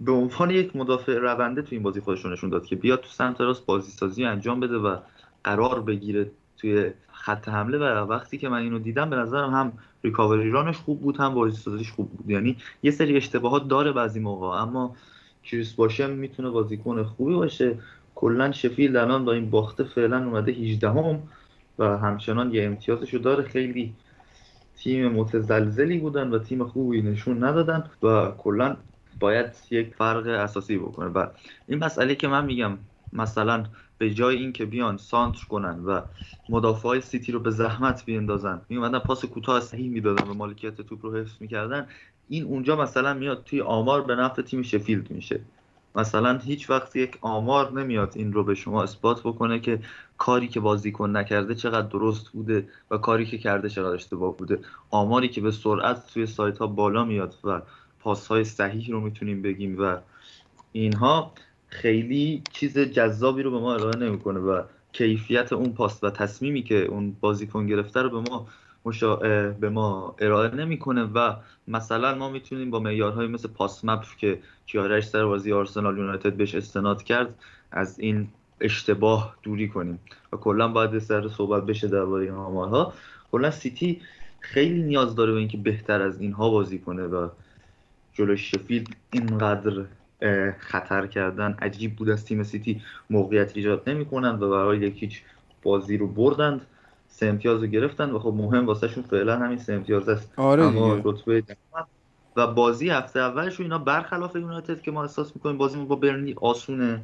به 0.00 0.12
عنوان 0.12 0.50
یک 0.50 0.76
مدافع 0.76 1.12
رونده 1.12 1.62
تو 1.62 1.68
این 1.70 1.82
بازی 1.82 2.00
خودش 2.00 2.26
نشون 2.26 2.50
داد 2.50 2.66
که 2.66 2.76
بیاد 2.76 3.00
تو 3.00 3.08
سمت 3.08 3.40
راست 3.40 3.66
بازی 3.66 3.92
سازی 3.92 4.24
انجام 4.24 4.60
بده 4.60 4.76
و 4.76 4.96
قرار 5.44 5.82
بگیره 5.82 6.30
توی 6.60 6.90
خط 7.12 7.48
حمله 7.48 7.78
و 7.78 7.82
وقتی 7.82 8.38
که 8.38 8.48
من 8.48 8.58
اینو 8.58 8.78
دیدم 8.78 9.10
به 9.10 9.16
نظرم 9.16 9.50
هم 9.50 9.72
ریکاوری 10.04 10.50
رانش 10.50 10.76
خوب 10.76 11.00
بود 11.00 11.16
هم 11.16 11.34
بازی 11.34 11.56
سازیش 11.56 11.90
خوب 11.90 12.10
بود. 12.10 12.30
یعنی 12.30 12.56
یه 12.82 12.90
سری 12.90 13.16
اشتباهات 13.16 13.68
داره 13.68 13.92
بعضی 13.92 14.20
موقع 14.20 14.46
اما 14.46 14.96
کریس 15.44 15.72
باشه 15.72 16.06
می‌تونه 16.06 16.50
بازیکن 16.50 17.02
خوبی 17.02 17.34
باشه. 17.34 17.78
کلا 18.14 18.52
شفیل 18.52 18.96
الان 18.96 19.24
با 19.24 19.32
این 19.32 19.50
باخته 19.50 19.84
فعلا 19.84 20.24
اومده 20.24 20.52
18 20.52 20.90
هم 20.90 21.22
و 21.78 21.98
همچنان 21.98 22.54
یه 22.54 22.64
امتیازشو 22.64 23.18
داره. 23.18 23.42
خیلی 23.42 23.94
تیم 24.76 25.08
متزلزلی 25.08 25.98
بودن 25.98 26.30
و 26.30 26.38
تیم 26.38 26.64
خوبی 26.64 27.02
نشون 27.02 27.44
ندادن 27.44 27.84
و 28.02 28.30
کلا 28.38 28.76
باید 29.20 29.46
یک 29.70 29.94
فرق 29.94 30.26
اساسی 30.26 30.78
بکنه. 30.78 31.06
و 31.06 31.26
این 31.68 31.84
مسئله 31.84 32.14
که 32.14 32.28
من 32.28 32.44
میگم 32.44 32.78
مثلا 33.12 33.64
به 34.00 34.14
جای 34.14 34.36
اینکه 34.36 34.64
بیان 34.64 34.96
سانتر 34.96 35.44
کنن 35.48 35.84
و 35.84 36.00
مدافع 36.48 37.00
سیتی 37.00 37.32
رو 37.32 37.40
به 37.40 37.50
زحمت 37.50 38.04
بیندازن 38.04 38.60
میومدن 38.68 38.98
پاس 38.98 39.24
کوتاه 39.24 39.60
صحیح 39.60 39.90
می‌دادن 39.90 40.28
و 40.28 40.34
مالکیت 40.34 40.80
توپ 40.80 41.06
رو 41.06 41.16
حفظ 41.16 41.32
می‌کردن. 41.40 41.86
این 42.28 42.44
اونجا 42.44 42.76
مثلا 42.76 43.14
میاد 43.14 43.44
توی 43.44 43.60
آمار 43.60 44.02
به 44.02 44.14
نفع 44.14 44.42
تیم 44.42 44.62
شفیلد 44.62 45.10
میشه. 45.10 45.40
مثلا 45.94 46.38
هیچ 46.38 46.70
وقت 46.70 46.96
یک 46.96 47.18
آمار 47.20 47.72
نمیاد 47.72 48.12
این 48.16 48.32
رو 48.32 48.44
به 48.44 48.54
شما 48.54 48.82
اثبات 48.82 49.20
بکنه 49.20 49.60
که 49.60 49.80
کاری 50.18 50.48
که 50.48 50.60
بازیکن 50.60 51.16
نکرده 51.16 51.54
چقدر 51.54 51.88
درست 51.88 52.28
بوده 52.28 52.68
و 52.90 52.98
کاری 52.98 53.26
که 53.26 53.38
کرده 53.38 53.68
چقدر 53.68 53.94
اشتباه 53.94 54.36
بوده. 54.36 54.58
آماری 54.90 55.28
که 55.28 55.40
به 55.40 55.50
سرعت 55.50 56.06
توی 56.14 56.26
سایت 56.26 56.58
ها 56.58 56.66
بالا 56.66 57.04
میاد 57.04 57.34
و 57.44 57.62
پاس 58.00 58.26
های 58.26 58.44
صحیح 58.44 58.90
رو 58.90 59.00
می‌تونیم 59.00 59.42
بگیم 59.42 59.82
و 59.82 59.96
اینها. 60.72 61.32
خیلی 61.70 62.42
چیز 62.52 62.78
جذابی 62.78 63.42
رو 63.42 63.50
به 63.50 63.58
ما 63.58 63.74
ارائه 63.74 63.96
نمی‌کنه 63.96 64.40
و 64.40 64.62
کیفیت 64.92 65.52
اون 65.52 65.72
پاس 65.72 66.04
و 66.04 66.10
تصمیمی 66.10 66.62
که 66.62 66.84
اون 66.84 67.16
بازیکن 67.20 67.66
گرفته 67.66 68.02
رو 68.02 68.22
به 68.22 68.30
ما 68.30 68.46
مشا... 68.84 69.16
به 69.50 69.70
ما 69.70 70.14
ارائه 70.18 70.54
نمی‌کنه 70.54 71.02
و 71.02 71.34
مثلا 71.68 72.14
ما 72.14 72.30
می‌تونیم 72.30 72.70
با 72.70 72.80
معیارهای 72.80 73.26
مثل 73.26 73.48
پاس 73.48 73.84
مپ 73.84 74.04
که 74.18 74.38
کیارش 74.66 75.08
سر 75.08 75.24
بازی 75.24 75.52
آرسنال 75.52 75.98
یونایتد 75.98 76.32
بهش 76.32 76.54
استناد 76.54 77.02
کرد 77.02 77.34
از 77.72 77.98
این 77.98 78.28
اشتباه 78.60 79.36
دوری 79.42 79.68
کنیم 79.68 79.98
و 80.32 80.36
کلا 80.36 80.68
باید 80.68 80.98
سر 80.98 81.28
صحبت 81.28 81.66
بشه 81.66 81.88
درباره 81.88 82.24
این 82.24 82.34
آمارها. 82.34 82.92
کلا 83.32 83.50
سیتی 83.50 84.00
خیلی 84.40 84.82
نیاز 84.82 85.14
داره 85.14 85.32
به 85.32 85.38
اینکه 85.38 85.56
بهتر 85.56 86.02
از 86.02 86.20
اینها 86.20 86.50
بازی 86.50 86.78
کنه 86.78 87.02
و 87.02 87.28
جلوی 88.12 88.36
شفیلد 88.36 88.86
اینقدر 89.12 89.84
خطر 90.58 91.06
کردن 91.06 91.56
عجیب 91.62 91.96
بود 91.96 92.10
از 92.10 92.24
تیم 92.24 92.42
سیتی 92.42 92.82
موقعیت 93.10 93.56
ایجاد 93.56 93.90
نمی‌کنن 93.90 94.34
و 94.34 94.50
برای 94.50 94.78
یکیچ 94.78 95.22
بازی 95.62 95.96
رو 95.96 96.06
بردند 96.08 96.66
سه 97.08 97.26
امتیاز 97.26 97.60
رو 97.60 97.66
گرفتن 97.66 98.10
و 98.10 98.18
خب 98.18 98.34
مهم 98.36 98.66
واسهشون 98.66 99.02
فعلا 99.02 99.38
همین 99.38 99.58
سه 99.58 99.72
امتیاز 99.72 100.08
است. 100.08 100.32
آره 100.36 100.62
اما 100.62 101.00
رتبه 101.04 101.44
و 102.36 102.46
بازی 102.46 102.90
هفته 102.90 103.20
اولش 103.20 103.60
اینا 103.60 103.78
برخلاف 103.78 104.36
یونایتد 104.36 104.82
که 104.82 104.90
ما 104.90 105.02
احساس 105.02 105.36
می‌کنیم 105.36 105.58
بازی 105.58 105.84
با 105.84 105.96
برنی 105.96 106.34
آسونه. 106.40 107.00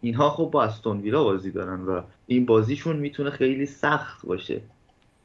اینها 0.00 0.30
خب 0.30 0.50
با 0.52 0.64
استون 0.64 1.00
ویلا 1.00 1.24
بازی 1.24 1.50
دارن 1.50 1.80
و 1.80 2.02
این 2.26 2.46
بازیشون 2.46 2.96
می‌تونه 2.96 3.30
خیلی 3.30 3.66
سخت 3.66 4.26
باشه. 4.26 4.60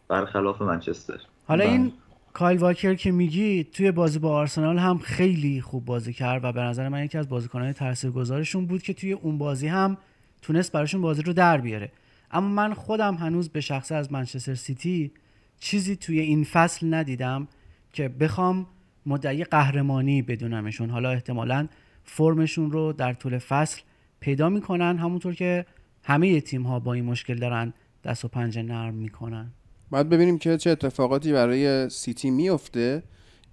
برخلاف 0.08 0.62
منچستر. 0.62 1.20
حالا 1.48 1.64
این 1.64 1.94
کایل 2.38 2.58
واکر 2.58 2.94
که 2.94 3.12
میگی 3.12 3.64
توی 3.64 3.92
بازی 3.92 4.20
با 4.20 4.36
آرسنال 4.36 4.78
هم 4.78 4.98
خیلی 4.98 5.62
خوب 5.62 5.86
بازی 5.86 6.14
کرد 6.14 6.44
و 6.44 6.52
به 6.52 6.62
نظر 6.62 6.90
من 6.90 7.06
یکی 7.06 7.18
از 7.18 7.30
بازیکنهای 7.30 7.74
تاثیرگذارشون 7.74 8.66
بود 8.66 8.84
که 8.84 8.94
توی 8.94 9.12
اون 9.12 9.38
بازی 9.38 9.68
هم 9.68 9.98
تونست 10.42 10.72
براشون 10.72 11.02
بازی 11.02 11.22
رو 11.22 11.34
در 11.34 11.58
بیاره. 11.58 11.92
اما 12.32 12.48
من 12.48 12.74
خودم 12.74 13.16
هنوز 13.16 13.50
به 13.50 13.62
شخصه 13.62 13.96
از 13.96 14.12
منچستر 14.12 14.56
سیتی 14.56 15.12
چیزی 15.60 15.96
توی 15.96 16.20
این 16.20 16.44
فصل 16.44 16.94
ندیدم 16.94 17.48
که 17.94 18.10
بخوام 18.10 18.66
مدعی 19.06 19.44
قهرمانی 19.44 20.22
بدونمشون. 20.22 20.90
حالا 20.90 21.12
احتمالا 21.12 21.68
فرمشون 22.04 22.72
رو 22.72 22.94
در 22.94 23.14
طول 23.14 23.38
فصل 23.38 23.82
پیدا 24.20 24.50
می‌کنن 24.50 24.98
همونطور 24.98 25.34
که 25.34 25.66
همه 26.04 26.42
تیم 26.42 26.64
ها 26.64 26.80
با 26.80 26.94
این 26.94 27.06
مشکل 27.06 27.36
دارن 27.36 27.74
دست 28.04 28.26
و 28.26 28.28
پنجه 28.28 28.62
نرم 28.62 28.94
می‌کنن. 28.94 29.52
باید 29.90 30.10
ببینیم 30.10 30.38
که 30.38 30.58
چه 30.58 30.70
اتفاقاتی 30.70 31.34
برای 31.34 31.90
سیتی 31.90 32.30
میفته. 32.30 33.04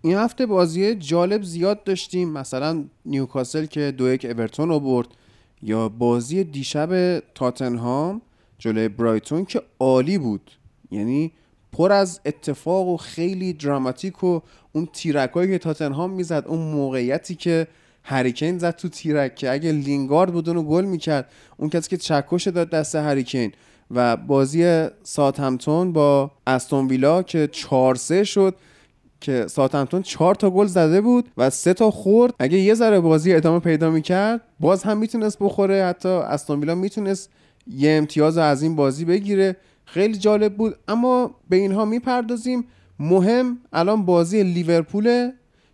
این 0.03 0.17
هفته 0.17 0.47
بازی 0.47 0.95
جالب 0.95 1.43
زیاد 1.43 1.85
داشتیم. 1.85 2.29
مثلا 2.29 2.85
نیوکاسل 3.07 3.67
که 3.67 3.91
دو 3.91 4.09
یک 4.13 4.25
اورتون 4.25 4.69
رو 4.69 4.81
برد 4.81 5.09
یا 5.63 5.89
بازی 5.89 6.45
دیشب 6.45 7.21
تاتنهام 7.35 8.23
جلوی 8.59 8.89
برایتون 8.89 9.45
که 9.45 9.63
عالی 9.81 10.19
بود. 10.19 10.51
یعنی 10.91 11.33
پر 11.73 11.93
از 11.93 12.21
اتفاق 12.25 12.89
و 12.89 12.97
خیلی 12.97 13.53
دراماتیک 13.53 14.25
و 14.25 14.41
اون 14.73 14.89
تیرکایی 14.93 15.51
که 15.51 15.59
تاتنهام 15.59 16.11
می‌زد 16.11 16.45
اون 16.47 16.59
موقعیتی 16.59 17.35
که 17.35 17.67
هریکین 18.03 18.59
زد 18.59 18.77
تو 18.77 18.89
تیرک 18.89 19.35
که 19.35 19.51
اگه 19.51 19.73
لینگارد 19.73 20.33
بود 20.33 20.49
اونو 20.49 20.63
گل 20.63 20.85
می‌کرد. 20.85 21.31
اون 21.57 21.71
کسی 21.71 21.89
که 21.89 21.97
چکش 21.97 22.49
داد 22.49 22.71
دست 22.71 22.95
هریکین. 22.95 23.53
و 23.95 24.17
بازی 24.17 24.87
ساتمتون 25.03 25.93
با 25.93 26.31
استون 26.47 26.87
ویلا 26.87 27.23
که 27.23 27.49
4 27.53 27.95
3 27.95 28.25
شد 28.25 28.55
که 29.21 29.47
ساتمتون 29.49 30.03
4 30.03 30.35
تا 30.35 30.51
گل 30.51 30.67
زده 30.67 31.01
بود 31.01 31.29
و 31.37 31.51
سه 31.51 31.75
تا 31.75 31.91
خورد. 31.91 32.35
اگه 32.39 32.59
یه 32.59 32.75
ذره 32.75 33.01
بازی 33.01 33.35
ادامه 33.35 33.59
پیدا 33.59 33.91
می‌کرد 33.91 34.41
باز 34.61 34.83
هم 34.83 34.99
می‌تونست 34.99 35.39
بخوره. 35.41 35.85
حتی 35.85 36.09
استون 36.09 36.61
ویلا 36.61 36.75
می‌تونست 36.75 37.31
یه 37.67 37.91
امتیاز 37.91 38.39
از 38.39 38.63
این 38.63 38.77
بازی 38.77 39.05
بگیره. 39.05 39.57
خیلی 39.85 40.19
جالب 40.19 40.57
بود. 40.57 40.77
اما 40.89 41.35
به 41.49 41.57
اینها 41.57 41.85
می‌پردازیم. 41.85 42.65
مهم 42.99 43.59
الان 43.73 44.05
بازی 44.05 44.43
لیورپول 44.43 45.31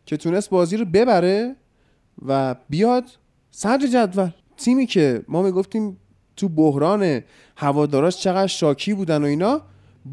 که 0.06 0.16
تونست 0.16 0.51
بازی 0.51 0.76
رو 0.76 0.84
ببره 0.84 1.56
و 2.26 2.56
بیاد 2.68 3.05
صدر 3.51 3.86
جدول. 3.86 4.30
تیمی 4.56 4.86
که 4.86 5.22
ما 5.28 5.42
می‌گفتیم 5.42 5.97
تو 6.36 6.48
بحران 6.48 7.20
هواداراش 7.57 8.20
چقدر 8.20 8.47
شاکی 8.47 8.94
بودن 8.94 9.23
و 9.23 9.27
اینا 9.27 9.61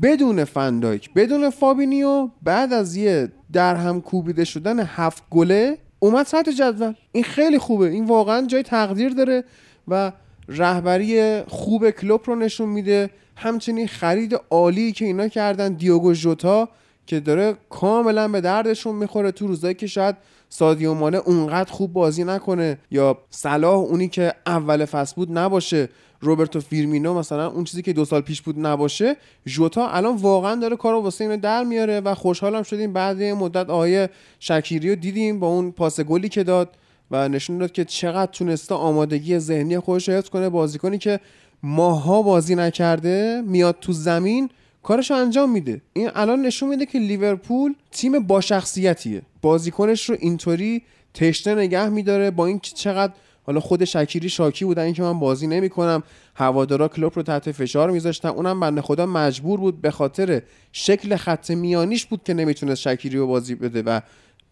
بدون 0.02 0.44
فندایک 0.44 1.14
بدون 1.14 1.50
فابینیو 1.50 2.30
بعد 2.44 2.74
از 2.74 2.96
یه 2.96 3.32
در 3.54 3.76
هم 3.76 4.02
کوبیده 4.02 4.46
شدن 4.46 4.80
هفت 4.80 5.24
گله 5.30 5.78
اومد 6.00 6.26
سطح 6.26 6.52
جدول. 6.52 6.94
این 7.12 7.24
خیلی 7.24 7.58
خوبه. 7.58 7.90
این 7.90 8.06
واقعا 8.06 8.48
جای 8.48 8.64
تقدیر 8.64 9.10
داره 9.10 9.44
و 9.88 10.12
رهبری 10.48 11.42
خوب 11.42 11.90
کلوب 11.90 12.22
رو 12.26 12.36
نشون 12.36 12.70
میده. 12.70 13.10
همچنین 13.36 13.88
خرید 13.88 14.40
عالی 14.50 14.92
که 14.92 15.06
اینا 15.06 15.28
کردن 15.28 15.74
دیوگو 15.74 16.14
ژوتا 16.14 16.70
که 17.06 17.20
داره 17.20 17.56
کاملا 17.70 18.28
به 18.28 18.42
دردشون 18.42 18.96
می‌خوره 18.96 19.32
تو 19.32 19.48
روزایی 19.48 19.74
که 19.74 19.88
شاید 19.88 20.16
سادیو 20.50 20.94
مانه 20.94 21.18
اونقدر 21.18 21.72
خوب 21.72 21.94
بازی 21.94 22.24
نکنه 22.24 22.78
یا 22.92 23.18
صلاح 23.30 23.76
اونی 23.76 24.08
که 24.08 24.34
اول 24.46 24.86
فصل 24.86 25.16
بود 25.16 25.38
نباشه. 25.38 25.90
روبرتو 26.20 26.60
فیرمینو 26.60 27.14
مثلا 27.14 27.48
اون 27.48 27.64
چیزی 27.64 27.82
که 27.82 27.94
دو 27.94 28.06
سال 28.06 28.22
پیش 28.22 28.42
بود 28.42 28.60
نباشه 28.60 29.18
ژوتا 29.48 29.88
الان 29.88 30.16
واقعا 30.16 30.56
داره 30.56 30.76
کارو 30.76 31.02
واسه 31.02 31.24
اینو 31.24 31.38
در 31.38 31.64
میاره 31.64 32.00
و 32.00 32.16
خوشحالم 32.16 32.64
شدیم. 32.64 32.94
بعد 32.94 33.24
مدت 33.24 33.70
آقای 33.70 34.10
شکیری 34.40 34.90
رو 34.90 34.96
دیدیم 34.96 35.40
با 35.40 35.48
اون 35.48 35.72
پاس 35.72 36.00
گلی 36.00 36.30
که 36.30 36.44
داد 36.44 36.70
و 37.12 37.30
نشون 37.30 37.58
داد 37.58 37.72
که 37.72 37.86
چقدر 37.86 38.32
تونسته 38.32 38.76
آمادگی 38.76 39.40
ذهنی 39.40 39.80
خودش 39.80 40.10
حفظ 40.10 40.30
کنه. 40.30 40.50
بازیکنی 40.50 40.98
که 40.98 41.20
ماها 41.64 42.22
بازی 42.22 42.56
نکرده 42.56 43.44
میاد 43.46 43.78
تو 43.82 43.94
زمین 43.94 44.50
کارش 44.84 45.12
انجام 45.12 45.52
میده. 45.52 45.82
این 45.94 46.10
الان 46.16 46.42
نشون 46.42 46.70
میده 46.70 46.86
که 46.86 47.00
لیورپول 47.00 47.74
تیم 47.92 48.20
با 48.20 48.42
شخصیتیه. 48.42 49.22
بازیکنش 49.42 50.10
رو 50.10 50.16
اینطوری 50.20 50.82
تشنه 51.14 51.56
نگه 51.56 51.90
میداره 51.90 52.32
با 52.32 52.46
اینکه 52.46 52.72
چقدر 52.76 53.14
حالا 53.48 53.60
خود 53.60 53.86
شکیری 53.86 54.30
شاکی 54.30 54.66
بودن 54.66 54.84
اینکه 54.84 55.04
من 55.04 55.20
بازی 55.20 55.48
نمی‌کنم. 55.48 56.04
هوادارا 56.36 56.88
کلوب 56.88 57.14
رو 57.16 57.24
تحت 57.24 57.52
فشار 57.52 57.92
میذاشتن. 57.92 58.30
اونم 58.30 58.60
بنده 58.60 58.82
خدا 58.82 59.06
مجبور 59.06 59.60
بود 59.60 59.82
به 59.82 59.92
خاطر 59.92 60.42
شکل 60.72 61.16
خط 61.16 61.52
میانیش 61.52 62.06
بود 62.06 62.24
که 62.24 62.34
نمی‌تونست 62.34 62.82
شکیری 62.82 63.18
رو 63.18 63.28
بازی 63.28 63.56
بده 63.56 63.82
و 63.82 64.02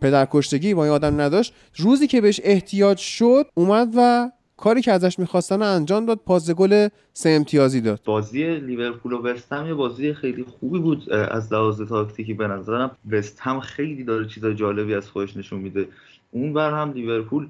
پدرکشتگی 0.01 0.73
با 0.73 0.83
این 0.83 0.93
آدم 0.93 1.21
نداشت. 1.21 1.53
روزی 1.77 2.07
که 2.07 2.21
بهش 2.21 2.41
احتیاج 2.43 2.97
شد 2.97 3.45
اومد 3.53 3.93
و 3.97 4.31
کاری 4.57 4.81
که 4.81 4.91
ازش 4.91 5.19
می‌خواستن 5.19 5.61
انجام 5.61 6.05
داد 6.05 6.19
پاس 6.25 6.51
گل 6.51 6.87
سه 7.13 7.29
امتیازی 7.29 7.81
داد. 7.81 8.01
بازی 8.05 8.55
لیورپول 8.55 9.13
و 9.13 9.21
وستهم 9.21 9.67
یه 9.67 9.73
بازی 9.73 10.13
خیلی 10.13 10.43
خوبی 10.43 10.79
بود 10.79 11.09
از 11.11 11.53
لحاظ 11.53 11.81
تاکتیکی 11.81 12.33
به 12.33 12.47
نظرم. 12.47 12.91
وستهم 13.11 13.59
خیلی 13.59 14.03
داره 14.03 14.27
چیزای 14.27 14.55
جالبی 14.55 14.93
از 14.93 15.09
خودش 15.09 15.37
نشون 15.37 15.59
میده. 15.59 15.87
اون 16.31 16.53
بر 16.53 16.71
هم 16.71 16.93
لیورپول 16.93 17.47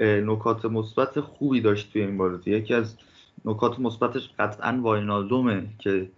نکات 0.00 0.64
مثبت 0.64 1.20
خوبی 1.20 1.60
داشت 1.60 1.92
توی 1.92 2.02
این 2.02 2.16
بازی. 2.18 2.50
یکی 2.50 2.74
از 2.74 2.96
نکات 3.44 3.80
مثبتش 3.80 4.30
قطعا 4.38 4.80
واینالدومه 4.82 5.66
که 5.78 6.08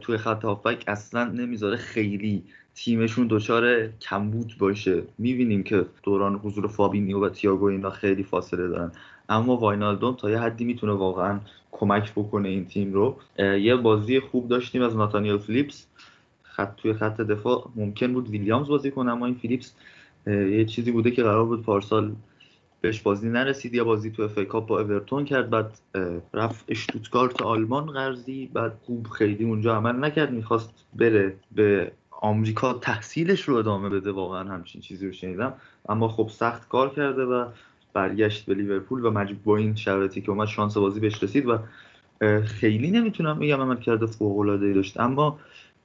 توی 0.00 0.16
خط 0.16 0.44
هافبک 0.44 0.84
اصلا 0.86 1.24
نمی‌ذاره 1.24 1.76
خیلی 1.76 2.42
تیمشون 2.74 3.26
دچار 3.30 3.86
کمبود 3.86 4.54
باشه. 4.58 5.02
می‌بینیم 5.18 5.62
که 5.62 5.86
دوران 6.02 6.34
حضور 6.34 6.66
فابینیو 6.66 7.24
و 7.24 7.28
تیاگو 7.28 7.64
اینا 7.64 7.90
خیلی 7.90 8.22
فاصله 8.22 8.68
دارن. 8.68 8.92
اما 9.28 9.56
واینالدوم 9.56 10.14
تا 10.14 10.30
یه 10.30 10.38
حدی 10.38 10.64
می‌تونه 10.64 10.92
واقعا 10.92 11.40
کمک 11.70 12.12
بکنه 12.12 12.48
این 12.48 12.66
تیم 12.66 12.92
رو. 12.92 13.16
یه 13.38 13.76
بازی 13.76 14.20
خوب 14.20 14.48
داشتیم 14.48 14.82
از 14.82 14.96
ناتانیل 14.96 15.38
فیلیپس. 15.38 15.86
خط 16.42 16.76
توی 16.76 16.92
خط 16.92 17.20
دفاع 17.20 17.70
ممکن 17.76 18.12
بود 18.12 18.28
ویلیامز 18.28 18.68
بازی 18.68 18.90
کنه 18.90 19.12
اما 19.12 19.26
این 19.26 19.34
فیلیپس 19.34 19.74
یه 20.26 20.64
چیزی 20.64 20.92
بوده 20.92 21.10
که 21.10 21.22
قرار 21.22 21.44
بود 21.44 21.62
پارسال 21.62 22.12
بهش 22.80 23.00
بازی 23.00 23.28
نرسید 23.28 23.74
یا 23.74 23.84
بازی 23.84 24.10
تو 24.10 24.22
اف 24.22 24.38
با 24.38 24.80
اورتون 24.80 25.24
کرد 25.24 25.50
بعد 25.50 25.78
رفت 26.34 26.64
اشتوتگارت 26.68 27.42
آلمان 27.42 27.86
قرضی 27.86 28.50
بعد 28.52 28.72
خوب 28.82 29.06
خیلی 29.06 29.44
اونجا 29.44 29.76
عمل 29.76 30.04
نکرد 30.04 30.30
می‌خواست 30.30 30.70
بره 30.94 31.36
به 31.54 31.92
آمریکا 32.10 32.72
تحصیلش 32.72 33.42
رو 33.42 33.56
ادامه 33.56 33.88
بده 33.88 34.12
واقعا 34.12 34.44
همچین 34.48 34.80
چیزی 34.80 35.06
رو 35.06 35.12
شنیدم. 35.12 35.54
اما 35.88 36.08
خب 36.08 36.28
سخت 36.28 36.68
کار 36.68 36.88
کرده 36.88 37.24
و 37.24 37.46
برگشت 37.92 38.46
به 38.46 38.54
لیورپول 38.54 39.04
و 39.04 39.10
مجبور 39.10 39.38
با 39.44 39.56
این 39.56 39.74
شرایطی 39.74 40.20
که 40.20 40.30
اومد 40.30 40.48
شانس 40.48 40.76
بازی 40.76 41.00
بهش 41.00 41.22
رسید 41.22 41.46
و 41.46 41.58
خیلی 42.44 42.90
نمی‌تونم 42.90 43.38
بگم 43.38 43.60
عمل 43.60 43.76
کرده 43.76 44.06
فوق 44.06 44.38
العاده 44.38 44.72
داشت. 44.72 45.00
اما 45.00 45.38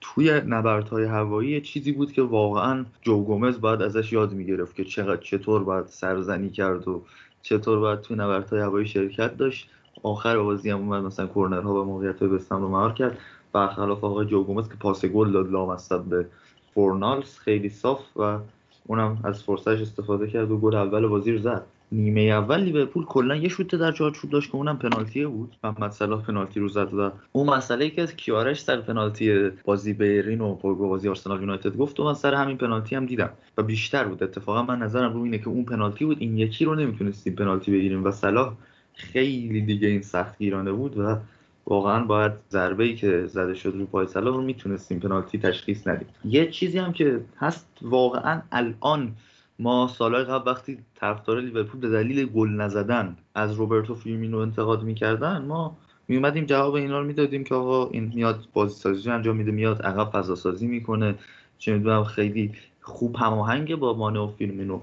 توی 0.03 0.41
نبردهای 0.47 1.03
هوایی 1.03 1.61
چیزی 1.61 1.91
بود 1.91 2.11
که 2.11 2.21
واقعا 2.21 2.85
جو 3.01 3.23
گومز 3.23 3.61
باید 3.61 3.81
ازش 3.81 4.13
یاد 4.13 4.33
می‌گرفت 4.33 4.75
که 4.75 4.83
چقدر 4.83 5.21
چطور 5.21 5.63
باید 5.63 5.87
سرزنی 5.87 6.49
کرد 6.49 6.87
و 6.87 7.01
چطور 7.41 7.79
باید 7.79 8.01
توی 8.01 8.17
نبردهای 8.17 8.61
هوایی 8.61 8.87
شرکت 8.87 9.37
داشت. 9.37 9.69
آخر 10.03 10.37
بازی 10.37 10.69
هم 10.69 10.77
اومد 10.77 11.03
مثلا 11.03 11.27
کورنرها 11.27 11.81
و 11.81 11.85
موقعیت 11.85 12.19
های 12.19 12.29
بستم 12.29 12.61
رو 12.61 12.69
مهار 12.69 12.93
کرد. 12.93 13.17
برخلاف 13.53 14.03
آقای 14.03 14.25
جو 14.25 14.43
گومز 14.43 14.69
که 14.69 14.75
پاس 14.75 15.05
گل 15.05 15.31
داد 15.31 15.51
لامصب 15.51 16.01
به 16.01 16.25
فورنالز 16.73 17.37
خیلی 17.37 17.69
صاف 17.69 18.17
و 18.17 18.39
اونم 18.87 19.17
از 19.23 19.43
فرصتش 19.43 19.81
استفاده 19.81 20.27
کرد 20.27 20.51
و 20.51 20.57
گل 20.57 20.75
اول 20.75 21.07
بازی 21.07 21.31
رو 21.31 21.37
زد. 21.37 21.65
نیمه 21.93 22.21
اول 22.21 22.59
لیورپول 22.59 23.05
کلا 23.05 23.35
یه 23.35 23.49
شوت 23.49 23.75
در 23.75 23.91
چارچوب 23.91 24.31
داشت 24.31 24.49
که 24.49 24.55
اونم 24.55 24.77
پنالتی 24.77 25.25
بود. 25.25 25.55
محمد 25.63 25.91
صلاح 25.91 26.25
پنالتی 26.25 26.59
رو 26.59 26.67
زد 26.67 26.93
و 26.93 27.11
اون 27.31 27.49
مسئله 27.49 27.89
که 27.89 28.01
از 28.01 28.15
کیارش 28.15 28.61
سر 28.61 28.81
پنالتی 28.81 29.49
بازی 29.65 29.93
بیرین 29.93 30.41
و 30.41 30.55
بازی 30.55 31.09
آرسنال 31.09 31.39
یونایتد 31.39 31.77
گفت 31.77 31.99
و 31.99 32.03
من 32.03 32.13
سر 32.13 32.33
همین 32.33 32.57
پنالتی 32.57 32.95
هم 32.95 33.05
دیدم 33.05 33.29
و 33.57 33.63
بیشتر 33.63 34.03
بود. 34.03 34.23
اتفاقا 34.23 34.63
من 34.63 34.79
نظرم 34.79 35.13
رو 35.13 35.21
اینه 35.21 35.37
که 35.37 35.47
اون 35.47 35.65
پنالتی 35.65 36.05
بود. 36.05 36.17
این 36.19 36.37
یکی 36.37 36.65
رو 36.65 36.75
نمی‌تونستیم 36.75 37.35
پنالتی 37.35 37.71
بگیریم 37.71 38.03
و 38.03 38.11
صلاح 38.11 38.53
خیلی 38.93 39.61
دیگه 39.61 39.87
این 39.87 40.01
سخت 40.01 40.37
گیرانه 40.37 40.71
بود 40.71 40.97
و 40.97 41.17
واقعا 41.65 42.05
باید 42.05 42.31
ضربه 42.49 42.83
ای 42.83 42.95
که 42.95 43.25
زده 43.27 43.53
شد 43.53 43.73
رو 43.77 43.85
پای 43.85 44.07
صلاح 44.07 44.35
رو 44.35 44.41
می‌تونستیم 44.41 44.99
پنالتی 44.99 45.37
تشخیص 45.37 45.87
ندیم. 45.87 46.07
یه 46.25 46.51
چیزی 46.51 46.77
هم 46.77 46.93
که 46.93 47.21
هست 47.39 47.67
واقعا 47.81 48.41
الان 48.51 49.11
ما 49.59 49.87
سالهای 49.87 50.23
قبل 50.23 50.51
وقتی 50.51 50.77
طرفدار 50.95 51.41
لیورپول 51.41 51.81
به 51.81 51.89
دلیل 51.89 52.25
گل 52.25 52.49
نزدن 52.49 53.17
از 53.35 53.53
روبرتو 53.53 53.95
فیرمینو 53.95 54.37
انتقاد 54.37 54.83
می‌کردن 54.83 55.45
ما 55.45 55.77
می 56.07 56.15
اومدیم 56.15 56.45
جواب 56.45 56.73
اینا 56.73 56.99
رو 56.99 57.05
می‌دادیم 57.05 57.43
که 57.43 57.55
آقا 57.55 57.89
این 57.89 58.11
میاد 58.15 58.47
بازی 58.53 58.75
سازی 58.75 59.09
انجام 59.09 59.35
میده 59.35 59.51
میاد 59.51 59.81
عقب 59.81 60.11
فضا 60.11 60.35
سازی 60.35 60.67
می‌کنه. 60.67 61.15
چه 61.57 61.73
می‌دونم 61.73 62.03
خیلی 62.03 62.51
خوب 62.81 63.15
هماهنگ 63.15 63.75
با 63.75 63.93
مانه 63.93 64.19
و 64.19 64.27
فیلمینو 64.27 64.79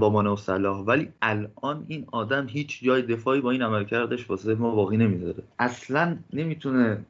با 0.00 0.10
مانه 0.10 0.30
و 0.30 0.36
صلاح. 0.36 0.78
ولی 0.78 1.08
الان 1.22 1.84
این 1.88 2.06
آدم 2.12 2.46
هیچ 2.48 2.84
جای 2.84 3.02
دفاعی 3.02 3.40
با 3.40 3.50
این 3.50 3.62
عملکردش 3.62 4.30
واسه 4.30 4.54
ما 4.54 4.74
باقی 4.74 4.96
نمی‌ذاره. 4.96 5.42
اصلا 5.58 6.16
نمی‌تونه 6.32 7.04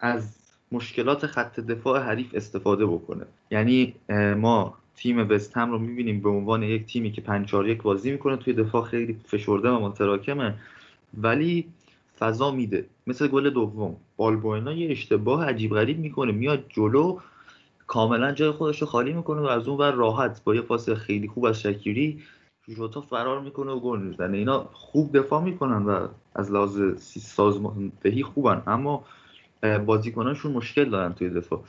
از 0.00 0.36
مشکلات 0.72 1.26
خط 1.26 1.60
دفاع 1.60 2.02
حریف 2.02 2.26
استفاده 2.34 2.86
بکنه. 2.86 3.24
یعنی 3.50 3.94
ما 4.36 4.74
تیم 5.02 5.30
وستهم 5.30 5.70
رو 5.70 5.78
می‌بینیم 5.78 6.20
به 6.20 6.28
عنوان 6.28 6.62
یک 6.62 6.86
تیمی 6.86 7.12
که 7.12 7.20
5 7.20 7.54
یک 7.54 7.82
بازی 7.82 8.12
می‌کنه 8.12 8.36
توی 8.36 8.52
دفاع 8.52 8.84
خیلی 8.84 9.16
فشرده 9.26 9.70
و 9.70 9.78
متراکمه. 9.78 10.54
ولی 11.18 11.66
فضا 12.18 12.50
میده. 12.50 12.86
مثل 13.06 13.28
گل 13.28 13.50
دوم. 13.50 13.96
بالبوینا 14.16 14.72
یه 14.72 14.90
اشتباه 14.90 15.44
عجیب 15.44 15.74
غریب 15.74 15.98
می‌کنه. 15.98 16.32
میاد 16.32 16.64
جلو 16.68 17.18
کاملا 17.86 18.32
جای 18.32 18.50
خودش 18.50 18.80
رو 18.80 18.86
خالی 18.86 19.12
می‌کنه 19.12 19.40
و 19.40 19.44
از 19.44 19.68
اون 19.68 19.78
ور 19.78 19.90
راحت 19.90 20.44
با 20.44 20.54
یه 20.54 20.60
پاس 20.60 20.90
خیلی 20.90 21.28
خوب 21.28 21.44
از 21.44 21.60
شکیری 21.60 22.22
جوتا 22.76 23.00
فرار 23.00 23.40
می‌کنه 23.40 23.72
و 23.72 23.80
گل 23.80 23.98
می‌زنه. 23.98 24.36
اینا 24.36 24.68
خوب 24.72 25.18
دفاع 25.18 25.42
می‌کنن 25.42 25.82
و 25.82 26.08
از 26.34 26.52
لحاظ 26.52 26.80
سازماندهی 27.20 28.22
خوبن. 28.22 28.62
اما 28.66 29.04
بازیکنانشون 29.62 30.52
مشکل 30.52 30.90
دارن 30.90 31.12
توی 31.12 31.30
دفاع. 31.30 31.64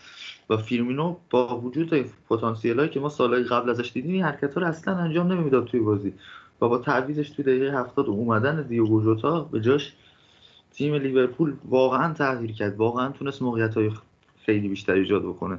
و 0.50 0.58
فیرمینو 0.58 1.16
با 1.30 1.60
وجود 1.60 2.06
پتانسیل 2.30 2.80
هایی 2.80 2.90
که 2.90 3.00
ما 3.00 3.10
سالهای 3.10 3.44
قبل 3.44 3.70
ازش 3.70 3.92
دیدیم 3.92 4.14
این 4.14 4.24
حرکت 4.24 4.58
رو 4.58 4.66
اصلا 4.66 4.96
انجام 4.96 5.32
نمی‌داد 5.32 5.66
توی 5.66 5.80
بازی. 5.80 6.14
و 6.62 6.68
با 6.68 6.78
تعویزش 6.78 7.30
توی 7.30 7.46
دقیقه 7.46 7.80
هفتاد 7.80 8.06
اومدن 8.06 8.64
دیوگو 8.64 9.02
جوتا 9.02 9.40
به 9.40 9.62
جاش 9.62 9.94
تیم 10.74 10.96
لیورپول 10.96 11.54
واقعا 11.66 12.14
تغییر 12.14 12.52
کرد. 12.52 12.78
واقعا 12.78 13.12
تونست 13.12 13.42
موقعیت 13.42 13.74
های 13.74 13.92
خیلی 14.46 14.68
بیشتر 14.68 14.94
ایجاد 14.94 15.24
بکنه. 15.24 15.58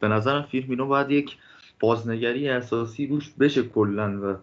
به 0.00 0.08
نظرم 0.08 0.42
فیرمینو 0.42 0.86
باید 0.86 1.10
یک 1.10 1.36
بازنگری 1.80 2.48
اساسی 2.48 3.06
روش 3.06 3.30
بشه 3.30 3.62
کلا 3.62 4.20
و 4.22 4.36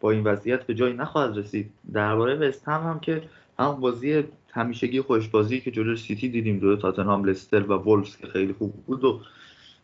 با 0.00 0.10
این 0.10 0.24
وضعیت 0.24 0.66
به 0.66 0.74
جایی 0.74 0.94
نخواهد 0.94 1.36
رسید. 1.36 1.70
درباره 1.92 2.34
وست 2.34 2.68
هم, 2.68 2.82
هم 2.82 3.00
که 3.00 3.22
هم 3.58 3.80
بازی 3.80 4.24
همیشگی 4.52 5.00
خوشبازی 5.00 5.60
که 5.60 5.70
جلوی 5.70 5.96
سیتی 5.96 6.28
دیدیم 6.28 6.58
دو 6.58 6.76
تاتنهام 6.76 7.24
لستر 7.24 7.62
و 7.62 7.72
وولفز 7.72 8.16
که 8.16 8.26
خیلی 8.26 8.52
خوب 8.52 8.72
بود 8.86 9.04
و 9.04 9.20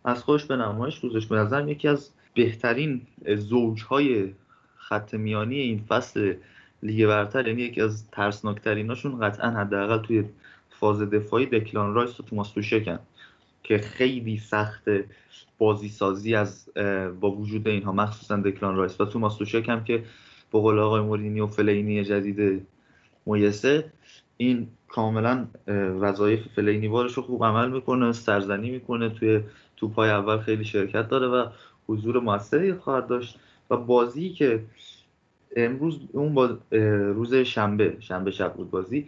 از 0.04 0.22
خوش 0.22 0.44
به 0.44 0.56
نمایش 0.56 0.98
روزش 0.98 1.26
به 1.26 1.36
نظرم 1.36 1.68
یکی 1.68 1.88
از 1.88 2.10
بهترین 2.34 3.00
زوجهای 3.36 4.34
خط 4.76 5.14
میانی 5.14 5.58
این 5.58 5.84
فصل 5.88 6.34
لیگ 6.82 7.06
برتر 7.06 7.48
یعنی 7.48 7.62
یکی 7.62 7.80
از 7.80 8.10
ترسناکتریناشون 8.10 9.20
قطعا 9.20 9.50
حداقل 9.50 9.98
توی 9.98 10.24
فاز 10.70 11.02
دفاعی 11.02 11.46
دکلان 11.46 11.94
رایس 11.94 12.20
و 12.20 12.22
توماس 12.22 12.50
توشکن 12.50 12.98
که 13.62 13.78
خیلی 13.78 14.38
سخت 14.38 14.82
بازی 15.58 15.88
سازی 15.88 16.34
از 16.34 16.68
با 17.20 17.30
وجود 17.30 17.68
اینها 17.68 17.92
مخصوصا 17.92 18.36
دکلان 18.36 18.76
رایس 18.76 19.00
و 19.00 19.04
توماس 19.04 19.36
توشک 19.36 19.68
هم 19.68 19.84
که 19.84 20.04
با 20.50 20.60
قول 20.60 20.78
آقای 20.78 21.00
مورینی 21.00 21.40
و 21.40 21.46
فلینی 21.46 22.04
جدید 22.04 22.66
مویسه 23.26 23.92
این 24.38 24.68
کاملا 24.88 25.46
وظایف 26.00 26.40
فلینیوارش 26.56 27.12
رو 27.12 27.22
خوب 27.22 27.44
عمل 27.44 27.70
می‌کنه 27.70 28.12
سرزنی 28.12 28.70
می‌کنه 28.70 29.08
توی 29.08 29.40
توپای 29.76 30.10
اول 30.10 30.38
خیلی 30.38 30.64
شرکت 30.64 31.08
داره 31.08 31.26
و 31.26 31.46
حضور 31.88 32.20
موثری 32.20 32.72
خواهد 32.72 33.06
داشت. 33.06 33.38
و 33.70 33.76
بازی 33.76 34.30
که 34.30 34.64
امروز 35.56 36.00
اون 36.12 36.34
با 36.34 36.58
روز 37.14 37.34
شنبه 37.34 37.96
شنبه 38.00 38.30
شب 38.30 38.54
بود 38.54 38.70
بازی 38.70 39.06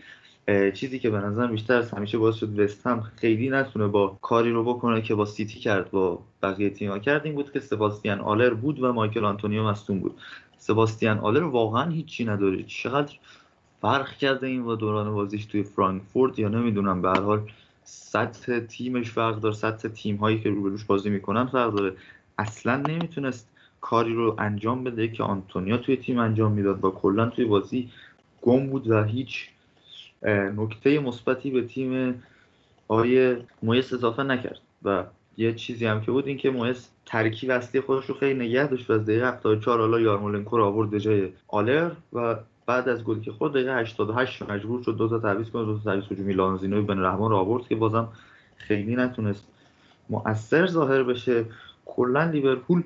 چیزی 0.75 0.99
که 0.99 1.11
به 1.11 1.19
نظر 1.19 1.47
بیشتر 1.47 1.75
از 1.75 1.91
همیشه 1.91 2.19
باعث 2.19 2.35
شد 2.35 2.59
وستهم 2.59 3.01
خیلی 3.01 3.51
نتونه 3.51 3.87
با 3.87 4.19
کاری 4.23 4.53
رو 4.53 4.65
بکنه 4.65 5.03
که 5.03 5.15
با 5.15 5.25
سیتی 5.25 5.59
کرد 5.59 5.91
با 5.91 6.23
بقیه 6.43 6.71
تیم‌ها 6.71 6.99
کرد 6.99 7.25
این 7.25 7.35
بود 7.35 7.53
که 7.53 7.61
سباستیان 7.61 8.21
آلر 8.21 8.55
بود 8.55 8.83
و 8.83 8.93
میکائیل 8.93 9.25
آنتونیو 9.25 9.65
مصدوم 9.65 10.01
بود. 10.01 10.15
سباستیان 10.59 11.19
آلر 11.19 11.45
واقعا 11.45 11.91
هیچی 11.91 12.25
نداره. 12.25 12.63
چقدر 12.63 13.17
فرق 13.81 14.17
کرده 14.17 14.47
این 14.47 14.63
و 14.63 14.77
دوران 14.77 15.15
بازیش 15.15 15.45
توی 15.45 15.63
فرانکفورت 15.63 16.39
یا 16.39 16.49
نمی‌دونم 16.49 17.03
به 17.03 17.09
هر 17.09 17.21
حال 17.21 17.41
سطح 17.85 18.61
تیمش 18.61 19.11
فرق 19.11 19.41
داره 19.41 19.55
سطح 19.55 19.89
تیم 19.89 20.17
هایی 20.17 20.41
که 20.41 20.51
روبروش 20.51 20.85
بازی 20.85 21.11
می‌کنن 21.11 21.47
فرق 21.47 21.75
داره. 21.75 21.93
اصلا 22.39 22.77
نمی‌تونست 22.77 23.49
کاری 23.81 24.15
رو 24.15 24.37
انجام 24.39 24.85
بده 24.85 25.09
که 25.09 25.23
آنتونیا 25.23 25.77
توی 25.77 25.97
تیم 25.97 26.19
انجام 26.19 26.53
می‌داد. 26.53 26.81
با 26.81 26.91
کلا 26.91 27.27
توی 27.27 27.45
بازی 27.45 27.91
گم 28.43 28.67
بود 28.67 28.91
و 28.91 29.05
هیچ 29.05 29.49
نکته 30.57 30.99
مثبتی 30.99 31.51
به 31.51 31.63
تیم 31.63 32.23
آقای 32.89 33.37
مویس 33.63 33.93
اضافه 33.93 34.23
نکرد. 34.23 34.61
و 34.83 35.05
یه 35.37 35.53
چیزی 35.53 35.87
هم 35.87 36.01
که 36.01 36.11
بود 36.11 36.27
این 36.27 36.37
که 36.37 36.51
مویس 36.51 36.89
ترکیب 37.07 37.51
اصلی 37.51 37.81
خودش 37.81 38.07
رو 38.07 38.15
خیلی 38.15 38.39
نگه 38.39 38.67
داشت 38.67 38.91
و 38.91 38.93
از 38.93 39.05
دقیقه 39.05 39.29
74 39.29 39.81
حالا 39.81 40.01
یارمولنکو 40.01 40.57
رو 40.57 40.65
آورد 40.65 40.91
به 40.91 41.01
جای 41.01 41.29
آلر 41.49 41.91
و 42.13 42.37
بعد 42.71 42.89
از 42.89 43.05
گلی 43.05 43.21
که 43.21 43.33
خود 43.33 43.53
دقیقه 43.53 43.75
88 43.75 44.51
مجبور 44.51 44.83
شد 44.83 44.97
دو 44.97 45.09
تا 45.09 45.19
تعویض 45.19 45.51
کنه 45.51 45.65
دو 45.65 45.79
تا 45.79 45.85
تعویض 45.85 46.05
هجومی 46.13 46.33
لانزینو 46.33 46.83
بن 46.83 46.99
رحمان 46.99 47.31
رو 47.31 47.37
آورد 47.37 47.69
که 47.69 47.77
بازم 47.77 48.09
خیلی 48.57 48.97
نتونست 48.97 49.47
مؤثر 50.11 50.67
ظاهر 50.67 51.03
بشه. 51.03 51.45
کلا 51.87 52.25
لیورپول 52.25 52.83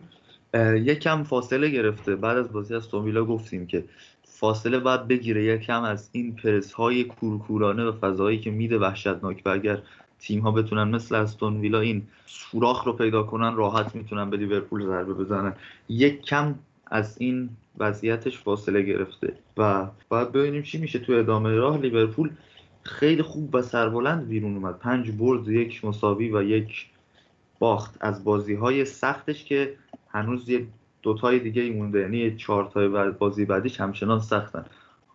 یکم 0.75 1.23
فاصله 1.23 1.69
گرفته. 1.69 2.17
بعد 2.17 2.37
از 2.37 2.53
بازی 2.53 2.75
از 2.75 2.89
تومیلا 2.89 3.25
گفتیم 3.25 3.67
که 3.67 3.85
فاصله 4.25 4.79
باید 4.79 5.09
بگیره. 5.09 5.45
یکم 5.45 5.83
از 5.83 6.09
این 6.13 6.37
پرس 6.37 6.73
های 6.73 7.05
کورکورانه 7.05 7.85
و 7.85 7.93
فضایی 7.93 8.39
که 8.39 8.51
میده 8.51 8.79
وحشتناک 8.79 9.43
و 9.47 9.49
اگر 9.49 9.83
تیم 10.19 10.41
ها 10.41 10.51
بتونن 10.51 10.89
مثل 10.89 11.15
استون 11.15 11.61
ویلا 11.61 11.81
این 11.81 12.07
سوراخ 12.27 12.85
رو 12.85 12.93
پیدا 12.93 13.23
کنن 13.23 13.57
راحت 13.57 13.95
می‌تونن 13.95 14.31
به 14.31 14.37
لیورپول 14.37 14.87
ضربه 14.87 15.15
بزنن. 15.15 15.55
یک 15.89 16.23
کم 16.23 16.55
از 16.87 17.17
این 17.21 17.49
وضعیتش 17.79 18.39
فاصله 18.39 18.83
گرفته. 18.83 19.33
و 19.57 19.87
باید 20.09 20.33
ببینیم 20.33 20.63
چی 20.63 20.79
میشه. 20.79 20.99
تو 20.99 21.13
ادامه 21.13 21.55
راه 21.55 21.79
لیورپول 21.79 22.31
خیلی 22.83 23.23
خوب 23.23 23.55
و 23.55 23.63
سربلند 23.63 24.29
بیرون 24.29 24.55
اومد. 24.57 24.79
پنج 24.79 25.11
برد 25.11 25.49
یک 25.49 25.85
مساوی 25.85 26.31
و 26.31 26.43
یک 26.43 26.87
باخت. 27.59 27.97
از 28.01 28.25
بازی 28.25 28.55
های 28.55 28.85
سختش 28.85 29.45
که 29.45 29.75
هنوز 30.09 30.49
یه 30.49 30.67
دوتای 31.03 31.39
دیگه 31.39 31.63
ای 31.63 31.71
مونده. 31.71 32.01
یعنی 32.01 32.37
چهار 32.37 32.71
تای 32.75 33.11
بازی 33.11 33.45
بعدیش 33.45 33.81
همچنان 33.81 34.21
سختن. 34.21 34.65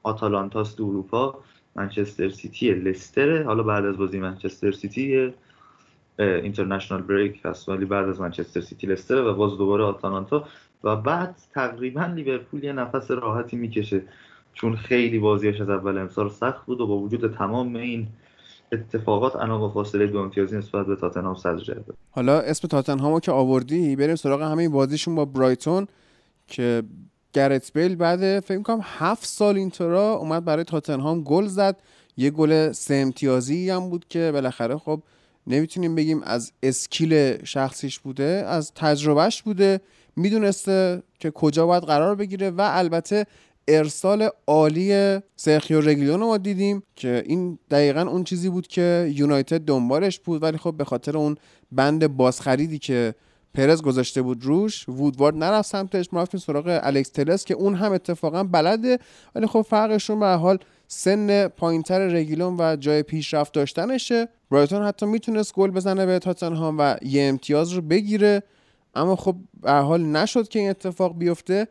آتالانتاست 0.03 0.81
اروپا 0.81 1.39
منچستر 1.75 2.29
سیتی 2.29 2.73
لستره 2.73 3.43
حالا 3.43 3.63
بعد 3.63 3.85
از 3.85 3.97
بازی 3.97 4.19
منچستر 4.19 4.71
سیتی 4.71 5.33
international 6.19 7.01
break 7.01 7.41
هست. 7.45 7.69
ولی 7.69 7.85
بعد 7.85 8.09
از 8.09 8.21
منچستر 8.21 8.61
سیتی 8.61 8.87
لستره 8.87 9.21
و 9.21 9.33
باز 9.33 9.57
دوباره 9.57 9.83
آتالانتا. 9.83 10.47
و 10.84 10.95
بعد 10.95 11.35
تقریبا 11.53 12.06
لیورپول 12.06 12.64
یه 12.64 12.73
نفس 12.73 13.11
راحتی 13.11 13.57
می‌کشه. 13.57 14.01
چون 14.53 14.76
خیلی 14.76 15.19
بازیش 15.19 15.61
از 15.61 15.69
اول 15.69 15.97
امسال 15.97 16.30
سخت 16.30 16.65
بود 16.65 16.81
و 16.81 16.88
با 16.88 16.97
وجود 16.97 17.34
تمام 17.34 17.76
این 17.76 18.07
اتفاقات 18.72 19.35
الان 19.35 19.60
با 19.60 19.69
فاصله 19.69 20.07
دو 20.07 20.19
امتیازی 20.19 20.57
نسبت 20.57 20.85
به 20.85 20.95
تاتنهام 20.95 21.35
صدر 21.35 21.57
جدول 21.57 21.95
حالا 22.11 22.39
اسم 22.39 22.68
تاتنهامو 22.68 23.19
که 23.19 23.31
آوردی 23.31 23.95
بریم 23.95 24.15
سراغ 24.15 24.41
همین 24.41 24.72
بازیشون 24.72 25.15
با 25.15 25.26
برایتون 25.26 25.88
که 26.47 26.84
گرت 27.34 27.73
بیل 27.73 27.95
بعد 27.95 28.39
فکر 28.39 28.61
کنم 28.61 28.80
هفت 28.84 29.26
سال 29.26 29.56
اینطورا 29.56 30.14
اومد 30.14 30.45
برای 30.45 30.64
تاتنهام 30.64 31.23
گل 31.23 31.45
زد. 31.45 31.77
یه 32.18 32.30
گل 32.30 32.72
سه 32.72 32.95
امتیازی 32.95 33.69
هم 33.69 33.89
بود 33.89 34.06
که 34.10 34.30
بالاخره 34.34 34.77
خب 34.77 35.01
نمی‌تونیم 35.47 35.95
بگیم 35.95 36.22
از 36.23 36.51
اسکیل 36.64 37.45
شخصیش 37.45 37.99
بوده 37.99 38.43
از 38.47 38.72
تجربهش 38.76 39.41
بوده. 39.41 39.81
می‌دونسته 40.19 41.03
که 41.19 41.31
کجا 41.31 41.65
باید 41.65 41.83
قرار 41.83 42.15
بگیره 42.15 42.49
و 42.49 42.61
البته 42.71 43.25
ارسال 43.67 44.29
عالی 44.47 45.19
سرخیو 45.35 45.81
رگلیون 45.81 46.19
رو 46.19 46.27
ما 46.27 46.37
دیدیم 46.37 46.83
که 46.95 47.23
این 47.25 47.59
دقیقا 47.71 48.01
اون 48.01 48.23
چیزی 48.23 48.49
بود 48.49 48.67
که 48.67 49.11
یونایتد 49.15 49.61
دنبالش 49.61 50.19
بود 50.19 50.43
ولی 50.43 50.57
خب 50.57 50.73
به 50.77 50.83
خاطر 50.83 51.17
اون 51.17 51.37
بند 51.71 52.07
بازخریدی 52.07 52.79
که 52.79 53.13
پرز 53.53 53.81
گذاشته 53.81 54.21
بود 54.21 54.45
روش 54.45 54.89
وودوارد 54.89 55.35
نرفت 55.35 55.69
سمتش 55.69 56.13
ما 56.13 56.21
رفتیم 56.21 56.39
سراغ 56.39 56.79
الکس 56.83 57.09
تلس 57.09 57.45
که 57.45 57.53
اون 57.53 57.75
هم 57.75 57.91
اتفاقا 57.91 58.43
بلده 58.43 58.99
ولی 59.35 59.47
خب 59.47 59.61
فرقشون 59.61 60.19
به 60.19 60.27
حال 60.27 60.57
سن 60.87 61.47
پایینتر 61.47 62.07
رگیلون 62.07 62.55
و 62.59 62.75
جای 62.75 63.03
پیشرفت 63.03 63.53
داشتنشه. 63.53 64.27
برایتون 64.51 64.83
حتی 64.83 65.05
می‌تونست 65.05 65.53
گل 65.53 65.71
بزنه 65.71 66.05
به 66.05 66.19
تاتنهام 66.19 66.75
و 66.79 66.95
یه 67.01 67.23
امتیاز 67.23 67.71
رو 67.71 67.81
بگیره. 67.81 68.43
اما 68.95 69.15
خب 69.15 69.35
به 69.61 69.71
حال 69.71 70.05
نشد 70.05 70.47
که 70.47 70.59
این 70.59 70.69
اتفاق 70.69 71.17
بیفته. 71.17 71.67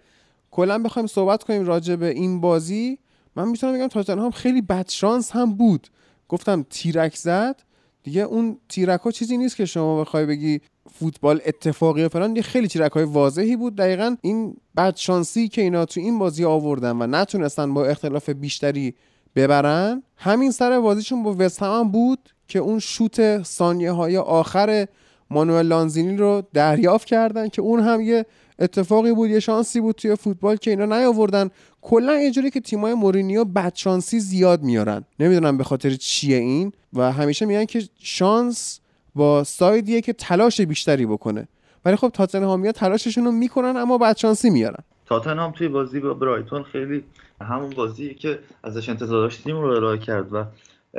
کلا 0.51 0.79
بخوایم 0.79 1.07
صحبت 1.07 1.43
کنیم 1.43 1.67
راجع 1.67 1.97
به 1.97 2.09
این 2.09 2.41
بازی. 2.41 2.99
من 3.37 3.49
می‌تونم 3.49 3.75
بگم 3.75 3.87
تاتنهام 3.87 4.31
خیلی 4.31 4.63
بدشانس 4.63 5.31
هم 5.31 5.55
بود. 5.55 5.89
گفتم 6.29 6.67
تیرک 6.71 7.17
زد. 7.17 7.63
دیگه 8.03 8.23
اون 8.23 8.59
تیرک 8.69 9.01
ها 9.01 9.11
چیزی 9.11 9.37
نیست 9.37 9.57
که 9.57 9.65
شما 9.65 10.01
بخوای 10.01 10.27
بگی 10.27 10.61
فوتبال 10.91 11.41
اتفاقی 11.47 12.05
و 12.05 12.09
فلان 12.09 12.43
خیلی 12.43 12.69
تیرک 12.69 12.93
های 12.93 13.05
واضحی 13.05 13.57
بود. 13.57 13.77
دقیقا 13.77 14.17
این 14.21 14.57
بدشانسی 14.77 15.49
که 15.49 15.63
اینا 15.63 15.85
تو 15.85 16.01
این 16.01 16.19
بازی 16.19 16.45
آوردن 16.45 17.03
و 17.03 17.07
نتونستن 17.07 17.75
با 17.75 17.85
اختلاف 17.85 18.31
بیشتری 18.31 18.95
ببرن 19.37 20.03
همین 20.17 20.51
سر 20.51 20.81
بازیشون 20.81 21.23
با 21.23 21.37
وست 21.39 21.63
هم 21.63 21.91
بود 21.91 22.31
که 22.49 22.59
اون 22.59 22.79
شوت 22.79 23.43
ثانیه 23.43 23.93
های 23.93 24.17
آخر 24.17 24.87
مانوئل 25.31 25.67
لانزینی 25.67 26.17
رو 26.17 26.43
دریافت 26.53 27.07
کردن 27.07 27.49
که 27.49 27.63
اون 27.63 27.81
هم 27.81 28.01
یه 28.01 28.27
اتفاقی 28.59 29.13
بود 29.13 29.31
یه 29.31 29.41
شانسی 29.41 29.81
بود 29.81 29.95
توی 29.95 30.17
فوتبال 30.17 30.57
که 30.57 30.71
اینا 30.71 30.99
نیاوردن. 30.99 31.51
کلا 31.83 32.13
اینجوری 32.13 32.51
که 32.51 32.61
تیمای 32.61 32.95
مورینیو 32.95 33.45
بدشانسی 33.45 34.21
زیاد 34.21 34.63
میارن. 34.63 35.05
نمی‌دونم 35.21 35.59
به 35.59 35.65
خاطر 35.65 35.91
چیه 35.91 36.37
این 36.37 36.73
و 36.93 37.13
همیشه 37.13 37.47
میگن 37.47 37.65
که 37.65 37.83
شانس 37.99 38.81
با 39.15 39.45
سایدیه 39.45 40.01
که 40.01 40.13
تلاش 40.13 40.61
بیشتری 40.61 41.07
بکنه. 41.07 41.49
ولی 41.85 41.97
خب 41.97 42.09
تاتنهامیا 42.09 42.73
تلاششون 42.73 43.25
رو 43.25 43.33
می‌کنن 43.33 43.77
اما 43.77 43.99
بدشانسی 43.99 44.51
میارن. 44.51 44.85
تاتنهام 45.07 45.53
توی 45.53 45.69
بازی 45.69 46.01
با 46.01 46.15
برایتون 46.15 46.63
خیلی 46.63 47.05
همون 47.41 47.71
بازی 47.71 48.15
که 48.15 48.39
ازش 48.65 48.89
انتظار 48.89 49.23
داشتیم 49.23 49.57
رو 49.57 49.69
ارائه 49.69 49.99
کرد 49.99 50.35
و 50.35 50.45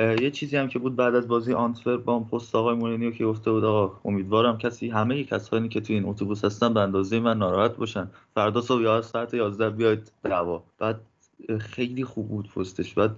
یه 0.00 0.30
چیزی 0.30 0.56
هم 0.56 0.68
که 0.68 0.78
بود 0.78 0.96
بعد 0.96 1.14
از 1.14 1.28
بازی 1.28 1.52
آنتور 1.52 1.96
با 1.96 2.20
پست 2.20 2.54
آقای 2.54 2.74
مورینیو 2.74 3.10
که 3.10 3.24
گفته 3.24 3.50
بود 3.50 3.64
آقا 3.64 4.00
امیدوارم 4.04 4.58
کسی 4.58 4.90
همه 4.90 5.24
کسانی 5.24 5.68
که 5.68 5.80
توی 5.80 5.96
این 5.96 6.04
اتوبوس 6.04 6.44
هستن 6.44 6.74
به 6.74 6.80
اندازه 6.80 7.20
من 7.20 7.38
ناراحت 7.38 7.76
باشن. 7.76 8.10
فردا 8.34 8.60
صبح 8.60 8.82
یا 8.82 9.02
ساعت 9.02 9.34
11 9.34 9.70
بیاید 9.70 10.12
دعوا. 10.22 10.62
بعد 10.78 11.00
خیلی 11.60 12.04
خوب 12.04 12.28
بود 12.28 12.48
پستش. 12.48 12.94
بعد 12.94 13.16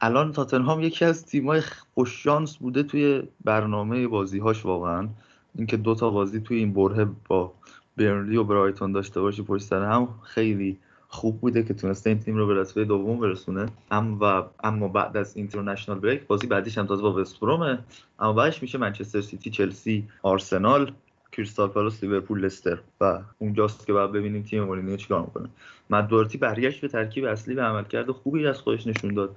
الان 0.00 0.32
تاتنهام 0.32 0.82
یکی 0.82 1.04
از 1.04 1.26
تیمای 1.26 1.62
خوششانس 1.94 2.56
بوده 2.56 2.82
توی 2.82 3.22
برنامه 3.44 4.08
بازیهاش 4.08 4.64
واقعا. 4.64 5.08
اینکه 5.54 5.76
دو 5.76 5.94
تا 5.94 6.10
بازی 6.10 6.40
توی 6.40 6.56
این 6.56 6.72
بره 6.72 7.06
با 7.28 7.52
برنلی 7.96 8.36
و 8.36 8.44
برایتون 8.44 8.92
داشته 8.92 9.20
باشی 9.20 9.42
پشت 9.42 9.72
هم 9.72 10.08
خیلی 10.22 10.78
خوب 11.14 11.40
بوده 11.40 11.62
که 11.62 11.74
تونسته 11.74 12.10
این 12.10 12.18
تیم 12.18 12.36
رو 12.36 12.46
به 12.46 12.54
رتبه 12.54 12.84
دوم 12.84 13.20
برسونه. 13.20 13.66
اما 13.90 14.18
و 14.20 14.44
اما 14.66 14.88
بعد 14.88 15.16
از 15.16 15.36
اینترنشنال 15.36 15.98
بریک 15.98 16.26
بازی 16.26 16.46
بعدیش 16.46 16.78
هم 16.78 16.86
تازه 16.86 17.02
با 17.02 17.12
وستبرومه 17.12 17.78
اما 18.18 18.32
بعدش 18.32 18.62
میشه 18.62 18.78
منچستر 18.78 19.20
سیتی 19.20 19.50
چلسی 19.50 20.08
آرسنال 20.22 20.92
کریستال 21.32 21.68
پالاس 21.68 22.02
لیورپول 22.02 22.40
لستر 22.40 22.78
و 23.00 23.20
اونجاست 23.38 23.86
که 23.86 23.92
بعد 23.92 24.12
ببینیم 24.12 24.42
تیم 24.42 24.62
مورینیو 24.62 24.96
چیکار 24.96 25.20
می‌کنه. 25.20 25.48
مت 25.90 26.02
دوهرتی 26.02 26.38
برگشت 26.38 26.80
به 26.80 26.88
ترکیب 26.88 27.24
اصلی 27.24 27.54
به 27.54 27.62
عملکرد 27.62 28.10
خوبی 28.10 28.46
از 28.46 28.58
خودش 28.58 28.86
نشون 28.86 29.14
داد. 29.14 29.36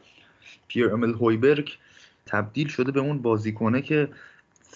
پیر 0.67 0.93
امیل 0.93 1.13
هویبرگ 1.13 1.71
تبدیل 2.25 2.67
شده 2.67 2.91
به 2.91 2.99
اون 2.99 3.21
بازیکنه 3.21 3.81
که 3.81 4.09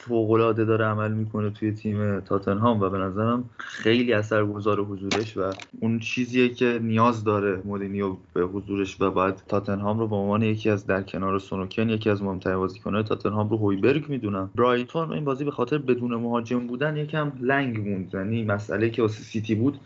فوقالعاده 0.07 0.65
داره 0.65 0.85
عمل 0.85 1.11
می‌کنه 1.11 1.49
توی 1.49 1.71
تیم 1.71 2.19
تاتنهام 2.19 2.81
و 2.81 2.89
به 2.89 2.97
نظرم 2.97 3.49
خیلی 3.57 4.13
اثرگذار 4.13 4.83
حضورش 4.83 5.37
و 5.37 5.53
اون 5.79 5.99
چیزیه 5.99 6.49
که 6.49 6.79
نیاز 6.83 7.23
داره 7.23 7.61
مورینیو 7.65 8.15
به 8.33 8.41
حضورش 8.41 9.01
و 9.01 9.11
بعد 9.11 9.41
تاتنهام 9.47 9.99
رو 9.99 10.07
به 10.07 10.15
عنوان 10.15 10.41
یکی 10.41 10.69
از 10.69 10.85
در 10.85 11.01
کنار 11.01 11.39
سون 11.39 11.58
و 11.58 11.64
کین 11.64 11.89
یکی 11.89 12.09
از 12.09 12.23
مهمترین 12.23 12.57
بازیکن‌های 12.57 13.03
تاتنهام 13.03 13.49
رو 13.49 13.57
هویبرگ 13.57 14.09
می‌دونم. 14.09 14.49
برایتون 14.55 15.11
این 15.11 15.25
بازی 15.25 15.43
به 15.43 15.51
خاطر 15.51 15.77
بدون 15.77 16.15
مهاجم 16.15 16.67
بودن 16.67 16.97
یکم 16.97 17.31
لنگ 17.41 17.89
موند 17.89 18.13
یعنی 18.13 18.43
مسئله 18.43 18.89
که 18.89 19.01
واسه 19.01 19.23
سیتی 19.23 19.55
بود 19.55 19.79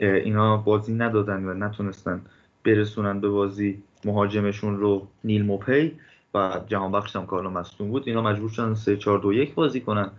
اینا 0.00 0.56
بازی 0.56 0.94
ندادن 0.94 1.44
و 1.44 1.54
نتونستن 1.54 2.20
برسونن 2.64 3.20
به 3.20 3.28
بازی. 3.28 3.82
مهاجمشون 4.04 4.76
رو 4.76 5.06
نیل 5.24 5.44
موپی. 5.44 5.92
و 6.34 6.60
جهان 6.66 6.92
بخش 6.92 7.16
هم 7.16 7.26
کارلو 7.26 7.50
مصدوم 7.50 7.90
بود 7.90 8.02
اینا 8.06 8.22
مجبور 8.22 8.50
شدن 8.50 8.74
3 8.74 8.96
4 8.96 9.18
2 9.18 9.32
1 9.32 9.54
بازی 9.54 9.80
کنن. 9.80 10.10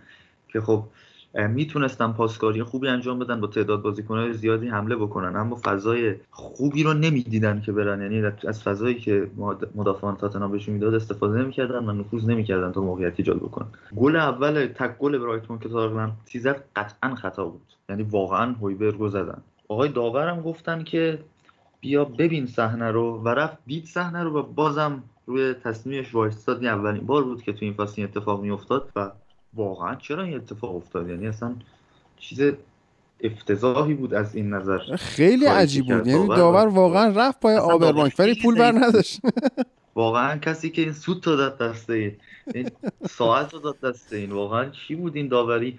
که 0.48 0.60
خب 0.60 0.84
می‌تونستن 1.34 2.12
پاسکاری 2.12 2.62
خوبی 2.62 2.88
انجام 2.88 3.18
بدن 3.18 3.40
با 3.40 3.46
تعداد 3.46 3.82
بازیکنهای 3.82 4.32
زیادی 4.32 4.68
حمله 4.68 4.96
بکنن. 4.96 5.36
اما 5.36 5.60
فضای 5.64 6.14
خوبی 6.30 6.82
رو 6.82 6.92
نمی‌دیدن 6.94 7.60
که 7.60 7.72
برن. 7.72 8.02
یعنی 8.02 8.26
از 8.48 8.62
فضایی 8.62 8.94
که 8.94 9.30
مدافعان 9.74 10.16
تاتنهام 10.16 10.52
بهشون 10.52 10.74
می‌داد 10.74 10.94
استفاده 10.94 11.38
نمی‌کردن 11.38 11.88
و 11.88 11.92
نفوذ 11.92 12.24
نمی‌کردن 12.24 12.72
تا 12.72 12.80
موقعیت 12.80 13.12
ایجاد 13.16 13.36
بکنن. 13.36 13.66
گل 13.96 14.16
اول 14.16 14.66
تک 14.66 14.98
گل 14.98 15.18
برایتون 15.18 15.58
که 15.58 15.68
تقریبا 15.68 16.10
تیزت 16.26 16.56
قطعا 16.76 17.14
خطا 17.14 17.44
بود. 17.44 17.62
یعنی 17.88 18.02
واقعا 18.02 18.52
هویبرگو 18.52 19.08
زدن. 19.08 19.42
آقای 19.68 19.88
داورم 19.88 20.42
گفتن 20.42 20.84
که 20.84 21.18
بیا 21.80 22.04
ببین 22.04 22.46
صحنه 22.46 22.90
رو 22.90 23.18
و 23.24 23.28
رفت 23.28 23.58
دید 23.66 23.84
صحنه 23.84 24.22
رو 24.22 24.38
و 24.38 24.42
بازم 24.42 25.02
روی 25.26 25.54
تصمیمش 25.54 26.14
وایستاد 26.14 26.58
این 26.58 26.68
اولین 26.68 27.06
بار 27.06 27.24
بود 27.24 27.42
که 27.42 27.52
تو 27.52 27.58
این 27.60 27.74
فصل 27.74 27.94
این 27.96 28.06
اتفاق 28.06 28.42
میافتاد 28.42 28.88
و 28.96 29.10
واقعا 29.54 29.94
چرا 29.94 30.22
این 30.22 30.36
اتفاق 30.36 30.76
افتاد؟ 30.76 31.08
یعنی 31.08 31.26
اصلا 31.26 31.54
چیز 32.18 32.52
افتضاحی 33.20 33.94
بود 33.94 34.14
از 34.14 34.34
این 34.34 34.54
نظر. 34.54 34.78
خیلی 34.96 35.46
عجیب 35.46 35.84
بود. 35.84 36.06
یعنی 36.06 36.28
داور 36.28 36.66
واقعا 36.66 37.08
رفت 37.08 37.40
پای 37.40 37.56
آبربانک 37.56 38.14
ولی 38.18 38.42
پول 38.42 38.58
بر 38.58 38.72
نداشت 38.72 39.20
واقعا 39.94 40.36
کسی 40.38 40.70
که 40.70 40.82
این 40.82 40.92
سود 40.92 41.20
تو 41.20 41.36
داد 41.36 41.58
دسته 41.58 42.16
این 42.54 42.70
ساعت 43.10 43.54
رو 43.54 43.60
داد 43.60 43.80
دسته 43.80 44.16
این. 44.16 44.32
واقعا 44.32 44.70
چی 44.70 44.94
بود 44.94 45.16
این 45.16 45.28
داوری؟ 45.28 45.78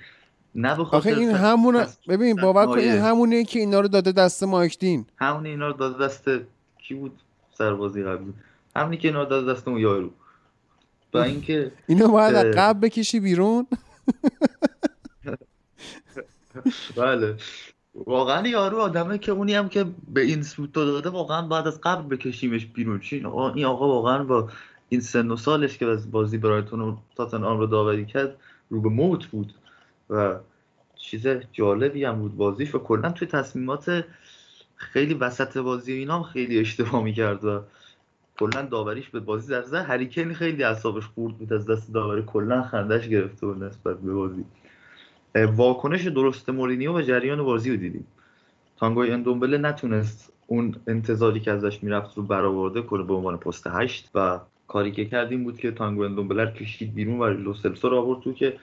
نه 0.56 0.76
آخه 0.76 1.18
این 1.18 1.30
همون 1.32 1.86
ببین 2.08 2.36
باور 2.36 2.66
کن 2.66 2.78
این 2.78 2.98
همونه 2.98 3.44
که 3.44 3.60
اینا 3.60 3.80
رو 3.80 3.88
داده 3.88 4.12
دست 4.12 4.44
مایکدین 4.44 5.06
همون 5.18 5.46
اینا 5.46 5.68
رو 5.68 5.74
داده 5.74 6.06
دست 6.06 6.30
کی 6.78 6.94
بود؟ 6.94 7.20
سربازی 7.54 8.04
قبلی. 8.04 8.34
همونی 8.76 8.98
که 8.98 9.08
اینا 9.08 9.26
داده 9.26 9.54
دست 9.54 9.68
اون 9.68 9.80
یارو. 9.80 10.10
و 11.14 11.18
اینکه 11.18 11.72
اینو 11.88 12.08
باید 12.08 12.36
از 12.36 12.46
قبل 12.58 12.80
بکشی 12.80 13.20
بیرون؟ 13.20 13.68
بله. 16.96 17.36
واقعا 17.96 18.48
یارو 18.48 18.78
آدمه 18.78 19.18
که 19.18 19.32
اونی 19.32 19.54
هم 19.54 19.70
که 19.70 19.86
به 20.08 20.22
این 20.22 20.44
سوت 20.44 20.74
داده 20.74 21.10
واقعا 21.10 21.48
بعد 21.48 21.68
از 21.68 21.82
قبل 21.82 22.16
بکشیمش 22.16 22.66
بیرون. 22.66 23.00
چین 23.00 23.26
این 23.26 23.66
آقا 23.66 23.88
واقعا 23.88 24.24
با 24.24 24.50
این 24.90 25.02
سن 25.02 25.32
و 25.32 25.36
سالش 25.36 25.78
که 25.78 25.86
از 25.86 26.12
بازی 26.12 26.38
برایتون 26.38 26.82
و 26.82 26.98
تاتنهام 27.16 27.60
رو 27.60 27.66
داوری 27.66 28.06
کرد 28.06 28.38
رو 28.70 28.82
به 28.82 28.90
موت 28.90 29.26
بود. 29.26 29.54
و 30.10 30.36
چیز 30.96 31.28
جالبی 31.52 32.04
هم 32.06 32.20
بود 32.20 32.38
بازیش 32.38 32.76
و 32.76 32.80
کلا 32.80 33.12
توی 33.12 33.28
تصمیمات 33.28 34.06
خیلی 34.76 35.14
وسط 35.14 35.58
بازی 35.58 35.94
اینا 35.94 36.16
هم 36.18 36.24
خیلی 36.24 36.60
اشتباه 36.60 37.04
می‌کرد 37.04 37.46
و 37.46 37.62
کلا 38.44 38.62
داوریش 38.62 39.10
به 39.10 39.20
بازی 39.20 39.52
در 39.52 39.62
زد 39.62 39.76
هریکین 39.76 40.34
خیلی 40.34 40.64
اعصابش 40.64 41.06
خورد 41.06 41.38
بود 41.38 41.54
از 41.54 41.66
دست 41.66 41.94
داوری 41.94 42.24
کلا 42.28 42.64
خندش 42.64 43.08
گرفته 43.08 43.48
بود 43.48 43.64
نسبت 43.64 44.00
به 44.00 44.14
بازی. 44.14 44.46
واکنش 45.36 46.08
درست 46.08 46.50
مورینیو 46.50 46.94
به 46.94 47.06
جریان 47.06 47.44
بازی 47.44 47.72
رو 47.72 47.78
دیدیم. 47.78 48.08
تانگوی 48.78 49.12
اندومبله 49.12 49.58
نتونست 49.58 50.34
اون 50.48 50.76
انتظاری 50.88 51.40
که 51.40 51.52
ازش 51.52 51.84
می‌رفت 51.84 52.18
رو 52.18 52.24
برآورده 52.24 52.82
کنه 52.82 53.04
به 53.04 53.14
عنوان 53.14 53.38
پست 53.38 53.68
هشت 53.68 54.10
و 54.16 54.40
کاری 54.68 54.92
که 54.92 55.06
کردیم 55.06 55.44
بود 55.44 55.58
که 55.58 55.72
تانگو 55.72 56.02
اندومبله 56.02 56.52
کشید 56.52 56.94
بیرون 56.94 57.20
و 57.20 57.28
لوسلسو 57.28 57.90
رو 57.90 57.98
آورد 57.98 58.22
تو 58.22 58.34
که 58.34 58.58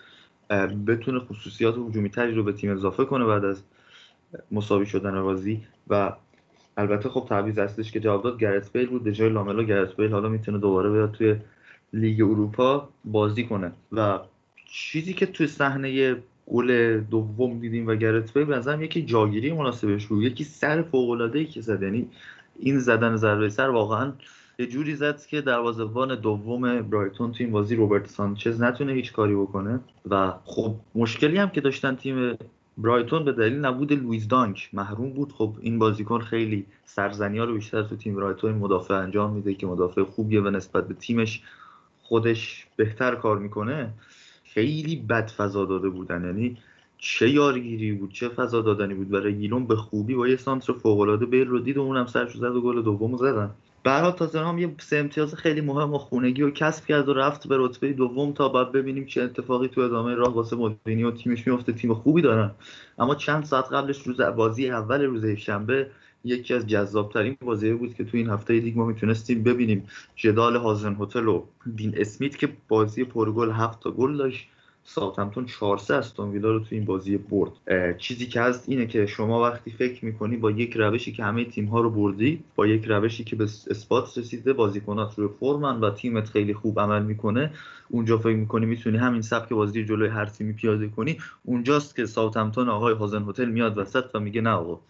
بتونه 0.87 1.21
خصوصیات 1.21 1.75
هجومی 1.75 2.11
رو 2.17 2.45
به 2.45 2.53
تیم 2.53 2.73
اضافه 2.73 3.05
کنه 3.05 3.25
بعد 3.25 3.45
از 3.45 3.63
مساوی 4.51 4.87
شدن 4.87 5.23
بازی 5.23 5.63
و 5.89 6.13
البته 6.81 7.09
خب 7.09 7.27
تعویض 7.29 7.59
اصلیش 7.59 7.93
که 7.93 8.01
جواب 8.01 8.23
داد 8.23 8.39
گرت 8.39 8.73
بیل 8.73 8.87
بود. 8.87 9.05
به 9.05 9.13
جای 9.13 9.29
لاملو 9.29 9.63
گرت 9.63 9.97
بیل 9.97 10.13
حالا 10.13 10.29
می‌تونه 10.29 10.59
دوباره 10.59 10.91
بیاد 10.91 11.13
توی 11.13 11.37
لیگ 11.93 12.23
اروپا 12.23 12.89
بازی 13.05 13.45
کنه. 13.45 13.73
و 13.93 14.19
چیزی 14.73 15.13
که 15.15 15.27
توی 15.27 15.47
صحنه 15.47 16.17
گل 16.47 17.01
دوم 17.01 17.59
دیدیم 17.59 17.87
و 17.87 17.95
گرت 17.95 18.35
بیل 18.35 18.45
به 18.45 18.79
یکی 18.81 19.03
جاگیری 19.03 19.53
مناسبش 19.53 20.07
بود. 20.07 20.23
یکی 20.23 20.45
سر 20.45 20.83
فوق 20.83 21.31
ای 21.35 21.45
که 21.45 21.61
زد. 21.61 21.83
یعنی 21.83 22.09
این 22.59 22.79
زدن 22.79 23.17
ضربه 23.17 23.49
سر 23.49 23.69
واقعا 23.69 24.13
یه 24.59 24.67
جوری 24.67 24.95
زد 24.95 25.21
که 25.27 25.41
دروازه‌بان 25.41 26.15
دوم 26.15 26.83
برایتون 26.83 27.33
تو 27.33 27.45
این 27.45 27.53
بازی 27.53 27.77
رابرت 27.77 28.07
سانچز 28.07 28.63
نتونه 28.63 28.93
هیچ 28.93 29.13
کاری 29.13 29.35
بکنه. 29.35 29.81
و 30.11 30.33
خب 30.45 30.75
مشکلی 30.95 31.37
هم 31.37 31.49
که 31.49 31.61
داشتن 31.61 31.95
تیم 31.95 32.37
برایتون 32.83 33.25
به 33.25 33.33
دلیل 33.33 33.59
نبود 33.59 33.93
لویز 33.93 34.29
دانک 34.29 34.71
محروم 34.73 35.11
بود. 35.11 35.33
خب 35.33 35.55
این 35.61 35.79
بازیکن 35.79 36.21
خیلی 36.21 36.67
سرزنی 36.85 37.39
ها 37.39 37.45
رو 37.45 37.55
بیشتر 37.55 37.83
تو 37.83 37.97
تیم 37.97 38.17
برایتون 38.17 38.53
مدافع 38.53 38.95
انجام 38.95 39.33
میده 39.33 39.55
که 39.55 39.67
مدافع 39.67 40.03
خوبیه 40.03 40.41
و 40.41 40.51
نسبت 40.51 40.89
به 40.89 40.95
تیمش 40.95 41.43
خودش 42.03 42.67
بهتر 42.77 43.15
کار 43.15 43.39
می‌کنه. 43.39 43.91
خیلی 44.45 44.97
بد 44.97 45.31
فضا 45.31 45.65
داده 45.65 45.89
بودن. 45.89 46.25
یعنی 46.25 46.57
چه 46.99 47.31
یارگیری 47.31 47.93
بود 47.93 48.13
چه 48.13 48.29
فضا 48.29 48.63
دادنی 48.63 48.95
بود. 48.95 49.09
برای 49.09 49.35
رگیلون 49.35 49.67
به 49.67 49.77
خوبی 49.77 50.15
با 50.15 50.29
یه 50.29 50.37
سانتر 50.37 50.73
فوق 50.73 51.01
العاده 51.01 51.27
بیل 51.27 51.49
رو 51.49 51.59
دید 51.59 51.77
و 51.77 51.81
اونم 51.81 52.07
سرش 52.07 52.37
زد 52.37 52.57
و 52.57 52.61
گل 52.61 52.83
دومو 52.83 53.17
زدن. 53.17 53.51
برای 53.85 54.13
تاتنهام 54.13 54.59
یه 54.59 54.75
سه 54.81 54.97
امتیاز 54.97 55.35
خیلی 55.35 55.61
مهم 55.61 55.95
و 55.95 55.99
خونگی 55.99 56.43
و 56.43 56.51
کسب 56.51 56.87
کرد 56.87 57.09
و 57.09 57.15
رفت 57.15 57.49
به 57.49 57.57
رتبه 57.59 57.93
دوم 57.93 58.33
تا 58.33 58.49
بعد 58.49 58.73
ببینیم 58.73 59.07
چه 59.07 59.23
اتفاقی 59.23 59.69
تو 59.69 59.81
ادامه 59.81 60.15
راه 60.15 60.35
واسه 60.35 60.57
مورینیو 60.57 61.05
و 61.05 61.11
تیمش 61.11 61.47
میفته. 61.47 61.73
تیم 61.73 61.95
خوبی 61.95 62.23
دارن. 62.23 62.51
اما 62.99 63.15
چند 63.15 63.45
ساعت 63.45 63.73
قبلش 63.73 64.03
روز 64.03 64.21
بازی 64.21 64.71
اول 64.71 65.03
روز 65.03 65.27
شنبه 65.27 65.91
یکی 66.25 66.55
از 66.55 66.67
جذابترین 66.67 67.37
بازی 67.41 67.73
بود 67.73 67.95
که 67.95 68.05
تو 68.05 68.17
این 68.17 68.31
هفته 68.31 68.55
لیگ 68.55 68.79
ما 68.79 68.85
می‌تونستیم 68.85 69.43
ببینیم. 69.43 69.87
جدال 70.17 70.57
هازن 70.57 70.97
هوتل 71.01 71.29
و 71.29 71.45
دین 71.77 71.95
اسمیت 71.97 72.37
که 72.37 72.49
بازی 72.69 73.05
پرگل 73.05 73.51
هفت 73.51 73.81
تا 73.81 73.91
گل 73.91 74.17
داشت. 74.17 74.49
ساوثهمپتون 74.95 75.47
4 75.47 75.79
3 75.79 75.95
استون 75.95 76.31
ویلا 76.31 76.51
رو 76.51 76.59
تو 76.59 76.67
این 76.71 76.85
بازی 76.85 77.17
برد. 77.17 77.53
چیزی 77.99 78.27
که 78.27 78.41
هست 78.41 78.69
اینه 78.69 78.87
که 78.87 79.07
شما 79.07 79.43
وقتی 79.43 79.71
فکر 79.71 80.05
می‌کنی 80.05 80.37
با 80.37 80.51
یک 80.51 80.77
روشی 80.77 81.13
که 81.13 81.25
همه 81.25 81.45
تیم 81.45 81.67
ها 81.67 81.81
رو 81.81 81.91
بردی 81.91 82.45
با 82.57 82.67
یک 82.67 82.85
روشی 82.85 83.25
که 83.25 83.37
به 83.37 83.45
اثبات 83.45 84.19
رسیده 84.19 84.53
بازیکنات 84.53 85.19
رو 85.19 85.29
فرمن 85.41 85.81
و 85.81 85.91
تیمت 85.91 86.29
خیلی 86.29 86.55
خوب 86.55 86.81
عمل 86.81 87.03
می‌کنه 87.03 87.51
اونجا 87.89 88.19
فکر 88.19 88.37
می‌کنی 88.37 88.67
می‌تونی 88.67 88.99
همین 88.99 89.23
سبک 89.23 89.49
بازی 89.49 89.85
جلوی 89.85 90.09
هر 90.09 90.27
تیمی 90.27 90.53
پیاده 90.53 90.89
کنی. 90.89 91.19
اونجاست 91.45 91.97
که 91.97 92.07
ساوثهمپتون 92.07 92.69
آقای 92.69 92.95
هازن 92.95 93.23
هوتل 93.29 93.49
میاد 93.49 93.79
وسط 93.79 94.05
و 94.15 94.21
میگه 94.21 94.41
نه 94.41 94.51
آقا 94.51 94.81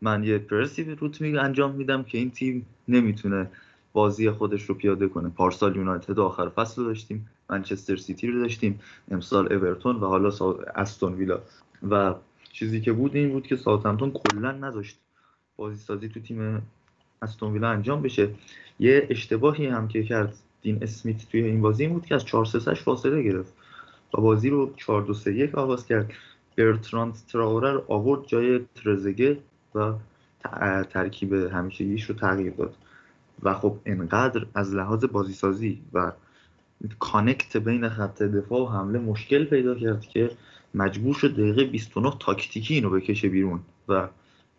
من 0.00 0.24
یه 0.24 0.38
پرسی 0.38 0.84
روت 0.84 1.20
می 1.20 1.38
انجام 1.38 1.74
میدم 1.74 2.02
که 2.02 2.18
این 2.18 2.30
تیم 2.30 2.66
نمی‌تونه 2.88 3.50
بازی 3.92 4.30
خودش 4.30 4.62
رو 4.62 4.74
پیاده 4.74 5.08
کنه. 5.08 5.28
پارسال 5.28 5.76
یونایتد 5.76 6.18
آخر 6.18 6.48
فصل 6.48 6.84
داشتیم. 6.84 7.28
منچستر 7.50 7.96
سیتی 7.96 8.26
رو 8.26 8.40
داشتیم 8.40 8.80
امسال 9.10 9.52
اورتون 9.52 9.96
و 9.96 10.06
حالا 10.06 10.30
استون 10.76 11.14
ویلا. 11.14 11.40
و 11.90 12.14
چیزی 12.52 12.80
که 12.80 12.92
بود 12.92 13.16
این 13.16 13.32
بود 13.32 13.46
که 13.46 13.56
ساوثهمپتون 13.56 14.12
کلا 14.12 14.52
نذاشت 14.52 14.98
بازی 15.56 15.76
سازی 15.76 16.08
تو 16.08 16.20
تیم 16.20 16.62
استون 17.22 17.52
ویلا 17.52 17.68
انجام 17.68 18.02
بشه. 18.02 18.30
یه 18.78 19.06
اشتباهی 19.10 19.66
هم 19.66 19.88
که 19.88 20.04
کرد 20.04 20.34
دین 20.62 20.82
اسمیت 20.82 21.28
توی 21.30 21.42
این 21.42 21.60
بازی 21.60 21.84
این 21.84 21.92
بود 21.92 22.06
که 22.06 22.14
از 22.14 22.24
4 22.24 22.44
3 22.44 22.74
فاصله 22.74 23.22
گرفت. 23.22 23.52
و 24.14 24.20
بازی 24.20 24.50
رو 24.50 24.72
4 24.76 25.02
2 25.02 25.14
3 25.14 25.34
1 25.34 25.54
آغاز 25.54 25.86
کرد. 25.86 26.12
برتراند 26.56 27.14
تراوره 27.32 27.72
رو 27.72 27.84
آورد 27.88 28.26
جای 28.26 28.60
ترزگه 28.74 29.38
و 29.74 29.92
ترکیب 30.90 31.32
همیشگیش 31.32 32.04
رو 32.04 32.14
تغییر 32.14 32.52
داد. 32.52 32.74
و 33.42 33.54
خب 33.54 33.76
انقدر 33.86 34.46
از 34.54 34.74
لحاظ 34.74 35.04
بازیسازی 35.04 35.82
و 35.92 36.12
connect 36.98 37.56
بین 37.56 37.88
خط 37.88 38.22
دفاع 38.22 38.60
و 38.60 38.66
حمله 38.66 38.98
مشکل 38.98 39.44
پیدا 39.44 39.74
کرد 39.74 40.00
که 40.00 40.30
مجبور 40.74 41.14
شد 41.14 41.32
دقیقه 41.32 41.64
29 41.64 42.12
تاکتیکی 42.20 42.74
اینو 42.74 42.90
بکشه 42.90 43.28
بیرون 43.28 43.60
و 43.88 44.08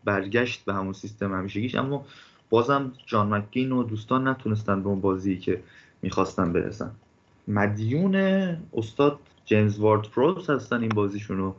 برگشت 0.04 0.66
به 0.66 0.74
همون 0.74 0.94
سیستم 0.94 1.34
همیشگیش. 1.34 1.76
اما 1.76 2.06
بازم 2.50 2.92
جان 3.06 3.34
مکین 3.34 3.72
و 3.72 3.84
دوستان 3.84 4.28
نتونستن 4.28 4.84
به 4.84 4.90
اون 4.90 5.02
بازی 5.02 5.38
که 5.38 5.64
می‌خواستن 6.02 6.54
برسن. 6.54 6.92
مدیون 7.48 8.16
استاد 8.74 9.20
جیمز 9.46 9.80
وارد 9.80 10.02
پروس 10.02 10.50
هستن 10.50 10.82
این 10.82 10.90
بازیشونو 10.90 11.54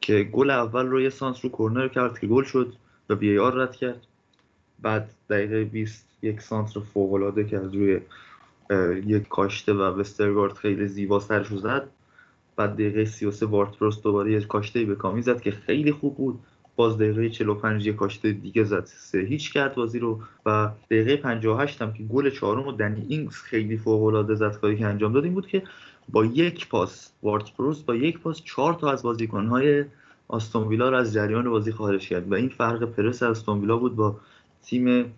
که 0.00 0.22
گل 0.32 0.50
اول 0.50 0.86
رو 0.86 1.00
یه 1.00 1.10
سانس 1.10 1.44
رو 1.44 1.50
کرنر 1.50 1.88
کرد 1.88 2.18
که 2.18 2.26
گل 2.26 2.44
شد 2.44 2.74
و 3.08 3.14
بی 3.14 3.38
آر 3.38 3.54
رد 3.54 3.76
کرد. 3.76 4.06
بعد 4.82 5.10
دقیقه 5.30 5.64
20 5.64 6.06
یک 6.22 6.40
سانتر 6.40 6.80
فوق 6.80 7.46
که 7.50 7.58
از 7.58 7.74
روی 7.74 8.00
یک 9.06 9.28
کاشته 9.28 9.72
و 9.72 9.80
وسترگارد 9.80 10.52
خیلی 10.52 10.88
زیبا 10.88 11.20
سرشو 11.20 11.56
زد. 11.56 11.88
بعد 12.56 12.74
دقیقه 12.74 13.04
33 13.04 13.46
وارد 13.46 13.76
پراوس 13.76 14.02
دوباره 14.02 14.32
یک 14.32 14.46
کاشته 14.46 14.84
به 14.84 14.94
کامی 14.94 15.22
زد 15.22 15.40
که 15.40 15.50
خیلی 15.50 15.92
خوب 15.92 16.16
بود. 16.16 16.38
باز 16.76 16.98
دقیقه 16.98 17.28
45 17.28 17.86
یک 17.86 17.96
کاشته 17.96 18.32
دیگه 18.32 18.64
زد 18.64 18.84
سه 18.84 19.18
هیچ 19.18 19.52
کرد 19.52 19.74
بازی 19.74 19.98
رو. 19.98 20.20
و 20.46 20.70
دقیقه 20.90 21.16
58 21.16 21.82
هم 21.82 21.92
که 21.92 22.02
گل 22.02 22.30
چهارم 22.30 22.66
و 22.66 22.72
دنی 22.72 23.06
اینگز 23.08 23.36
خیلی 23.36 23.76
فوق 23.76 24.02
العاده 24.02 24.34
زد 24.34 24.56
کاری 24.60 24.76
که 24.76 24.86
انجام 24.86 25.12
داد 25.12 25.24
این 25.24 25.34
بود 25.34 25.46
که 25.46 25.62
با 26.08 26.24
یک 26.24 26.68
پاس 26.68 27.10
وارد 27.22 27.56
پراوس 27.56 27.86
با 27.86 27.94
یک 27.94 28.18
پاس 28.18 28.42
چهار 28.44 28.74
تا 28.74 28.92
از 28.92 29.02
بازیکن‌های 29.02 29.84
آستون 30.28 30.68
ویلا 30.68 30.88
رو 30.88 30.96
از 30.96 31.12
جریان 31.12 31.50
بازی 31.50 31.72
خارج 31.72 32.08
کرد. 32.08 32.32
و 32.32 32.34
این 32.34 32.48
فرق 32.48 32.84
پرس 32.84 33.22
استون 33.22 33.60
ویلا 33.60 33.76
بود 33.76 33.96
با 33.96 34.20
تیم 34.62 35.12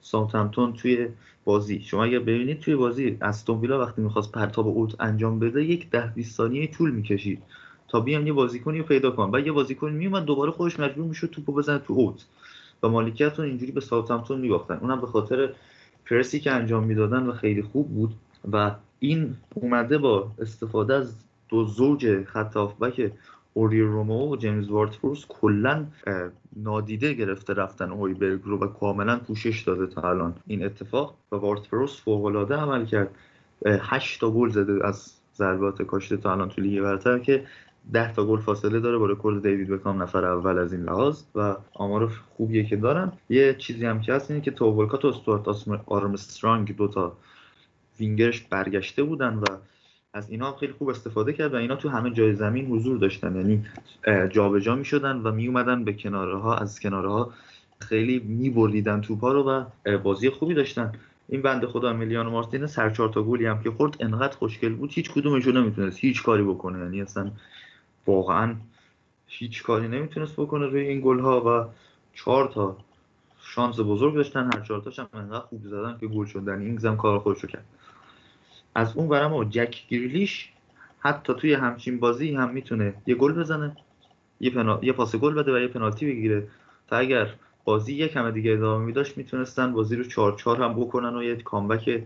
ساوثهمپتون 0.00 0.72
توی 0.72 1.08
بازی. 1.50 1.80
شما 1.80 2.04
اگر 2.04 2.18
ببینید 2.18 2.60
توی 2.60 2.76
بازی 2.76 3.16
استون 3.22 3.60
ویلا 3.60 3.80
وقتی 3.80 4.02
می‌خواست 4.02 4.32
پرتاب 4.32 4.68
اوت 4.68 5.00
انجام 5.00 5.38
بده 5.38 5.64
یک 5.64 5.90
ده 5.90 6.06
20 6.14 6.36
ثانیه 6.36 6.66
طول 6.66 6.90
می‌کشید 6.90 7.42
تا 7.88 8.00
بیان 8.00 8.26
یه 8.26 8.32
بازیکنی 8.32 8.78
رو 8.78 8.84
پیدا 8.84 9.10
کن 9.10 9.30
و 9.32 9.40
یه 9.40 9.52
بازیکن 9.52 9.90
میومد 9.92 10.24
دوباره 10.24 10.50
خودش 10.50 10.80
مجبور 10.80 11.06
می‌شد 11.06 11.30
توپو 11.30 11.52
بزنه 11.52 11.78
تو 11.78 11.92
اوت 11.92 12.24
و 12.82 12.88
مالکیت 12.88 13.40
اینجوری 13.40 13.72
به 13.72 13.80
ساوثهمپتون 13.80 14.40
میباختن. 14.40 14.78
اونم 14.80 15.00
به 15.00 15.06
خاطر 15.06 15.48
پرسی 16.06 16.40
که 16.40 16.50
انجام 16.50 16.84
می‌دادن 16.84 17.26
و 17.26 17.32
خیلی 17.32 17.62
خوب 17.62 17.88
بود. 17.88 18.14
و 18.52 18.74
این 18.98 19.36
اومده 19.54 19.98
با 19.98 20.30
استفاده 20.38 20.94
از 20.94 21.14
دو 21.48 21.64
زوج 21.64 22.24
خط 22.24 22.56
هافبک 22.56 23.12
اوری 23.54 23.82
رومو 23.82 24.32
و 24.32 24.36
جیمز 24.36 24.68
وارتفورس 24.68 25.26
کلا 25.28 25.86
نادیده 26.56 27.12
گرفته 27.12 27.54
رفتن 27.54 27.90
هویبرگ 27.90 28.40
رو 28.44 28.58
و 28.58 28.66
کاملا 28.66 29.18
پوشش 29.18 29.62
داده 29.62 29.86
تا 29.86 30.10
الان 30.10 30.34
این 30.46 30.64
اتفاق 30.64 31.14
و 31.32 31.36
وارتفورس 31.36 32.00
فوق 32.00 32.24
العاده 32.24 32.56
عمل 32.56 32.86
کرد. 32.86 33.10
8 33.66 34.20
تا 34.20 34.30
گل 34.30 34.48
زده 34.48 34.86
از 34.86 35.12
ضربات 35.34 35.82
کاشته 35.82 36.16
تا 36.16 36.32
الان 36.32 36.48
تو 36.48 36.60
لیگ 36.60 36.82
برتر 36.82 37.18
که 37.18 37.46
10 37.92 38.12
تا 38.12 38.26
گل 38.26 38.40
فاصله 38.40 38.80
داره 38.80 38.98
با 38.98 39.06
رکورد 39.06 39.42
دیوید 39.42 39.68
بکام 39.68 40.02
نفر 40.02 40.24
اول 40.24 40.58
از 40.58 40.72
این 40.72 40.82
لحاظ 40.82 41.22
و 41.34 41.56
آمار 41.74 42.12
خوبیه 42.36 42.64
که 42.64 42.76
دارن. 42.76 43.12
یه 43.28 43.54
چیزی 43.54 43.86
هم 43.86 44.00
که 44.00 44.12
هست 44.12 44.30
اینه 44.30 44.42
که 44.42 44.50
تئو 44.50 44.74
والکات 44.74 45.04
و 45.04 45.08
استوارت 45.08 45.48
آرمسترانگ 45.86 46.76
دو 46.76 46.88
تا 46.88 47.16
وینگرش 48.00 48.40
برگشته 48.40 49.02
بودن 49.02 49.34
و 49.34 49.44
از 50.14 50.30
اینا 50.30 50.52
خیلی 50.52 50.72
خوب 50.72 50.88
استفاده 50.88 51.32
کرد 51.32 51.54
و 51.54 51.56
اینا 51.56 51.76
تو 51.76 51.88
همه 51.88 52.10
جای 52.10 52.34
زمین 52.34 52.66
حضور 52.66 52.98
داشتن. 52.98 53.36
یعنی 53.36 53.64
جابجا 54.28 54.74
می 54.74 54.84
شدن 54.84 55.16
و 55.16 55.32
می 55.32 55.46
اومدن 55.46 55.84
به 55.84 55.92
کناره 55.92 56.38
ها 56.38 56.56
از 56.56 56.80
کناره 56.80 57.08
ها 57.08 57.32
خیلی 57.78 58.18
می 58.18 58.50
بریدن 58.50 59.00
توپ 59.00 59.24
رو 59.24 59.42
و 59.42 59.64
بازی 59.98 60.30
خوبی 60.30 60.54
داشتن. 60.54 60.92
این 61.28 61.42
بنده 61.42 61.66
خدا 61.66 61.92
میلیان 61.92 62.26
مارتین 62.26 62.66
سر 62.66 62.90
چهار 62.90 63.08
تا 63.08 63.22
گلی 63.22 63.46
هم 63.46 63.62
که 63.62 63.70
خورد 63.70 63.96
انقدر 64.00 64.36
خوشگل 64.36 64.74
بود. 64.74 64.90
هیچ 64.92 65.10
کدومشون 65.10 65.56
نمی‌تونست 65.56 65.98
هیچ 65.98 66.22
کاری 66.22 66.42
بکنه. 66.42 66.78
یعنی 66.78 67.02
اصلا 67.02 67.30
واقعا 68.06 68.54
هیچ 69.26 69.62
کاری 69.62 69.88
نمی‌تونست 69.88 70.32
بکنه 70.36 70.66
روی 70.66 70.80
این 70.80 71.00
گل 71.00 71.18
ها 71.18 71.40
و 71.40 71.68
چهار 72.14 72.48
تا 72.54 72.76
شانس 73.42 73.80
بزرگ 73.80 74.14
داشتن. 74.14 74.44
هر 74.44 74.60
چهار 74.60 74.80
تاش 74.80 74.98
هم 74.98 75.08
انقدر 75.14 75.44
خوب 75.44 75.60
زدن 75.64 75.96
که 76.00 76.06
گل 76.06 76.26
شدن. 76.26 76.60
این 76.60 76.78
زم 76.78 76.96
کار 76.96 77.18
خودش 77.18 77.40
رو 77.40 77.48
کرد. 77.48 77.64
از 78.74 78.96
اون 78.96 79.08
ورم 79.08 79.44
جک 79.44 79.88
گریلیش 79.88 80.48
حتی 80.98 81.34
توی 81.34 81.54
همچین 81.54 82.00
بازی 82.00 82.34
هم 82.34 82.50
می‌تونه 82.50 82.94
یه 83.06 83.14
گل 83.14 83.32
بزنه 83.32 83.76
یه, 84.40 84.50
پنا... 84.50 84.78
یه 84.82 84.92
پاس 84.92 85.16
گل 85.16 85.34
بده 85.34 85.54
و 85.54 85.58
یه 85.58 85.68
پنالتی 85.68 86.06
بگیره. 86.06 86.48
تا 86.88 86.96
اگر 86.96 87.28
بازی 87.64 88.02
همه 88.02 88.30
دیگه 88.30 88.52
ادامه 88.52 88.84
میداشت 88.84 89.18
می‌تونستن 89.18 89.72
بازی 89.72 89.96
رو 89.96 90.04
چهار 90.04 90.36
چهار 90.38 90.62
هم 90.62 90.74
بکنن 90.74 91.16
و 91.16 91.22
یه 91.22 91.36
comeback 91.36 92.02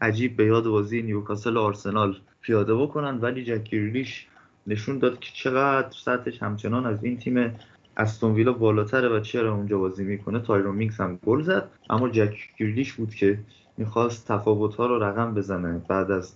عجیب 0.00 0.36
به 0.36 0.44
یاد 0.44 0.64
بازی 0.64 1.02
نیوکاسل 1.02 1.56
و 1.56 1.60
آرسنال 1.60 2.16
پیاده 2.40 2.74
بکنن. 2.74 3.18
ولی 3.18 3.44
جک 3.44 3.70
گریلیش 3.70 4.26
نشون 4.66 4.98
داد 4.98 5.18
که 5.18 5.30
چقدر 5.34 5.90
سطحش 5.90 6.42
همچنان 6.42 6.86
از 6.86 7.04
این 7.04 7.18
تیم 7.18 7.54
استون 7.96 8.34
ویلا 8.34 8.52
بالاتره 8.52 9.08
و 9.08 9.20
چرا 9.20 9.54
اونجا 9.54 9.78
بازی 9.78 10.04
می‌کنه. 10.04 10.40
تایرون 10.40 10.76
مینگز 10.76 11.00
هم 11.00 11.18
گل 11.26 11.42
زد. 11.42 11.70
اما 11.90 12.08
جک 12.08 12.36
گریلیش 12.58 12.92
بود 12.92 13.14
که 13.14 13.38
می‌خواست 13.78 14.28
تفاوت 14.28 14.74
ها 14.74 14.86
رو 14.86 15.02
رقم 15.04 15.34
بزنه. 15.34 15.82
بعد 15.88 16.10
از 16.10 16.34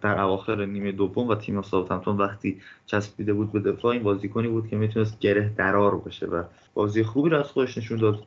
در 0.00 0.20
اواخر 0.20 0.64
نیمه 0.64 0.92
دوم 0.92 1.28
و 1.28 1.34
تیم 1.34 1.62
ساوثهمپتون 1.62 2.16
وقتی 2.16 2.60
چسبیده 2.86 3.32
بود 3.32 3.52
به 3.52 3.60
دفاع 3.60 3.92
این 3.92 4.02
بازیکنی 4.02 4.48
بود 4.48 4.68
که 4.68 4.76
می‌تونست 4.76 5.18
گره 5.18 5.52
درار 5.56 5.96
باشه 5.96 6.26
و 6.26 6.42
بازی 6.74 7.02
خوبی 7.02 7.30
رو 7.30 7.38
از 7.38 7.46
خودش 7.46 7.78
نشون 7.78 7.98
داد. 7.98 8.22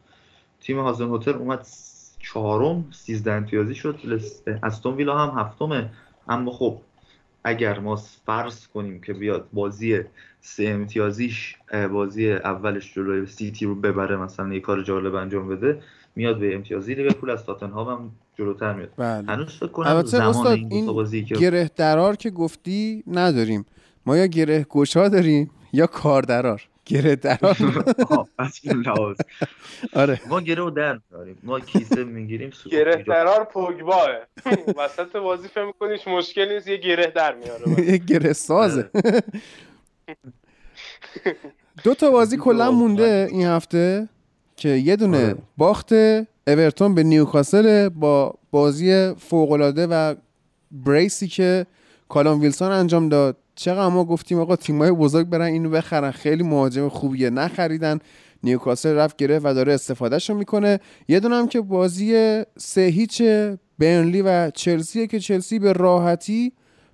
تیم 0.62 0.80
هازن 0.80 1.10
هتل 1.16 1.34
اومد 1.34 1.68
چهارم 2.20 2.86
سیزده 2.92 3.32
امتیازی 3.32 3.76
شد. 3.76 4.00
استون 4.64 4.96
ویلا 4.96 5.18
هم 5.18 5.40
هفتمه. 5.40 5.90
اما 6.30 6.52
خب 6.52 6.78
اگر 7.44 7.80
ما 7.80 7.96
فرض 7.96 8.68
کنیم 8.68 9.02
که 9.02 9.14
بیاد 9.14 9.48
بازی 9.54 10.00
سه 10.40 10.64
امتیازیش 10.68 11.56
بازی 11.92 12.32
اولش 12.32 12.94
جلوی 12.94 13.26
سیتی 13.26 13.66
رو 13.66 13.76
ببره 13.76 14.18
مثلا 14.18 14.54
یه 14.54 14.60
کار 14.60 14.84
جالب 14.84 15.16
انجام 15.16 15.48
بده 15.48 15.82
میاد 16.16 16.40
به 16.40 16.56
امتیازی 16.56 16.96
لیورپول 16.96 17.30
از 17.30 17.46
تاتنهام 17.46 17.88
هم 17.88 18.12
جلوتر 18.38 18.74
میاد. 18.74 18.90
بله. 18.98 19.28
هنوز 19.28 19.48
فکر 19.48 19.68
کنم 19.68 19.88
البته 19.88 20.08
زمان 20.08 20.30
استاد 20.30 20.58
این, 20.58 20.72
این 20.72 20.86
بازی 20.86 21.24
که 21.24 21.36
گره 21.36 21.72
درار 21.76 22.16
که 22.16 22.30
گفتی 22.30 23.04
نداریم. 23.08 23.66
ما 24.06 24.18
یا 24.18 24.26
گره 24.26 24.66
گشا 24.70 25.10
داریم 25.10 25.52
یا 25.74 25.88
کار 25.88 26.22
درار. 26.22 26.62
گره 26.86 27.16
درار. 27.16 27.58
آره. 29.94 30.22
ما 30.30 30.42
گره 30.42 30.56
رو 30.56 30.70
در 30.70 31.00
میاریم 31.12 31.38
ما 31.44 31.60
کیسه 31.60 32.04
می‌گیریم 32.04 32.52
گره 32.72 33.04
درار 33.04 33.44
پوگباه. 33.44 34.10
وسط 34.78 35.16
بازی 35.16 35.48
فهم 35.48 35.68
میکنیش 35.68 36.08
مشکل 36.08 36.54
نیست 36.54 36.68
یه 36.68 36.78
گره 36.78 37.08
در 37.08 37.36
میاره. 37.36 37.82
یه 37.92 37.98
گره 37.98 38.34
سازه. 38.34 38.90
دو 41.84 41.94
تا 41.94 42.12
بازی 42.12 42.38
کلا 42.38 42.72
مونده 42.72 43.28
این 43.32 43.48
هفته. 43.48 44.10
که 44.56 44.70
یه 44.70 44.96
دونه 44.96 45.26
آره. 45.26 45.36
باخت 45.58 45.94
اورتون 46.48 46.96
به 46.96 47.04
نیوکاسل 47.04 47.90
با 47.90 48.36
بازی 48.52 49.14
فوق‌العاده 49.14 49.88
و 49.88 50.16
بریسی 50.72 51.28
که 51.28 51.66
کالام 52.10 52.42
ویلسون 52.42 52.72
انجام 52.72 53.10
داد. 53.10 53.38
چقدر 53.56 53.88
ما 53.88 54.06
گفتیم 54.06 54.40
آقا 54.40 54.56
تیمای 54.56 54.92
بزرگ 54.92 55.28
برن 55.28 55.42
اینو 55.42 55.70
بخرن. 55.70 56.12
خیلی 56.12 56.44
مهاجم 56.44 56.90
خوبیه. 56.90 57.30
نخریدن. 57.30 58.00
نیوکاسل 58.44 58.96
رفت 58.96 59.18
گرفت 59.18 59.46
و 59.46 59.54
داره 59.54 59.74
استفادهشو 59.74 60.34
می‌کنه. 60.34 60.80
یه 61.08 61.20
دونه 61.20 61.36
هم 61.36 61.48
که 61.48 61.62
بازی 61.62 62.42
سه 62.58 62.82
هیچ 62.82 63.22
برنلی 63.80 64.22
و 64.22 64.50
چلسیه 64.50 65.08
که 65.08 65.20
چلسی 65.20 65.60
به 65.60 65.74
راحتی 65.74 66.52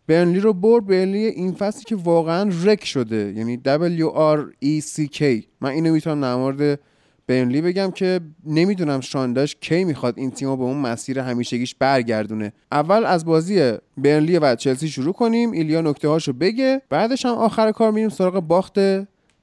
برنلی 0.07 0.39
رو 0.39 0.53
برد. 0.53 0.85
برنلی 0.85 1.25
این 1.25 1.51
فصلی 1.51 1.83
که 1.83 1.95
واقعا 1.95 2.51
رک 2.63 2.85
شده. 2.85 3.33
یعنی 3.37 3.61
W 3.65 4.09
R 4.37 4.65
E 4.65 4.85
C 4.85 5.17
K. 5.17 5.23
من 5.61 5.69
اینو 5.69 5.93
می‌تونم 5.93 6.21
در 6.21 6.35
مورد 6.35 6.79
برنلی 7.27 7.61
بگم 7.61 7.91
که 7.91 8.19
نمی‌دونم 8.45 8.99
شانداش 8.99 9.55
کی 9.55 9.83
می‌خواد 9.83 10.13
این 10.17 10.31
تیم 10.31 10.49
رو 10.49 10.57
به 10.57 10.63
اون 10.63 10.77
مسیر 10.77 11.19
همیشگیش 11.19 11.75
برگردونه. 11.75 12.53
اول 12.71 13.05
از 13.05 13.25
بازی 13.25 13.73
برنلی 13.97 14.37
و 14.37 14.55
چلسی 14.55 14.87
شروع 14.87 15.13
کنیم 15.13 15.51
ایلیا 15.51 15.81
نکته 15.81 16.07
هاشو 16.07 16.33
بگه 16.33 16.81
بعدش 16.89 17.25
هم 17.25 17.31
آخر 17.31 17.71
کار 17.71 17.91
میریم 17.91 18.09
سراغ 18.09 18.39
باخت 18.39 18.79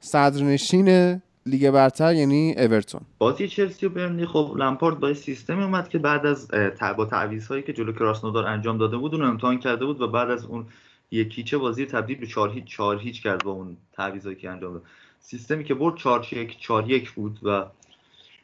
صدرنشین 0.00 1.20
لیگ 1.46 1.70
برتر 1.70 2.14
یعنی 2.14 2.55
اورتون. 2.59 3.00
بازی 3.18 3.48
چلسی 3.48 3.86
و 3.86 3.88
برنلی 3.88 4.26
خب 4.26 4.55
لمپارد 4.59 5.00
با 5.00 5.09
یه 5.09 5.14
سیستمی 5.14 5.62
اومد 5.62 5.88
که 5.88 5.98
بعد 5.98 6.26
از 6.26 6.48
با 6.96 7.05
تعویض 7.05 7.52
که 7.66 7.72
جلو 7.72 7.92
کراسنودار 7.92 8.46
انجام 8.46 8.78
داده 8.78 8.96
بود 8.96 9.14
اون 9.14 9.24
امتحان 9.24 9.59
کرده 9.59 9.84
بود 9.84 10.00
و 10.00 10.09
بعد 10.09 10.30
از 10.30 10.44
اون 10.44 10.66
یکیچه 11.10 11.59
بازی 11.59 11.86
تبدیل 11.86 12.16
به 12.16 12.26
4 12.26 12.50
هیچ 12.50 12.64
4 12.64 12.98
هیچ 12.98 13.22
کرد 13.22 13.44
با 13.44 13.50
اون 13.50 13.76
تعویضایی 13.92 14.36
که 14.36 14.50
انجام 14.50 14.72
داد. 14.72 14.82
سیستمی 15.20 15.65
که 15.65 15.74
برد 15.74 15.97
4 15.97 16.27
1 16.32 16.59
4 16.59 16.90
1 16.90 17.11
بود 17.11 17.39
و 17.43 17.65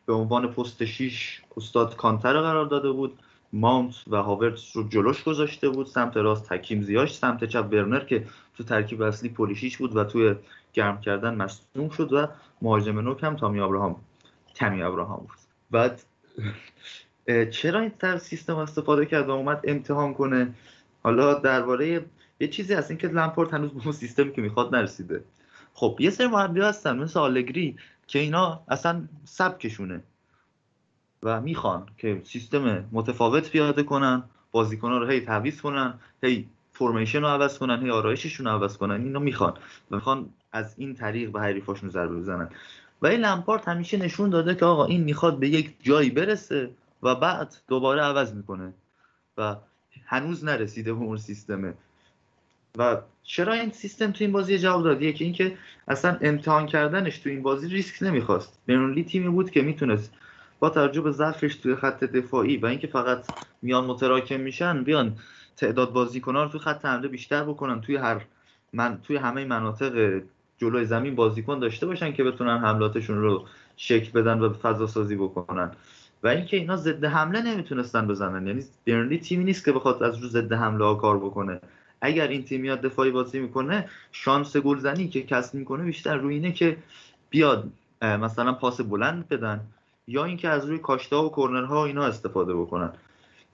به 0.06 0.12
عنوان 0.12 0.48
پست 0.48 0.84
6 0.84 1.40
استاد 1.56 1.96
کانتر 1.96 2.40
قرار 2.40 2.66
داده 2.66 2.90
بود. 2.90 3.18
ماونت 3.52 3.94
و 4.06 4.16
هاورتس 4.16 4.76
رو 4.76 4.88
جلوش 4.88 5.24
گذاشته 5.24 5.68
بود 5.68 5.86
سمت 5.86 6.16
راست 6.16 6.52
حکیم 6.52 6.82
زیاش 6.82 7.16
سمت 7.16 7.44
چپ 7.44 7.62
برنر 7.62 8.00
که 8.00 8.26
تو 8.56 8.64
ترکیب 8.64 9.02
اصلی 9.02 9.28
پولیشیچ 9.28 9.78
بود 9.78 9.96
و 9.96 10.04
توی 10.04 10.34
گرم 10.72 11.00
کردن 11.00 11.34
مصدوم 11.34 11.88
شد 11.88 12.12
و 12.12 12.26
مهاجم 12.62 12.98
نوک 12.98 13.24
هم 13.24 13.36
تامی 13.36 13.60
ابراهام 13.60 13.96
تامی 14.54 14.82
ابراهام 14.82 15.18
بود. 15.18 15.38
بعد 15.70 16.02
چرا 17.50 17.80
این 17.80 17.92
تر 17.98 18.18
سیستم 18.18 18.56
استفاده 18.56 19.06
کرد 19.06 19.28
و 19.28 19.30
اومد 19.30 19.60
امتحان 19.64 20.14
کنه؟ 20.14 20.54
حالا 21.02 21.34
درباره 21.34 22.04
یه 22.40 22.48
چیزی 22.48 22.74
هست 22.74 22.90
این 22.90 22.98
که 22.98 23.08
لمپورت 23.08 23.54
هنوز 23.54 23.70
به 23.70 23.92
سیستمی 23.92 24.32
که 24.32 24.42
می‌خواد 24.42 24.74
نرسیده. 24.74 25.24
خب 25.74 25.96
یه 26.00 26.10
سری 26.10 26.26
مربی 26.26 26.60
هستن 26.60 26.98
مثل 26.98 27.20
آلگری 27.20 27.76
که 28.06 28.18
اینا 28.18 28.62
اصلا 28.68 29.08
سبکشونه 29.24 30.02
و 31.22 31.40
می‌خوان 31.40 31.86
که 31.98 32.22
سیستم 32.24 32.84
متفاوت 32.92 33.50
پیاده 33.50 33.82
کنن 33.82 34.22
بازیکنان 34.52 35.00
رو 35.00 35.06
هی 35.06 35.20
تعویض 35.20 35.60
کنن 35.60 35.94
هی 36.22 36.48
فرمیشن 36.72 37.20
رو 37.20 37.26
عوض 37.26 37.58
کنن 37.58 37.82
هی 37.82 37.90
آرایششون 37.90 38.46
رو 38.46 38.52
عوض 38.52 38.76
کنن 38.76 39.04
اینا 39.04 39.18
می‌خوان 39.18 39.52
و 39.90 39.94
می‌خوان 39.94 40.28
از 40.52 40.74
این 40.78 40.94
طریق 40.94 41.30
به 41.30 41.40
حریفاشون 41.40 41.88
ضربه 41.88 42.16
بزنن. 42.16 42.48
و 43.02 43.06
این 43.06 43.20
لمپارت 43.20 43.68
همیشه 43.68 43.96
نشون 43.96 44.30
داده 44.30 44.54
که 44.54 44.64
آقا 44.64 44.84
این 44.84 45.04
می‌خواد 45.04 45.38
به 45.38 45.48
یک 45.48 45.76
جایی 45.82 46.10
برسه 46.10 46.70
و 47.02 47.14
بعد 47.14 47.56
دوباره 47.68 48.02
عوض 48.02 48.34
می‌کنه 48.34 48.74
و 49.38 49.56
هنوز 50.06 50.44
نرسیده 50.44 50.92
به 50.92 51.00
اون 51.00 51.16
سیستمه. 51.16 51.74
و 52.78 52.96
چرا 53.24 53.52
این 53.52 53.70
سیستم 53.70 54.10
تو 54.10 54.24
این 54.24 54.32
بازی 54.32 54.58
جواب 54.58 54.84
داد؟ 54.84 55.02
یکی 55.02 55.24
اینکه 55.24 55.56
اصلا 55.88 56.18
امتحان 56.20 56.66
کردنش 56.66 57.18
تو 57.18 57.30
این 57.30 57.42
بازی 57.42 57.68
ریسک 57.68 58.02
نمی‌خواست. 58.02 58.58
برنلی 58.66 59.04
تیمی 59.04 59.28
بود 59.28 59.50
که 59.50 59.62
می‌تونست 59.62 60.12
با 60.58 60.70
توجه 60.70 61.00
به 61.00 61.10
ضعفش 61.10 61.54
توی 61.54 61.76
خط 61.76 62.04
دفاعی 62.04 62.56
و 62.56 62.66
اینکه 62.66 62.86
فقط 62.86 63.26
میان 63.62 63.84
متراکم 63.84 64.40
میشن 64.40 64.84
بیان 64.84 65.16
تعداد 65.56 65.92
بازیکنان 65.92 66.44
رو 66.44 66.50
توی 66.50 66.60
خط 66.60 66.84
حمله 66.84 67.08
بیشتر 67.08 67.44
بکنن 67.44 67.80
توی 67.80 67.96
هر 67.96 68.20
من 68.72 68.98
توی 69.02 69.16
همه 69.16 69.44
مناطق 69.44 70.22
جلوی 70.58 70.84
زمین 70.84 71.14
بازیکن 71.14 71.58
داشته 71.58 71.86
باشن 71.86 72.12
که 72.12 72.24
بتونن 72.24 72.58
حملاتشون 72.58 73.18
رو 73.18 73.46
شکل 73.76 74.20
بدن 74.20 74.40
و 74.40 74.52
فضا 74.52 74.86
سازی 74.86 75.16
بکنن. 75.16 75.70
و 76.22 76.28
اینکه 76.28 76.56
اینا 76.56 76.76
ضد 76.76 77.04
حمله 77.04 77.42
نمی‌تونستن 77.42 78.06
بزنن. 78.06 78.46
یعنی 78.46 78.64
برنلی 78.86 79.18
تیمی 79.18 79.44
نیست 79.44 79.64
که 79.64 79.72
بخواد 79.72 80.02
از 80.02 80.18
رو 80.18 80.28
ضد 80.28 80.52
حمله 80.52 80.96
کار 80.96 81.18
بکنه. 81.18 81.60
اگر 82.04 82.28
این 82.28 82.44
تیم 82.44 82.60
میاد 82.60 82.80
دفاعی 82.80 83.10
بازی 83.10 83.40
می‌کنه 83.40 83.88
شانس 84.12 84.56
گلزنی 84.56 85.08
که 85.08 85.22
کسب 85.22 85.54
می‌کنه 85.54 85.84
بیشتر 85.84 86.16
روی 86.16 86.34
اینه 86.34 86.52
که 86.52 86.76
بیاد 87.30 87.70
مثلا 88.02 88.52
پاس 88.52 88.80
بلند 88.80 89.28
بدن 89.28 89.60
یا 90.08 90.24
اینکه 90.24 90.48
از 90.48 90.64
روی 90.64 90.78
کاشتا 90.78 91.24
و 91.24 91.28
کرنرها 91.28 91.84
اینا 91.84 92.04
استفاده 92.04 92.54
بکنن. 92.54 92.92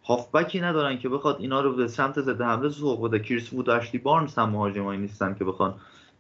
هافبکی 0.05 0.61
ندارن 0.61 0.99
که 0.99 1.09
بخواد 1.09 1.37
اینا 1.41 1.61
رو 1.61 1.73
به 1.73 1.89
سمت 1.89 2.21
ضد 2.21 2.41
حمله 2.41 2.69
سوق 2.69 3.09
بده. 3.09 3.19
کریس 3.19 3.53
وود 3.53 3.71
اشلی 3.71 4.01
بارنز 4.01 4.35
هم 4.35 4.51
مهاجمایی 4.51 5.01
نیستن 5.01 5.35
که 5.35 5.45
بخوان 5.45 5.75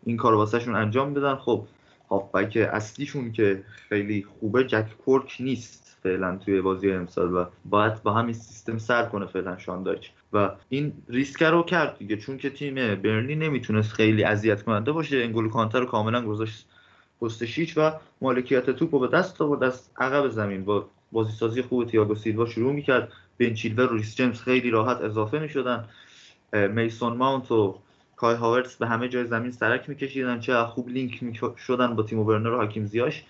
این 0.05 0.16
کار 0.16 0.35
واسهشون 0.35 0.74
انجام 0.74 1.15
بدن. 1.15 1.35
خب 1.35 1.66
هافبک 2.11 2.69
اصلیشون 2.73 3.32
که 3.32 3.65
خیلی 3.89 4.27
خوبه 4.40 4.65
جک 4.65 4.98
کورک 5.05 5.36
نیست 5.40 5.98
فعلا 6.02 6.36
توی 6.36 6.61
بازی 6.61 6.93
امسال 6.93 7.35
و 7.35 7.44
باید 7.65 8.02
با 8.02 8.12
همین 8.12 8.35
سیستم 8.35 8.78
سر 8.78 9.05
کنه 9.05 9.27
فعلا 9.27 9.59
شاندایچ 9.59 10.11
و 10.32 10.51
این 10.69 10.93
ریسک 11.09 11.43
رو 11.43 11.62
کرد 11.62 11.98
دیگه. 11.98 12.16
چون 12.16 12.39
که 12.39 12.51
تیم 12.51 12.74
برنلی 12.74 13.35
نمی‌تونست 13.35 13.93
خیلی 13.93 14.24
اذیت 14.24 14.62
کننده 14.62 14.93
باشه. 14.93 15.16
انگولو 15.16 15.48
کانتر 15.48 15.81
رو 15.81 15.86
کاملا 15.86 16.27
گذاشت 16.27 16.66
پست 17.23 17.44
شیچ 17.44 17.78
و 17.78 17.93
مالکیت 18.20 18.70
توپ 18.70 18.94
رو 18.94 19.01
به 19.01 19.09
دست 19.09 19.40
آورد. 19.40 19.62
از 19.62 19.90
عقب 19.98 20.28
زمین 20.28 20.65
با 20.65 20.89
بازی 21.12 21.32
سازی 21.32 21.62
خوب 21.62 21.86
تییاگو 21.86 22.15
سیلوا 22.15 22.47
شروع 22.47 22.73
می‌کرد. 22.73 23.12
بن 23.39 23.55
چیلول 23.55 23.93
و 23.93 23.97
ریس 23.97 24.16
جیمز 24.16 24.43
خیلی 24.43 24.70
راحت 24.70 25.01
اضافه 25.01 25.39
می‌شدن. 25.39 25.85
میسون 26.52 27.16
ماونت 27.16 27.52
و 27.52 27.78
کای 28.16 28.35
هاورتس 28.35 28.77
به 28.77 28.86
همه 28.86 29.09
جای 29.09 29.24
زمین 29.24 29.51
سرک 29.51 29.89
میکشیدن. 29.89 30.40
چه 30.40 30.65
خوب 30.65 30.89
لینک 30.89 31.23
می‌شدن 31.23 31.97
با 31.97 32.02
تیمو 32.02 32.24
ورنر 32.25 32.51
و 32.51 32.62
حکیم 32.62 32.86
زیاش 32.86 33.24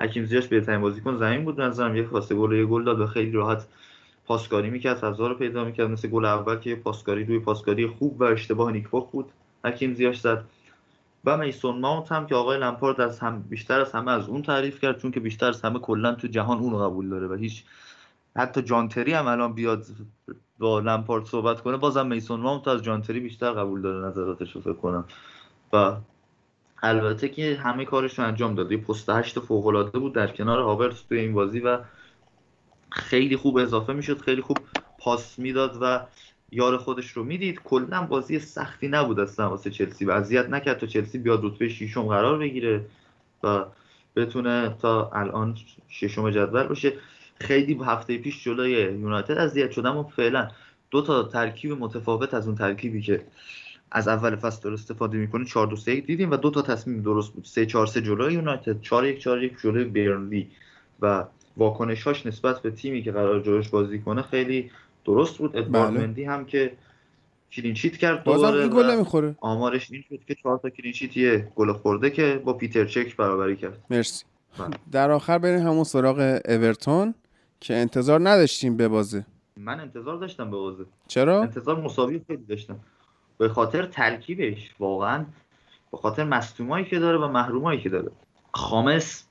حکیم 0.00 0.24
زیاش 0.24 0.46
بهترین 0.46 0.80
بازیکن 0.80 1.16
زمین 1.16 1.44
بود 1.44 1.60
نظرم. 1.60 1.96
یک 1.96 2.06
پاس 2.06 2.32
گل 2.32 2.52
یه 2.52 2.64
گل 2.64 2.84
داد 2.84 3.00
و 3.00 3.06
خیلی 3.06 3.32
راحت 3.32 3.66
پاسکاری 4.26 4.70
می‌کرد 4.70 4.96
فضا 4.96 5.26
رو 5.26 5.34
پیدا 5.34 5.64
می‌کرد. 5.64 5.90
مثل 5.90 6.08
گل 6.08 6.24
اول 6.24 6.56
که 6.56 6.74
پاسکاری 6.74 7.24
روی 7.24 7.38
پاسکاری 7.38 7.86
خوب 7.86 8.20
و 8.20 8.24
اشتباه 8.24 8.72
نیک 8.72 8.94
پوپ 8.94 9.10
بود. 9.10 9.30
حکیم 9.64 9.94
زیاش 9.94 10.20
زد. 10.20 10.44
و 11.24 11.36
میسون 11.36 11.78
ماونت 11.78 12.12
هم 12.12 12.26
که 12.26 12.34
آقای 12.34 12.58
لمپارد 12.58 13.00
از 13.00 13.18
هم 13.20 13.42
بیشتر 13.42 13.80
از 13.80 13.92
همه 13.92 14.12
از 14.12 14.28
اون 14.28 14.42
تعریف 14.42 14.80
کرد 14.80 14.98
چون 14.98 15.10
که 15.10 15.20
بیشتر 15.20 15.48
از 15.48 15.62
همه 15.62 15.78
کلا 15.78 16.14
تو 16.14 16.28
جهان 16.28 16.58
اون 16.58 16.72
رو 16.72 16.78
قبول 16.78 17.08
داره 17.08 17.26
و 17.26 17.34
هیچ 17.34 17.64
حتی 18.36 18.62
جانتری 18.62 19.12
هم 19.12 19.26
الان 19.26 19.52
بیاد 19.52 19.86
با 20.58 20.80
لمپارد 20.80 21.24
صحبت 21.24 21.60
کنه. 21.60 21.76
بازم 21.76 22.06
میسون 22.06 22.40
ماونت 22.40 22.68
از 22.68 22.82
جانتری 22.82 23.20
بیشتر 23.20 23.50
قبول 23.50 23.82
داره 23.82 24.06
نظراتش 24.06 24.52
رو 24.52 24.60
فکر 24.60 24.72
کنم. 24.72 25.04
و 25.72 25.96
البته 26.82 27.28
که 27.28 27.60
همه 27.62 27.84
کارش 27.84 28.18
رو 28.18 28.24
انجام 28.24 28.54
داده 28.54 28.76
پست 28.76 29.10
هشت 29.10 29.40
فوق 29.40 29.66
العاده 29.66 29.98
بود 29.98 30.12
در 30.12 30.26
کنار 30.26 30.60
هاورتس 30.60 31.02
توی 31.02 31.18
این 31.18 31.34
بازی 31.34 31.60
و 31.60 31.78
خیلی 32.92 33.36
خوب 33.36 33.56
اضافه 33.56 33.92
می‌شد 33.92 34.20
خیلی 34.20 34.42
خوب 34.42 34.66
پاس 34.98 35.38
می‌داد 35.38 35.78
و 35.80 36.00
یار 36.50 36.76
خودش 36.76 37.10
رو 37.10 37.24
می‌دید. 37.24 37.60
کلا 37.64 38.02
بازی 38.02 38.38
سختی 38.38 38.88
نبود 38.88 39.20
اصلا 39.20 39.50
واسه 39.50 39.70
چلسی. 39.70 40.04
و 40.04 40.10
اذیت 40.10 40.48
نکرد 40.48 40.78
تا 40.78 40.86
چلسی 40.86 41.18
بیاد 41.18 41.44
رتبه 41.44 41.68
ششم 41.68 42.02
قرار 42.02 42.38
بگیره 42.38 42.84
و 43.42 43.64
بتونه 44.16 44.76
تا 44.82 45.10
الان 45.14 45.56
ششم 45.88 46.30
جدول 46.30 46.62
باشه. 46.66 46.92
خیلی 47.40 47.78
هفته 47.86 48.18
پیش 48.18 48.44
جلوی 48.44 48.70
یونایتد 48.72 49.38
اذیت 49.38 49.70
شد 49.70 49.86
اما 49.86 50.02
فعلا 50.04 50.48
دو 50.90 51.02
تا 51.02 51.22
ترکیب 51.22 51.72
متفاوت 51.72 52.34
از 52.34 52.46
اون 52.46 52.56
ترکیبی 52.56 53.02
که 53.02 53.24
از 53.90 54.08
اول 54.08 54.36
فصل 54.36 54.62
داره 54.62 54.74
استفاده 54.74 55.18
می‌کنه 55.18 55.44
4 55.44 55.66
2 55.66 55.76
3 55.76 56.00
دیدیم 56.00 56.30
و 56.30 56.36
دو 56.36 56.50
تا 56.50 56.62
تصمیم 56.62 57.02
درست 57.02 57.32
بود. 57.32 57.44
3 57.44 57.66
4 57.66 57.86
3 57.86 58.02
جلوی 58.02 58.34
یونایتد 58.34 58.80
4 58.80 59.06
1 59.06 59.18
4 59.18 59.42
1 59.44 59.60
جلوی 59.62 59.84
برنلی 59.84 60.50
و 61.00 61.24
واکنشاش 61.56 62.26
نسبت 62.26 62.62
به 62.62 62.70
تیمی 62.70 63.02
که 63.02 63.12
قرار 63.12 63.40
جلوش 63.40 63.68
بازی 63.68 63.98
کنه 63.98 64.22
خیلی 64.22 64.70
درست 65.04 65.38
بود. 65.38 65.56
ادوارد 65.56 65.90
بله. 65.90 66.00
مندی 66.00 66.24
هم 66.24 66.44
که 66.44 66.72
کلین 67.52 67.74
شیت 67.74 67.96
کرد 67.96 68.24
بازم 68.24 68.46
دوباره 68.46 68.62
این 68.62 68.70
گل 68.70 68.90
نمی‌خوره. 68.90 69.34
آمارش 69.40 69.90
این 69.90 70.04
شد 70.08 70.18
که 70.28 70.34
4 70.34 70.58
تا 70.58 70.70
کلین 70.70 70.92
شیت 70.92 71.16
یه 71.16 71.52
گل 71.54 71.72
خورده 71.72 72.10
که 72.10 72.42
با 72.44 72.52
پیتر 72.52 72.84
چک 72.84 73.16
برابری 73.16 73.56
کرد. 73.56 73.78
مرسی. 73.90 74.24
بله. 74.58 74.76
در 74.92 75.10
آخر 75.10 75.38
بریم 75.38 75.66
همون 75.66 75.84
سراغ 75.84 76.40
اورتون 76.48 77.14
که 77.60 77.74
انتظار 77.74 78.20
نداشتیم 78.28 78.76
به 78.76 78.88
بازه. 78.88 79.26
من 79.56 79.80
انتظار 79.80 80.16
داشتم 80.16 80.50
به 80.50 80.56
بازه. 80.56 80.84
چرا؟ 81.08 81.42
انتظار 81.42 81.80
مساوی 81.80 82.20
خیلی 82.26 82.44
داشتم. 82.48 82.80
به 83.38 83.48
خاطر 83.48 83.86
ترکیبش 83.86 84.70
واقعا 84.78 85.24
به 85.92 85.96
خاطر 85.98 86.24
مصدومایی 86.24 86.84
که 86.84 86.98
داره 86.98 87.18
و 87.18 87.28
محرومایی 87.28 87.80
که 87.80 87.88
داره. 87.88 88.10
خامس 88.52 89.24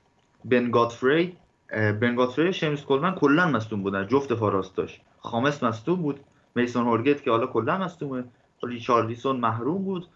بن 0.44 0.70
گاتفری 0.70 1.36
اه، 1.72 1.92
بن 1.92 2.14
گاتفری 2.14 2.48
و 2.48 2.52
شیمس 2.52 2.82
کولمن 2.82 3.14
کلا 3.14 3.48
مصدوم 3.48 3.82
بودن 3.82 4.06
جفت 4.06 4.34
فاراست 4.34 4.76
داشت 4.76 5.00
خامس 5.18 5.62
مصدوم 5.62 6.02
بود 6.02 6.20
میسون 6.54 6.86
هورگت 6.86 7.22
که 7.22 7.30
حالا 7.30 7.46
کلا 7.46 7.78
مصدومه 7.78 8.24
ریچارلیسون 8.62 9.36
محروم 9.36 9.84
بود 9.84 10.08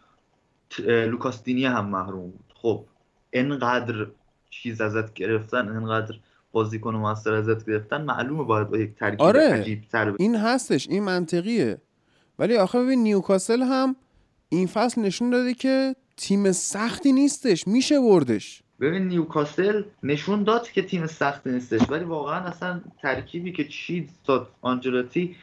لوکاس 0.88 1.44
دینی 1.44 1.66
هم 1.66 1.86
محروم 1.86 2.30
بود 2.30 2.52
خب 2.54 2.84
انقدر 3.32 4.06
چیز 4.50 4.80
ازت 4.80 5.14
گرفتن 5.14 5.68
انقدر 5.68 6.14
بازیکن 6.52 6.94
موثر 6.94 7.34
ازت 7.34 7.66
گرفتن 7.66 8.02
معلومه 8.02 8.44
باید 8.44 8.68
با 8.68 8.78
یک 8.78 8.94
ترکیب 8.94 9.22
آره. 9.22 9.52
عجیب 9.52 9.82
تر 9.92 10.14
این 10.18 10.36
هستش 10.36 10.88
این 10.88 11.02
منطقیه 11.02 11.78
ولی 12.38 12.56
آخه 12.56 12.82
ببین 12.82 13.02
نیوکاسل 13.02 13.62
هم 13.62 13.96
این 14.48 14.66
فصل 14.66 15.00
نشون 15.00 15.30
داده 15.30 15.54
که 15.54 15.96
تیم 16.16 16.52
سختی 16.52 17.12
نیستش 17.12 17.68
میشه 17.68 18.00
بردش 18.00 18.62
ببین 18.80 19.08
نیوکاسل 19.08 19.82
نشون 20.02 20.42
داد 20.42 20.70
که 20.70 20.82
تیم 20.82 21.06
سختی 21.06 21.50
نیستش 21.50 21.90
ولی 21.90 22.04
واقعا 22.04 22.40
اصلا 22.40 22.80
ترکیبی 23.02 23.52
که 23.52 23.64
چید 23.64 24.10
داد 24.24 24.48
آنجلوتی 24.62 25.36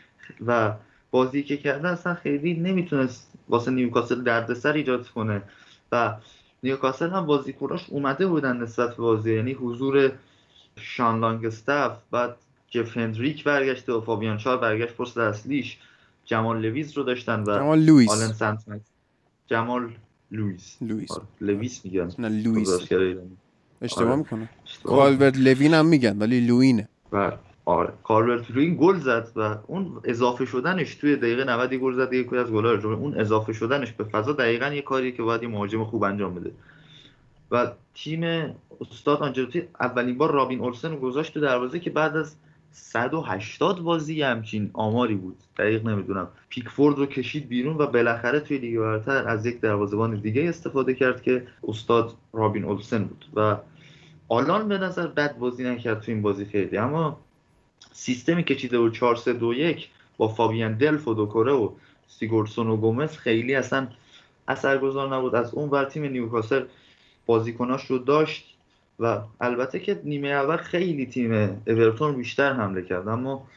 و 0.45 0.73
بازی 1.11 1.43
که 1.43 1.57
کرده 1.57 1.87
اصلا 1.87 2.13
خیلی 2.13 2.53
نمی‌تونست 2.53 3.31
واسه 3.49 3.71
نیوکاسل 3.71 4.23
دردسر 4.23 4.73
ایجاد 4.73 5.07
کنه. 5.07 5.41
و 5.91 6.15
نیوکاسل 6.63 7.09
هم 7.09 7.25
بازیکناش 7.25 7.85
اومده 7.89 8.27
بودن 8.27 8.57
نسبت 8.57 8.89
به 8.89 9.03
بازی 9.03 9.35
یعنی 9.35 9.53
حضور 9.53 10.11
شان 10.75 11.19
لانگستف 11.19 11.97
بعد 12.11 12.35
جف 12.69 12.97
هندریک 12.97 13.43
برگشته 13.43 13.93
و 13.93 14.01
فابیان 14.01 14.37
شار 14.37 14.57
برگشت 14.57 14.95
پست 14.95 15.17
اصلیش. 15.17 15.77
جمال 16.25 16.61
لویز 16.61 16.97
رو 16.97 17.03
داشتن 17.03 17.43
و 17.43 17.57
جمال 17.57 17.79
لوئیس. 17.79 18.11
آلن 18.11 18.33
سنت 18.33 18.81
جمال 19.47 19.89
لویس 20.33 20.77
لوئیس 20.81 21.11
آره، 21.11 21.23
لویس 21.41 21.85
میگن. 21.85 22.09
نه 22.19 22.29
لوئیس. 22.29 22.69
اشتباه 23.81 24.07
آره. 24.07 24.15
می‌کنه 24.15 24.49
کالورت 24.83 25.37
لوین 25.37 25.73
هم 25.73 25.85
میگن 25.85 26.17
ولی 26.17 26.47
لوینه. 26.47 26.89
و 27.11 27.31
آره. 27.65 27.93
کالورت 28.03 28.51
لوین 28.51 28.77
گل 28.79 28.99
زد 28.99 29.31
و 29.35 29.57
اون 29.67 30.01
اضافه 30.03 30.45
شدنش 30.45 30.95
توی 30.95 31.15
دقیقه 31.15 31.43
90 31.43 31.73
گل 31.73 31.93
زد 31.93 32.13
یکی 32.13 32.37
از 32.37 32.51
گل‌ها 32.51 32.71
رو 32.71 32.89
اون 32.89 33.19
اضافه 33.19 33.53
شدنش 33.53 33.91
به 33.91 34.03
فضا 34.03 34.31
دقیقا 34.31 34.67
یه 34.67 34.81
کاریه 34.81 35.11
که 35.11 35.23
باید 35.23 35.43
یه 35.43 35.49
مهاجم 35.49 35.83
خوب 35.83 36.03
انجام 36.03 36.35
بده. 36.35 36.51
و 37.51 37.71
تیم 37.93 38.23
استاد 38.81 39.21
آنچلوتی 39.21 39.63
اولین 39.79 40.17
بار 40.17 40.31
رابین 40.31 40.59
اولسن 40.59 40.91
رو 40.91 40.97
گذاشت 40.99 41.33
تو 41.33 41.39
دروازه 41.39 41.79
که 41.79 41.89
بعد 41.89 42.17
از 42.17 42.35
180 42.73 43.79
بازی 43.79 44.21
همچین 44.21 44.69
آماری 44.73 45.15
بود. 45.15 45.37
دقیق 45.57 45.85
نمی‌دونم. 45.85 46.27
پیکفورد 46.49 46.97
رو 46.97 47.05
کشید 47.05 47.47
بیرون 47.47 47.77
و 47.77 47.87
بالاخره 47.87 48.39
توی 48.39 48.57
لیگ 48.57 48.79
برتر 48.79 49.27
از 49.27 49.45
یک 49.45 49.59
دروازه‌بان 49.59 50.15
دیگه 50.15 50.49
استفاده 50.49 50.93
کرد 50.93 51.21
که 51.21 51.47
استاد 51.67 52.13
رابین 52.33 52.63
اولسن 52.63 53.03
بود. 53.03 53.25
و 53.35 53.57
آلان 54.27 54.67
به 54.67 54.77
نظر 54.77 55.07
بد 55.07 55.37
بازی 55.37 55.63
نکرد 55.63 56.01
تو 56.01 56.11
این 56.11 56.21
بازی 56.21 56.45
خیلی. 56.45 56.77
اما 56.77 57.19
سیستمی 57.91 58.43
که 58.43 58.55
چیده 58.55 58.79
بود 58.79 58.93
4 58.93 59.15
3 59.15 59.33
2 59.33 59.53
1 59.53 59.89
با 60.17 60.27
فابیان 60.27 60.73
دلف 60.73 61.07
و 61.07 61.13
دوکوره 61.13 61.51
و 61.51 61.69
سیگوردسون 62.07 62.67
و 62.67 62.77
گومز 62.77 63.17
خیلی 63.17 63.55
اصلا 63.55 63.87
اثرگذار 64.47 65.15
نبود. 65.15 65.35
از 65.35 65.53
اون 65.53 65.69
ور 65.69 65.85
تیم 65.85 66.03
نیوکاسل 66.03 66.63
بازیکناش 67.25 67.85
رو 67.85 67.97
داشت. 67.97 68.52
و 68.99 69.21
البته 69.41 69.79
که 69.79 70.01
نیمه 70.03 70.27
اول 70.27 70.57
خیلی 70.57 71.05
تیم 71.05 71.61
اورتون 71.67 72.15
بیشتر 72.15 72.53
حمله 72.53 72.81
کرد 72.81 73.07
اما 73.07 73.47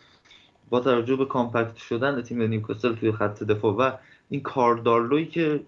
با 0.70 0.80
توجه 0.80 1.16
به 1.16 1.24
compact 1.24 1.76
شدن 1.76 2.22
تیم 2.22 2.42
نیوکاسل 2.42 2.94
توی 2.94 3.12
خط 3.12 3.42
دفاع 3.42 3.74
و 3.74 3.92
این 4.28 4.40
کارل 4.40 4.78
دارلوی 4.78 5.26
که 5.26 5.60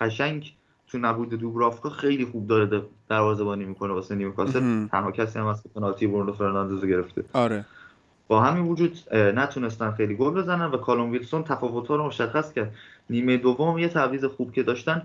قشنگ 0.00 0.52
تو 0.88 0.98
نبود 0.98 1.28
دوبرافکا 1.28 1.90
خیلی 1.90 2.24
خوب 2.24 2.46
داره 2.46 2.82
دروازه‌بانی 3.08 3.64
می‌کنه 3.64 3.92
واسه 3.92 4.14
نیوکاسل. 4.14 4.86
تنها 4.86 5.12
کسی 5.12 5.38
هم 5.38 5.46
هست 5.46 5.62
که 5.62 5.68
پنالتی 5.68 6.06
برونو 6.06 6.32
فرناندز 6.32 6.82
رو 6.82 6.88
گرفته. 6.88 7.24
آره. 7.32 7.64
با 8.28 8.40
همین 8.40 8.64
وجود 8.64 9.14
نتونستن 9.14 9.90
خیلی 9.90 10.14
گل 10.14 10.30
بزنن 10.30 10.70
و 10.70 10.76
کالوم 10.76 11.10
ویلسون 11.10 11.42
تفاوت‌ها 11.42 11.96
رو 11.96 12.06
مشخص 12.06 12.52
کرد. 12.52 12.74
نیمه 13.10 13.36
دوم 13.36 13.78
یه 13.78 13.88
تعویض 13.88 14.24
خوب 14.24 14.52
که 14.52 14.62
داشتن 14.62 15.02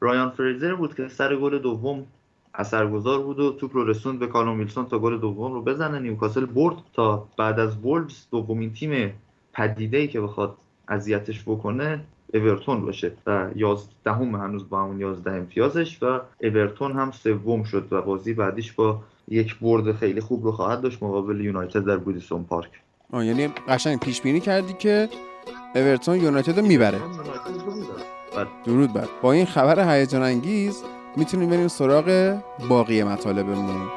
رایان 0.00 0.30
فریزر 0.30 0.74
بود 0.74 0.94
که 0.94 1.08
سر 1.08 1.36
گل 1.36 1.58
دوم 1.58 2.06
اثرگذار 2.54 3.22
بود 3.22 3.40
و 3.40 3.52
توپ 3.52 3.76
رو 3.76 3.84
رسوند 3.84 4.18
به 4.18 4.26
کالوم 4.26 4.58
ویلسون 4.58 4.86
تا 4.86 4.98
گل 4.98 5.18
دوم 5.18 5.52
رو 5.52 5.62
بزنه. 5.62 5.98
نیوکاسل 5.98 6.44
برد 6.44 6.76
تا 6.92 7.28
بعد 7.38 7.60
از 7.60 7.76
وولفز 7.76 8.26
دومین 8.30 8.72
تیم 8.72 9.12
پدیده‌ای 9.52 10.08
که 10.08 10.20
بخواد 10.20 10.56
اذیتش 10.88 11.42
بکنه 11.42 12.00
اورتون 12.34 12.80
باشه. 12.80 13.12
و 13.26 13.48
یازدهم 13.56 14.34
هنوز 14.34 14.68
با 14.68 14.82
همون 14.82 15.00
یازده 15.00 15.30
امتیازش 15.30 16.02
و 16.02 16.20
اورتون 16.40 16.92
هم 16.92 17.10
سوم 17.10 17.62
شد 17.62 17.88
و 17.90 18.02
بازی 18.02 18.32
بعدیش 18.32 18.72
با 18.72 18.98
یک 19.28 19.58
نبرد 19.58 19.92
خیلی 19.92 20.20
خوب 20.20 20.44
رو 20.44 20.52
خواهد 20.52 20.80
داشت 20.80 21.02
مقابل 21.02 21.40
یونایتد 21.40 21.84
در 21.84 21.96
گودیسون 21.96 22.44
پارک. 22.44 22.70
آه 23.12 23.26
یعنی 23.26 23.48
قشنگ 23.68 24.00
پیش 24.00 24.22
بینی 24.22 24.40
کردی 24.40 24.72
که 24.72 25.08
اورتون 25.74 26.16
یونایتد 26.16 26.58
رو 26.58 26.66
می‌بره. 26.66 26.98
درود 28.64 28.92
بر. 28.92 29.08
با 29.22 29.32
این 29.32 29.46
خبر 29.46 29.96
هیجان 29.96 30.22
انگیز 30.22 30.82
می‌تونیم 31.16 31.50
بریم 31.50 31.68
سراغ 31.68 32.38
باقی 32.68 33.02
مطالبمون. 33.02 33.88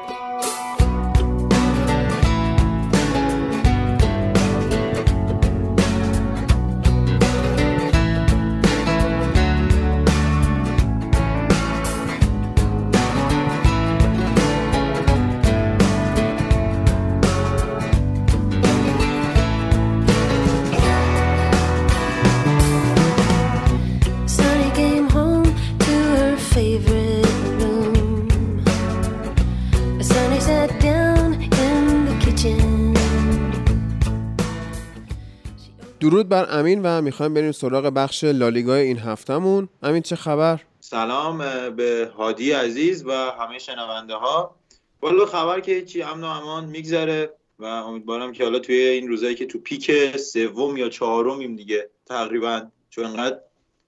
درود 36.04 36.28
بر 36.28 36.46
امین 36.50 36.82
و 36.82 37.02
می‌خوایم 37.02 37.34
بریم 37.34 37.52
سراغ 37.52 37.84
بخش 37.84 38.24
لالیگای 38.24 38.82
این 38.82 38.98
هفتمون 38.98 39.68
امین 39.82 40.02
چه 40.02 40.16
خبر؟ 40.16 40.60
سلام 40.80 41.38
به 41.76 42.12
هادی 42.16 42.52
عزیز 42.52 43.04
و 43.06 43.12
همه 43.12 43.58
شنونده 43.58 44.14
ها 44.14 44.54
والا 45.02 45.26
خبر 45.26 45.60
که 45.60 45.82
چی 45.82 46.02
امن 46.02 46.24
و 46.24 46.26
امان 46.26 46.64
میگذره 46.64 47.32
و 47.58 47.64
امیدوارم 47.64 48.32
که 48.32 48.44
حالا 48.44 48.58
توی 48.58 48.76
این 48.76 49.08
روزایی 49.08 49.34
که 49.34 49.46
تو 49.46 49.58
پیک 49.58 50.16
سوم 50.16 50.76
یا 50.76 50.88
چهارمیم 50.88 51.56
دیگه 51.56 51.90
تقریبا 52.06 52.62
چون 52.90 53.04
انقدر 53.04 53.38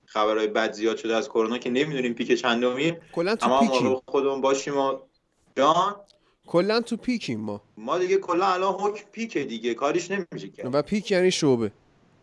خبرهای 0.06 0.46
بد 0.46 0.72
زیاد 0.72 0.96
شده 0.96 1.16
از 1.16 1.28
کرونا 1.28 1.58
که 1.58 1.70
نمی‌دونیم 1.70 2.14
پیک 2.14 2.40
چندمیم. 2.40 2.96
کلا 3.12 3.36
تو 3.36 3.60
پیکیم. 3.60 3.96
خودمون 4.06 4.40
باشیم 4.40 4.78
و 4.78 4.98
جان؟ 5.56 5.96
کلا 6.46 6.80
تو 6.80 6.96
پیکیم 6.96 7.40
ما. 7.40 7.62
ما 7.76 7.98
دیگه 7.98 8.16
کلا 8.16 8.46
الان 8.46 8.74
حکم 8.74 9.04
پیکه 9.12 9.44
دیگه 9.44 9.74
کاریش 9.74 10.10
نمیشه 10.10 10.48
کرد. 10.48 10.74
و 10.74 10.82
پیک 10.82 11.10
یعنی 11.10 11.30
شعبه. 11.30 11.72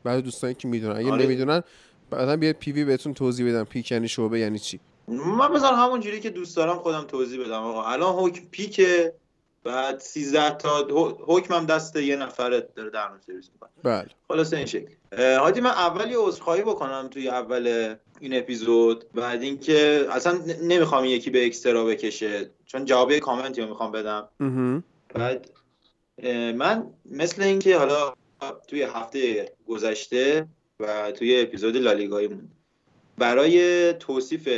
برای 0.04 0.22
دوستانی 0.22 0.54
که 0.54 0.68
می‌دونن. 0.68 0.98
اگه 0.98 1.12
آره. 1.12 1.26
نمی‌دونن 1.26 1.64
بعدا 2.10 2.38
بیاد 2.38 2.56
پیوی 2.56 2.86
بهتون 2.86 3.14
توضیح 3.14 3.50
بدم. 3.50 3.64
پیک 3.64 3.92
یعنی 3.92 4.08
شعبه 4.08 4.40
یعنی 4.40 4.60
چی؟ 4.60 4.80
من 5.08 5.54
بذار 5.54 5.74
همون 5.74 6.00
جوری 6.00 6.20
که 6.20 6.30
دوست 6.30 6.58
دارم 6.58 6.76
خودم 6.76 7.04
توضیح 7.04 7.46
بدم 7.46 7.62
آقا. 7.62 7.84
الان 7.84 8.16
حکم 8.16 8.42
پیکه 8.52 9.14
بعد 9.64 10.00
13 10.00 10.50
تا 10.50 10.88
حکمم 11.28 11.66
دست 11.66 11.96
یه 11.96 12.16
داره 12.76 12.90
در 12.90 13.10
سرویس 13.26 13.50
می‌کنه. 13.54 13.70
بله. 13.84 14.08
خلاصه 14.28 14.58
این 14.58 14.66
شکل. 14.66 14.94
هادی 15.18 15.62
من 15.62 15.70
اول 15.70 16.12
یه 16.12 16.18
عذرخواهی 16.18 16.62
بکنم 16.62 17.08
توی 17.12 17.30
اول 17.30 17.96
این 18.20 18.38
اپیزود 18.38 19.06
بعد 19.14 19.42
اینکه 19.42 20.08
اصلا 20.12 20.40
نمی‌خوام 20.64 21.06
یکی 21.06 21.30
به 21.30 21.46
اکسترا 21.46 21.86
بکشه 21.86 22.50
چون 22.66 22.86
جواب 22.86 23.18
کامنتی 23.18 23.62
رو 23.62 23.68
می‌خوام 23.70 23.92
بدم. 23.92 24.28
بعد 25.14 25.50
من 26.56 26.88
مثل 27.06 27.42
اینکه 27.42 27.78
حالا 27.78 28.14
توی 28.68 28.82
هفته 28.84 29.52
گذشته 29.68 30.48
و 30.80 31.12
توی 31.12 31.42
اپیزود 31.42 31.78
لالیگایمون 31.78 32.48
برای 33.18 33.94
توصیف 33.94 34.50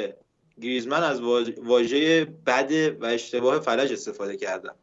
گریزمن 0.61 1.03
از 1.03 1.19
واژ- 1.19 1.59
واژه 1.63 2.25
بد 2.45 2.71
و 3.01 3.05
اشتباه 3.05 3.59
فلج 3.59 3.91
استفاده 3.91 4.37
کردم 4.37 4.75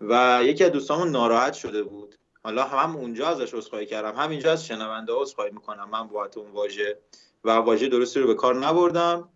و 0.00 0.40
یکی 0.44 0.64
از 0.64 0.72
دوستامون 0.72 1.10
ناراحت 1.10 1.52
شده 1.54 1.82
بود. 1.82 2.14
حالا 2.44 2.64
هم 2.64 2.96
اونجا 2.96 3.28
ازش 3.28 3.54
عذرخواهی 3.54 3.86
کردم 3.86 4.18
هم 4.18 4.30
اینجا 4.30 4.52
از 4.52 4.66
شنونده 4.66 5.12
عذرخواهی 5.12 5.50
می‌کنم. 5.50 5.90
من 5.90 6.06
بابت 6.08 6.38
اون 6.38 6.50
واژه 6.50 6.98
و 7.44 7.50
واژه 7.50 7.88
درستی 7.88 8.20
رو 8.20 8.26
به 8.26 8.34
کار 8.34 8.66
نبردم 8.66 9.28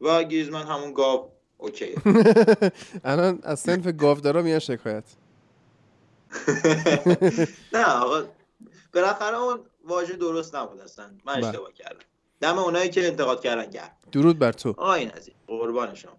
و 0.00 0.24
گریزمن 0.24 0.66
همون 0.66 0.92
گاو 0.92 1.32
اوکی 1.58 1.94
الان 3.04 3.38
از 3.42 3.60
سنف 3.60 3.86
گاودارا 3.86 4.42
میان 4.42 4.58
شکایت. 4.58 5.04
نه 7.72 7.84
آقا 7.84 8.24
بالاخره 8.96 9.38
اون 9.38 9.60
واژه 9.84 10.16
درست 10.16 10.54
نبود 10.54 10.80
اصلا. 10.80 11.10
من 11.24 11.34
بله. 11.34 11.46
اشتباه 11.46 11.72
کردم. 11.72 11.98
دم 12.40 12.58
اونایی 12.58 12.90
که 12.90 13.06
انتقاد 13.06 13.40
کردن 13.40 13.70
گرم. 13.70 13.90
درود 14.12 14.38
بر 14.38 14.52
تو. 14.52 14.68
آقا 14.68 14.94
این 14.94 15.12
این 15.26 15.58
قربان 15.58 15.94
شما. 15.94 16.16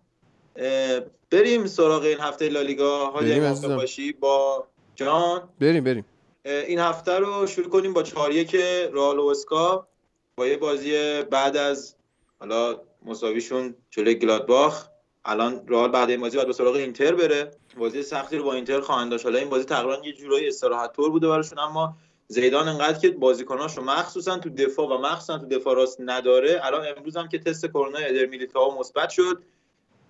بریم 1.32 1.66
سراغ 1.68 2.02
این 2.02 2.20
هفته 2.20 2.50
لالیگا 2.50 3.08
عزیزم. 3.08 3.76
باشی. 3.76 4.12
با 4.12 4.68
جان. 4.96 5.50
بریم 5.60 5.84
بریم. 5.84 6.06
این 6.46 6.80
هفته 6.80 7.20
رو 7.20 7.48
شروع 7.48 7.70
کنیم 7.70 7.94
با 7.94 8.04
چهار 8.04 8.44
که 8.44 8.90
رئال 8.94 9.20
اسکا 9.20 9.88
با 10.36 10.48
یه 10.48 10.58
بازی 10.58 11.22
بعد 11.24 11.58
از 11.58 11.96
حالا 12.40 12.82
مساویشون 13.06 13.76
جلوی 13.90 14.16
گلادباخ. 14.16 14.88
الان 15.26 15.68
رئال 15.68 15.92
بعد 15.92 16.10
این 16.10 16.22
بازی 16.22 16.38
باید 16.38 16.48
به 16.48 16.54
سراغ 16.54 16.76
اینتر 16.76 17.16
بره. 17.16 17.52
بازی 17.78 18.04
سختی 18.04 18.38
رو 18.38 18.44
با 18.44 18.54
اینتر 18.54 18.80
خواهند 18.80 19.12
داشت. 19.12 19.26
حالا 19.26 19.40
این 19.40 19.50
بازی 19.50 19.66
تقریبا 19.66 20.06
یه 20.06 20.14
جورایی 20.14 20.48
استراحت 20.48 20.94
طور 20.94 21.10
بوده 21.10 21.28
براشون 21.28 21.60
اما 21.60 21.98
زیدان 22.28 22.68
انقدر 22.68 23.00
که 23.00 23.10
بازیکناش 23.10 23.78
رو 23.78 23.84
مخصوصا 23.84 24.38
تو 24.38 24.50
دفاع 24.50 24.88
و 24.88 24.98
مخصوصا 24.98 25.38
تو 25.38 25.46
دفاع 25.46 25.76
راست 25.76 25.98
نداره 26.00 26.60
الان 26.64 26.86
امروز 26.98 27.18
هم 27.18 27.28
که 27.28 27.40
تست 27.40 27.66
کرونا 27.66 28.00
ادر 28.00 28.26
میلیتائو 28.26 28.80
مثبت 28.80 29.10
شد 29.10 29.44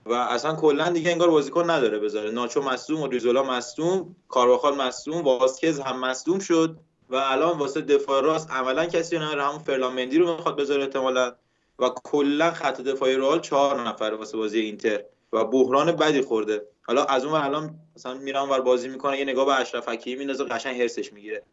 و 0.06 0.14
اصلا 0.14 0.56
کلا 0.56 0.90
دیگه 0.90 1.12
انگار 1.12 1.30
بازیکن 1.30 1.70
نداره 1.70 2.00
بذاره. 2.00 2.32
ناچو 2.32 2.62
مصدوم 2.62 3.02
و 3.02 3.08
ریزولا 3.08 3.44
مصدوم 3.44 4.16
کارواخال 4.28 4.76
مصدوم 4.76 5.22
واسکز 5.22 5.80
هم 5.80 6.00
مصدوم 6.00 6.40
شد 6.40 6.78
و 7.10 7.16
الان 7.16 7.58
واسه 7.58 7.82
دفاع 7.82 8.22
راست 8.22 8.52
عملا 8.52 8.86
کسی 8.86 9.18
نداره. 9.18 9.44
همون 9.44 9.60
فرلان 9.60 9.94
مندی 9.94 10.18
رو 10.18 10.36
می‌خواد 10.36 10.56
بذاره 10.56 10.84
احتمالا 10.84 11.36
و 11.80 11.90
کلا 12.04 12.52
خط 12.52 12.82
دفاعی 12.82 13.16
رئال 13.16 13.40
چهار 13.40 13.88
نفره 13.88 14.16
واسه 14.16 14.38
بازی 14.38 14.60
اینتر 14.60 15.04
و 15.34 15.46
بحران 15.46 15.92
بدی 15.92 16.22
خورده. 16.22 16.62
حالا 16.82 17.04
از 17.04 17.26
اون 17.26 17.34
ور 17.34 17.44
الان 17.44 17.80
مثلا 17.96 18.14
میرم 18.14 18.50
ور 18.50 18.62
بازی 18.62 18.88
می‌کنه 18.88 19.20
یه 19.20 19.26
نگاه 19.26 19.46
به 19.46 19.54
اشرف 19.54 19.90
حکیمی 19.90 20.16
میندازه 20.20 20.44
قشنگ 20.44 20.82
هرسش 20.82 21.14
می‌گیره. 21.14 21.44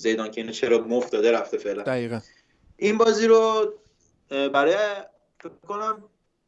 زیدان 0.00 0.30
که 0.30 0.40
اینو 0.40 0.52
چرا 0.52 0.78
مفت 0.78 1.12
داده 1.12 1.32
رفته 1.32 1.58
فعلا. 1.58 1.82
دقیقا. 1.82 2.20
این 2.76 2.98
بازی 2.98 3.26
رو 3.26 3.72
برای 4.28 4.76
فکر 5.38 5.52
کنم 5.68 6.02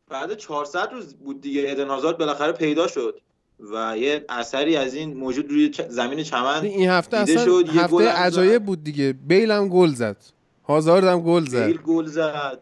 بعد 0.09 0.35
400 0.35 0.93
روز 0.93 1.15
بود 1.15 1.41
دیگه 1.41 1.65
ادن 1.67 1.89
هازارد 1.89 2.19
بالاخره 2.19 2.53
پیدا 2.53 2.87
شد 2.87 3.21
و 3.61 3.99
یه 3.99 4.25
اثری 4.29 4.77
از 4.77 4.95
این 4.95 5.17
موجود 5.17 5.51
روی 5.51 5.73
زمین 5.89 6.23
چمن 6.23 6.63
این 6.63 6.91
هفته 6.91 7.25
دیده 7.25 7.41
اصلا 7.41 7.63
شد، 7.63 7.69
هفته 7.69 8.09
عجایب. 8.09 8.65
بود 8.65 8.85
دیگه. 8.85 9.13
بیل 9.13 9.51
هم 9.51 9.69
گل 9.69 9.89
زد. 9.89 10.17
هازارد 10.65 11.05
هم 11.05 11.21
گل 11.21 11.45
زد. 11.45 11.67
بیل 11.67 11.77
گل 11.77 12.07
زد. 12.07 12.61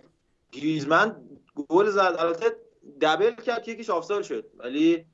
گریزمن 0.53 1.17
گل 1.69 1.91
زد. 1.91 2.17
البته 2.19 2.47
double 3.01 3.35
کرد 3.35 3.63
که 3.63 3.73
یکیش 3.73 3.91
آفساید 3.91 4.23
شد. 4.23 4.45
ولی 4.59 5.05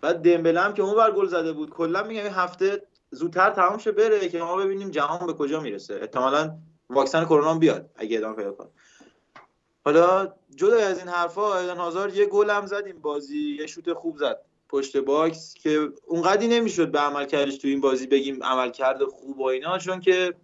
بعد 0.00 0.16
دمبله 0.16 0.60
هم 0.60 0.74
که 0.74 0.82
اونور 0.82 1.10
گل 1.10 1.26
زده 1.26 1.52
بود. 1.52 1.70
کلا 1.70 2.02
میگم 2.02 2.22
این 2.22 2.32
هفته 2.32 2.82
زودتر 3.10 3.50
تمام 3.50 3.78
شه 3.78 3.92
بره 3.92 4.28
که 4.28 4.38
ما 4.38 4.56
ببینیم 4.56 4.90
جهان 4.90 5.26
به 5.26 5.32
کجا 5.32 5.60
می‌رسه. 5.60 5.94
احتمالاً 5.94 6.56
واکسن 6.90 7.24
کرونا 7.24 7.54
بیاد 7.54 7.90
اگه 7.96 8.18
ادامه 8.18 8.36
پیدا 8.36 8.52
کنه. 8.52 8.68
حالا 9.84 10.34
جدا 10.56 10.76
از 10.76 10.98
این 10.98 11.08
حرفا 11.08 11.58
ایدن 11.58 11.76
هازارد 11.76 12.16
یه 12.16 12.26
گل 12.26 12.50
هم 12.50 12.66
زد 12.66 12.82
این 12.86 12.98
بازی 12.98 13.56
یه 13.60 13.66
شوت 13.66 13.92
خوب 13.92 14.16
زد 14.16 14.40
پشت 14.68 14.96
box 14.96 15.54
که 15.54 15.88
اونقدی 16.06 16.48
نمی‌شد 16.48 16.90
به 16.90 16.98
عملکردش 16.98 17.58
تو 17.58 17.68
این 17.68 17.80
بازی 17.80 18.06
بگیم 18.06 18.42
عمل 18.42 18.70
کرده 18.70 19.06
خوب 19.06 19.38
و 19.38 19.44
اینا 19.44 19.78
چون 19.78 20.00
که 20.00 20.34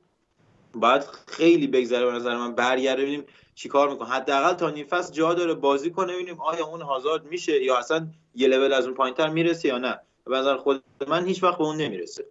باید 0.74 1.02
خیلی 1.26 1.66
بگذره 1.66 2.06
به 2.06 2.12
نظر 2.12 2.36
من 2.36 2.54
برگرده 2.54 3.02
ببینیم 3.02 3.24
چیکار 3.54 3.90
می‌کنه. 3.90 4.08
حداقل 4.08 4.52
تا 4.52 4.70
نیم 4.70 4.86
فصل 4.86 5.12
جا 5.12 5.34
داره 5.34 5.54
بازی 5.54 5.90
کنه 5.90 6.12
ببینیم 6.12 6.40
آیا 6.40 6.66
اون 6.66 6.82
هازارد 6.82 7.24
میشه 7.24 7.62
یا 7.62 7.76
اصلا 7.78 8.08
یه 8.34 8.48
لول 8.48 8.72
از 8.72 8.84
اون 8.84 8.94
پایینتر 8.94 9.28
می‌رسه 9.28 9.68
یا 9.68 9.78
نه. 9.78 10.00
به 10.24 10.36
نظر 10.36 10.56
خود 10.56 10.84
من 11.08 11.26
هیچ 11.26 11.42
وقت 11.42 11.58
به 11.58 11.64
اون 11.64 11.76
نمی‌رسه. 11.76 12.26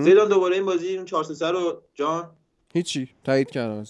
زیدان 0.00 0.28
دوباره 0.28 0.56
این 0.56 0.66
بازی 0.66 0.88
این 0.88 1.04
4 1.04 1.24
3 1.24 1.50
رو 1.50 1.82
جان؟ 1.94 2.30
هیچی. 2.72 3.08
تایید 3.24 3.50
کردم. 3.50 3.84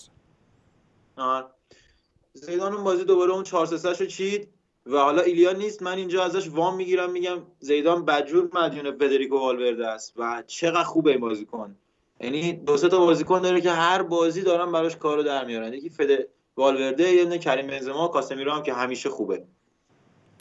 زیدان 2.33 2.75
اون 2.75 2.85
بازی 2.85 3.05
دوباره 3.05 3.33
اون 3.33 3.43
4 3.43 3.67
3 3.67 3.89
رو 3.89 4.07
چید 4.07 4.49
و 4.87 4.99
حالا 4.99 5.23
ایلیا 5.23 5.53
نیست. 5.53 5.83
من 5.83 5.97
اینجا 5.97 6.25
ازش 6.25 6.49
وام 6.49 6.77
می‌گیرم 6.77 7.11
میگم 7.11 7.39
زیدان 7.61 8.05
بدجور 8.05 8.51
مدیون 8.55 8.93
فدریکو 8.93 9.39
والورده 9.39 9.87
است 9.87 10.13
و 10.17 10.43
چقدر 10.47 10.83
خوبه 10.83 11.11
این 11.11 11.21
بازیکن 11.21 11.77
یعنی 12.21 12.53
دو 12.53 12.77
سه 12.77 12.89
تا 12.89 12.99
بازیکن 12.99 13.41
داره 13.41 13.61
که 13.61 13.71
هر 13.71 14.03
بازی 14.03 14.43
دارن 14.43 14.73
براش 14.73 14.97
کارو 14.97 15.23
در 15.23 15.45
میارن. 15.45 15.73
یکی 15.73 15.91
فد 15.91 16.09
والورده 16.57 17.13
یه 17.13 17.25
دونه 17.25 17.39
کریم 17.39 17.67
بنزما 17.67 18.09
کاسمیرو 18.09 18.53
هم 18.53 18.63
که 18.63 18.73
همیشه 18.73 19.09
خوبه. 19.09 19.45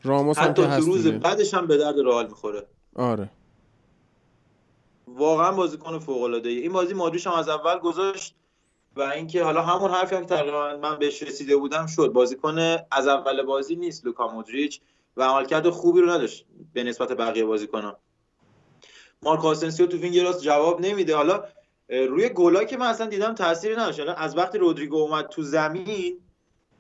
راموس 0.04 0.38
هم 0.38 0.54
که 0.54 0.62
هست 0.62 0.88
روز. 0.88 1.08
بعدش 1.08 1.54
هم 1.54 1.68
به 1.68 1.78
درد 1.78 2.00
رئال 2.00 2.28
می‌خوره. 2.28 2.66
آره. 2.96 3.30
واقعا 5.18 5.52
بازیکن 5.52 6.00
فوق 6.00 6.24
العاده 6.24 6.50
این 6.50 6.74
بازی 6.74 6.94
مادریش 6.94 7.28
هم 7.28 7.34
از 7.34 7.50
اول 7.50 7.80
گذاشت 7.80 8.36
و 8.96 9.02
اینکه 9.02 9.44
حالا 9.44 9.62
همون 9.62 9.92
حرفی 9.92 10.16
هم 10.16 10.22
که 10.22 10.28
تقریبا 10.28 10.78
من 10.78 11.00
بهش 11.00 11.24
رسیده 11.24 11.58
بودم 11.58 11.86
شد. 11.86 12.08
بازیکن 12.08 12.78
از 12.92 13.08
اول 13.08 13.44
بازی 13.44 13.76
نیست 13.76 14.06
لوکا 14.06 14.28
مودریچ 14.28 14.82
و 15.18 15.24
عملکرد 15.24 15.70
خوبی 15.70 16.02
رو 16.02 16.10
نداشت 16.10 16.46
به 16.74 16.84
نسبت 16.84 17.12
بقیه 17.12 17.46
بازیکنان 17.46 17.96
مارکو 19.24 19.48
آسنسیو 19.48 19.86
تو 19.86 19.98
wing 19.98 20.20
راست 20.20 20.42
جواب 20.42 20.82
نمیده. 20.82 21.16
حالا 21.16 21.44
روی 21.90 22.30
گلا 22.30 22.64
که 22.64 22.78
من 22.78 22.88
اصلا 22.88 23.08
دیدم 23.08 23.36
تاثیری 23.36 23.76
نداشت. 23.76 24.00
از 24.18 24.38
وقتی 24.38 24.58
رودریگو 24.58 24.98
اومد 24.98 25.28
تو 25.28 25.42
زمین 25.42 26.20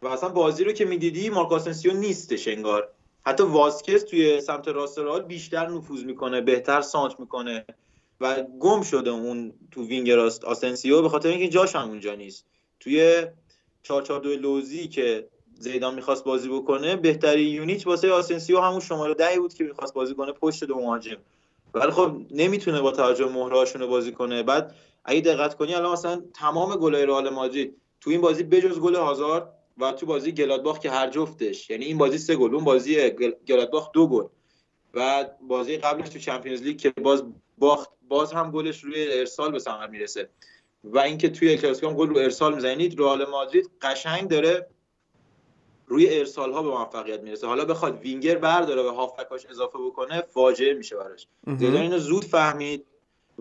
و 0.01 0.07
اصلا 0.07 0.29
بازی 0.29 0.63
رو 0.63 0.71
که 0.71 0.85
می‌دیدی 0.85 1.29
مارکو 1.29 1.55
آسنسیو 1.55 1.93
نیستش 1.93 2.47
انگار. 2.47 2.89
حتی 3.25 3.43
واسکز 3.43 4.05
توی 4.05 4.41
سمت 4.41 4.67
راست 4.67 4.99
رئال 4.99 5.21
بیشتر 5.21 5.67
نفوذ 5.67 6.03
می‌کنه 6.03 6.41
بهتر 6.41 6.81
سانتر 6.81 7.19
می‌کنه. 7.19 7.65
و 8.21 8.43
گم 8.59 8.81
شده 8.81 9.09
اون 9.09 9.53
تو 9.71 9.87
wing 9.87 10.11
راست 10.11 10.45
آسنسیو 10.45 11.01
به 11.01 11.09
خاطر 11.09 11.29
اینکه 11.29 11.49
جاش 11.49 11.75
هم 11.75 11.89
اونجا 11.89 12.15
نیست. 12.15 12.45
توی 12.79 13.25
442 13.83 14.41
لوزی 14.41 14.87
که 14.87 15.27
زیدان 15.59 15.95
می‌خواست 15.95 16.23
بازی 16.23 16.49
بکنه 16.49 16.95
بهترین 16.95 17.47
unit 17.47 17.87
واسه 17.87 18.11
آسنسیو 18.11 18.59
همون 18.59 18.79
شماره 18.79 19.13
ده 19.13 19.39
بود 19.39 19.53
که 19.53 19.63
می‌خواست 19.63 19.93
بازی 19.93 20.13
کنه 20.13 20.31
پشت 20.31 20.63
دو 20.63 20.75
مهاجم. 20.75 21.17
ولی 21.73 21.91
خب 21.91 22.17
نمی‌تونه 22.31 22.81
با 22.81 22.91
توجه 22.91 23.25
مهره‌هاشون 23.25 23.85
بازی 23.85 24.11
کنه. 24.11 24.43
بعد 24.43 24.75
اگه 25.05 25.21
دقت 25.21 25.55
کنی 25.55 25.75
الان 25.75 25.91
مثلا 25.91 26.23
تمام 26.33 26.75
گلای 26.75 27.05
رئال 27.05 27.29
مادرید 27.29 27.75
تو 28.01 28.09
این 28.09 28.21
بازی 28.21 28.43
بجز 28.43 28.79
گل 28.79 28.95
هازارد 28.95 29.53
و 29.77 29.91
تو 29.91 30.05
بازی 30.05 30.31
گلادباخ 30.31 30.79
که 30.79 30.89
هر 30.91 31.09
جفتش 31.09 31.69
یعنی 31.69 31.85
این 31.85 31.97
بازی 31.97 32.17
سه 32.17 32.35
گل 32.35 32.55
اون 32.55 32.63
بازی 32.63 33.09
گل- 33.09 33.33
گلادباخ 33.47 33.91
دو 33.91 34.07
گل. 34.07 34.25
و 34.93 35.25
بازی 35.47 35.77
قبلش 35.77 36.09
تو 36.09 36.19
چمپیونز 36.19 36.61
لیگ 36.61 36.77
که 36.77 36.89
باز 36.89 37.23
باخت 37.57 37.89
باز 38.07 38.33
هم 38.33 38.51
گلش 38.51 38.83
روی 38.83 39.13
ارسال 39.13 39.51
به 39.51 39.59
ثمر 39.59 39.87
می‌رسه. 39.87 40.29
و 40.83 40.99
اینکه 40.99 41.29
توی 41.29 41.57
کلاسیکو 41.57 41.87
هم 41.87 41.93
گل 41.93 42.09
رو 42.09 42.17
ارسال 42.17 42.55
می‌زنه 42.55 42.99
رئال 42.99 43.29
مادرید 43.29 43.71
قشنگ 43.81 44.27
داره 44.27 44.67
روی 45.87 46.19
ارسال 46.19 46.53
ها 46.53 46.63
به 46.63 46.69
موفقیت 46.69 47.21
می‌رسه. 47.21 47.47
حالا 47.47 47.65
بخواد 47.65 47.99
وینگر 48.01 48.37
برداره 48.37 48.81
و 48.81 48.89
هافبکاش 48.89 49.45
اضافه 49.45 49.77
بکنه 49.79 50.21
فاجعه 50.21 50.73
میشه 50.73 50.95
براش. 50.95 51.27
زیدان 51.57 51.81
اینو 51.81 51.97
زود 51.97 52.25
فهمید 52.25 52.85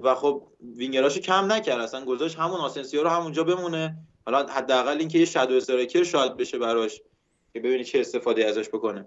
و 0.02 0.14
خب 0.14 0.42
وینگراشو 0.76 1.20
کم 1.20 1.52
نکرد. 1.52 1.80
اصلا 1.80 2.04
گذاشت 2.04 2.38
همون 2.38 2.60
آسنسیو 2.60 3.02
رو 3.02 3.08
همونجا 3.08 3.44
بمونه. 3.44 3.96
حالا 4.26 4.46
حداقل 4.46 4.98
اینکه 4.98 5.18
یه 5.18 5.24
shadow 5.24 5.54
striker 5.54 6.04
شاید 6.04 6.36
بشه 6.36 6.58
براش 6.58 7.02
که 7.52 7.60
ببینی 7.60 7.84
چه 7.84 8.00
استفاده 8.00 8.46
ازش 8.46 8.68
بکنه. 8.68 9.06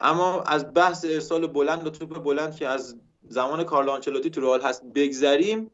اما 0.00 0.42
از 0.42 0.74
بحث 0.74 1.04
ارسال 1.04 1.46
بلند 1.46 1.86
و 1.86 1.90
توپ 1.90 2.22
بلند 2.22 2.56
که 2.56 2.68
از 2.68 2.96
زمان 3.28 3.64
کارلو 3.64 3.90
آنچلوتی 3.90 4.30
تو 4.30 4.40
رئال 4.40 4.60
هست 4.60 4.84
بگذریم 4.94 5.70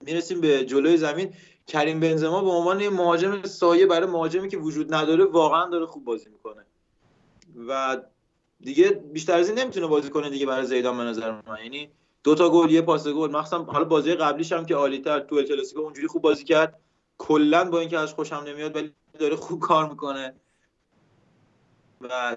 می‌رسیم 0.00 0.40
به 0.40 0.64
جلوی 0.64 0.96
زمین. 0.96 1.34
کریم 1.66 2.00
بنزما 2.00 2.42
به 2.42 2.50
عنوان 2.50 2.80
یه 2.80 2.90
مهاجم 2.90 3.42
سایه 3.42 3.86
برای 3.86 4.06
مهاجمی 4.06 4.48
که 4.48 4.56
وجود 4.56 4.94
نداره 4.94 5.24
واقعا 5.24 5.68
داره 5.68 5.86
خوب 5.86 6.04
بازی 6.04 6.28
می‌کنه. 6.30 6.66
و 7.68 8.00
دیگه 8.60 8.88
بیشتر 8.88 9.38
از 9.38 9.48
این 9.48 9.58
نمی‌تونه 9.58 9.86
بازی 9.86 10.10
کنه 10.10 10.30
دیگه 10.30 10.46
برای 10.46 10.66
زیدان 10.66 10.96
به 10.96 11.02
نظر 11.02 11.30
من. 11.30 11.58
یعنی 11.62 11.90
دو 12.24 12.34
تا 12.34 12.50
گل 12.50 12.70
یه 12.70 12.82
پاس 12.82 13.08
گل. 13.08 13.30
مخصوصا 13.30 13.64
حالا 13.64 13.84
بازی 13.84 14.14
قبلیش 14.14 14.52
هم 14.52 14.66
که 14.66 14.74
عالی‌تر 14.74 15.20
تو 15.20 15.42
کلاسیکو 15.42 15.80
اونجوری 15.80 16.06
خوب 16.06 16.22
بازی 16.22 16.44
کرد. 16.44 16.80
کلا 17.18 17.70
با 17.70 17.80
اینکه 17.80 17.98
از 17.98 18.14
خوشم 18.14 18.44
نمیاد 18.46 18.76
ولی 18.76 18.92
داره 19.18 19.36
خوب 19.36 19.60
کار 19.60 19.88
می‌کنه. 19.88 20.34
و 22.00 22.36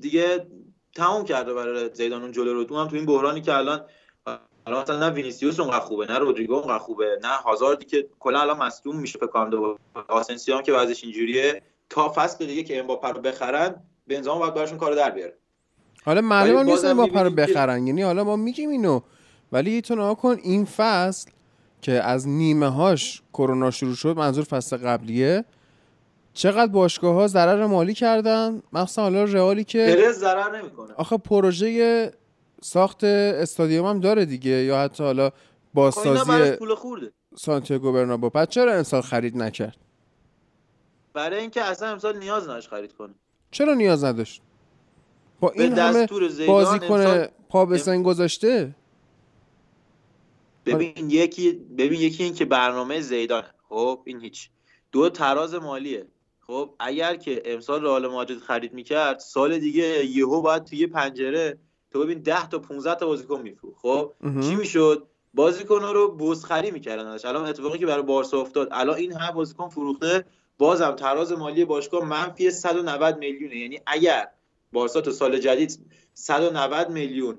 دیگه 0.00 0.46
تموم 0.94 1.24
کرده 1.24 1.54
برای 1.54 1.90
زیدان 1.94 2.22
اون 2.22 2.32
جلو 2.32 2.64
رو 2.64 2.78
هم 2.78 2.88
تو 2.88 2.96
این 2.96 3.06
بحرانی 3.06 3.40
که 3.40 3.54
الان 3.54 3.84
الان 4.66 4.82
مثلا 4.82 4.98
نه 4.98 5.10
وینیسیوس 5.10 5.60
اونقدر 5.60 5.80
خوبه 5.80 6.06
نه 6.06 6.18
رودریگو 6.18 6.54
اونقدر 6.54 6.78
خوبه 6.78 7.18
نه 7.22 7.28
هازاردی 7.28 7.84
که 7.84 8.08
کلا 8.20 8.40
الان 8.40 8.58
مصدوم 8.58 8.96
میشه 8.96 9.18
فکر 9.18 9.26
کنم 9.26 9.50
دوباره. 9.50 9.78
آسنسیو 10.08 10.62
که 10.62 10.72
وضعش 10.72 11.04
اینجوریه. 11.04 11.62
تا 11.90 12.12
فصل 12.16 12.46
دیگه 12.46 12.62
که 12.62 12.78
امباپه 12.78 13.08
رو 13.08 13.20
بخرن 13.20 13.74
بنزما 14.06 14.38
باید 14.38 14.54
براشون 14.54 14.78
کار 14.78 14.94
در 14.94 15.10
بیاره. 15.10 15.36
حالا 16.04 16.20
معلوم 16.20 16.66
نیست 16.66 16.86
با 16.86 17.22
رو 17.22 17.30
بخرن. 17.30 17.86
یعنی 17.86 18.02
حالا 18.02 18.24
ما 18.24 18.36
میگیم 18.36 18.70
اینو. 18.70 19.00
ولی 19.52 19.82
تو 19.82 19.94
نگاه 19.94 20.16
کن 20.16 20.36
این 20.42 20.64
فصل 20.64 21.30
که 21.82 21.92
از 21.92 22.28
نیمه 22.28 22.68
هاش 22.68 23.22
کرونا 23.32 23.70
شروع 23.70 23.94
شد 23.94 24.16
منظور 24.16 24.44
فصل 24.44 24.76
قبلیه 24.76 25.44
چقدر 26.34 26.72
باشگاه 26.72 27.14
ها 27.14 27.26
ضرر 27.26 27.66
مالی 27.66 27.94
کردن؟ 27.94 28.62
مخصوصا 28.72 29.02
حالا 29.02 29.24
رئالی 29.24 29.64
که 29.64 29.96
پرز 29.98 30.18
ضرر 30.18 30.58
نمی‌کنه. 30.58 30.94
آخه 30.94 31.18
پروژه 31.18 32.12
ساخت 32.62 33.04
استادیوم 33.04 33.86
هم 33.86 34.00
داره 34.00 34.24
دیگه 34.24 34.50
یا 34.50 34.78
حتی 34.78 35.04
حالا 35.04 35.30
خب 35.30 35.36
بازسازی 35.74 36.56
پول 36.56 36.74
خورده. 36.74 37.12
سانتیاگو 37.36 37.92
برنابو. 37.92 38.30
پس 38.30 38.48
چرا 38.48 38.74
امسال 38.74 39.00
خرید 39.00 39.36
نکرد؟ 39.36 39.76
برای 41.12 41.40
اینکه 41.40 41.62
اصلا 41.62 41.88
امسال 41.88 42.18
نیاز 42.18 42.42
نداشت 42.42 42.68
خرید 42.68 42.92
کنه. 42.92 43.14
چرا 43.50 43.74
نیاز 43.74 44.04
نداشت؟ 44.04 44.42
با 45.40 45.48
به 45.48 45.62
این 45.62 45.78
همه 45.78 46.02
دستور 46.02 46.28
زیدان 46.28 46.46
بازی 46.46 46.78
کنه 46.78 46.90
امسال 46.90 47.28
پا 47.48 47.66
به 47.66 47.78
سن 47.78 48.02
گذاشته؟ 48.02 48.74
ببین 50.66 51.10
یکی 51.10 51.52
ببین 51.52 52.00
یکی 52.00 52.24
این 52.24 52.34
که 52.34 52.44
برنامه 52.44 53.00
زیدان. 53.00 53.44
خب 53.68 54.00
این 54.04 54.20
هیچ. 54.20 54.50
دو 54.92 55.10
تراز 55.10 55.54
مالیه. 55.54 56.06
خب 56.46 56.74
اگر 56.80 57.16
که 57.16 57.42
امسال 57.44 57.82
رئال 57.82 58.06
مادرید 58.06 58.38
خرید 58.38 58.72
می‌کرد 58.72 59.18
سال 59.18 59.58
دیگه 59.58 60.06
یهو 60.06 60.40
باید 60.40 60.64
توی 60.64 60.86
پنجره 60.86 61.58
تو 61.90 62.00
ببین 62.00 62.18
10 62.18 62.48
تا 62.48 62.58
15 62.58 62.94
تا 62.94 63.06
بازیکن 63.06 63.40
میفروخت. 63.40 63.78
خب. 63.82 64.12
چی 64.40 64.54
می‌شد؟ 64.54 65.06
بازیکن 65.34 65.82
رو 65.82 66.16
بزخری 66.16 66.70
می‌کردن 66.70 67.06
الان 67.24 67.46
اتفاقی 67.46 67.78
که 67.78 67.86
برای 67.86 68.02
بارسا 68.02 68.40
افتاد 68.40 68.68
الان 68.70 68.96
این 68.96 69.12
همه 69.12 69.32
بازیکن 69.32 69.68
فروخته 69.68 70.24
بازم 70.58 70.90
تراز 70.90 71.32
مالی 71.32 71.64
باشگاه 71.64 72.04
منفی 72.04 72.50
190 72.50 73.18
میلیونه. 73.18 73.56
یعنی 73.56 73.80
اگر 73.86 74.28
بارسا 74.72 75.00
تو 75.00 75.10
سال 75.10 75.38
جدید 75.38 75.78
190 76.14 76.90
میلیون 76.90 77.38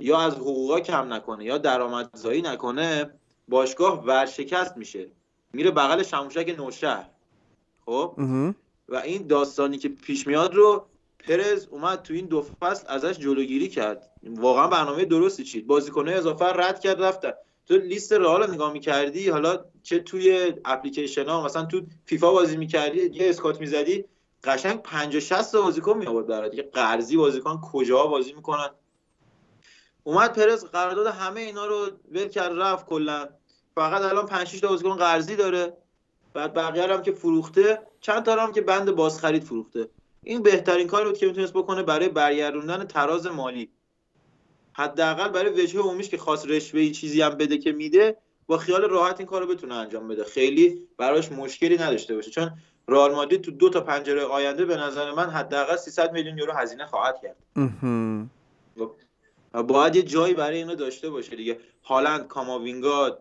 یا 0.00 0.18
از 0.18 0.34
حقوقا 0.34 0.80
کم 0.80 1.12
نکنه 1.12 1.44
یا 1.44 1.58
درآمدزایی 1.58 2.42
نکنه 2.42 3.10
باشگاه 3.48 4.04
ورشکست 4.04 4.76
میشه. 4.76 5.10
میره 5.52 5.70
بغل 5.70 6.02
شموشک 6.02 6.54
نوشهر. 6.58 7.10
خب. 7.86 8.14
و 8.88 8.96
این 8.96 9.26
داستانی 9.26 9.78
که 9.78 9.88
پیش 9.88 10.26
میاد 10.26 10.54
رو 10.54 10.86
پرز 11.18 11.66
اومد 11.70 12.02
تو 12.02 12.14
این 12.14 12.26
دو 12.26 12.46
فصل 12.60 12.84
ازش 12.88 13.18
جلوگیری 13.18 13.68
کرد. 13.68 14.10
واقعا 14.22 14.66
برنامه 14.66 15.04
درستی 15.04 15.44
چید. 15.44 15.66
بازیکنه 15.66 16.12
اضافه 16.12 16.44
رد 16.44 16.80
کرد 16.80 17.02
رفتن 17.02 17.32
تو 17.66 17.76
لیست 17.76 18.12
رئال 18.12 18.50
نگاه 18.50 18.72
می‌کردی 18.72 19.28
حالا 19.28 19.64
چه 19.82 19.98
توی 19.98 20.52
اپلیکیشن 20.64 21.26
ها 21.26 21.44
مثلا 21.44 21.64
تو 21.64 21.82
فیفا 22.04 22.32
بازی 22.32 22.56
می‌کردی 22.56 22.98
یه 22.98 23.30
اسکات 23.30 23.60
می‌زدی 23.60 24.04
قشنگ 24.44 24.82
50 24.82 25.20
60 25.20 25.52
تا 25.52 25.62
بازیکن 25.62 25.98
می 25.98 26.06
آورد 26.06 26.26
برات. 26.26 26.50
دیگه 26.50 26.62
قرضی 26.62 27.16
بازیکن 27.16 27.60
کجا 27.72 28.06
بازی 28.06 28.32
می‌کنن؟ 28.32 28.70
اومد 30.04 30.32
پرز 30.32 30.64
قرارداد 30.64 31.06
همه 31.06 31.40
اینا 31.40 31.66
رو 31.66 31.86
ول 32.12 32.28
کرد 32.28 32.52
رفت 32.58 32.86
کلا. 32.86 33.28
فقط 33.74 34.02
الان 34.02 34.26
5 34.26 34.46
6 34.46 34.60
تا 34.60 34.68
بازیکن 34.68 34.96
قرضی 34.96 35.36
داره. 35.36 35.76
بعد 36.36 36.54
بقیه 36.54 36.92
هم 36.92 37.02
که 37.02 37.12
فروخته 37.12 37.78
چند 38.00 38.22
تا 38.22 38.36
هم 38.36 38.52
که 38.52 38.60
بند 38.60 38.90
بازخرید 38.90 39.44
فروخته. 39.44 39.88
این 40.22 40.42
بهترین 40.42 40.86
کاری 40.86 41.04
بود 41.04 41.18
که 41.18 41.26
می‌تونست 41.26 41.52
بکنه 41.52 41.82
برای 41.82 42.08
برگردوندن 42.08 42.84
تراز 42.84 43.26
مالی. 43.26 43.70
حداقل 44.72 45.28
برای 45.28 45.62
وجه 45.62 45.80
عمومیش 45.80 46.08
که 46.08 46.18
خاص 46.18 46.46
رشوه 46.46 46.80
ای 46.80 46.90
چیزی 46.90 47.22
هم 47.22 47.30
بده 47.30 47.58
که 47.58 47.72
میده 47.72 48.16
با 48.46 48.58
خیال 48.58 48.82
راحت 48.82 49.20
این 49.20 49.26
کارو 49.26 49.46
بتونه 49.46 49.74
انجام 49.74 50.08
بده. 50.08 50.24
خیلی 50.24 50.82
براش 50.96 51.32
مشکلی 51.32 51.76
نداشته 51.76 52.14
باشه. 52.14 52.30
چون 52.30 52.50
رئال 52.88 53.12
مادرید 53.12 53.42
تو 53.42 53.50
دو 53.50 53.68
تا 53.68 53.80
پنجره 53.80 54.24
آینده 54.24 54.64
به 54.64 54.76
نظر 54.76 55.12
من 55.12 55.30
حداقل 55.30 55.76
300 55.76 56.12
میلیون 56.12 56.38
یورو 56.38 56.52
هزینه 56.52 56.86
خواهد 56.86 57.20
کرد. 57.22 57.36
و 59.54 59.62
باید 59.62 59.96
یه 59.96 60.02
جایی 60.02 60.34
برای 60.34 60.56
اینو 60.56 60.74
داشته 60.74 61.10
باشه 61.10 61.36
دیگه. 61.36 61.58
هالند 61.84 62.26
کاماوینگا 62.26 63.18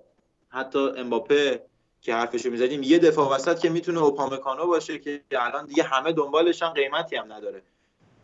حتی 0.50 0.80
امباپه 0.80 1.62
که 2.06 2.14
حرفشو 2.14 2.50
می‌زدیم 2.50 2.84
یه 2.84 3.00
دفاع 3.00 3.36
وسط 3.36 3.60
که 3.60 3.70
می‌تونه 3.70 4.00
اوپامکانو 4.00 4.68
باشه 4.68 5.00
که 5.00 5.24
الان 5.32 5.66
دیگه 5.66 5.84
همه 5.84 6.12
دنبالش 6.12 6.64
هم 6.64 6.70
قیمتی 6.70 7.16
هم 7.16 7.34
نداره. 7.34 7.62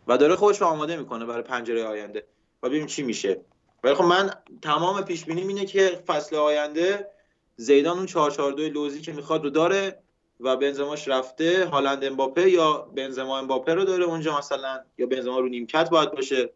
و 0.06 0.18
داره 0.18 0.36
خودش 0.36 0.60
رو 0.60 0.66
آماده 0.66 0.96
می‌کنه 0.96 1.24
برای 1.24 1.42
پنجره 1.42 1.84
آینده. 1.84 2.26
و 2.62 2.68
ببینیم 2.68 2.86
چی 2.86 3.02
میشه. 3.02 3.40
ولی 3.84 3.94
خب 3.94 4.04
من 4.04 4.30
تمام 4.62 5.02
پیش 5.02 5.24
بینیم 5.24 5.48
اینه 5.48 5.64
که 5.64 6.02
فصل 6.06 6.36
آینده 6.36 7.08
زیدان 7.56 7.96
اون 7.96 8.06
442 8.06 8.62
لوزی 8.68 9.00
که 9.00 9.12
می‌خواد 9.12 9.44
رو 9.44 9.50
داره 9.50 9.98
و 10.40 10.56
بنزماش 10.56 11.08
رفته 11.08 11.66
هالند 11.66 12.04
امباپه 12.04 12.50
یا 12.50 12.72
بنزما 12.96 13.38
امباپه 13.38 13.74
رو 13.74 13.84
داره 13.84 14.04
اونجا 14.04 14.38
مثلا 14.38 14.80
یا 14.98 15.06
بنزما 15.06 15.38
رو 15.38 15.48
نیمکت 15.48 15.90
باید 15.90 16.10
باشه. 16.10 16.50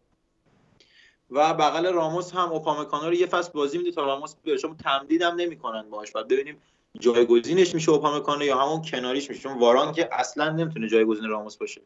و 1.31 1.55
بغل 1.55 1.93
راموس 1.93 2.33
هم 2.33 2.53
اوپامکانو 2.53 3.07
رو 3.07 3.15
یه 3.15 3.27
فصل 3.27 3.53
بازی 3.53 3.79
میده 3.79 3.91
تا 3.91 4.05
راموس 4.05 4.35
بیاره 4.43 4.61
چون 4.61 4.77
تمدید 4.77 5.23
هم 5.23 5.35
نمی‌کنن 5.35 5.91
باهاش. 5.91 6.13
بعد 6.13 6.29
ببینیم 6.29 6.63
جایگزینش 7.01 7.75
میشه 7.75 7.91
اوپامکانو 7.91 8.45
یا 8.45 8.59
همون 8.59 8.83
کناریش 8.83 9.31
میشه. 9.31 9.43
چون 9.43 9.59
واران 9.59 9.93
که 9.93 10.09
اصلا 10.13 10.51
نمی‌تونه 10.53 10.89
جایگزین 10.89 11.25
راموس 11.29 11.57
باشه. 11.57 11.81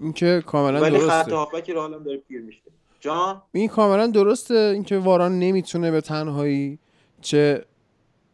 این 0.00 0.12
که 0.12 0.42
کاملا 0.46 0.80
ولی 0.80 0.98
خط 0.98 1.06
درسته 1.06 1.34
هافبک 1.34 1.70
رئال 1.70 2.02
داره 2.02 2.16
پیر 2.16 2.40
میشه. 2.40 2.60
جان؟ 3.00 3.42
این 3.52 3.68
کاملا 3.68 4.06
درسته. 4.06 4.54
اینکه 4.54 4.98
واران 4.98 5.38
نمی‌تونه 5.38 5.90
به 5.90 6.00
تنهایی 6.00 6.78
چه 7.20 7.64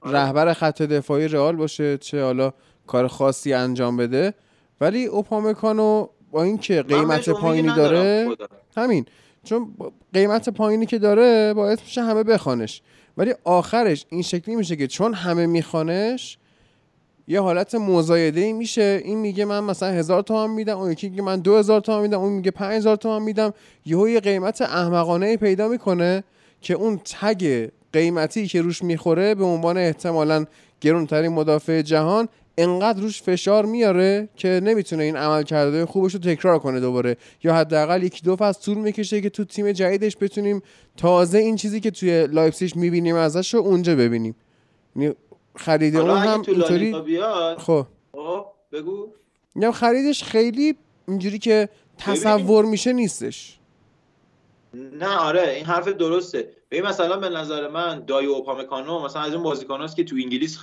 آره. 0.01 0.19
رهبر 0.19 0.53
خط 0.53 0.83
دفاعی 0.83 1.29
رئال 1.29 1.57
باشه 1.57 1.99
چه 1.99 2.23
حالا 2.23 2.53
کار 2.87 3.09
خاصی 3.09 3.53
انجام 3.53 3.97
بده. 3.97 4.35
ولی 4.81 5.07
اوپامکانو 5.07 6.07
با 6.31 6.43
اینکه 6.43 6.83
قیمت 6.83 7.31
پایینی 7.31 7.75
داره. 7.75 8.37
همین. 8.77 9.07
چون 9.45 9.75
قیمت 10.13 10.49
پایینی 10.49 10.87
که 10.87 10.99
داره 10.99 11.55
باعث 11.55 11.81
میشه 11.81 12.03
همه 12.03 12.23
بخوانش. 12.23 12.83
ولی 13.17 13.35
آخرش 13.45 14.07
این 14.09 14.23
شکلی 14.23 14.57
میشه 14.57 14.77
که 14.77 14.87
چون 14.87 15.15
همه 15.15 15.47
میخوانش 15.47 16.39
یه 17.29 17.41
حالت 17.41 17.75
مزایده 17.75 18.41
ای 18.41 18.53
میشه. 18.53 19.03
این 19.05 19.19
میگه 19.19 19.45
من 19.45 19.61
مثلا 19.61 19.89
هزار 19.89 20.23
تومن 20.23 20.55
میدم 20.55 20.79
اون 20.79 20.93
یکی 20.93 21.09
میگه 21.09 21.23
من 21.23 21.41
دو 21.41 21.57
هزار 21.57 21.81
تومن 21.81 22.03
میدم 22.03 22.21
اون 22.21 22.33
میگه 22.33 22.51
پنج 22.51 22.77
هزار 22.77 22.97
تومن 22.97 23.23
میدم. 23.23 23.55
یهو 23.87 24.09
یه 24.09 24.21
قیمت 24.21 24.63
احمقانه 24.63 25.27
ای 25.27 25.37
پیدا 25.37 25.69
می‌کنه 25.69 26.25
که 26.61 26.75
اون 26.75 27.01
تگ 27.05 27.69
قیمتی 27.93 28.47
که 28.47 28.63
روش 28.63 28.83
می‌خوره 28.83 29.35
به 29.35 29.45
عنوان 29.45 29.79
احتمالا 29.79 30.45
گرونترین 30.81 31.33
مدافع 31.33 31.83
جهان 31.83 32.29
انقدر 32.59 33.01
روش 33.01 33.23
فشار 33.23 33.65
میاره 33.65 34.29
که 34.37 34.61
نمی‌تونه 34.63 35.03
این 35.03 35.17
عمل 35.17 35.43
کرده 35.43 35.87
خوبش 35.87 36.15
رو 36.15 36.21
تکرار 36.21 36.59
کنه 36.59 36.81
دوباره. 36.81 37.17
یا 37.45 37.55
حداقل 37.55 38.03
یکی 38.03 38.23
دو 38.23 38.37
فصل 38.37 38.63
طول 38.63 38.79
می‌کشه 38.79 39.21
که 39.21 39.31
تو 39.31 39.45
تیم 39.45 39.73
جدیدش 39.73 40.17
بتونیم 40.21 40.63
تازه 40.97 41.39
این 41.39 41.57
چیزی 41.57 41.81
که 41.81 41.91
توی 41.91 42.27
لایپسیش 42.27 42.77
می‌بینیم 42.77 43.17
ازش 43.17 43.55
رو 43.55 43.61
اونجا 43.61 43.97
ببینیم. 43.97 44.37
یعنی 44.97 45.15
خرید 45.57 45.97
اون 45.97 46.11
هم 46.11 46.43
اینطوری 46.49 46.93
خب. 47.59 47.87
خب 48.13 48.47
بگو. 48.73 49.09
میگم 49.55 49.73
خریدش 49.73 50.25
خیلی 50.25 50.75
اینجوری 51.09 51.39
که 51.39 51.69
تصور 51.99 52.65
میشه 52.65 52.93
نیستش. 52.93 53.59
نه 54.75 55.17
آره 55.17 55.51
این 55.51 55.65
حرف 55.65 55.89
درسته. 55.89 56.49
ببین 56.71 56.87
مثلا 56.87 57.17
به 57.17 57.29
نظر 57.29 57.69
من 57.69 58.05
دایو 58.07 58.31
اوپامکانو 58.31 59.05
مثلا 59.05 59.23
از 59.23 59.35
اون 59.35 59.43
بازیکناست 59.43 59.97
که 59.97 60.05
تو 60.05 60.17
انگلیس 60.17 60.59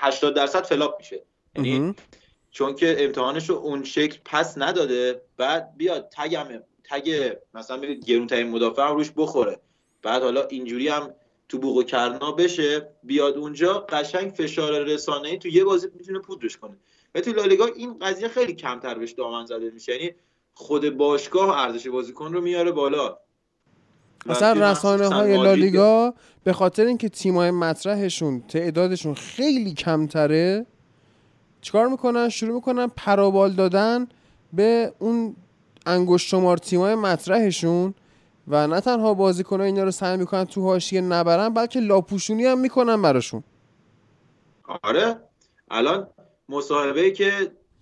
80 0.00 0.34
درصد 0.34 0.64
flop 0.64 0.98
میشه. 0.98 1.22
یعنی. 1.56 1.94
چون 2.50 2.74
که 2.74 2.96
امتحانش 2.98 3.50
رو 3.50 3.56
اون 3.56 3.84
شکل 3.84 4.18
پس 4.24 4.58
نداده 4.58 5.22
بعد 5.36 5.76
بیاد 5.76 6.08
تگم 6.16 6.46
تگ 6.84 7.36
مثلا 7.54 7.76
بگید 7.76 8.04
گرونترین 8.04 8.48
مدافع 8.48 8.82
هم 8.82 8.96
روش 8.96 9.10
بخوره. 9.16 9.60
بعد 10.02 10.22
حالا 10.22 10.46
اینجوری 10.46 10.88
هم 10.88 11.14
تو 11.48 11.58
بوق 11.58 11.76
و 11.76 11.82
کرنا 11.82 12.32
بشه 12.32 12.88
بیاد 13.02 13.36
اونجا 13.36 13.86
قشنگ 13.88 14.30
فشار 14.30 14.84
رسانه‌ای 14.84 15.38
تو 15.38 15.48
یه 15.48 15.64
بازی 15.64 15.88
می‌تونه 15.94 16.18
پودرش 16.18 16.56
کنه. 16.56 16.76
و 17.14 17.20
تو 17.20 17.32
لالیگا 17.32 17.66
این 17.66 17.98
قضیه 17.98 18.28
خیلی 18.28 18.52
کمتر 18.52 18.94
بهش 18.94 19.12
دامن 19.12 19.46
زده 19.46 19.70
میشه. 19.70 19.92
یعنی 19.92 20.14
خود 20.54 20.96
باشگاه 20.96 21.58
ارزش 21.58 21.88
بازیکن 21.88 22.32
رو 22.32 22.40
میاره 22.40 22.72
بالا. 22.72 23.18
مثلا 24.28 24.70
رسانه 24.70 25.08
های 25.08 25.36
لالیگا 25.36 26.14
به 26.44 26.52
خاطر 26.52 26.86
اینکه 26.86 27.08
تیمای 27.08 27.50
مطرحشون 27.50 28.42
تعدادشون 28.48 29.14
خیلی 29.14 29.74
کمتره 29.74 30.66
چیکار 31.60 31.88
می‌کنن؟ 31.88 32.28
شروع 32.28 32.54
می‌کنن 32.54 32.86
پرابال 32.86 33.52
دادن 33.52 34.06
به 34.52 34.92
اون 34.98 35.36
انگشت 35.86 36.28
شمار 36.28 36.56
تیمای 36.56 36.94
مطرحشون 36.94 37.94
و 38.48 38.66
نه 38.66 38.80
تنها 38.80 39.14
بازیکن‌ها 39.14 39.66
اینا 39.66 39.84
رو 39.84 39.90
سعی 39.90 40.16
می‌کنن 40.16 40.44
تو 40.44 40.62
حاشیه 40.62 41.00
نبرن 41.00 41.48
بلکه 41.48 41.80
لاپوشونی 41.80 42.44
هم 42.44 42.58
می‌کنن 42.58 43.02
براشون. 43.02 43.42
آره. 44.82 45.16
الان 45.70 46.08
مصاحبه 46.48 47.10
که 47.10 47.30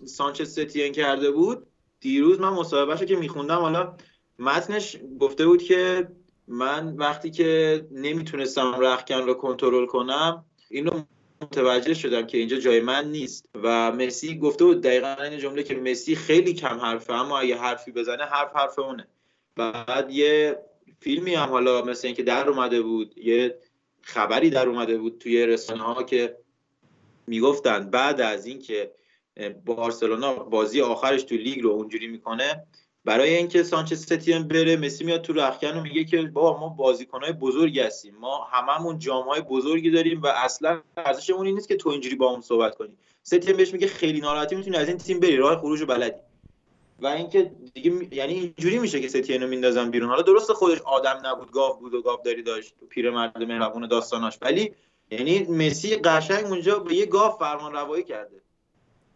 سانچز 0.04 0.52
ستین 0.52 0.92
کرده 0.92 1.30
بود 1.30 1.66
دیروز 2.00 2.40
من 2.40 2.48
مصاحبهش 2.48 3.02
که 3.02 3.16
میخوندم 3.16 3.58
حالا 3.58 3.96
متنش 4.38 4.96
گفته 5.20 5.46
بود 5.46 5.62
که 5.62 6.08
من 6.48 6.96
وقتی 6.96 7.30
که 7.30 7.80
نمی‌تونستم 7.90 8.74
رخکن 8.78 9.22
رو 9.22 9.34
کنترل 9.34 9.86
کنم 9.86 10.44
اینو 10.70 11.02
متوجه 11.42 11.94
شدم 11.94 12.26
که 12.26 12.38
اینجا 12.38 12.56
جای 12.56 12.80
من 12.80 13.10
نیست. 13.10 13.48
و 13.62 13.92
مسی 13.92 14.38
گفته 14.38 14.64
بود 14.64 14.82
دقیقا 14.82 15.22
این 15.22 15.38
جمله 15.38 15.62
که 15.62 15.74
مسی 15.74 16.16
خیلی 16.16 16.54
کم 16.54 16.78
حرفه 16.78 17.12
اما 17.12 17.38
اگه 17.38 17.56
حرفی 17.56 17.92
بزنه 17.92 18.24
حرف 18.24 18.56
حرف 18.56 18.78
اونه. 18.78 19.08
بعد 19.56 20.10
یه 20.10 20.58
فیلمی 21.00 21.34
هم 21.34 21.48
حالا 21.48 21.82
مثل 21.82 22.06
اینکه 22.06 22.22
در 22.22 22.48
اومده 22.48 22.82
بود 22.82 23.18
یه 23.18 23.58
خبری 24.02 24.50
در 24.50 24.68
اومده 24.68 24.98
بود 24.98 25.18
توی 25.18 25.46
رسانه 25.46 25.82
ها 25.82 26.02
که 26.02 26.36
می‌گفتن 27.26 27.90
بعد 27.90 28.20
از 28.20 28.46
اینکه 28.46 28.92
بارسلونا 29.64 30.34
بازی 30.34 30.80
آخرش 30.80 31.22
تو 31.22 31.34
لیگ 31.34 31.62
رو 31.62 31.70
اونجوری 31.70 32.06
می‌کنه 32.06 32.66
برای 33.04 33.36
اینکه 33.36 33.62
سانچز 33.62 34.02
ستین 34.02 34.48
بره 34.48 34.76
مسی 34.76 35.04
میاد 35.04 35.22
تو 35.22 35.32
رخکن 35.32 35.78
و 35.78 35.80
میگه 35.82 36.04
که 36.04 36.22
بابا 36.22 36.60
ما 36.60 36.68
بازیکنهای 36.68 37.32
بزرگی 37.32 37.80
هستیم. 37.80 38.14
ما 38.20 38.44
هممون 38.52 38.98
جامهای 38.98 39.40
بزرگی 39.40 39.90
داریم 39.90 40.22
و 40.22 40.26
اصلا 40.26 40.80
ارزشمون 40.96 41.46
این 41.46 41.54
نیست 41.54 41.68
که 41.68 41.76
تو 41.76 41.88
اینجوری 41.88 42.16
با 42.16 42.26
اون 42.26 42.40
صحبت 42.40 42.74
کنی. 42.74 42.96
ستین 43.22 43.56
بهش 43.56 43.72
میگه 43.72 43.86
خیلی 43.86 44.20
ناراحتی 44.20 44.56
می‌تونی 44.56 44.76
از 44.76 44.88
این 44.88 44.98
تیم 44.98 45.20
بری. 45.20 45.36
راه 45.36 45.60
خروج 45.60 45.80
رو 45.80 45.86
بلدی. 45.86 46.20
و 47.00 47.06
اینکه 47.06 47.52
دیگه 47.74 48.16
یعنی 48.16 48.32
اینجوری 48.34 48.78
میشه 48.78 49.00
که 49.00 49.08
ستین 49.08 49.42
رو 49.42 49.48
میندازن 49.48 49.90
بیرون. 49.90 50.08
حالا 50.08 50.22
درست 50.22 50.52
خودش 50.52 50.80
آدم 50.80 51.20
نبود 51.24 51.50
گاو 51.50 51.76
بود 51.76 51.94
و 51.94 52.02
گاوداری 52.02 52.42
داشت. 52.42 52.74
تو 52.80 52.86
پیرمرد 52.86 53.42
مهربون 53.42 53.86
داستاناش. 53.86 54.38
ولی 54.42 54.72
یعنی 55.10 55.42
مسی 55.42 55.96
قشنگ 55.96 56.46
اونجا 56.46 56.78
به 56.78 56.94
یه 56.94 57.06
گاو 57.06 57.32
فرمان 57.32 57.72
روایی 57.72 58.04
کرده. 58.04 58.40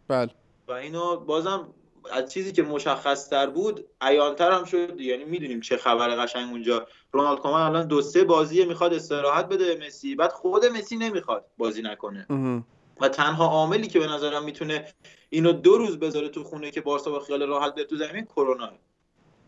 بله. 0.07 0.29
و 0.67 0.71
اینو 0.71 1.17
بازم 1.17 1.73
از 2.11 2.33
چیزی 2.33 2.51
که 2.51 2.63
مشخص 2.63 3.29
تر 3.29 3.49
بود 3.49 3.85
عیانتر 4.01 4.51
هم 4.51 4.63
شد. 4.63 5.01
یعنی 5.01 5.23
می‌دونیم 5.23 5.61
چه 5.61 5.77
خبر 5.77 6.15
قشنگ 6.15 6.51
اونجا. 6.51 6.87
رونالد 7.11 7.39
کومن 7.39 7.61
الان 7.61 7.87
دو 7.87 8.01
سه 8.01 8.23
بازی 8.23 8.65
می‌خواد 8.65 8.93
استراحت 8.93 9.45
بده 9.45 9.75
به 9.75 9.85
مسی. 9.87 10.15
بعد 10.15 10.31
خود 10.31 10.65
مسی 10.65 10.97
نمی‌خواد 10.97 11.45
بازی 11.57 11.81
نکنه. 11.81 12.25
و 13.01 13.09
تنها 13.09 13.45
عاملی 13.45 13.87
که 13.87 13.99
به 13.99 14.07
نظرم 14.07 14.43
می‌تونه 14.43 14.85
اینو 15.29 15.51
دو 15.51 15.77
روز 15.77 15.99
بذاره 15.99 16.29
تو 16.29 16.43
خونه 16.43 16.71
که 16.71 16.81
بارسا 16.81 17.11
با 17.11 17.19
خیال 17.19 17.43
راحت 17.43 17.75
بیاد 17.75 17.87
تو 17.87 17.95
زمین 17.95 18.25
کرونا. 18.25 18.69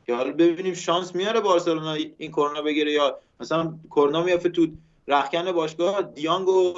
که 0.08 0.16
حالا 0.16 0.32
ببینیم 0.32 0.74
شانس 0.74 1.16
میاره 1.16 1.40
بارسلونا 1.40 1.94
این 1.94 2.32
کرونا 2.32 2.62
بگیره 2.62 2.92
یا 2.92 3.20
مثلا 3.40 3.74
کرونا 3.90 4.24
میافته 4.24 4.50
تو 4.50 4.68
رخکن 5.08 5.52
باشگاه 5.52 6.02
دیانگ 6.02 6.48
و 6.48 6.74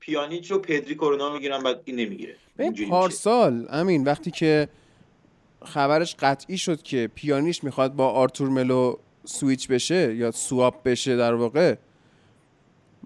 پیانیچ 0.00 0.52
و 0.52 0.58
پدری 0.58 0.94
کرونا 0.94 1.32
می‌گیرن 1.32 1.62
بعد 1.62 1.82
این 1.84 1.96
نمی‌گیره. 1.96 2.36
پارسال 2.90 3.66
امین 3.70 4.04
وقتی 4.04 4.30
که 4.30 4.68
خبرش 5.64 6.16
قطعی 6.18 6.58
شد 6.58 6.82
که 6.82 7.10
پیانیش 7.14 7.64
می‌خواد 7.64 7.92
با 7.92 8.10
آرتور 8.10 8.48
ملو 8.48 8.96
سویچ 9.24 9.68
بشه 9.68 10.14
یا 10.14 10.30
سواپ 10.30 10.82
بشه 10.82 11.16
در 11.16 11.34
واقع. 11.34 11.74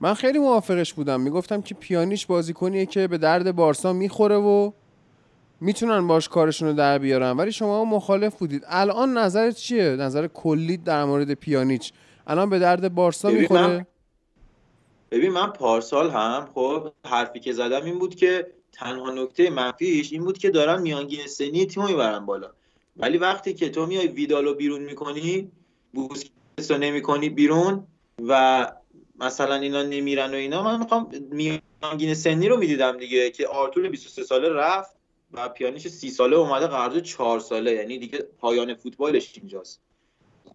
من 0.01 0.15
خیلی 0.15 0.39
موافقش 0.39 0.93
بودم. 0.95 1.21
می‌گفتم 1.21 1.63
که 1.63 1.75
پیانیش 1.75 2.27
بازیکنیه 2.27 2.87
که 2.87 3.09
به 3.09 3.19
درد 3.19 3.57
بارسا 3.57 3.93
می‌خوره 3.93 4.37
و 4.37 4.73
می‌تونن 5.61 6.07
باش 6.07 6.29
کارشون 6.29 6.69
رو 6.69 6.75
در 6.75 6.99
بیارن. 6.99 7.31
ولی 7.31 7.53
شما 7.53 7.85
مخالف 7.85 8.35
بودید. 8.35 8.63
الان 8.67 9.19
نظرت 9.19 9.57
چیه؟ 9.57 9.97
نظر 9.97 10.27
کلی 10.27 10.77
در 10.77 11.05
مورد 11.05 11.35
پیانیچ. 11.35 11.93
الان 12.27 12.51
به 12.51 12.59
درد 12.59 12.95
بارسا 12.95 13.29
می‌خوره؟ 13.29 13.87
ببین 15.11 15.33
من 15.33 15.47
پارسال 15.47 16.11
هم 16.11 16.49
خب 16.55 16.93
حرفی 17.07 17.41
که 17.41 17.53
زدم 17.53 17.85
این 17.85 17.99
بود 17.99 18.15
که 18.15 18.47
تنها 18.73 19.11
نکته 19.11 19.51
منفیش 19.51 20.13
این 20.13 20.25
بود 20.25 20.39
که 20.39 20.51
دارن 20.51 20.83
میانگین 20.83 21.27
سنی 21.27 21.67
تیمو 21.67 21.87
می‌برن 21.87 22.27
بالا. 22.27 22.51
ولی 22.97 23.19
وقتی 23.19 23.55
که 23.55 23.69
تو 23.69 23.87
میای 23.87 24.07
ویدالو 24.07 24.55
بیرون 24.55 24.83
می‌کنی 24.83 25.51
بوسکتس 25.93 26.71
رو 26.71 26.79
نمی‌کنی 26.79 27.29
بیرون 27.29 27.87
و 28.29 28.73
مثلا 29.19 29.55
اینا 29.55 29.83
نمیرن 29.83 30.31
و 30.31 30.35
اینا 30.35 30.63
من 30.63 30.79
می‌خوام 30.79 31.11
میانگین 31.31 32.15
سنی 32.15 32.49
رو 32.49 32.57
می‌دیدم 32.57 32.99
دیگه 32.99 33.31
که 33.31 33.49
آرتور 33.49 33.89
23 33.89 34.23
ساله 34.23 34.49
رفت 34.49 34.95
و 35.33 35.49
پیانیش 35.49 35.89
30 35.89 36.11
ساله 36.11 36.37
اومده 36.37 36.67
قرارداد 36.67 37.03
4 37.03 37.41
ساله. 37.41 37.73
یعنی 37.73 37.99
دیگه 37.99 38.19
پایان 38.39 38.75
فوتبالش 38.75 39.33
اینجاست. 39.39 39.81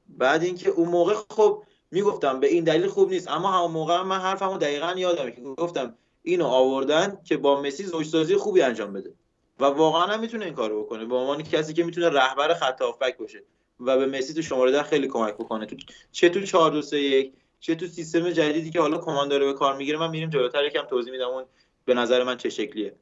بعد 0.09 0.43
اینکه 0.43 0.69
اون 0.69 0.89
موقع 0.89 1.13
خب 1.29 1.63
می‌گفتم 1.91 2.39
به 2.39 2.47
این 2.47 2.63
دلیل 2.63 2.87
خوب 2.87 3.09
نیست 3.09 3.27
اما 3.27 3.51
همون 3.51 3.71
موقع 3.71 4.01
من 4.01 4.19
حرفمو 4.19 4.57
دقیقا 4.57 4.93
یادمه 4.97 5.31
که 5.31 5.41
گفتم 5.41 5.95
اینو 6.27 6.45
آوردن 6.45 7.17
که 7.23 7.37
با 7.37 7.61
مسی 7.61 7.83
زوجسازی 7.83 8.35
خوبی 8.35 8.61
انجام 8.61 8.93
بده. 8.93 9.13
و 9.59 9.65
واقعا 9.65 10.01
هم 10.01 10.19
می‌تونه 10.19 10.45
این 10.45 10.53
کارو 10.53 10.83
بکنه. 10.83 11.05
به 11.05 11.15
عنوان 11.15 11.43
کسی 11.43 11.73
که 11.73 11.83
می‌تونه 11.83 12.09
رهبر 12.09 12.53
خط 12.53 12.81
هافبک 12.81 13.17
باشه 13.17 13.43
و 13.79 13.97
به 13.97 14.05
مسی 14.05 14.33
تو 14.33 14.41
شماره 14.41 14.71
ده 14.71 14.83
خیلی 14.83 15.07
کمک 15.07 15.33
بکنه. 15.33 15.65
تو 15.65 15.75
چه 16.11 16.29
تو 16.29 16.41
4 16.41 16.71
2 16.71 16.81
3 16.81 16.99
1 16.99 17.33
چه 17.59 17.75
تو 17.75 17.87
سیستم 17.87 18.29
جدیدی 18.29 18.69
که 18.69 18.81
حالا 18.81 18.97
کمان 18.97 19.29
داره 19.29 19.45
به 19.45 19.53
کار 19.53 19.77
می‌گیره 19.77 19.97
من 19.97 20.09
میریم 20.09 20.29
جلوتر. 20.29 20.65
یکم 20.65 20.83
توضیح 20.83 21.11
میدم 21.11 21.27
اون 21.27 21.43
به 21.85 21.93
نظر 21.93 22.23
من 22.23 22.37
چه 22.37 22.49
شکلیه. 22.49 22.95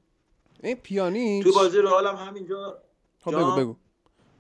این 0.64 0.76
پیانیچ. 0.76 1.44
تو 1.44 1.54
بازی 1.54 1.78
رئال 1.78 2.08
هم 2.08 2.16
همینجا 2.16 2.78
خب. 3.24 3.32
بگو 3.32 3.56
بگو. 3.56 3.76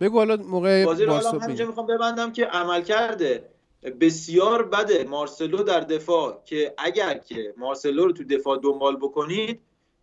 بگو 0.01 0.17
حالا 0.17 0.35
موقع 0.35 0.85
بازی 0.85 1.05
رو 1.05 1.11
حالا 1.11 1.31
همینجا. 1.31 1.65
می‌خوام 1.65 1.87
ببندم 1.87 2.31
که 2.31 2.45
عمل 2.45 2.81
کرده 2.81 3.49
بسیار 3.91 4.63
بده 4.63 5.03
مارسلو 5.03 5.63
در 5.63 5.79
دفاع 5.79 6.41
که 6.45 6.73
اگر 6.77 7.17
که 7.17 7.53
مارسلو 7.57 8.05
رو 8.05 8.11
تو 8.11 8.23
دفاع 8.23 8.59
دنبال 8.63 8.95
بکنید 8.95 9.59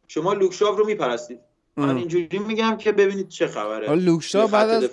شما 0.08 0.32
لوکشاو 0.32 0.76
رو 0.76 0.86
میپرستید. 0.86 1.40
من. 1.76 1.96
اینجوری 1.96 2.38
میگم 2.38 2.76
که 2.76 2.92
ببینید 2.92 3.28
چه 3.28 3.46
خبره. 3.46 3.94
لوک 3.94 4.24
شاو 4.24 4.46
بعد 4.46 4.70
از 4.70 4.84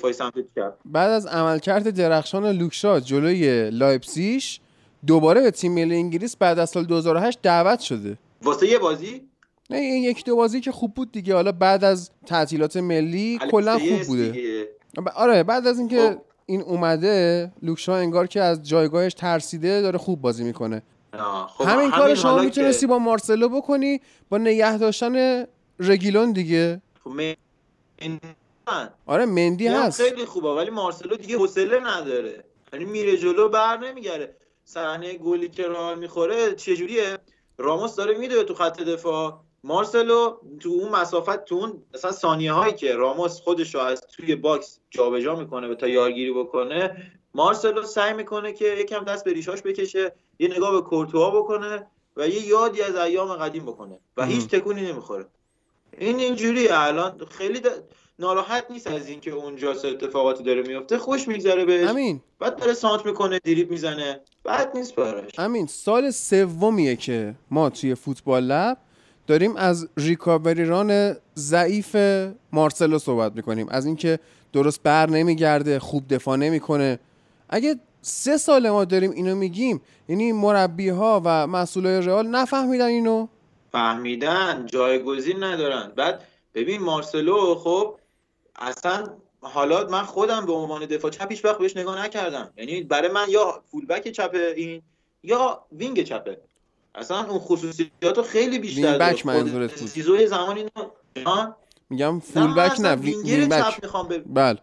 چپ. 0.55 0.73
بعد 0.85 1.11
از 1.11 1.25
عملکرد 1.25 1.89
درخشان 1.89 2.51
لوک 2.51 2.79
شاو 2.79 2.99
جلوی 2.99 3.69
لایپزیش 3.69 4.59
دوباره 5.07 5.41
به 5.41 5.51
تیم 5.51 5.73
ملی 5.73 5.95
انگلیس 5.95 6.37
بعد 6.37 6.59
از 6.59 6.69
سال 6.69 6.85
2008 6.85 7.39
دعوت 7.41 7.79
شده. 7.79 8.17
واسه 8.41 8.67
یه 8.67 8.79
بازی؟ 8.79 9.21
نه 9.69 9.77
این 9.77 10.03
یکی 10.03 10.23
دو 10.23 10.35
بازی 10.35 10.61
که 10.61 10.71
خوب 10.71 10.93
بود 10.93 11.11
دیگه. 11.11 11.35
حالا 11.35 11.51
بعد 11.51 11.83
از 11.83 12.11
تعطیلات 12.25 12.77
ملی 12.77 13.39
کلا 13.51 13.79
خوب 13.79 14.01
بوده. 14.07 14.29
دیگه. 14.29 14.67
آره 15.15 15.43
بعد 15.43 15.67
از 15.67 15.79
اینکه 15.79 15.99
خب. 15.99 16.28
این 16.49 16.61
اومده 16.61 17.51
لوک 17.61 17.81
شاو 17.81 17.95
انگار 17.95 18.27
که 18.27 18.41
از 18.41 18.63
جایگاهش 18.63 19.13
ترسیده 19.13 19.81
داره 19.81 19.97
خوب 19.97 20.21
بازی 20.21 20.43
می‌کنه. 20.43 20.81
خب 21.47 21.65
همین 21.65 21.91
کار 21.91 22.15
شما 22.15 22.41
می‌تونستی 22.41 22.81
که- 22.81 22.87
با 22.87 22.99
مارسلو 22.99 23.49
بکنی 23.49 24.01
با 24.29 24.37
نگه 24.37 24.77
داشتن 24.77 25.45
رگیلون 25.79 26.31
دیگه. 26.31 26.81
خب 27.03 27.09
این- 27.99 28.19
آره 29.05 29.25
مندی 29.25 29.67
هست. 29.67 30.01
خیلی 30.01 30.25
خوبه 30.25 30.49
ولی 30.49 30.69
مارسلو 30.69 31.15
دیگه 31.15 31.37
حوصله 31.37 31.79
نداره. 31.79 32.43
یعنی 32.73 32.85
میره 32.85 33.17
جلو 33.17 33.49
بر 33.49 33.77
نمیگرده. 33.77 34.35
صحنه 34.65 35.13
گلی 35.13 35.49
که 35.49 35.67
رئال 35.67 35.99
می‌خوره 35.99 36.55
چجوریه؟ 36.55 37.17
راموس 37.57 37.95
داره 37.95 38.17
میده 38.17 38.43
تو 38.43 38.53
خط 38.53 38.81
دفاع. 38.81 39.39
مارسلو 39.63 40.37
تو 40.59 40.69
اون 40.69 40.89
مسافت 40.89 41.45
تو 41.45 41.55
اون 41.55 41.83
مثلا 41.93 42.11
ثانیه 42.11 42.53
هایی 42.53 42.73
که 42.73 42.95
راموس 42.95 43.41
خودش 43.41 43.75
رو 43.75 43.81
از 43.81 44.01
توی 44.01 44.35
box 44.35 44.79
جابجا 44.89 45.35
می‌کنه 45.35 45.67
و 45.67 45.75
تا 45.75 45.87
یارگیری 45.87 46.33
بکنه 46.33 47.11
مارسلو 47.33 47.83
سعی 47.83 48.13
می‌کنه 48.13 48.53
که 48.53 48.65
یکم 48.65 49.03
دست 49.03 49.23
به 49.23 49.33
ریشاش 49.33 49.61
بکشه 49.61 50.11
یه 50.39 50.47
نگاه 50.47 50.71
به 50.71 50.81
کورتوا 50.81 51.41
بکنه 51.41 51.87
و 52.17 52.27
یه 52.27 52.47
یادی 52.47 52.81
از 52.81 52.95
ایام 52.95 53.35
قدیم 53.35 53.65
بکنه 53.65 53.99
و. 54.17 54.25
هیچ 54.25 54.47
تکونی 54.47 54.81
نمی‌خوره. 54.81 55.25
این 55.97 56.19
اینجوری 56.19 56.67
الان 56.67 57.25
خیلی 57.31 57.61
ناراحت 58.19 58.65
نیست 58.69 58.87
از 58.87 59.09
اینکه 59.09 59.31
اونجا 59.31 59.73
چه 59.73 59.87
اتفاقاتی 59.87 60.43
داره 60.43 60.61
میفته 60.61 60.97
خوش 60.97 61.27
میگذره 61.27 61.65
بهش. 61.65 61.89
امین. 61.89 62.21
بعد 62.39 62.55
داره 62.55 62.73
سانت 62.73 63.05
می‌کنه 63.05 63.39
دریب 63.39 63.71
می‌زنه. 63.71 64.21
بعد 64.43 64.77
نیست 64.77 64.95
براش. 64.95 65.39
امین 65.39 65.67
سال 65.67 66.11
سومیه 66.11 66.95
که 66.95 67.35
ما 67.51 67.69
توی 67.69 67.95
فوتبال 67.95 68.43
لب 68.43 68.77
داریم 69.29 69.55
از 69.55 69.87
ریکاوری 69.97 70.65
ران 70.65 71.15
ضعیف 71.35 71.95
مارسلو 72.51 72.99
صحبت 72.99 73.35
می‌کنیم. 73.35 73.67
از 73.69 73.85
اینکه 73.85 74.19
درست 74.53 74.83
بر 74.83 75.09
نمیگرده 75.09 75.79
خوب 75.79 76.13
دفاع 76.13 76.37
نمی‌کنه. 76.37 76.99
اگه 77.49 77.75
سه 78.01 78.37
سال 78.37 78.69
ما 78.69 78.85
داریم 78.85 79.11
اینو 79.11 79.35
میگیم 79.35 79.81
یعنی 80.07 80.31
مربی 80.31 80.89
ها 80.89 81.21
و 81.25 81.47
مسئولای 81.47 82.01
رئال 82.01 82.27
نفهمیدن 82.27 82.85
اینو؟ 82.85 83.27
فهمیدن. 83.71 84.65
جایگزین 84.65 85.43
ندارن. 85.43 85.91
بعد 85.95 86.23
ببین 86.53 86.81
مارسلو 86.81 87.55
خب 87.55 87.95
اصلا 88.55 89.07
حالا 89.41 89.87
من 89.87 90.03
خودم 90.03 90.45
به 90.45 90.53
عنوان 90.53 90.85
دفاع 90.85 91.11
چپ 91.11 91.31
هیچ 91.31 91.45
وقت 91.45 91.57
بهش 91.57 91.77
نگاه 91.77 92.05
نکردم. 92.05 92.49
یعنی 92.57 92.83
برای 92.83 93.11
من 93.11 93.25
یا 93.29 93.61
full 93.71 93.91
back 93.91 94.11
چپ 94.11 94.35
این 94.55 94.81
یا 95.23 95.65
wing 95.71 96.03
چپه. 96.03 96.37
اصلا 96.95 97.25
اون 97.29 97.39
خصوصیات 97.39 98.17
رو 98.17 98.23
خیلی 98.23 98.59
بیشتر. 98.59 98.97
back 98.97 99.25
منظورت 99.25 99.79
بود. 99.79 99.89
سیزو 99.89 100.15
یه 100.15 100.25
زمانی 100.25 100.65
نه 101.17 101.55
میگم 101.89 102.19
full 102.19 102.53
back 102.53 102.79
نه 102.79 102.95
wi- 102.95 103.13
winger 103.13 103.35
wing 103.35 103.51
چپ 103.51 103.83
می‌خوام 103.83 104.07
به 104.07 104.17
بله. 104.19 104.59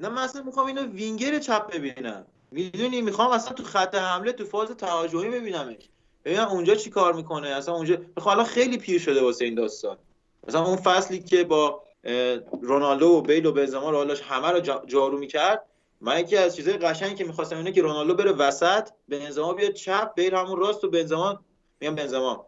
نه 0.00 0.08
من 0.08 0.22
اصلا 0.22 0.42
می‌خوام 0.42 0.66
اینو 0.66 0.82
وینگر 0.82 1.38
چپ 1.38 1.74
ببینم. 1.74 2.26
می‌دونی 2.50 3.02
می‌خوام 3.02 3.30
اصلا 3.30 3.52
تو 3.52 3.62
خط 3.62 3.94
حمله 3.94 4.32
تو 4.32 4.44
فاز 4.44 4.68
تهاجمی 4.68 5.30
ببینمش 5.30 5.88
ببینم 6.24 6.48
اونجا 6.48 6.74
چی 6.74 6.90
کار 6.90 7.12
می‌کنه. 7.12 7.48
اصلا 7.48 7.74
اونجا 7.74 7.96
می‌خوام 8.16 8.34
الان 8.34 8.46
خیلی 8.46 8.78
پیر 8.78 9.00
شده 9.00 9.22
واسه 9.22 9.44
این 9.44 9.54
داستان. 9.54 9.96
مثلا 10.48 10.64
اون 10.64 10.76
فصلی 10.76 11.22
که 11.22 11.44
با 11.44 11.82
رونالدو 12.62 13.06
و 13.06 13.20
بیل 13.20 13.46
و 13.46 13.52
بنزما 13.52 13.90
رو 13.90 13.96
حالاش 13.96 14.22
همه 14.22 14.48
رو 14.48 14.60
جا- 14.60 14.84
جارو 14.86 15.18
می‌کرد 15.18 15.64
من 16.00 16.20
یکی 16.20 16.36
از 16.36 16.56
چیزای 16.56 16.76
قشنگی 16.76 17.14
که 17.14 17.24
می‌خواستم 17.24 17.56
اینه 17.56 17.72
که 17.72 17.82
رونالدو 17.82 18.14
بره 18.14 18.32
وسط 18.32 18.88
بنزما 19.08 19.52
بیاد 19.52 19.72
چپ 19.72 20.14
بیل 20.14 20.34
همون 20.34 20.58
راست 20.58 20.84
و 20.84 20.90
بنزما 20.90 21.40
میگم 21.84 21.96
بنزما. 21.96 22.46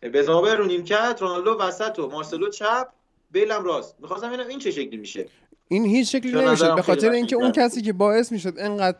بنزما 0.00 0.42
بره 0.42 0.54
رو 0.54 0.64
نیمکت 0.64 1.18
رونالدو 1.20 1.56
وسط 1.60 1.98
و 1.98 2.08
مارسلو 2.08 2.50
چپ 2.50 2.88
بیل 3.30 3.50
هم 3.50 3.64
راست. 3.64 3.96
می‌خواستم 4.00 4.28
ببینم 4.28 4.48
این 4.48 4.58
چه 4.58 4.70
شکلی 4.70 4.96
میشه. 4.96 5.28
این 5.68 5.84
هیچ 5.84 6.12
شکلی 6.12 6.32
نظرم 6.32 6.76
به 6.76 6.82
خاطر 6.82 7.10
اینکه 7.10 7.36
اون. 7.36 7.52
کسی 7.52 7.82
که 7.82 7.92
باعث 7.92 8.32
می‌شد 8.32 8.54
انقدر 8.58 8.98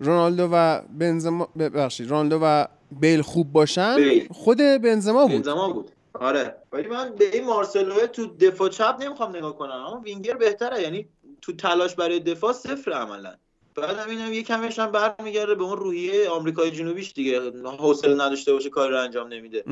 رونالدو 0.00 0.48
و 0.52 0.80
بنزما 0.98 1.48
ببخشید 1.58 2.10
رونالدو 2.10 2.38
و 2.42 2.66
بیل 3.00 3.22
خوب 3.22 3.52
باشن 3.52 3.96
بیل. 3.96 4.28
خود 4.30 4.58
بنزما 4.58 5.26
بود. 5.26 5.36
بنزما 5.36 5.70
بود. 5.72 5.90
آره. 6.14 6.56
ولی 6.72 6.88
من 6.88 7.14
به 7.18 7.36
این 7.36 7.44
مارسلو 7.44 8.06
تو 8.06 8.26
دفاع 8.26 8.68
چپ 8.68 8.96
نمی‌خوام 9.00 9.36
نگاه 9.36 9.56
کنم. 9.56 9.70
اما 9.70 10.00
وینگر 10.00 10.34
بهتره. 10.34 10.82
یعنی 10.82 11.08
تو 11.42 11.52
تلاش 11.52 11.94
برای 11.94 12.20
دفاع 12.20 12.52
صفر 12.52 12.92
عملا. 12.92 13.34
بعد 13.76 13.98
هم 13.98 14.10
اینم 14.10 14.32
یه 14.32 14.42
کمش 14.42 14.78
هم 14.78 14.92
برمیگرده 14.92 15.54
به 15.54 15.64
اون 15.64 15.76
روحیه 15.76 16.28
آمریکای 16.28 16.70
جنوبیش 16.70 17.12
دیگه 17.12 17.40
حوصله 17.78 18.14
نداشته 18.14 18.52
باشه 18.52 18.70
کاری 18.70 18.92
رو 18.92 19.00
انجام 19.00 19.28
نمیده. 19.28 19.64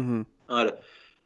آره 0.49 0.79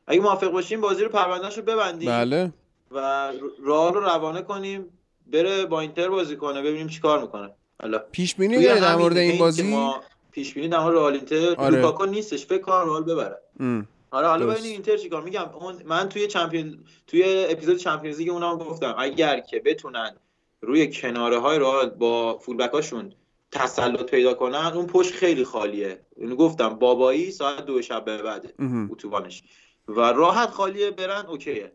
اگه 0.06 0.20
موافق 0.20 0.50
باشیم 0.50 0.80
بازی 0.80 1.02
رو 1.04 1.08
پروندهش 1.08 1.56
رو 1.56 1.62
ببندیم 1.62 2.08
بله 2.08 2.52
و 2.90 3.32
راه 3.62 3.92
رو 3.94 4.00
روانه 4.00 4.42
کنیم 4.42 4.84
بره 5.26 5.66
با 5.66 5.80
اینتر 5.80 6.08
بازی 6.08 6.36
کنه 6.36 6.62
ببینیم 6.62 6.88
چیکار 6.88 7.22
می‌کنه 7.22 7.50
حالا 7.82 7.98
پیش 7.98 8.34
بینی 8.34 8.62
داری 8.62 8.80
در 8.80 8.96
مورد 8.96 9.16
این 9.16 9.38
بازی 9.38 9.62
ما 9.62 10.00
پیش 10.32 10.54
بینی 10.54 10.68
در 10.68 10.78
مورد 10.78 10.94
رئال 10.94 11.12
اینتر 11.12 11.54
آره. 11.54 11.76
لوکاکو 11.76 12.06
نیستش 12.06 12.46
فکر 12.46 12.62
کنم 12.62 12.86
رئال 12.86 13.02
ببره 13.02 13.38
ام. 13.60 13.88
آره 14.10 14.26
حالا. 14.26 14.46
ببین 14.46 14.64
اینتر 14.64 14.96
چیکار 14.96 15.22
میگم 15.22 15.46
من 15.84 16.08
توی 16.08 16.26
champion 16.26 16.78
توی 17.06 17.46
اپیزود 17.48 17.76
Champions 17.76 18.18
League 18.18 18.30
اونم 18.30 18.58
گفتم 18.58 18.94
اگر 18.98 19.40
که 19.40 19.62
بتونن 19.64 20.16
روی 20.60 20.92
کناره 20.92 21.38
های 21.38 21.58
رئال 21.58 21.90
با 21.90 22.38
full 22.38 22.54
back 22.54 22.70
هاشون 22.70 23.12
تسلط 23.52 24.10
پیدا 24.10 24.34
کنن 24.34 24.72
اون 24.74 24.86
پشت 24.86 25.14
خیلی 25.14 25.44
خالیه. 25.44 26.00
اینو 26.16 26.36
گفتم 26.36 26.68
بابایی 26.68 27.30
ساعت 27.30 27.66
دو 27.66 27.82
شب 27.82 28.04
به 28.04 28.40
مهم. 28.58 28.88
اتوبانش. 28.92 29.42
و 29.88 30.00
راحت 30.00 30.50
خالیه 30.50 30.90
برن 30.90 31.26
اوکیه. 31.26 31.72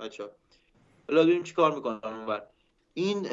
بچه 0.00 0.22
ها. 0.22 0.30
حالا 1.08 1.22
ببینیم 1.22 1.42
چی 1.42 1.54
کار 1.54 1.74
می‌کنن 1.74 2.00
اونور 2.02 2.42
این 2.94 3.26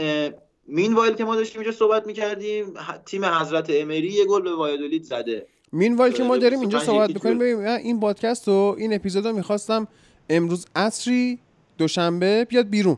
مین 0.68 0.94
وایل 0.94 1.14
که 1.14 1.26
ما 1.26 1.36
داشتیم 1.36 1.62
اینجا 1.62 1.78
صحبت 1.78 2.08
می‌کردیم 2.08 2.74
تیم 3.06 3.26
حضرت 3.26 3.70
امری 3.70 4.08
یه 4.08 4.26
گل 4.26 4.42
به 4.42 4.56
وایادولید 4.56 5.04
زده. 5.04 5.48
مین 5.72 5.96
وایل 5.96 6.14
که 6.14 6.24
ما 6.24 6.38
داریم 6.38 6.60
اینجا 6.60 6.78
25 6.80 6.98
صحبت 6.98 7.10
می‌کنیم. 7.14 7.40
ببین 7.40 7.68
این 7.68 8.00
پادکست 8.00 8.48
و 8.48 8.76
این 8.78 8.94
اپیزود 8.94 9.26
رو 9.26 9.34
می‌خواستم 9.34 9.88
امروز 10.30 10.66
عصری 10.76 11.40
دوشنبه 11.78 12.46
بیاد 12.50 12.70
بیرون. 12.70 12.98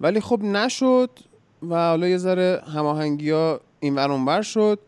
ولی 0.00 0.20
خب 0.20 0.42
نشد 0.42 1.10
و 1.68 1.74
حالا 1.74 2.08
یه 2.08 2.18
ذره 2.18 2.62
هماهنگی 2.74 3.30
ها 3.30 3.60
این 3.80 3.94
ور 3.94 4.12
اونور 4.12 4.42
شد. 4.42 4.78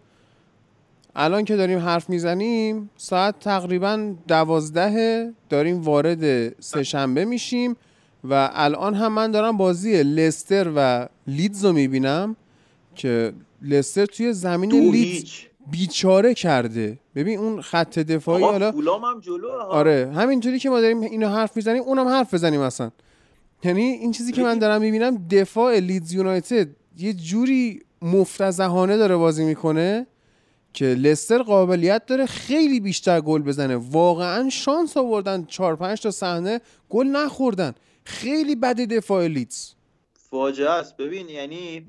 الان 1.17 1.45
که 1.45 1.57
داریم 1.57 1.79
حرف 1.79 2.11
می‌زنیم 2.11 2.91
ساعت 2.97 3.39
تقریبا 3.41 4.15
دوازده 4.29 5.33
داریم 5.49 5.83
وارد 5.83 6.55
سه 6.63 6.83
شنبه 6.83 7.25
میشیم 7.25 7.77
و 8.25 8.51
الان 8.53 8.95
هم 8.95 9.13
من 9.13 9.31
دارم 9.31 9.57
بازی 9.57 10.03
لستر 10.03 10.73
و 10.77 11.09
لیدز 11.27 11.65
رو 11.65 11.73
می‌بینم 11.73 12.37
که 12.95 13.33
لستر 13.63 14.07
توی 14.07 14.33
زمین 14.33 14.73
لیدز 14.73 15.31
بیچاره 15.71 16.35
کرده. 16.35 16.99
ببین 17.15 17.39
اون 17.39 17.61
خط 17.61 17.99
دفاعی 17.99 18.45
حالا 18.45 18.71
هم 18.99 19.21
جلو. 19.21 19.51
آره 19.51 20.13
همینجوری 20.15 20.59
که 20.59 20.71
ما 20.71 20.81
داریم 20.81 21.01
اینو 21.01 21.29
حرف 21.29 21.57
می‌زنیم 21.57 21.83
اونم 21.83 22.09
حرف 22.09 22.35
بزنیم 22.35 22.61
اصلا. 22.61 22.91
یعنی 23.65 23.83
این 23.83 24.13
چیزی 24.13 24.33
که 24.33 24.43
من 24.43 24.59
دارم 24.59 24.81
می‌بینم 24.81 25.27
دفاع 25.31 25.79
لیدز 25.79 26.13
یونایتد 26.13 26.69
یه 26.99 27.13
جوری 27.13 27.83
مفتضحانه 28.03 28.97
داره 28.97 29.17
بازی 29.17 29.45
می‌کنه 29.45 30.07
که 30.73 30.85
لستر 30.85 31.43
قابلیت 31.43 32.07
داره 32.07 32.27
خیلی 32.27 32.81
بیشتر 32.81 33.21
گل 33.21 33.43
بزنه. 33.43 33.77
واقعا 33.77 34.49
شانس 34.49 34.97
آوردن 34.97 35.45
4 35.45 35.77
5 35.77 36.01
تا 36.01 36.11
صحنه 36.11 36.61
گل 36.89 37.07
نخوردن. 37.07 37.75
خیلی 38.05 38.55
بده 38.55 38.87
دفاع 38.87 39.27
لیدز. 39.27 39.73
فاجعه 40.31 40.71
است. 40.71 40.97
ببین 40.97 41.29
یعنی 41.29 41.87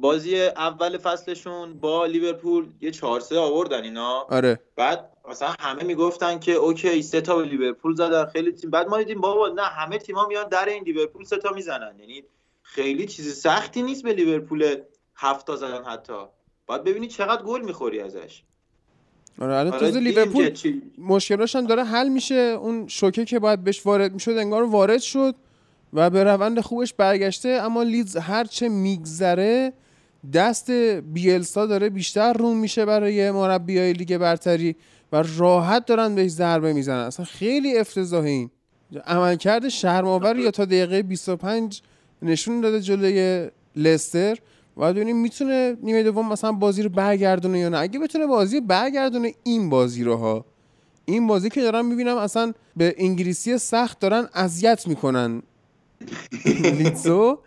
بازی 0.00 0.42
اول 0.42 0.98
فصلشون 0.98 1.74
با 1.74 2.06
لیورپول 2.06 2.66
یه 2.80 2.90
4 2.90 3.20
3 3.20 3.38
آوردن 3.38 3.82
اینا. 3.82 4.26
آره. 4.30 4.60
بعد 4.76 5.11
مثلا 5.30 5.54
همه 5.60 5.84
می‌گفتن 5.84 6.38
که 6.38 6.52
OK 6.52 7.02
سه 7.02 7.20
تا 7.20 7.36
به 7.36 7.44
لیورپول 7.44 7.94
زدن 7.94 8.26
خیلی 8.26 8.52
تیم. 8.52 8.70
بعد 8.70 8.88
ما 8.88 8.98
دیدیم 8.98 9.20
بابا 9.20 9.48
نه 9.48 9.62
همه 9.62 9.98
تیما 9.98 10.26
میان 10.26 10.48
در 10.48 10.64
این 10.64 10.84
لیورپول 10.84 11.24
سه 11.24 11.36
تا 11.36 11.50
می‌زنن. 11.50 11.94
یعنی 11.98 12.24
خیلی 12.62 13.06
چیز 13.06 13.34
سختی 13.34 13.82
نیست 13.82 14.02
به 14.02 14.12
لیورپول 14.12 14.76
هفت 15.16 15.46
تا 15.46 15.56
زدن 15.56 15.84
حتی. 15.84 16.12
باید 16.66 16.84
ببینی 16.84 17.08
چقدر 17.08 17.42
گل 17.42 17.60
می‌خوری 17.60 18.00
ازش. 18.00 18.42
آره 19.40 19.54
الان 19.54 19.72
آره، 19.72 19.90
لیورپول 19.90 20.50
مشکلاش 20.98 21.56
هم 21.56 21.66
داره 21.66 21.84
حل 21.84 22.08
میشه. 22.08 22.34
اون 22.34 22.88
شوکه 22.88 23.24
که 23.24 23.38
باید 23.38 23.64
بهش 23.64 23.86
وارد 23.86 24.12
می‌شد 24.12 24.30
انگار 24.30 24.62
وارد 24.62 25.00
شد 25.00 25.34
و 25.92 26.10
به 26.10 26.24
روند 26.24 26.60
خوبش 26.60 26.94
برگشته. 26.94 27.48
اما 27.48 27.82
لیدز 27.82 28.16
هرچه 28.16 28.68
میگذره 28.68 29.72
دست 30.34 30.70
بیلسا 31.00 31.66
داره 31.66 31.88
بیشتر 31.88 32.32
روم 32.32 32.56
میشه 32.56 32.84
برای 32.84 33.30
مربیای 33.30 33.92
لیگ 33.92 34.18
برتری. 34.18 34.76
و 35.12 35.24
راحت 35.38 35.86
دارن 35.86 36.14
بهش 36.14 36.30
ضربه 36.30 36.72
می‌زنن. 36.72 36.98
اصلا 36.98 37.24
خیلی 37.26 37.78
افتضاح 37.78 38.24
این 38.24 38.50
عملکرد 39.06 39.68
شرماور 39.68 40.38
یا 40.38 40.50
تا 40.50 40.64
دقیقه 40.64 41.02
25 41.02 41.82
نشون 42.22 42.60
داده 42.60 42.80
جلوی 42.80 43.50
لستر. 43.76 44.38
و 44.76 44.92
ببینیم 44.92 45.16
می‌تونه 45.16 45.76
نیمه 45.82 46.02
دوم 46.02 46.32
مثلا 46.32 46.52
بازی 46.52 46.82
رو 46.82 46.88
برگردونه 46.88 47.58
یا 47.58 47.68
نه. 47.68 47.78
اگه 47.78 47.98
بتونه 47.98 48.26
بازی 48.26 48.60
برگردونه 48.60 49.34
این 49.42 49.70
بازی 49.70 50.04
رو 50.04 50.16
ها 50.16 50.44
این 51.04 51.26
بازی 51.26 51.50
که 51.50 51.60
دارم 51.60 51.86
می‌بینم 51.86 52.16
اصلا 52.16 52.52
به 52.76 52.94
انگلیسی 52.98 53.58
سخت 53.58 54.00
دارن 54.00 54.28
اذیت 54.34 54.88
می‌کنن. 54.88 55.42
لیدزو 56.44 57.38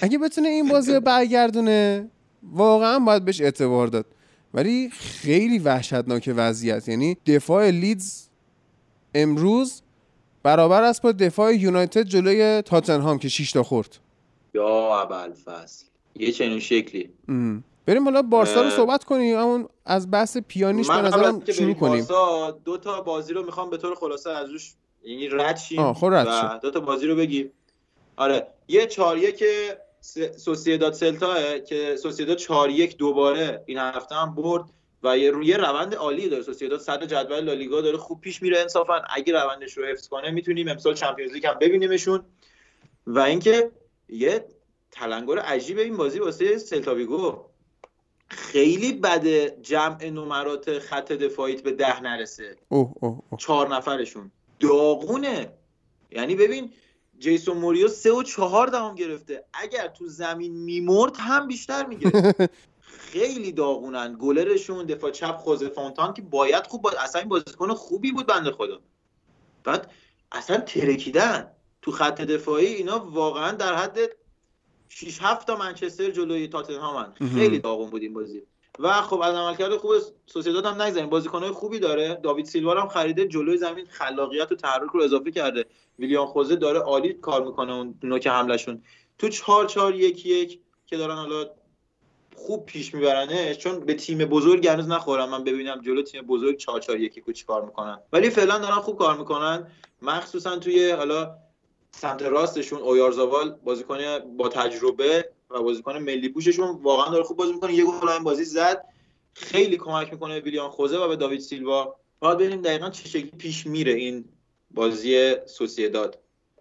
اگه 0.00 0.18
بتونه 0.18 0.48
این 0.48 0.68
بازی 0.68 0.94
رو 0.94 1.00
برگردونه 1.00 2.08
واقعا 2.52 2.98
باید 2.98 3.24
بهش 3.24 3.40
اعتبار 3.40 3.86
داد. 3.86 4.06
ولی 4.54 4.90
خیلی 4.90 5.58
وحشتناک 5.58 6.32
وضعیت. 6.36 6.88
یعنی 6.88 7.16
دفاع 7.26 7.70
لیدز 7.70 8.28
امروز 9.14 9.82
برابر 10.42 10.82
است 10.82 11.02
با 11.02 11.12
دفاع 11.12 11.54
یونایتد 11.54 12.02
جلوی 12.02 12.62
تاتنهام 12.62 13.18
که 13.18 13.28
6 13.28 13.52
تا 13.52 13.62
خورد. 13.62 13.98
یا 14.54 15.02
اول 15.02 15.32
فصل 15.32 15.84
یه 16.16 16.32
چنین 16.32 16.60
شکلی. 16.60 17.10
ام. 17.28 17.64
بریم 17.86 18.04
حالا 18.04 18.22
بارسا 18.22 18.62
رو. 18.62 18.70
صحبت 18.70 19.04
کنیم. 19.04 19.38
همون 19.38 19.68
از 19.84 20.10
بحث 20.10 20.36
پیانیش 20.36 20.88
به 20.88 21.02
نظرم 21.02 21.40
که 21.40 21.52
شروع 21.52 21.74
کنیم. 21.74 21.92
بارسا، 21.92 22.50
دو 22.50 22.78
تا 22.78 23.00
بازی 23.00 23.32
رو 23.32 23.44
می‌خوام 23.44 23.70
به 23.70 23.76
طور 23.76 23.94
خلاصه 23.94 24.30
از 24.30 24.50
روش 24.50 24.74
یعنی 25.04 25.28
رد 25.28 25.56
شیم 25.56 25.92
خب 25.92 26.08
و. 26.12 26.58
دو 26.62 26.70
تا 26.70 26.80
بازی 26.80 27.06
رو 27.06 27.16
بگیم. 27.16 27.50
آره 28.16 28.46
یه 28.68 28.86
4 28.86 29.18
1 29.18 29.44
سوسییداد 30.36 30.92
سلتا 30.92 31.58
که 31.58 31.96
سوسییداد 31.96 32.36
4 32.36 32.70
1 32.70 32.96
دوباره 32.96 33.62
این 33.66 33.78
هفته 33.78 34.14
هم 34.14 34.34
برد 34.34 34.64
و 35.02 35.18
یه 35.18 35.30
روی 35.30 35.54
روند 35.54 35.94
عالی 35.94 36.28
داره. 36.28 36.42
سوسییداد 36.42 36.80
صدر 36.80 37.06
جدول 37.06 37.40
لالیگا 37.40 37.80
داره. 37.80 37.96
خوب 37.96 38.20
پیش 38.20 38.42
میره 38.42 38.58
انصافا. 38.58 39.02
اگه 39.10 39.32
روندش 39.32 39.78
رو 39.78 39.86
حفظ 39.86 40.08
کنه 40.08 40.30
می‌تونیم 40.30 40.68
امسال 40.68 40.94
چمپیونز 40.94 41.32
لیگ 41.32 41.46
هم 41.46 41.58
ببینیمشون. 41.60 42.24
و 43.06 43.18
اینکه 43.18 43.70
یه 44.08 44.44
تلنگر 44.90 45.38
عجیب 45.38 45.78
این 45.78 45.96
بازی 45.96 46.18
واسه 46.18 46.58
سلتا 46.58 46.94
ویگو. 46.94 47.44
خیلی 48.28 48.92
بده 48.92 49.58
جمع 49.62 50.04
نمرات 50.04 50.78
خط 50.78 51.12
دفاعیت 51.12 51.62
به 51.62 51.72
ده 51.72 52.02
نرسه. 52.02 52.56
اوه 52.68 52.92
اوه 53.00 53.22
اوه. 53.30 53.40
چهار 53.40 53.74
نفرشون. 53.74 54.30
داغونه. 54.60 55.52
یعنی 56.10 56.34
ببین 56.34 56.72
جیسون 57.22 57.56
موریو 57.56 57.88
سه 57.88 58.12
و 58.12 58.22
چهار 58.22 58.66
دهم 58.66 58.94
گرفته. 58.94 59.44
اگر 59.52 59.88
تو 59.88 60.06
زمین 60.06 60.52
میمرد 60.52 61.16
هم 61.16 61.46
بیشتر 61.46 61.86
می‌گرفت. 61.86 62.50
خیلی 63.12 63.52
داغونن. 63.52 64.16
گلرشون 64.20 64.86
دفاع 64.86 65.10
چپ 65.10 65.36
خوزه 65.36 65.68
فونتان 65.68 66.14
که 66.14 66.22
باید 66.22 66.66
خوب 66.66 66.82
بود 66.82 66.94
اصلا 66.94 67.20
این 67.20 67.28
بازیکن 67.28 67.74
خوبی 67.74 68.12
بود 68.12 68.26
بنده 68.26 68.50
خدا. 68.50 68.80
بعد 69.64 69.90
اصلا 70.32 70.60
ترکیدن. 70.60 71.50
تو 71.82 71.90
خط 71.90 72.20
دفاعی 72.20 72.66
اینا 72.66 72.98
واقعا 72.98 73.52
در 73.52 73.74
حد 73.74 73.98
6 74.88 75.18
7 75.22 75.46
تا 75.46 75.56
منچستر 75.56 76.10
جلوی 76.10 76.48
تاتنهامن. 76.48 77.12
خیلی 77.34 77.58
داغون 77.58 77.90
بود 77.90 78.02
این 78.02 78.14
بازی. 78.14 78.42
و 78.78 79.02
خب 79.02 79.20
از 79.20 79.34
عملکرد 79.34 79.76
خوب 79.76 79.92
سوسیداد 80.26 80.66
هم 80.66 80.82
نگذاریم 80.82 81.10
بازیکن‌های 81.10 81.50
خوبی 81.50 81.78
داره. 81.78 82.20
داوید 82.22 82.46
سیلوا 82.46 82.80
هم 82.80 82.88
خریده. 82.88 83.24
جلوی 83.24 83.56
زمین 83.56 83.86
خلاقیت 83.86 84.52
و 84.52 84.54
تحرک 84.54 84.90
رو 84.90 85.02
اضافه 85.02 85.30
کرده. 85.30 85.64
ویلیام 85.98 86.26
خوزه 86.26 86.56
داره 86.56 86.78
عالی 86.78 87.12
کار 87.12 87.44
می‌کنه 87.44 87.72
اون 87.72 87.94
نوک 88.02 88.26
حملهشون. 88.26 88.82
تو 89.18 89.28
4 89.28 89.66
4 89.66 89.94
1 89.94 90.26
1 90.26 90.60
که 90.86 90.96
دارن 90.96 91.16
حالا 91.16 91.50
خوب 92.36 92.66
پیش 92.66 92.94
میبرنش 92.94 93.58
چون 93.58 93.80
به 93.80 93.94
تیم 93.94 94.18
بزرگ 94.18 94.68
هنوز 94.68 94.88
نخورم. 94.88 95.28
من 95.28 95.44
ببینم 95.44 95.80
جلو 95.80 96.02
تیم 96.02 96.22
بزرگ 96.22 96.56
4 96.56 96.80
4 96.80 97.00
1 97.00 97.20
کو 97.20 97.32
کار 97.46 97.64
می‌کنن. 97.64 97.98
ولی 98.12 98.30
فعلا 98.30 98.58
دارن 98.58 98.74
خوب 98.74 98.98
کار 98.98 99.16
می‌کنن. 99.16 99.66
مخصوصا 100.02 100.56
توی 100.56 100.90
حالا 100.90 101.34
سمت 101.90 102.22
راستشون 102.22 102.80
اویارزاوال 102.80 103.50
بازیکن 103.64 103.98
با 104.36 104.48
تجربه 104.48 105.28
و 105.54 105.62
بازیکن 105.62 105.98
ملی 105.98 106.28
پوششون 106.28 106.78
واقعا 106.82 107.10
داره 107.10 107.24
خوب 107.24 107.36
بازی 107.36 107.52
می‌کنه. 107.52 107.74
یه 107.74 107.84
گل 107.84 108.08
این 108.08 108.22
بازی 108.22 108.44
زد. 108.44 108.84
خیلی 109.34 109.76
کمک 109.76 110.12
می‌کنه 110.12 110.34
به 110.34 110.40
ویلیان 110.40 110.70
خوزه 110.70 110.98
و 110.98 111.08
به 111.08 111.16
داوید 111.16 111.40
سیلوا. 111.40 111.96
باید 112.20 112.38
ببینیم 112.38 112.62
دقیقا 112.62 112.90
چه 112.90 113.08
شکلی 113.08 113.30
پیش 113.38 113.66
میره 113.66 113.92
این 113.92 114.24
بازی 114.70 115.34
سوسیداد. 115.46 116.18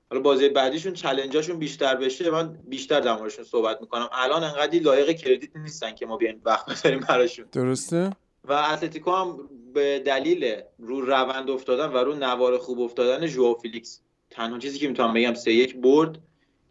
حالا 0.09 0.22
بازی 0.22 0.49
بعدیشون 0.49 0.93
challenge 0.93 1.39
اشون 1.39 1.59
بیشتر 1.59 1.95
بشه 1.95 2.30
من 2.30 2.59
بیشتر 2.68 2.99
در 2.99 3.18
موردشون 3.18 3.45
صحبت 3.45 3.81
می‌کنم. 3.81 4.09
الان 4.11 4.43
انقدی 4.43 4.80
لایق 4.80 5.11
credit 5.11 5.55
نیستن 5.55 5.95
که 5.95 6.05
ما 6.05 6.18
بیایم 6.18 6.41
وقت 6.45 6.69
بذاریم 6.69 6.99
براشون. 6.99 7.45
درسته؟ 7.51 8.11
و 8.43 8.53
اتلتیکو 8.53 9.11
هم 9.11 9.49
به 9.73 9.99
دلیل 9.99 10.61
رو 10.80 11.01
روند 11.01 11.49
افتادن 11.49 11.85
و 11.85 11.97
رو 11.97 12.15
نوار 12.15 12.57
خوب 12.57 12.80
افتادن 12.80 13.27
ژائو 13.27 13.53
فیلیکس. 13.53 14.01
تنها 14.30 14.59
چیزی 14.59 14.80
که 14.80 14.88
می‌تونم 14.88 15.13
بگم 15.13 15.34
سه 15.34 15.53
یک 15.53 15.76
برد. 15.76 16.19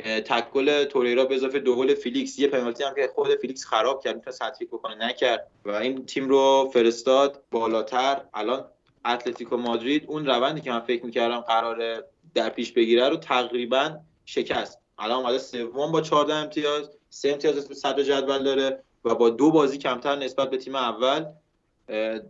اه، 0.05 0.21
تک 0.21 0.51
گل 0.51 0.85
توریرا 0.85 1.25
به 1.25 1.35
اضافه 1.35 1.59
دو 1.59 1.77
گل 1.77 1.95
فیلیکس. 1.95 2.39
یه 2.39 2.49
پنالتی 2.49 2.85
هم 2.85 2.95
که 2.95 3.11
خود 3.15 3.35
فیلیکس 3.41 3.65
خراب 3.65 4.03
کرد 4.05 4.17
می‌تونست 4.17 4.43
هتریک 4.43 4.69
بکنه 4.69 4.95
نکرد. 4.95 5.47
و 5.65 5.71
این 5.71 6.07
تیم 6.07 6.29
رو 6.29 6.71
فرستاد 6.73 7.43
بالاتر. 7.51 8.21
الان 8.35 8.65
اتلتیکو 9.05 9.57
مادرید 9.57 10.05
اون 10.09 10.27
روندی 10.27 10.61
که 10.61 10.71
من 10.71 10.81
فکر 10.81 11.05
می‌کردم 11.05 11.41
قراره 11.41 12.05
در 12.35 12.49
پیش 12.49 12.73
بگیره 12.73 13.09
رو 13.09 13.17
تقریبا 13.17 13.97
شکست. 14.25 14.79
الان 14.99 15.19
اومده 15.19 15.39
سوم 15.39 15.93
با 15.93 16.01
14 16.01 16.35
امتیاز 16.35 16.91
سه 17.11 17.31
امتیاز 17.31 17.69
به 17.69 17.75
صدر 17.75 18.03
جدول 18.03 18.43
داره 18.43 18.83
و 19.05 19.15
با 19.15 19.31
دو 19.31 19.51
بازی 19.51 19.79
کمتر 19.79 20.17
نسبت 20.17 20.51
به 20.51 20.57
تیم 20.57 20.75
اول. 20.75 21.25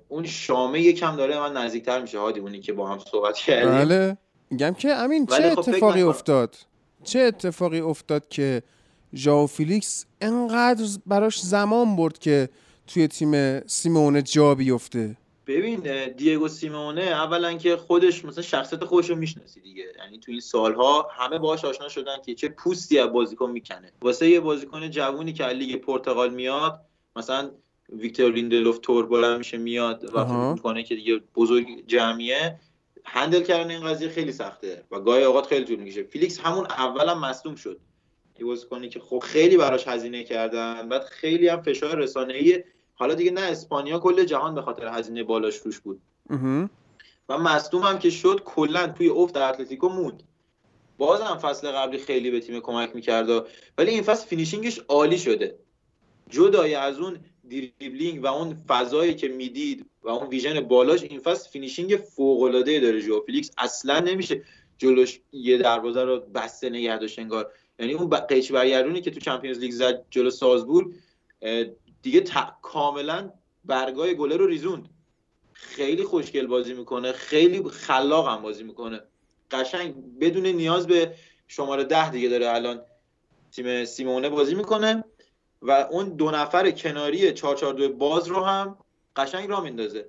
اون 0.09 0.27
شامه 0.27 0.81
یکم 0.81 1.17
داره 1.17 1.39
من 1.39 1.53
نزدیکتر 1.53 2.01
میشه 2.01 2.19
هادی 2.19 2.41
اونی 2.41 2.61
که 2.61 2.73
با 2.73 2.89
هم 2.89 2.99
صحبت 2.99 3.37
کردیم. 3.37 3.71
بله. 3.71 4.17
میگم 4.51 4.75
که 4.75 4.89
امین 4.89 5.27
چه 5.27 5.51
خب 5.51 5.59
اتفاقی. 5.59 6.03
افتاد؟ 6.03 6.57
چه 7.05 7.18
اتفاقی 7.18 7.81
افتاد 7.81 8.28
که 8.28 8.62
ژائو 9.14 9.47
فیلیکس 9.47 10.06
انقدر 10.20 10.85
براش 11.06 11.40
زمان 11.40 11.97
برد 11.97 12.18
که 12.18 12.48
توی 12.86 13.09
تیم 13.09 13.60
سیمونه 13.60 14.22
جا 14.22 14.55
بیفته؟ 14.55 15.16
ببین 15.47 16.09
دیگو 16.16 16.48
سیمونه 16.48 17.02
اولا 17.02 17.55
که 17.55 17.77
خودش 17.77 18.24
مثلا 18.24 18.43
شخصیت 18.43 18.85
خودش 18.85 19.10
رو 19.10 19.16
می‌شناسی 19.16 19.60
دیگه. 19.60 19.85
یعنی 19.98 20.18
تو 20.18 20.32
این 20.32 20.40
سالها 20.40 21.09
همه 21.12 21.39
باهاش 21.39 21.64
آشنا 21.64 21.89
شدن 21.89 22.16
که 22.27 22.35
چه 22.35 22.48
پوستی 22.48 22.98
از 22.98 23.09
بازیکن 23.12 23.51
می‌کنه. 23.51 23.93
واسه 24.02 24.31
یه 24.31 24.40
بازیکن 24.40 24.90
جوونی 24.90 25.32
که 25.32 25.44
از 25.44 25.56
لیگ 25.56 25.77
پرتغال 25.77 26.35
میاد 26.35 26.81
مثلا 27.16 27.51
ویکتور 27.89 28.32
لیندلوف 28.32 28.78
تور 28.82 29.06
بلند 29.06 29.39
میشه 29.39 29.56
میاد 29.56 30.05
و. 30.05 30.24
فکر 30.24 30.52
می‌کنه 30.52 30.82
که 30.82 30.94
دیگه 30.94 31.20
بزرگ 31.35 31.66
جمعیه. 31.86 32.59
handle 33.05 33.43
کردن 33.43 33.70
این 33.70 33.85
قضیه 33.85 34.09
خیلی 34.09 34.32
سخته 34.32 34.85
و 34.90 35.01
گاهی 35.01 35.24
اوقات 35.24 35.47
خیلی 35.47 35.64
طول 35.64 35.77
می‌کشه. 35.77 36.02
فیلیکس 36.02 36.40
همون 36.40 36.66
اولم 36.66 37.20
مصدوم 37.20 37.55
شد. 37.55 37.81
یه 38.39 38.47
بازیکنی 38.47 38.89
که 38.89 39.01
خب 39.01 39.18
خیلی 39.18 39.56
براش 39.56 39.89
هزینه 39.89 40.24
کردن 40.24 40.89
بعد 40.89 41.02
خیلی 41.02 41.48
هم 41.48 41.62
فشار 41.62 41.98
رسانه‌ای. 41.98 42.64
حالا 42.94 43.14
دیگه 43.14 43.31
نه 43.31 43.40
اسپانیا 43.40 43.98
کل 43.98 44.24
جهان 44.24 44.55
به 44.55 44.62
خاطر 44.62 44.89
هزینه 44.89 45.24
بالاش 45.24 45.56
روش 45.56 45.81
بود. 45.81 46.01
و 47.28 47.39
مصدوم 47.39 47.82
هم 47.82 47.98
که 47.98 48.10
شد 48.10 48.43
کلا 48.44 48.86
توی 48.86 49.09
افت 49.09 49.36
اتلتیکو 49.36 49.89
موند. 49.89 50.22
باز 50.98 51.20
هم 51.20 51.39
فصل 51.39 51.70
قبلی 51.70 51.98
خیلی 51.98 52.31
به 52.31 52.40
تیم 52.40 52.60
کمک 52.60 52.94
می‌کرد 52.94 53.47
ولی 53.78 53.90
این 53.90 54.02
فصل 54.02 54.27
finishing 54.27 54.71
ش 54.71 54.81
عالی 54.89 55.18
شده. 55.18 55.59
جدای 56.28 56.74
از 56.74 56.98
اون 56.98 57.18
دریبلینگ 57.51 58.24
و 58.24 58.27
اون 58.27 58.55
فضایی 58.55 59.14
که 59.14 59.28
می‌دید 59.28 59.86
و 60.02 60.09
اون 60.09 60.28
vision 60.28 60.61
بالاش 60.60 61.02
این 61.02 61.20
فصل 61.20 61.51
finishing 61.51 61.97
فوق 61.97 62.43
العاده 62.43 62.81
داره 62.81 63.02
ژائو 63.03 63.20
فیلیکس. 63.27 63.51
اصلا 63.59 64.01
نمیشه 64.01 64.44
جلوش 64.78 65.20
یه 65.32 65.59
دروازه 65.59 66.05
رو 66.05 66.20
بسته 66.20 66.70
نگه 66.70 66.98
داشت 66.98 67.18
انگار. 67.18 67.52
یعنی 67.78 67.93
اون 67.93 68.09
قیچی 68.09 68.52
برگردونی 68.52 69.01
که 69.01 69.10
تو 69.10 69.20
چمپیونز 69.20 69.59
لیگ 69.59 69.70
زد 69.70 70.06
جلو 70.10 70.31
سازبورگ 70.31 70.94
اه، 71.43 71.64
دیگه 72.02 72.20
ت- 72.20 72.60
کاملا 72.62 73.32
برگای 73.64 74.14
گله 74.14 74.36
رو 74.36 74.47
ریزوند. 74.47 74.89
خیلی 75.52 76.05
خوشگل 76.05 76.47
بازی 76.47 76.74
می‌کنه 76.74 77.12
خیلی 77.12 77.62
خلاق 77.68 78.28
هم 78.28 78.43
بازی 78.43 78.62
می‌کنه. 78.62 79.01
قشنگ 79.51 79.94
بدون 80.18 80.47
نیاز 80.47 80.86
به 80.86 81.14
شماره 81.48 81.85
ده 81.85 82.10
دیگه 82.10 82.28
داره 82.28 82.48
الان 82.51 82.82
تیم 83.52 83.85
سیمونه 83.85 84.28
بازی 84.28 84.55
می‌کنه. 84.55 85.05
و 85.62 85.70
اون 85.91 86.09
دو 86.09 86.31
نفر 86.31 86.70
کناری 86.70 87.32
442 87.32 87.89
باز 87.97 88.28
رو 88.28 88.45
هم 88.45 88.77
قشنگ 89.16 89.49
را 89.49 89.61
میندازه. 89.61 90.07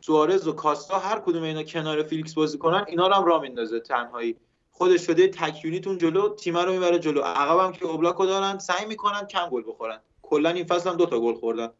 سوارز 0.00 0.48
و 0.48 0.52
کاستا 0.52 0.98
هر 0.98 1.18
کدوم 1.18 1.42
اینا 1.42 1.62
کنار 1.62 2.02
فیلیکس 2.02 2.34
بازی 2.34 2.58
کنن 2.58 2.84
اینا 2.88 3.08
رو 3.08 3.14
هم 3.14 3.24
را 3.24 3.40
میندازه 3.40 3.80
تنهایی. 3.80 4.36
خودش 4.70 5.06
شده 5.06 5.28
تک 5.28 5.64
یونیتون 5.64 5.98
جلو 5.98 6.34
تیم 6.34 6.56
رو 6.56 6.72
می‌بره 6.72 6.98
جلو. 6.98 7.20
عقب 7.20 7.58
هم 7.58 7.72
که 7.72 7.84
اوبلاکو 7.84 8.26
دارن 8.26 8.58
سعی 8.58 8.86
می‌کنن 8.86 9.26
کم 9.26 9.48
گل 9.50 9.62
بخورن. 9.68 10.00
کلا 10.22 10.50
این 10.50 10.64
فصل 10.64 10.90
هم 10.90 10.96
دو 10.96 11.06
تا 11.06 11.20
گل 11.20 11.34
خوردن. 11.34 11.70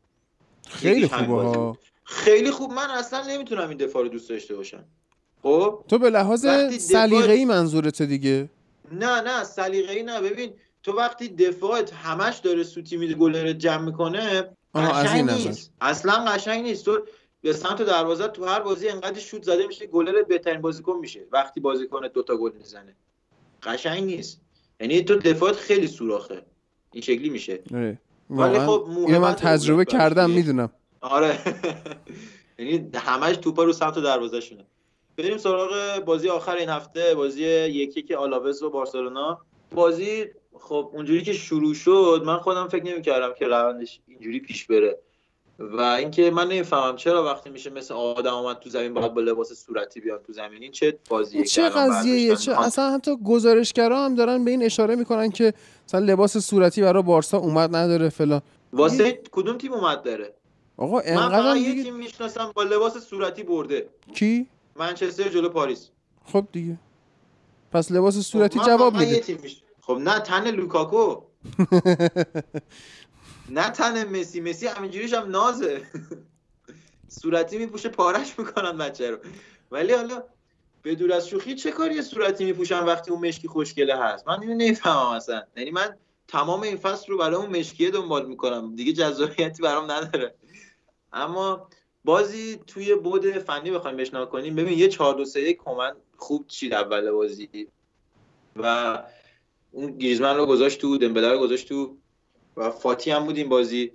خیلی 0.68 1.08
خوبه 1.08 1.26
ها. 1.26 1.70
بود. 1.70 1.78
خیلی 2.04 2.50
خوب. 2.50 2.72
من 2.72 2.90
اصلا 2.90 3.22
نمی‌تونم 3.28 3.68
این 3.68 3.78
دفاع 3.78 4.02
رو 4.02 4.08
دوست 4.08 4.28
داشته 4.28 4.56
باشم. 4.56 4.84
خب؟ 5.42 5.84
تو 5.88 5.98
به 5.98 6.10
لحاظ 6.10 6.44
وقتی 6.44 6.66
دفاع- 6.66 6.78
سلیقه‌ای 6.78 7.44
منظورته 7.44 8.06
دیگه. 8.06 8.50
نه 8.92 9.20
نه 9.20 9.44
سلیقه‌ای 9.44 10.02
نه. 10.02 10.20
ببین 10.20 10.54
تو 10.86 10.92
وقتی 10.92 11.28
دفاعت 11.28 11.92
همش 11.94 12.38
داره 12.38 12.62
سوتی 12.62 12.96
میده 12.96 13.14
گل 13.14 13.36
رو 13.36 13.52
جمع 13.52 13.84
می‌کنه 13.84 14.50
قشنگ. 14.74 15.30
نیست. 15.30 15.72
اصلا 15.80 16.24
قشنگ 16.24 16.62
نیست. 16.62 16.84
تو 16.84 17.00
به 17.42 17.52
سمت 17.52 17.82
دروازه 17.82 18.28
تو 18.28 18.44
هر 18.44 18.60
بازی 18.60 18.88
انقدر 18.88 19.18
شوت 19.18 19.42
زده 19.42 19.66
میشه 19.66 19.86
گلر 19.86 20.22
بهترین 20.22 20.60
بازیکن 20.60 20.96
میشه 20.96 21.20
وقتی 21.32 21.60
بازیکن 21.60 22.08
دوتا 22.14 22.36
گل 22.36 22.50
می‌زنه. 22.58 22.96
قشنگ 23.62 24.04
نیست. 24.04 24.40
یعنی 24.80 25.02
تو 25.02 25.16
دفاعت 25.16 25.56
خیلی 25.56 25.86
سوراخه. 25.86 26.42
این 26.92 27.02
شکلی 27.02 27.28
میشه. 27.30 27.60
ولی 28.30 28.58
خب 28.58 28.86
اینو 29.06 29.20
من 29.20 29.34
تجربه 29.34 29.84
کردم. 29.84 30.30
می‌دونم. 30.30 30.70
آره. 31.00 31.38
یعنی 32.58 32.90
همش 32.94 33.36
توپا 33.36 33.64
رو 33.64 33.72
سمت 33.72 33.98
دروازه 33.98 34.40
شونه 34.40 34.64
بریم 35.16 35.38
سراغ 35.38 36.04
بازی 36.04 36.28
آخر 36.28 36.56
این 36.56 36.68
هفته 36.68 37.14
بازی 37.14 37.42
یکی 37.44 38.02
که 38.02 38.16
آلاوز 38.16 38.62
و 38.62 38.70
بارسلونا. 38.70 39.40
بازی 39.70 40.26
خب 40.60 40.90
اونجوری 40.92 41.22
که 41.22 41.32
شروع 41.32 41.74
شد 41.74 42.22
من 42.26 42.36
خودم 42.36 42.68
فکر 42.68 42.84
نمی‌کردم 42.84 43.34
که 43.38 43.46
روندش 43.46 44.00
اینجوری 44.06 44.40
پیش 44.40 44.66
بره. 44.66 44.98
و 45.58 45.80
اینکه 45.80 46.30
من 46.30 46.48
نمی‌فهمم 46.48 46.96
چرا 46.96 47.24
وقتی 47.24 47.50
میشه 47.50 47.70
مثل 47.70 47.94
آدم 47.94 48.34
اومد 48.34 48.58
تو 48.58 48.70
زمین 48.70 48.94
باید 48.94 49.14
با 49.14 49.20
لباس 49.20 49.52
صورتی 49.52 50.00
بیان 50.00 50.18
تو 50.26 50.32
زمین. 50.32 50.62
این 50.62 50.72
چه 50.72 50.98
بازیه 51.08 51.44
چه 51.44 51.68
قضیه 51.68 52.36
چه 52.36 52.60
اصلا 52.60 52.90
حتی 52.90 53.16
گزارشگرا 53.24 54.04
هم 54.04 54.14
دارن 54.14 54.44
به 54.44 54.50
این 54.50 54.62
اشاره 54.62 54.96
می‌کنن 54.96 55.30
که 55.30 55.54
مثلا 55.88 56.00
لباس 56.00 56.36
صورتی 56.36 56.82
برای 56.82 57.02
بارسا 57.02 57.38
اومد 57.38 57.76
نداره 57.76 58.08
فلان. 58.08 58.42
واسه 58.72 59.22
کدوم 59.32 59.58
تیم 59.58 59.72
اومد 59.72 60.02
داره 60.02 60.34
آقا 60.76 60.96
من 60.96 61.02
انقدر 61.06 61.28
فقط 61.28 61.56
هم 61.56 61.56
یه 61.56 61.70
دیگه 61.70 61.82
تیم 61.82 61.96
می‌شناسم 61.96 62.52
با 62.54 62.62
لباس 62.62 62.98
صورتی 62.98 63.42
برده. 63.42 63.88
کی؟ 64.14 64.46
منچستر 64.76 65.28
جلو 65.28 65.48
پاریس. 65.48 65.90
خب 66.24 66.46
دیگه. 66.52 66.78
پس 67.72 67.92
لباس 67.92 68.18
صورتی 68.18 68.58
خب 68.58 68.68
من 68.68 68.76
جواب 68.76 68.96
میده. 68.96 69.22
خب 69.86 69.98
نه 70.02 70.20
تن 70.20 70.50
لوکاکو. 70.50 71.22
نه 73.48 73.70
تن 73.70 74.18
مسی. 74.18 74.40
مسی 74.40 74.66
همینجوریش 74.66 75.14
هم 75.14 75.30
نازه. 75.30 75.86
صورتی 77.08 77.58
میپوشه 77.58 77.88
پارش 77.88 78.38
می‌کنن 78.38 78.78
بچه 78.78 79.10
رو. 79.10 79.18
ولی 79.70 79.92
حالا 79.92 80.22
به 80.82 80.94
دور 80.94 81.12
از 81.12 81.28
شوخی 81.28 81.54
چه 81.54 81.70
کاری 81.70 82.02
صورتی 82.02 82.44
میپوشن 82.44 82.84
وقتی 82.84 83.10
اون 83.10 83.28
مشکی 83.28 83.48
خوشگله 83.48 83.96
هست؟ 83.96 84.28
من 84.28 84.40
اینو 84.40 84.54
نمی‌فهمم 84.54 85.06
اصلا. 85.06 85.42
یعنی 85.56 85.70
من 85.70 85.96
تمام 86.28 86.62
این 86.62 86.76
فصل 86.76 87.12
رو 87.12 87.18
برای 87.18 87.36
اون 87.36 87.58
مشکیه 87.58 87.90
دنبال 87.90 88.26
می‌کنم. 88.26 88.76
دیگه 88.76 88.92
جذابیتی 88.92 89.62
برام 89.62 89.90
نداره. 89.90 90.34
اما 91.12 91.68
بازی 92.04 92.60
توی 92.66 92.94
بود 92.94 93.38
فنی 93.38 93.70
بخوایم 93.70 93.96
بهش 93.96 94.08
نگاه 94.08 94.30
کنیم. 94.30 94.54
ببین 94.56 94.78
یه 94.78 94.88
4 94.88 95.14
2 95.14 95.24
3 95.24 95.40
1 95.40 95.58
کمن 95.64 95.92
خوب 96.16 96.46
چید 96.46 96.74
اول 96.74 97.10
بازی. 97.10 97.68
و 98.56 98.98
اون 99.76 99.98
گریزمن 99.98 100.36
رو 100.36 100.46
گذاشت 100.46 100.80
تو 100.80 100.98
دمبله 100.98 101.32
رو 101.32 101.38
گذاشت 101.38 101.68
تو 101.68 101.96
و 102.56 102.70
فاتی 102.70 103.10
هم 103.10 103.24
بود 103.24 103.36
این 103.36 103.48
بازی. 103.48 103.92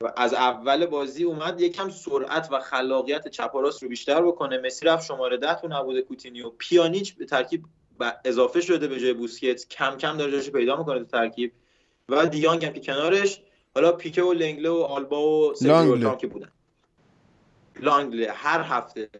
و 0.00 0.12
از 0.16 0.34
اول 0.34 0.86
بازی 0.86 1.24
اومد 1.24 1.60
یکم 1.60 1.90
سرعت 1.90 2.48
و 2.52 2.60
خلاقیت 2.60 3.28
چپ 3.28 3.54
و 3.54 3.60
راست 3.60 3.82
رو 3.82 3.88
بیشتر 3.88 4.22
بکنه. 4.22 4.58
مسی 4.58 4.86
رفت 4.86 5.06
شماره 5.06 5.36
ده 5.36 5.54
تو 5.54 5.68
نبود 5.68 6.00
کوتینیو. 6.00 6.50
پیانیچ 6.58 7.14
به 7.14 7.24
ترکیب 7.24 7.64
اضافه 8.24 8.60
شده 8.60 8.88
به 8.88 9.00
جای 9.00 9.12
بوسکت 9.12 9.68
کم 9.68 9.96
کم 9.96 10.16
داره 10.16 10.32
جاشو 10.32 10.52
پیدا 10.52 10.76
می‌کنه 10.76 10.98
تو 10.98 11.04
ترکیب. 11.04 11.52
و 12.08 12.26
دیانگ 12.26 12.64
هم 12.64 12.72
که 12.72 12.80
کنارش. 12.80 13.40
حالا 13.74 13.92
پیکه 13.92 14.22
و 14.22 14.32
لنگله 14.32 14.70
و 14.70 14.74
آلبا 14.74 15.50
و 15.50 15.54
هم 15.66 16.16
که 16.16 16.26
بودن. 16.26 16.52
لانگله. 17.80 18.30
هر 18.32 18.60
هفته 18.62 19.10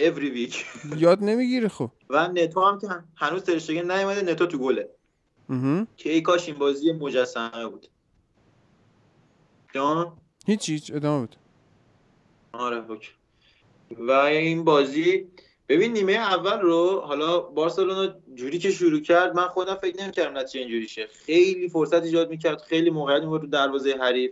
every 0.00 0.30
week. 0.36 0.56
یاد 0.96 1.18
نمی‌گیره 1.22 1.68
خب. 1.68 1.90
و 2.10 2.28
نتو 2.28 2.60
هم 2.60 2.78
که 2.78 2.88
هنوز 3.16 3.42
ترشتگن 3.42 3.90
نیومده. 3.90 4.32
نتو 4.32 4.46
تو 4.46 4.58
گله. 4.58 4.88
که 5.96 6.12
ای 6.12 6.20
کاش 6.20 6.48
این 6.48 6.58
بازی 6.58 6.92
مجسمه 6.92 7.66
بود. 7.66 7.86
جان؟ 9.74 10.12
هیچ 10.46 10.68
هیچ 10.68 10.92
ادامه 10.94 11.26
بده. 11.26 11.36
آره 12.52 12.90
اوکی. 12.90 13.10
و 13.98 14.10
این 14.10 14.64
بازی 14.64 15.26
ببین 15.68 15.92
نیمه 15.92 16.12
اول 16.12 16.60
رو 16.60 17.00
حالا 17.00 17.40
بارسلونا 17.40 18.14
جوری 18.34 18.58
که 18.58 18.70
شروع 18.70 19.00
کرد 19.00 19.36
من 19.36 19.48
خودم 19.48 19.74
فکر 19.74 20.02
نمی‌کردم 20.02 20.38
نتیجه 20.38 20.60
اینجوری 20.60 20.88
شه. 20.88 21.06
خیلی 21.26 21.68
فرصت 21.68 22.02
ایجاد 22.02 22.30
می‌کرد 22.30 22.60
خیلی 22.60 22.90
موقعیت 22.90 23.22
می‌برد 23.22 23.42
رو 23.42 23.46
دروازه 23.46 23.96
حریف. 24.00 24.30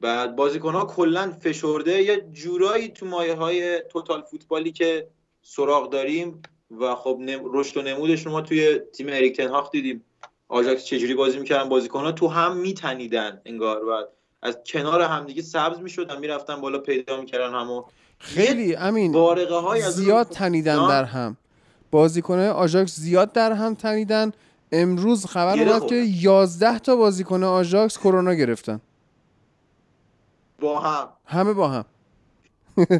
بعد 0.00 0.36
بازیکن‌ها 0.36 0.84
کلا 0.84 1.32
فشرده 1.40 2.02
یه 2.02 2.28
جورایی 2.32 2.88
تو 2.88 3.06
مایه 3.06 3.34
های 3.34 3.82
total 3.88 4.22
football 4.22 4.66
ی 4.66 4.72
که 4.72 5.08
سراغ 5.42 5.90
داریم 5.90 6.42
و 6.70 6.94
خب. 6.94 7.20
رشد 7.44 7.76
و 7.76 7.82
نمودش 7.82 8.26
رو 8.26 8.32
ما 8.32 8.40
توی 8.40 8.78
تیم 8.78 9.06
اریک 9.08 9.36
تن‌هاخ 9.36 9.70
دیدیم. 9.70 10.04
آژاکس 10.50 10.84
چجوری 10.84 11.14
بازی 11.14 11.38
می‌کردن 11.38 11.68
بازیکن‌ها 11.68 12.12
تو 12.12 12.28
هم 12.28 12.56
میتنیدن 12.56 13.40
انگار 13.44 13.84
و 13.84 14.04
از 14.42 14.58
کنار 14.66 15.02
همدیگه 15.02 15.42
سبز 15.42 15.78
می‌شدن 15.78 16.18
می‌رفتن 16.18 16.60
بالا 16.60 16.78
پیدا 16.78 17.20
می‌کردن 17.20 17.52
همو. 17.52 17.84
خیلی 18.18 18.76
امین 18.76 19.12
بارقه 19.12 19.54
های 19.54 19.82
از 19.82 19.94
زیاد 19.94 20.28
تنیدن. 20.28 20.88
در 20.88 21.04
هم. 21.04 21.36
بازیکنه 21.90 22.48
آژاکس 22.50 22.96
زیاد 22.96 23.32
در 23.32 23.52
هم 23.52 23.74
تنیدن. 23.74 24.32
امروز 24.72 25.26
خبر 25.26 25.62
اومد. 25.62 25.86
که 25.86 25.94
11 25.94 26.78
تا 26.78 26.96
بازیکن 26.96 27.42
آژاکس 27.42 27.98
کرونا 27.98 28.34
گرفتن. 28.34 28.80
با 30.60 30.80
هم. 30.80 31.08
همه 31.26 31.52
با 31.52 31.68
هم. 31.68 31.84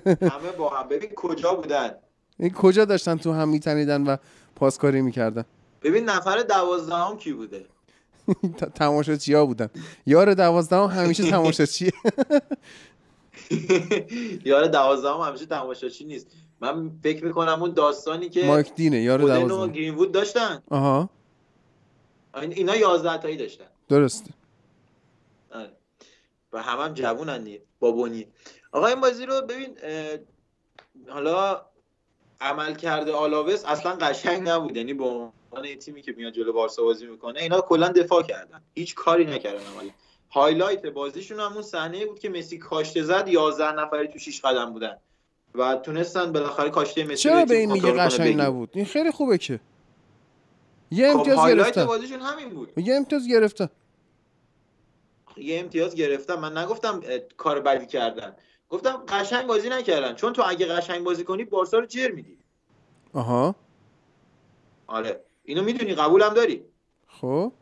همه 0.08 0.52
با 0.58 0.68
هم. 0.68 0.88
ببین 0.88 1.10
کجا 1.16 1.54
بودن. 1.54 1.90
این 2.38 2.50
کجا 2.50 2.84
داشتن 2.84 3.16
تو 3.16 3.32
هم 3.32 3.48
میتنیدن 3.48 4.06
و 4.06 4.16
پاسکاری 4.56 5.02
می‌کردن؟ 5.02 5.44
ببین 5.82 6.04
نفر 6.04 6.42
دوازدهم 6.42 7.16
کی 7.16 7.32
بوده؟ 7.32 7.66
تماشاچی 8.74 9.34
ها 9.34 9.46
بودن؟ 9.46 9.68
یار 10.06 10.34
دوازدهم 10.34 10.86
همیشه 10.86 11.30
تماشاچیه 11.30 11.92
یار 14.44 14.66
دوازدهم 14.66 15.20
همیشه 15.20 15.46
تماشاچی 15.46 16.04
نیست. 16.04 16.26
من 16.60 16.90
فکر 17.02 17.24
می‌کنم 17.24 17.62
اون 17.62 17.72
داستانی 17.74 18.28
که 18.28 18.46
مایک 18.46 18.74
دینه 18.74 19.02
یار 19.02 19.18
دوازدهم. 19.18 19.72
گرین‌وود 19.72 20.12
داشتن. 20.12 20.62
آها. 20.70 21.10
این- 22.34 22.52
اینا 22.52 22.76
11 22.76 23.18
تایی 23.18 23.36
داشتن. 23.36 23.64
درسته. 23.88 24.30
آره. 25.50 25.70
و 26.52 26.62
هم 26.62 26.78
هم 26.78 26.94
جوونن 26.94 27.48
بابونی 27.80 28.26
آقا 28.72 28.86
این 28.86 29.00
بازی 29.00 29.26
رو 29.26 29.40
ببین 29.48 29.76
حالا 31.08 31.62
عمل 32.40 32.74
کرده 32.74 33.12
آلاوس 33.12 33.64
اصلا 33.64 33.92
قشنگ 33.96 34.48
نبود. 34.48 34.76
یعنی 34.76 34.94
به 34.94 35.28
عنوان 35.52 35.74
تیمی 35.74 36.02
که 36.02 36.12
میاد 36.12 36.32
جلو 36.32 36.52
بارسا 36.52 36.82
بازی 36.82 37.06
می‌کنه 37.06 37.40
اینا 37.40 37.60
کلا 37.60 37.88
دفاع 37.88 38.22
کردن. 38.22 38.62
هیچ 38.74 38.94
کاری 38.94 39.24
نکردن 39.24 39.66
عملا 39.66 39.90
highlight 40.30 40.86
بازیشون 40.86 41.40
هم 41.40 41.52
اون 41.52 41.62
صحنه 41.62 42.06
بود 42.06 42.18
که 42.18 42.28
مسی 42.28 42.58
کاشته 42.58 43.02
زد 43.02 43.28
11 43.28 43.72
نفری 43.72 44.08
تو 44.08 44.18
6 44.18 44.40
قدم 44.40 44.72
بودن. 44.72 44.96
و 45.54 45.76
تونستن 45.76 46.32
بالاخره 46.32 46.70
کاشته 46.70 47.04
مسی 47.04 47.16
چرا 47.16 47.44
به 47.44 47.56
این 47.56 47.72
میگه 47.72 47.92
قشنگ. 47.92 48.40
نبود؟ 48.40 48.70
این 48.72 48.84
خیلی 48.84 49.10
خوبه 49.10 49.38
که. 49.38 49.60
یه 50.90 51.12
خب 51.12 51.18
امتیاز 51.18 51.38
highlight 51.38 51.66
گرفتن. 51.66 51.84
بازیشون 51.84 52.20
همین 52.20 52.48
بود. 52.48 52.72
یه 52.78 52.96
امتیاز 52.96 53.28
گرفتن. 53.28 53.68
یه 55.36 55.60
امتیاز 55.60 55.94
گرفتم 55.94 56.34
من 56.34 56.58
نگفتم 56.58 57.00
کار 57.36 57.60
بدی 57.60 57.86
کردن. 57.86 58.36
گفتم 58.68 59.02
قشنگ 59.08 59.46
بازی 59.46 59.68
نکردن. 59.68 60.14
چون 60.14 60.32
تو 60.32 60.42
اگه 60.46 60.66
قشنگ 60.66 61.04
بازی 61.04 61.24
کنی 61.24 61.44
بارسا 61.44 61.78
رو 61.78 61.86
جر 61.86 62.10
میدی. 62.10 62.38
آها. 63.12 63.54
آره. 64.86 65.20
اینو 65.50 65.62
می‌دونی 65.62 65.94
قبولم 65.94 66.34
داری. 66.34 66.64
خب. 67.06 67.52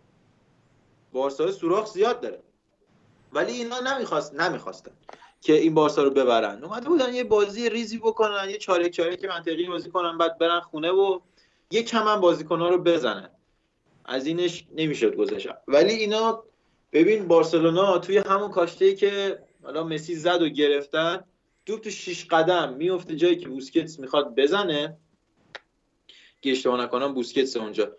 بارسا 1.13 1.53
سوراخ 1.53 1.87
زیاد 1.87 2.21
داره. 2.21 2.43
ولی 3.33 3.53
اینا 3.53 3.81
نمی‌خواست 3.81 4.35
نمی‌خواستن 4.35 4.91
که 5.41 5.53
این 5.53 5.75
بارسا 5.75 6.03
رو 6.03 6.11
ببرن. 6.11 6.65
اومده 6.65 6.89
بودن 6.89 7.15
یه 7.15 7.25
بازی 7.25 7.71
ریزی 7.71 7.99
بکنن 7.99 8.51
یه 8.51 8.59
چارک 8.59 8.91
چارک 8.91 9.25
منطقی 9.25 9.67
بازی 9.67 9.91
کنن 9.91 10.19
بعد 10.19 10.39
برن 10.39 10.61
خونه 10.61 10.91
و 10.91 11.21
یه 11.71 11.83
کم 11.83 12.09
هم 12.09 12.21
بازیکن‌ها 12.21 12.69
رو 12.69 12.79
بزنن. 12.79 13.31
از 14.05 14.27
اینش 14.27 14.67
نمی‌شد 14.77 15.17
گذشت. 15.17 15.49
ولی 15.69 15.93
اینا 15.93 16.45
ببین 16.93 17.29
بارسلونا 17.29 17.99
توی 17.99 18.19
همون 18.19 18.51
کاشته 18.51 18.95
که 18.95 19.39
حالا 19.63 19.85
مسی 19.85 20.15
زد 20.15 20.43
و 20.43 20.49
گرفتن 20.49 21.25
دو 21.67 21.79
تو 21.79 21.91
شیش 21.91 22.27
قدم 22.27 22.73
میفته 22.73 23.17
جایی 23.17 23.37
که 23.37 23.49
بوسکتس 23.49 23.99
می‌خواد 23.99 24.35
بزنه. 24.35 24.97
که 26.41 26.51
اشتباه 26.51 26.83
نکنم 26.83 27.15
بوسکتس 27.15 27.57
اونجا 27.57 27.93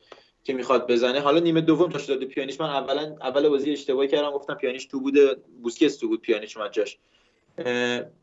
که 0.43 0.53
می‌خواد 0.53 0.91
بزنه. 0.91 1.19
حالا 1.19 1.39
نیمه 1.39 1.61
دوم 1.61 1.89
داشت 1.89 2.07
داده 2.07 2.25
پیانیش. 2.25 2.61
من 2.61 2.69
اولا 2.69 3.15
اول 3.21 3.49
بازی 3.49 3.71
اشتباهی 3.71 4.07
کردم 4.07 4.31
گفتم 4.31 4.53
پیانیش 4.53 4.85
تو 4.85 4.99
بوده. 4.99 5.35
بوسکتس 5.63 5.97
تو 5.97 6.07
بود 6.07 6.21
پیانیش 6.21 6.57
اومد 6.57 6.71
جاش. 6.71 6.97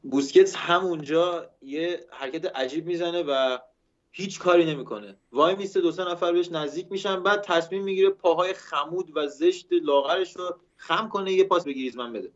بوسکتس 0.03 0.57
همونجا 0.57 1.51
یه 1.63 2.01
حرکت 2.11 2.57
عجیب 2.57 2.87
می‌زنه 2.87 3.23
و 3.23 3.59
هیچ 4.13 4.39
کاری 4.39 4.65
نمی‌کنه. 4.65 5.17
وای 5.33 5.55
میسته 5.55 5.81
دو 5.81 5.93
سه 5.93 6.05
نفر 6.05 6.33
بهش 6.33 6.49
نزدیک 6.53 6.87
میشن 6.91 7.23
بعد 7.23 7.43
تصمیم 7.43 7.85
می‌گیره 7.85 8.11
پاهای 8.11 8.53
خمود 8.53 9.13
و 9.15 9.27
زشت 9.27 9.67
لاغرش 9.83 10.37
رو 10.37 10.57
خم 10.77 11.09
کنه 11.09 11.33
یه 11.33 11.45
پاس 11.45 11.65
به 11.65 11.73
گریزمن 11.73 12.13
بده. 12.13 12.31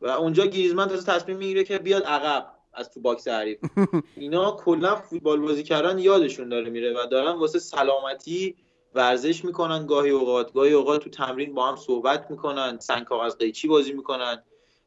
و 0.00 0.08
اونجا 0.08 0.46
گریزمن 0.46 0.88
تازه 0.88 1.12
تصمیم 1.12 1.36
می‌گیره 1.36 1.64
که 1.64 1.78
بیاد 1.78 2.02
عقب. 2.02 2.59
از 2.72 2.90
تو 2.90 3.00
box 3.00 3.28
حریف. 3.28 3.58
اینا 4.16 4.52
کلا 4.52 4.96
فوتبال 4.96 5.40
بازی 5.40 5.62
کردن 5.62 5.98
یادشون 5.98 6.48
داره 6.48 6.70
میره 6.70 6.92
و 6.92 7.06
دارن 7.06 7.32
واسه 7.32 7.58
سلامتی 7.58 8.56
ورزش 8.94 9.44
می‌کنن. 9.44 9.86
گاهی 9.86 10.10
اوقات 10.10 10.52
گاهی 10.52 10.72
اوقات 10.72 11.04
تو 11.04 11.10
تمرین 11.10 11.54
با 11.54 11.68
هم 11.68 11.76
صحبت 11.76 12.30
می‌کنن 12.30 12.78
سنگ 12.78 13.04
کاغذ 13.04 13.36
قیچی 13.36 13.68
بازی 13.68 13.92
می‌کنن. 13.92 14.42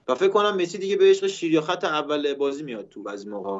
و 0.08 0.16
فکر 0.16 0.30
کنم 0.30 0.58
مسی 0.58 0.78
دیگه 0.78 0.96
به 0.96 1.06
عشق 1.06 1.28
شیر 1.28 1.54
یا 1.54 1.62
خط 1.62 1.84
اول 1.84 2.34
بازی 2.34 2.64
میاد 2.64 2.90
تو 2.90 3.04
بعضی 3.04 3.30
موقع 3.30 3.60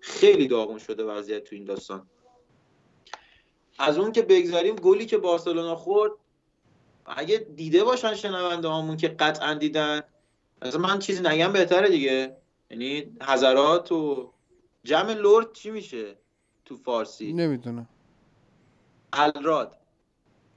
خیلی 0.00 0.48
داغون 0.48 0.78
شده 0.78 1.04
وضعیت 1.04 1.44
تو 1.44 1.56
این 1.56 1.64
داستان. 1.64 2.06
از 3.78 3.98
اون 3.98 4.12
که 4.12 4.22
بگذاریم 4.22 4.76
گلی 4.76 5.06
که 5.06 5.18
بارسلونا 5.18 5.76
خورد 5.76 6.12
اگه 7.06 7.38
دیده 7.38 7.84
باشن 7.84 8.14
شنونده 8.14 8.68
هامون 8.68 8.96
که 8.96 9.08
قطعا 9.08 9.54
دیدن 9.54 10.02
مثلا 10.62 10.80
من 10.80 10.98
چیزی 10.98 11.22
نگم 11.22 11.52
بهتره 11.52 11.88
دیگه. 11.88 12.36
یعنی 12.72 13.16
حضرات 13.22 13.92
و 13.92 14.30
جمع 14.84 15.12
لرد 15.12 15.52
چی 15.52 15.70
میشه 15.70 16.16
تو 16.64 16.76
فارسی؟ 16.76 17.32
نمی‌دونم. 17.32 17.88
الراد. 19.12 19.76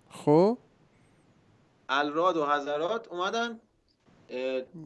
خب؟ 0.10 0.58
الراد 1.90 2.38
و 2.38 2.46
حضرات 2.46 3.08
اومدن 3.08 3.60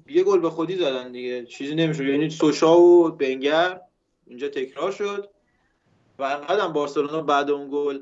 یه 0.07 0.23
گل 0.23 0.39
به 0.39 0.49
خودی 0.49 0.75
زدن 0.75 1.11
دیگه 1.11 1.45
چیزی 1.45 1.75
نمیشه 1.75 2.05
یعنی 2.05 2.29
سوشا 2.29 2.79
و 2.79 3.09
بنگر 3.09 3.81
اینجا 4.27 4.49
تکرار 4.49 4.91
شد 4.91 5.29
و 6.19 6.23
انقدر 6.23 6.67
بارسلونا 6.67 7.21
بعد 7.21 7.49
اون 7.49 7.69
گل 7.71 7.99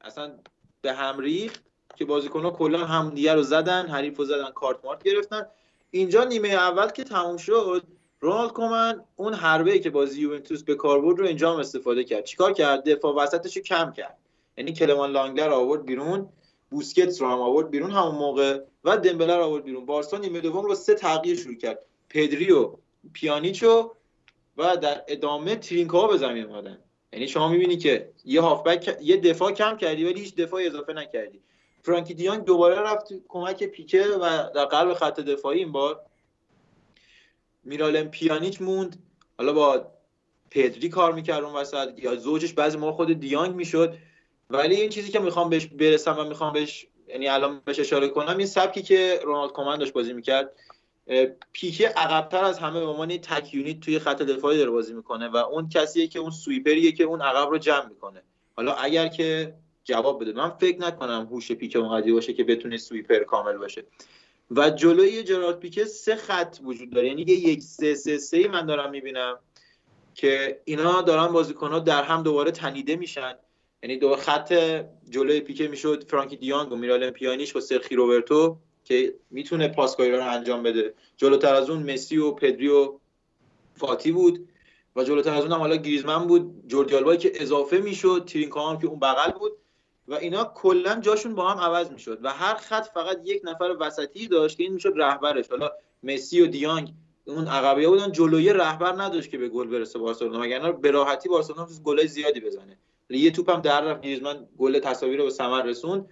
اصلا 0.00 0.32
به 0.80 0.92
هم 0.92 1.18
ریخت 1.18 1.62
که 1.96 2.04
بازیکن‌ها 2.04 2.50
کلا 2.50 2.86
هم 2.86 3.10
دیگه 3.10 3.34
رو 3.34 3.42
زدن 3.42 3.88
حریف 3.88 4.16
رو 4.16 4.24
زدن 4.24 4.50
کارت 4.50 4.84
مارت 4.84 5.02
گرفتن. 5.02 5.46
اینجا 5.90 6.24
نیمه 6.24 6.48
اول 6.48 6.88
که 6.88 7.04
تموم 7.04 7.36
شد 7.36 7.82
رونالد 8.20 8.52
کومن 8.52 9.04
اون 9.16 9.34
حربه 9.34 9.78
که 9.78 9.90
بازی 9.90 10.20
یوونتوس 10.20 10.62
به 10.62 10.74
کار 10.74 11.00
برد 11.00 11.18
رو 11.18 11.26
اینجا 11.26 11.52
هم 11.52 11.58
استفاده 11.58 12.04
کرد. 12.04 12.24
چیکار 12.24 12.52
کرد؟ 12.52 12.88
دفاع 12.88 13.14
وسطش 13.14 13.56
رو 13.56 13.62
کم 13.62 13.92
کرد. 13.92 14.18
یعنی 14.56 14.72
کلمان 14.72 15.10
لانگلر 15.10 15.48
آورد 15.48 15.86
بیرون 15.86 16.28
بوسکتس 16.70 17.22
رو 17.22 17.28
هم 17.28 17.40
آورد 17.40 17.70
بیرون 17.70 17.90
همون 17.90 18.14
موقع 18.14 18.60
و 18.84 18.96
دمبله 18.96 19.36
رو 19.36 19.42
آورد 19.42 19.64
بیرون. 19.64 19.86
بارسا 19.86 20.18
نیمه 20.18 20.40
دوم 20.40 20.64
رو 20.64 20.74
سه 20.74 20.94
تغییر 20.94 21.36
شروع 21.36 21.56
کرد. 21.56 21.78
پدریو 22.08 22.72
پیانیچو 23.12 23.94
و 24.56 24.76
در 24.76 25.02
ادامه 25.08 25.56
ترینکا 25.56 26.06
به 26.06 26.16
زمین 26.16 26.44
اومدن. 26.44 26.78
یعنی 27.12 27.28
شما 27.28 27.48
می‌بینی 27.48 27.76
که 27.76 28.10
یه 28.24 28.40
هافبک 28.40 28.96
یه 29.00 29.16
دفاع 29.16 29.52
کم 29.52 29.76
کردی 29.76 30.04
ولی 30.04 30.20
هیچ 30.20 30.34
دفاع 30.34 30.62
اضافه 30.66 30.92
نکردی. 30.92 31.40
فرانکی 31.82 32.14
دیانگ 32.14 32.44
دوباره 32.44 32.80
رفت 32.80 33.08
کمک 33.28 33.64
پیکه 33.64 34.04
و 34.04 34.50
در 34.54 34.64
قلب 34.64 34.94
خط 34.94 35.20
دفاعی 35.20 35.58
این 35.58 35.72
بار 35.72 36.00
میرالم 37.64 38.10
پیانیچ 38.10 38.62
موند. 38.62 39.02
حالا 39.38 39.52
با 39.52 39.92
پدری 40.50 40.88
کار 40.88 41.12
می‌کرد 41.12 41.44
اون 41.44 41.54
وسط. 41.54 41.98
یا 41.98 42.16
زوجش 42.16 42.52
بعضی 42.52 42.78
موقع 42.78 42.92
خود 42.92 43.20
دیانگ 43.20 43.54
می‌شد. 43.54 43.94
ولی 44.50 44.74
این 44.74 44.90
چیزی 44.90 45.10
که 45.10 45.18
می‌خوام 45.18 45.50
بهش 45.50 45.66
برسم 45.66 46.16
و 46.18 46.24
می‌خوام 46.24 46.52
بهش 46.52 46.86
یعنی 47.08 47.28
الان 47.28 47.62
بهش 47.64 47.80
اشاره 47.80 48.08
کنم 48.08 48.36
این 48.36 48.46
سبکی 48.46 48.82
که 48.82 49.20
رونالد 49.24 49.52
کومن 49.52 49.78
داشت 49.78 49.92
بازی 49.92 50.12
می‌کرد 50.12 50.52
پیکه 51.52 51.88
عقبتر 51.88 52.44
از 52.44 52.58
همه 52.58 52.80
به 52.80 52.86
عنوان 52.86 53.16
تک 53.16 53.54
یونیت 53.54 53.80
توی 53.80 53.98
خط 53.98 54.22
دفاعی 54.22 54.58
داره 54.58 54.70
بازی 54.70 54.94
می‌کنه 54.94 55.28
و 55.28 55.36
اون 55.36 55.68
کسیه 55.68 56.06
که 56.06 56.18
اون 56.18 56.30
سویپریه 56.30 56.92
که 56.92 57.04
اون 57.04 57.22
عقب 57.22 57.50
رو 57.50 57.58
جمع 57.58 57.88
می‌کنه. 57.88 58.22
حالا 58.56 58.72
اگر 58.72 59.08
که 59.08 59.54
جواب 59.84 60.20
بده 60.22 60.32
من 60.32 60.50
فکر 60.50 60.80
نکنم 60.80 61.28
هوش 61.30 61.52
پیکه 61.52 61.78
اونقدی 61.78 62.12
باشه 62.12 62.32
که 62.32 62.44
بتونه 62.44 62.76
سویپر 62.76 63.24
کامل 63.24 63.56
باشه. 63.56 63.84
و 64.50 64.70
جلوی 64.70 65.22
جرارد 65.22 65.60
پیکه 65.60 65.84
سه 65.84 66.16
خط 66.16 66.58
وجود 66.64 66.90
داره. 66.90 67.08
یعنی 67.08 67.22
یه 67.22 67.34
یک 67.34 67.62
سه 67.62 67.94
سه 67.94 68.18
سه 68.18 68.48
من 68.48 68.66
دارم 68.66 68.90
می‌بینم 68.90 69.38
که 70.14 70.60
اینا 70.64 71.02
دارن 71.02 71.32
بازیکن‌ها 71.32 71.78
در 71.78 72.02
هم 72.02 72.22
دوباره 72.22 72.50
تنیده 72.50 72.96
میشن. 72.96 73.34
یعنی 73.82 73.96
دو 73.96 74.16
خط 74.16 74.52
جلوی 75.10 75.40
پیکه 75.40 75.68
می‌شد. 75.68 76.10
فرانکی 76.10 76.36
دیانگ 76.36 76.72
و 76.72 76.76
میرالم 76.76 77.10
پیانیش 77.10 77.56
و 77.56 77.60
سرخی 77.60 77.96
روبرتو 77.96 78.58
که 78.84 79.14
می‌تونه 79.30 79.68
پاسکاری 79.68 80.10
رو 80.10 80.28
انجام 80.28 80.62
بده. 80.62 80.94
جلوتر 81.16 81.54
از 81.54 81.70
اون 81.70 81.92
مسی 81.92 82.18
و 82.18 82.30
پدری 82.30 82.68
و 82.68 82.98
فاتی 83.76 84.12
بود 84.12 84.48
و 84.96 85.04
جلوتر 85.04 85.34
از 85.34 85.42
اون 85.42 85.52
هم 85.52 85.58
حالا 85.58 85.76
گریزمن 85.76 86.26
بود. 86.26 86.62
جوردی 86.66 86.94
آلبایی 86.94 87.18
که 87.18 87.32
اضافه 87.34 87.78
می‌شد. 87.78 88.24
ترینکا 88.26 88.76
که 88.76 88.86
اون 88.86 88.98
بغل 88.98 89.30
بود. 89.30 89.52
و 90.08 90.14
اینا 90.14 90.44
کلا 90.44 91.00
جاشون 91.00 91.34
با 91.34 91.50
هم 91.50 91.58
عوض 91.58 91.90
می‌شد 91.90 92.18
و 92.22 92.32
هر 92.32 92.54
خط 92.54 92.86
فقط 92.94 93.20
یک 93.24 93.42
نفر 93.44 93.76
وسطی 93.80 94.28
داشت 94.28 94.56
که 94.56 94.62
این 94.64 94.72
می‌شد 94.72 94.92
رهبرش. 94.96 95.48
حالا 95.48 95.70
مسی 96.02 96.40
و 96.40 96.46
دیانگ 96.46 96.92
اون 97.24 97.48
عقبیه 97.48 97.88
بودن 97.88 98.12
جلوی 98.12 98.52
رهبر 98.52 99.02
نداشت 99.02 99.30
که 99.30 99.38
به 99.38 99.48
گل 99.48 99.66
برسه 99.66 99.98
بارسلونا. 99.98 100.40
وگرنه 100.40 100.72
به 100.72 100.90
راحتی 100.90 101.28
بارسلونا 101.28 101.68
گلای 101.84 102.06
زیادی 102.06 102.40
بزنه. 102.40 102.78
یه 103.10 103.30
توپ 103.30 103.50
هم 103.50 103.60
در 103.60 103.80
رفت 103.80 104.00
گریزمان 104.00 104.48
گل 104.58 104.78
تساوی 104.78 105.16
رو 105.16 105.24
به 105.24 105.30
ثمر 105.30 105.62
رسوند. 105.62 106.08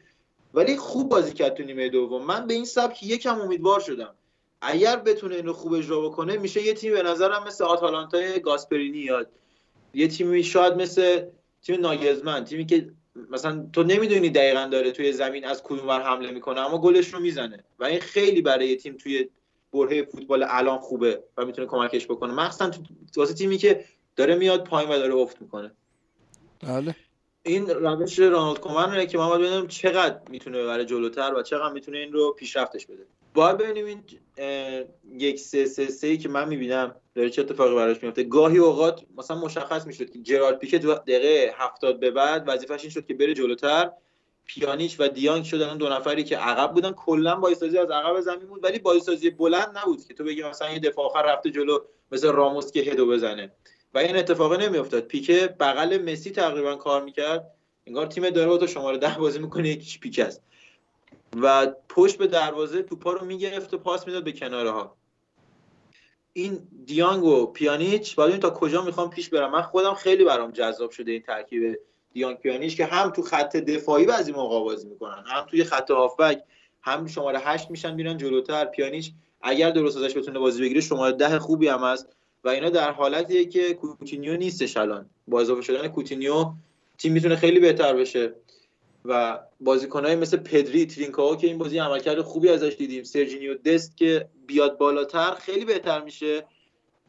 ولی 0.55 0.77
خوب 0.77 1.09
بازی 1.09 1.33
کرد 1.33 1.55
تو 1.55 1.63
نیمه 1.63 1.89
دوم. 1.89 2.25
من 2.25 2.47
به 2.47 2.55
این 2.55 2.65
سبک 2.65 3.03
یکم 3.03 3.41
امیدوار 3.41 3.81
شدم. 3.81 4.15
اگر 4.61 4.97
بتونه 4.97 5.35
اینو 5.35 5.53
خوب 5.53 5.73
اجرا 5.73 6.01
بکنه 6.01 6.37
میشه 6.37 6.63
یه 6.63 6.75
تیم 6.75 6.93
به 6.93 7.03
نظرم 7.03 7.45
مثل 7.47 7.65
آتالانتای 7.65 8.41
گاسپرینی 8.41 8.99
یاد. 8.99 9.29
یه 9.95 10.09
تیمی 10.09 10.45
شاید 10.45 10.75
مثل 10.75 11.25
تیم 11.63 11.81
ناگزمن 11.81 12.45
تیمی 12.45 12.67
که 12.67 12.91
مثلا 13.31 13.67
تو 13.73 13.83
نمی‌دونی 13.83 14.31
دقیقا 14.31 14.69
داره 14.73 14.91
توی 14.91 15.13
زمین 15.13 15.45
از 15.45 15.63
کدوم 15.63 15.89
ور 15.89 16.03
حمله 16.03 16.31
می‌کنه 16.31 16.61
اما 16.61 16.79
گلش 16.79 17.15
رو 17.15 17.21
می‌زنه. 17.21 17.65
و 17.79 17.85
این 17.85 18.01
خیلی 18.01 18.43
برای 18.43 18.77
تیم 18.77 18.97
توی 18.97 19.29
برهه 19.73 20.03
فوتبال 20.03 20.47
الان 20.49 20.79
خوبه 20.79 21.23
و 21.37 21.45
می‌تونه 21.45 21.69
کمکش 21.69 22.07
بکنه. 22.07 22.33
مخصوصا 22.33 22.71
تو 22.71 22.81
واسه 23.17 23.35
تیمی 23.35 23.59
که 23.59 23.85
داره 24.17 24.35
میاد 24.35 24.65
پایین 24.65 24.91
و 24.91 24.99
داره 24.99 25.15
افت 25.15 25.43
می‌کنه. 25.43 25.73
بله. 26.63 26.97
این 27.43 27.69
روش 27.69 28.19
رونالد 28.19 28.61
کومن 28.61 28.95
رو 28.95 29.05
که 29.05 29.19
ما 29.19 29.29
باید 29.29 29.41
ببینیم 29.41 29.67
چقدر 29.67 30.21
می‌تونه 30.31 30.63
ببره 30.63 30.85
جلوتر 30.85 31.35
و 31.35 31.43
چقدر 31.43 31.73
می‌تونه 31.73 31.99
این 31.99 32.13
رو 32.13 32.33
پیشرفتش 32.33 32.87
بده. 32.87 33.07
باید 33.37 33.57
ببینیم 33.57 33.87
این 33.87 34.03
یک 35.19 35.41
سه 35.41 35.67
سه 35.67 35.87
سه 35.87 36.17
که 36.17 36.29
من 36.29 36.49
می‌بینم 36.49 36.95
داره 37.15 37.31
چه 37.31 37.43
اتفاقی 37.43 37.75
براش 37.75 38.03
میفته 38.03 38.23
گاهی 38.23 38.59
اوقات 38.59 39.03
مثلا 39.17 39.39
مشخص 39.39 39.87
می‌شد 39.87 40.11
که 40.11 40.19
جرارد 40.19 40.59
پیکه 40.59 40.79
تو 40.79 40.95
دقیقه 40.95 41.55
هفتاد 41.57 42.01
به 42.01 42.11
بعد 42.11 42.45
وظیفش 42.47 42.81
این 42.81 42.91
شد 42.91 43.07
که 43.07 43.15
بره 43.15 43.35
جلوتر. 43.35 43.91
پیانیچ 44.47 44.97
و 44.99 45.09
دیانگ 45.09 45.45
شدن 45.45 45.77
دو 45.77 45.89
نفری 45.89 46.25
که 46.25 46.37
عقب 46.37 46.73
بودن 46.73 46.93
کلا 46.93 47.37
بازیسازی 47.37 47.79
از 47.79 47.91
عقب 47.91 48.21
زمین 48.21 48.47
بود 48.47 48.65
ولی 48.65 48.79
بازیسازی 48.79 49.31
بلند 49.31 49.79
نبود 49.79 50.05
که 50.09 50.15
تو 50.15 50.25
بگی 50.25 50.43
مثلا 50.43 50.71
یه 50.71 50.79
دفاع 50.79 51.07
آخر 51.07 51.23
رفته 51.23 51.51
جلو 51.51 51.79
مثل 52.13 52.33
راموس 52.33 52.73
که 52.73 52.81
هدو 52.81 53.07
بزنه. 53.07 53.53
و 53.95 53.99
این 53.99 54.17
اتفاق 54.17 54.61
نمیافتاد. 54.61 55.03
پیکه 55.03 55.57
بغل 55.61 55.99
مسی 56.03 56.31
تقریبا 56.31 56.77
کار 56.77 57.05
می‌کرد. 57.05 57.51
انگار 57.87 58.07
تیم 58.07 58.31
داره 58.31 58.49
با 58.49 58.59
تو 58.59 58.67
شماره 58.67 58.99
ده 58.99 59.17
بازی 59.19 59.39
می‌کنه 59.39 59.69
یکیش 59.69 60.01
پیک 60.01 60.19
است. 60.19 60.43
و 61.37 61.67
پشت 61.89 62.19
به 62.19 62.27
دروازه 62.27 62.83
توپا 62.83 63.13
رو 63.13 63.27
می‌گرفت 63.27 63.75
و 63.75 63.79
پاس 63.79 64.07
می‌داد 64.07 64.25
به 64.25 64.33
کناره 64.33 64.71
ها 64.71 64.97
این 66.33 66.69
دیانگ 66.87 67.25
و 67.25 67.47
پیانیچ 67.47 68.15
باید 68.15 68.41
تا 68.41 68.51
کجا 68.51 68.85
می‌خوام 68.85 69.11
پیش 69.11 69.29
برم. 69.29 69.51
من 69.51 69.63
خودم 69.63 69.95
خیلی 69.95 70.25
برام 70.25 70.51
جذاب 70.51 70.91
شده 70.91 71.13
این 71.13 71.23
ترکیب 71.23 71.79
دیانگ 72.13 72.39
پیانیچ 72.39 72.77
که 72.77 72.85
هم 72.85 73.11
تو 73.11 73.23
خط 73.23 73.57
دفاعی 73.57 74.07
بعضی 74.07 74.33
موقع 74.33 74.61
بازی 74.61 74.89
می‌کنن 74.89 75.25
هم 75.27 75.47
توی 75.47 75.65
خط 75.65 75.91
هافبک 75.91 76.43
هم 76.83 77.07
شماره 77.07 77.39
هشت 77.39 77.71
میشن 77.71 77.95
میرن 77.95 78.17
جلوتر. 78.17 78.65
پیانیچ 78.65 79.13
اگر 79.41 79.71
درست 79.71 79.97
ازش 79.97 80.17
بتونه 80.17 80.39
بازی 80.39 80.63
بگیره 80.63 80.81
شماره 80.81 81.13
ده 81.13 81.39
خوبی 81.39 81.69
هم 81.69 81.85
هست 81.85 82.09
و 82.45 82.49
اینا 82.49 82.71
در 82.71 82.91
حالتیه 82.91 83.45
که 83.45 83.75
کوتینیو 83.75 84.37
نیستش 84.37 84.77
الان. 84.77 85.11
با 85.29 85.41
اضافه 85.41 85.63
شدن 85.63 85.89
کوتینیو 85.89 86.53
تیم 86.99 87.13
می‌تونه 87.13 87.37
خیلی 87.37 87.61
بهتر 87.61 87.95
بشه. 87.95 88.35
و 89.09 89.41
بازیکنهای 89.61 90.17
مثل 90.17 90.37
پدری 90.37 90.87
ترینکاو 90.87 91.37
که 91.37 91.47
این 91.47 91.59
بازی 91.59 91.79
عملکرد 91.79 92.21
خوبی 92.21 92.49
ازش 92.49 92.75
دیدیم. 92.79 93.05
سرجینیو 93.05 93.55
دست 93.55 93.97
که 93.97 94.29
بیاد 94.47 94.79
بالاتر 94.79 95.35
خیلی 95.35 95.65
بهتر 95.65 96.03
میشه. 96.03 96.45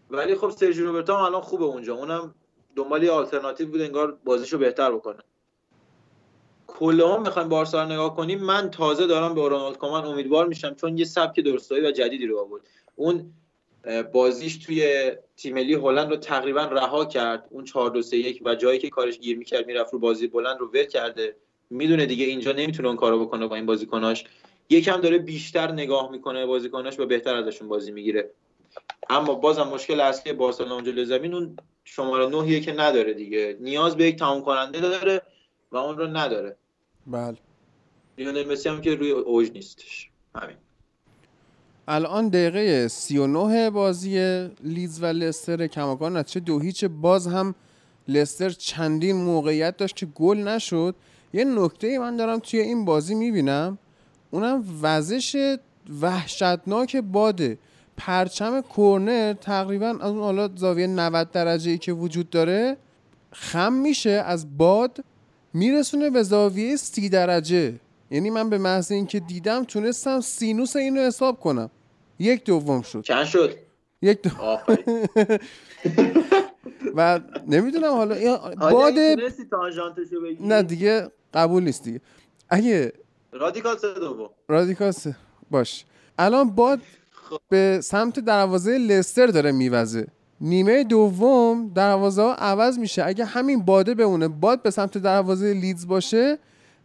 ولی 0.10 0.36
خب 0.36 0.50
سرجی 0.50 0.82
روبرتو 0.82 1.14
هم 1.14 1.24
الان 1.24 1.42
خوبه 1.42 1.66
اونجا. 1.66 1.96
اونم 1.96 2.36
دنبال 2.76 3.04
یه 3.04 3.12
آلترناتیو 3.12 3.68
بود 3.68 3.82
انگار 3.82 4.18
بازیشو 4.26 4.58
بهتر 4.58 4.92
بکنه. 4.92 5.20
کلا 6.68 7.18
می‌خوایم 7.18 7.50
بارسا 7.50 7.84
رو 7.84 7.90
نگاه 7.90 8.16
کنیم. 8.16 8.44
من 8.44 8.70
تازه 8.70 9.08
دارم 9.08 9.36
به 9.36 9.50
رونالد 9.50 9.78
کومن 9.78 10.06
امیدوار 10.06 10.48
میشم 10.48 10.76
چون 10.76 10.98
یه 10.98 11.06
سبک 11.06 11.40
درستایی 11.40 11.86
و 11.86 11.92
جدیدی 11.92 12.26
رو 12.26 12.40
آورد. 12.40 12.62
اون 12.96 13.34
بازیش 14.14 14.58
توی 14.66 15.12
تیم 15.38 15.54
ملی 15.54 15.74
هلند 15.74 16.10
رو 16.10 16.18
تقریبا 16.18 16.62
رها 16.62 17.06
کرد. 17.06 17.48
اون 17.50 17.64
4 17.64 17.90
2 17.90 18.02
3 18.02 18.18
1 18.18 18.42
و 18.46 18.56
جایی 18.56 18.80
که 18.80 18.90
کارش 18.90 19.20
گیر 19.20 19.38
می‌کرد 19.38 19.68
می‌رفت 19.68 19.94
رو 19.94 20.00
بازی 20.00 20.28
بلند 20.28 20.60
رو 20.60 20.68
ول 20.68 20.84
کرده. 20.84 21.36
می‌دونه 21.70 22.06
دیگه 22.06 22.26
اینجا 22.26 22.52
نمی‌تونه 22.52 22.88
اون 22.88 22.98
کارو 22.98 23.26
بکنه 23.26 23.48
با 23.48 23.56
این 23.56 23.66
بازیکناش. 23.66 24.26
یکم 24.70 25.02
داره 25.02 25.18
بیشتر 25.18 25.72
نگاه 25.72 26.12
می‌کنه 26.12 26.46
بازیکناش 26.46 27.00
و 27.00 27.06
بهتر 27.06 27.36
ازشون 27.36 27.68
بازی 27.68 27.92
می‌گیره. 27.92 28.30
اما 29.10 29.34
بازم 29.34 29.64
مشکل 29.64 30.00
اصلی 30.00 30.34
بارسلونا 30.34 30.76
اونجا 30.76 31.06
زمین 31.06 31.34
اون 31.34 31.58
شماره 31.84 32.28
9 32.28 32.60
که 32.60 32.74
نداره 32.74 33.14
دیگه. 33.14 33.58
نیاز 33.60 33.98
به 33.98 34.06
یک 34.06 34.20
تمام 34.20 34.42
کننده 34.42 34.80
داره 34.80 35.22
و 35.72 35.78
اون 35.78 35.98
رو 35.98 36.08
نداره. 36.08 36.56
بله. 37.08 37.38
لیونل 38.18 38.52
مسی 38.52 38.70
هم 38.70 38.82
که 38.82 38.96
روی 38.96 39.12
اوج 39.12 39.52
نیستش. 39.52 40.10
همین. 40.36 40.56
الان 41.88 42.30
دقیقه 42.30 42.88
39 42.88 43.70
بازی 43.70 44.48
لیز 44.64 45.04
و 45.04 45.06
لستر 45.06 45.68
کماکان. 45.68 46.18
نتیجه 46.18 46.46
دو 46.46 46.60
هیچ 46.60 46.86
باز 46.86 47.28
هم 47.28 47.56
لستر 48.08 48.50
چندین 48.50 49.16
موقعیت 49.16 49.78
داشت 49.78 49.96
که 49.96 50.06
گل 50.06 50.38
نشد. 50.38 50.96
یه 51.34 51.44
نکته 51.44 52.00
من 52.00 52.18
دارم 52.18 52.40
توی 52.40 52.60
این 52.60 52.86
بازی 52.86 53.16
می‌بینم. 53.16 53.78
اونم 54.32 54.64
وزش 54.82 55.58
وحشتناک 56.02 56.96
باده 56.96 57.58
پرچم 57.98 58.62
کورنر 58.62 59.34
تقریبا 59.34 59.88
از 59.88 60.12
اون 60.12 60.20
حالا 60.20 60.50
زاویه 60.56 60.88
90 60.88 61.32
درجه 61.32 61.72
ای 61.72 61.78
که 61.78 61.94
وجود 61.94 62.30
داره 62.30 62.78
خم 63.32 63.74
میشه 63.74 64.10
از 64.10 64.58
باد 64.58 65.04
میرسونه 65.54 66.10
به 66.10 66.24
زاویه 66.24 66.76
30 66.76 67.10
درجه. 67.10 67.74
یعنی 68.12 68.30
من 68.30 68.50
به 68.50 68.58
محض 68.58 68.92
اینکه 68.92 69.20
دیدم 69.20 69.64
تونستم 69.64 70.22
سینوس 70.22 70.76
اینو 70.76 71.02
حساب 71.02 71.40
کنم. 71.40 71.70
یک 72.20 72.44
دوم 72.44 72.82
شد. 72.82 73.02
چند 73.02 73.26
شد؟ 73.26 73.56
یک 74.02 74.22
دو... 74.22 74.30
و 76.96 77.20
نمی‌دونم 77.48 77.92
حالا 77.92 78.16
این 78.16 78.38
باد 78.60 78.94
بگیری؟ 78.94 80.38
نه 80.40 80.64
دیگه 80.64 81.12
قبول 81.34 81.64
نیست 81.64 81.84
دیگه. 81.84 82.02
اگه 82.50 82.94
رادیکال 83.32 83.78
سه 83.78 83.94
دوم 83.94 84.30
رادیکاس 84.48 85.08
باش. 85.52 85.86
الان 86.20 86.50
باد 86.50 86.80
به 87.50 87.80
سمت 87.84 88.20
دروازه 88.20 88.78
لستر 88.78 89.28
داره 89.28 89.52
میوزه. 89.52 90.08
نیمه 90.42 90.84
دوم 90.84 91.72
دروازه 91.76 92.22
ها 92.22 92.34
عوض 92.34 92.80
میشه. 92.80 93.06
اگه 93.06 93.26
همین 93.26 93.66
باده 93.66 93.94
بمونه 93.94 94.28
باد 94.28 94.62
به 94.62 94.72
سمت 94.72 94.98
دروازه 94.98 95.54
لیدز 95.54 95.88
باشه 95.88 96.38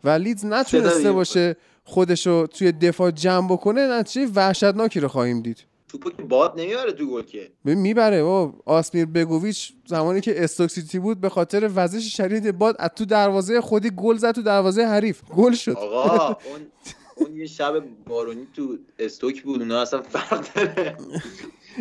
و 0.05 0.09
لیدز 0.11 0.45
نتونسته 0.45 1.13
باشه 1.13 1.57
خودشو 1.85 2.47
توی 2.47 2.73
دفاع 2.73 3.11
جمع 3.11 3.49
بکنه 3.49 3.99
نتیجه 3.99 4.33
وحشتناکی 4.35 5.01
رو 5.01 5.09
خواهیم 5.09 5.41
دید. 5.41 5.72
توپو 5.93 6.11
که 6.11 6.23
باد 6.23 6.61
نمی‌بره 6.61 6.93
تو 6.93 7.07
گل 7.07 7.23
که. 7.23 7.51
می‌بره 7.65 8.23
بابا. 8.23 8.55
آسمیر 8.67 9.07
بگوویچ 9.07 9.73
زمانی 9.87 10.21
که 10.21 10.45
استوک 10.45 10.71
سیتی 10.71 10.99
بود 10.99 11.21
به 11.21 11.29
خاطر 11.29 11.71
وزش 11.75 12.17
شدید 12.17 12.59
باد 12.59 12.77
از 12.79 12.91
تو 12.97 13.05
دروازه 13.05 13.61
خودی 13.61 13.91
گل 13.91 14.17
زد 14.17 14.33
تو 14.33 14.43
دروازه 14.43 14.83
حریف. 14.83 15.23
گل 15.37 15.53
شد. 15.53 15.73
آقا 15.73 16.27
اون 16.51 16.67
اون 17.17 17.37
یه 17.37 17.47
شب 17.47 17.83
بارونی 18.09 18.47
تو 18.57 18.79
استوک 18.99 19.43
بود 19.43 19.61
اونا 19.63 19.81
اصلا 19.81 20.03
فرق 20.03 20.55
داره. 20.55 20.97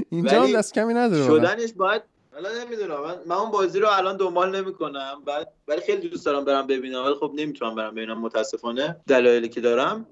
اینجا 0.09 0.43
هم 0.43 0.53
دست 0.53 0.73
کمی 0.73 0.93
نداره. 0.93 1.25
شدنش 1.25 1.73
باید 1.73 2.01
حالا 2.33 2.49
نمی‌دونم. 2.64 3.01
من, 3.03 3.15
من 3.25 3.35
اون 3.35 3.51
بازی 3.51 3.80
رو 3.80 3.88
الان 3.91 4.17
دنبال 4.17 4.61
نمی‌کنم. 4.61 5.22
بعد 5.25 5.48
ولی 5.67 5.81
خیلی 5.81 6.09
دوست 6.09 6.25
دارم 6.25 6.45
برم 6.45 6.67
ببینم. 6.67 7.03
ولی 7.06 7.14
خب 7.14 7.31
نمی‌تونم 7.35 7.75
برم 7.75 7.95
ببینم 7.95 8.22
متاسفانه 8.22 8.98
دلایلی 9.07 9.49
که 9.49 9.61
دارم. 9.61 10.06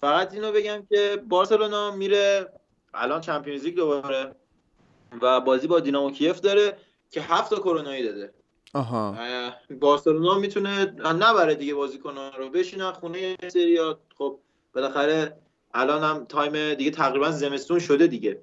فقط 0.00 0.34
اینو 0.34 0.52
بگم 0.52 0.82
که 0.88 1.22
بارسلونا 1.28 1.96
میره 1.96 2.48
الان 2.94 3.20
چمپیونز 3.20 3.64
لیگ 3.64 3.76
دوباره 3.76 4.34
و 5.22 5.40
بازی 5.40 5.66
با 5.66 5.80
دینامو 5.80 6.10
کیف 6.10 6.40
داره 6.40 6.76
که 7.10 7.20
هفت 7.20 7.50
تا 7.50 7.56
کرونایی 7.56 8.02
داده. 8.02 8.32
آها. 8.74 9.16
بارسلونا 9.80 10.38
می‌تونه 10.38 10.84
نبره 11.04 11.54
دیگه 11.54 11.74
بازیکنان 11.74 12.32
رو. 12.32 12.50
بشینن 12.50 12.92
خونه 12.92 13.36
سریا 13.48 13.98
خب 14.18 14.38
بالاخره 14.74 15.36
الان 15.74 16.02
هم 16.02 16.24
time 16.24 16.74
دیگه 16.74 16.90
تقریبا 16.90 17.30
زمستون 17.30 17.78
شده 17.78 18.06
دیگه. 18.06 18.42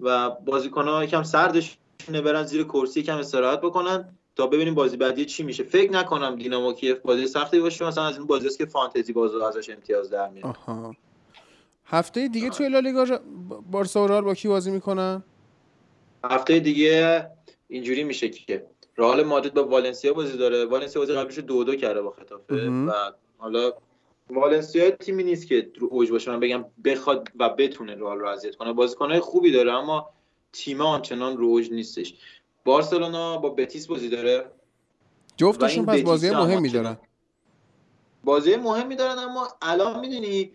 و 0.00 0.30
بازیکن‌ها 0.30 1.04
یکم 1.04 1.22
سردشونه 1.22 2.20
برن 2.24 2.42
زیر 2.42 2.64
کرسی 2.64 3.00
یکم 3.00 3.18
استراحت 3.18 3.60
بکنن 3.60 4.16
تا 4.36 4.46
ببینیم 4.46 4.74
بازی 4.74 4.96
بعدی 4.96 5.24
چی 5.24 5.42
میشه. 5.42 5.64
فکر 5.64 5.92
نکنم 5.92 6.36
دینامو 6.36 6.72
کیف 6.72 6.98
بازی 6.98 7.26
سختی 7.26 7.60
باشه 7.60 7.86
مثلا 7.86 8.04
از 8.04 8.16
این 8.16 8.26
بازی 8.26 8.46
است 8.46 8.58
که 8.58 8.66
فانتزی 8.66 9.12
بازو 9.12 9.42
ازش 9.42 9.70
امتیاز 9.70 10.10
در 10.10 10.28
میاد 10.28 10.46
آها. 10.46 10.96
هفته 11.90 12.28
دیگه 12.28 12.50
توی 12.50 12.68
لالیگا 12.68 13.20
بارسا 13.70 14.04
و 14.04 14.06
رئال 14.06 14.24
با 14.24 14.34
کی 14.34 14.48
بازی 14.48 14.70
می‌کنن؟ 14.70 15.22
هفته 16.24 16.60
دیگه 16.60 17.26
اینجوری 17.68 18.04
میشه 18.04 18.28
که 18.28 18.66
رئال 18.96 19.22
مادرید 19.22 19.54
با 19.54 19.64
والنسیا 19.64 20.12
بازی 20.12 20.38
داره. 20.38 20.64
والنسیا 20.64 21.02
بازی 21.02 21.14
قبلش 21.14 21.38
دو 21.38 21.64
دو 21.64 21.74
کرده 21.74 22.02
با 22.02 22.10
خطافه. 22.10 22.54
و 22.54 22.92
حالا 23.38 23.72
والنسیا 24.30 24.90
تیمی 24.90 25.22
نیست 25.24 25.46
که 25.46 25.70
رو 25.78 25.88
اوج 25.90 26.10
باشه. 26.10 26.30
من 26.30 26.40
بگم 26.40 26.64
بخواد 26.84 27.28
و 27.38 27.48
بتونه 27.48 27.94
رئال 27.94 28.18
رو 28.18 28.28
اذیت 28.28 28.56
کنه. 28.56 28.72
بازیکنهای 28.72 29.20
خوبی 29.20 29.52
داره 29.52 29.72
اما 29.72 30.10
تیم 30.52 30.80
آنچنان 30.80 31.36
رو 31.36 31.46
اوج 31.46 31.70
نیستش. 31.70 32.14
بارسلونا 32.64 33.36
با 33.38 33.50
بتیس 33.50 33.86
بازی 33.86 34.08
داره. 34.08 34.50
جفتشون 35.36 35.86
پس 35.86 36.00
بازی 36.00 36.30
مهمی. 36.30 36.68
دارن. 36.68 36.96
بازی 38.24 38.56
مهمی 38.56 38.96
دارن 38.96 39.18
اما 39.18 39.48
الان 39.62 40.00
می‌دونی 40.00 40.52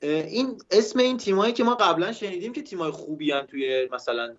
این 0.00 0.58
اسم 0.70 0.98
این 0.98 1.16
تیمایی 1.16 1.52
که 1.52 1.64
ما 1.64 1.74
قبلا 1.74 2.12
شنیدیم 2.12 2.52
که 2.52 2.62
تیمای 2.62 2.90
خوبی 2.90 3.30
هن 3.30 3.42
توی 3.42 3.88
مثلا 3.92 4.34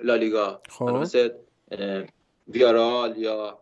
لالیگا. 0.00 0.60
خب. 0.68 0.84
مثل 0.84 1.30
ویارال 2.48 3.16
یا 3.16 3.58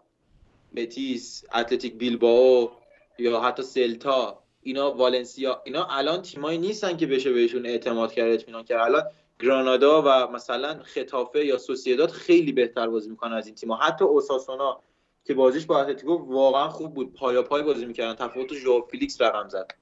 بتیس 0.76 1.44
اتلتیک 1.54 1.94
بیلبائو 1.94 2.70
یا 3.18 3.40
حتی 3.40 3.62
سلتا. 3.62 4.42
اینا 4.62 4.92
والنسیا 4.92 5.62
اینا 5.64 5.86
الان 5.90 6.22
تیمایی 6.22 6.58
نیستن 6.58 6.96
که 6.96 7.06
بشه 7.06 7.32
بهشون 7.32 7.66
اعتماد 7.66 8.12
کرد 8.12 8.32
اطمینان 8.32 8.64
کرد. 8.64 8.80
الان 8.80 9.02
گرانادا 9.40 10.02
و 10.02 10.32
مثلا 10.32 10.82
خطافه 10.82 11.46
یا 11.46 11.58
سوسیداد 11.58 12.10
خیلی 12.10 12.52
بهتر 12.52 12.88
بازی 12.88 13.10
می‌کنن 13.10 13.32
از 13.32 13.46
این 13.46 13.54
تیم‌ها. 13.54 13.76
حتی 13.76 14.04
اوساسونا 14.04 14.80
که 15.24 15.34
بازیش 15.34 15.66
با 15.66 15.80
اتلتیکو 15.80 16.12
واقعا 16.14 16.68
خوب 16.68 16.94
بود. 16.94 17.14
پایا 17.14 17.42
پای 17.42 17.62
بازی 17.62 17.86
می‌کردن. 17.86 18.26
تفاوت 18.26 18.54
ژو 18.54 18.86
فیلیکس 18.90 19.20
رقم 19.20 19.48
زد. 19.48 19.74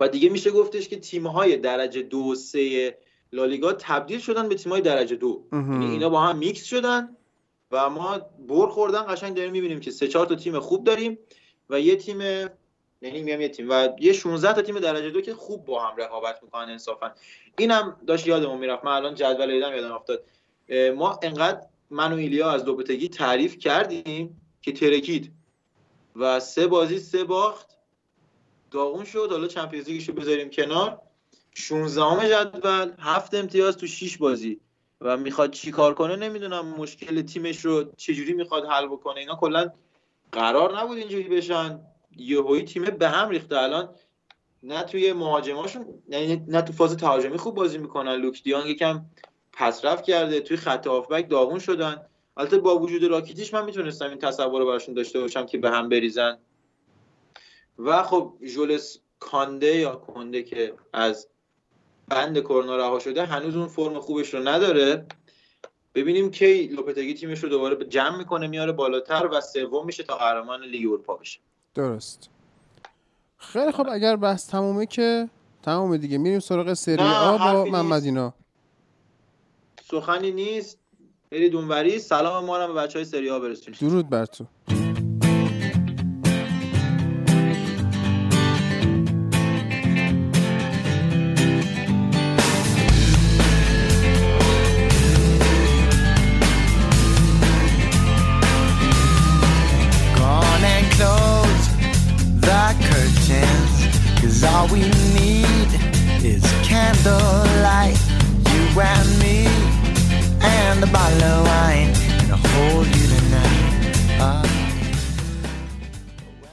و 0.00 0.08
دیگه 0.08 0.28
میشه 0.28 0.50
گفتش 0.50 0.88
که 0.88 0.96
تیم‌های 0.96 1.56
درجه 1.56 2.02
دو 2.02 2.18
و 2.18 2.34
سه 2.34 2.98
لالیگا 3.32 3.72
تبدیل 3.72 4.18
شدن 4.18 4.48
به 4.48 4.54
تیم‌های 4.54 4.80
درجه 4.80 5.16
دو. 5.16 5.44
یعنی 5.52 5.86
اینا 5.86 6.08
با 6.08 6.20
هم 6.20 6.38
میکس 6.38 6.64
شدن 6.64 7.16
و 7.70 7.90
ما 7.90 8.18
بر 8.48 8.66
خوردن 8.66 9.02
قشنگ 9.02 9.36
داریم 9.36 9.52
می‌بینیم 9.52 9.80
که 9.80 9.90
سه 9.90 10.08
چهار 10.08 10.26
تا 10.26 10.34
تیم 10.34 10.60
خوب 10.60 10.84
داریم 10.84 11.18
و 11.70 11.80
یه 11.80 11.96
تیم 11.96 12.20
یعنی 13.00 13.22
میگم 13.22 13.40
یه 13.40 13.48
تیم 13.48 13.66
و 13.70 13.88
یه 14.00 14.12
16 14.12 14.52
تا 14.52 14.62
تیم 14.62 14.78
درجه 14.78 15.10
دو 15.10 15.20
که 15.20 15.34
خوب 15.34 15.64
با 15.64 15.82
هم 15.82 15.96
رقابت 15.96 16.42
می‌کنن 16.42 16.70
انصافا. 16.70 17.10
اینم 17.58 17.96
داشت 18.06 18.26
یادمون 18.26 18.58
می‌رفت. 18.58 18.84
من 18.84 18.92
الان 18.92 19.14
جدول 19.14 19.52
دیدم 19.52 19.74
یادم 19.74 19.92
افتاد. 19.92 20.24
ما 20.96 21.20
انقدر 21.22 21.66
من 21.90 22.12
و 22.12 22.16
ایلیا 22.16 22.50
از 22.50 22.64
دوبتگی 22.64 23.08
تعریف 23.08 23.58
کردیم 23.58 24.40
که 24.62 24.72
ترکید 24.72 25.32
و 26.16 26.40
سه 26.40 26.66
بازی 26.66 26.98
سه 26.98 27.24
باخت. 27.24 27.77
داغون 28.70 29.04
شد. 29.04 29.28
حالا 29.30 29.46
چمپیونز 29.46 29.88
لیگشو 29.88 30.12
بذاریم 30.12 30.50
کنار. 30.50 31.00
16 31.54 32.30
جدول 32.30 32.92
هفت 32.98 33.34
امتیاز 33.34 33.76
تو 33.76 33.86
6 33.86 34.18
بازی. 34.18 34.60
و 35.00 35.16
می‌خواد 35.16 35.50
چی 35.50 35.70
کار 35.70 35.94
کنه 35.94 36.16
نمی‌دونم. 36.16 36.66
مشکل 36.68 37.22
تیمش 37.22 37.64
رو 37.64 37.84
چجوری 37.96 38.32
می‌خواد 38.32 38.66
حل 38.66 38.86
بکنه. 38.86 39.20
اینا 39.20 39.34
کلا 39.34 39.70
قرار 40.32 40.78
نبود 40.78 40.98
اینجوری 40.98 41.28
بشن. 41.28 41.80
یهویی 42.16 42.62
تیم 42.62 42.84
به 42.84 43.08
هم 43.08 43.28
ریخته. 43.28 43.58
الان 43.58 43.94
نه 44.62 44.82
توی 44.82 45.12
مهاجماشون 45.12 45.86
یعنی 46.08 46.44
نه 46.48 46.62
تو 46.62 46.72
فاز 46.72 46.96
تهاجمی 46.96 47.38
خوب 47.38 47.54
بازی 47.54 47.78
می‌کنن. 47.78 48.14
لوک 48.14 48.42
دیانگ 48.42 48.66
یکم 48.66 49.04
پسرفت 49.52 50.04
کرده. 50.04 50.40
توی 50.40 50.56
خط 50.56 50.86
هافبک 50.86 51.28
داغون 51.28 51.58
شدن. 51.58 52.02
البته 52.36 52.58
با 52.58 52.78
وجود 52.78 53.04
راکیتیش 53.04 53.54
من 53.54 53.64
می‌تونستم 53.64 54.08
این 54.08 54.18
تصور 54.18 54.60
رو 54.60 54.66
براشون 54.66 54.94
داشته 54.94 55.20
باشم 55.20 55.46
که 55.46 55.58
به 55.58 55.70
هم 55.70 55.88
بریزن. 55.88 56.38
و 57.78 58.02
خب 58.02 58.34
ژولس 58.46 58.98
کانده 59.18 59.76
یا 59.76 59.94
کنده 59.96 60.42
که 60.42 60.74
از 60.92 61.28
بند 62.08 62.40
کرونا 62.40 62.76
رها 62.76 62.98
شده 62.98 63.26
هنوز 63.26 63.56
اون 63.56 63.68
فرم 63.68 64.00
خوبش 64.00 64.34
رو 64.34 64.48
نداره. 64.48 65.06
ببینیم 65.94 66.30
کی 66.30 66.66
لوپتگی 66.66 67.14
تیمش 67.14 67.42
رو 67.42 67.48
دوباره 67.48 67.84
جمع 67.84 68.16
می‌کنه 68.16 68.46
میاره 68.46 68.72
بالاتر 68.72 69.28
و 69.32 69.40
سوم 69.40 69.86
میشه 69.86 70.02
تا 70.02 70.16
قهرمان 70.16 70.64
لیگ 70.64 70.86
اروپا 70.86 71.16
بشه. 71.16 71.38
درست. 71.74 72.30
خیلی 73.38 73.72
خب 73.72 73.86
اگر 73.92 74.16
بحث 74.16 74.50
تمومه 74.50 74.86
که 74.86 75.28
تمومه 75.62 75.98
دیگه. 75.98 76.18
میریم 76.18 76.40
سراغ 76.40 76.72
سری 76.72 77.02
آ 77.02 77.38
با 77.38 77.38
حرفی 77.38 77.70
محمد 77.70 77.92
نیست. 77.92 78.06
اینا. 78.06 78.34
سخنی 79.90 80.30
نیست. 80.30 80.78
برید 81.30 81.54
اونوری. 81.54 81.98
سلام 81.98 82.44
ما 82.44 82.56
رو 82.56 82.62
هم 82.62 82.74
به 82.74 82.80
بچه 82.80 82.98
های 82.98 83.04
سری 83.04 83.28
ها 83.28 83.40
برسونید. 83.40 83.80
درود 83.80 84.08
بر 84.08 84.26
تو. 84.26 84.44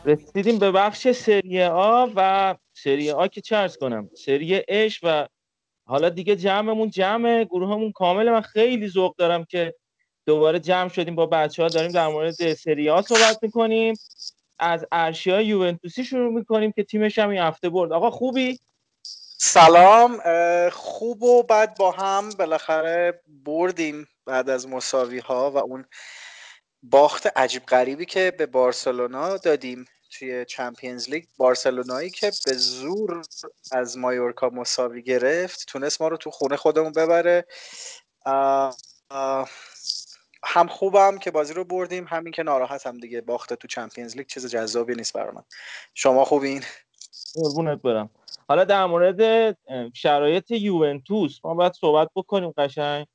رسیدیم 0.06 0.60
به 0.60 0.72
بخش 0.72 1.12
سری 1.12 1.64
آ 1.64 2.08
و 2.16 2.56
سری 2.74 3.12
آ 3.12 3.28
که 3.28 3.42
چه 3.42 3.56
ارز 3.56 3.78
کنم؟ 3.78 4.10
سری 4.14 4.64
اش 4.68 5.00
و 5.04 5.28
حالا 5.88 6.10
دیگه 6.10 6.36
جمعمون 6.36 6.90
جمع 6.90 7.44
گروهمون 7.44 7.92
کامل 7.92 8.32
من 8.32 8.42
خیلی 8.42 8.88
ذوق 8.88 9.16
دارم 9.16 9.46
که 9.46 9.76
دوباره 10.26 10.60
جمع 10.60 10.90
شدیم 10.90 11.16
با 11.16 11.26
بچه 11.26 11.64
ها 11.64 11.70
داریم 11.70 11.92
در 11.92 12.08
مورد 12.08 12.54
سری 12.54 12.90
آ 12.90 13.02
صحبت 13.02 13.40
می‌کنیم. 13.42 13.96
از 14.60 14.86
ارشیا 14.92 15.42
یوونتوسی 15.42 16.04
شروع 16.04 16.34
می‌کنیم 16.34 16.72
که 16.72 16.84
تیمش 16.84 17.20
هم 17.20 17.30
این 17.30 17.42
هفته 17.42 17.70
برد. 17.70 17.92
آقا 17.92 18.10
خوبی؟ 18.10 18.60
سلام. 19.38 20.20
خوب 20.70 21.24
و 21.24 21.44
بد 21.44 21.78
با 21.78 21.92
هم. 21.92 22.30
بالاخره 22.30 23.22
بردیم 23.28 24.08
بعد 24.26 24.50
از 24.50 24.68
مساوی 24.68 25.20
ها 25.20 25.52
و 25.52 25.58
اون 25.58 25.86
باخت 26.84 27.28
عجیب 27.38 27.66
غریبی 27.66 28.06
که 28.06 28.34
به 28.38 28.46
بارسلونا 28.46 29.38
دادیم. 29.38 29.86
توی 30.20 30.46
چمپیونز 30.46 31.10
لیگ 31.10 31.24
بارسلونایی 31.38 32.10
که 32.10 32.32
به 32.46 32.54
زور 32.54 33.22
از 33.72 33.98
مایورکا 33.98 34.50
مساوی 34.50 35.02
گرفت 35.02 35.66
تونست 35.68 36.02
ما 36.02 36.08
رو 36.08 36.18
تو 36.18 36.32
خونه 36.32 36.56
خودمون 36.56 36.92
ببره. 36.92 37.46
هم 40.44 40.68
خوبم 40.70 41.18
که 41.18 41.32
بازی 41.32 41.54
رو 41.54 41.64
بردیم 41.64 42.06
همین 42.10 42.34
که 42.34 42.44
ناراحتم 42.44 42.98
دیگه 42.98 43.22
باخت 43.22 43.54
تو 43.54 43.68
چمپیونز 43.68 44.18
لیگ 44.18 44.28
چیز 44.28 44.46
جذابی 44.46 44.96
نیست 44.96 45.14
برای 45.14 45.32
من. 45.36 45.44
شما 45.94 46.26
خوبین؟ 46.26 46.64
قربونت 47.34 47.82
برم. 47.82 48.10
حالا 48.48 48.64
در 48.64 48.86
مورد 48.86 49.58
شرایط 49.94 50.52
یوونتوس 50.52 51.40
ما 51.44 51.54
باید 51.54 51.74
صحبت 51.74 52.10
بکنیم 52.16 52.54
قشنگ. 52.58 53.08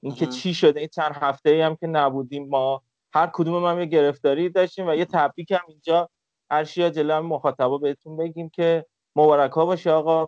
اینکه. 0.00 0.26
چی 0.26 0.54
شده؟ 0.54 0.80
این 0.80 0.88
چند 0.88 1.16
هفته 1.20 1.50
ای 1.50 1.60
هم 1.60 1.76
که 1.76 1.86
نبودیم 1.86 2.48
ما 2.48 2.82
هر 3.14 3.30
کدوم 3.32 3.64
هم 3.64 3.80
یه 3.80 3.86
گرفتاری 3.86 4.48
داشتیم 4.48 4.88
و 4.88 4.94
یه 4.94 5.04
تبریک 5.04 5.50
هم 5.50 5.64
اینجا 5.68 6.10
ارشیا 6.50 6.90
جلو 6.90 7.22
مخاطبا 7.22 7.78
بهتون 7.78 8.16
بگیم 8.16 8.48
که 8.48 8.86
مبارک 9.16 9.52
ها 9.52 9.66
باشه 9.66 9.90
آقا. 9.90 10.26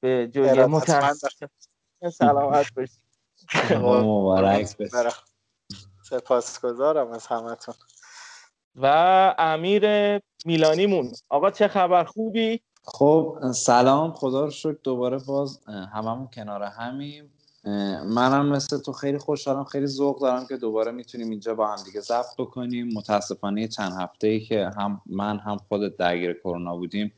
به 0.00 0.28
جوی 0.28 0.64
متاسف 0.64 1.28
سلامت 2.12 2.66
باشید 2.74 3.02
مبارک. 3.72 4.76
سپاسگزارم 6.10 7.10
از 7.10 7.26
همتون. 7.26 7.74
و 8.74 8.86
امیر 9.38 9.84
میلانیمون. 10.44 11.12
آقا 11.28 11.50
چه 11.50 11.68
خبر؟ 11.68 12.04
خوبی؟ 12.04 12.60
خب 12.84 13.38
سلام. 13.54 14.12
خدا 14.12 14.44
رو 14.44 14.50
شکر. 14.50 14.76
دوباره 14.82 15.18
باز 15.18 15.64
هممون 15.66 16.28
کنار 16.34 16.62
همیم. 16.62 17.35
منم 18.04 18.48
مثل 18.48 18.78
تو 18.78 18.92
خیلی 18.92 19.18
خوشحالم 19.18 19.64
خیلی 19.64 19.86
ذوق 19.86 20.20
دارم 20.20 20.46
که 20.46 20.56
دوباره 20.56 20.92
می‌تونیم 20.92 21.30
اینجا 21.30 21.54
با 21.54 21.66
هم 21.66 21.84
دیگه 21.84 22.00
ضبط 22.00 22.36
بکنیم. 22.38 22.88
متاسفانه 22.94 23.68
چند 23.68 23.92
هفته 24.00 24.26
ای 24.26 24.40
که 24.40 24.70
هم 24.78 25.00
من 25.06 25.38
هم 25.38 25.56
خودت 25.68 25.96
درگیر 25.96 26.32
کرونا 26.32 26.76
بودیم 26.76 27.12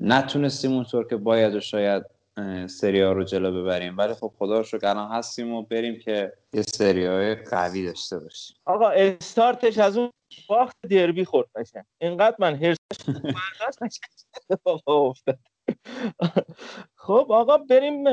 نتونستیم 0.00 0.72
اونطور 0.72 1.06
که 1.06 1.16
باید 1.16 1.54
و 1.54 1.60
شاید 1.60 2.04
اه، 2.36 2.66
سری 2.66 3.00
ها 3.00 3.12
رو 3.12 3.24
جلو 3.24 3.62
ببریم. 3.62 3.98
ولی 3.98 4.14
خب 4.14 4.32
خدا 4.38 4.58
رو 4.58 4.64
شکر 4.64 4.86
الان 4.86 5.10
هستیم 5.10 5.52
و 5.52 5.62
بریم 5.62 5.98
که 5.98 6.32
یه 6.52 6.62
سری 6.62 7.06
های 7.06 7.34
قوی 7.34 7.86
داشته 7.86 8.18
باشیم. 8.18 8.56
آقا 8.64 8.88
استارتش 8.88 9.78
از 9.78 9.96
اون 9.96 10.10
باخت 10.48 10.76
دربی 10.90 11.24
خورد 11.24 11.48
قشنگ. 11.56 11.84
اینقدر 12.00 12.36
من 12.38 12.54
هرس 12.54 12.76
برداشت 13.06 13.82
قشنگ 13.82 14.10
اتفاق 14.50 14.88
افتاد. 14.88 15.38
خب 17.04 17.26
آقا 17.30 17.58
بریم 17.58 18.04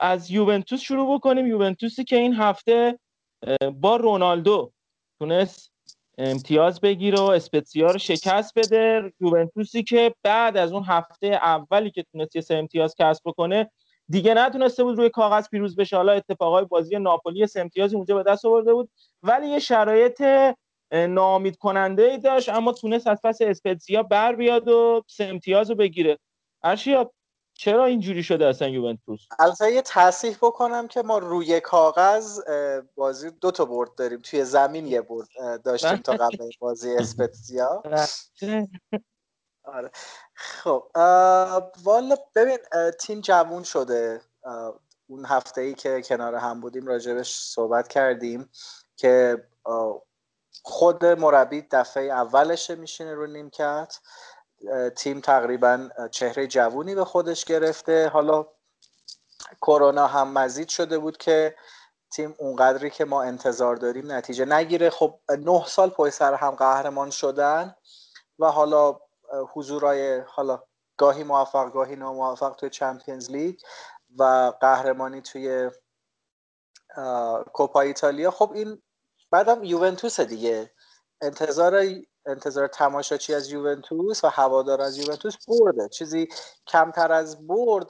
از 0.00 0.30
یوونتوس 0.30 0.80
شروع 0.80 1.14
بکنیم. 1.14 1.46
یوونتوسی 1.46 2.04
که 2.04 2.16
این 2.16 2.34
هفته 2.34 2.98
با 3.74 3.96
رونالدو 3.96 4.72
تونست 5.18 5.72
امتیاز 6.18 6.80
بگیره 6.80 7.18
و 7.18 7.22
اسپتسیا 7.22 7.90
رو 7.90 7.98
شکست 7.98 8.58
بده. 8.58 9.12
یوونتوسی 9.20 9.82
که 9.82 10.14
بعد 10.22 10.56
از 10.56 10.72
اون 10.72 10.84
هفته 10.84 11.26
اولی 11.26 11.90
که 11.90 12.04
تونست 12.12 12.36
یه 12.36 12.42
سه 12.42 12.54
امتیاز 12.54 12.94
کسب 12.98 13.22
بکنه 13.24 13.70
دیگه 14.08 14.34
نتونسته 14.34 14.84
بود 14.84 14.98
روی 14.98 15.10
کاغذ 15.10 15.48
پیروز 15.48 15.76
بشه. 15.76 15.96
حالا 15.96 16.12
اتفاقای 16.12 16.64
بازی 16.64 16.98
ناپولی 16.98 17.46
سه 17.46 17.60
امتیازی 17.60 17.96
اونجا 17.96 18.22
به 18.22 18.22
دست 18.22 18.44
آورده 18.44 18.74
بود 18.74 18.90
ولی 19.22 19.48
یه 19.48 19.58
شرایط 19.58 20.20
اه، 20.20 21.06
ناامید 21.06 21.56
کننده 21.56 22.02
ای 22.02 22.18
داشت 22.18 22.48
اما 22.48 22.72
تونست 22.72 23.06
از 23.06 23.18
پس 23.24 23.38
اسپتزیا 23.42 24.02
بر 24.02 24.36
بیاد 24.36 24.68
و 24.68 25.02
سه 25.06 25.24
امتیاز 25.24 25.70
رو 25.70 25.76
بگیره. 25.76 26.18
ارشیا 26.62 27.12
چرا 27.54 27.84
اینجوری 27.84 28.22
شده 28.22 28.46
اصلا 28.46 28.68
یوونتوس؟ 28.68 29.20
البته 29.38 29.72
یه 29.72 29.82
تصحیح 29.82 30.36
بکنم 30.36 30.88
که 30.88 31.02
ما 31.02 31.18
روی 31.18 31.60
کاغذ 31.60 32.40
بازی 32.94 33.30
دو 33.30 33.50
تا 33.50 33.64
برد 33.64 33.94
داریم. 33.94 34.20
توی 34.20 34.44
زمین 34.44 34.86
یه 34.86 35.00
برد 35.00 35.28
داشتیم 35.64 35.96
تا 35.96 36.12
قبل 36.12 36.50
بازی 36.60 36.96
اسپتزیا. 36.98 37.82
آره. 39.64 39.90
خب 40.34 40.90
والا 41.84 42.16
ببین 42.34 42.58
تیم 43.00 43.20
جوون 43.20 43.62
شده. 43.62 44.20
اون 45.06 45.24
هفته 45.26 45.60
ای 45.60 45.74
که 45.74 46.02
کنار 46.02 46.34
هم 46.34 46.60
بودیم 46.60 46.86
راجبش 46.86 47.34
صحبت 47.34 47.88
کردیم 47.88 48.50
که 48.96 49.44
خود 50.62 51.04
مربی 51.04 51.62
دفعه 51.70 52.04
اولشه 52.04 52.74
میشینه 52.74 53.14
رو 53.14 53.26
نیمکت. 53.26 53.98
تیم 54.96 55.20
تقریبا 55.20 55.88
چهره 56.10 56.46
جوونی 56.46 56.94
به 56.94 57.04
خودش 57.04 57.44
گرفته. 57.44 58.08
حالا 58.08 58.46
کرونا 59.62 60.06
هم 60.06 60.32
مزید 60.32 60.68
شده 60.68 60.98
بود 60.98 61.16
که 61.16 61.56
تیم 62.12 62.34
اونقدری 62.38 62.90
که 62.90 63.04
ما 63.04 63.22
انتظار 63.22 63.76
داریم 63.76 64.12
نتیجه 64.12 64.44
نگیره. 64.44 64.90
خب 64.90 65.20
نه 65.38 65.66
سال 65.66 65.90
پشت 65.90 66.14
سر 66.14 66.34
هم 66.34 66.50
قهرمان 66.50 67.10
شدن 67.10 67.74
و 68.38 68.46
حالا 68.46 69.00
حضورای 69.52 70.20
حالا 70.20 70.62
گاهی 70.96 71.24
موفق 71.24 71.72
گاهی 71.72 71.96
ناموفق 71.96 72.54
توی 72.54 72.70
چمپیونز 72.70 73.30
لیگ 73.30 73.60
و 74.18 74.52
قهرمانی 74.60 75.22
توی 75.22 75.70
کوپا 77.52 77.80
ایتالیا. 77.80 78.30
خب 78.30 78.52
این 78.54 78.82
بعدم 79.30 79.64
یوونتوس 79.64 80.20
دیگه. 80.20 80.70
انتظار 81.20 81.84
انتظار 82.28 82.66
تماشاچی 82.66 83.34
از 83.34 83.50
یوونتوس 83.50 84.24
و 84.24 84.28
هوادار 84.28 84.80
از 84.82 84.98
یوونتوس 84.98 85.34
برده. 85.48 85.88
چیزی 85.88 86.28
کمتر 86.66 87.12
از 87.12 87.46
برد 87.46 87.86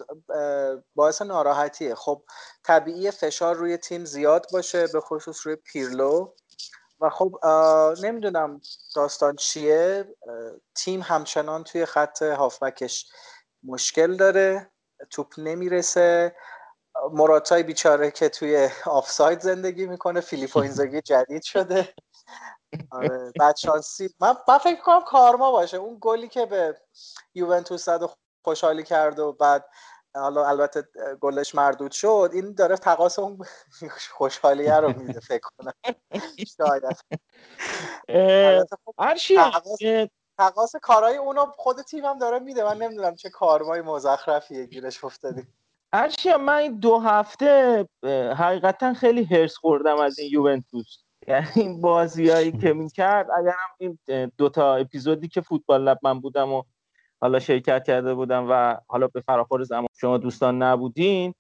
باعث 0.95 1.23
ناراحتیه. 1.23 1.95
خب 1.95 2.23
طبیعی 2.65 3.11
فشار 3.11 3.55
روی 3.57 3.77
تیم 3.77 4.05
زیاد 4.05 4.47
باشه 4.53 4.87
به 4.87 5.01
خصوص 5.01 5.47
روی 5.47 5.57
پیرلو. 5.57 6.33
و 7.01 7.11
خب 7.11 7.37
نمی‌دونم 8.03 8.61
داستان 8.97 9.37
چیه. 9.37 10.05
تیم 10.75 11.01
همچنان 11.03 11.65
توی 11.65 11.85
خط 11.87 12.23
هافبکش 12.23 13.07
مشکل 13.63 14.17
داره. 14.17 14.71
توپ 15.11 15.27
نمی‌رسه. 15.39 16.37
مراتای 17.13 17.63
بیچاره 17.63 18.11
که 18.11 18.29
توی 18.29 18.69
آفساید 18.87 19.41
زندگی 19.41 19.87
می‌کنه. 19.87 20.21
فیلیپو 20.21 20.59
اینزاگی 20.59 21.01
جدید 21.01 21.43
شده. 21.43 21.95
آره 22.91 23.33
بدشانسی 23.41 24.15
من, 24.21 24.37
من 24.49 24.59
فکر 24.59 24.81
کنم 24.81 25.01
کارما 25.01 25.53
باشه. 25.53 25.77
اون 25.77 25.99
گلی 26.01 26.29
که 26.29 26.47
به 26.47 26.81
یوونتوس 27.35 27.85
زد 27.85 28.03
و 28.03 28.09
خوشحالی 28.45 28.83
کرد 28.83 29.19
و 29.19 29.33
بعد 29.33 29.65
حالا 30.15 30.49
البته 30.49 30.89
گلش 31.21 31.55
مردود 31.55 31.93
شد 31.93 32.31
این 32.33 32.53
داره 32.53 32.77
تقاس 32.77 33.19
اون 33.19 33.39
خوشحالیه 34.17 34.77
رو 34.77 35.01
میده 35.01 35.21
فکر 35.21 35.49
کنم. 35.59 35.73
شاید. 36.47 36.85
خب 38.85 40.11
تقاس 40.39 40.77
کارهای 40.77 41.17
اونو 41.17 41.47
خود 41.57 41.83
تیمم 41.83 42.19
داره 42.19 42.39
میده. 42.39 42.65
من 42.65 42.79
نمی‌دونم 42.79 43.15
چه 43.15 43.31
کارمای 43.31 43.81
مزخرفیه 43.81 44.67
گیرش 44.67 45.05
افتادیم 45.05 45.55
ارشیا 45.93 46.39
من 46.39 46.57
این 46.57 46.79
دو 46.79 46.99
هفته 46.99 47.87
حقیقتا 48.39 48.95
خیلی 48.95 49.25
هرس 49.25 49.57
خوردم 49.57 49.97
از 49.97 50.19
این 50.19 50.33
یوونتوس. 50.33 50.99
یعنی 51.29 51.47
این 51.57 51.81
بازیایی 51.81 52.53
که 52.53 52.73
می‌کرد 52.73 53.27
اگرم 53.39 53.69
این 53.79 53.99
دوتا 54.39 54.77
اپیزودی 54.77 55.29
که 55.29 55.41
فوتبال 55.41 55.83
لب 55.83 55.99
من 56.03 56.21
بودم 56.21 56.53
و 56.53 56.63
حالا 57.21 57.39
شرکت 57.39 57.85
کرده 57.85 58.15
بودم 58.15 58.47
و 58.51 58.77
حالا 58.89 59.09
به 59.09 59.21
فراخور 59.21 59.63
زمان 59.63 59.89
شما 60.01 60.19
دوستان 60.19 60.63
نبودین 60.63 61.35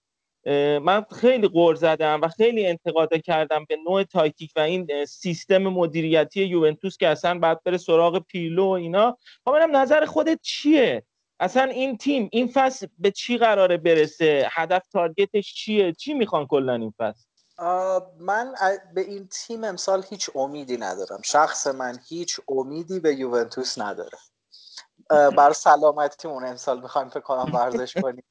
من 0.82 1.04
خیلی 1.20 1.48
غور 1.48 1.74
زدم 1.74 2.20
و 2.22 2.28
خیلی 2.28 2.66
انتقاد 2.66 3.14
کردم 3.14 3.64
به 3.68 3.76
نوع 3.86 4.02
تاکتیک 4.02 4.52
و 4.56 4.60
این 4.60 5.04
سیستم 5.04 5.58
مدیریتی 5.58 6.44
یوونتوس 6.44 6.96
که 6.96 7.08
اصلا 7.08 7.38
بعد 7.38 7.62
بره 7.64 7.76
سراغ 7.76 8.18
پیرلو 8.26 8.64
و 8.64 8.70
اینا. 8.70 9.16
خب 9.44 9.56
ببینم 9.56 9.76
نظر 9.76 10.04
خودت 10.04 10.38
چیه؟ 10.42 11.02
اصلا 11.40 11.62
این 11.62 11.96
تیم 11.96 12.28
این 12.32 12.46
فصل 12.46 12.86
به 12.98 13.10
چی 13.10 13.38
قراره 13.38 13.76
برسه؟ 13.76 14.48
هدف 14.52 14.88
تارگتش 14.88 15.54
چیه؟ 15.54 15.92
چی 15.92 16.14
می‌خوان 16.14 16.46
کلا 16.46 16.74
این 16.74 16.94
فصل؟ 16.98 17.27
من 18.18 18.54
به 18.94 19.00
این 19.00 19.28
تیم 19.28 19.64
امسال 19.64 20.04
هیچ 20.08 20.30
امیدی 20.34 20.76
ندارم. 20.76 21.22
شخص 21.22 21.66
من 21.66 21.98
هیچ 22.08 22.40
امیدی 22.48 23.00
به 23.00 23.14
یوونتوس 23.14 23.78
نداره. 23.78 24.18
بر 25.10 25.52
سلامتیمون 25.52 26.44
امسال 26.46 26.80
می‌خوایم 26.80 27.08
فکر 27.08 27.20
کنم 27.20 27.54
ورزش 27.54 27.96
کنیم. 27.96 28.24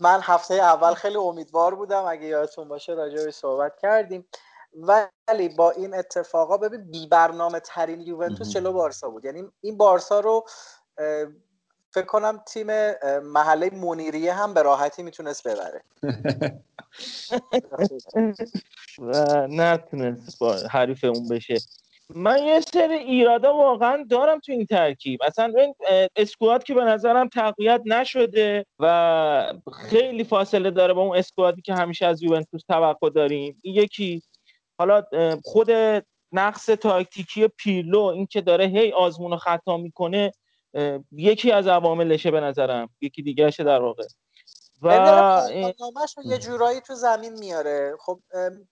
من 0.00 0.20
هفته 0.22 0.54
اول 0.54 0.94
خیلی 0.94 1.16
امیدوار 1.16 1.74
بودم. 1.74 2.04
اگه 2.04 2.26
یادتون 2.26 2.68
باشه 2.68 2.92
راجع 2.92 3.24
بهش 3.24 3.34
صحبت 3.34 3.78
کردیم. 3.78 4.28
ولی 4.72 5.48
با 5.48 5.70
این 5.70 5.94
اتفاقا 5.94 6.56
ببین 6.56 6.90
بی 6.90 7.06
برنامه 7.06 7.60
ترین 7.60 8.00
یوونتوس 8.00 8.52
جلو 8.52 8.72
بارسا 8.72 9.10
بود. 9.10 9.24
یعنی 9.24 9.52
این 9.60 9.76
بارسا 9.76 10.20
رو 10.20 10.46
فکر 11.94 12.06
کنم 12.06 12.38
تیم 12.46 12.66
محله 13.22 13.70
منیریه 13.70 14.32
هم 14.32 14.54
به 14.54 14.62
راحتی 14.62 15.02
می‌تونست 15.02 15.48
ببره. 15.48 15.82
و 18.98 19.46
نتونست 19.50 20.38
با 20.38 20.56
حریف 20.70 21.04
اون 21.04 21.28
بشه. 21.28 21.56
من 22.14 22.42
یه 22.42 22.60
سری 22.60 22.94
ایرادا 22.94 23.56
واقعا 23.56 24.06
دارم 24.10 24.40
تو 24.40 24.52
این 24.52 24.66
ترکیب. 24.66 25.20
اصلا 25.22 25.52
این 25.56 25.74
اسکواد 26.16 26.64
که 26.64 26.74
به 26.74 26.84
نظرم 26.84 27.28
تقویت 27.28 27.80
نشده 27.86 28.66
و 28.78 29.52
خیلی 29.88 30.24
فاصله 30.24 30.70
داره 30.70 30.94
با 30.94 31.02
اون 31.02 31.16
اسکوادی 31.16 31.62
که 31.62 31.74
همیشه 31.74 32.06
از 32.06 32.22
یوونتوس 32.22 32.62
توقع 32.68 33.10
داریم. 33.10 33.60
یکی 33.64 34.22
حالا 34.78 35.02
خود 35.44 35.70
نقص 36.32 36.66
تاکتیکی 36.66 37.48
پیرلو 37.48 38.02
این 38.02 38.26
که 38.26 38.40
داره 38.40 38.66
هی 38.66 38.92
آزمون 38.92 39.32
و 39.32 39.36
خطا 39.36 39.76
می‌کنه 39.76 40.32
یکی 41.12 41.52
از 41.52 41.66
عواملشه 41.66 42.30
به 42.30 42.40
نظرم. 42.40 42.90
یکی 43.00 43.22
دیگهشه 43.22 43.64
در 43.64 43.80
واقع. 43.80 44.04
و 44.82 44.88
پایان‌نامه‌ش 44.88 46.14
رو 46.16 46.24
یه 46.24 46.38
جورایی 46.38 46.80
تو 46.80 46.94
زمین 46.94 47.38
میاره. 47.38 47.96
خب 48.00 48.20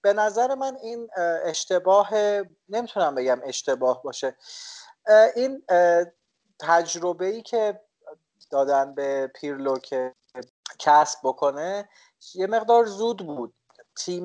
به 0.03 0.13
نظر 0.13 0.55
من 0.55 0.77
این 0.83 1.09
اه، 1.17 1.25
اشتباه 1.45 2.11
نمی‌تونم 2.69 3.15
بگم 3.15 3.41
اشتباه 3.45 4.03
باشه. 4.03 4.37
این 5.37 5.63
تجربه 6.61 7.27
ای 7.27 7.43
که 7.43 7.81
دادن 8.51 8.95
به 8.95 9.31
پیرلو 9.35 9.79
که 9.79 10.15
کسب 10.79 11.19
بکنه 11.25 11.89
یه 12.35 12.47
مقدار 12.47 12.85
زود 12.87 13.27
بود. 13.27 13.55
تیم 13.97 14.25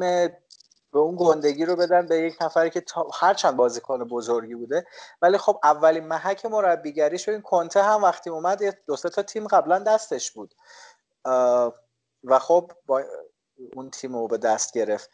به 0.94 1.00
اون 1.00 1.16
گندگی 1.20 1.66
رو 1.66 1.76
بدن 1.76 2.06
به 2.08 2.16
یک 2.18 2.42
نفری 2.42 2.70
که 2.70 2.82
تا- 2.82 3.10
هرچند 3.14 3.56
بازیکن 3.58 4.04
بزرگی 4.04 4.56
بوده. 4.56 4.86
ولی 5.22 5.38
خب 5.38 5.60
اولین 5.64 6.08
محک 6.08 6.46
مربیگریش 6.46 7.30
این 7.30 7.42
کنته 7.42 7.84
هم 7.84 8.04
وقتی 8.04 8.30
اومد 8.30 8.62
یه 8.62 8.78
دو 8.88 8.96
سه 8.96 9.10
تا 9.10 9.22
تیم 9.22 9.48
قبلا 9.48 9.80
دستش 9.80 10.32
بود. 10.32 10.56
و 12.24 12.40
خب 12.40 12.72
با 12.86 13.04
اون 13.74 13.90
تیم 13.90 14.16
رو 14.16 14.28
به 14.28 14.38
دست 14.38 14.74
گرفت. 14.74 15.10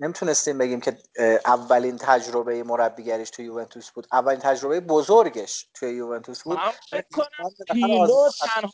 نمی‌تونستیم 0.00 0.58
بگیم 0.58 0.80
که 0.80 0.98
اولین 1.46 1.96
تجربه 1.96 2.62
مربیگریش 2.62 3.30
توی 3.30 3.44
یوونتوس 3.44 3.90
بود. 3.90 4.06
اولین 4.12 4.40
تجربه 4.40 4.80
بزرگش 4.80 5.68
توی 5.74 5.94
یوونتوس 5.94 6.42
بود. 6.42 6.58
فکر 6.90 7.04
کنم 7.12 7.50
پیرلو 7.72 8.28
تنها 8.40 8.70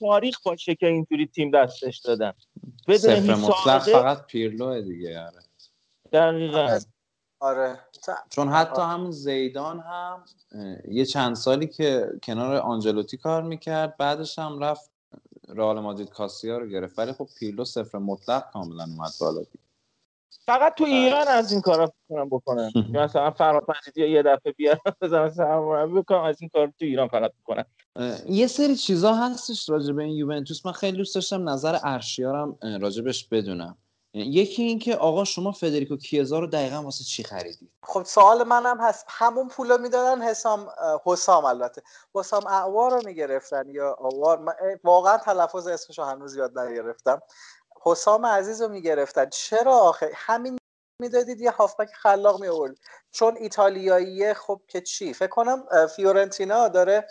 تاریخ 0.00 0.42
باشه 0.44 0.74
که 0.74 0.86
اینجوری 0.86 1.26
تیم 1.26 1.50
دستش 1.50 1.98
دادن. 1.98 2.32
بدون 2.88 3.34
فقط 3.80 4.26
پیرلوه 4.26 4.80
دیگه 4.82 5.20
آره. 5.20 5.45
دقیقا. 6.12 6.78
آره. 7.40 7.78
چون 8.30 8.48
حتی 8.48 8.82
همون 8.82 9.10
زیدان 9.10 9.80
هم 9.80 10.24
یه 10.88 11.04
چند 11.04 11.34
سالی 11.36 11.66
که 11.66 12.10
کنار 12.22 12.56
آنجلوتی 12.56 13.16
کار 13.16 13.42
می‌کرد 13.42 13.96
بعدش 13.96 14.38
هم 14.38 14.58
رفت 14.58 14.90
رئال 15.48 15.80
مادرید 15.80 16.10
کاسیا 16.10 16.58
رو 16.58 16.66
گرفت. 16.66 16.98
ولی 16.98 17.12
خب 17.12 17.28
پیرلو 17.38 17.64
صفر 17.64 17.98
مطلق 17.98 18.50
کاملا 18.50 18.84
اومد 18.84 19.12
بالا. 19.20 19.42
فقط 20.46 20.74
تو 20.74 20.84
ایران 20.84 21.28
از 21.28 21.52
این 21.52 21.60
کارا 21.60 21.92
کنم 22.08 22.28
بکنن 22.28 22.70
که 22.70 22.78
مثلا 22.98 23.30
فرهاد 23.30 23.64
مجیدی 23.68 24.08
یه 24.08 24.22
دفعه 24.22 24.52
بیارن 24.52 24.78
بزنن 25.00 25.30
سرمربی 25.30 25.92
بکنم 25.92 26.22
از 26.22 26.36
این 26.40 26.50
کار 26.52 26.66
تو 26.66 26.84
ایران 26.84 27.08
فقط 27.08 27.32
می‌کنن 27.36 27.64
اه، 27.96 28.30
یه 28.30 28.46
سری 28.46 28.76
چیزا 28.76 29.14
هستش 29.14 29.68
راجع 29.68 29.92
به 29.92 30.02
این 30.02 30.16
یوونتوس. 30.16 30.66
من 30.66 30.72
خیلی 30.72 30.96
دوست 30.96 31.14
داشتم 31.14 31.48
نظر 31.48 31.78
ارشیارم 31.82 32.58
راجبش 32.80 33.28
بدونم. 33.28 33.76
یکی 34.16 34.62
این 34.62 34.78
که 34.78 34.96
آقا 34.96 35.24
شما 35.24 35.52
فدریکو 35.52 35.96
کیزا 35.96 36.38
رو 36.38 36.46
دقیقا 36.46 36.82
واسه 36.82 37.04
چی 37.04 37.22
خریدید؟ 37.24 37.70
خب 37.82 38.02
سوال 38.04 38.44
منم 38.44 38.80
هست. 38.80 39.04
همون 39.08 39.48
پول 39.48 39.80
می‌دادن 39.80 40.22
حسام 40.22 40.68
حسام 41.04 41.44
البته. 41.44 41.82
حسام 42.14 42.46
اعوار 42.46 42.90
رو 42.90 43.00
می‌گرفتن 43.04 43.64
یا 43.68 43.96
آوار 44.00 44.38
من 44.38 44.52
اه، 44.60 44.76
واقعا 44.84 45.18
تلفظ 45.18 45.66
اسمش 45.66 45.98
رو 45.98 46.04
هنوز 46.04 46.36
یاد 46.36 46.58
نگرفتم. 46.58 47.22
حسام 47.82 48.26
عزیز 48.26 48.62
رو 48.62 48.68
می‌گرفتن. 48.68 49.28
چرا 49.30 49.72
آخه؟ 49.72 50.10
همین 50.14 50.58
می‌دادید 51.02 51.40
یه 51.40 51.50
هافبک 51.50 51.88
خلاق 51.94 52.40
می 52.40 52.48
آورد 52.48 52.76
چون 53.10 53.36
ایتالیاییه 53.36 54.34
خب 54.34 54.60
که 54.68 54.80
چی؟ 54.80 55.12
فکر 55.12 55.28
کنم 55.28 55.64
فیورنتینا 55.96 56.68
داره 56.68 57.06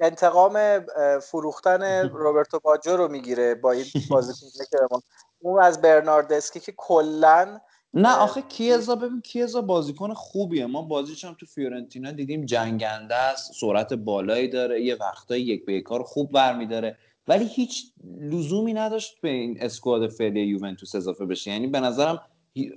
انتقام 0.00 0.84
فروختن 1.22 1.82
روبرتو 2.08 2.60
باجو 2.60 2.96
رو 2.96 3.08
می‌گیره 3.08 3.54
با 3.54 3.72
این 3.72 3.84
بازیکن 4.10 5.00
اون 5.40 5.62
از 5.62 5.80
برناردسکی 5.80 6.60
که 6.60 6.72
کلا 6.76 7.60
نه 7.94 8.16
آخه 8.16 8.42
کیزا 8.42 8.94
ببین 8.94 9.20
کیزا 9.20 9.60
بازیکن 9.60 10.14
خوبیه. 10.14 10.66
ما 10.66 10.82
بازیش 10.82 11.24
هم 11.24 11.36
تو 11.40 11.46
فیورنتینا 11.46 12.12
دیدیم 12.12 12.44
جنگنده 12.44 13.14
است 13.14 13.52
سرعت 13.60 13.94
بالایی 13.94 14.48
داره 14.48 14.82
یه 14.82 14.94
وقتایی 14.94 15.44
یک 15.44 15.64
به 15.64 15.80
کار 15.80 16.02
خوب 16.02 16.32
برمیداره. 16.32 16.96
ولی 17.28 17.44
هیچ 17.44 17.92
لزومی 18.20 18.72
نداشت 18.72 19.20
به 19.20 19.28
این 19.28 19.62
اسکواد 19.62 20.08
فعلی 20.08 20.40
یوونتوس 20.40 20.94
اضافه 20.94 21.26
بشه. 21.26 21.50
یعنی 21.50 21.66
به 21.66 21.80
نظرم 21.80 22.20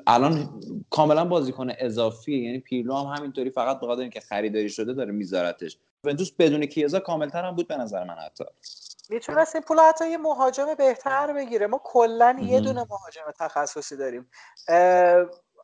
الان 0.08 0.62
کاملا 0.90 1.26
بازیکن 1.26 1.72
اضافیه. 1.80 2.44
یعنی 2.44 2.60
پیرلو 2.60 2.96
هم 2.96 3.16
همینطوری 3.18 3.50
فقط 3.50 3.80
به 3.80 3.88
خاطر 3.88 4.02
اینکه 4.02 4.20
خریداری 4.20 4.70
شده 4.70 4.94
داره 4.94 5.12
میذارتش. 5.12 5.78
یوونتوس 6.04 6.32
بدون 6.32 6.66
کیزا 6.66 7.00
کاملتر 7.00 7.46
هم 7.46 7.56
بود 7.56 7.68
به 7.68 7.78
نظر 7.78 8.04
من 8.04 8.16
حتی. 8.16 8.44
می‌تونست 9.10 9.56
این 9.56 9.64
پول 9.64 9.80
حتی 9.80 10.10
یه 10.10 10.18
مهاجم 10.18 10.76
بهتر 10.76 11.34
بگیره. 11.34 11.68
ما 11.68 11.82
کلا 11.84 12.38
یه. 12.42 12.60
دونه 12.62 12.86
مهاجم 12.90 13.22
تخصصی 13.40 13.98
داریم. 13.98 14.30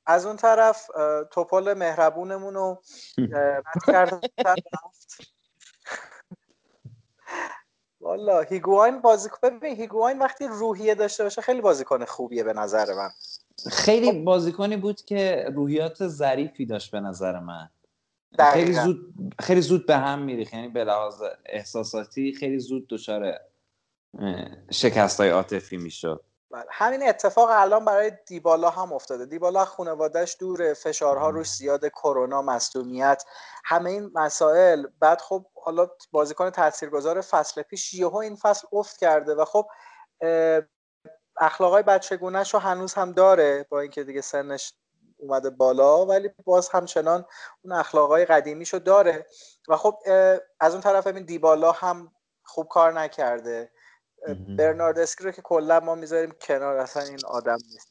از 0.06 0.26
اون 0.26 0.36
طرف 0.36 0.90
توپل 1.32 1.74
مهربونمون 1.74 2.54
رو 2.54 2.82
اه، 3.36 3.58
رد 3.58 3.64
کردن 3.88 4.22
رفت. 4.46 5.18
والا 8.02 8.42
هیگواین 8.42 9.02
بازیکن 9.02 9.38
ببین 9.50 9.76
هیگواین 9.76 10.20
وقتی 10.20 10.48
روحیه 10.48 10.96
داشته 10.96 11.24
باشه 11.24 11.42
خیلی 11.42 11.62
بازیکن 11.62 12.06
خوبیه 12.06 12.44
به 12.44 12.54
نظر 12.54 12.94
من. 12.94 13.10
خیلی 13.72 14.12
بازیکنی 14.24 14.78
بود 14.78 15.02
که 15.02 15.50
روحیات 15.56 16.08
ظریفی 16.08 16.66
داشت 16.66 16.92
به 16.92 17.00
نظر 17.00 17.40
من. 17.40 17.70
دقیقاً. 18.38 18.54
خیلی 18.54 18.74
زود 18.74 19.14
خیلی 19.40 19.62
زود 19.62 19.86
به 19.86 19.98
هم 19.98 20.20
میریخت. 20.20 20.54
یعنی 20.54 20.68
به 20.68 20.84
لحاظ 20.84 21.24
احساساتی 21.46 22.34
خیلی 22.34 22.60
زود 22.60 22.88
دچار 22.90 23.40
شکست 24.72 25.20
های 25.20 25.30
عاطفی 25.30 25.78
می‌شد. 25.78 26.24
بله. 26.52 26.66
همین 26.70 27.10
اتفاق 27.10 27.50
الان 27.52 27.86
برای 27.86 28.12
دیبالا 28.28 28.70
هم 28.70 28.94
افتاده. 28.94 29.26
دیبالا 29.26 29.66
خانوادهش 29.66 30.38
دوره 30.40 30.74
فشارها 30.74 31.30
روش 31.30 31.48
زیاد 31.48 31.88
کرونا 31.88 32.42
مصدومیت 32.42 33.24
همه 33.66 33.90
این 33.90 34.12
مسائل. 34.16 34.88
بعد 35.00 35.22
خب 35.22 35.46
حالا 35.64 35.88
بازیکن 36.12 36.50
تاثیرگذار 36.50 37.22
فصل 37.22 37.62
پیش 37.62 37.94
یهو 37.94 38.16
این 38.16 38.36
فصل 38.36 38.68
افت 38.74 38.98
کرده 38.98 39.36
و 39.36 39.46
خب 39.46 39.68
اخلاقای 41.38 41.84
بچگونهش 41.84 42.54
رو 42.54 42.60
هنوز 42.60 42.94
هم 42.94 43.12
داره 43.12 43.66
با 43.70 43.80
اینکه 43.80 44.04
دیگه 44.04 44.22
سنش 44.22 44.74
اومده 45.20 45.50
بالا 45.50 46.06
ولی 46.06 46.30
باز 46.46 46.70
همچنان 46.70 47.26
اون 47.62 47.74
اخلاقای 47.74 48.26
قدیمیشو 48.26 48.80
داره. 48.80 49.26
و 49.68 49.78
خب 49.78 49.98
از 50.60 50.74
اون 50.74 50.82
طرف 50.82 51.08
همین 51.08 51.26
دیبالا 51.26 51.72
هم 51.72 52.12
خوب 52.44 52.68
کار 52.68 52.94
نکرده. 52.94 53.72
برنارد 54.58 55.00
اسکی 55.00 55.24
رو 55.24 55.32
که 55.32 55.42
کلا 55.42 55.80
ما 55.80 55.96
می‌ذاریم 55.96 56.32
کنار 56.42 56.78
اصلا 56.78 57.04
این 57.04 57.20
آدم 57.26 57.58
نیست. 57.72 57.90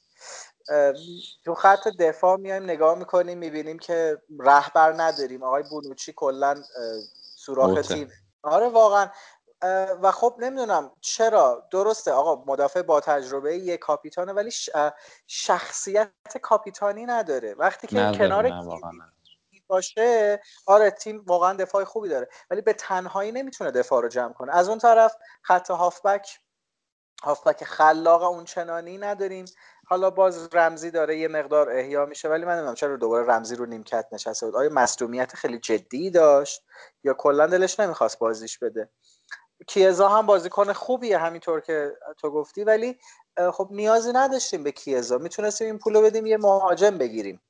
تو 1.44 1.54
خط 1.54 1.88
دفاع 2.00 2.36
میایم 2.36 2.62
نگاه 2.62 2.98
می‌کنیم 2.98 3.38
می‌بینیم 3.38 3.78
که 3.78 4.22
رهبر 4.40 4.94
نداریم. 4.96 5.42
آقای 5.42 5.62
بونوچی 5.62 6.12
کلا 6.16 6.62
سوراخ. 7.36 7.88
تیم. 7.88 8.12
آره 8.42 8.68
واقعا. 8.68 9.10
و 10.02 10.12
خب 10.12 10.36
نمی‌دونم 10.38 10.90
چرا. 11.00 11.68
درسته 11.70 12.12
آقا 12.12 12.44
مدافع 12.52 12.82
با 12.82 13.00
تجربه 13.00 13.56
یه 13.56 13.76
کاپیتانه 13.76 14.32
ولی 14.32 14.50
شخصیت 15.26 16.10
کاپیتانی 16.42 17.06
نداره. 17.06 17.54
وقتی 17.54 17.86
که 17.86 17.98
نداره، 17.98 18.50
کنار. 18.50 18.92
باشه 19.66 20.40
آره 20.66 20.90
تیم 20.90 21.24
واقعا 21.26 21.52
دفاع 21.54 21.84
خوبی 21.84 22.08
داره 22.08 22.28
ولی 22.50 22.60
به 22.60 22.72
تنهایی 22.72 23.32
نمی‌تونه 23.32 23.70
دفاع 23.70 24.02
رو 24.02 24.08
جمع 24.08 24.32
کنه. 24.32 24.56
از 24.56 24.68
اون 24.68 24.78
طرف 24.78 25.16
خط 25.42 25.70
هافبک 25.70 26.40
هافبک 27.22 27.64
خلاق 27.64 28.22
اون 28.22 28.44
چنانی 28.44 28.98
نداریم. 28.98 29.44
حالا 29.86 30.10
باز 30.10 30.48
رمزی 30.54 30.90
داره 30.90 31.18
یه 31.18 31.28
مقدار 31.28 31.70
احیا 31.70 32.06
میشه 32.06 32.28
ولی 32.28 32.44
من 32.44 32.52
نمی‌دونم 32.52 32.74
چرا 32.74 32.96
دوباره 32.96 33.26
رمزی 33.26 33.56
رو 33.56 33.66
نیمکت 33.66 34.06
نشسته 34.12 34.46
بود. 34.46 34.56
آیا 34.56 34.70
مصدومیت 34.72 35.34
خیلی 35.34 35.58
جدی 35.58 36.10
داشت 36.10 36.62
یا 37.04 37.14
کلا 37.14 37.46
دلش 37.46 37.80
نمی‌خواست 37.80 38.18
بازیش 38.18 38.58
بده؟ 38.58 38.90
کیزا 39.66 40.08
هم 40.08 40.26
بازیکن 40.26 40.72
خوبیه 40.72 41.18
همینطور 41.18 41.60
که 41.60 41.92
تو 42.18 42.30
گفتی 42.30 42.64
ولی 42.64 42.96
خب 43.52 43.68
نیازی 43.70 44.12
نداشتیم 44.14 44.64
به 44.64 44.72
کیزا. 44.72 45.18
می‌تونستیم 45.18 45.66
این 45.66 45.78
پولو 45.78 46.02
بدیم 46.02 46.26
یه 46.26 46.36
مهاجم 46.36 46.98
بگیریم. 46.98 47.40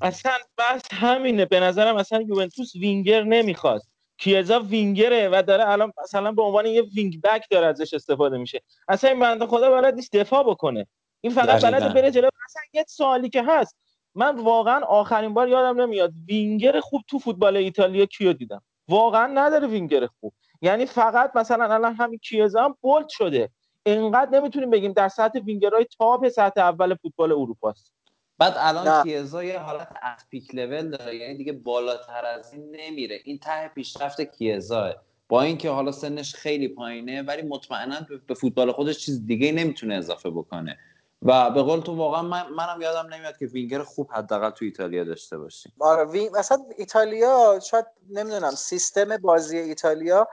اصلا 0.00 0.32
بس 0.58 0.82
همینه. 0.92 1.44
به 1.44 1.60
نظرم 1.60 1.96
اصلا 1.96 2.20
یوونتوس 2.20 2.74
وینگر 2.74 3.22
نمی‌خواست. 3.22 3.90
کیزا 4.18 4.60
وینگره 4.60 5.28
و 5.28 5.42
داره 5.42 5.68
الان 5.68 5.92
مثلا 6.02 6.32
به 6.32 6.42
عنوان 6.42 6.66
یه 6.66 6.82
wing 6.82 7.20
back 7.20 7.46
داره 7.50 7.66
ازش 7.66 7.94
استفاده 7.94 8.38
میشه. 8.38 8.62
اصلا 8.88 9.10
این 9.10 9.20
بنده 9.20 9.46
خدا 9.46 9.70
بلد 9.70 9.94
نیست 9.94 10.12
دفاع 10.12 10.42
بکنه. 10.42 10.86
این 11.20 11.32
فقط. 11.32 11.64
بلد 11.64 11.94
بره 11.94 12.10
جلو. 12.10 12.28
اصلا 12.44 12.62
یه 12.72 12.84
سوالی 12.88 13.30
که 13.30 13.42
هست. 13.42 13.76
من 14.14 14.38
واقعا 14.38 14.84
آخرین 14.84 15.34
بار 15.34 15.48
یادم 15.48 15.80
نمیاد 15.80 16.12
وینگر 16.28 16.80
خوب 16.80 17.02
تو 17.08 17.18
فوتبال 17.18 17.56
ایتالیا 17.56 18.06
کیو 18.06 18.32
دیدم. 18.32 18.62
واقعا 18.88 19.26
نداره 19.26 19.66
وینگر 19.66 20.06
خوب. 20.06 20.32
یعنی 20.62 20.86
فقط 20.86 21.36
مثلا 21.36 21.74
الان 21.74 21.94
همین 21.94 22.18
کیزا 22.18 22.64
هم 22.64 22.76
bold 22.80 23.08
شده. 23.08 23.48
انقدر 23.86 24.38
نمی‌تونیم 24.38 24.70
بگیم 24.70 24.92
در 24.92 25.08
سطح 25.08 25.38
وینگرهای 25.38 25.86
top 25.98 26.28
سطح 26.28 26.60
اول 26.60 26.94
فوتبال 26.94 27.32
اروپاست. 27.32 27.94
بعد 28.38 28.54
الان 28.56 28.88
نه. 28.88 29.02
کیزا 29.02 29.44
یه 29.44 29.58
حالت 29.58 29.88
از 30.02 30.26
peak 30.30 30.54
level 30.54 30.90
داره 30.90 31.16
یعنی 31.16 31.34
دیگه 31.36 31.52
بالاتر 31.52 32.24
از 32.24 32.52
این 32.52 32.76
نمیره. 32.76 33.20
این 33.24 33.38
ته 33.38 33.68
پیشرفت 33.68 34.20
کیزاه. 34.20 34.94
با 35.28 35.42
اینکه 35.42 35.70
حالا 35.70 35.92
سنش 35.92 36.34
خیلی 36.34 36.68
پایینه 36.68 37.22
ولی 37.22 37.42
مطمئنا 37.42 38.00
به- 38.08 38.16
به 38.26 38.34
فوتبال 38.34 38.72
خودش 38.72 38.98
چیز 38.98 39.26
دیگه 39.26 39.52
نمی‌تونه 39.52 39.94
اضافه 39.94 40.30
بکنه. 40.30 40.78
و 41.22 41.50
به 41.50 41.62
قول 41.62 41.80
تو 41.80 41.96
واقعا 41.96 42.22
من 42.22 42.48
منم 42.48 42.82
یادم 42.82 43.14
نمیاد 43.14 43.36
که 43.38 43.46
وینگر 43.46 43.82
خوب 43.82 44.10
حداقل 44.12 44.50
تو 44.50 44.64
ایتالیا 44.64 45.04
داشته 45.04 45.38
باشیم. 45.38 45.72
آره 45.80 46.04
وین... 46.04 46.36
مثلا 46.36 46.64
ایتالیا 46.76 47.60
شاید 47.60 47.86
نمی‌دونم 48.10 48.50
سیستم 48.50 49.16
بازی 49.16 49.58
ایتالیا 49.58 50.28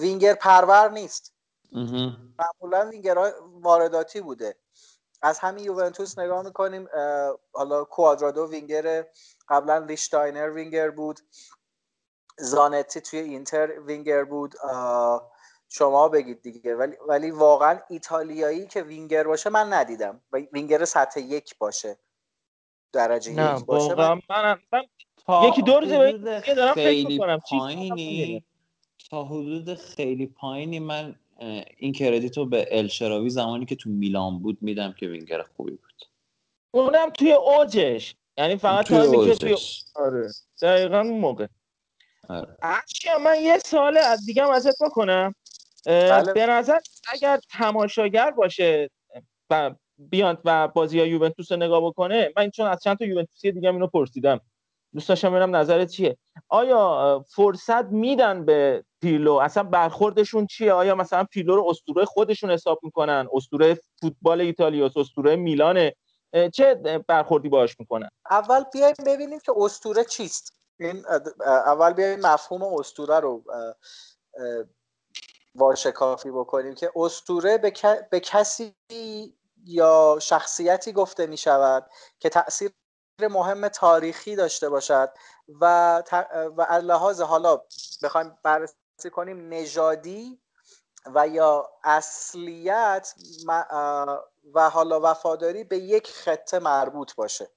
وینگر 0.00 0.34
پرور 0.34 0.90
نیست. 0.90 1.32
معمولا 1.72 2.88
وینگرها 2.90 3.30
وارداتی 3.60 4.20
بوده. 4.20 4.56
از 5.22 5.38
همین 5.38 5.64
یوونتوس 5.64 6.18
نگاه 6.18 6.42
می‌کنیم 6.42 6.88
حالا 7.52 7.84
کوادرادو 7.84 8.50
وینگر 8.50 9.06
قبلا 9.48 9.76
لیشتاینر 9.76 10.50
وینگر 10.50 10.90
بود. 10.90 11.20
زانتی 12.38 13.00
توی 13.00 13.18
اینتر 13.18 13.80
وینگر 13.80 14.24
بود. 14.24 14.54
شما 15.74 16.08
بگید 16.08 16.42
دیگه. 16.42 16.74
ولی 16.74 16.96
ولی 17.08 17.30
واقعا 17.30 17.80
ایتالیایی 17.88 18.66
که 18.66 18.82
وینگر 18.82 19.24
باشه 19.24 19.50
من 19.50 19.72
ندیدم. 19.72 20.20
و 20.32 20.38
وینگر 20.52 20.84
سطح 20.84 21.20
یک 21.20 21.58
باشه. 21.58 21.96
درجه 22.92 23.32
نه 23.32 23.58
یک 23.58 23.64
باشه 23.64 23.88
واقعا 23.88 24.14
من 24.14 24.22
من, 24.30 24.58
من 24.72 24.82
تا 25.26 25.48
یکی 25.48 25.62
دو 25.62 25.80
روزه 25.80 25.96
دارم 25.96 26.40
فکر 26.40 26.72
خیلی. 26.74 27.20
پایینی. 27.50 28.44
تا 29.10 29.24
حدود 29.24 29.74
خیلی 29.74 30.26
پایینی 30.26 30.78
من 30.78 31.14
این 31.76 31.92
credit 31.92 32.38
رو 32.38 32.46
به 32.46 32.68
الشراوی 32.70 33.30
زمانی 33.30 33.66
که 33.66 33.76
تو 33.76 33.90
میلان 33.90 34.38
بود 34.38 34.58
میدم 34.60 34.92
که 34.92 35.06
وینگر 35.06 35.42
خوبی 35.42 35.70
بود. 35.70 36.08
اونم 36.70 37.10
توی 37.10 37.32
اوجش. 37.32 38.14
یعنی 38.38 38.56
فقط 38.56 38.86
توی 38.86 38.98
تایمی 38.98 39.26
که 39.26 39.34
توی. 39.34 39.56
آره. 39.94 40.30
دقیقا 40.62 40.98
اون 40.98 41.20
موقع. 41.20 41.46
آره. 42.28 42.56
من 43.24 43.40
یه 43.40 43.58
سال 43.58 43.96
از 43.96 44.26
دیگه 44.26 44.42
هم 44.42 44.50
ازت 44.50 44.82
بکنم. 44.82 45.34
بله. 45.86 46.32
به 46.32 46.46
نظر 46.46 46.78
اگر 47.12 47.40
تماشاگر 47.50 48.30
باشه 48.30 48.90
و 49.50 49.70
بیاد 49.98 50.40
و 50.44 50.68
بازی 50.68 51.00
های 51.00 51.08
یوونتوس 51.08 51.52
رو 51.52 51.58
نگاه 51.58 51.86
بکنه 51.86 52.32
من 52.36 52.50
چون 52.50 52.66
از 52.66 52.82
چند 52.82 52.98
تا 52.98 53.04
یوونتوسی 53.04 53.52
دیگه 53.52 53.68
هم 53.68 53.74
اینو 53.74 53.86
پرسیدم. 53.86 54.40
دوست 54.94 55.08
داشتم 55.08 55.30
ببینم 55.30 55.56
نظرت 55.56 55.88
چیه؟ 55.88 56.16
آیا 56.48 57.24
فرصت 57.28 57.84
میدن 57.84 58.44
به 58.44 58.84
پیلو 59.00 59.34
اصلا 59.34 59.62
برخوردشون 59.62 60.46
چیه؟ 60.46 60.72
آیا 60.72 60.94
مثلا 60.94 61.24
پیلو 61.24 61.56
رو 61.56 61.66
اسطوره 61.68 62.04
خودشون 62.04 62.50
حساب 62.50 62.80
می‌کنن؟ 62.82 63.28
اسطوره 63.32 63.78
فوتبال 64.00 64.40
ایتالیاس 64.40 64.96
اسطوره 64.96 65.36
میلانه؟ 65.36 65.94
اه، 66.32 66.48
چه 66.48 66.74
برخوردی 67.08 67.48
باش 67.48 67.80
می‌کنن؟ 67.80 68.08
اول 68.30 68.64
بیایم 68.72 68.94
ببینیم 69.06 69.38
که 69.38 69.52
اسطوره 69.56 70.04
چیست. 70.04 70.52
این 70.80 71.04
اول 71.40 71.92
بیایم 71.92 72.20
مفهوم 72.20 72.62
اسطوره 72.62 73.20
رو 73.20 73.44
واشکافی 75.54 76.30
بکنیم 76.30 76.74
که 76.74 76.92
اسطوره 76.96 77.58
به, 77.58 77.70
ک- 77.70 78.08
به 78.10 78.20
کسی 78.20 78.74
یا 79.64 80.18
شخصیتی 80.22 80.92
گفته 80.92 81.26
می 81.26 81.36
شود 81.36 81.90
که 82.18 82.28
تاثیر 82.28 82.72
مهم 83.30 83.68
تاریخی 83.68 84.36
داشته 84.36 84.68
باشد 84.68 85.10
و 85.60 86.02
ت- 86.06 86.28
و 86.56 86.62
لحاظ 86.82 87.20
حالا 87.20 87.62
بخوایم 88.02 88.38
بررسی 88.42 89.10
کنیم 89.12 89.48
نژادی 89.48 90.42
و 91.14 91.28
یا 91.28 91.70
اصلیت 91.84 93.14
و 94.54 94.70
حالا 94.70 95.00
وفاداری 95.02 95.64
به 95.64 95.78
یک 95.78 96.08
خطه 96.10 96.58
مربوط 96.58 97.14
باشه. 97.14 97.48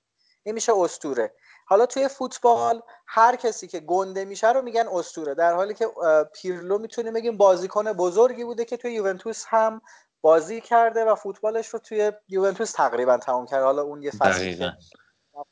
این 0.43 0.55
میشه 0.55 0.73
استوره 0.75 1.35
حالا 1.67 1.85
توی 1.85 2.07
فوتبال 2.07 2.81
هر 3.07 3.35
کسی 3.35 3.67
که 3.67 3.79
گنده 3.79 4.25
میشه 4.25 4.51
رو 4.51 4.61
میگن 4.61 4.87
استوره 4.87 5.33
در 5.33 5.53
حالی 5.53 5.73
که 5.73 5.87
پیرلو 6.33 6.77
می‌تونیم 6.77 7.13
بگیم 7.13 7.37
بازیکن 7.37 7.93
بزرگی 7.93 8.43
بوده 8.43 8.65
که 8.65 8.77
توی 8.77 8.93
یوونتوس 8.93 9.45
هم 9.47 9.81
بازی 10.21 10.61
کرده 10.61 11.05
و 11.05 11.15
فوتبالش 11.15 11.67
رو 11.67 11.79
توی 11.79 12.11
یوونتوس 12.27 12.71
تقریبا 12.71 13.17
تمام 13.17 13.45
کرد 13.45 13.63
حالا 13.63 13.81
اون 13.81 14.03
یه 14.03 14.11
که 14.11 14.73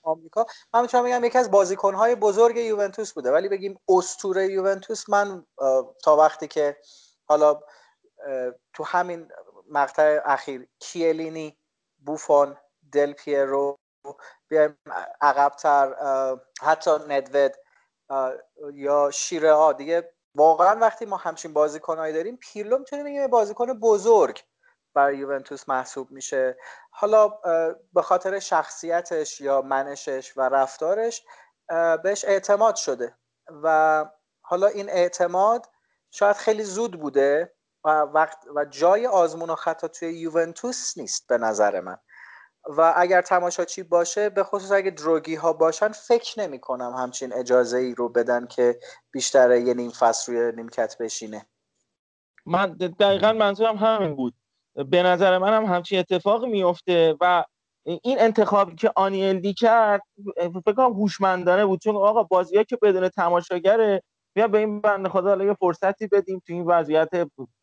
آمریکا. 0.03 0.45
من 0.73 0.81
می‌تونم 0.81 1.03
بگم 1.03 1.23
یکی 1.23 1.37
از 1.37 1.51
بازیکنهای 1.51 2.15
بزرگ 2.15 2.57
یوونتوس 2.57 3.13
بوده. 3.13 3.31
ولی 3.31 3.49
بگیم 3.49 3.79
استوره 3.89 4.47
یوونتوس 4.47 5.09
من 5.09 5.45
تا 6.03 6.15
وقتی 6.15 6.47
که 6.47 6.77
حالا 7.25 7.59
تو 8.73 8.83
همین 8.83 9.31
مقطع 9.69 10.19
اخیر 10.25 10.67
کیلینی 10.79 11.57
بوفون 12.05 12.57
دل 12.91 13.13
پیرو 13.13 13.79
بیایم 14.53 14.77
عقبتر 15.21 15.95
حتی 16.61 16.91
ندوید 17.07 17.55
اه، 18.09 18.33
یا 18.73 19.11
شیره 19.11 19.53
ها. 19.53 19.73
دیگه 19.73 20.13
واقعا 20.35 20.79
وقتی 20.79 21.05
ما 21.05 21.17
همچین 21.17 21.53
بازیکنهایی 21.53 22.13
داریم 22.13 22.37
پیرلو 22.37 22.77
می‌تونیم 22.77 23.05
بگیم 23.05 23.27
بازیکن 23.27 23.79
بزرگ 23.79 24.43
برای 24.93 25.17
یوونتوس 25.17 25.69
محسوب 25.69 26.11
میشه. 26.11 26.57
حالا 26.91 27.27
به 27.93 28.01
خاطر 28.01 28.39
شخصیتش 28.39 29.41
یا 29.41 29.61
منشش 29.61 30.37
و 30.37 30.41
رفتارش 30.41 31.25
بهش 32.03 32.25
اعتماد 32.25 32.75
شده. 32.75 33.17
و 33.63 34.05
حالا 34.41 34.67
این 34.67 34.89
اعتماد 34.89 35.69
شاید 36.11 36.35
خیلی 36.35 36.63
زود 36.63 36.99
بوده 36.99 37.55
و 37.85 37.89
وقت 37.89 38.37
و 38.55 38.65
جای 38.65 39.07
آزمون 39.07 39.49
و 39.49 39.55
خطا 39.55 39.87
توی 39.87 40.13
یوونتوس 40.19 40.97
نیست 40.97 41.27
به 41.27 41.37
نظر 41.37 41.79
من. 41.79 41.97
و 42.65 42.93
اگر 42.97 43.21
تماشاچی 43.21 43.83
باشه 43.83 44.29
به 44.29 44.43
خصوص 44.43 44.71
اگه 44.71 44.91
دروگی 44.91 45.35
ها 45.35 45.53
باشن 45.53 45.91
فکر 45.91 46.39
نمی 46.39 46.59
کنم 46.59 46.93
همچین 46.97 47.33
اجازه 47.33 47.77
ای 47.77 47.95
رو 47.95 48.09
بدن 48.09 48.47
که 48.47 48.79
بیشتر 49.11 49.51
یه 49.51 49.73
نیم 49.73 49.91
فصل 49.91 50.33
روی 50.33 50.55
نیمکت 50.55 50.97
بشینه. 50.99 51.45
من 52.45 52.73
دقیقا 52.73 53.33
منظورم 53.33 53.75
همین 53.75 54.15
بود. 54.15 54.33
به 54.89 55.03
نظر 55.03 55.37
من 55.37 55.53
هم 55.53 55.65
همچین 55.65 55.99
اتفاقی 55.99 56.47
میفته 56.47 57.15
و 57.21 57.43
این 57.83 58.19
انتخابی 58.19 58.75
که 58.75 58.91
آنیلدی 58.95 59.53
کرد 59.53 60.01
فکر 60.65 60.73
کنم 60.73 60.93
هوشمندانه 60.93 61.65
بود. 61.65 61.79
چون 61.81 61.95
آقا 61.95 62.23
بازی 62.23 62.65
که 62.65 62.77
بدون 62.81 63.09
تماشاگره 63.09 64.03
بیا 64.33 64.47
به 64.47 64.57
این 64.57 64.81
بنده 64.81 65.09
خدا 65.09 65.29
حالا 65.29 65.45
یه 65.45 65.53
فرصتی 65.53 66.07
بدیم 66.07 66.41
تو 66.47 66.53
این 66.53 66.65
وضعیت 66.65 67.09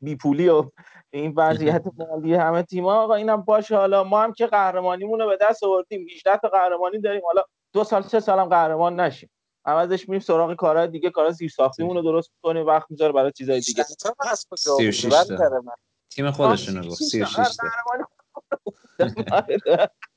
بیپولی 0.01 0.49
و 0.49 0.65
این 1.11 1.35
وضعیت 1.37 1.83
مالی 1.99 2.35
همه 2.35 2.63
تیم‌ها 2.63 3.03
آقا 3.03 3.15
اینم 3.15 3.43
باشه. 3.43 3.77
حالا 3.77 4.05
ما 4.05 4.23
هم 4.23 4.33
که 4.33 4.47
قهرمانیمون 4.47 5.21
رو 5.21 5.27
به 5.29 5.39
دست 5.41 5.65
آوردیم. 5.65 6.07
18 6.15 6.37
تا 6.37 6.49
قهرمانی 6.49 7.01
داریم. 7.01 7.23
حالا 7.25 7.43
دو 7.73 7.85
سال 7.85 8.03
سه 8.03 8.21
سالم 8.21 8.45
قهرمان 8.45 9.01
نشیم. 9.01 9.31
عوضش 9.65 10.09
میریم 10.09 10.21
سراغ 10.21 10.55
کارهای 10.55 10.89
دیگه. 10.89 11.11
کارهای 11.11 11.35
زیر 11.35 11.51
ساختیمون 11.51 11.97
رو 11.97 12.03
درست 12.03 12.31
کنیم 12.43 12.67
وقت 12.67 12.87
می‌ذاره 12.91 13.13
برای 13.13 13.33
چیزای 13.33 13.61
دیگه. 13.61 13.85
چند 13.85 14.15
تا 14.23 14.31
از 14.31 14.47
کجا 14.51 14.73
36 14.77 15.05
آوردی؟ 15.05 15.29
تا. 15.29 15.37
برادر 15.37 15.59
من. 15.59 15.73
تیم 16.11 16.31
خودشونو 16.31 16.83
گفت. 16.89 17.03
36 17.03 17.35
تا. 17.37 17.67
اه، 19.01 19.89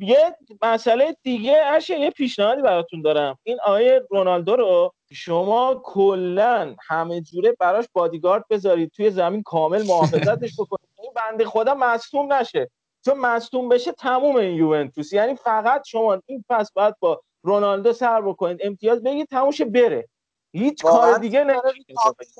یه 0.00 0.36
مسئله 0.62 1.16
دیگه 1.22 1.62
اشه 1.66 1.98
یه 2.00 2.10
پیشنهادی 2.10 2.62
براتون 2.62 3.02
دارم. 3.02 3.38
این 3.42 3.58
آیه 3.64 4.02
رونالدو 4.10 4.56
رو 4.56 4.92
شما 5.12 5.80
کلا 5.84 6.76
همه 6.88 7.20
جوره 7.20 7.52
براش 7.60 7.84
بادیگارد 7.92 8.44
بذارید 8.50 8.90
توی 8.90 9.10
زمین 9.10 9.42
کامل 9.42 9.82
محافظتش 9.86 10.52
بکنید. 10.54 10.90
این 11.02 11.12
بنده 11.16 11.44
خدا 11.44 11.74
مصدوم 11.74 12.32
نشه. 12.32 12.70
چون 13.04 13.18
مصدوم 13.18 13.68
بشه 13.68 13.92
تموم 13.92 14.36
این 14.36 14.54
یوونتوس. 14.54 15.12
یعنی 15.12 15.34
فقط 15.34 15.82
شما 15.86 16.22
این 16.26 16.44
فصل 16.48 16.70
باید 16.74 16.94
با 17.00 17.22
رونالدو 17.42 17.92
سر 17.92 18.20
بکنید. 18.20 18.60
امتیاز 18.64 19.02
بگید 19.02 19.28
تموشه 19.28 19.64
بره. 19.64 20.08
هیچ 20.52 20.84
کار 20.84 21.18
دیگه 21.18 21.44
نمیشه 21.44 21.84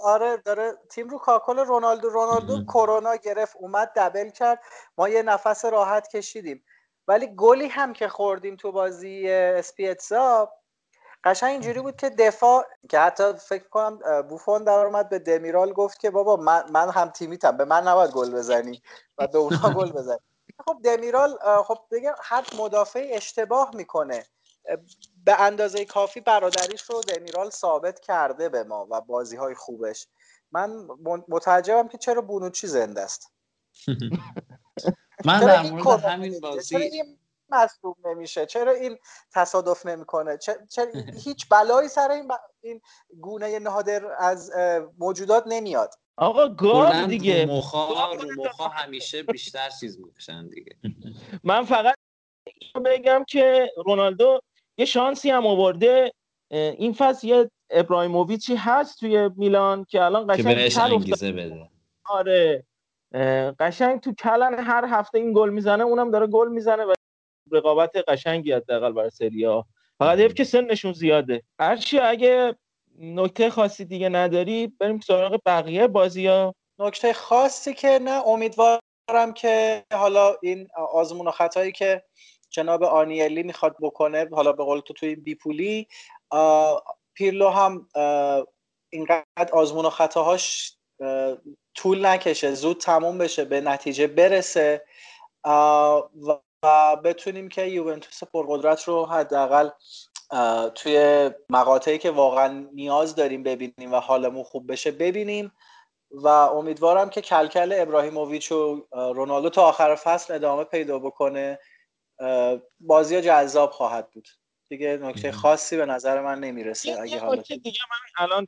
آره 0.03 0.37
داره 0.37 0.79
تیم 0.91 1.09
رو 1.09 1.19
کاکل 1.19 1.59
رونالدو 1.59 2.09
رونالدو. 2.09 2.65
کرونا 2.65 3.17
گرفت 3.17 3.57
اومد 3.57 3.93
دبل 3.97 4.31
کرد. 4.31 4.63
ما 4.99 5.09
یه 5.09 5.23
نفس 5.23 5.65
راحت 5.65 6.09
کشیدیم. 6.09 6.65
ولی 7.09 7.27
گلی 7.37 7.67
هم 7.67 7.93
که 7.93 8.09
خوردیم 8.09 8.57
تو 8.57 8.73
بازی 8.73 9.31
اسپیتزا 9.31 10.53
قشنگ 11.25 11.51
اینجوری 11.51 11.81
بود 11.81 11.97
که 11.97 12.11
دفاع 12.11 12.67
که 12.89 12.99
حتی 12.99 13.33
فکر 13.33 13.69
کنم 13.69 14.23
بوفون 14.23 14.65
در 14.65 14.87
اومد 14.87 15.09
به 15.09 15.19
دمیرال 15.19 15.73
گفت 15.73 16.01
که 16.01 16.11
بابا 16.11 16.37
من, 16.37 16.71
من 16.71 16.91
هم 16.91 17.11
تیمیتم. 17.11 17.57
به 17.57 17.65
من 17.65 17.89
نباید 17.89 18.11
گل 18.11 18.31
بزنی 18.31 18.83
و 19.19 19.27
به 19.27 19.39
اونا 19.39 19.75
گل 19.79 19.93
بزنی. 19.93 20.19
خب 20.67 20.77
دمیرال 20.85 21.39
خب 21.65 21.79
دیگه 21.91 22.15
هر 22.23 22.47
مدافع 22.59 23.11
اشتباه 23.13 23.71
می‌کنه. 23.75 24.25
به 25.25 25.41
اندازه 25.41 25.85
کافی 25.85 26.21
برادریش 26.21 26.83
رو 26.83 27.01
دمیرال 27.01 27.51
ثابت 27.51 28.01
کرده 28.01 28.49
به 28.49 28.65
ما 28.65 28.87
و 28.91 29.01
بازی 29.01 29.37
های 29.37 29.55
خوبش. 29.55 30.07
من 30.53 30.89
متعجبم 31.29 31.89
که 31.89 31.99
چرا 31.99 32.23
بونوچی 32.23 32.67
زنده 32.67 33.01
است. 33.01 33.33
من 35.25 35.41
در 35.41 35.63
این 35.63 35.75
مورد 35.75 36.05
همین 36.05 36.41
بازی 36.41 36.77
این 36.77 37.19
مصدوم 37.51 37.95
نمیشه؟ 38.05 38.47
چرا 38.47 38.73
این 38.73 38.99
تصادف 39.35 39.87
نمی‌کنه؟ 39.87 40.39
چرا, 40.39 40.67
چرا 40.67 40.87
هیچ 41.25 41.49
بلایی 41.49 41.89
سر 41.89 42.11
این, 42.11 42.29
ب... 42.29 42.33
این 42.61 42.81
گونه 43.21 43.59
نادر 43.59 44.03
از 44.19 44.53
موجودات 44.99 45.45
نمیاد. 45.47 45.95
آقا 46.17 46.47
رو 46.47 47.07
دیگه. 47.07 47.47
مخا 47.47 48.13
رو 48.15 48.45
مخا 48.45 48.69
همیشه 48.69 49.23
بیشتر 49.23 49.71
چیز 49.81 50.01
می‌کشن 50.01 50.49
دیگه. 50.49 50.77
من 51.45 51.65
فقط 51.65 51.95
بگم 52.85 53.25
که 53.29 53.71
رونالدو 53.87 54.41
یه 54.81 54.87
شانسی 54.87 55.31
هم 55.31 55.47
آورده 55.47 56.13
این 56.51 56.93
فصل 56.93 57.27
یه 57.27 57.51
ابراهیموویچی 57.71 58.55
هست 58.57 59.01
توی 59.01 59.31
میلان 59.37 59.85
که 59.85 60.03
الان 60.03 60.37
که 60.37 60.43
قشنگ 60.43 60.65
افتاد. 60.65 60.93
انگیزه 60.93 61.33
بده. 61.33 61.69
آره. 62.05 62.65
قشنگ 63.61 64.01
تو 64.01 64.15
کلن 64.15 64.55
هر 64.59 64.85
هفته 64.89 65.19
این 65.19 65.33
گل 65.33 65.51
می‌زنه 65.51 65.85
اونم 65.85 66.11
داره 66.11 66.27
گل 66.27 66.49
می‌زنه 66.49 66.85
و 66.85 66.95
رقابت 67.53 67.97
قشنگی 68.09 68.53
حداقل 68.53 68.93
برای 68.93 69.11
سری 69.11 69.45
ها 69.45 69.67
فقط 69.99 70.19
حیف 70.19 70.35
که 70.35 70.45
سنشون 70.45 70.93
زیاده. 70.93 71.43
هرچی 71.59 71.99
اگه 71.99 72.55
نکته 72.99 73.51
خاصی 73.51 73.85
دیگه 73.85 74.09
نداری 74.09 74.67
بریم 74.67 75.01
سراغ 75.01 75.41
بقیه 75.47 75.87
بازی 75.87 76.27
ها. 76.27 76.55
نکته 76.79 77.13
خاصی 77.13 77.75
که 77.75 77.99
نه 78.03 78.29
امیدوارم 78.29 79.33
که 79.35 79.85
حالا 79.93 80.35
این 80.43 80.69
آزمون 80.93 81.27
و 81.27 81.31
خطایی 81.31 81.73
که 81.73 82.03
جناب 82.51 82.83
آنیلی 82.83 83.43
می‌خواد 83.43 83.77
بکنه 83.81 84.29
حالا 84.33 84.53
به 84.53 84.65
قول 84.65 84.81
تو 84.81 84.95
توی 84.95 85.15
بیپولی 85.15 85.89
پیرلو 87.15 87.49
هم 87.49 87.89
اینقدر 88.91 89.53
آزمون 89.53 89.87
و 89.87 89.91
خطاهاش 89.91 90.77
طول 91.75 92.07
نکشه 92.07 92.55
زود 92.55 92.81
تموم 92.81 93.19
بشه 93.19 93.45
به 93.45 93.61
نتیجه 93.61 94.07
برسه. 94.07 94.85
و 96.63 96.97
بتونیم 97.05 97.49
که 97.49 97.63
یوونتوس 97.63 98.25
پرقدرت 98.25 98.83
رو 98.83 99.07
حداقل 99.07 99.69
توی 100.75 101.31
مقاطعی 101.51 101.99
که 101.99 102.11
واقعا 102.11 102.67
نیاز 102.73 103.15
داریم 103.15 103.43
ببینیم 103.43 103.93
و 103.93 103.97
حالمون 103.97 104.43
خوب 104.43 104.73
بشه 104.73 104.91
ببینیم. 104.91 105.53
و 106.11 106.29
امیدوارم 106.29 107.11
که 107.11 107.21
کلکل 107.21 107.73
ابراهیموویچ 107.77 108.53
و 108.53 108.87
رونالدو 108.93 109.51
تا 109.51 109.69
آخر 109.69 109.95
فصل 109.95 110.35
ادامه 110.35 110.65
پیدا 110.65 110.99
بکنه. 110.99 111.59
بازی 112.81 113.21
جذاب 113.21 113.71
خواهد 113.71 114.11
بود. 114.11 114.29
دیگه 114.69 114.99
نکته 115.03 115.33
خاصی 115.33 115.77
به 115.77 115.87
نظر 115.87 116.21
من 116.21 116.41
نمی‌رسه 116.41 117.01
اگه 117.01 117.19
حالا 117.19 117.35
نکته 117.35 117.57
دیگه 117.57 117.79
من 117.91 118.25
الان 118.25 118.47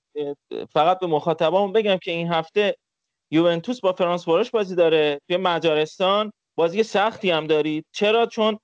فقط 0.72 0.98
به 0.98 1.06
مخاطبامون 1.06 1.72
بگم 1.72 1.96
که 1.96 2.10
این 2.10 2.32
هفته 2.32 2.76
یوونتوس 3.30 3.80
با 3.80 3.92
فرانسواروش 3.92 4.50
بازی 4.50 4.74
داره. 4.74 5.20
توی 5.28 5.36
مجارستان 5.36 6.32
بازی 6.56 6.82
سختی 6.82 7.30
هم 7.30 7.46
دارید 7.46 7.86
چرا؟ 7.92 8.26
چون 8.26 8.58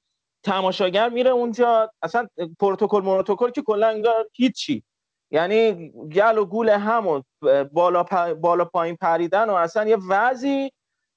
تماشاگر 0.45 1.09
میره 1.09 1.31
اونجا. 1.31 1.91
اصلا 2.03 2.29
پروتکل 2.61 3.01
مروتکل 3.01 3.51
که 3.51 3.63
کلا 3.63 3.89
انگار 3.89 4.29
هیچی. 4.37 4.83
یعنی 5.31 5.93
گل 6.15 6.39
و 6.39 6.45
گول 6.45 6.69
هم 6.69 7.07
و 7.07 7.23
بالا, 7.73 8.05
پ- 8.05 8.35
بالا 8.35 8.65
پایین 8.65 8.97
پریدن 8.97 9.51
و 9.51 9.55
اصلا 9.55 9.89
یه 9.89 9.97
وضعی 10.09 10.71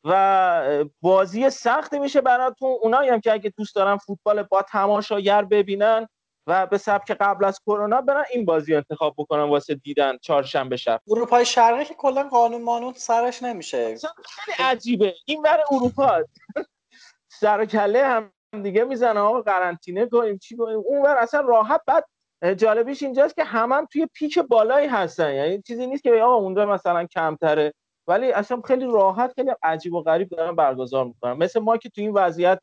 و 0.04 0.86
بازی 1.02 1.50
سختی 1.50 2.00
میشه 2.00 2.22
براتون. 2.22 2.78
اونایی 2.82 3.10
هم 3.10 3.22
که 3.22 3.34
اگه 3.34 3.54
دوست 3.58 3.76
دارن 3.76 3.98
فوتبال 3.98 4.44
با 4.44 4.62
تماشاگر 4.62 5.46
ببینن 5.46 6.08
و 6.48 6.68
به 6.68 6.78
سبک 6.78 7.12
قبل 7.12 7.46
از 7.46 7.60
کرونا 7.66 8.02
برن 8.02 8.24
این 8.34 8.46
بازی 8.46 8.76
انتخاب 8.76 9.14
بکنن 9.18 9.44
واسه 9.44 9.76
دیدن 9.76 10.18
چهارشنبه 10.22 10.78
شب. 10.78 11.02
اروپای 11.08 11.46
شرقی 11.46 11.86
که 11.86 11.94
کلا 11.94 12.24
قانون 12.24 12.62
مانون 12.62 12.94
سرش 12.94 13.44
نمیشه. 13.44 13.96
خیلی 14.26 14.58
عجیبه. 14.60 15.16
این 15.26 15.42
ور 15.42 15.60
اروپا 15.72 16.24
سر 17.40 17.60
و 17.60 17.66
کله 17.66 18.06
هم 18.06 18.32
دیگه 18.64 18.84
می‌زنه. 18.84 19.20
آقا 19.20 19.42
قرنطینه 19.42 20.06
کنیم 20.06 20.38
چی 20.38 20.58
کنیم 20.58 20.84
اون 20.86 21.02
ور 21.02 21.18
اصلا 21.18 21.42
راحت. 21.42 21.82
بعد 21.88 22.06
جالبیش 22.58 23.04
اینجاست 23.04 23.36
که 23.36 23.44
همه 23.44 23.76
هم 23.76 23.86
توی 23.86 24.08
پیک 24.14 24.40
بالایی 24.40 24.88
هستن. 24.88 25.34
یعنی 25.34 25.62
چیزی 25.62 25.88
نیست 25.88 26.04
که 26.04 26.14
آقا 26.14 26.36
اونجا 26.36 26.66
مثلا 26.66 27.06
کمتره. 27.06 27.74
ولی 28.12 28.32
اصلا 28.32 28.62
خیلی 28.62 28.86
راحت 28.86 29.34
خیلی 29.36 29.52
عجیب 29.64 29.94
و 29.94 30.02
غریب 30.02 30.30
دارن 30.30 30.56
برگزار 30.56 31.06
می‌کنن. 31.06 31.34
مثل 31.34 31.60
ما 31.60 31.78
که 31.78 31.90
تو 31.90 32.02
این 32.02 32.14
وضعیت 32.14 32.60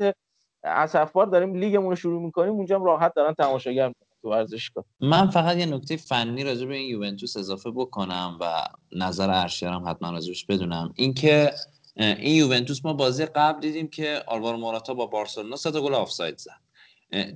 اسفبار 0.65 1.27
داریم 1.27 1.55
لیگمون 1.55 1.91
رو 1.91 1.97
شروع 1.97 2.23
می‌کنیم 2.23 2.53
اونجا 2.53 2.79
هم 2.79 2.85
راحت 2.85 3.15
دارن 3.15 3.35
تماشاگر 3.35 3.93
تو 4.23 4.31
ورزشگاه 4.31 4.85
من 5.01 5.31
فقط 5.31 5.57
یه 5.57 5.67
نکته 5.67 5.97
فنی 5.97 6.45
راجع 6.45 6.67
به 6.67 6.77
این 6.77 6.91
یوونتوس 6.91 7.37
اضافه 7.37 7.71
بکنم 7.71 8.39
و 8.41 8.63
نظر 8.93 9.31
ارشیارم 9.31 9.89
حتما 9.89 10.11
راجبش 10.11 10.45
بدونم. 10.45 10.93
اینکه 10.97 11.53
این 11.97 12.37
یوونتوس 12.37 12.85
ما 12.85 12.93
بازی 12.93 13.27
قبل 13.27 13.61
دیدیم 13.61 13.89
که 13.89 14.23
آلوارو 14.27 14.57
موراتا 14.57 14.95
با 14.95 15.07
بارسلونا 15.07 15.57
سه 15.57 15.71
گل 15.71 15.95
آفساید 15.95 16.39
زد. 16.39 16.61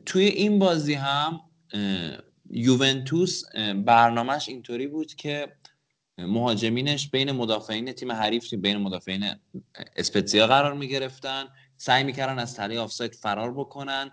توی 0.06 0.24
این 0.24 0.58
بازی 0.58 0.94
هم 0.94 1.40
یوونتوس 2.50 3.42
برنامهش 3.86 4.48
اینطوری 4.48 4.86
بود 4.86 5.14
که 5.14 5.52
مهاجمینش 6.26 7.10
بین 7.10 7.32
مدافعین 7.32 7.92
تیم 7.92 8.12
حریف 8.12 8.54
بین 8.54 8.76
مدافعین 8.76 9.24
اسپتزیا 9.96 10.46
قرار 10.46 10.74
می 10.74 10.88
گرفتن 10.88 11.44
سعی 11.76 12.04
می‌کردن 12.04 12.38
از 12.38 12.56
تله 12.56 12.78
آفساید 12.78 13.14
فرار 13.14 13.52
بکنن. 13.52 14.10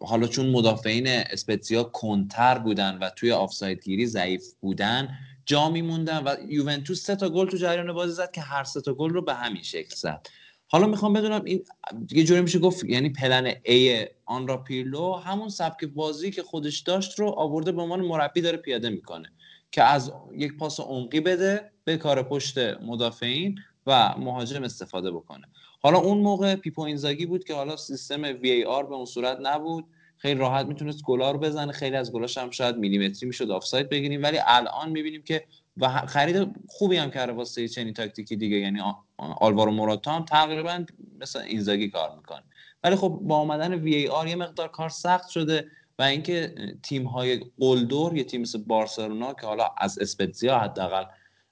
حالا 0.00 0.26
چون 0.26 0.50
مدافعین 0.50 1.06
اسپتزیا 1.08 1.82
کنتر 1.82 2.58
بودن 2.58 2.98
و 2.98 3.10
توی 3.10 3.32
آفساید 3.32 3.82
گیری 3.82 4.06
ضعیف 4.06 4.44
بودن 4.60 5.08
جا 5.46 5.68
میموندن 5.68 6.22
و 6.24 6.36
یوونتوس 6.48 7.04
سه 7.04 7.16
تا 7.16 7.28
گل 7.28 7.48
تو 7.48 7.56
جریان 7.56 7.92
بازی 7.92 8.12
زد 8.12 8.30
که 8.30 8.40
هر 8.40 8.64
سه 8.64 8.80
تا 8.80 8.94
گل 8.94 9.10
رو 9.10 9.22
به 9.22 9.34
همین 9.34 9.62
شکل 9.62 9.94
زد. 9.96 10.26
حالا 10.66 10.86
می‌خوام 10.86 11.12
بدونم 11.12 11.44
این 11.44 11.64
یه 12.10 12.24
جوری 12.24 12.40
میشه 12.40 12.58
گفت 12.58 12.84
یعنی 12.84 13.10
plan 13.10 13.52
A 13.52 14.08
آن 14.24 14.48
را 14.48 14.56
پیرلو 14.56 15.14
همون 15.14 15.48
سبک 15.48 15.84
بازی 15.84 16.30
که 16.30 16.42
خودش 16.42 16.80
داشت 16.80 17.18
رو 17.18 17.28
آورده 17.28 17.72
به 17.72 17.82
عنوان 17.82 18.00
مربی 18.00 18.40
داره 18.40 18.56
پیاده 18.56 18.90
می‌کنه. 18.90 19.32
که 19.72 19.82
از 19.82 20.12
یک 20.32 20.56
پاس 20.56 20.80
عمقی 20.80 21.20
بده 21.20 21.70
به 21.84 21.96
کار 21.96 22.22
پشت 22.22 22.58
مدافعین 22.58 23.58
و 23.86 24.14
مهاجم 24.18 24.62
استفاده 24.62 25.10
بکنه. 25.10 25.46
حالا 25.82 25.98
اون 25.98 26.18
موقع 26.18 26.54
پیپو 26.54 26.82
اینزاگی 26.82 27.26
بود 27.26 27.44
که 27.44 27.54
حالا 27.54 27.76
سیستم 27.76 28.22
VAR 28.22 28.86
به 28.86 28.94
اون 28.94 29.04
صورت 29.04 29.38
نبود. 29.42 29.84
خیلی 30.16 30.40
راحت 30.40 30.66
می‌تونست 30.66 31.02
گلا 31.04 31.30
رو 31.30 31.38
بزنه. 31.38 31.72
خیلی 31.72 31.96
از 31.96 32.12
گلاش 32.12 32.38
هم 32.38 32.50
شاید 32.50 32.76
میلیمتری 32.76 33.26
می‌شد 33.26 33.50
آفساید 33.50 33.88
بگیریم. 33.88 34.22
ولی 34.22 34.38
الان 34.46 34.90
می‌بینیم 34.90 35.22
که 35.22 35.44
و 35.76 35.88
خرید 35.88 36.48
خوبی 36.68 36.96
هم 36.96 37.10
کرده 37.10 37.32
واسه 37.32 37.68
چنین 37.68 37.94
تاکتیکی 37.94 38.36
دیگه. 38.36 38.56
یعنی 38.56 38.80
آلوارو 39.16 39.70
موراتا 39.70 40.12
هم 40.12 40.24
تقریبا 40.24 40.84
مثل 41.20 41.38
اینزاگی 41.38 41.88
کار 41.88 42.16
می‌کنه. 42.16 42.42
ولی 42.84 42.96
خب 42.96 43.18
با 43.22 43.36
آمدن 43.36 43.74
وی 43.74 44.08
آر 44.08 44.26
یه 44.28 44.36
مقدار 44.36 44.68
کار 44.68 44.88
سخت 44.88 45.28
شده. 45.28 45.66
و 46.00 46.02
اینکه 46.02 46.54
تیم 46.82 47.06
های 47.06 47.40
قلدر 47.58 48.16
یه 48.16 48.24
تیم 48.24 48.40
مثل 48.40 48.62
بارسلونا 48.62 49.34
که 49.34 49.46
حالا 49.46 49.64
از 49.78 49.98
اسپتزیا 49.98 50.58
حداقل 50.58 51.04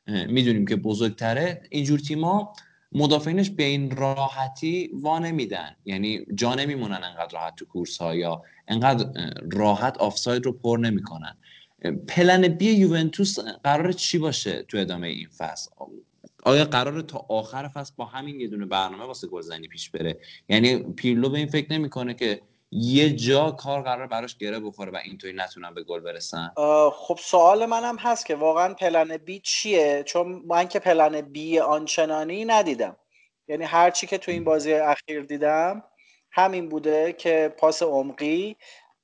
می‌دونیم 0.06 0.66
که 0.66 0.76
بزرگتره 0.76 1.62
اینجور 1.70 1.98
تیما 1.98 2.52
مدافعینش 2.92 3.50
به 3.50 3.62
این 3.62 3.90
راحتی 3.90 4.90
وا 4.92 5.18
نمیدن. 5.18 5.76
یعنی 5.84 6.24
جا 6.34 6.54
نمیمونن 6.54 7.00
انقدر 7.04 7.28
راحت 7.32 7.56
تو 7.56 7.64
کورس 7.64 7.98
ها 7.98 8.14
یا 8.14 8.42
انقدر 8.68 9.32
راحت 9.52 9.98
آفساید 9.98 10.44
رو 10.46 10.52
پر 10.52 10.78
نمی‌کنن. 10.78 11.36
پلن 12.08 12.48
بی 12.48 12.70
یوونتوس 12.70 13.38
قرار 13.38 13.92
چی 13.92 14.18
باشه 14.18 14.62
تو 14.62 14.78
ادامه 14.78 15.08
این 15.08 15.28
فصل؟ 15.38 15.70
آیا 16.42 16.64
قرار 16.64 17.00
تا 17.00 17.26
آخر 17.28 17.68
فصل 17.68 17.92
با 17.96 18.04
همین 18.04 18.40
یه 18.40 18.48
دونه 18.48 18.66
برنامه 18.66 19.04
واسه 19.04 19.26
گلزنی 19.26 19.68
پیش 19.68 19.90
بره؟ 19.90 20.18
یعنی 20.48 20.76
پیرلو 20.76 21.28
به 21.28 21.38
این 21.38 21.46
فکر 21.46 21.72
نمی‌کنه 21.72 22.14
که 22.14 22.40
یه 22.72 23.16
جا 23.16 23.50
کار 23.50 23.82
قرار 23.82 24.06
براش 24.06 24.36
گره 24.36 24.60
بخوره 24.60 24.90
و 24.90 24.96
اینطوری 25.04 25.32
نتونن 25.32 25.74
به 25.74 25.82
گل 25.82 26.00
برسن؟ 26.00 26.52
خب 26.92 27.18
سوال 27.22 27.66
منم 27.66 27.96
هست 27.96 28.26
که 28.26 28.34
واقعا 28.34 28.74
پلن 28.74 29.16
بی 29.16 29.40
چیه؟ 29.40 30.02
چون 30.06 30.42
من 30.46 30.68
که 30.68 30.78
پلن 30.78 31.20
بی 31.20 31.58
آنچنانی 31.58 32.44
ندیدم. 32.44 32.96
یعنی 33.48 33.64
هر 33.64 33.90
چی 33.90 34.06
که 34.06 34.18
تو 34.18 34.30
این 34.30 34.44
بازی 34.44 34.72
اخیر 34.72 35.20
دیدم 35.22 35.84
همین 36.32 36.68
بوده 36.68 37.12
که 37.12 37.54
پاس 37.58 37.82
عمقی 37.82 38.56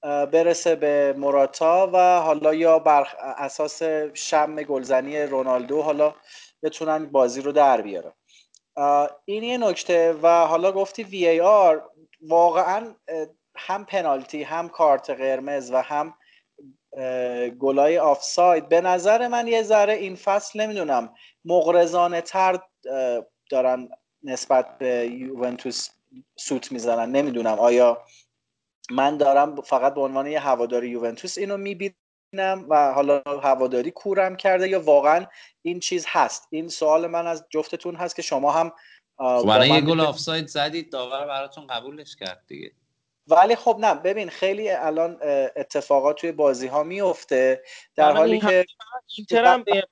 برسه 0.02 0.74
به 0.74 1.14
موراتا 1.18 1.90
و 1.92 2.20
حالا 2.20 2.54
یا 2.54 2.78
بر 2.78 3.08
اساس 3.20 3.82
شم 4.14 4.56
گلزنی 4.56 5.22
رونالدو 5.22 5.82
حالا 5.82 6.14
بتونن 6.62 7.06
بازی 7.06 7.40
رو 7.40 7.52
در 7.52 7.80
بیارن. 7.80 8.12
این 9.24 9.42
یه 9.42 9.58
نکته 9.58 10.12
و 10.22 10.46
حالا 10.46 10.72
گفتی 10.72 11.02
وی 11.02 11.28
ای 11.28 11.40
آر 11.40 11.90
واقعا 12.22 12.94
هم 13.56 13.84
پنالتی 13.84 14.42
هم 14.42 14.68
کارت 14.68 15.10
قرمز 15.10 15.70
و 15.70 15.82
هم 15.82 16.14
گلای 17.58 17.98
آفساید. 17.98 18.68
به 18.68 18.80
نظر 18.80 19.28
من 19.28 19.46
یه 19.46 19.62
ذره 19.62 19.92
این 19.92 20.16
فصل 20.16 20.60
نمی‌دونم 20.60 21.14
مغرضانه 21.44 22.20
تر 22.20 22.58
دارن 23.50 23.88
نسبت 24.22 24.78
به 24.78 25.06
یوونتوس 25.06 25.88
سوت 26.36 26.72
می‌زنن. 26.72 27.12
نمی‌دونم 27.12 27.58
آیا 27.58 28.04
من 28.90 29.16
دارم 29.16 29.60
فقط 29.60 29.94
به 29.94 30.00
عنوان 30.00 30.26
یه 30.26 30.40
هواداری 30.40 30.88
یوونتوس 30.88 31.38
اینو 31.38 31.56
می‌بینم 31.56 32.66
و 32.68 32.92
حالا 32.92 33.22
هواداری 33.42 33.90
کورم 33.90 34.36
کرده 34.36 34.68
یا 34.68 34.80
واقعا 34.80 35.26
این 35.62 35.80
چیز 35.80 36.04
هست؟ 36.08 36.46
این 36.50 36.68
سوال 36.68 37.06
من 37.06 37.26
از 37.26 37.46
جفتتون 37.50 37.94
هست 37.96 38.16
که 38.16 38.22
شما 38.22 38.52
هم 38.52 38.72
خب 39.18 39.44
من 39.46 39.68
یه 39.68 39.80
گل 39.80 40.00
آفساید 40.00 40.46
زدید 40.46 40.92
داور 40.92 41.26
براتون 41.26 41.66
قبولش 41.66 42.16
کرد 42.16 42.44
دیگه. 42.46 42.72
ولی 43.26 43.56
خب 43.56 43.76
نه 43.80 43.94
ببین 43.94 44.30
خیلی 44.30 44.70
الان 44.70 45.18
اتفاقات 45.56 46.16
توی 46.16 46.32
بازی 46.32 46.66
ها 46.66 46.82
میفته 46.82 47.62
در 47.96 48.04
الان 48.04 48.16
حالی 48.16 48.40
که 48.40 48.66
اینتر 49.16 49.44
هم 49.44 49.64
یه 49.68 49.84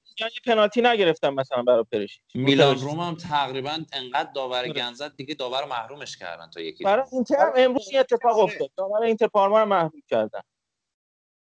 پنالتی 0.47 0.83
نگرفتن 0.83 1.31
مثلا 1.31 1.63
برای 1.63 1.85
پرش 1.93 2.21
میلان 2.35 2.79
روم 2.79 3.01
هم 3.01 3.15
تقریبا 3.15 3.79
انقدر 3.93 4.33
داور 4.33 4.59
آره. 4.59 4.73
گند 4.73 4.95
زد 4.95 5.17
دیگه 5.17 5.35
داور 5.35 5.63
رو 5.63 5.69
محرومش 5.69 6.17
کردن 6.17 6.51
تا 6.51 6.61
یکی 6.61 6.85
برای 6.85 7.05
اینتر 7.13 7.37
هم 7.37 7.53
امروز 7.57 7.89
این 7.89 8.01
اتفاق 8.01 8.39
افتاد. 8.39 8.71
داور 8.77 9.03
اینتر 9.03 9.27
پارما 9.27 9.61
رو 9.61 9.67
محروم 9.67 10.03
کردن. 10.09 10.41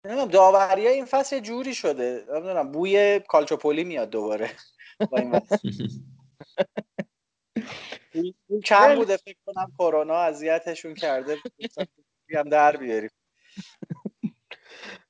نمی‌دونم 0.06 0.28
داوری 0.28 0.88
این 0.88 1.04
فصل 1.04 1.40
جوری 1.40 1.74
شده. 1.74 2.24
نمی‌دونم 2.28 2.72
بوی 2.72 3.20
کالچوپولی 3.28 3.84
میاد 3.84 4.10
دوباره. 4.10 4.50
با 5.10 5.18
این 5.18 5.30
وضع. 5.30 5.56
کم 8.64 8.94
بوده 8.94 9.16
فکر 9.16 9.38
کنم 9.46 9.72
کرونا 9.78 10.14
اذیتشون 10.14 10.94
کرده 10.94 11.36
بیام 12.26 12.48
در 12.48 12.76
بیاریم. 12.76 13.10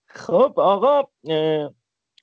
خب 0.07 0.55
آقا 0.57 1.09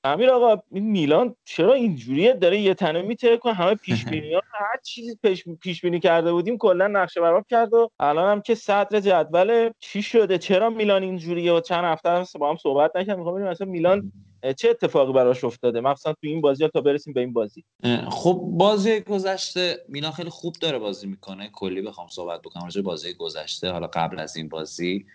امیر 0.04 0.30
آقا 0.30 0.64
میلان 0.72 1.36
چرا 1.46 1.74
اینجوریه؟ 1.74 2.34
داره 2.34 2.60
یه 2.60 2.74
تنه 2.74 3.02
میتره 3.02 3.38
کنه 3.38 3.54
همه 3.54 3.76
پیش 3.76 4.06
بینی 4.12 4.34
ها 4.34 4.42
هر 4.52 4.80
چیزی 4.84 5.18
پیش, 5.24 5.44
پیش 5.62 5.82
بینی 5.82 6.00
کرده 6.00 6.32
بودیم 6.32 6.58
کلا 6.58 6.88
نقشه 6.88 7.22
براب 7.22 7.46
کرد 7.50 7.74
و 7.74 7.90
الان 8.00 8.32
هم 8.32 8.42
که 8.42 8.56
صدر 8.56 9.00
جدول 9.00 9.70
چی 9.80 10.02
شده؟ 10.02 10.38
چرا 10.38 10.70
میلان 10.70 11.04
اینجوریه؟ 11.04 11.54
و 11.54 11.60
چند 11.60 11.84
هفته 11.86 12.10
هست 12.10 12.38
با 12.38 12.50
هم 12.50 12.58
صحبت 12.58 12.92
نکردیم. 12.96 13.16
می‌خوام 13.16 13.36
ببینیم 13.36 13.52
مثلا 13.52 13.68
میلان 13.68 14.12
چه 14.58 14.70
اتفاقی 14.70 15.14
براش 15.14 15.44
افتاده؟ 15.44 15.82
مثلا 15.82 16.14
تو 16.14 16.20
این 16.28 16.42
بازی 16.42 16.64
ها 16.64 16.70
تا 16.70 16.82
برسیم 16.82 17.14
به 17.14 17.20
این 17.20 17.34
بازی. 17.34 17.64
خب 18.10 18.42
بازی 18.44 19.00
گذشته 19.00 19.78
میلان 19.88 20.12
خیلی 20.12 20.30
خوب 20.30 20.56
داره 20.62 20.80
بازی 20.80 21.08
می‌کنه. 21.08 21.50
کلی 21.54 21.82
بخوام 21.82 22.08
صحبت 22.08 22.42
بکنم 22.42 22.64
راجع 22.64 22.82
بازی 22.82 23.14
گذشته 23.14 23.72
حالا 23.72 23.88
قبل 23.88 24.20
از 24.20 24.38
این 24.38 24.50
بازی. 24.50 25.06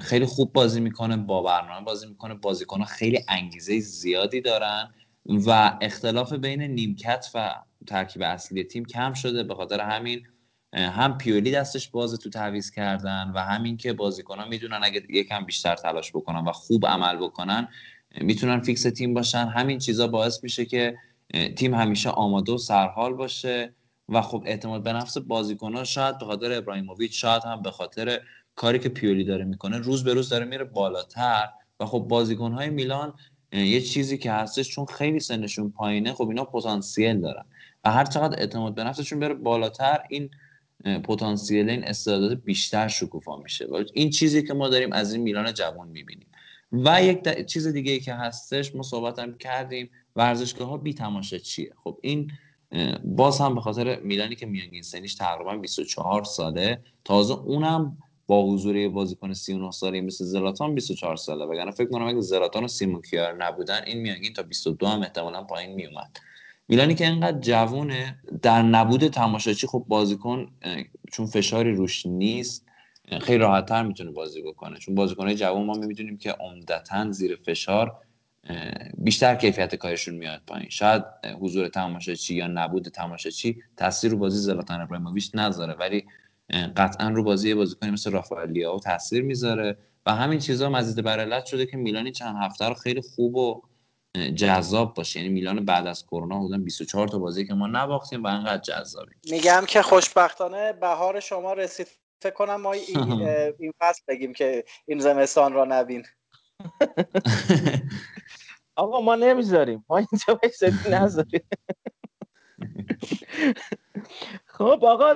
خیلی 0.00 0.26
خوب 0.26 0.52
بازی 0.52 0.80
می‌کنه 0.80 1.16
با 1.16 1.42
برنامه 1.42 1.84
بازی 1.84 2.06
می‌کنه. 2.06 2.34
بازیکنها 2.34 2.84
خیلی 2.84 3.24
انگیزه 3.28 3.80
زیادی 3.80 4.40
دارن 4.40 4.90
و 5.26 5.78
اختلاف 5.80 6.32
بین 6.32 6.62
نیمکت 6.62 7.26
و 7.34 7.54
ترکیب 7.86 8.22
اصلی 8.22 8.64
تیم 8.64 8.84
کم 8.84 9.12
شده 9.12 9.42
به 9.42 9.54
خاطر 9.54 9.80
همین 9.80 10.26
هم 10.74 11.18
پیولی 11.18 11.50
دستش 11.50 11.88
بازه 11.88 12.16
تو 12.16 12.30
تعویض 12.30 12.70
کردن 12.70 13.32
و 13.34 13.38
همین 13.38 13.76
که 13.76 13.92
بازیکنها 13.92 14.48
می‌دونن 14.48 14.80
اگه 14.82 15.02
یکم 15.08 15.44
بیشتر 15.44 15.74
تلاش 15.74 16.10
بکنن 16.10 16.44
و 16.44 16.52
خوب 16.52 16.86
عمل 16.86 17.16
بکنن 17.16 17.68
می‌تونن 18.20 18.60
فیکس 18.60 18.82
تیم 18.82 19.14
باشن. 19.14 19.46
همین 19.46 19.78
چیزا 19.78 20.06
باعث 20.06 20.42
میشه 20.42 20.64
که 20.64 20.96
تیم 21.56 21.74
همیشه 21.74 22.10
آماده 22.10 22.52
و 22.52 22.58
سرحال 22.58 23.14
باشه 23.14 23.74
و 24.08 24.22
خب 24.22 24.42
اعتماد 24.46 24.82
به 24.82 24.92
نفس 24.92 25.18
بازیکنها 25.18 25.84
شاید 25.84 26.18
به 26.18 26.26
خاطر 26.26 26.52
ابراهیموویچ 26.52 27.20
شاید 27.20 27.42
هم 27.44 27.62
به 27.62 27.70
خاطر 27.70 28.20
کاری 28.58 28.78
که 28.78 28.88
پیولی 28.88 29.24
داره 29.24 29.44
می‌کنه 29.44 29.78
روز 29.78 30.04
به 30.04 30.14
روز 30.14 30.28
داره 30.28 30.44
میره 30.44 30.64
بالاتر. 30.64 31.48
و 31.80 31.86
خب 31.86 31.98
بازیکنهای 31.98 32.70
میلان 32.70 33.14
اه، 33.52 33.66
یه 33.66 33.80
چیزی 33.80 34.18
که 34.18 34.32
هستش 34.32 34.68
چون 34.68 34.86
خیلی 34.86 35.20
سنشون 35.20 35.70
پایینه 35.70 36.12
خب 36.12 36.28
اینا 36.28 36.44
پتانسیل 36.44 37.20
دارن. 37.20 37.44
و 37.84 37.92
هر 37.92 38.04
چقدر 38.04 38.40
اعتماد 38.40 38.74
به 38.74 38.84
نفسشون 38.84 39.20
بره 39.20 39.34
بالاتر 39.34 40.00
این 40.08 40.30
پتانسیل 41.04 41.70
این 41.70 41.84
استعداد 41.84 42.44
بیشتر 42.44 42.88
شکوفا 42.88 43.36
میشه. 43.36 43.66
و 43.66 43.84
این 43.94 44.10
چیزی 44.10 44.42
که 44.42 44.54
ما 44.54 44.68
داریم 44.68 44.92
از 44.92 45.12
این 45.12 45.22
میلان 45.22 45.52
جوان 45.52 45.88
می‌بینیم. 45.88 46.26
و 46.72 47.02
یک 47.02 47.46
چیز 47.46 47.66
دیگه 47.66 47.92
ای 47.92 48.00
که 48.00 48.14
هستش 48.14 48.74
ما 48.74 48.82
صحبت 48.82 49.18
هم 49.18 49.38
کردیم 49.38 49.90
ورزشگاه 50.16 50.68
ها 50.68 50.76
بی 50.76 50.94
تماشا 50.94 51.38
چیه؟ 51.38 51.72
خب 51.84 51.98
این 52.02 52.30
باز 53.04 53.40
هم 53.40 53.54
به 53.54 53.60
خاطر 53.60 54.00
میلانی 54.00 54.34
که 54.36 54.46
میانگین 54.46 54.82
سنیش 54.82 55.14
تقریبا 55.14 55.56
24 55.56 56.24
ساله 56.24 56.82
تازه 57.04 57.34
اونم 57.34 57.98
با 58.28 58.46
حضور 58.46 58.76
یه 58.76 58.88
بازیکن 58.88 59.32
39 59.32 59.70
ساله 59.70 60.00
مثل 60.00 60.24
زلاتان 60.24 60.74
24 60.74 61.16
ساله. 61.16 61.44
وگرنه 61.44 61.70
فکر 61.70 61.88
کنم 61.88 62.06
اگه 62.06 62.20
زلاتان 62.20 62.64
و 62.64 62.68
سیمون 62.68 63.02
کیار 63.02 63.44
نبودن 63.44 63.80
این 63.86 64.00
میانگین 64.00 64.32
تا 64.32 64.42
22 64.42 64.86
هم 64.86 65.02
احتمالا 65.02 65.44
پایین 65.44 65.74
میومد. 65.74 66.16
میلانی 66.68 66.94
که 66.94 67.06
انقدر 67.06 67.38
جوونه 67.40 68.18
در 68.42 68.62
نبود 68.62 69.08
تماشاچی 69.08 69.66
خب 69.66 69.84
بازیکن 69.88 70.50
چون 71.12 71.26
فشاری 71.26 71.72
روش 71.72 72.06
نیست 72.06 72.66
خیلی 73.20 73.38
راحتتر 73.38 73.82
می‌تونه 73.82 74.10
بازی 74.10 74.42
بکنه. 74.42 74.78
چون 74.78 74.94
بازیکنهای 74.94 75.34
جوان 75.34 75.64
ما 75.64 75.74
می‌دونیم 75.74 76.18
که 76.18 76.32
عمدتا 76.32 77.12
زیر 77.12 77.36
فشار 77.36 77.96
بیشتر 78.98 79.34
کیفیت 79.34 79.74
کارشون 79.74 80.14
میاد 80.14 80.42
پایین. 80.46 80.68
شاید 80.68 81.04
حضور 81.40 81.68
تماشاچی 81.68 82.34
یا 82.34 82.46
نبود 82.46 82.88
تماشاچی 82.88 83.62
تاثیر 83.76 84.10
رو 84.10 84.18
بازی 84.18 84.38
زلاتان 84.38 84.80
ابراهیموویچ 84.80 85.30
نذاره 85.34 85.74
ولی 85.74 86.04
قطعا 86.76 87.08
رو 87.08 87.24
بازی 87.24 87.54
بازیکنی 87.54 87.90
مثل 87.90 88.10
رافائل 88.10 88.50
لیاو 88.50 88.80
تاثیر 88.80 89.22
می‌ذاره. 89.22 89.78
و 90.06 90.14
همین 90.14 90.38
چیزها 90.38 90.68
مزید 90.68 91.04
بر 91.04 91.20
علت 91.20 91.44
شده 91.44 91.66
که 91.66 91.76
میلانی 91.76 92.12
چند 92.12 92.36
هفته 92.40 92.68
رو 92.68 92.74
خیلی 92.74 93.00
خوب 93.00 93.36
و 93.36 93.62
جذاب 94.34 94.94
باشه. 94.94 95.20
یعنی 95.20 95.32
میلان 95.32 95.64
بعد 95.64 95.86
از 95.86 96.06
کرونا 96.06 96.38
حدودا 96.38 96.58
24 96.58 97.08
تا 97.08 97.18
بازی 97.18 97.46
که 97.46 97.54
ما 97.54 97.66
نباختیم 97.66 98.24
و 98.24 98.26
انقدر 98.26 98.62
جذابی 98.62 99.12
میگم 99.30 99.64
که 99.68 99.82
خوشبختانه 99.82 100.72
بهار 100.72 101.20
شما 101.20 101.52
رسید. 101.52 101.86
فکر 102.22 102.34
کنم 102.34 102.56
ما 102.56 102.72
این, 102.72 102.98
این 103.60 103.72
فصل 103.80 104.02
بگیم 104.08 104.32
که 104.32 104.64
این 104.86 104.98
زمستان 104.98 105.52
را 105.52 105.64
نبین. 105.64 106.02
آقا 108.76 109.00
ما 109.00 109.14
نمی‌ذاریم. 109.14 109.84
ما 109.88 109.96
اینجا 109.96 110.40
بایستی 110.42 110.90
نذاریم. 110.94 111.48
خب 114.58 114.84
آقا 114.84 115.14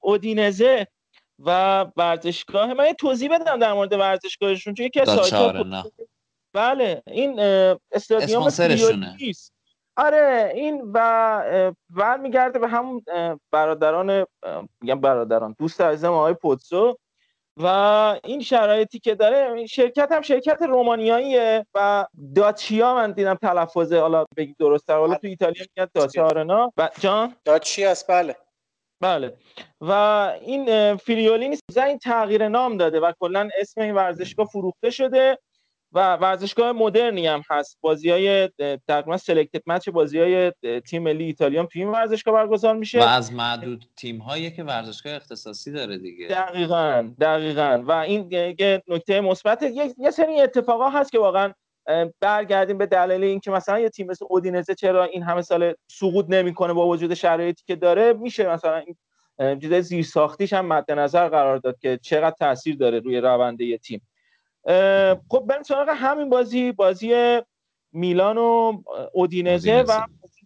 اودینزه 0.00 0.86
و 1.38 1.80
ورزشگاه 1.96 2.74
من 2.74 2.86
یه 2.86 2.94
توضیح 2.94 3.34
بدم 3.34 3.58
در 3.58 3.72
مورد 3.72 3.92
ورزشگاهشون 3.92 4.74
چون 4.74 4.86
یکی 4.86 5.00
از 5.00 5.08
سایت‌ها 5.08 5.84
بله 6.54 7.02
این 7.06 7.40
استادیوم. 7.92 8.50
پیولیس 8.50 9.50
آره 9.96 10.52
این 10.54 10.82
و 10.94 11.74
برمیگرده 11.90 12.58
به 12.58 12.68
همون 12.68 13.02
برادران 13.50 14.26
میگم 14.80 15.00
برادران 15.00 15.56
دوست 15.58 15.80
عزیزم 15.80 16.12
آقای 16.12 16.34
پوتسو. 16.34 16.98
و 17.56 17.66
این 18.24 18.40
شرایطی 18.40 18.98
که 18.98 19.14
داره 19.14 19.52
این 19.52 19.66
شرکت 19.66 20.12
هم 20.12 20.22
شرکت 20.22 20.62
رومانیاییه 20.62 21.66
و 21.74 22.06
داچیا 22.34 22.94
من 22.94 23.12
دیدم 23.12 23.34
تلفظ 23.34 23.92
حالا 23.92 24.26
بگی 24.36 24.54
درست 24.58 24.90
حالا 24.90 25.14
تو 25.14 25.26
ایتالیا 25.26 25.64
میگن 25.76 25.90
داچیا 25.94 26.26
آرنا 26.26 26.72
و 26.76 26.90
جان؟ 27.00 27.34
داچی 27.44 27.84
است 27.84 28.10
بله. 28.10 28.36
بله. 29.02 29.36
و 29.80 29.90
این 30.40 30.66
اه، 30.68 30.96
فریولی 30.96 31.48
نیست 31.48 31.78
این 31.78 31.98
تغییر 31.98 32.48
نام 32.48 32.76
داده 32.76 33.00
و 33.00 33.12
کلا 33.20 33.48
اسم 33.60 33.80
این 33.80 33.94
ورزشگاه 33.94 34.46
فروخته 34.46 34.90
شده 34.90 35.38
و 35.92 36.16
ورزشگاه 36.16 36.72
مدرنی 36.72 37.26
هم 37.26 37.42
هست. 37.50 37.78
بازی 37.80 38.10
های 38.10 38.50
تقریبا 38.88 39.16
سلکتد 39.16 39.62
مچ 39.66 39.88
بازی 39.88 40.18
های 40.18 40.52
تیم 40.80 41.02
ملی 41.02 41.24
ایتالیا 41.24 41.66
توی 41.66 41.82
این 41.82 41.90
ورزشگاه 41.90 42.34
برگزار 42.34 42.76
میشه. 42.76 43.00
و 43.00 43.02
از 43.02 43.32
معدود 43.32 43.84
تیم 43.96 44.18
هایی 44.18 44.50
که 44.50 44.64
ورزشگاه 44.64 45.14
اختصاصی 45.14 45.72
داره 45.72 45.98
دیگه. 45.98 46.26
دقیقا 46.28 47.10
دقیقا. 47.20 47.84
و 47.86 47.92
این 47.92 48.34
نکته 48.88 49.20
مثبت 49.20 49.62
یه 49.62 49.94
یه 49.98 50.10
سری 50.10 50.40
اتفاقا 50.40 50.88
هست 50.88 51.12
که 51.12 51.18
واقعا 51.18 51.52
برگردیم 52.20 52.78
به 52.78 52.86
دلیل 52.86 53.24
اینکه 53.24 53.50
مثلا 53.50 53.78
یه 53.78 53.88
تیم 53.88 54.06
مثل 54.06 54.26
اودینزه 54.30 54.74
چرا 54.74 55.04
این 55.04 55.22
همه 55.22 55.42
سال 55.42 55.74
سقوط 55.90 56.26
نمی‌کنه 56.28 56.72
با 56.72 56.88
وجود 56.88 57.14
شرایطی 57.14 57.62
که 57.66 57.76
داره 57.76 58.12
میشه 58.12 58.48
مثلا 58.48 58.76
این 58.76 58.96
چیزای 59.58 59.82
زیر 59.82 60.04
ساختیش 60.04 60.52
هم 60.52 60.66
مد 60.66 60.92
نظر 60.92 61.28
قرار 61.28 61.58
داد 61.58 61.78
که 61.78 61.98
چقدر 62.02 62.36
تاثیر 62.38 62.76
داره 62.76 63.00
روی 63.00 63.20
رونده 63.20 63.64
یه 63.64 63.78
تیم. 63.78 64.02
خب 65.28 65.44
بریم 65.46 65.62
سراغ 65.62 65.88
همین 65.88 66.30
بازی 66.30 66.72
بازی 66.72 67.40
میلان 67.92 68.38
و 68.38 68.82
اودینزه 69.12 69.84
و 69.88 70.00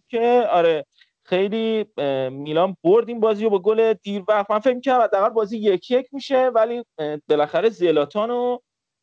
که 0.07 0.47
آره 0.51 0.85
خیلی 1.23 1.85
میلان 2.29 2.77
برد 2.83 3.09
این 3.09 3.19
بازی 3.19 3.43
رو 3.43 3.49
با 3.49 3.59
گل 3.59 3.93
دیر 3.93 4.23
وقت. 4.27 4.51
من 4.51 4.59
فکر 4.59 4.73
می‌کردم 4.73 5.03
حداقل 5.03 5.29
بازی 5.29 5.57
یک 5.57 5.91
یک 5.91 6.13
میشه 6.13 6.47
ولی 6.47 6.83
بالاخره 7.29 7.69
زلاتان 7.69 8.31
و 8.31 8.57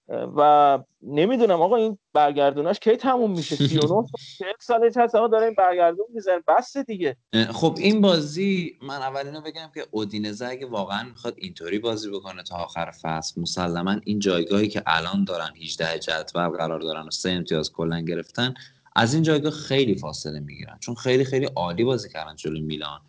و 0.09 0.79
نمی‌دونم 1.03 1.63
آقا 1.63 1.77
این 1.77 1.99
برگردوناش 2.13 2.79
کی 2.79 2.97
تموم 2.97 3.31
میشه؟ 3.31 3.57
39 3.57 3.81
سال 3.81 4.05
40 4.39 4.53
سالش 4.61 4.97
هست 4.97 5.15
آقا 5.15 5.29
داره 5.29 5.45
این 5.45 5.55
برگردون 5.59 6.07
می‌زنه. 6.15 6.43
بس 6.49 6.77
دیگه. 6.77 7.17
خب 7.53 7.77
این 7.79 8.01
بازی 8.01 8.79
من 8.83 8.95
اول 8.95 9.27
اینو 9.27 9.41
بگم 9.41 9.71
که 9.75 9.87
اودینزه 9.91 10.47
اگه 10.47 10.67
واقعا 10.67 11.09
می‌خواد 11.09 11.35
اینطوری 11.37 11.79
بازی 11.79 12.11
بکنه 12.11 12.43
تا 12.43 12.57
آخر 12.57 12.91
فصل 13.03 13.41
مسلما 13.41 13.97
این 14.05 14.19
جایگاهی 14.19 14.69
که 14.69 14.83
الان 14.87 15.25
دارن 15.25 15.51
18 15.63 15.99
جدول 15.99 16.49
قرار 16.49 16.81
دارن 16.81 17.07
و 17.07 17.11
سه 17.11 17.31
امتیاز 17.31 17.73
کلا 17.73 18.01
گرفتن 18.01 18.55
از 18.97 19.15
این 19.15 19.23
جایگاه 19.23 19.53
خیلی 19.53 19.95
فاصله 19.95 20.41
می‌گیرن. 20.41 20.79
چون 20.81 20.95
خیلی 20.95 21.25
خیلی 21.25 21.47
عالی 21.47 21.85
بازی 21.85 22.09
کردن 22.09 22.37
جلوی 22.37 22.61
میلان. 22.61 23.01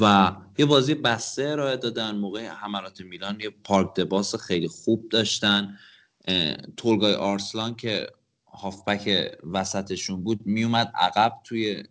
و 0.00 0.32
یه 0.58 0.66
بازی 0.66 0.94
بسته 0.94 1.48
ارائه 1.48 1.76
دادن 1.76 2.16
موقع 2.16 2.46
حملات 2.46 3.00
میلان 3.00 3.40
یه 3.40 3.50
پارک 3.64 3.94
دباس 3.94 4.34
خیلی 4.34 4.68
خوب 4.68 5.08
داشتن. 5.08 5.78
تولگای 6.76 7.14
آرسلان 7.14 7.74
که 7.74 8.06
هافبک 8.46 9.32
وسطشون 9.52 10.24
بود 10.24 10.40
میومد 10.46 10.92
عقب 10.94 11.32
توی 11.44 11.82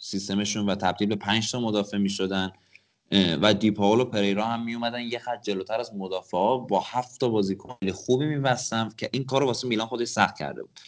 سیستمشون 0.00 0.66
و 0.66 0.74
تبدیل 0.74 1.08
به 1.08 1.16
پنج 1.16 1.52
تا 1.52 1.60
مدافع 1.60 1.96
می 1.96 2.10
شدن 2.10 2.52
و 3.12 3.54
دیپاولو 3.54 4.04
پریرا 4.04 4.44
هم 4.44 4.64
می 4.64 4.74
اومدن 4.74 5.02
یه 5.02 5.18
خط 5.18 5.42
جلوتر 5.42 5.80
از 5.80 5.94
مدافع 5.94 6.58
با 6.68 6.84
هفت 6.86 7.20
تا 7.20 7.28
بازیکن 7.28 7.90
خوبی 7.92 8.26
میبستن 8.26 8.88
که 8.96 9.08
این 9.12 9.24
کار 9.24 9.42
واسه 9.42 9.68
میلان 9.68 9.86
خودش 9.86 10.08
سخت 10.08 10.38
کرده 10.38 10.62
بود. 10.62 10.80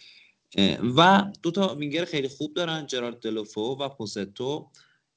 و 0.96 1.24
دو 1.42 1.50
تا 1.50 1.74
وینگر 1.74 2.04
خیلی 2.04 2.28
خوب 2.28 2.54
دارن 2.54 2.86
جرارد 2.86 3.20
دلوفو 3.20 3.60
و 3.60 3.88
پوستو. 3.88 4.70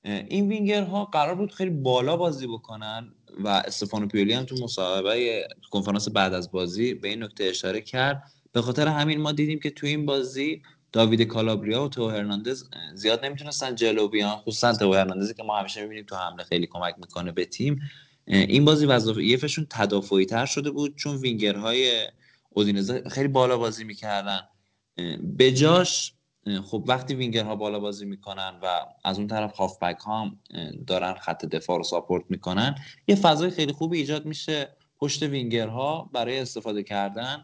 این 0.04 0.48
وینگرها 0.50 1.06
قرار 1.06 1.36
بود 1.36 1.52
خیلی 1.52 1.70
بالا 1.70 2.18
بازی 2.18 2.48
بکنن. 2.48 3.12
و 3.40 3.48
استفانو 3.48 4.08
پیولی 4.08 4.34
هم 4.34 4.44
تو 4.44 4.56
مصاحبه 4.64 5.48
کنفرانس 5.72 6.10
بعد 6.10 6.34
از 6.34 6.52
بازی 6.52 6.94
به 6.94 7.08
این 7.08 7.24
نکته 7.24 7.44
اشاره 7.44 7.82
کرد. 7.82 8.24
به 8.52 8.62
خاطر 8.62 8.88
همین 8.88 9.22
ما 9.22 9.32
دیدیم 9.32 9.60
که 9.60 9.70
تو 9.70 9.88
این 9.88 10.06
بازی 10.06 10.62
داوید 10.92 11.22
کالابریا 11.22 11.84
و 11.84 11.88
تو 11.88 12.10
هرناندز 12.10 12.64
زیاد 12.96 13.26
نمی‌تونستن 13.26 13.76
جلو 13.76 14.08
بیان 14.08 14.38
خصوصا 14.38 14.74
تو 14.74 14.94
هرناندزی 14.94 15.34
که 15.34 15.44
ما 15.44 15.60
همیشه 15.60 15.82
می‌بینیم 15.82 16.06
تو 16.06 16.16
حمله 16.16 16.44
خیلی 16.44 16.68
کمک 16.68 16.96
می‌کنه 16.98 17.32
به 17.32 17.46
تیم. 17.46 17.80
این 18.28 18.66
بازی 18.66 18.86
وظایفشون 18.86 19.68
تدافعی 19.70 20.26
تر 20.26 20.46
شده 20.46 20.72
بود 20.72 20.96
چون 20.96 21.18
وینگرهای 21.18 22.08
اودینزه 22.50 23.04
خیلی 23.10 23.28
بالا 23.28 23.58
بازی 23.58 23.84
می‌کردن. 23.84 24.42
جاش 25.56 26.13
خب 26.66 26.84
وقتی 26.88 27.16
وینگرها 27.16 27.56
بالا 27.56 27.80
بازی 27.80 28.06
می‌کنن 28.06 28.60
و 28.64 28.68
از 29.04 29.18
اون 29.18 29.28
طرف 29.28 29.56
هافبک 29.56 30.00
ها 30.00 30.32
دارن 30.88 31.14
خط 31.14 31.46
دفاع 31.46 31.78
رو 31.78 31.84
support 31.84 32.24
می‌کنن 32.30 32.76
یه 33.08 33.16
فضای 33.16 33.50
خیلی 33.50 33.74
خوبی 33.74 33.98
ایجاد 33.98 34.26
میشه. 34.26 34.78
پشت 35.00 35.24
وینگرها 35.24 36.10
برای 36.14 36.40
استفاده 36.40 36.84
کردن 36.84 37.44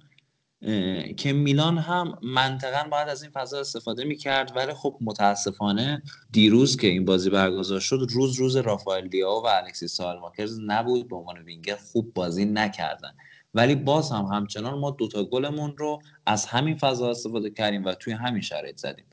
که 1.18 1.34
میلان 1.34 1.78
هم 1.78 2.18
منطقا 2.22 2.90
باید 2.90 3.08
از 3.10 3.24
این 3.24 3.32
فضا 3.32 3.60
استفاده 3.60 4.04
می‌کرد. 4.04 4.56
ولی 4.56 4.74
خب 4.74 4.98
متاسفانه 5.02 6.04
دیروز 6.32 6.78
که 6.78 6.88
این 6.88 7.06
بازی 7.06 7.30
برگزار 7.30 7.80
شد 7.80 8.08
روز 8.10 8.36
روز 8.36 8.56
رافائل 8.56 9.08
لیاو 9.08 9.44
و 9.44 9.48
الکسی 9.48 9.88
سالماکرز 9.88 10.60
نبود. 10.66 11.08
به 11.08 11.16
عنوان 11.16 11.38
وینگر 11.38 11.76
خوب 11.76 12.14
بازی 12.14 12.46
نکردن. 12.46 13.16
ولی 13.54 13.76
باز 13.76 14.12
هم 14.12 14.26
همچنان 14.26 14.80
ما 14.80 14.92
دوتا 14.92 15.24
گلمون 15.24 15.78
رو 15.78 16.00
از 16.26 16.46
همین 16.46 16.78
فضا 16.78 17.10
استفاده 17.10 17.50
کردیم 17.50 17.86
و 17.86 17.94
توی 17.94 18.14
همین 18.14 18.42
شرایط 18.42 18.78
زدیم. 18.78 19.06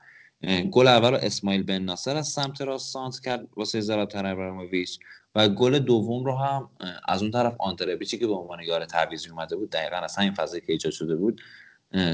گل 0.70 0.88
اول 0.88 1.10
رو 1.10 1.18
اسماعیل 1.22 1.62
بن 1.62 1.78
ناصر 1.78 2.16
از 2.16 2.28
سمت 2.28 2.60
راست 2.60 2.92
سانت 2.92 3.20
کرد 3.24 3.48
واسه 3.56 3.80
زلاتان 3.80 4.26
ابراهیموویچ 4.26 4.98
و 5.34 5.48
گل 5.48 5.78
دوم 5.78 6.24
رو 6.24 6.36
هم 6.36 6.70
از 7.08 7.22
اون 7.22 7.30
طرف 7.30 7.56
آنتربیچی 7.58 8.18
که 8.18 8.26
به 8.26 8.32
عنوان 8.32 8.60
یار 8.60 8.84
تعویضی 8.84 9.30
اومده 9.30 9.56
بود 9.56 9.70
دقیقا 9.70 9.96
از 9.96 10.16
همین 10.16 10.34
فضایی 10.34 10.60
که 10.60 10.72
ایجاد 10.72 10.92
شده 10.92 11.16
بود 11.16 11.40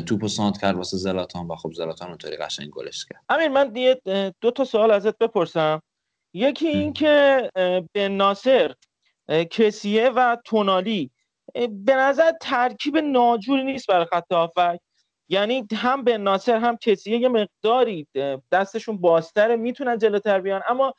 توپ 0.06 0.26
سانت 0.26 0.60
کرد 0.60 0.76
واسه 0.76 0.96
زلاتان 0.96 1.48
و 1.48 1.56
خب 1.56 1.72
زلاتان 1.72 2.08
اونطوری 2.08 2.36
قشنگ 2.36 2.70
گلش 2.70 3.04
کرد. 3.04 3.24
امیر 3.28 3.48
من 3.48 3.72
دو 4.40 4.50
تا 4.50 4.64
سوال 4.64 4.90
ازت 4.90 5.18
بپرسم. 5.18 5.82
یکی 6.34 6.68
این 6.68 6.92
که 6.92 7.50
به 7.92 8.08
ناصر 8.08 8.74
کسیه 9.50 10.08
و 10.08 10.36
تونالی 10.44 11.10
به 11.70 11.94
نظر 11.94 12.32
ترکیب 12.40 12.98
ناجوری 12.98 13.64
نیست 13.64 13.86
برای 13.86 14.06
خط 14.12 14.32
هافک. 14.32 14.80
یعنی 15.28 15.66
هم 15.72 16.04
به 16.04 16.18
ناصر 16.18 16.56
هم 16.56 16.76
کسیه 16.76 17.18
یه 17.18 17.28
مقداری 17.28 18.06
دستشون 18.52 18.98
بازتره 18.98 19.56
می‌تونن 19.56 19.98
جلوتر 19.98 20.40
بیان. 20.40 20.62
اما 20.68 20.94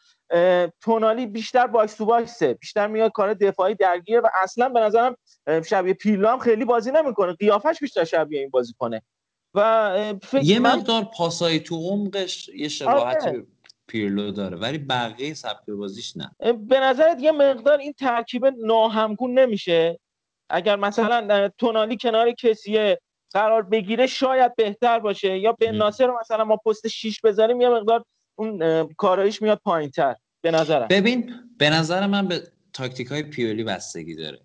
تونالی 0.82 1.26
بیشتر 1.26 1.68
box 1.68 1.96
to 1.96 2.06
box 2.06 2.34
ه. 2.34 2.54
بیشتر 2.54 2.88
میاد 2.88 3.12
کار 3.12 3.34
دفاعی 3.34 3.76
درگیره 3.76 4.20
و 4.20 4.28
اصلا 4.44 4.70
به 4.70 4.80
نظرم 4.80 5.16
شبیه 5.70 5.94
پیرلو 5.94 6.28
هم 6.28 6.40
خیلی 6.40 6.66
بازی 6.66 6.92
نمی‌کنه. 6.92 7.34
قیافش 7.34 7.80
بیشتر 7.82 8.04
شبیه 8.04 8.40
این 8.40 8.50
بازی 8.50 8.74
کنه. 8.80 9.02
و 9.54 10.14
فکر 10.24 10.44
یه 10.44 10.60
من 10.60 10.76
مقدار 10.76 11.04
پاسای 11.18 11.60
تو 11.60 11.76
عمقش 11.76 12.50
یه 12.50 12.68
شباهتی 12.68 13.30
آره. 13.30 13.46
پیرلو 13.88 14.32
داره 14.32 14.58
ولی 14.58 14.78
بقیه 14.78 15.34
سبک 15.34 15.70
بازیش 15.70 16.18
نه. 16.18 16.54
به 16.54 16.80
نظرت 16.80 17.22
یه 17.22 17.32
مقدار 17.32 17.78
این 17.78 17.94
ترکیب 17.94 18.46
ناهمگون 18.46 19.40
نمیشه؟ 19.40 20.00
اگر 20.54 20.76
مثلا 20.76 21.50
تونالی 21.58 21.98
کنار 21.98 22.32
کسیه 22.32 23.00
قرار 23.32 23.62
بگیره 23.62 24.08
شاید 24.08 24.56
بهتر 24.56 25.00
باشه. 25.00 25.40
یا 25.40 25.52
به. 25.52 25.72
ناصر 25.72 26.08
رو 26.08 26.20
مثلا 26.20 26.44
ما 26.44 26.58
پست 26.58 26.88
6 26.88 27.22
بذاریم 27.22 27.62
یه 27.62 27.70
مقدار 27.70 28.04
اون 28.36 28.88
کارایش 28.98 29.42
میاد 29.42 29.62
پایینتر 29.64 30.16
به 30.42 30.52
نظرم. 30.52 30.88
ببین 30.88 31.34
به 31.58 31.70
نظر 31.70 32.08
من 32.08 32.28
به 32.28 32.48
تاکتیک 32.74 33.08
های 33.08 33.24
پیولی 33.24 33.64
بستگی 33.64 34.16
داره. 34.16 34.40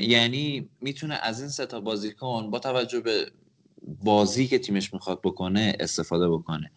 یعنی 0.00 0.70
می‌تونه 0.80 1.18
از 1.22 1.40
این 1.40 1.48
سه 1.48 1.66
تا 1.66 1.80
بازیکن 1.80 2.50
با 2.50 2.58
توجه 2.58 3.00
به 3.00 3.30
بازی 3.82 4.46
که 4.46 4.58
تیمش 4.58 4.94
می‌خواد 4.94 5.20
بکنه 5.24 5.76
استفاده 5.80 6.28
بکنه. 6.28 6.70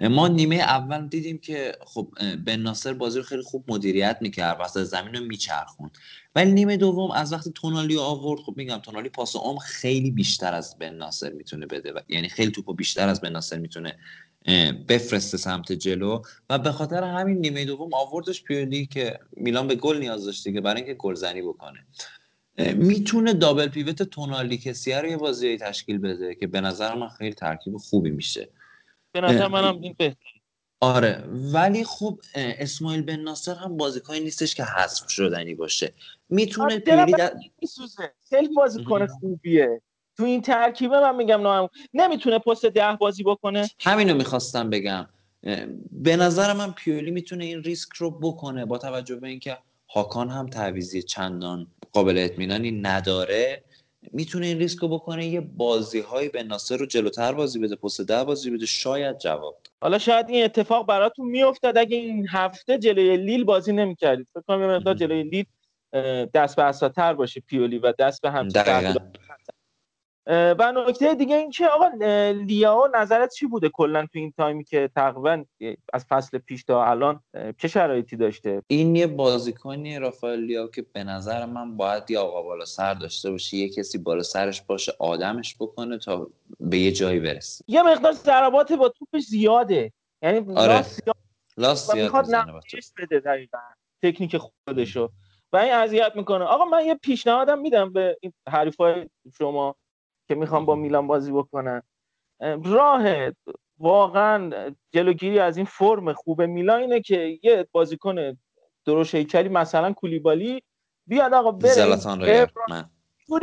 ما 0.00 0.28
نیمه 0.28 0.56
اول 0.56 1.08
دیدیم 1.08 1.38
که 1.38 1.72
خب 1.86 2.08
بن 2.46 2.56
ناصر 2.56 2.92
بازی 2.92 3.18
رو 3.18 3.24
خیلی 3.24 3.42
خوب 3.42 3.64
مدیریت 3.68 4.18
می‌کرد 4.20 4.56
وسط 4.60 4.82
زمین 4.82 5.14
رو 5.14 5.24
میچرخون 5.24 5.90
ولی 6.34 6.52
نیمه 6.52 6.76
دوم 6.76 7.10
از 7.10 7.32
وقتی 7.32 7.52
تونالی 7.54 7.98
آورد 7.98 8.40
خب 8.40 8.54
میگم 8.56 8.78
تونالی 8.78 9.08
پاس 9.08 9.36
عمق 9.36 9.62
خیلی 9.62 10.10
بیشتر 10.10 10.54
از 10.54 10.78
بن 10.78 10.94
ناصر 10.94 11.32
می‌تونه 11.32 11.66
بده 11.66 11.92
و 11.92 11.98
یعنی 12.08 12.28
خیلی 12.28 12.50
توپو 12.50 12.74
بیشتر 12.74 13.08
از 13.08 13.20
بن 13.20 13.32
ناصر 13.32 13.58
می‌تونه 13.58 13.98
بفرسته 14.88 15.36
سمت 15.36 15.72
جلو 15.72 16.22
و 16.50 16.58
به 16.58 16.72
خاطر 16.72 17.02
همین 17.04 17.38
نیمه 17.38 17.64
دوم 17.64 17.94
آوردش 17.94 18.42
پیولی 18.42 18.86
که 18.86 19.18
میلان 19.36 19.66
به 19.66 19.74
گل 19.74 19.98
نیاز 19.98 20.24
داشت 20.24 20.44
دیگه 20.44 20.60
برای 20.60 20.76
اینکه 20.76 20.94
گلزنی 20.94 21.42
بکنه. 21.42 21.86
می‌تونه 22.74 23.32
دابل 23.32 23.68
پیوت 23.68 24.02
تونالی 24.02 24.58
کسیه 24.58 25.00
رو 25.00 25.08
یه 25.08 25.16
بازی 25.16 25.56
تشکیل 25.56 25.98
بده 25.98 26.34
که 26.34 26.46
به 26.46 26.60
نظر 26.60 26.94
من 26.94 27.08
خیلی 27.08 27.34
ترکیب 27.34 27.76
خوبی 27.76 28.10
میشه. 28.10 28.48
به 29.20 29.26
نظر. 29.26 29.48
منم 29.48 29.80
این 29.80 29.94
بهتر 29.98 30.30
آره 30.80 31.24
ولی 31.52 31.84
خب 31.84 32.20
اسماعیل 32.34 33.02
بن 33.02 33.20
ناصر 33.20 33.54
هم 33.54 33.76
بازیکنی 33.76 34.20
نیستش 34.20 34.54
که 34.54 34.64
حذف 34.64 35.10
شدنی 35.10 35.54
باشه. 35.54 35.92
می‌تونه 36.28 36.74
آره، 36.74 36.78
برای 36.78 37.12
در... 37.12 37.32
میسوزه 37.62 38.12
خیلی 38.28 38.48
بازیکن. 38.48 39.06
خوبیه. 39.06 39.82
تو 40.16 40.24
این 40.24 40.42
ترکیبه 40.42 41.00
من 41.00 41.16
میگم 41.16 41.46
نه 41.46 41.68
نمی‌تونه 41.94 42.38
پست 42.38 42.66
ده 42.66 42.96
بازی 43.00 43.22
بکنه. 43.22 43.68
همینو 43.80 44.14
می‌خواستم 44.14 44.70
بگم. 44.70 45.06
به 45.92 46.16
نظر 46.16 46.52
من 46.52 46.72
پیولی 46.72 47.10
می‌تونه 47.10 47.44
این 47.44 47.62
ریسک 47.62 47.92
رو 47.92 48.10
بکنه 48.10 48.64
با 48.64 48.78
توجه 48.78 49.16
به 49.16 49.28
اینکه 49.28 49.58
هاکان 49.90 50.30
هم 50.30 50.46
تعویضی 50.46 51.02
چندان 51.02 51.66
قابل 51.92 52.18
اطمینانی 52.18 52.70
نداره. 52.70 53.64
می‌تونه 54.12 54.46
این 54.46 54.58
ریسک 54.58 54.78
رو 54.78 54.88
بکنه 54.88 55.26
یه 55.26 55.40
بازی 55.40 56.00
های 56.00 56.28
به 56.28 56.42
ناصر 56.42 56.76
رو 56.76 56.86
جلوتر 56.86 57.32
بازی 57.32 57.58
بده 57.58 57.76
پست 57.76 58.00
ده 58.00 58.24
بازی 58.24 58.50
بده 58.50 58.66
شاید 58.66 59.18
جواب. 59.18 59.56
حالا 59.80 59.98
شاید 59.98 60.28
این 60.28 60.44
اتفاق 60.44 60.86
براتون 60.86 61.26
میافتاد 61.26 61.78
اگه 61.78 61.96
این 61.96 62.26
هفته 62.30 62.78
جلوی 62.78 63.16
لیل 63.16 63.44
بازی 63.44 63.72
نمی‌کردید 63.72 64.28
فکر 64.34 64.42
کنم 64.48 64.60
یه 64.60 64.66
مقدار. 64.66 64.94
جلوی 64.94 65.22
لیل 65.22 65.44
دست 66.34 66.56
به 66.56 66.62
اساتر 66.62 67.14
باشه 67.14 67.40
پیولی 67.40 67.78
و 67.78 67.92
دست 67.98 68.22
به 68.22 68.34
اه، 68.34 68.44
و 70.28 70.72
نکته 70.72 71.14
دیگه 71.14 71.36
این 71.36 71.50
که 71.50 71.66
آقا 71.66 71.90
لیاو 72.30 72.88
نظرت 72.94 73.34
چی 73.34 73.46
بوده 73.46 73.68
کلا 73.68 74.06
تو 74.12 74.18
این 74.18 74.32
تایمی 74.36 74.64
که 74.64 74.90
تقریبا 74.96 75.44
از 75.92 76.06
فصل 76.08 76.38
پیش 76.38 76.64
تا 76.64 76.84
الان 76.84 77.20
چه 77.58 77.68
شرایطی 77.68 78.16
داشته؟ 78.16 78.62
این 78.66 78.96
یه 78.96 79.06
بازیکنی 79.06 79.98
رافائل 79.98 80.40
لیاو 80.40 80.70
که 80.70 80.86
به 80.92 81.04
نظر 81.04 81.46
من 81.46 81.76
باید 81.76 82.10
یه 82.10 82.18
آقا 82.18 82.42
بالا 82.42 82.64
سر 82.64 82.94
داشته 82.94 83.30
باشه 83.30 83.56
یه 83.56 83.68
کسی 83.68 83.98
بالا 83.98 84.22
سرش 84.22 84.62
باشه 84.62 84.92
آدمش 84.98 85.56
بکنه 85.60 85.98
تا 85.98 86.30
به 86.60 86.78
یه 86.78 86.92
جایی 86.92 87.20
برسه. 87.20 87.64
یه 87.68 87.82
مقدار 87.82 88.12
ضربات 88.12 88.72
با 88.72 88.88
توپش 88.88 89.22
زیاده. 89.22 89.92
یعنی 90.22 90.56
آره. 90.56 90.84
لاس 91.56 91.92
زیاد 91.92 92.04
می‌خواد 92.04 92.26
بده 92.98 93.20
دقیقا 93.20 93.58
تکنیک 94.02 94.36
خودشو. 94.36 95.10
و 95.52 95.56
این 95.56 95.72
اذیت 95.72 96.12
می‌کنه. 96.14 96.44
آقا 96.44 96.64
من 96.64 96.84
یه 96.86 96.94
پیشنهادم 96.94 97.58
میدم 97.58 97.92
به 97.92 98.18
این 98.20 98.32
حریفای 98.48 99.08
شما. 99.38 99.76
که 100.28 100.34
می‌خوام 100.34 100.66
با 100.66 100.74
میلان 100.74 101.06
بازی 101.06 101.32
بکنن. 101.32 101.82
اه، 102.40 102.62
راه 102.62 103.30
واقعا 103.78 104.70
جلوگیری 104.92 105.38
از 105.38 105.56
این 105.56 105.66
فرم 105.66 106.12
خوب 106.12 106.42
میلان 106.42 106.80
اینه 106.80 107.00
که 107.00 107.38
یه 107.42 107.68
بازیکن 107.72 108.36
درشت 108.84 109.14
هیکلی 109.14 109.48
مثلا 109.48 109.92
کولیبالی 109.92 110.62
بیاد 111.06 111.34
آقا 111.34 111.50
بره 111.50 111.72
زلاتان 111.72 112.20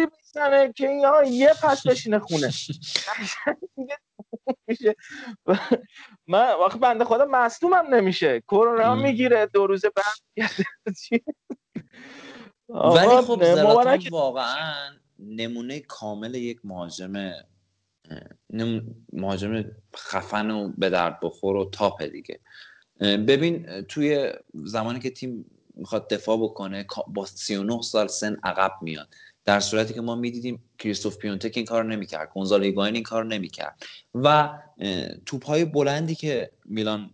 بزنه 0.07 0.73
که 0.73 0.89
این 0.89 1.33
یه 1.33 1.53
پس 1.63 1.87
بشینه 1.87 2.19
خونه. 2.19 2.47
میشه. 4.67 4.95
من 6.27 6.53
واقعا 6.53 6.77
بنده 6.77 7.05
خدا 7.05 7.25
مصدومم 7.25 7.93
نمیشه. 7.93 8.41
کرونا. 8.41 8.95
می‌گیره 8.95 9.45
دو 9.45 9.67
روزه 9.67 9.89
بعد. 9.89 10.49
ولی 12.69 13.21
خب 13.21 13.43
زلاتان 13.43 13.99
واقعا 14.11 15.04
نمونه 15.19 15.79
کامل 15.79 16.35
یک 16.35 16.59
مهاجم 16.63 17.31
مهاجم 19.13 19.65
خفن 19.95 20.51
و 20.51 20.73
به 20.77 20.89
درد 20.89 21.19
بخور 21.21 21.55
و 21.55 21.69
تاپ 21.71 22.03
دیگه. 22.03 22.39
ببین 23.01 23.81
توی 23.81 24.31
زمانی 24.53 24.99
که 24.99 25.09
تیم 25.09 25.45
می‌خواد 25.75 26.09
دفاع 26.09 26.37
بکنه 26.37 26.85
با 27.07 27.25
39 27.25 27.81
سال 27.81 28.07
سن 28.07 28.37
عقب 28.43 28.71
میاد. 28.81 29.07
در 29.45 29.59
صورتی 29.59 29.93
که 29.93 30.01
ما 30.01 30.15
می‌دیدیم 30.15 30.63
کریستوف 30.79 31.17
پیونتک 31.17 31.51
این 31.55 31.65
کار 31.65 31.83
نمی‌کرد 31.83 32.29
گونزالو 32.33 32.63
ایگواین 32.63 32.95
این 32.95 33.03
کار 33.03 33.25
نمی‌کرد. 33.25 33.83
و 34.13 34.59
توپ 35.25 35.45
های 35.45 35.65
بلندی 35.65 36.15
که 36.15 36.51
میلان 36.65 37.13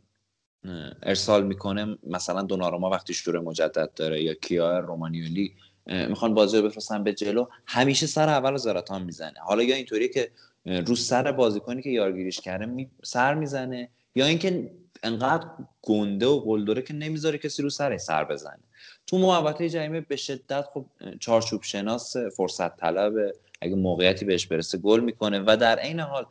ارسال 1.04 1.48
می‌کنه 1.48 1.98
مثلا 2.04 2.42
دوناروما 2.42 2.90
وقتی 2.90 3.14
شروع 3.14 3.44
مجدد 3.44 3.94
داره 3.94 4.24
یا 4.24 4.34
کیا 4.34 4.80
رومانیولی 4.80 5.56
می‌خوان 5.88 6.34
بازی 6.34 6.58
رو 6.58 6.64
بفرستن 6.64 7.04
به 7.04 7.14
جلو 7.14 7.46
همیشه 7.66 8.08
سر 8.08 8.30
اول 8.30 8.58
زراتان 8.58 9.04
می‌زنه. 9.04 9.40
حالا 9.40 9.64
یا 9.64 9.76
اینطوریه 9.76 10.08
که 10.08 10.32
رو 10.66 10.96
سر 10.96 11.32
بازیکنی 11.32 11.82
که 11.82 11.90
یارگیریش 11.90 12.42
کرده 12.42 12.66
می- 12.66 12.90
سر 13.04 13.34
می‌زنه 13.34 13.90
یا 14.16 14.26
اینکه 14.26 14.72
انقدر 15.04 15.48
گنده 15.82 16.28
و 16.28 16.40
قلدره 16.40 16.82
که 16.82 16.94
نمی‌ذاره 16.94 17.38
کسی 17.38 17.62
رو 17.64 17.70
سرش 17.70 18.02
سر 18.02 18.24
بزنه. 18.24 18.60
تو 19.08 19.18
محوطه 19.18 19.70
جریمه 19.70 20.02
به 20.02 20.16
شدت 20.16 20.66
خب 20.74 20.86
چارچوب 21.20 21.64
شناس 21.64 22.18
فرصت 22.18 22.78
طلب 22.78 23.14
اگه 23.62 23.76
موقعیتی 23.76 24.26
بهش 24.26 24.48
برسه 24.48 24.78
گل 24.78 25.00
می‌کنه 25.00 25.40
و 25.48 25.58
در 25.58 25.80
عین 25.80 26.00
حال 26.00 26.26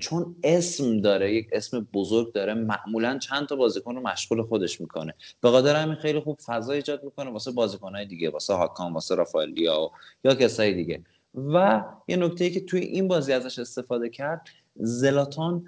چون 0.00 0.36
اسم 0.42 1.00
داره 1.00 1.34
یک 1.34 1.48
اسم 1.52 1.88
بزرگ 1.92 2.32
داره 2.32 2.54
معمولا 2.54 3.18
چند 3.18 3.46
تا 3.46 3.56
بازیکن 3.56 3.94
رو 3.94 4.00
مشغول 4.00 4.42
خودش 4.42 4.80
می‌کنه. 4.80 5.14
به 5.40 5.50
خاطر 5.50 5.76
همین 5.76 5.94
خیلی 5.94 6.20
خوب 6.20 6.38
فضا 6.46 6.72
ایجاد 6.72 7.04
می‌کنه 7.04 7.30
واسه 7.30 7.50
بازیکنهای 7.50 8.06
دیگه 8.06 8.30
واسه 8.30 8.54
هاکان 8.54 8.92
واسه 8.92 9.14
رافائلیا 9.14 9.90
یا 10.24 10.34
کسای 10.34 10.74
دیگه. 10.74 11.02
و 11.34 11.84
یه 12.08 12.16
نکته 12.16 12.44
ای 12.44 12.50
که 12.50 12.60
توی 12.60 12.80
این 12.80 13.08
بازی 13.08 13.32
ازش 13.32 13.58
استفاده 13.58 14.08
کرد 14.08 14.48
زلاتان 14.76 15.64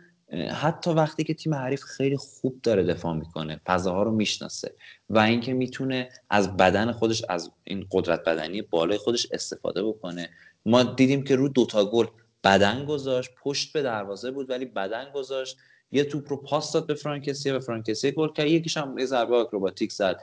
حتی 0.52 0.90
وقتی 0.90 1.24
که 1.24 1.34
تیم 1.34 1.54
حریف 1.54 1.82
خیلی 1.82 2.16
خوب 2.16 2.60
داره 2.62 2.82
دفاع 2.82 3.14
می‌کنه 3.14 3.60
فضاها 3.66 4.02
رو 4.02 4.10
می‌شناسه 4.10 4.74
و 5.10 5.18
اینکه 5.18 5.52
می‌تونه 5.52 6.08
از 6.30 6.56
بدن 6.56 6.92
خودش 6.92 7.24
از 7.28 7.50
این 7.64 7.86
قدرت 7.90 8.24
بدنی 8.24 8.62
بالای 8.62 8.98
خودش 8.98 9.26
استفاده 9.32 9.82
بکنه. 9.82 10.30
ما 10.66 10.82
دیدیم 10.82 11.24
که 11.24 11.36
رو 11.36 11.48
دوتا 11.48 11.84
گل 11.84 12.06
بدن 12.44 12.84
گذاشت 12.84 13.30
پشت 13.42 13.72
به 13.72 13.82
دروازه 13.82 14.30
بود 14.30 14.50
ولی 14.50 14.64
بدن 14.64 15.10
گذاشت. 15.14 15.56
یه 15.92 16.04
توپ 16.04 16.30
رو 16.30 16.36
پاس 16.36 16.72
داد 16.72 16.86
به 16.86 16.94
فرانکسیه 16.94 17.54
و 17.54 17.60
فرانکسیه 17.60 18.10
گل 18.10 18.32
کرد. 18.32 18.46
یکیش 18.46 18.76
هم 18.76 18.98
یه 18.98 19.06
ضربه 19.06 19.36
آکروباتیک 19.36 19.92
زد. 19.92 20.20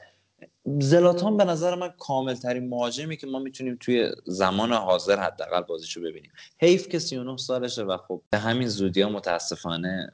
زلاتان 0.80 1.38
به 1.38 1.44
نظر 1.44 1.76
من 1.76 1.94
کامل 2.00 2.34
ترین 2.34 2.69
مهاجمی 2.69 3.18
که 3.18 3.27
ما 3.27 3.40
می‌تونیم 3.40 3.77
توی 3.80 4.11
زمان 4.26 4.74
حاضر 4.74 5.19
حداقل 5.19 5.61
بازیشو 5.61 6.02
ببینیم. 6.02 6.32
حیف 6.60 6.90
که 6.90 7.00
39 7.00 7.38
سالشه 7.38 7.84
و 7.84 7.98
خب 7.98 8.22
به 8.30 8.38
همین 8.38 8.68
زودی 8.68 9.02
ها 9.02 9.10
متاسفانه 9.10 10.11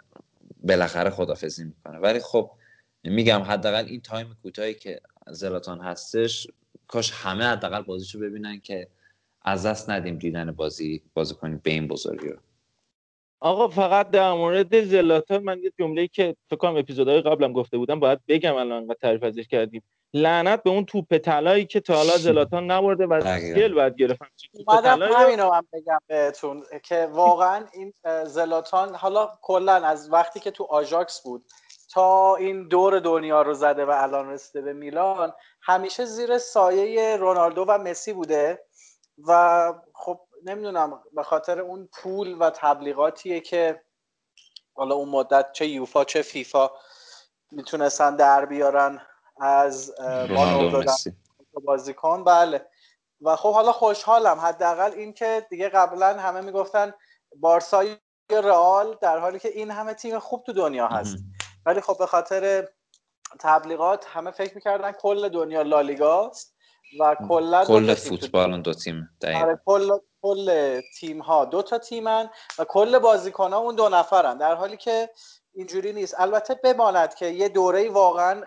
بالاخره 0.64 1.10
خدافزی 1.10 1.64
می‌کنه. 1.64 1.98
ولی 1.98 2.20
خب 2.20 2.52
میگم 3.04 3.42
حداقل 3.42 3.86
این 3.86 4.02
تایم 4.02 4.38
کوتاهی 4.44 4.74
که 4.74 5.02
زلاتان 5.28 5.82
هستش 5.82 6.48
کاش 6.88 7.12
همه 7.12 7.44
حداقل 7.44 7.82
بازیشو 7.82 8.20
ببینن 8.20 8.60
که 8.60 8.88
از 9.42 9.66
دست 9.66 9.90
ندیم 9.90 10.18
دیدن 10.18 10.52
بازی 10.52 11.02
بازی 11.14 11.36
کنیم 11.36 11.62
به 11.64 11.72
این 11.72 11.88
بزرگی 11.88 12.28
رو. 12.28 12.38
آقا 13.40 13.68
فقط 13.68 14.10
در 14.10 14.34
مورد 14.34 14.84
زلاتان 14.84 15.44
من 15.44 15.60
یه 15.60 15.72
جمله‌ای 15.80 16.08
که 16.08 16.36
فکر 16.50 16.58
کنم 16.58 16.78
اپیزودهای 16.78 17.22
قبلم 17.22 17.54
گفته 17.54 17.78
بودم 17.78 18.00
باید 18.00 18.20
بگم 18.28 18.56
الان 18.56 18.72
انقدر 18.72 18.98
تعریف 19.02 19.24
ازش 19.24 19.48
کردیم. 19.48 19.84
لعنت 20.14 20.64
به 20.64 20.70
اون 20.70 20.86
توپ 20.86 21.18
طلایی 21.18 21.66
که 21.66 21.80
تا 21.80 21.96
حالا 21.96 22.18
زلاتان 22.18 22.72
نبرده 22.72 23.08
و. 23.08 23.38
گل 23.56 23.74
باید 23.74 23.96
گرفت. 23.96 24.22
همچین 24.22 24.50
توپ 24.54 24.70
اومدم 24.70 25.02
همینو 25.02 25.52
هم 25.52 25.68
بگم 25.74 26.00
بهتون 26.08 26.64
که 26.84 27.10
واقعا 27.12 27.66
این 27.74 27.94
زلاتان 28.26 28.96
حالا 28.96 29.30
کلا 29.42 29.74
از 29.74 30.12
وقتی 30.12 30.40
که 30.40 30.52
تو 30.52 30.64
آژاکس 30.64 31.22
بود 31.24 31.44
تا 31.94 32.36
این 32.36 32.68
دور 32.68 33.00
دنیا 33.00 33.42
رو 33.42 33.54
زده 33.54 33.86
و 33.86 33.90
الان 33.90 34.30
رسیده 34.30 34.62
به 34.62 34.74
میلان 34.74 35.34
همیشه 35.62 36.06
زیر 36.06 36.38
سایه 36.38 37.18
رونالدو 37.18 37.66
و 37.68 37.78
مسی 37.78 38.14
بوده. 38.14 38.60
و 39.28 39.74
خب 39.94 40.20
نمی‌دونم 40.44 41.04
به 41.14 41.24
خاطر 41.24 41.60
اون 41.60 41.90
پول 41.94 42.38
و 42.40 42.50
تبلیغاتیه 42.50 43.40
که 43.40 43.82
حالا 44.74 44.96
اون 44.96 45.10
مدت 45.10 45.52
چه 45.52 45.68
یوفا 45.68 46.04
چه 46.04 46.22
فیفا 46.22 46.70
می‌تونستن 47.52 48.16
در 48.16 48.46
بیارن 48.46 49.02
از 49.40 49.96
اه، 50.00 50.28
با 50.28 50.34
رونالدو 50.34 50.58
و 50.58 50.62
نام 50.62 50.72
دادن 50.72 50.94
مسی 50.94 51.16
بازیکن. 51.54 52.24
بله. 52.24 52.68
و 53.22 53.36
خب 53.36 53.54
حالا 53.54 53.72
خوشحالم. 53.72 54.40
حداقل 54.40 54.92
این 54.92 55.14
که 55.14 55.48
دیگه 55.50 55.70
قبلا 55.70 56.20
همه 56.20 56.42
می‌گفتن 56.42 56.94
بارسا 57.36 57.84
یا 57.84 58.00
رئال 58.30 58.98
در 59.02 59.20
حالی 59.20 59.40
که 59.40 59.50
این 59.50 59.72
همه 59.72 59.94
تیم 59.94 60.20
خوب 60.20 60.44
تو 60.44 60.54
دنیا 60.54 60.88
هست. 60.88 61.18
ولی 61.66 61.82
خب 61.82 61.98
به 61.98 62.06
خاطر 62.06 62.70
تبلیغات 63.40 64.06
همه 64.08 64.32
فکر 64.32 64.56
می‌کردن 64.56 64.92
کل 64.92 65.30
دنیا 65.30 65.62
لالیگاست. 65.62 66.56
و 67.00 67.16
کلا 67.28 67.66
کل 67.66 67.94
فوتبال 67.94 68.52
اون 68.52 68.62
دو 68.62 68.74
تیم 68.74 69.10
دقیقا. 69.22 69.40
آره 69.40 69.62
کل 69.66 69.98
کل 70.22 70.82
تیم 71.00 71.20
ها. 71.22 71.46
دو 71.46 71.62
تا 71.62 71.78
تیمن 71.78 72.30
و 72.60 72.66
کل 72.66 73.00
بازیکن 73.00 73.54
ها 73.54 73.60
اون 73.60 73.76
دو 73.76 73.90
نفرن. 73.90 74.38
در 74.38 74.56
حالی 74.56 74.78
که 74.78 75.10
اینجوری 75.54 75.94
نیست. 75.94 76.20
البته 76.20 76.56
بماند 76.56 77.16
که 77.16 77.26
یه 77.26 77.50
دوره 77.50 77.90
واقعا 77.90 78.44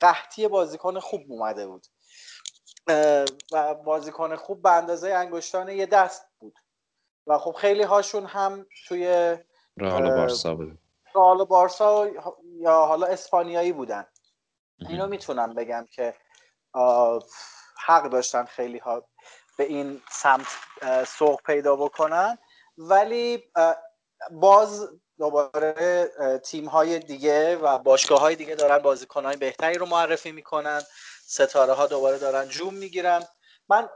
قحطی 0.00 0.48
بازیکن 0.48 0.98
خوب 0.98 1.20
اومده 1.28 1.66
بود. 1.66 1.86
و 3.52 3.74
بازیکن 3.74 4.36
خوب 4.36 4.62
به 4.62 4.70
اندازه 4.70 5.10
انگشتان 5.10 5.68
یه 5.68 5.86
دست 5.86 6.26
بود. 6.38 6.54
و 7.26 7.38
خب 7.38 7.52
خیلی 7.52 7.82
هاشون 7.82 8.26
هم 8.26 8.66
توی 8.88 9.36
رئال 9.76 10.10
بارسا 10.10 10.54
بود 10.54 10.78
رئال 11.14 11.44
بارسا 11.44 12.08
یا 12.60 12.86
حالا 12.86 13.06
اسپانیایی 13.06 13.72
بودن. 13.72 14.06
اینو 14.88 15.06
می‌تونم 15.06 15.54
بگم 15.54 15.86
که 15.90 16.14
حق 17.86 18.08
داشتن 18.08 18.44
خیلی 18.44 18.78
ها 18.78 19.04
به 19.56 19.64
این 19.64 20.02
سمت 20.10 20.46
سوق 21.06 21.42
پیدا 21.42 21.76
بکنن. 21.76 22.38
ولی 22.78 23.52
باز 24.30 24.88
دوباره 25.18 26.10
تیم 26.44 26.66
های 26.66 26.98
دیگه 26.98 27.56
و 27.56 27.78
باشگاه 27.78 28.20
های 28.20 28.36
دیگه 28.36 28.54
دارن 28.54 28.78
بازیکن 28.78 29.24
های 29.24 29.36
بهتری 29.36 29.74
رو 29.74 29.86
معرفی 29.86 30.32
می‌کنن. 30.32 30.82
ستاره 31.26 31.72
ها 31.72 31.86
دوباره 31.86 32.18
دارن 32.18 32.48
جوم 32.48 32.74
می‌گیرن. 32.74 33.22
من 33.70 33.88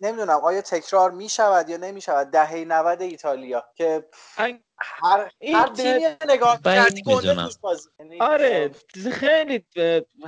نمی‌دونم 0.00 0.40
آیا 0.44 0.60
تکرار 0.62 1.10
می‌شود 1.10 1.68
یا 1.68 1.76
نمی‌شود. 1.76 2.30
دهه 2.30 2.64
90 2.64 3.02
ایتالیا 3.02 3.64
که 3.74 4.04
هر, 4.78 5.30
این 5.38 5.56
هر 5.56 5.66
ده- 5.66 5.74
تیمی 5.74 6.04
نگاه 6.34 6.62
بعید 6.62 6.88
کردی 6.88 7.02
گنده 7.02 7.50
یعنی، 7.98 8.20
آره 8.20 8.70
خیلی 9.12 9.66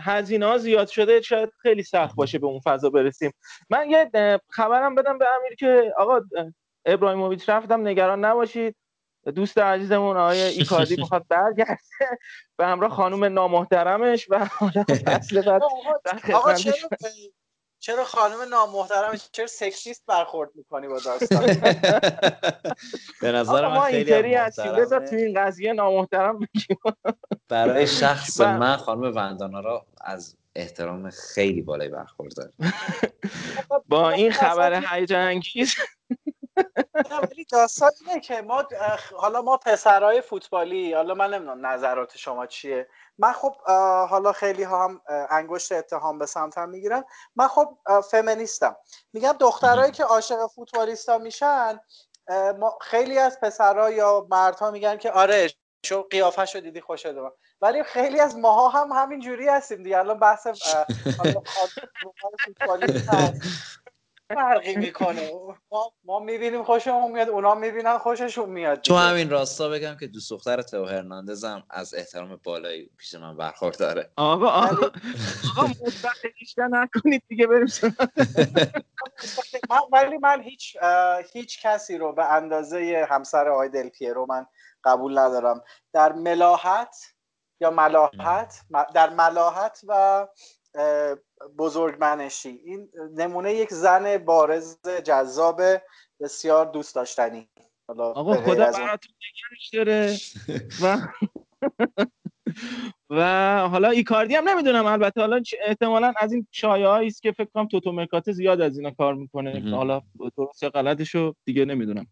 هزینه 0.01 0.47
ها 0.47 0.59
زیاد 0.59 0.89
شده. 0.89 1.21
شاید 1.21 1.51
خیلی 1.63 1.83
سخت 1.83 2.17
باشه 2.17 2.39
به 2.39 2.47
اون 2.47 2.61
فضا 2.61 2.91
برسیم. 2.91 3.33
من 3.71 3.91
یه 3.91 4.11
خبرم 4.49 4.95
بدم 4.95 5.19
به 5.19 5.27
امیر 5.41 5.55
که 5.55 5.95
آقا 5.99 6.17
اه، 6.17 6.47
ابراهیموویچ 6.87 7.49
رفتم 7.49 7.89
نگران 7.89 8.25
نباشید. 8.25 8.77
دوست 9.35 9.59
عزیزمون 9.59 10.17
آقای 10.17 10.41
ایکاردی 10.41 10.97
می‌خواد 10.97 11.27
برگرده 11.29 11.79
به 12.59 12.67
همراه 12.67 12.91
خانم 12.91 13.25
نامحترمش 13.25 14.27
و 14.31 14.47
حالا 14.59 14.85
فصل 15.07 15.43
بعد 15.43 15.63
آقا 16.33 16.53
چرا 16.55 16.89
چرا 17.85 18.05
خانم 18.05 18.43
نامحترم 18.43 19.15
چرا 19.33 19.47
سکسیست 19.47 20.07
برخورد 20.07 20.51
می‌کنی 20.55 20.89
با 20.89 20.99
داستان؟ 21.01 21.47
به 23.23 23.33
نظر 23.33 23.69
من 23.69 23.81
خیلی 23.81 24.35
هستیم. 24.35 24.73
بذار 24.73 25.09
تو 25.09 25.17
این 25.17 25.41
قضیه 25.41 25.73
نامحترم 25.73 26.39
بگیم 26.39 26.79
برای 27.49 27.87
شخص 27.87 28.41
و- 28.41 28.59
من 28.59 28.77
خانم 28.77 29.17
وندانا 29.17 29.61
را 29.61 29.87
از 30.01 30.37
احترام 30.57 31.11
خیلی 31.11 31.63
بالای 31.63 31.89
برخوردار 31.89 32.51
با 33.89 34.11
این 34.11 34.33
خبر 34.33 34.85
هیجان 34.91 35.21
انگیز 35.21 35.75
ولی 37.31 37.45
داستان 37.45 37.91
اینه 38.07 38.21
که 38.21 38.43
ما 38.43 38.65
حالا 39.17 39.43
ما 39.43 39.57
پسرهای 39.57 40.21
فوتبالی 40.21 40.93
حالا 40.93 41.15
من 41.15 41.35
نمی‌دونم 41.35 41.67
نظرات 41.67 42.17
شما 42.17 42.47
چیه. 42.47 42.89
من 43.19 43.33
خب 43.33 43.55
حالا 44.09 44.33
خیلی 44.33 44.63
ها 44.63 44.85
هم 44.85 45.03
انگشت 45.31 45.73
اتهام 45.73 46.19
به 46.19 46.27
سمتم 46.27 46.69
می‌گیرن. 46.69 47.05
من 47.37 47.49
خب 47.49 47.79
فمینیستم. 48.11 48.77
میگم 49.13 49.33
دخترهایی 49.33 49.93
که 49.93 50.05
عاشق 50.05 50.47
فوتبالیستا 50.47 51.19
میشن 51.19 51.81
ما 52.59 52.79
خیلی 52.81 53.19
از 53.19 53.41
پسرها 53.41 53.91
یا 53.91 54.27
مردها 54.31 54.71
میگن 54.71 54.97
که 54.97 55.13
آره 55.13 55.51
شو 55.87 56.03
قیافه 56.03 56.45
شو 56.45 56.61
دیدی 56.61 56.81
خوشت 56.81 57.07
اومد. 57.07 57.33
ولی 57.61 57.83
خیلی 57.83 58.21
از 58.21 58.37
ماها 58.37 58.69
هم 58.69 58.93
همین 58.93 59.21
جوری 59.21 59.49
هستیم 59.49 59.83
دیگه. 59.83 59.99
الان 59.99 60.19
بحث 60.19 60.47
فوتبالیست 62.45 63.09
هست. 63.09 63.43
فرقی 64.29 64.77
می‌کنه. 64.87 65.31
ما, 65.71 65.93
ما 66.05 66.19
می‌بینیم 66.19 66.65
خوشمون 66.65 67.13
میاد 67.13 67.29
اونا 67.29 67.55
می‌بینن 67.55 67.99
خوششون 67.99 68.51
میاد 68.51 68.81
تو. 68.81 68.97
همین 68.97 69.31
راستا 69.31 69.69
بگم 69.69 69.97
که 70.01 70.07
دوست 70.07 70.31
دختر 70.31 70.63
تو 70.63 70.85
هرناندز 70.85 71.45
هم 71.45 71.63
از 71.71 71.95
احترام 71.95 72.41
بالایی 72.45 72.91
پیش 72.99 73.15
من 73.15 73.37
برخورداره. 73.37 74.11
آقا 74.17 74.47
آقا 74.49 74.91
آقا 75.59 75.73
بیشتر 76.39 76.69
نکنید 76.69 77.23
دیگه 77.29 77.47
بریم 77.47 77.67
من 79.71 79.81
ولی 79.93 80.19
من 80.19 80.43
هیچ 80.43 80.77
هیچ 81.33 81.67
کسی 81.67 81.99
رو 81.99 82.13
به 82.13 82.33
اندازه 82.33 83.07
همسر 83.11 83.49
آقای 83.49 83.69
دل 83.69 83.89
پیرو 83.89 84.27
من 84.29 84.47
قبول 84.85 85.19
ندارم. 85.19 85.63
در 85.93 86.13
ملاحت 86.13 86.97
یا 87.61 87.71
ملاحت 87.71 88.61
در 88.95 89.11
ملاحت 89.11 89.81
و 89.89 90.27
بزرگمنشی. 91.59 92.61
این 92.65 92.89
نمونه 93.17 93.55
یک 93.55 93.73
زن 93.73 94.19
بارز 94.19 94.77
جذاب 95.05 95.63
بسیار 96.21 96.67
دوست 96.67 96.95
داشتنی. 96.95 97.49
حالا 97.89 98.05
آقا 98.05 98.35
خدا. 98.35 98.71
براتون 98.73 99.13
داره. 99.73 100.17
و 100.83 100.99
و 103.11 103.59
حالا 103.69 103.91
ایکاردی 103.91 104.35
هم 104.35 104.49
نمی‌دونم. 104.49 104.87
البته 104.87 105.21
حالا 105.21 105.43
احتمالا 105.67 106.13
از 106.17 106.33
این 106.33 106.47
شایعه 106.51 107.07
است 107.07 107.23
که 107.23 107.33
فکر 107.33 107.49
کنم 107.55 107.69
توتو 107.69 107.93
مرکات 107.93 108.33
زیاد 108.33 108.61
از 108.61 108.79
اینا 108.79 108.91
کار 108.91 109.15
می‌کنه. 109.15 109.71
حالا 109.77 110.03
درست 110.37 110.63
یا 110.63 110.71
غلطشو 110.71 111.35
دیگه 111.45 111.65
نمی‌دونم. 111.65 112.07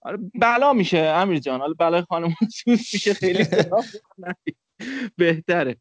حالا 0.00 0.18
بلا 0.34 0.72
میشه 0.72 0.98
امیر 0.98 1.38
جان. 1.38 1.60
حالا 1.60 1.74
بلای 1.78 2.02
خانم 2.02 2.34
سوس 2.64 2.94
میشه 2.94 3.14
خیلی 3.14 3.44
بهتره. 5.16 5.76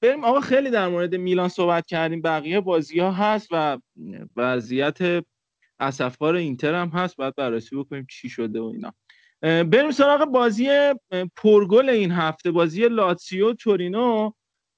بریم 0.00 0.24
آقا 0.24 0.40
خیلی 0.40 0.70
در 0.70 0.88
مورد 0.88 1.14
میلان 1.14 1.48
صحبت 1.48 1.86
کردیم. 1.86 2.22
بقیه 2.22 2.60
بازی 2.60 2.98
ها 2.98 3.12
هست 3.12 3.48
و 3.50 3.78
وضعیت 4.36 5.24
اسفبار 5.80 6.34
اینتر 6.34 6.74
هم 6.74 6.88
هست. 6.88 7.16
باید 7.16 7.34
بررسی 7.34 7.76
بکنیم 7.76 8.06
چی 8.10 8.28
شده 8.28 8.60
و 8.60 8.64
اینا. 8.64 8.92
بریم 9.42 9.90
سراغ 9.90 10.24
بازی 10.24 10.68
پرگل 11.36 11.88
این 11.88 12.10
هفته. 12.10 12.50
بازی 12.50 12.88
لاتسیو 12.88 13.52
تورینو 13.52 14.30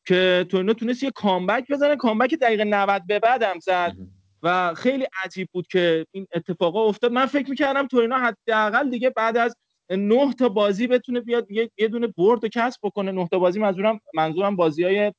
که 0.07 0.47
تورینو 0.51 0.73
تونست 0.73 1.03
یه 1.03 1.11
کامبک 1.11 1.65
بزنه. 1.71 1.97
کامبک 1.97 2.35
دقیقه 2.35 2.65
90 2.65 3.03
به 3.07 3.19
بعد 3.19 3.43
هم 3.43 3.59
زد 3.59 3.97
و 4.43 4.75
خیلی 4.75 5.07
عجیب 5.25 5.49
بود 5.53 5.67
که 5.67 6.07
این 6.11 6.27
اتفاقا 6.35 6.85
افتاد. 6.85 7.13
من 7.13 7.27
فکر 7.27 7.51
می‌کردم 7.51 7.87
تورینو 7.87 8.17
حداقل 8.17 8.91
دیگه 8.91 9.11
بعد 9.11 9.37
از 9.37 9.57
نه 9.91 10.33
تا 10.33 10.49
بازی 10.49 10.87
بتونه 10.87 11.21
بیاد 11.21 11.47
یه, 11.51 11.89
دونه 11.89 12.07
برد 12.07 12.43
رو 12.43 12.49
کسب 12.53 12.81
بکنه. 12.83 13.13
نه 13.13 13.29
تا 13.29 13.39
بازی 13.39 13.61
منظورم 13.61 14.01
منظورم 14.15 14.57
بازی 14.57 14.85
های 14.85 15.13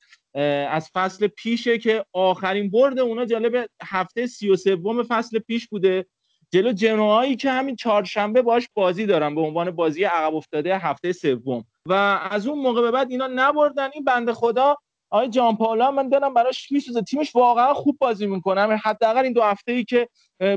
از 0.67 0.89
فصل 0.93 1.27
پیشه 1.27 1.77
که 1.77 2.05
آخرین 2.13 2.71
برد 2.71 2.99
اونا 2.99 3.25
جالب 3.25 3.69
هفته 3.83 4.27
سی 4.27 4.49
و 4.49 4.55
سوم 4.55 5.03
فصل 5.03 5.39
پیش 5.39 5.67
بوده. 5.67 6.05
جلو 6.51 6.71
جنوایی 6.71 7.35
که 7.35 7.51
همین 7.51 7.75
چهارشنبه 7.75 8.41
باش 8.41 8.67
بازی 8.73 9.05
دارن 9.05 9.35
به 9.35 9.41
عنوان 9.41 9.71
بازی 9.71 10.03
عقب 10.03 10.35
افتاده 10.35 10.77
هفته 10.77 11.11
سوم. 11.11 11.65
و 11.85 11.93
از 12.31 12.47
اون 12.47 12.59
موقع 12.59 12.81
به 12.81 12.91
بعد 12.91 13.11
اینا 13.11 13.27
نبردن. 13.27 13.89
این 13.93 14.03
بنده 14.03 14.33
خدا 14.33 14.75
آقای 15.09 15.29
جان 15.29 15.57
پاولا 15.57 15.91
من 15.91 16.09
دلم 16.09 16.33
براش 16.33 16.71
میسوزه. 16.71 17.01
تیمش 17.01 17.35
واقعا 17.35 17.73
خوب 17.73 17.97
بازی 17.99 18.27
می‌کنه. 18.27 18.77
حداقل 18.77 19.23
این 19.23 19.33
دو 19.33 19.41
هفته 19.41 19.71
ای 19.71 19.83
که 19.83 20.09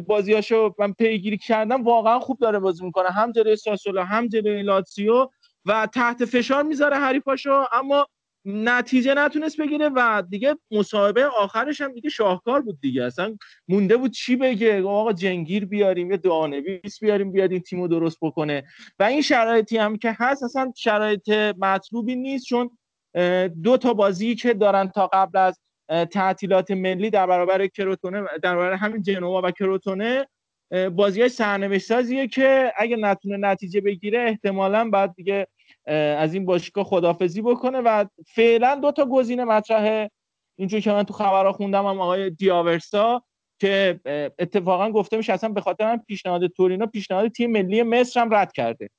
بازیاشو 0.07 0.75
من 0.79 0.93
پیگیری 0.93 1.39
کردم 1.39 1.85
واقعا 1.85 2.21
خوب 2.21 2.39
داره 2.39 2.59
بازی 2.59 2.85
می‌کنه. 2.85 3.09
هم 3.09 3.33
جلوی 3.33 3.57
ساسولا 3.57 4.05
هم 4.05 4.29
جلوی 4.29 4.63
لاتسیو 4.63 5.29
و 5.67 5.87
تحت 5.87 6.25
فشار 6.25 6.63
می‌ذاره 6.63 6.97
حریفاشو 6.97 7.65
اما 7.73 8.07
نتیجه 8.45 9.15
نتونست 9.15 9.61
بگیره 9.61 9.89
و 9.89 10.23
دیگه 10.31 10.57
مصاحبه 10.71 11.27
آخرش 11.27 11.81
هم 11.81 11.93
دیگه 11.93 12.11
شاهکار 12.11 12.61
بود 12.61 12.81
دیگه. 12.81 13.05
اصلا 13.05 13.37
مونده 13.69 13.97
بود 13.97 14.11
چی 14.11 14.37
بگه؟ 14.37 14.83
آقا 14.83 15.13
جنگیر 15.13 15.65
بیاریم 15.65 16.11
یه 16.11 16.17
دعانویس 16.17 17.01
بیاریم 17.01 17.33
بیاد 17.33 17.53
این 17.53 17.61
تیمو 17.61 17.89
درست 17.89 18.19
بکنه. 18.23 18.65
و 18.99 19.03
این 19.03 19.23
شرایطی 19.23 19.77
هم 19.77 19.97
که 19.97 20.17
هست 20.19 20.43
اصلا 20.43 20.73
شرایط 20.77 21.29
مطلوبی 21.59 22.17
نیست 22.17 22.45
چون 22.45 22.71
دو 23.63 23.77
تا 23.77 23.95
بازی 23.95 24.35
که 24.35 24.55
دارن 24.55 24.89
تا 24.89 25.07
قبل 25.07 25.39
از 25.39 25.59
تعطیلات 25.89 26.71
ملی 26.71 27.11
در 27.11 27.27
برابر 27.27 27.67
کروتونه 27.67 28.23
در 28.43 28.57
برابر 28.57 28.73
همین 28.73 29.03
جنوا 29.03 29.43
و 29.45 29.51
کروتونه 29.51 30.27
بازی 30.97 31.21
های 31.21 31.29
سرنوشت 31.29 32.29
که 32.31 32.73
اگه 32.77 32.97
نتونه 32.97 33.37
نتیجه 33.37 33.81
بگیره 33.81 34.21
احتمالا 34.21 34.91
بعد 34.91 35.15
دیگه 35.15 35.47
از 36.17 36.35
این 36.35 36.47
باشگاه 36.47 36.85
خدافزی 36.85 37.43
بکنه 37.43 37.79
و 37.79 38.05
فعلا 38.27 38.75
دو 38.75 38.93
تا 38.93 39.07
گزینه 39.07 39.45
مطرحه 39.45 40.11
اینجور 40.59 40.81
که 40.81 40.93
من 40.93 41.03
تو 41.03 41.15
خبرها 41.15 41.53
خوندم 41.53 41.87
هم 41.87 42.01
آقای 42.01 42.31
دیاورسا 42.31 43.23
که 43.61 44.01
اتفاقا 44.39 44.91
گفته 44.91 45.17
میشه 45.17 45.33
اصلا 45.33 45.49
به 45.49 45.61
خاطر 45.61 45.93
هم 45.93 45.99
پیشنهاد 45.99 46.47
تورینو 46.47 46.87
پیشنهاد 46.87 47.29
تیم 47.29 47.53
ملی 47.53 47.83
مصر 47.83 48.21
هم 48.21 48.35
رد 48.35 48.53
کرده. 48.53 48.91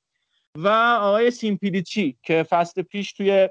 و 0.56 0.68
آقای 1.02 1.32
سیمپلیچی 1.32 2.18
که 2.24 2.44
فصل 2.44 2.82
پیش 2.82 3.14
توی 3.14 3.50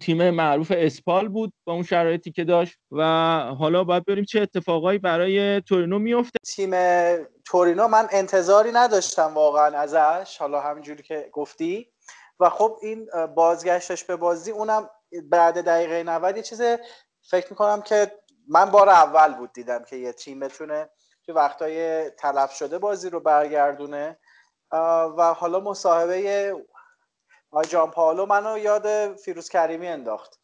تیم 0.00 0.30
معروف 0.30 0.72
اسپال 0.76 1.28
بود 1.28 1.52
با 1.64 1.72
اون 1.72 1.82
شرایطی 1.82 2.32
که 2.32 2.44
داشت 2.44 2.78
و 2.90 3.02
حالا 3.58 3.84
باید 3.84 4.04
بریم 4.04 4.24
چه 4.24 4.40
اتفاقایی 4.40 4.98
برای 4.98 5.60
تورینو 5.60 5.98
میفته. 5.98 6.38
تیم 6.46 6.70
تورینو 7.44 7.88
من 7.88 8.08
انتظاری 8.10 8.72
نداشتم 8.72 9.34
واقعا 9.34 9.78
ازش 9.78 10.36
حالا 10.36 10.60
همینجوری 10.60 11.02
که 11.02 11.30
گفتی. 11.32 11.92
و 12.40 12.50
خب 12.50 12.78
این 12.82 13.08
بازگشتش 13.34 14.04
به 14.04 14.16
بازی 14.16 14.50
اونم 14.50 14.90
بعد 15.30 15.64
دقیقه 15.64 16.02
90 16.02 16.36
یه 16.36 16.42
چیز 16.42 16.62
فکر 17.22 17.46
می‌کنم 17.50 17.82
که 17.82 18.12
من 18.48 18.64
بار 18.64 18.88
اول 18.88 19.34
بود 19.34 19.52
دیدم 19.52 19.84
که 19.84 19.96
یه 19.96 20.12
تیم 20.12 20.40
بتونه 20.40 20.88
تو 21.26 21.32
وقتای 21.32 22.10
تلف 22.10 22.52
شده 22.52 22.78
بازی 22.78 23.10
رو 23.10 23.20
برگردونه. 23.20 24.18
و 25.18 25.34
حالا 25.36 25.60
مصاحبه 25.60 26.54
آقای 27.50 27.64
جان 27.68 27.90
پاولو 27.90 28.26
منو 28.26 28.58
یاد 28.58 29.16
فیروز 29.16 29.48
کریمی 29.48 29.86
انداخت. 29.86 30.40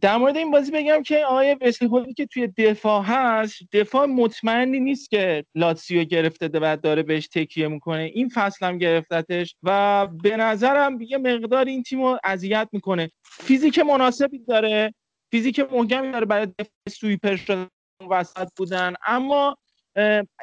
در 0.00 0.16
مورد 0.16 0.36
این 0.36 0.50
بازی 0.50 0.70
بگم 0.70 1.02
که 1.02 1.24
آقای 1.24 1.56
وسلی 1.60 1.88
هولی 1.88 2.14
که 2.14 2.26
توی 2.26 2.46
دفاع 2.46 3.02
هست 3.02 3.54
دفاع 3.72 4.06
مطمئنی 4.06 4.80
نیست 4.80 5.10
که 5.10 5.44
لاتسیو 5.54 6.04
گرفته 6.04 6.50
و 6.52 6.76
داره 6.82 7.02
بهش 7.02 7.28
تکیه 7.28 7.68
می‌کنه. 7.68 8.02
این 8.02 8.28
فصل 8.28 8.66
هم 8.66 8.78
گرفتتش 8.78 9.56
و 9.62 10.06
به 10.06 10.36
نظرم 10.36 11.00
یه 11.00 11.18
مقدار 11.18 11.64
این 11.64 11.82
تیم 11.82 12.02
رو 12.02 12.18
اذیت 12.24 12.68
می‌کنه. 12.72 13.10
فیزیک 13.22 13.78
مناسبی 13.78 14.38
داره 14.38 14.94
فیزیک 15.30 15.60
محکمی 15.60 16.12
داره 16.12 16.26
برای 16.26 16.46
دفاع 16.46 16.70
سویپر 16.88 17.36
شدن 17.36 17.68
وسط 18.10 18.48
بودن. 18.56 18.94
اما 19.06 19.56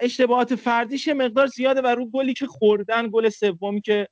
اشتباهات 0.01 0.55
فردیش 0.55 1.07
مقدار 1.07 1.47
زیاده 1.47 1.81
و 1.81 1.87
رو 1.87 2.05
گلی 2.05 2.33
که 2.33 2.47
خوردن 2.47 3.09
گل 3.11 3.29
سومی 3.29 3.81
که 3.81 4.07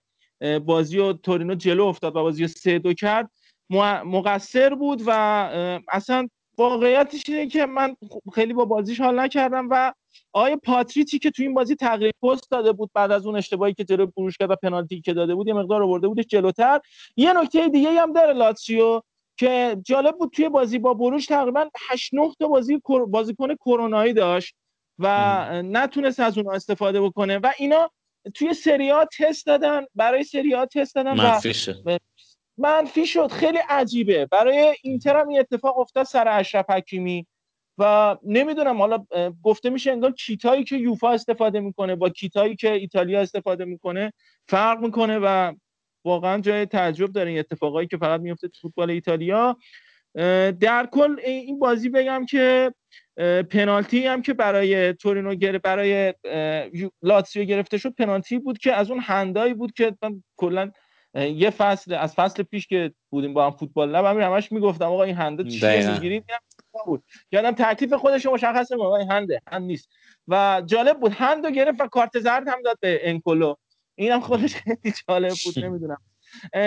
بازی 0.66 0.98
و 0.98 1.14
تورینو 1.14 1.56
جلو 1.56 1.86
افتاد 1.86 2.16
و 2.16 2.22
بازی 2.22 2.48
سه 2.48 2.80
دو 2.80 2.94
کرد 2.94 3.30
مقصر 4.06 4.76
بود 4.76 5.02
و 5.06 5.12
اصلا 5.92 6.28
واقعیتش 6.58 7.24
اینه 7.28 7.48
که 7.48 7.66
من 7.66 7.96
خیلی 8.34 8.54
با 8.54 8.66
بازیش 8.66 9.02
حال 9.02 9.20
نکردم 9.20 9.68
و 9.72 9.94
آقای 10.34 10.56
پاتریچی 10.56 11.20
که 11.20 11.32
تو 11.32 11.44
این 11.44 11.54
بازی 11.54 11.76
تغییر 11.76 12.12
پست 12.24 12.52
داده 12.52 12.72
بود 12.72 12.90
بعد 12.94 13.12
از 13.12 13.26
اون 13.26 13.36
اشتباهی 13.36 13.74
که 13.74 13.84
جلو 13.84 14.06
بروش 14.06 14.38
کرد 14.38 14.52
و 14.52 14.56
پنالتی 14.56 15.02
که 15.02 15.14
داده 15.14 15.36
بود 15.36 15.48
یه 15.48 15.54
مقدار 15.54 15.84
آورده 15.84 16.08
بودش 16.08 16.26
جلوتر. 16.26 16.80
یه 17.16 17.34
نکته 17.34 17.70
دیگه 17.70 18.02
هم 18.02 18.14
داره 18.14 18.34
لاتسیو 18.34 19.02
که 19.40 19.78
جالب 19.86 20.18
بود 20.18 20.32
توی 20.32 20.50
بازی 20.50 20.80
با 20.80 20.94
بروش 20.94 21.26
تقریبا 21.26 21.70
8 21.90 22.14
9 22.14 22.32
تا 22.40 22.48
بازی 22.48 22.82
بازیکن 23.08 23.56
کرونایی 23.56 24.14
داشت. 24.14 24.56
و 25.00 25.62
نتونست 25.62 26.20
از 26.20 26.38
اونها 26.38 26.54
استفاده 26.54 27.02
بکنه. 27.02 27.38
و 27.38 27.52
اینا 27.58 27.92
توی 28.34 28.54
سری 28.54 28.90
ها 28.90 29.08
تست 29.20 29.46
دادن 29.46 29.86
برای 29.96 30.24
سری 30.24 30.54
ها 30.54 30.66
تست 30.66 30.96
دادن 30.96 31.12
و 31.12 31.16
منفیشه 31.16 31.76
منفی 32.58 33.06
شد. 33.06 33.32
خیلی 33.32 33.58
عجیبه. 33.70 34.26
برای 34.26 34.76
اینتر 34.82 35.20
هم 35.20 35.28
این 35.28 35.40
اتفاق 35.40 35.80
افتاد 35.80 36.06
سر 36.06 36.28
اشرف 36.28 36.70
حکیمی 36.70 37.28
و 37.78 38.18
نمی‌دونم 38.24 38.78
حالا 38.78 39.06
گفته 39.44 39.70
میشه 39.70 39.92
انگار 39.92 40.12
کیتایی 40.12 40.64
که 40.64 40.78
یوفا 40.78 41.12
استفاده 41.12 41.60
می‌کنه 41.60 41.96
با 41.96 42.10
کیتایی 42.10 42.56
که 42.56 42.74
ایتالیا 42.74 43.22
استفاده 43.22 43.66
می‌کنه 43.66 44.14
فرق 44.48 44.80
می‌کنه 44.80 45.20
و 45.20 45.54
واقعا 46.06 46.42
جای 46.42 46.66
تعجب 46.66 47.12
داره 47.12 47.30
این 47.30 47.40
اتفاقایی 47.40 47.88
که 47.88 47.98
فقط 47.98 48.22
میفته 48.22 48.48
تو 48.48 48.60
فوتبال 48.62 48.90
ایتالیا. 48.90 49.58
در 50.60 50.90
کل 50.92 51.20
این 51.26 51.60
بازی 51.60 51.90
بگم 51.90 52.26
که 52.26 52.74
پنالتی 53.52 54.08
هم 54.08 54.22
که 54.22 54.34
برای 54.34 54.94
تورینو 54.94 55.36
گره 55.36 55.60
برای 55.60 56.14
لاتسیو 57.02 57.44
گرفته 57.44 57.78
شد 57.78 57.94
پنالتی 57.94 58.40
بود 58.40 58.58
که 58.58 58.74
از 58.74 58.92
اون 58.92 59.00
هندایی 59.00 59.54
بود 59.54 59.74
که 59.74 59.96
من 60.02 60.24
کلا 60.38 60.72
یه 61.16 61.50
فصل 61.50 61.94
از 61.94 62.14
فصل 62.14 62.44
پیش 62.44 62.68
که 62.68 62.94
بودیم 63.10 63.34
با 63.34 63.46
هم 63.46 63.52
فوتبال 63.52 63.90
لب 63.92 64.06
همین 64.06 64.24
همش 64.24 64.52
می‌گفتم 64.52 64.86
آقا 64.86 65.04
این 65.04 65.16
هنده 65.16 65.44
چیه. 65.44 65.92
می‌گیرید 65.92 66.26
بود؟ 66.86 67.04
یادم 67.32 67.52
تکلیف 67.52 67.94
خودش 67.94 68.26
رو 68.26 68.34
مشخص 68.34 68.72
نمی‌کنه 68.72 68.88
آقا 68.88 68.98
این 68.98 69.12
هنده 69.12 69.42
هند 69.52 69.64
نیست. 69.64 69.90
و 70.28 70.62
جالب 70.66 71.00
بود 71.00 71.12
هند 71.12 71.46
رو 71.46 71.52
گرفت 71.52 71.82
و 71.82 71.88
کارت 71.88 72.20
زرد 72.20 72.48
هم 72.48 72.62
داد 72.62 72.78
به 72.80 73.00
انکولو. 73.10 73.56
اینم 73.96 74.20
خودش 74.20 74.56
خیلی 74.56 74.94
جالب 75.10 75.34
بود 75.46 75.60
نمی‌دونم. 75.66 75.98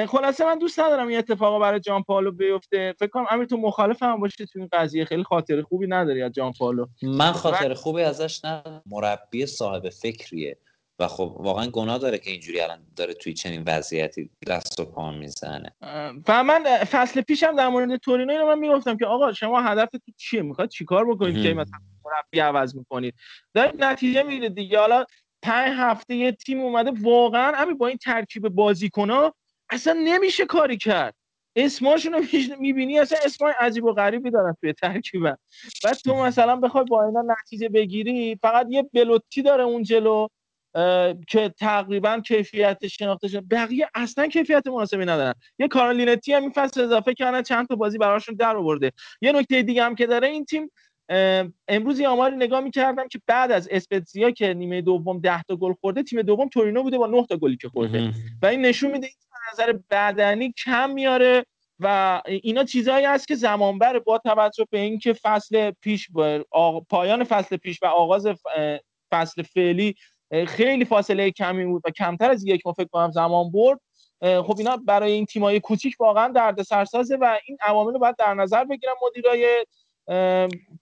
خلاصه 0.09 0.45
من 0.45 0.59
دوست 0.59 0.81
ندارم 0.81 1.09
این 1.09 1.19
اتفاقا 1.19 1.59
برای 1.59 1.81
جان 1.81 2.03
پالو 2.03 2.33
بیفته. 2.33 2.95
فکر 2.99 3.09
کنم 3.09 3.27
امیر 3.31 3.47
تو 3.47 3.57
مخالف 3.57 4.03
هم 4.03 4.21
باشی 4.21 4.47
تو 4.47 4.59
این 4.59 4.69
قضیه. 4.73 5.05
خیلی 5.05 5.25
خاطر 5.25 5.63
خوبی 5.63 5.87
نداری 5.87 6.23
از 6.23 6.33
جان 6.33 6.53
پالو 6.53 6.87
من 7.03 7.33
خاطر 7.33 7.75
خوبی 7.75 8.03
ازش 8.03 8.45
ندارم. 8.45 8.83
مربی 8.87 9.47
صاحب 9.47 9.89
فکریه. 9.89 10.59
و 10.99 11.09
خب 11.09 11.37
واقعا 11.39 11.67
گناه 11.67 11.99
داره 11.99 12.19
که 12.19 12.31
اینجوری 12.31 12.61
الان 12.61 12.79
داره 12.97 13.15
توی 13.15 13.35
چنین 13.35 13.63
وضعیتی 13.67 14.31
دست 14.47 14.81
و 14.81 14.85
پا 14.85 15.13
می‌زنه. 15.13 15.73
و 16.29 16.45
من 16.45 16.65
فصل 16.65 17.21
پیشم 17.21 17.57
در 17.57 17.69
مورد 17.69 17.97
تورینو 17.97 18.33
اینو 18.33 18.47
من 18.47 18.59
می‌گفتم 18.59 18.97
که 18.97 19.07
آقا 19.07 19.33
شما 19.33 19.61
هدفتون 19.61 20.01
چیه؟ 20.17 20.43
می‌خواد 20.43 20.69
چیکار 20.69 21.05
بکنید 21.05 21.43
که 21.43 21.55
مثلا 21.55 21.79
مربی 22.05 22.41
عوض 22.41 22.77
می‌کنید؟ 22.77 23.15
دارید 23.55 23.85
نتیجه 23.85 24.23
می‌گیرید 24.23 24.55
دیگه. 24.55 24.79
حالا 24.79 25.05
پنج 25.43 25.75
هفته 25.77 26.15
یه 26.15 26.33
تیم 26.33 26.61
اومده 26.61 26.93
واقعا 27.01 27.57
همین 27.57 27.79
با 27.79 27.87
این 27.87 27.99
ترکیب 27.99 28.49
بازیکن‌ها 28.49 29.35
اصلا 29.71 29.93
نمیشه 30.05 30.47
کاری 30.47 30.77
کرد. 30.77 31.15
اسماشون 31.57 32.13
رو 32.13 32.23
می‌بینی 32.61 32.99
اصلا 32.99 33.19
اسمای 33.25 33.53
عجیب 33.61 33.85
و 33.85 33.93
غریبی 33.93 34.31
دارن 34.31 34.57
توی 34.61 34.73
ترکیبن. 34.73 35.37
بعد 35.85 35.95
تو 35.95 36.15
مثلا 36.15 36.57
بخوای 36.57 36.85
با 36.85 37.07
اینا 37.07 37.25
نتیجه 37.41 37.69
بگیری 37.69 38.39
فقط 38.43 38.67
یه 38.71 38.83
بلوتی 38.93 39.43
داره 39.43 39.65
اون 39.65 39.83
جلو 39.83 40.27
که 41.29 41.55
تقریبا 41.59 42.21
کیفیت 42.21 42.87
شناخته 42.87 43.29
شده 43.29 43.41
بقیه 43.41 43.89
اصلا 43.95 44.27
کیفیت 44.27 44.67
مناسبی 44.67 45.05
ندارن. 45.05 45.35
یه 45.59 45.69
کارولینتی 45.69 46.33
هم 46.33 46.43
این 46.43 46.53
فصل 46.53 46.81
اضافه 46.81 47.15
کردن 47.15 47.43
چند 47.43 47.69
تا 47.69 47.77
بازی 47.77 47.99
براشون 47.99 48.35
در 48.35 48.57
آورده. 48.57 48.93
یه 49.21 49.33
نکته 49.33 49.63
دیگه 49.63 49.85
هم 49.85 49.95
که 49.95 50.07
داره 50.07 50.29
این 50.29 50.45
تیم 50.45 50.71
امروز 51.69 52.01
یه 52.01 52.09
آماری 52.09 52.37
نگاه 52.37 52.61
می‌کردم 52.61 53.09
که 53.09 53.21
بعد 53.27 53.53
از 53.53 53.69
اسپتزیا 53.71 54.31
که 54.31 54.55
نیمه 54.55 54.81
دوم 54.81 55.21
10 55.21 55.43
تا 55.43 55.57
گل 55.57 55.73
خورده 55.73 56.03
تیم 56.03 56.23
دوم 56.23 56.49
تورینو 56.49 56.83
بوده 56.83 56.99
با 56.99 57.07
9 57.07 57.27
تا 57.27 57.37
گلی 57.37 57.57
که 57.57 57.69
خورده. 57.69 58.13
و 58.43 58.47
این 58.47 58.61
نشون 58.61 58.91
میده 58.91 59.09
نظر 59.53 59.73
بدنی 59.91 60.53
کم 60.65 60.91
میاره 60.91 61.47
و 61.81 62.23
اینا 62.27 62.65
چیزهایی 62.65 63.07
هست 63.07 63.29
که 63.29 63.35
زمان 63.35 63.79
بره 63.79 63.99
با 63.99 64.19
توجه 64.19 64.67
به 64.71 64.79
اینکه 64.79 65.13
فصل 65.13 65.71
پیش 65.71 66.09
آغ- 66.51 66.87
پایان 66.89 67.25
فصل 67.25 67.57
پیش 67.57 67.83
و 67.83 67.87
آغاز 67.87 68.27
فصل 69.11 69.43
فعلی 69.43 69.95
خیلی 70.47 70.85
فاصله 70.85 71.31
کمی 71.31 71.65
بود 71.65 71.83
و 71.87 71.91
کمتر 71.91 72.31
از 72.31 72.47
یک 72.47 72.67
ماه 72.67 72.75
فکر 72.75 72.89
کنم 72.93 73.11
زمان 73.11 73.51
برد. 73.51 73.81
خب 74.23 74.55
اینا 74.59 74.77
برای 74.77 75.13
این 75.13 75.27
تیمای 75.27 75.61
کوچیک 75.61 75.95
واقعا 76.01 76.29
درد 76.29 76.63
سرسازه 76.63 77.17
و 77.17 77.39
این 77.47 77.57
عوامل 77.61 77.93
رو 77.93 77.99
باید 77.99 78.17
در 78.17 78.35
نظر 78.35 78.65
بگیرن 78.65 78.93
مدیرای 79.07 79.67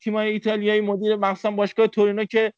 تیمای 0.01 0.31
ایتالیایی. 0.31 0.81
مدیر 0.81 1.17
مخصوصا 1.17 1.51
باشگاه 1.51 1.87
تورینو 1.87 2.25
که 2.25 2.53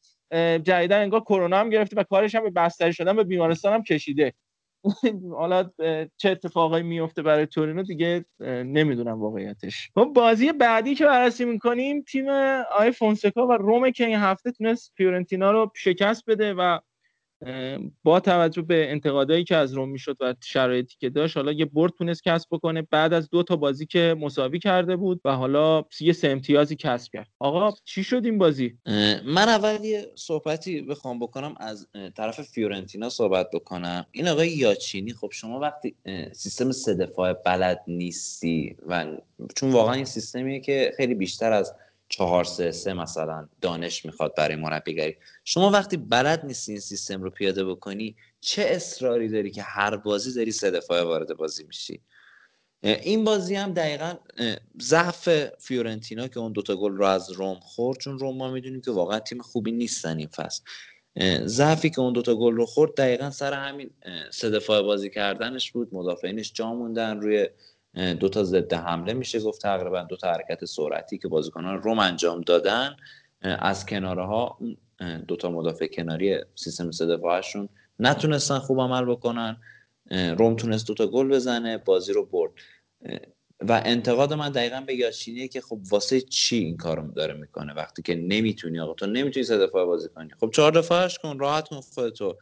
جدیدا 0.63 0.95
انگار 0.95 1.19
کرونا 1.19 1.57
هم 1.57 1.69
گرفته 1.69 1.95
و 1.95 2.03
کارش 2.03 2.35
هم 2.35 2.43
به 2.43 2.49
بستری 2.49 2.93
شدن 2.93 3.15
به 3.15 3.23
بیمارستان 3.23 3.73
هم 3.73 3.83
کشیده. 3.83 4.33
حالا 5.37 5.69
چه 6.17 6.29
اتفاقایی 6.29 6.83
میفته 6.83 7.21
برای 7.21 7.45
تورینو 7.45 7.83
دیگه 7.83 8.25
نمی‌دونم 8.65 9.21
واقعیتش. 9.21 9.91
خب 9.95 10.05
بازی 10.15 10.51
بعدی 10.51 10.95
که 10.95 11.05
بررسی 11.05 11.45
می‌کنیم 11.45 12.01
تیم 12.01 12.29
آی 12.77 12.91
فونسکا 12.91 13.47
و 13.47 13.51
رومه 13.51 13.91
که 13.91 14.05
این 14.05 14.17
هفته 14.17 14.51
تونست 14.51 14.93
فیورنتینا 14.97 15.51
رو 15.51 15.71
شکست 15.75 16.23
بده 16.27 16.53
و 16.53 16.79
با 18.03 18.19
توجه 18.19 18.61
به 18.61 18.91
انتقادایی 18.91 19.43
که 19.43 19.55
از 19.55 19.73
روم 19.73 19.89
می‌شد 19.89 20.17
و 20.19 20.35
شرایطی 20.43 20.95
که 20.99 21.09
داشت 21.09 21.37
حالا 21.37 21.51
یه 21.51 21.65
برد 21.65 21.93
تونست 21.97 22.23
کسب 22.23 22.47
بکنه. 22.51 22.81
بعد 22.81 23.13
از 23.13 23.29
دو 23.29 23.43
تا 23.43 23.55
بازی 23.55 23.85
که 23.85 24.15
مساوی 24.19 24.59
کرده 24.59 24.95
بود 24.95 25.21
و 25.25 25.31
حالا 25.31 25.83
یه 25.99 26.13
سه 26.13 26.29
امتیازی 26.29 26.75
کسب 26.75 27.11
کرد. 27.13 27.27
آقا 27.39 27.73
چی 27.85 28.03
شد 28.03 28.25
این 28.25 28.37
بازی؟ 28.37 28.77
من 29.25 29.49
اول 29.49 29.85
یه 29.85 30.07
صحبتی 30.15 30.81
بخوام 30.81 31.19
بکنم 31.19 31.55
از 31.57 31.87
طرف 32.17 32.41
فیورنتینا 32.41 33.09
صحبت 33.09 33.47
بکنم. 33.53 34.05
این 34.11 34.27
آقای 34.27 34.49
یاچینی 34.49 35.13
خب 35.13 35.29
شما 35.31 35.59
وقتی 35.59 35.95
سیستم 36.31 36.71
سه 36.71 36.93
دفاع 36.93 37.33
بلد 37.33 37.81
نیستی 37.87 38.75
و 38.87 39.05
چون 39.55 39.71
واقعا 39.71 39.93
این 39.93 40.05
سیستمیه 40.05 40.59
که 40.59 40.93
خیلی 40.97 41.15
بیشتر 41.15 41.51
از 41.51 41.73
چهار 42.11 42.43
سه 42.43 42.71
سه 42.71 42.93
مثلا 42.93 43.47
دانش 43.61 44.05
می‌خواد 44.05 44.35
برای 44.35 44.55
مربیگری. 44.55 45.17
شما 45.45 45.69
وقتی 45.69 45.97
بلد 45.97 46.45
نیستی 46.45 46.71
این 46.71 46.81
سیستم 46.81 47.23
رو 47.23 47.29
پیاده 47.29 47.65
بکنی 47.65 48.15
چه 48.41 48.61
اصراری 48.61 49.29
داری 49.29 49.51
که 49.51 49.61
هر 49.61 49.97
بازی 49.97 50.33
داری 50.33 50.51
سه 50.51 50.71
دفاع 50.71 51.03
وارد 51.03 51.37
بازی 51.37 51.63
میشی؟ 51.63 52.01
این 52.83 53.23
بازی 53.23 53.55
هم 53.55 53.73
دقیقا 53.73 54.13
ضعف 54.81 55.49
فیورنتینا 55.59 56.27
که 56.27 56.39
اون 56.39 56.51
دوتا 56.51 56.75
گل 56.75 56.91
رو 56.91 57.05
از 57.05 57.31
روم 57.31 57.59
خورد 57.59 57.99
چون 57.99 58.19
روم 58.19 58.37
ما 58.37 58.51
می‌دونیم 58.51 58.81
که 58.81 58.91
واقعا 58.91 59.19
تیم 59.19 59.41
خوبی 59.41 59.71
نیستن 59.71 60.17
این 60.17 60.27
فصل. 60.27 60.63
ضعفی 61.45 61.89
که 61.89 61.99
اون 61.99 62.13
دوتا 62.13 62.35
گل 62.35 62.55
رو 62.55 62.65
خورد 62.65 62.95
دقیقا 62.95 63.29
سر 63.29 63.53
همین 63.53 63.89
سه 64.31 64.49
دفاع 64.49 64.81
بازی 64.81 65.09
کردنش 65.09 65.71
بود. 65.71 65.89
مدافعینش 65.91 66.53
جا 66.53 66.73
موندن 66.73 67.21
روی 67.21 67.47
اه، 67.95 68.13
دوتا 68.13 68.43
ضد 68.43 68.73
حمله 68.73 69.13
میشه 69.13 69.39
گفت 69.39 69.61
تقریبا 69.61 70.03
دوتا 70.03 70.31
حرکت 70.33 70.65
سرعتی 70.65 71.17
که 71.17 71.27
بازیکنان 71.27 71.81
روم 71.81 71.99
انجام 71.99 72.41
دادن. 72.41 72.95
از 73.41 73.85
کناره 73.85 74.25
ها 74.25 74.59
اه، 74.99 75.17
دوتا 75.17 75.49
مدافع 75.51 75.87
کناری 75.87 76.37
سیستم 76.55 76.91
سه 76.91 77.05
دفاعشون 77.05 77.69
نتونستن 77.99 78.59
خوب 78.59 78.81
عمل 78.81 79.05
بکنن. 79.05 79.57
روم 80.11 80.55
تونست 80.55 80.87
دوتا 80.87 81.07
گل 81.07 81.27
بزنه 81.27 81.77
بازی 81.77 82.13
رو 82.13 82.25
برد. 82.25 82.51
و 83.59 83.81
انتقاد 83.85 84.33
من 84.33 84.49
دقیقا 84.49 84.83
به 84.87 84.95
یاشینیه 84.95 85.47
که 85.47 85.61
خب 85.61 85.79
واسه 85.91 86.21
چی 86.21 86.57
این 86.57 86.77
کارو 86.77 87.11
داره 87.11 87.33
می‌کنه 87.33 87.73
وقتی 87.73 88.01
که 88.01 88.15
نمی‌تونی 88.15 88.79
آقا 88.79 88.93
تو 88.93 89.05
نمی‌تونی 89.05 89.43
سه 89.43 89.57
دفاع 89.57 89.85
بازی 89.85 90.09
کنی. 90.09 90.29
خب 90.39 90.51
چهار 90.55 90.71
دفاعش 90.71 91.19
کن 91.19 91.39
راحت 91.39 91.67
کن 91.67 91.81
خودتو. 91.81 92.37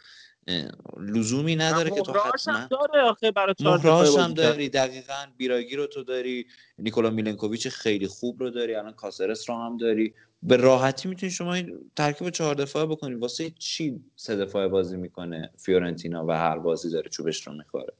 لزومی 1.00 1.56
نداره 1.56 1.90
که 1.90 2.02
تو 2.02 2.11
حتما 2.11 2.68
داره 2.72 3.02
آخه 3.02 3.32
برای 3.32 3.56
بازی 3.84 4.18
هم. 4.18 4.34
داری. 4.34 4.69
دقیقا 4.69 5.14
بیراگی 5.38 5.76
رو 5.76 5.88
تو 5.88 6.03
داری. 6.03 6.48
نیکولا 6.78 7.10
میلنکوویچ 7.10 7.68
خیلی 7.68 8.08
خوب 8.08 8.40
رو 8.40 8.50
داری. 8.50 8.76
الان 8.76 8.94
کاسرس 8.94 9.50
رو 9.50 9.56
هم 9.56 9.78
داری. 9.78 10.14
به 10.44 10.58
راحتی 10.58 11.10
می‌تونی 11.10 11.32
شما 11.32 11.53
این 11.53 11.92
ترکیب 11.95 12.30
چهار 12.30 12.56
دفاعه 12.56 12.86
بکنی. 12.86 13.16
واسه 13.16 13.50
چی 13.50 14.03
سه 14.16 14.36
دفاعه 14.36 14.68
بازی 14.68 14.98
می‌کنه 14.98 15.50
فیورنتینا 15.58 16.26
و 16.26 16.32
هر 16.32 16.60
بازی 16.60 16.90
داره 16.90 17.10
چوبش 17.10 17.48
رو 17.48 17.53
می‌خوره؟ 17.53 17.94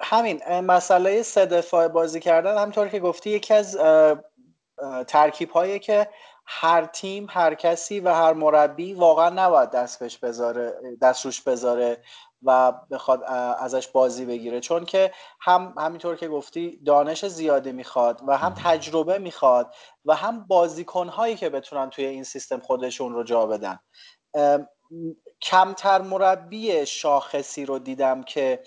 همین 0.00 0.40
مسئله 0.60 1.22
سه 1.22 1.46
دفاعه 1.46 1.88
بازی 1.88 2.20
کردن. 2.20 2.58
همطور 2.58 2.88
که 2.88 3.00
گفتی 3.00 3.30
یکی 3.30 3.54
از 3.54 3.78
ترکیب 5.08 5.50
هایی 5.50 5.78
که 5.78 6.08
هر 6.52 6.84
تیم 6.84 7.26
هر 7.30 7.54
کسی 7.54 8.00
و 8.00 8.14
هر 8.14 8.32
مربی 8.32 8.94
واقعا 8.94 9.28
نباید 9.28 9.70
دست 9.70 10.00
بهش 10.00 10.18
بذاره 10.18 10.74
دست 11.02 11.24
روش 11.24 11.42
بذاره 11.42 12.02
و 12.42 12.72
بخواد 12.90 13.24
ازش 13.58 13.88
بازی 13.88 14.24
بگیره. 14.24 14.60
چون 14.60 14.84
که 14.84 15.12
هم 15.40 15.74
همینطور 15.78 16.16
که 16.16 16.28
گفتی 16.28 16.80
دانش 16.86 17.26
زیادی 17.26 17.72
می‌خواد 17.72 18.20
و 18.26 18.36
هم 18.36 18.54
تجربه 18.64 19.18
می‌خواد 19.18 19.74
و 20.04 20.14
هم 20.14 20.46
بازیکن 20.46 21.08
هایی 21.08 21.36
که 21.36 21.48
بتونن 21.50 21.90
توی 21.90 22.06
این 22.06 22.24
سیستم 22.24 22.60
خودشون 22.60 23.12
رو 23.12 23.24
جا 23.24 23.46
بدن. 23.46 23.78
کمتر 25.42 26.02
مربی 26.02 26.86
شاخصی 26.86 27.66
رو 27.66 27.78
دیدم 27.78 28.22
که 28.22 28.62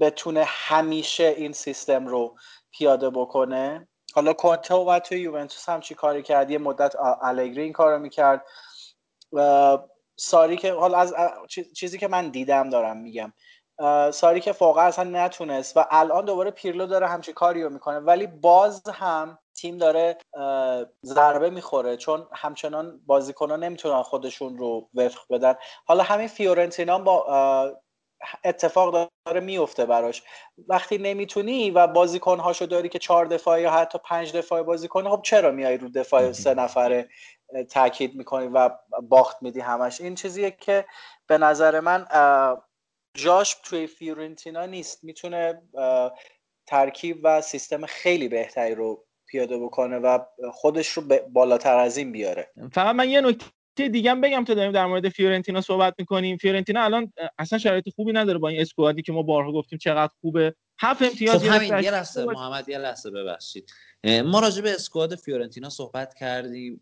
بتونه 0.00 0.44
همیشه 0.46 1.24
این 1.24 1.52
سیستم 1.52 2.06
رو 2.06 2.36
پیاده 2.72 3.10
بکنه. 3.10 3.88
حالا 4.14 4.32
کنته 4.32 4.74
اومد 4.74 5.02
توی 5.02 5.20
یوونتوس 5.20 5.68
هم 5.68 5.80
چی 5.80 5.94
کاری 5.94 6.22
کرد؟ 6.22 6.50
یه 6.50 6.58
مدت 6.58 6.94
الگری 7.22 7.62
این 7.62 7.72
کارو 7.72 7.98
می‌کرد. 7.98 8.46
و 9.32 9.78
ساری 10.16 10.56
که 10.56 10.72
حالا 10.72 10.98
از 10.98 11.14
چیزی 11.74 11.98
که 11.98 12.08
من 12.08 12.28
دیدم 12.28 12.70
دارم 12.70 12.96
میگم. 12.96 13.32
ساری 14.12 14.40
که 14.40 14.52
فوقا 14.52 14.80
اصلا 14.80 15.24
نتونست 15.24 15.76
و 15.76 15.84
الان 15.90 16.24
دوباره 16.24 16.50
پیرلو 16.50 16.86
داره 16.86 17.08
همچین 17.08 17.34
کاری 17.34 17.62
رو 17.62 17.70
می‌کنه. 17.70 17.98
ولی 17.98 18.26
باز 18.26 18.88
هم 18.88 19.38
تیم 19.54 19.78
داره 19.78 20.18
ضربه 21.06 21.50
می‌خوره 21.50 21.96
چون 21.96 22.28
همچنان 22.32 23.00
بازیکنان 23.06 23.64
نمی‌تونن 23.64 24.02
خودشون 24.02 24.58
رو 24.58 24.88
وفق 24.94 25.22
بدن. 25.30 25.54
حالا 25.86 26.02
همین 26.02 26.28
فیورنتینا 26.28 26.98
با 26.98 27.80
اتفاق 28.44 29.10
داره 29.26 29.40
میفته 29.40 29.86
براش. 29.86 30.22
وقتی 30.68 30.98
نمی‌تونی 30.98 31.70
و 31.70 31.86
بازیکنهاشو 31.86 32.66
داری 32.66 32.88
که 32.88 32.98
چهار 32.98 33.26
دفاعی 33.26 33.62
یا 33.62 33.70
حتی 33.70 33.98
پنج 34.04 34.32
دفاعی 34.32 34.62
بازی 34.62 34.88
کنه 34.88 35.10
خب 35.10 35.22
چرا 35.24 35.50
میای 35.50 35.76
رو 35.76 35.88
دفاع 35.88 36.32
سه 36.32 36.54
نفره 36.54 37.08
تاکید 37.70 38.14
می‌کنی 38.14 38.46
و 38.46 38.70
باخت 39.02 39.42
میدی 39.42 39.60
همش؟ 39.60 40.00
این 40.00 40.14
چیزیه 40.14 40.50
که 40.50 40.84
به 41.26 41.38
نظر 41.38 41.80
من 41.80 42.06
جاش 43.14 43.54
توی 43.54 43.86
فیورنتینا 43.86 44.66
نیست. 44.66 45.04
می‌تونه 45.04 45.62
ترکیب 46.66 47.20
و 47.22 47.40
سیستم 47.40 47.86
خیلی 47.86 48.28
بهتری 48.28 48.74
رو 48.74 49.04
پیاده 49.26 49.58
بکنه 49.58 49.98
و 49.98 50.18
خودش 50.52 50.88
رو 50.88 51.02
بالاتر 51.28 51.78
از 51.78 51.96
این 51.96 52.12
بیاره. 52.12 52.50
فقط 52.72 52.94
من 52.94 53.10
یه 53.10 53.20
نکته 53.20 53.46
دیگه 53.88 54.10
هم 54.10 54.20
بگم 54.20 54.44
تا 54.44 54.54
داریم 54.54 54.72
در 54.72 54.86
مورد 54.86 55.08
فیورنتینا 55.08 55.60
صحبت 55.60 55.94
می‌کنیم. 55.98 56.36
فیورنتینا 56.36 56.82
الان 56.82 57.12
اصلا 57.38 57.58
شرایط 57.58 57.88
خوبی 57.96 58.12
نداره 58.12 58.38
با 58.38 58.48
این 58.48 58.60
squad 58.60 58.95
ی 58.95 59.02
که 59.02 59.12
ما 59.12 59.22
بارها 59.22 59.52
گفتیم 59.52 59.78
چقدر 59.78 60.12
خوبه. 60.20 60.54
هفت 60.82 61.02
امتیاز 61.02 61.44
خب 61.44 61.50
همین 61.50 61.68
یه 61.68 61.90
لحظه 61.90 62.24
محمد 62.24 62.68
یه 62.68 62.78
لحظه 62.78 63.10
ببخشید. 63.10 63.70
ما 64.24 64.40
راجع 64.40 64.62
به 64.62 64.72
اسکواد 64.72 65.14
فیورنتینا 65.14 65.70
صحبت 65.70 66.14
کردیم 66.14 66.80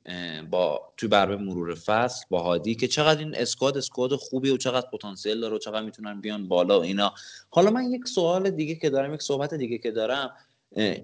با 0.51 0.93
توی 0.97 1.09
برنامه 1.09 1.43
مرور 1.43 1.75
فصل 1.75 2.25
با 2.31 2.43
هادی 2.43 2.75
که 2.75 2.89
چقدر 2.89 3.18
این 3.18 3.35
اسکواد 3.36 3.77
اسکواد 3.77 4.17
خوبی 4.17 4.51
و 4.51 4.57
چقدر 4.57 4.86
پتانسیل 4.93 5.41
داره 5.41 5.55
و 5.55 5.59
چقدر 5.59 5.83
می‌تونن 5.83 6.20
بیان 6.20 6.49
بالا 6.49 6.81
و 6.81 6.83
اینا. 6.83 7.15
حالا 7.51 7.70
من 7.70 7.93
یک 7.93 8.09
سوال 8.09 8.51
دیگه 8.51 8.75
که 8.75 8.91
دارم 8.91 9.15
یک 9.15 9.23
صحبت 9.23 9.55
دیگه 9.55 9.78
که 9.78 9.91
دارم. 9.91 10.31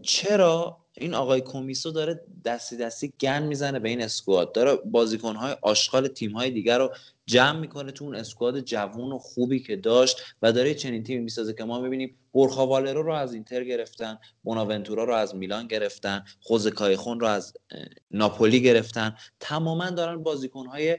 چرا 0.02 0.84
این 0.96 1.14
آقای 1.14 1.40
کومیسو 1.40 1.90
داره 1.90 2.20
دستی 2.44 2.76
دستی 2.76 3.12
گن 3.20 3.42
می‌زنه 3.42 3.78
به 3.78 3.88
این 3.88 4.02
اسکواد؟ 4.02 4.52
داره 4.52 4.76
بازیکنهای 4.76 5.56
آشغال 5.62 6.08
تیمهای 6.08 6.50
دیگر 6.50 6.78
رو 6.78 6.92
جمع 7.26 7.60
می‌کنه 7.60 7.92
تو 7.92 8.04
اون 8.04 8.14
اسکواد 8.14 8.60
جوون 8.60 9.12
و 9.12 9.18
خوبی 9.18 9.60
که 9.60 9.76
داشت 9.76 10.16
و 10.42 10.52
داره 10.52 10.74
چنین 10.74 11.02
تیمی 11.02 11.24
می‌سازه 11.24 11.54
که 11.54 11.64
ما 11.64 11.80
می‌بینیم 11.80 12.18
بورخا 12.32 12.66
والرو 12.66 13.02
رو 13.02 13.12
از 13.12 13.34
اینتر 13.34 13.64
گرفتن 13.64 14.18
بوناونتورا 14.42 15.04
رو 15.04 15.14
از 15.14 15.34
میلان 15.34 15.66
گرفتن 15.66 16.24
خوزه 16.40 16.70
کایخون 16.70 17.20
رو 17.20 17.26
از 17.26 17.56
ناپولی 18.10 18.62
گرفتن. 18.62 19.16
تماما 19.40 19.90
دارن 19.90 20.22
بازیکنهای 20.22 20.98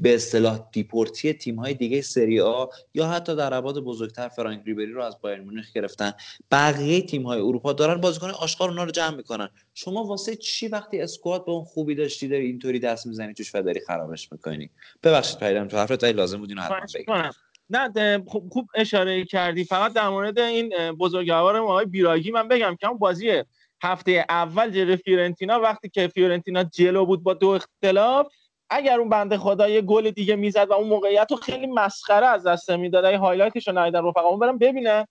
به 0.00 0.14
اصطلاح 0.14 0.68
دیپورتی 0.72 1.32
تیم‌های 1.32 1.74
دیگه 1.74 2.00
سری 2.00 2.40
آ 2.40 2.66
یا 2.94 3.06
حتی 3.06 3.36
در 3.36 3.54
ابعاد 3.54 3.78
بزرگتر 3.78 4.28
فرانک 4.28 4.62
ریبری 4.64 4.92
رو 4.92 5.02
از 5.02 5.20
بایرن 5.20 5.40
مونیخ 5.40 5.72
گرفتن. 5.72 6.12
بقیه 6.50 7.02
تیم‌های 7.02 7.40
اروپا 7.40 7.72
دارن 7.72 8.00
بازیکن 8.00 8.30
آشغال 8.30 8.68
اونا 8.68 8.84
رو 8.84 8.90
جمع 8.90 9.16
می‌کنن. 9.16 9.48
شما 9.74 10.04
واسه 10.04 10.36
چی 10.36 10.68
وقتی 10.68 11.00
squad 11.00 11.44
به 11.44 11.52
اون 11.52 11.64
خوبی 11.64 11.94
داشتی 11.94 12.28
داری 12.28 12.46
اینطوری 12.46 12.78
دست 12.78 13.06
می‌زنی 13.06 13.34
توش 13.34 13.54
و 13.54 13.62
داری 13.62 13.80
خرابش 13.80 14.32
می‌کنی؟ 14.32 14.70
ببخشید 15.02 15.38
پریدم 15.38 15.68
تو 15.68 15.76
حرفت 15.76 16.04
ولی 16.04 16.12
لازم 16.12 16.38
بود 16.38 16.48
اینو 16.48 16.62
حتما 16.62 16.78
بگم. 16.94 17.30
نه 17.70 18.24
خوب, 18.26 18.48
خوب 18.52 18.68
اشاره 18.74 19.24
کردی. 19.24 19.64
فقط 19.64 19.92
در 19.92 20.08
مورد 20.08 20.38
این 20.38 20.92
بزرگوار 20.92 21.60
ما 21.60 21.66
آقای 21.66 21.86
بیراگی 21.86 22.30
من 22.30 22.48
بگم 22.48 22.76
که 22.80 22.88
اون 22.88 22.98
بازی 22.98 23.42
هفته 23.82 24.24
اول 24.28 24.70
جلوی 24.70 24.96
فیورنتینا 24.96 25.60
وقتی 25.60 25.88
که 25.88 26.08
فیورنتینا 26.08 26.64
جلو 26.64 27.06
بود 27.06 27.22
با 27.22 27.34
دو 27.34 27.48
اختلاف 27.48 28.26
اگر 28.70 29.00
اون 29.00 29.08
بنده 29.08 29.38
خدا 29.38 29.68
یه 29.68 29.80
گل 29.80 30.10
دیگه 30.10 30.36
می‌زد 30.36 30.68
و 30.70 30.72
اون 30.72 30.88
موقعیت 30.88 31.26
رو 31.30 31.36
خیلی 31.36 31.66
مسخره 31.66 32.26
از 32.26 32.46
دست 32.46 32.70
می‌داد 32.70 33.04
اگه 33.04 33.18
highlight 33.18 33.59
ش 33.59 33.68
رو 33.68 33.78
ندیدن 33.78 34.04
رفقامون 34.06 34.38
برم 34.38 34.58
ببینن 34.58 35.06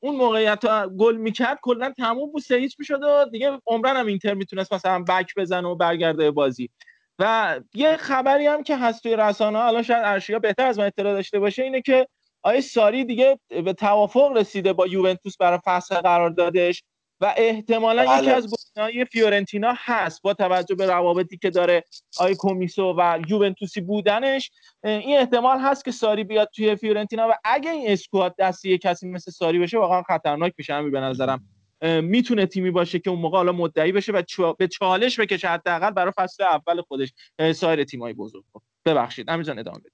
اون 0.00 0.16
موقعیت 0.16 0.64
رو 0.64 0.88
گل 0.88 1.16
می‌کرد 1.16 1.58
کلا 1.62 1.92
تموم 1.98 2.32
بود 2.32 2.42
سه 2.42 2.56
هیچ 2.56 2.76
می‌شد 2.78 3.02
و 3.02 3.24
دیگه 3.32 3.58
عمراً 3.66 3.96
هم 3.96 4.06
اینتر 4.06 4.34
می‌تونست 4.34 4.72
مثلا 4.72 5.04
back 5.08 5.34
بزنه 5.36 5.68
و 5.68 5.74
برگرده 5.74 6.30
بازی. 6.30 6.70
و 7.18 7.60
یه 7.74 7.96
خبری 7.96 8.46
هم 8.46 8.62
که 8.62 8.76
هست 8.76 9.02
توی 9.02 9.16
رسانه 9.16 9.58
الان 9.58 9.82
شاید 9.82 10.02
ارشیا 10.04 10.38
بهتر 10.38 10.66
از 10.66 10.78
من 10.78 10.86
اطلاع 10.86 11.14
داشته 11.14 11.38
باشه 11.38 11.62
اینه 11.62 11.82
که 11.82 12.06
آقای 12.42 12.60
ساری 12.60 13.04
دیگه 13.04 13.38
به 13.48 13.72
توافق 13.72 14.32
رسیده 14.36 14.72
با 14.72 14.86
یوونتوس 14.86 15.36
برای 15.36 15.58
فصل 15.64 15.94
قراردادش. 15.96 16.84
و 17.20 17.34
احتمالا 17.36 18.04
بله. 18.06 18.18
یکی 18.18 18.30
از 18.30 18.54
گزینه‌های 18.54 19.04
فیورنتینا 19.04 19.74
هست 19.76 20.22
با 20.22 20.34
توجه 20.34 20.74
به 20.74 20.86
روابطی 20.86 21.38
که 21.38 21.50
داره 21.50 21.84
آقای 22.18 22.34
کومیسو 22.34 22.94
و 22.98 23.20
یوونتوسی 23.28 23.80
بودنش 23.80 24.50
این 24.84 25.18
احتمال 25.18 25.58
هست 25.58 25.84
که 25.84 25.90
ساری 25.90 26.24
بیاد 26.24 26.50
توی 26.54 26.76
فیورنتینا 26.76 27.28
و 27.28 27.32
اگه 27.44 27.70
این 27.70 27.90
اسکواد 27.90 28.34
دستی 28.38 28.70
یه 28.70 28.78
کسی 28.78 29.08
مثل 29.08 29.30
ساری 29.30 29.58
بشه 29.58 29.78
واقعا 29.78 30.02
خطرناک 30.02 30.52
میشه 30.58 30.74
همین 30.74 30.90
به 30.90 31.00
نظرم 31.00 31.48
می‌تونه 32.02 32.46
تیمی 32.46 32.70
باشه 32.70 32.98
که 32.98 33.10
اون 33.10 33.18
موقع 33.20 33.36
حالا 33.36 33.52
مدعی 33.52 33.92
بشه 33.92 34.12
و 34.12 34.22
چا- 34.22 34.56
به 34.58 34.68
چالش 34.68 35.20
بکشه 35.20 35.48
حداقل 35.48 35.90
برای 35.90 36.12
فصل 36.16 36.42
اول 36.44 36.82
خودش 36.82 37.12
سایر 37.54 37.84
تیمای 37.84 38.12
بزرگ. 38.12 38.44
ببخشید 38.84 39.28
همین 39.28 39.42
جان 39.42 39.58
ادامه 39.58 39.78
بده 39.78 39.90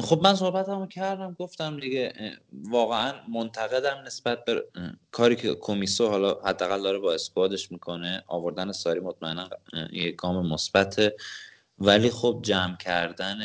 خب 0.00 0.20
من 0.22 0.34
صحبتمو 0.34 0.86
کردم 0.86 1.36
گفتم 1.38 1.80
دیگه 1.80 2.12
واقعا 2.52 3.12
منتقدم 3.28 4.02
نسبت 4.06 4.44
به 4.44 4.64
کاری 5.10 5.36
که 5.36 5.54
کمیسو 5.54 6.08
حالا 6.08 6.34
حداقل 6.44 6.82
داره 6.82 6.98
با 6.98 7.14
اسکوادش 7.14 7.72
می‌کنه 7.72 8.22
آوردن 8.26 8.72
ساری 8.72 9.00
مطمئنا 9.00 9.48
یک 9.92 10.16
گام 10.16 10.52
مثبته. 10.52 11.16
ولی 11.78 12.10
خب 12.10 12.40
جمع 12.42 12.76
کردن 12.76 13.38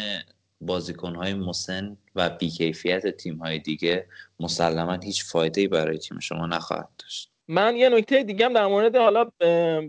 بازیکنهای 0.61 1.33
مسن 1.33 1.98
و 2.15 2.30
بیکیفیت 2.30 3.17
تیمهای 3.17 3.59
دیگه 3.59 4.07
مسلما 4.40 4.93
هیچ 4.93 5.25
فایده 5.25 5.61
ای 5.61 5.67
برای 5.67 5.98
تیم 5.98 6.19
شما 6.19 6.45
نخواهد 6.45 6.90
داشت. 6.99 7.32
من 7.48 7.75
یه 7.75 7.90
نکته 7.90 8.23
دیگه 8.23 8.45
هم 8.45 8.53
در 8.53 8.67
مورد 8.67 8.95
حالا 8.95 9.25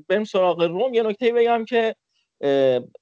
بریم 0.09 0.25
سراغ 0.25 0.63
روم. 0.63 0.95
یه 0.95 1.03
نکته 1.03 1.33
بگم 1.33 1.65
که 1.65 1.97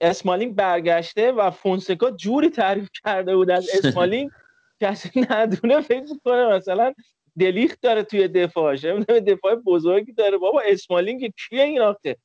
اسمالینگ 0.00 0.54
برگشته 0.54 1.32
و 1.32 1.50
فونسکا 1.50 2.10
جوری 2.10 2.50
تعریف 2.50 2.88
کرده 3.04 3.36
بود 3.36 3.50
از 3.50 3.68
اسمالینگ 3.74 4.30
اصلا 4.80 5.26
ندونه 5.30 5.80
فکر 5.80 6.02
می‌کنه. 6.02 6.46
مثلا 6.46 6.94
دلیخت 7.38 7.80
داره 7.80 8.02
توی 8.02 8.28
دفاعش 8.28 8.84
دفاع 9.26 9.54
بزرگی 9.54 10.12
داره. 10.12 10.38
بابا 10.38 10.62
اسمالینگ 10.66 11.32
کیه 11.48 11.62
این 11.62 11.80
آخه؟ 11.80 12.16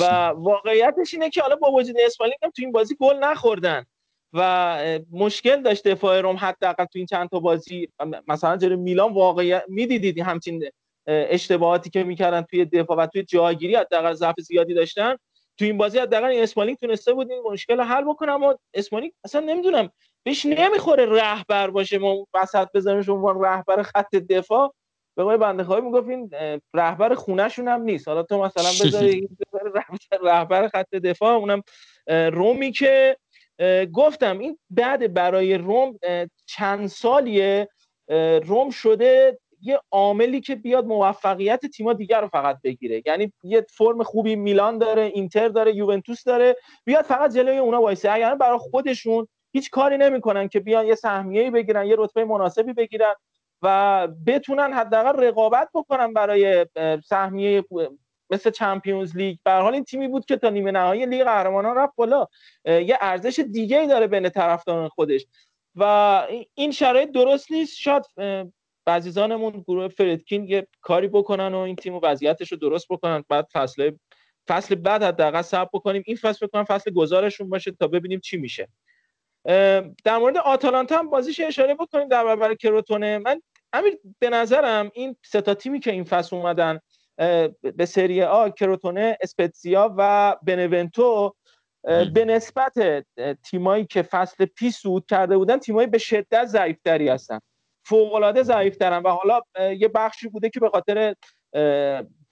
و 0.00 0.04
واقعیتش 0.26 1.14
اینه 1.14 1.30
که 1.30 1.42
حالا 1.42 1.56
با 1.56 1.72
وجود 1.72 1.96
اسمالینگ 2.04 2.38
هم 2.42 2.50
تو 2.50 2.62
این 2.62 2.72
بازی 2.72 2.96
گل 3.00 3.16
نخوردن. 3.16 3.84
و 4.32 4.78
مشکل 5.12 5.62
داشت 5.62 5.88
دفاع 5.88 6.20
روم 6.20 6.36
حداقل 6.36 6.84
تو 6.84 6.98
این 6.98 7.06
چند 7.06 7.28
تا 7.28 7.40
بازی. 7.40 7.88
مثلا 8.28 8.56
جلوی 8.56 8.76
میلان 8.76 9.12
واقعیت 9.12 9.64
می‌دیدید. 9.68 10.18
همچین 10.18 10.70
اشتباهاتی 11.06 11.90
که 11.90 12.04
می‌کردن 12.04 12.42
توی 12.42 12.64
دفاع 12.64 12.96
و 12.96 13.06
توی 13.06 13.22
جاگیری 13.22 13.74
حداقل 13.74 14.12
ضعف 14.12 14.40
زیادی 14.40 14.74
داشتن. 14.74 15.16
تو 15.58 15.64
این 15.64 15.78
بازی 15.78 15.98
حداقل 15.98 16.26
این 16.26 16.42
اسمالینگ 16.42 16.78
تونسته 16.78 17.12
بود 17.14 17.30
این 17.30 17.42
مشکل 17.52 17.76
رو 17.76 17.84
حل 17.84 18.04
بکنه 18.04 18.32
اما 18.32 18.58
اسمالینگ 18.74 19.12
اصلا 19.24 19.40
نمی‌دونم 19.40 19.90
بهش 20.22 20.46
نمی‌خوره 20.46 21.06
رهبر 21.06 21.70
باشه 21.70 21.98
ما 21.98 22.26
وسط 22.34 22.68
بزنیمش 22.74 23.08
عنوان 23.08 23.44
رهبر 23.44 23.82
خط 23.82 24.14
دفاع. 24.14 24.74
به 25.16 25.24
قول 25.24 25.36
بنده 25.36 25.64
خواهی 25.64 25.82
می‌گفت 25.82 26.08
این 26.08 26.30
رهبر 26.74 27.14
خونهشون 27.14 27.68
هم 27.68 27.82
نیست. 27.82 28.08
حالا 28.08 28.22
تو 28.22 28.42
مثلا 28.42 28.86
بذاری 28.86 29.28
رهبر- 30.22 30.68
خط 30.68 30.90
دفاع 30.94 31.34
اونم 31.34 31.62
رومی 32.08 32.72
که 32.72 33.16
گفتم 33.92 34.38
این 34.38 34.58
بعد 34.70 35.14
برای 35.14 35.54
روم 35.54 35.98
چند 36.46 36.86
سالیه 36.86 37.68
روم 38.44 38.70
شده 38.70 39.38
یه 39.62 39.80
عاملی 39.90 40.40
که 40.40 40.54
بیاد 40.54 40.86
موفقیت 40.86 41.66
تیما 41.66 41.92
دیگر 41.92 42.20
رو 42.20 42.28
فقط 42.28 42.58
بگیره. 42.64 43.02
یعنی 43.06 43.32
یه 43.42 43.66
فرم 43.70 44.02
خوبی 44.02 44.36
میلان 44.36 44.78
داره 44.78 45.02
اینتر 45.02 45.48
داره 45.48 45.76
یوونتوس 45.76 46.24
داره 46.24 46.56
بیاد 46.84 47.04
فقط 47.04 47.34
جلوی 47.34 47.58
اونا 47.58 47.80
وایسه. 47.82 48.12
اگر 48.12 48.34
برای 48.34 48.58
خودشون 48.58 49.28
هیچ 49.52 49.70
کاری 49.70 49.98
نمی‌کنن 49.98 50.48
که 50.48 50.60
بیان 50.60 50.86
یه 50.86 50.94
سهمیه‌ای 50.94 51.50
بگیرن 51.50 51.86
یه 51.86 51.94
رتبه 51.98 52.24
مناسبی 52.24 52.72
بگیرن 52.72 53.14
و 53.62 54.08
بتونن 54.26 54.72
حداقل 54.72 55.24
رقابت 55.24 55.68
بکنن 55.74 56.12
برای 56.12 56.66
سهمیه 57.04 57.64
مثل 58.30 58.50
چمپیونز 58.50 59.16
لیگ. 59.16 59.36
به 59.44 59.52
حال 59.52 59.74
این 59.74 59.84
تیمی 59.84 60.08
بود 60.08 60.24
که 60.26 60.36
تا 60.36 60.50
نیمه 60.50 60.70
نهایی 60.70 61.06
لیگ 61.06 61.24
قهرمانان 61.24 61.76
رفت 61.76 61.96
بالا. 61.96 62.26
یه 62.64 62.98
ارزش 63.00 63.38
دیگه 63.38 63.80
ای 63.80 63.86
داره 63.86 64.06
بین 64.06 64.28
طرفداران 64.28 64.88
خودش. 64.88 65.26
و 65.74 65.82
این 66.54 66.70
شرایط 66.70 67.10
درست 67.10 67.52
نیست. 67.52 67.76
شاید 67.78 68.04
اه، 68.86 68.96
عزیزانمون 68.96 69.64
گروه 69.68 69.88
فردکین 69.88 70.44
یه 70.44 70.66
کاری 70.80 71.08
بکنن 71.08 71.54
و 71.54 71.58
این 71.58 71.76
تیم 71.76 71.94
و 71.94 72.00
وضعیتش 72.02 72.52
رو 72.52 72.58
درست 72.58 72.86
بکنن. 72.90 73.24
بعد 73.28 73.46
فصل 73.52 73.90
فصل 74.48 74.74
بعد 74.74 75.02
حداقل 75.02 75.42
صبر 75.42 75.70
بکنیم. 75.72 76.02
این 76.06 76.16
فصل 76.16 76.46
بکنم 76.46 76.64
فصل 76.64 76.90
گزارشون 76.90 77.50
باشه 77.50 77.72
تا 77.72 77.86
ببینیم 77.86 78.20
چی 78.20 78.36
میشه. 78.36 78.68
در 80.04 80.18
مورد 80.20 80.36
آتالانتا 80.36 80.98
هم 80.98 81.10
بازیش 81.10 81.40
اشاره 81.40 81.74
بکنیم 81.74 82.08
در 82.08 82.24
برابر 82.24 82.54
کروتونه. 82.54 83.18
من 83.18 83.42
امیر 83.72 83.98
به 84.18 84.30
نظرم 84.30 84.90
این 84.94 85.16
سه 85.24 85.40
تا 85.40 85.54
تیمی 85.54 85.80
که 85.80 85.92
این 85.92 86.04
فصل 86.04 86.36
اومدن 86.36 86.80
به 87.76 87.86
سری 87.86 88.22
آ 88.22 88.48
کروتونه 88.48 89.18
اسپتزیا 89.20 89.94
و 89.98 90.36
بنونتو 90.42 91.34
به 92.14 92.24
نسبت 92.24 93.04
تیمایی 93.50 93.86
که 93.86 94.02
فصل 94.02 94.44
پیش 94.44 94.74
صعود 94.74 95.06
کرده 95.06 95.36
بودن 95.36 95.58
تیمایی 95.58 95.86
به 95.86 95.98
شدت 95.98 96.44
ضعیفتری 96.44 97.08
هستن. 97.08 97.40
فوق 97.88 98.14
العاده 98.14 98.42
ضعیفترن 98.42 99.02
و 99.02 99.08
حالا 99.08 99.40
یه 99.78 99.88
بخشی 99.88 100.28
بوده 100.28 100.50
که 100.50 100.60
به 100.60 100.68
خاطر 100.68 101.14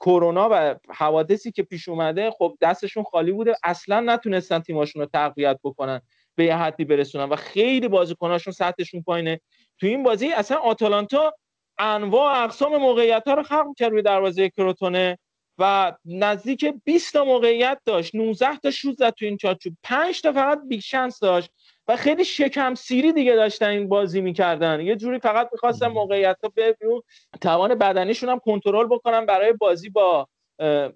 کرونا 0.01 0.49
و 0.53 0.75
حوادثی 0.89 1.53
که 1.53 1.63
پیش 1.63 1.89
اومده 1.89 2.31
خب 2.31 2.57
دستشون 2.61 3.05
خالی 3.05 3.33
بوده. 3.33 3.55
اصلا 3.65 4.01
نتونستن 4.01 4.59
تیماشون 4.59 5.03
رو 5.03 5.09
تقویت 5.13 5.59
بکنن 5.65 6.01
به 6.35 6.45
یه 6.45 6.57
حدی 6.57 6.85
برسونن 6.85 7.25
و 7.25 7.37
خیلی 7.37 7.89
بازیکناشون 7.89 8.53
سطحشون 8.53 9.03
پایینه. 9.03 9.41
تو 9.79 9.87
این 9.87 10.03
بازی 10.03 10.33
اصلا 10.33 10.57
آتالانتا 10.57 11.35
انواع 11.79 12.45
اقسام 12.45 12.77
موقعیت 12.77 13.23
ها 13.27 13.35
رو 13.35 13.43
خلق 13.43 13.67
کرد 13.77 13.91
روی 13.91 14.03
دروازه 14.03 14.49
کروتونه 14.49 15.19
و 15.59 15.93
نزدیک 16.05 16.75
20 16.85 17.13
تا 17.13 17.25
موقعیت 17.25 17.79
داشت. 17.85 18.15
19 18.15 18.57
تا 18.57 18.71
شوت 18.71 18.97
زد 18.97 19.11
تو 19.11 19.25
این 19.25 19.37
چارچوب. 19.37 19.77
5 19.83 20.23
تا 20.23 20.33
فقط 20.33 20.61
big 20.69 20.81
chance 20.81 21.19
داشت. 21.19 21.51
و 21.89 21.97
خیلی 21.97 22.25
شکم 22.25 22.75
سیری 22.75 23.13
دیگه 23.13 23.35
داشتن 23.35 23.69
این 23.69 23.89
بازی 23.89 24.21
می‌کردن. 24.21 24.81
یه 24.81 24.97
جوری 24.97 25.19
فقط 25.19 25.49
می‌خواستن 25.53 25.87
موقعیت 25.89 26.37
ها 26.43 26.53
ببینون 26.57 27.03
توان 27.41 27.75
بدنیشون 27.75 28.29
هم 28.29 28.39
کنترل 28.39 28.87
بکنن 28.87 29.27
برای 29.27 29.53
بازی 29.53 29.89
با 29.91 30.29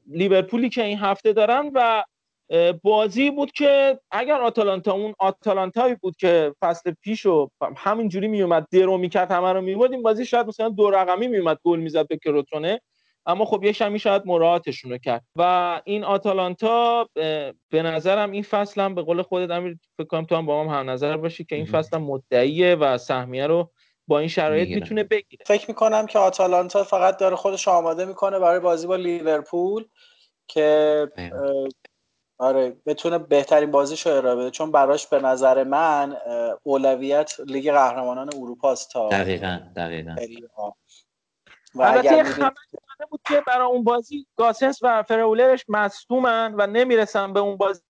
لیورپولی 0.06 0.68
که 0.68 0.84
این 0.84 0.98
هفته 0.98 1.32
دارن 1.32 1.70
و 1.74 2.04
بازی 2.82 3.30
بود 3.30 3.52
که 3.52 4.00
اگر 4.10 4.40
آتالانتا 4.40 4.92
اون 4.92 5.14
آتالانتایی 5.18 5.94
بود 5.94 6.16
که 6.16 6.54
فصل 6.60 6.92
پیش 7.02 7.26
و 7.26 7.48
همینجوری 7.76 8.28
میومد 8.28 8.66
درو 8.72 8.98
می‌کرد 8.98 9.32
همه 9.32 9.52
رو 9.52 9.60
می‌برد 9.60 9.92
این 9.92 10.02
بازی 10.02 10.26
شاید 10.26 10.46
مثلا 10.46 10.68
دو 10.68 10.90
رقمی 10.90 11.28
میومد 11.28 11.58
گل 11.64 11.78
می‌زد 11.78 12.08
به 12.08 12.16
کروتونه 12.16 12.80
اما 13.26 13.44
خب 13.44 13.64
یه 13.64 13.72
شمی 13.72 13.98
شاید 13.98 14.22
مراعاتشون 14.26 14.90
رو 14.90 14.98
کرد. 14.98 15.24
و 15.36 15.80
این 15.84 16.04
آتالانتا 16.04 17.08
به 17.70 17.82
نظرم 17.82 18.30
این 18.30 18.42
فصل 18.42 18.80
هم 18.80 18.94
به 18.94 19.02
قول 19.02 19.22
خودت 19.22 19.50
امیر 19.50 19.78
فکر 19.96 20.06
کنم 20.06 20.24
تو 20.24 20.36
هم 20.36 20.46
با 20.46 20.64
ما 20.64 20.74
هم 20.74 20.90
نظر 20.90 21.16
باشی 21.16 21.44
که 21.44 21.56
این 21.56 21.64
فصل 21.64 21.96
هم 21.96 22.02
مدعیه 22.02 22.74
و 22.74 22.98
سهمیه 22.98 23.46
رو 23.46 23.70
با 24.06 24.18
این 24.18 24.28
شرایط. 24.28 24.68
می‌تونه 24.68 25.04
بگیره. 25.04 25.44
فکر 25.46 25.68
می‌کنم 25.68 26.06
که 26.06 26.18
آتالانتا 26.18 26.84
فقط 26.84 27.16
داره 27.16 27.36
خودش 27.36 27.68
آماده 27.68 28.04
می‌کنه 28.04 28.38
برای 28.38 28.60
بازی 28.60 28.86
با 28.86 28.96
لیورپول 28.96 29.84
که 30.48 31.08
آره 32.40 32.76
بتونه 32.86 33.18
بهترین 33.18 33.70
بازیش 33.70 34.06
رو 34.06 34.12
ارائه 34.12 34.36
بده. 34.36 34.50
چون 34.50 34.72
براش 34.72 35.06
به 35.06 35.20
نظر 35.20 35.64
من 35.64 36.16
اولویت 36.62 37.32
لیگ 37.46 37.72
قهرمانان 37.72 38.30
اروپا 38.34 38.72
است 38.72 38.90
تا 38.90 39.08
دقیقا 39.08 39.60
دقیقا. 39.76 40.16
البته 41.74 42.14
اومده 42.14 43.06
بود 43.10 43.20
که 43.26 43.42
برای 43.46 43.66
اون 43.66 43.84
بازی 43.84 44.26
گاسنس 44.36 44.78
و 44.82 45.02
فرولرش 45.02 45.64
مصدومن 45.68 46.54
و 46.58 46.66
نمی‌رسن 46.66 47.32
به 47.32 47.40
اون 47.40 47.56
بازی. 47.56 47.82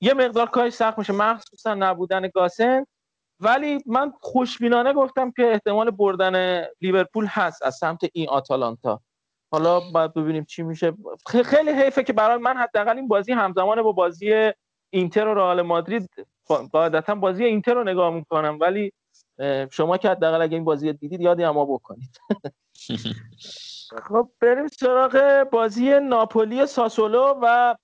یه 0.00 0.14
مقدار 0.14 0.50
کارش 0.50 0.72
سخت 0.72 0.98
میشه. 0.98 1.12
مخصوصا 1.12 1.74
نبودن 1.74 2.28
گاسن. 2.28 2.86
ولی 3.40 3.78
من 3.86 4.12
خوشبینانه 4.20 4.92
گفتم 4.92 5.30
که 5.30 5.50
احتمال 5.52 5.90
بردن 5.90 6.64
لیورپول 6.80 7.26
هست 7.26 7.62
از 7.62 7.74
سمت 7.74 8.00
این 8.12 8.28
آتالانتا. 8.28 9.00
حالا 9.50 9.80
باید 9.80 10.14
ببینیم 10.14 10.44
چی 10.44 10.62
میشه. 10.62 10.92
خیلی 11.44 11.70
حیفه 11.70 12.02
که 12.02 12.12
برای 12.12 12.36
من 12.38 12.56
حداقل 12.56 12.96
این 12.96 13.08
بازی 13.08 13.32
همزمان 13.32 13.82
با 13.82 13.92
بازی 13.92 14.52
اینتر 14.90 15.26
و 15.28 15.34
رئال 15.34 15.62
مادرید 15.62 16.10
قا- 16.48 16.70
قاعدتا 16.72 17.14
بازی 17.14 17.44
اینتر 17.44 17.74
رو 17.74 17.84
نگاه 17.84 18.10
می‌کنم. 18.10 18.58
ولی 18.60 18.92
شما 19.70 19.96
که 19.96 20.08
حداقل 20.08 20.42
اگه 20.42 20.54
این 20.54 20.64
بازی 20.64 20.86
رو 20.86 20.92
دیدید 20.92 21.20
یادی 21.20 21.44
اما 21.44 21.64
بکنید. 21.64 22.20
خب 24.08 24.30
بریم 24.40 24.68
سراغ 24.68 25.46
بازی 25.52 26.00
ناپولی 26.00 26.66
ساسولو 26.66 27.34
و 27.42 27.74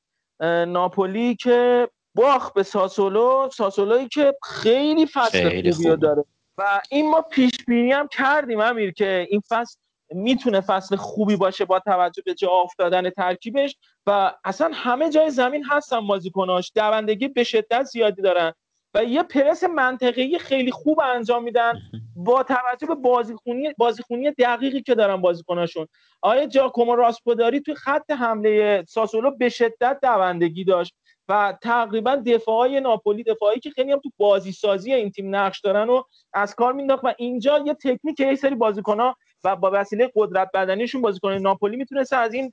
ناپولی 0.66 1.36
که 1.36 1.88
باخت 2.14 2.54
به 2.54 2.62
ساسولو. 2.62 3.48
ساسولویی 3.52 4.08
که 4.08 4.34
خیلی 4.42 5.06
فصل 5.06 5.48
خیلی 5.48 5.72
خوبی. 5.72 5.96
داره. 5.96 6.24
و 6.58 6.80
این 6.90 7.10
ما 7.10 7.20
پیش 7.20 7.64
بینی 7.64 7.92
هم 7.92 8.08
کردیم 8.08 8.60
امیر 8.60 8.92
که 8.92 9.26
این 9.30 9.42
فصل 9.48 9.76
می‌تونه 10.10 10.60
فصل 10.60 10.96
خوبی 10.96 11.36
باشه 11.36 11.64
با 11.64 11.78
توجه 11.78 12.22
به 12.26 12.34
جا 12.34 12.50
افتادن 12.50 13.10
ترکیبش. 13.10 13.76
و 14.06 14.34
اصلا 14.44 14.70
همه 14.74 15.10
جای 15.10 15.30
زمین 15.30 15.64
هستن 15.64 16.06
بازیکناش 16.06 16.72
دوندگی 16.74 17.28
به 17.28 17.44
شدت 17.44 17.82
زیادی 17.82 18.22
دارن. 18.22 18.52
و 18.94 19.04
یه 19.04 19.22
پرس 19.22 19.64
منطقی 19.64 20.38
خیلی 20.38 20.70
خوب 20.70 21.00
انجام 21.00 21.42
میدن 21.42 21.80
با 22.16 22.42
توجه 22.42 22.86
به 22.86 22.94
بازیخونی 22.94 23.72
بازیخونی 23.78 24.30
دقیقی 24.30 24.82
که 24.82 24.94
دارن 24.94 25.16
بازیکناشون. 25.16 25.86
آیا 26.22 26.46
جاکومو 26.46 26.96
راسپوداری 26.96 27.60
توی 27.60 27.74
خط 27.74 28.10
حمله 28.10 28.84
ساسولو 28.88 29.30
به 29.30 29.48
شدت 29.48 29.98
دوندگی 30.02 30.64
داشت 30.64 30.94
و 31.28 31.58
تقریبا 31.62 32.16
دفاعای 32.16 32.80
ناپولی 32.80 33.22
دفاعی 33.22 33.60
که 33.60 33.70
خیلی 33.70 33.92
هم 33.92 34.00
تو 34.00 34.10
بازی 34.16 34.52
سازی 34.52 34.92
این 34.92 35.10
تیم 35.10 35.36
نقش 35.36 35.60
دارن 35.60 35.88
و 35.88 36.02
از 36.32 36.54
کار 36.54 36.72
مینداخت 36.72 37.04
و 37.04 37.14
اینجا 37.18 37.58
یه 37.58 37.74
تکنیک 37.74 38.20
یه 38.20 38.34
سری 38.34 38.54
بازیکن‌ها 38.54 39.16
و 39.44 39.56
با 39.56 39.70
وسیله 39.74 40.10
قدرت 40.14 40.50
بدنیشون 40.54 41.02
بازیکن 41.02 41.32
ناپولی 41.32 41.76
می‌تونستن 41.76 42.18
از 42.18 42.34
این 42.34 42.52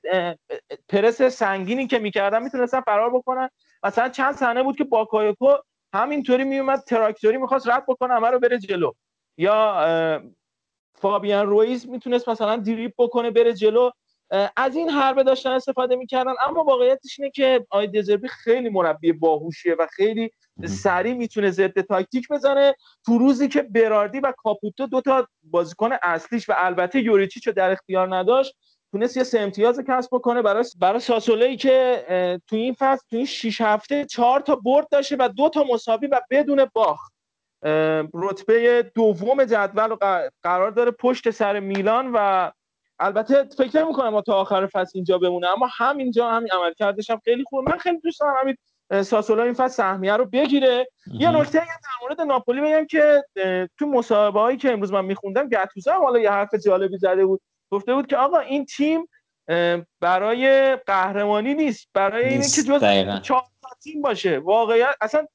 پرس 0.88 1.22
سنگینی 1.22 1.86
که 1.86 1.98
می‌کردن 1.98 2.42
می‌تونستن 2.42 2.80
فرار 2.80 3.10
بکنن. 3.10 3.48
مثلا 3.82 4.08
چند 4.08 4.34
صحنه 4.34 4.62
بود 4.62 4.76
که 4.76 4.84
باکایوکو 4.84 5.52
همینطوری 5.94 6.44
میومد 6.44 6.80
تراکتوری 6.80 7.36
می‌خواست 7.36 7.68
رد 7.68 7.84
بکنه 7.88 8.14
همه 8.14 8.30
رو 8.30 8.38
بره 8.38 8.58
جلو. 8.58 8.92
یا 9.38 10.22
فابیان 10.94 11.46
رویز 11.46 11.88
می‌تونست 11.88 12.28
مثلا 12.28 12.56
دریپ 12.56 12.92
بکنه 12.98 13.30
بره 13.30 13.52
جلو. 13.52 13.90
از 14.56 14.76
این 14.76 14.90
حربه 14.90 15.22
داشتن 15.22 15.50
استفاده 15.50 15.96
می‌کردن. 15.96 16.32
اما 16.48 16.64
واقعیتش 16.64 17.18
اینه 17.20 17.30
که 17.30 17.66
آی 17.70 17.86
دزربی 17.86 18.28
خیلی 18.28 18.68
مربی 18.68 19.12
باهوشیه 19.12 19.74
و 19.78 19.86
خیلی 19.86 20.30
سریع 20.64 21.14
می‌تونه 21.14 21.50
ضد 21.50 21.80
تاکتیک 21.80 22.28
بزنه. 22.30 22.74
تو 23.06 23.18
روزی 23.18 23.48
که 23.48 23.62
براردی 23.62 24.20
و 24.20 24.32
کاپوتو 24.36 24.86
دو 24.86 25.00
تا 25.00 25.28
بازیکن 25.42 25.90
اصلیش 26.02 26.48
و 26.48 26.52
البته 26.56 27.00
یوریچیچ 27.00 27.46
رو 27.46 27.52
در 27.52 27.70
اختیار 27.70 28.16
نداشت 28.16 28.56
تونست 28.92 29.16
یه 29.16 29.22
سه 29.22 29.40
امتیاز 29.40 29.80
کسب 29.88 30.08
بکنه 30.12 30.42
برای 30.42 30.64
برای 30.78 31.00
ساسولایی 31.00 31.56
که 31.56 32.04
تو 32.46 32.56
این 32.56 32.74
فصل 32.78 33.04
تو 33.10 33.16
این 33.16 33.26
6 33.26 33.60
هفته 33.60 34.04
چهار 34.04 34.40
تا 34.40 34.56
برد 34.56 34.88
داشته 34.88 35.16
و 35.18 35.28
دو 35.36 35.48
تا 35.48 35.64
مساوی 35.64 36.06
و 36.06 36.20
بدون 36.30 36.66
باخت. 36.72 37.12
رتبه 38.14 38.90
دوم 38.94 39.44
جدول 39.44 39.96
قرار 40.42 40.70
داره 40.70 40.90
پشت 40.90 41.30
سر 41.30 41.60
میلان 41.60 42.12
و 42.14 42.50
البته 42.98 43.44
فکر 43.44 43.82
نمی 43.82 43.92
کنم 43.92 44.20
تا 44.20 44.34
آخر 44.34 44.66
فصل 44.66 44.92
اینجا 44.94 45.18
بمونه 45.18 45.48
اما 45.48 45.68
همینجا 45.76 46.30
همین 46.30 46.48
عملکردش 46.52 47.10
هم 47.10 47.20
خیلی 47.24 47.44
خوبه 47.44 47.70
من 47.72 47.78
خیلی 47.78 47.98
دوست 47.98 48.20
دارم 48.20 48.34
همین 48.40 48.56
اه، 48.90 49.02
ساسولو 49.02 49.42
این 49.42 49.54
فصل 49.54 49.74
سهمیه 49.74 50.16
رو 50.16 50.24
بگیره. 50.24 50.88
یه 51.06 51.30
نکته 51.30 51.60
هم 51.60 51.66
در 51.66 52.02
مورد 52.02 52.20
ناپولی 52.20 52.60
بگم 52.60 52.86
که 52.86 53.24
تو 53.78 53.86
مصاحبه 53.86 54.40
هایی 54.40 54.56
که 54.56 54.72
امروز 54.72 54.92
من 54.92 55.04
میخوندم 55.04 55.48
گتوزو 55.48 55.90
هم 55.90 56.02
حالا 56.02 56.18
یه 56.18 56.30
حرف 56.30 56.54
جالبی 56.54 56.98
زده 56.98 57.26
بود. 57.26 57.40
گفته 57.70 57.94
بود 57.94 58.06
که 58.06 58.16
آقا 58.16 58.38
این 58.38 58.66
تیم 58.66 59.08
برای 60.00 60.76
قهرمانی 60.76 61.54
نیست. 61.54 61.88
برای 61.94 62.28
اینه 62.28 62.48
که 62.48 62.62
جز. 62.62 63.22
چهار 63.22 63.42
تیم 63.82 64.02
باشه. 64.02 64.38
واقعیت 64.38 64.94
اصلا 65.00 65.26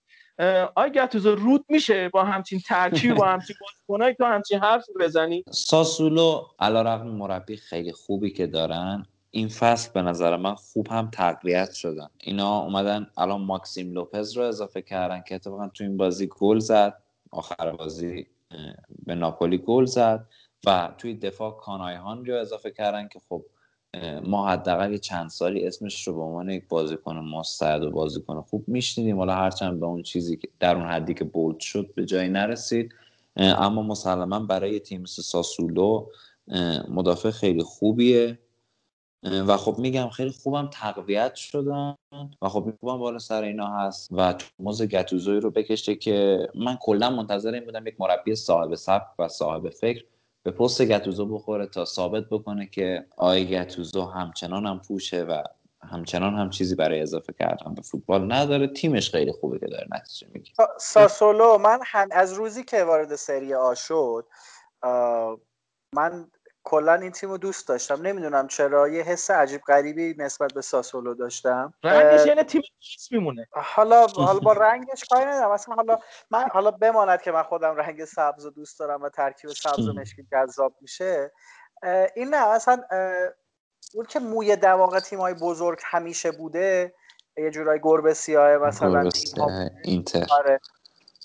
آی 0.76 0.90
گتوزو 0.90 1.36
رود 1.36 1.66
میشه 1.70 2.10
با 2.10 2.24
همچین 2.24 2.60
ترکیب 2.60 3.16
با 3.16 3.26
همچین 3.26 3.56
بازیکنایی 3.62 4.16
تو 4.16 4.26
همچین 4.26 4.60
حرف 4.60 4.86
بزنی؟ 5.00 5.44
ساسولو 5.52 6.46
علیرغم 6.60 7.08
مربی 7.08 7.58
خیلی 7.58 7.92
خوبی 7.92 8.32
که 8.32 8.48
دارن 8.48 9.06
این 9.32 9.48
فصل 9.48 9.92
به 9.94 10.02
نظر 10.02 10.36
من 10.38 10.56
خوب 10.56 10.88
هم 10.88 11.10
تقویت 11.14 11.72
شدن. 11.72 12.10
اینا 12.18 12.60
اومدن 12.60 13.08
الان 13.18 13.42
ماکسیم 13.42 13.94
لوپز 13.94 14.38
رو 14.38 14.44
اضافه 14.44 14.82
کردن 14.82 15.24
که 15.28 15.36
اتفاقا 15.36 15.68
تو 15.68 15.84
این 15.84 15.98
بازی 15.98 16.30
گل 16.40 16.60
زد 16.60 17.02
آخر 17.32 17.72
بازی 17.72 18.28
به 19.06 19.16
ناپولی 19.16 19.58
گل 19.58 19.86
زد. 19.86 20.28
و 20.66 20.94
توی 20.98 21.14
دفاع 21.14 21.52
کانایهان 21.52 22.26
رو 22.26 22.36
اضافه 22.36 22.72
کردن 22.72 23.08
که 23.08 23.20
خب 23.30 23.46
ما 24.24 24.50
حداقل 24.50 24.98
چند 24.98 25.30
سالی 25.30 25.68
اسمش 25.68 26.08
رو 26.08 26.14
به 26.14 26.22
عنوان 26.22 26.50
یک 26.50 26.68
بازیکن 26.68 27.18
مستعد 27.18 27.84
و 27.84 27.92
بازیکن 27.92 28.42
خوب 28.42 28.64
میشنیدیم. 28.68 29.18
حالا 29.18 29.36
هرچند 29.36 29.80
به 29.80 29.86
اون 29.86 30.04
چیزی 30.04 30.38
که 30.38 30.48
در 30.60 30.76
اون 30.76 30.86
حدی 30.86 31.14
که 31.14 31.24
بولد 31.24 31.60
شد 31.60 31.94
به 31.96 32.06
جایی 32.06 32.30
نرسید. 32.30 32.96
اما 33.38 33.82
مسلما 33.82 34.40
برای 34.40 34.80
تیم 34.80 35.06
ساسولو 35.06 36.06
مدافع 36.90 37.32
خیلی 37.32 37.64
خوبیه. 37.64 38.40
و 39.48 39.58
خب 39.58 39.76
میگم 39.80 40.10
خیلی 40.10 40.32
خوبم 40.32 40.70
تقویت 40.74 41.36
شدن 41.36 41.96
و 42.42 42.50
خب 42.50 42.74
خوبم 42.80 42.98
بالا 42.98 43.20
سر 43.20 43.44
اینا 43.44 43.68
هست 43.68 44.10
و 44.12 44.34
توماز 44.34 44.82
گتوزوی 44.82 45.40
رو 45.40 45.52
بکشه 45.52 45.96
که 45.96 46.48
من 46.56 46.78
کلا 46.82 47.10
منتظر 47.10 47.54
این 47.54 47.66
بودم 47.66 47.88
یک 47.88 47.96
مربی 48.00 48.36
صاحب 48.36 48.76
سبک 48.76 49.20
و 49.20 49.28
صاحب 49.28 49.70
فکر 49.70 50.06
به 50.46 50.52
پست 50.52 50.82
گتوزو 50.82 51.26
بخوره 51.26 51.66
تا 51.66 51.86
ثابت 51.86 52.24
بکنه 52.32 52.66
که 52.66 53.06
آی 53.18 53.46
گتوزو 53.48 54.06
همچنان 54.06 54.66
هم 54.66 54.82
پوشه 54.88 55.24
و 55.24 55.44
همچنان 55.92 56.36
هم 56.36 56.50
چیزی 56.50 56.76
برای 56.76 57.02
اضافه 57.02 57.34
کردن 57.40 57.74
به 57.76 57.82
فوتبال 57.82 58.34
نداره. 58.34 58.68
تیمش 58.68 59.10
خیلی 59.10 59.32
خوبه 59.32 59.60
که 59.60 59.66
داره 59.66 59.88
نتیجه 59.92 60.28
می‌گیره. 60.34 60.56
سا- 60.56 60.80
ساسولو 60.80 61.58
من 61.58 61.80
هم 61.86 62.08
از 62.12 62.34
روزی 62.34 62.64
که 62.64 62.84
وارد 62.84 63.16
سری 63.16 63.54
آ 63.54 63.74
شد 63.74 64.28
من 65.94 66.32
کلا 66.68 66.94
این 66.94 67.12
تیم 67.12 67.30
رو 67.30 67.38
دوست 67.38 67.68
داشتم. 67.68 68.02
نمی‌دونم 68.02 68.48
چرا 68.48 68.88
یه 68.88 69.04
حس 69.04 69.32
عجیب 69.32 69.62
غریبی 69.62 70.16
نسبت 70.18 70.54
به 70.54 70.62
ساسولو 70.62 71.14
داشتم. 71.14 71.74
رنگش 71.84 72.26
یعنی 72.26 72.44
تیم 72.44 72.62
دوست 72.62 73.12
میمونه. 73.12 73.48
حالا 73.52 74.08
حالا 74.08 74.40
با 74.40 74.54
رنگش 74.54 75.04
کاری 75.10 75.26
ندارم. 75.26 75.52
اصلا 75.52 75.76
حالا 75.76 76.00
من 76.32 76.48
حالا 76.52 76.72
بماند 76.72 77.22
که 77.22 77.32
من 77.32 77.44
خودم 77.44 77.76
رنگ 77.76 78.06
سبز 78.06 78.46
رو 78.46 78.52
دوست 78.52 78.80
دارم 78.80 79.02
و 79.02 79.10
ترکیب 79.10 79.50
سبز 79.50 79.88
و 79.88 79.94
مشکی 79.94 80.28
جذاب 80.32 80.76
میشه. 80.82 81.32
این 82.16 82.30
نه 82.30 82.48
اصلا 82.48 82.84
اون 83.94 84.06
که 84.06 84.20
موی 84.20 84.56
دماغ 84.56 85.00
تیمای 85.00 85.34
بزرگ 85.34 85.80
همیشه 85.84 86.32
بوده 86.32 86.96
یه 87.38 87.52
جورای 87.52 87.80
گربه 87.84 88.14
سیاه 88.14 88.58
مثلا 88.58 89.10
اینتر. 89.84 90.26
آره. 90.32 90.60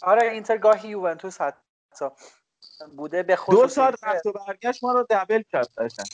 آره 0.03 0.31
اینتر 0.31 0.59
گاهی 0.59 0.89
یوونتوس 0.89 1.41
حتی. 1.41 2.05
بوده 2.97 3.23
به 3.23 3.35
دو 3.35 3.43
خصوص 3.43 3.75
ساعت 3.75 4.05
اینتر 4.05 4.17
رفت 4.17 4.27
و 4.27 4.33
برگشت 4.33 4.85
ما 4.85 4.93
رو 4.93 5.07
دبل 5.11 5.43
کرد 5.53 5.69
قشنگ 5.79 6.09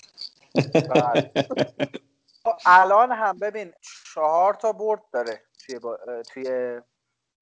بله. 0.90 1.30
الان 2.66 3.12
هم 3.12 3.38
ببین 3.38 3.72
چهار 4.14 4.54
تا 4.54 4.72
برد 4.72 5.02
داره 5.12 5.42
توی 5.66 5.78
با... 5.78 5.98
توی 6.32 6.80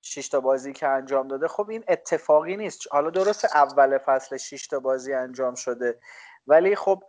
شش 0.05 0.29
تا 0.29 0.41
بازی 0.41 0.73
که 0.73 0.89
انجام 0.89 1.29
داده. 1.29 1.49
خب 1.49 1.71
این 1.71 1.85
اتفاقی 1.89 2.57
نیست. 2.57 2.81
حالا 2.91 3.11
درست 3.11 3.45
اول 3.45 3.99
فصل 3.99 4.37
6 4.37 4.67
تا 4.67 4.81
بازی 4.81 5.15
انجام 5.15 5.55
شده. 5.55 5.99
ولی 6.47 6.77
خب 6.77 7.03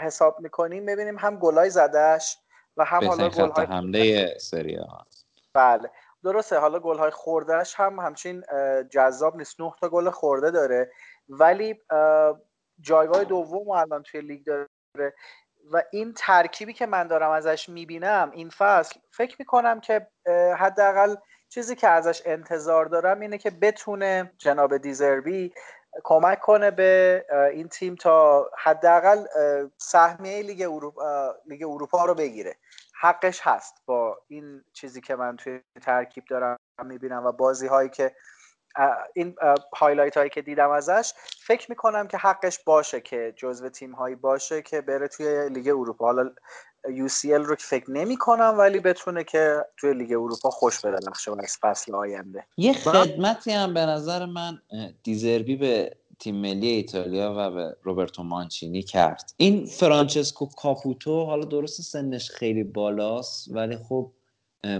حساب 0.00 0.40
می‌کنیم 0.40 0.86
ببینیم 0.86 1.18
هم 1.18 1.36
گلای 1.36 1.70
زدش 1.70 2.38
و 2.76 2.84
هم 2.84 3.08
حالا 3.08 3.28
گل‌های 3.28 3.66
حمله 3.66 4.34
سری 4.38 4.78
آ 4.78 4.84
بله. 5.52 5.90
درسته 6.24 6.58
حالا 6.58 6.78
گل 6.78 6.98
های 6.98 7.10
خوردهش 7.10 7.74
هم 7.76 8.00
همچین 8.00 8.44
جذاب 8.90 9.36
نیست. 9.36 9.60
نه 9.60 9.72
تا 9.80 9.88
گل 9.88 10.10
خورده 10.10 10.50
داره. 10.50 10.90
ولی 11.28 11.80
اه، 11.90 12.40
جایگاه 12.80 13.24
دوم 13.24 13.70
الان 13.70 14.02
توی 14.02 14.20
لیگ 14.20 14.46
داره 14.46 15.14
و 15.72 15.82
این 15.92 16.14
ترکیبی 16.16 16.72
که 16.72 16.86
من 16.86 17.06
دارم 17.06 17.30
ازش 17.30 17.68
می‌بینم 17.68 18.30
این 18.34 18.50
فصل 18.50 19.00
فکر 19.10 19.36
می‌کنم 19.38 19.80
که 19.80 20.06
حداقل 20.58 21.16
چیزی 21.48 21.76
که 21.76 21.88
ازش 21.88 22.22
انتظار 22.24 22.86
دارم 22.86 23.20
اینه 23.20 23.38
که 23.38 23.50
بتونه 23.50 24.32
جناب 24.38 24.76
دیزربی 24.76 25.52
کمک 26.04 26.40
کنه 26.40 26.70
به 26.70 27.24
این 27.52 27.68
تیم 27.68 27.94
تا 27.94 28.50
حداقل 28.58 29.24
سهمیه 29.78 30.42
لیگ 30.42 30.62
اروپا 30.62 31.34
لیگ 31.46 31.62
اروپا 31.62 32.04
رو 32.04 32.14
بگیره. 32.14 32.56
حقش 33.00 33.40
هست 33.42 33.74
با 33.86 34.18
این 34.28 34.64
چیزی 34.72 35.00
که 35.00 35.16
من 35.16 35.36
توی 35.36 35.60
ترکیب 35.82 36.24
دارم 36.24 36.56
می‌بینم 36.84 37.26
و 37.26 37.32
بازی 37.32 37.66
هایی 37.66 37.88
که 37.88 38.14
این 39.14 39.34
highlight 39.76 40.16
هایی 40.16 40.30
که 40.30 40.42
دیدم 40.42 40.70
ازش 40.70 41.12
فکر 41.38 41.70
می‌کنم 41.70 42.08
که 42.08 42.16
حقش 42.16 42.58
باشه 42.64 43.00
که 43.00 43.34
جزو 43.36 43.68
تیم 43.68 43.92
هایی 43.92 44.14
باشه 44.14 44.62
که 44.62 44.80
بره 44.80 45.08
توی 45.08 45.48
لیگ 45.48 45.68
اروپا. 45.68 46.06
حالا 46.06 46.30
UCL 46.90 47.44
رو 47.44 47.54
که 47.54 47.64
فکر 47.64 47.90
نمی 47.90 48.16
کنم 48.16 48.54
ولی 48.58 48.80
بتونه 48.80 49.24
که 49.24 49.64
توی 49.76 49.94
لیگ 49.94 50.12
اروپا 50.12 50.50
خوش 50.50 50.80
بدرخشه 50.80 51.30
از 51.42 51.58
فصل 51.60 51.94
آینده. 51.94 52.44
یه 52.56 52.72
خدمتی 52.72 53.50
هم 53.50 53.74
به 53.74 53.80
نظر 53.80 54.26
من 54.26 54.62
دیزربی 55.02 55.56
به 55.56 55.96
تیم 56.18 56.36
ملی 56.36 56.68
ایتالیا 56.68 57.34
و 57.38 57.50
به 57.50 57.76
روبرتو 57.82 58.22
مانچینی 58.22 58.82
کرد. 58.82 59.32
این 59.36 59.66
فرانچسکو 59.66 60.46
کاپوتو 60.46 61.24
حالا 61.24 61.44
درست 61.44 61.80
سنش 61.80 62.30
خیلی 62.30 62.64
بالاست 62.64 63.48
ولی 63.50 63.76
خب 63.76 64.10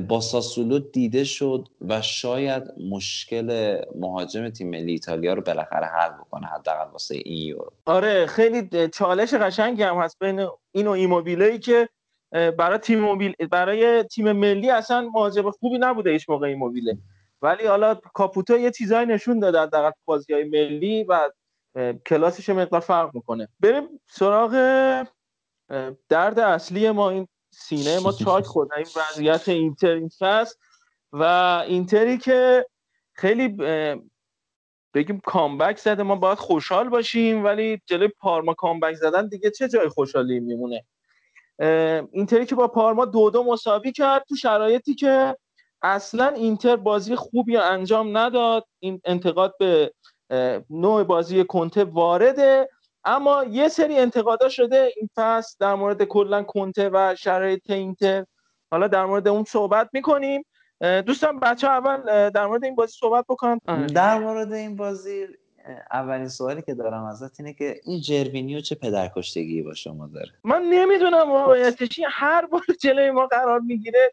با 0.08 0.20
ساسولو 0.20 0.78
دیده 0.78 1.24
شد 1.24 1.68
و 1.88 2.02
شاید 2.02 2.62
مشکل 2.90 3.78
مهاجم 3.94 4.48
تیم 4.48 4.70
ملی 4.70 4.92
ایتالیا 4.92 5.34
رو 5.34 5.42
بالاخره 5.42 5.86
حل 5.86 6.08
بکنه 6.08 6.46
حداقل 6.46 6.90
واسه 6.92 7.14
این 7.24 7.46
یورو. 7.46 7.72
آره 7.86 8.26
خیلی 8.26 8.88
چالش 8.88 9.34
قشنگی 9.34 9.82
هم 9.82 9.96
هست 9.96 10.18
بین 10.18 10.48
این 10.72 10.86
و 10.86 10.90
ایموبیله 10.90 11.58
که 11.58 11.88
برای 12.32 12.78
تیم 12.78 13.00
موبیل 13.00 13.34
برای 13.50 14.02
تیم 14.02 14.32
ملی 14.32 14.70
اصلا 14.70 15.10
مهاجم 15.14 15.50
خوبی 15.50 15.78
نبوده 15.78 16.10
هیچ 16.10 16.30
موقع 16.30 16.46
ایموبیله. 16.46 16.98
ولی 17.42 17.66
حالا 17.66 17.94
کاپوتو 17.94 18.58
یه 18.58 18.70
چیزایی 18.70 19.06
نشون 19.06 19.38
داده 19.38 19.60
حداقل 19.60 19.90
بازی 20.04 20.32
های 20.32 20.44
ملی 20.44 21.04
و 21.04 21.30
کلاسش 22.06 22.48
مقدار 22.48 22.80
فرق 22.80 23.14
می‌کنه. 23.14 23.48
بریم 23.60 24.00
سراغ 24.10 24.52
درد 26.08 26.38
اصلی 26.38 26.90
ما 26.90 27.10
این 27.10 27.28
سینه 27.58 27.98
ما 27.98 28.12
چاک 28.12 28.44
خورد. 28.44 28.68
این 28.76 28.86
وضعیت 28.96 29.48
اینتر 29.48 29.94
این 29.94 30.10
فصل. 30.18 30.54
و 31.12 31.22
اینتری 31.66 32.18
که 32.18 32.66
خیلی 33.12 33.48
بگیم 34.94 35.20
کامبک 35.24 35.78
زده. 35.78 36.02
ما 36.02 36.16
باید 36.16 36.38
خوشحال 36.38 36.88
باشیم 36.88 37.44
ولی 37.44 37.82
جلوی 37.86 38.08
پارما 38.08 38.54
کامبک 38.54 38.94
زدن 38.94 39.28
دیگه 39.28 39.50
چه 39.50 39.68
جای 39.68 39.88
خوشحالی 39.88 40.40
میمونه؟ 40.40 40.84
اینتری 42.12 42.46
که 42.46 42.54
با 42.54 42.68
پارما 42.68 43.04
دو 43.04 43.30
دو 43.30 43.44
مساوی 43.44 43.92
کرد 43.92 44.24
تو 44.28 44.36
شرایطی 44.36 44.94
که 44.94 45.36
اصلا 45.82 46.28
اینتر 46.28 46.76
بازی 46.76 47.16
خوبی 47.16 47.56
انجام 47.56 48.18
نداد. 48.18 48.64
این 48.78 49.00
انتقاد 49.04 49.54
به 49.58 49.92
نوع 50.70 51.04
بازی 51.04 51.44
کنته 51.44 51.84
وارده. 51.84 52.68
اما 53.06 53.44
یه 53.44 53.68
سری 53.68 53.98
انتقادا 53.98 54.48
شده 54.48 54.92
این 54.96 55.08
فصل 55.16 55.56
در 55.60 55.74
مورد 55.74 56.04
کلا 56.04 56.42
کنته 56.42 56.90
و 56.92 57.14
شرایط 57.18 57.70
اینتر. 57.70 58.24
حالا 58.70 58.88
در 58.88 59.04
مورد 59.04 59.28
اون 59.28 59.44
صحبت 59.44 59.88
می‌کنیم. 59.92 60.44
دوستان 61.06 61.40
بچه 61.40 61.68
اول 61.68 62.30
در 62.30 62.46
مورد 62.46 62.64
این 62.64 62.74
بازی 62.74 62.92
صحبت 63.00 63.24
بکنن 63.28 63.58
در 63.94 64.18
مورد 64.18 64.52
این 64.52 64.76
بازی 64.76 65.26
اولین 65.92 66.28
سوالی 66.28 66.62
که 66.62 66.74
دارم 66.74 67.04
ازت 67.04 67.40
اینه 67.40 67.52
که 67.52 67.80
این 67.84 68.00
جروینیو 68.00 68.60
چه 68.60 68.74
پدرکشتگی 68.74 69.62
با 69.62 69.74
شما 69.74 70.06
داره؟ 70.06 70.30
من 70.44 70.62
نمی‌دونم 70.62 71.30
واقعیتش 71.30 71.98
این 71.98 72.08
هر 72.10 72.46
بار 72.46 72.62
جلوی 72.80 73.10
ما 73.10 73.26
قرار 73.26 73.60
می‌گیره 73.60 74.12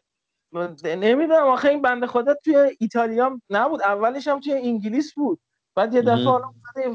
نمی‌دونم. 0.84 1.44
آخه 1.44 1.68
این 1.68 1.82
بنده 1.82 2.06
خدا 2.06 2.34
توی 2.34 2.56
ایتالیا 2.80 3.40
نبود. 3.50 3.82
اولش 3.82 4.28
هم 4.28 4.40
توی 4.40 4.52
انگلیس 4.52 5.14
بود. 5.14 5.40
بعد 5.74 5.94
یه 5.94 6.02
دفعه. 6.02 6.24
حالا 6.24 6.52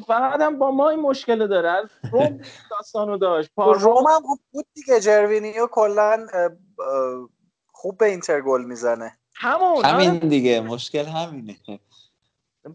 فقط 0.07 0.41
هم 0.41 0.59
با 0.59 0.71
ما 0.71 0.89
این 0.89 0.99
مشکل 0.99 1.47
داره. 1.47 1.89
روم 2.11 2.41
داستانو 2.71 3.17
داشت. 3.17 3.51
روم 3.57 4.07
هم 4.07 4.21
خوب 4.21 4.39
بود 4.51 4.65
دیگه. 4.73 4.99
جروینیو 4.99 5.67
کلا 5.67 6.27
خوب 7.67 7.97
به 7.97 8.05
اینتر 8.05 8.41
گل 8.41 8.65
می‌زنه. 8.65 9.19
همون 9.35 9.85
همین 9.85 10.09
آره. 10.09 10.19
دیگه. 10.19 10.61
مشکل 10.61 11.05
همینه. 11.05 11.55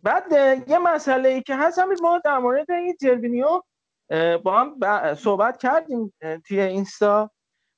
بعد 0.03 0.33
یه 0.69 0.79
مسئله 0.79 1.29
ای 1.29 1.43
که 1.43 1.57
هست 1.57 1.79
همین 1.79 1.99
ما 2.03 2.21
در 2.25 2.39
مورد 2.39 2.71
این 2.71 2.97
جروینیو 3.01 3.63
با 4.43 4.61
هم 4.61 4.79
ب- 4.81 5.15
صحبت 5.15 5.59
کردیم 5.59 6.15
توی 6.47 6.61
اینستا. 6.61 7.31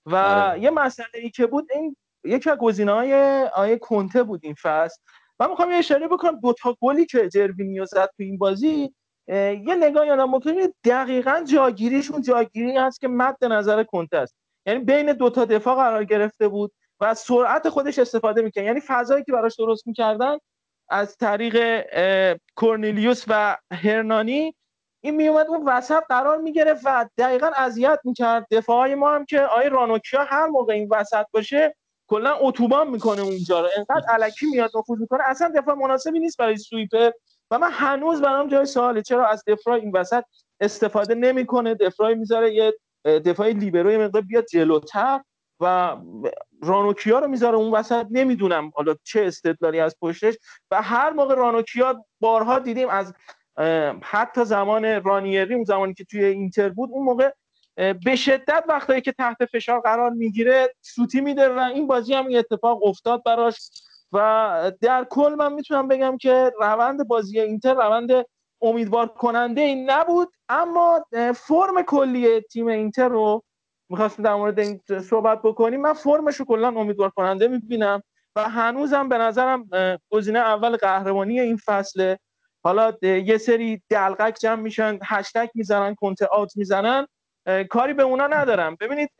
و 0.06 0.16
آره. 0.16 0.60
یه 0.60 0.70
مسئله 0.70 1.06
ای 1.14 1.30
که 1.30 1.46
بود 1.46 1.68
این 1.74 1.96
یکی 2.24 2.50
از 2.50 2.58
گزینه 2.58 2.92
های 2.92 3.42
آقای 3.54 3.78
کنته 3.78 4.22
بود 4.22 4.40
این 4.42 4.54
فصل. 4.54 5.00
من 5.40 5.50
می‌خوام 5.50 5.70
یه 5.70 5.76
اشاره 5.76 6.08
بکنم. 6.08 6.40
دو 6.40 6.52
تا 6.52 6.76
گلی 6.80 7.06
که 7.06 7.28
جروینیو 7.28 7.84
زد 7.84 8.06
تو 8.06 8.22
این 8.22 8.38
بازی 8.38 8.94
یه 9.28 9.74
نگاه 9.74 10.06
یادم 10.06 10.32
بکنید 10.32 10.74
دقیقا 10.84 11.44
جاگیریشون 11.52 12.22
جاگیری 12.22 12.76
هست 12.76 13.00
که 13.00 13.08
مد 13.08 13.44
نظر 13.44 13.84
کنته 13.84 14.16
است. 14.16 14.36
یعنی 14.66 14.84
بین 14.84 15.12
دو 15.12 15.30
تا 15.30 15.44
دفاع 15.44 15.74
قرار 15.76 16.04
گرفته 16.04 16.48
بود 16.48 16.72
و 17.00 17.14
سرعت 17.14 17.68
خودش 17.68 17.98
استفاده 17.98 18.42
می‌کنه 18.42 18.64
یعنی 18.64 18.80
فضایی 18.80 19.24
که 19.24 19.32
براش 19.32 19.56
درست 19.58 19.86
می‌کردن 19.86 20.38
از 20.88 21.16
طریق 21.16 21.86
کورنیلیوس 22.56 23.24
و 23.28 23.56
هرنانی 23.72 24.54
این 25.04 25.14
میومد 25.16 25.46
اون 25.46 25.68
وسط 25.68 26.02
قرار 26.08 26.38
می‌گرفت 26.38 26.82
و 26.84 27.08
دقیقا 27.18 27.50
اذیت 27.56 27.98
می‌کرد. 28.04 28.46
دفاعای 28.50 28.94
ما 28.94 29.14
هم 29.14 29.24
که 29.24 29.40
آی 29.40 29.68
رانوکیا 29.68 30.24
هر 30.24 30.46
موقع 30.46 30.74
این 30.74 30.88
وسط 30.90 31.26
باشه 31.32 31.76
کلا 32.08 32.36
اتوبان 32.40 32.90
می‌کنه 32.90 33.22
اونجا 33.22 33.60
رو. 33.60 33.68
انقدر 33.76 34.06
علکی 34.08 34.46
میاد 34.46 34.70
نفوذ 34.76 35.00
می‌کنه. 35.00 35.22
اصلا 35.24 35.52
دفاع 35.56 35.74
مناسبی 35.74 36.18
نیست 36.18 36.38
برای 36.38 36.56
سویپر 36.56 37.10
و 37.50 37.58
من 37.58 37.70
هنوز 37.72 38.20
برام 38.20 38.48
جای 38.48 38.66
سواله. 38.66 39.02
چرا؟ 39.02 39.26
از 39.26 39.44
دفاع 39.46 39.74
این 39.74 39.90
وسط 39.94 40.24
استفاده 40.60 41.14
نمی‌کنه. 41.14 41.74
دفاع 41.74 42.14
می‌ذاره 42.14 42.54
یه 42.54 42.74
دفاع 43.04 43.48
لیبرو 43.48 43.92
یه 43.92 43.98
مقدار 43.98 44.22
بیاد 44.22 44.46
جلوتر 44.46 45.20
و 45.60 45.96
رانوکیا 46.62 47.18
رو 47.18 47.28
می‌ذاره 47.28 47.56
اون 47.56 47.74
وسط. 47.74 48.06
نمی‌دونم 48.10 48.70
حالا 48.74 48.94
چه 49.04 49.26
استدلالی 49.26 49.80
از 49.80 49.96
پشتش. 50.00 50.34
و 50.70 50.82
هر 50.82 51.10
موقع 51.10 51.34
رانوکیا 51.34 52.04
بارها 52.20 52.58
دیدیم 52.58 52.88
از 52.88 53.14
حتی 54.02 54.44
زمان 54.44 54.84
رانیری 55.04 55.54
اون 55.54 55.64
زمانی 55.64 55.94
که 55.94 56.04
توی 56.04 56.24
اینتر 56.24 56.68
بود 56.68 56.90
اون 56.92 57.04
موقع 57.04 57.30
به 57.76 58.16
شدت 58.16 58.64
وقتایی 58.68 59.00
که 59.00 59.12
تحت 59.12 59.44
فشار 59.44 59.80
قرار 59.80 60.10
می‌گیره 60.10 60.74
سوتی 60.80 61.20
میده 61.20 61.48
و 61.48 61.58
این 61.58 61.86
بازی 61.86 62.14
هم 62.14 62.26
این 62.26 62.38
اتفاق 62.38 62.86
افتاد 62.86 63.22
براش. 63.24 63.70
و 64.12 64.72
در 64.80 65.06
کل 65.10 65.34
من 65.38 65.52
می‌تونم 65.52 65.88
بگم 65.88 66.18
که 66.18 66.52
روند 66.60 67.08
بازی 67.08 67.40
اینتر 67.40 67.74
روند 67.74 68.10
امیدوار 68.62 69.06
کننده 69.08 69.60
این 69.60 69.90
نبود 69.90 70.28
اما 70.48 71.04
فرم 71.34 71.82
کلی 71.86 72.40
تیم 72.40 72.66
اینتر 72.66 73.08
رو 73.08 73.42
می‌خواستیم 73.88 74.24
در 74.24 74.34
مورد 74.34 74.58
این 74.58 74.80
صحبت 75.10 75.42
بکنیم. 75.42 75.80
من 75.80 75.92
فرمش 75.92 76.36
رو 76.36 76.44
کلا 76.44 76.68
امیدوار 76.68 77.10
کننده 77.10 77.48
می‌بینم 77.48 78.02
و 78.36 78.48
هنوزم 78.48 79.08
به 79.08 79.18
نظرم 79.18 79.68
گزینه 80.10 80.38
اول 80.38 80.76
قهرمانی 80.76 81.40
این 81.40 81.56
فصله. 81.56 82.18
حالا 82.64 82.92
یه 83.02 83.38
سری 83.38 83.82
دلقک 83.90 84.36
جمع 84.40 84.62
میشن 84.62 84.98
هشتگ 85.04 85.48
می‌زنن 85.54 85.94
کنت 85.94 86.22
آوت 86.22 86.56
می‌زنن. 86.56 87.06
کاری 87.70 87.92
به 87.94 88.02
اونا 88.02 88.26
ندارم. 88.26 88.76
ببینید 88.80 89.10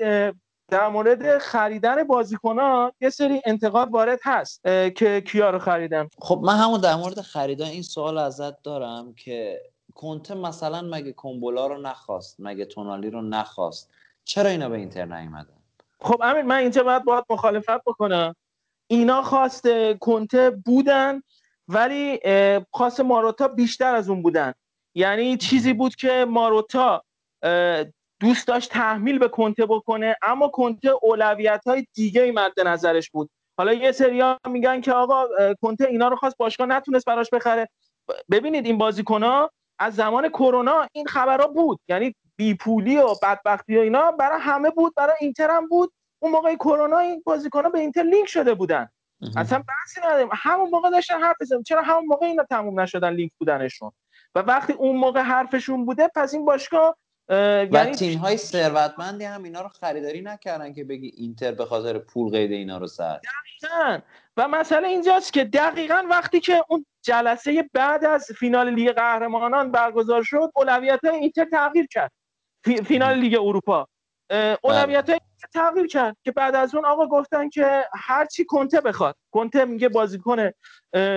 در 0.69 0.89
مورد 0.89 1.39
خریدن 1.39 2.05
بازیکنان 2.05 2.93
یه 3.01 3.11
سری 3.11 3.43
انتقاد 3.47 3.91
وارد 3.91 4.19
هست 4.23 4.63
که 4.97 5.23
کیا 5.27 5.51
رو 5.51 5.59
خریدن. 5.59 6.09
خب 6.19 6.41
من 6.45 6.57
همون 6.57 6.81
در 6.81 6.95
مورد 6.95 7.21
خریدن 7.21 7.67
این 7.67 7.83
سوال 7.83 8.19
ازت 8.19 8.63
دارم 8.63 9.15
که 9.15 9.63
کنته 9.95 10.35
مثلا 10.35 10.83
مگه 10.83 11.13
کومبولا 11.13 11.67
رو 11.67 11.79
نخواست 11.79 12.37
مگه 12.39 12.65
تونالی 12.65 13.11
رو 13.11 13.23
نخواست؟ 13.23 13.91
چرا 14.25 14.51
اینا 14.51 14.69
به 14.69 14.77
اینتر 14.77 15.05
نیومدن؟ 15.05 15.57
خب 16.01 16.21
امیر 16.23 16.43
من 16.43 16.57
اینجا 16.57 16.83
باید 16.83 17.05
باید 17.05 17.25
مخالفت 17.31 17.85
بکنم. 17.87 18.35
اینا 18.87 19.23
خواست 19.23 19.69
کنته 20.01 20.51
بودن 20.51 21.23
ولی 21.69 22.21
خواست 22.71 23.01
ماروتا 23.01 23.49
بیشتر 23.49 23.95
از 23.95 24.09
اون 24.09 24.23
بودن. 24.23 24.55
یعنی 24.95 25.37
چیزی 25.37 25.73
بود 25.73 25.95
که 25.95 26.27
ماروتا 26.29 27.05
دوست 28.27 28.49
داشت 28.49 28.71
تحمیل 28.71 29.19
به 29.19 29.29
کنته 29.29 29.67
بکنه 29.67 30.17
اما 30.23 30.49
کنته 30.49 30.91
اولویت 31.03 31.63
های 31.67 31.87
دیگه 31.95 32.23
ای 32.23 32.31
مد 32.31 32.61
نظرش 32.61 33.11
بود. 33.11 33.31
حالا 33.59 33.73
یه 33.73 33.93
سریا 33.93 34.39
میگن 34.49 34.81
که 34.81 34.93
آقا 34.93 35.25
کنته 35.63 35.87
اینا 35.87 36.09
رو 36.09 36.17
خواست 36.17 36.37
باشگاه 36.37 36.67
نتونست 36.67 37.05
براش 37.05 37.31
بخره. 37.31 37.69
ببینید 38.31 38.67
این 38.67 38.79
بازیکن 38.79 39.49
از 39.79 39.95
زمان 39.95 40.29
کرونا 40.29 40.89
این 40.93 41.07
خبرها 41.07 41.47
بود. 41.47 41.81
یعنی 41.89 42.15
بیپولی 42.37 42.97
و 42.97 43.09
بدبختی 43.23 43.77
و 43.77 43.81
اینا 43.81 44.13
برای 44.13 44.41
همه 44.41 44.71
بود 44.71 44.95
برای 44.97 45.17
اینتر 45.21 45.51
هم 45.51 45.69
بود. 45.69 45.93
اون 46.19 46.33
موقع 46.33 46.55
کرونا 46.55 46.99
این 46.99 47.23
بازیکن‌ها 47.27 47.71
به 47.71 47.79
اینتر 47.79 48.03
لینک 48.03 48.29
شده 48.29 48.55
بودن. 48.55 48.89
اصلا 49.37 49.59
بحثی 49.59 50.01
نداریم. 50.01 50.29
همون 50.33 50.71
موقع 50.71 50.91
داشتن 50.91 51.21
حرف 51.21 51.37
بزنیم 51.41 51.63
چرا 51.63 51.83
همون 51.83 52.07
موقع 52.07 52.27
اینا 52.27 52.45
تموم 52.45 52.81
نشدن 52.81 53.13
لینک 53.13 53.33
بودنشون؟ 53.39 53.93
و 54.35 54.39
وقتی 54.39 54.73
اون 54.73 54.97
موقع 54.97 55.21
حرفشون 55.21 55.87
بوده 55.87 56.11
پس 56.15 56.35
این 56.35 56.45
باشگاه 56.45 56.87
اه، 56.89 56.95
و 57.29 57.69
یعنی 57.73 57.95
تیم 57.95 58.19
های 58.19 58.37
ثروتمندی 58.37 59.25
هم 59.25 59.43
اینا 59.43 59.63
رو 59.63 59.69
خریداری 59.69 60.23
نکردن 60.23 60.73
که 60.73 60.85
بگی 60.85 61.13
اینتر 61.17 61.53
به 61.53 61.65
خاطر 61.67 61.99
پول 61.99 62.31
قید 62.33 62.53
اینا 62.53 62.79
رو 62.79 62.87
زد 62.87 63.21
دقیقاً. 63.61 63.99
و 64.37 64.49
مسئله 64.49 64.89
اینجاست 64.89 65.33
که 65.33 65.45
دقیقا 65.45 66.05
وقتی 66.11 66.41
که 66.41 66.65
اون 66.69 66.87
جلسه 67.03 67.71
بعد 67.73 68.05
از 68.05 68.27
فینال 68.39 68.71
لیگ 68.75 68.93
قهرمانان 68.93 69.71
برگزار 69.71 70.23
شد 70.23 70.51
اولویت 70.57 71.05
های 71.05 71.17
اینتر 71.17 71.45
تغییر 71.45 71.87
کرد. 71.87 72.13
فی- 72.65 72.83
فینال 72.83 73.15
لیگ 73.19 73.35
اروپا. 73.41 73.89
اه، 74.31 74.59
اولویت 74.63 75.11
های 75.11 75.21
اینتر 75.31 75.49
تغییر 75.55 75.87
کرد 75.87 76.17
که 76.25 76.33
بعد 76.33 76.55
از 76.55 76.75
اون 76.75 76.85
آقا 76.85 77.07
گفتن 77.07 77.49
که 77.49 77.85
هرچی 77.95 78.45
کنته 78.45 78.81
بخواد. 78.81 79.17
کنته 79.31 79.65
میگه 79.65 79.89
بازیکن 79.89 80.51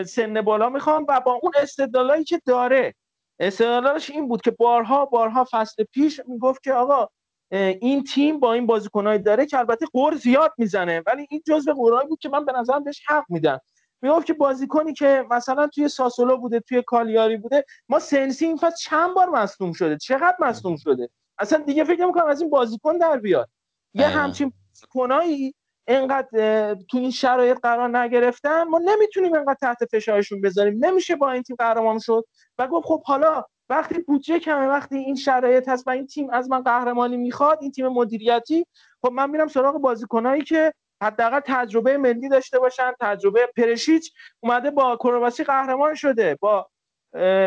سن 0.08 0.42
بالا 0.42 0.70
می‌خوام 0.70 1.06
و 1.10 1.20
با 1.20 1.40
اون 1.42 1.52
استدلالایی 1.56 2.24
که 2.24 2.42
داره 2.46 2.96
استدلالش 3.40 4.10
این 4.10 4.28
بود 4.28 4.42
که 4.42 4.52
بارها 4.52 5.06
بارها 5.06 5.48
فصل 5.52 5.84
پیش 5.84 6.22
می‌گفت 6.28 6.64
که 6.64 6.74
آقا 6.74 7.08
این 7.52 8.04
تیم 8.04 8.40
با 8.40 8.54
این 8.54 8.66
بازیکنایی 8.66 9.20
داره 9.20 9.46
که 9.46 9.58
البته 9.58 9.86
قور 9.86 10.16
زیاد 10.16 10.54
می‌زنه 10.58 11.04
ولی 11.06 11.28
این 11.30 11.42
جزء 11.48 11.74
قورایی 11.74 12.08
بود 12.08 12.20
که 12.20 12.30
من 12.30 12.46
به 12.46 12.52
نظرم 12.52 12.84
بهش 12.84 13.02
حق 13.08 13.26
میدم 13.30 13.60
می‌گفت 14.02 14.26
که 14.26 14.34
بازیکنی 14.34 14.94
که 14.94 15.26
مثلا 15.32 15.68
توی 15.68 15.88
ساسولو 15.90 16.38
بوده 16.38 16.60
توی 16.60 16.84
کالیاری 16.88 17.38
بوده 17.38 17.66
ما 17.90 18.00
سنسی 18.00 18.46
این 18.46 18.58
فصل 18.58 18.76
چند 18.76 19.14
بار 19.14 19.30
مصدوم 19.30 19.74
شده؟ 19.74 19.98
چقدر 19.98 20.36
مصدوم 20.40 20.76
شده؟ 20.76 21.10
اصلا 21.38 21.64
دیگه 21.64 21.84
فکر 21.84 22.02
نمی‌کنم 22.02 22.28
از 22.28 22.42
این 22.42 22.50
بازیکن 22.50 22.98
در 22.98 23.18
بیاد. 23.18 23.50
یه. 23.94 24.08
همچین 24.08 24.54
بازیکنایی 24.70 25.56
اینقدر 25.90 26.30
اه، 26.34 26.76
تو 26.76 26.98
این 26.98 27.12
شرایط 27.12 27.60
قرار 27.64 27.98
نگرفتن 28.00 28.64
ما 28.64 28.80
نمی‌تونیم 28.80 29.34
اینقدر 29.36 29.58
تحت 29.62 29.86
فشارشون 29.92 30.42
بذاریم. 30.42 30.86
نمیشه 30.86 31.18
با 31.18 31.32
این 31.32 31.44
تیم 31.44 31.58
قهرمان 31.60 32.00
شد. 32.00 32.26
و 32.60 32.68
گفت 32.68 32.88
خب 32.88 33.04
حالا 33.04 33.46
وقتی 33.70 34.00
بودجه 34.00 34.40
کمه 34.40 34.68
وقتی 34.68 34.98
این 34.98 35.16
شرایط 35.16 35.70
هست 35.70 35.88
و 35.88 35.92
این 35.92 36.08
تیم 36.08 36.32
از 36.32 36.50
من 36.52 36.62
قهرمانی 36.64 37.18
می‌خواد 37.18 37.60
این 37.62 37.72
تیم 37.72 37.88
مدیریتی 37.88 38.66
خب 39.04 39.12
من 39.14 39.32
میرم 39.32 39.48
سراغ 39.48 39.78
بازیکنایی 39.78 40.44
که 40.44 40.74
حداقل 41.04 41.42
تجربه 41.46 41.98
ملی 41.98 42.30
داشته 42.30 42.60
باشن 42.60 42.94
تجربه 43.02 43.50
پرشیچ 43.58 44.14
اومده 44.44 44.72
با 44.72 44.98
کرواسی 44.98 45.46
قهرمان 45.46 45.96
شده 45.96 46.38
با 46.42 46.70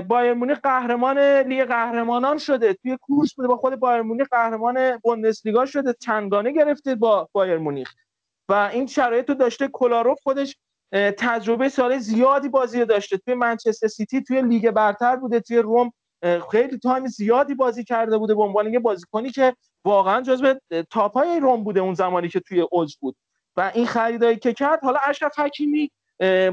بایر 0.09 0.35
مونیخ 0.35 0.61
قهرمان 0.61 1.19
لیگ 1.19 1.65
قهرمانان 1.65 2.39
شده 2.39 2.75
توی 2.75 2.99
کورس 3.03 3.35
بوده 3.35 3.49
با 3.49 3.57
خود 3.59 3.77
بایر 3.77 4.03
مونیخ 4.03 4.29
قهرمان 4.31 4.99
بوندسلیگا 5.05 5.67
شده 5.67 5.95
چندگانه 6.01 6.53
گرفته 6.53 6.95
با 6.95 7.29
بایر 7.33 7.59
مونیخ. 7.59 7.95
و 8.49 8.71
این 8.73 8.87
شرایط 8.87 9.29
رو 9.29 9.35
داشته 9.35 9.69
کولاروف 9.69 10.19
خودش 10.23 10.57
تجربه 11.19 11.69
سال 11.69 11.99
زیادی 11.99 12.49
بازی 12.49 12.81
رو 12.81 12.87
داشته. 12.87 13.17
توی 13.19 13.35
منچستر 13.35 13.87
سیتی 13.87 14.23
توی 14.23 14.43
لیگ 14.43 14.71
برتر 14.71 15.17
بوده 15.17 15.41
توی 15.41 15.59
روم 15.59 15.93
خیلی 16.51 16.79
time 16.79 17.07
زیادی 17.07 17.55
بازی 17.55 17.85
کرده 17.85 18.19
بوده 18.19 18.35
به 18.35 18.43
عنوان 18.43 18.73
یه 18.73 18.79
بازیکنی 18.79 19.31
که 19.31 19.57
واقعا 19.85 20.21
جزو 20.21 20.55
top 20.91 21.17
های 21.17 21.41
روم 21.41 21.65
بوده 21.65 21.81
اون 21.81 21.95
زمانی 21.95 22.29
که 22.29 22.41
توی 22.41 22.67
اوج 22.71 22.97
بود. 23.01 23.17
و 23.57 23.71
این 23.75 23.87
خریدایی 23.87 24.37
که 24.37 24.53
کرد 24.53 24.81
حالا 24.83 24.99
اشرف 25.07 25.39
حکیمی 25.39 25.91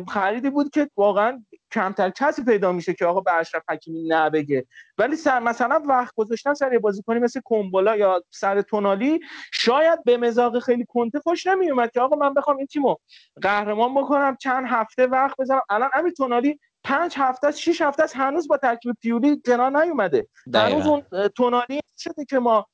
خریدی 0.07 0.49
بود 0.49 0.69
که 0.69 0.89
واقعا 0.97 1.43
کمتر 1.72 2.09
کسی 2.09 2.43
پیدا 2.43 2.72
میشه 2.72 2.93
که 2.93 3.06
آقا 3.06 3.22
به 3.22 3.33
اشرف 3.33 3.64
حکیمی 3.69 4.03
نه 4.07 4.27
بگه. 4.27 4.65
ولی 4.98 5.15
سر 5.15 5.39
مثلا 5.39 5.83
وقت 5.88 6.14
گذاشتن 6.15 6.53
سر 6.53 6.73
یه 6.73 6.80
بازیکنی 6.80 7.19
مثل 7.19 7.39
کومبولا 7.39 7.95
یا 7.95 8.23
سر 8.30 8.61
تونالی 8.61 9.19
شاید 9.53 10.03
به 10.03 10.17
مزاق 10.17 10.59
خیلی 10.59 10.85
کنته 10.89 11.19
خوش 11.19 11.48
نمیومد 11.48 11.91
که 11.91 12.01
آقا 12.01 12.15
من 12.15 12.33
بخوام 12.33 12.57
این 12.57 12.67
تیمو 12.67 12.95
قهرمان 13.41 13.95
بکنم 13.95 14.38
چند 14.39 14.65
هفته 14.67 15.07
وقت 15.07 15.38
بذارم. 15.38 15.61
الان 15.69 15.89
امیر 15.93 16.14
تونالی 16.14 16.59
پنج 16.83 17.14
هفته 17.17 17.48
است 17.48 17.59
شش 17.59 17.81
هفته 17.81 18.03
است 18.03 18.15
هنوز 18.15 18.48
با 18.48 18.57
ترکیب 18.57 18.95
پیولی 19.01 19.41
کنار 19.45 19.83
نیومده. 19.83 20.27
هنوز. 20.56 20.85
اون 20.85 21.03
تونالی 21.27 21.80
شده 21.98 22.25
که 22.25 22.39
ما 22.39 22.67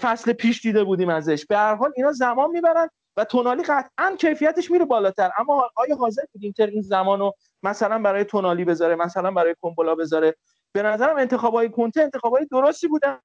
فصل 0.00 0.32
پیش 0.32 0.60
دیده 0.60 0.84
بودیم 0.84 1.08
ازش. 1.08 1.46
به 1.46 1.56
هر 1.56 1.74
حال 1.74 1.92
اینا 1.96 2.12
زمان 2.12 2.50
می‌برن 2.50 2.88
و 3.16 3.24
تونالی 3.24 3.62
قطعا 3.62 4.16
کیفیتش 4.18 4.70
میره 4.70 4.84
بالاتر. 4.84 5.30
اما 5.38 5.70
آیا 5.76 5.96
حاضر 5.96 6.22
بود 6.32 6.42
اینتر 6.42 6.66
این 6.66 6.82
زمانو 6.82 7.32
مثلا 7.62 7.98
برای 7.98 8.24
تونالی 8.24 8.64
بذاره 8.64 8.94
مثلا 8.94 9.30
برای 9.30 9.54
کومبولا 9.60 9.94
بذاره. 9.94 10.36
به 10.72 10.82
نظرم 10.82 11.16
انتخابای 11.16 11.68
کنته 11.70 12.02
انتخابای 12.02 12.46
درستی 12.50 12.88
بودن. 12.88 13.18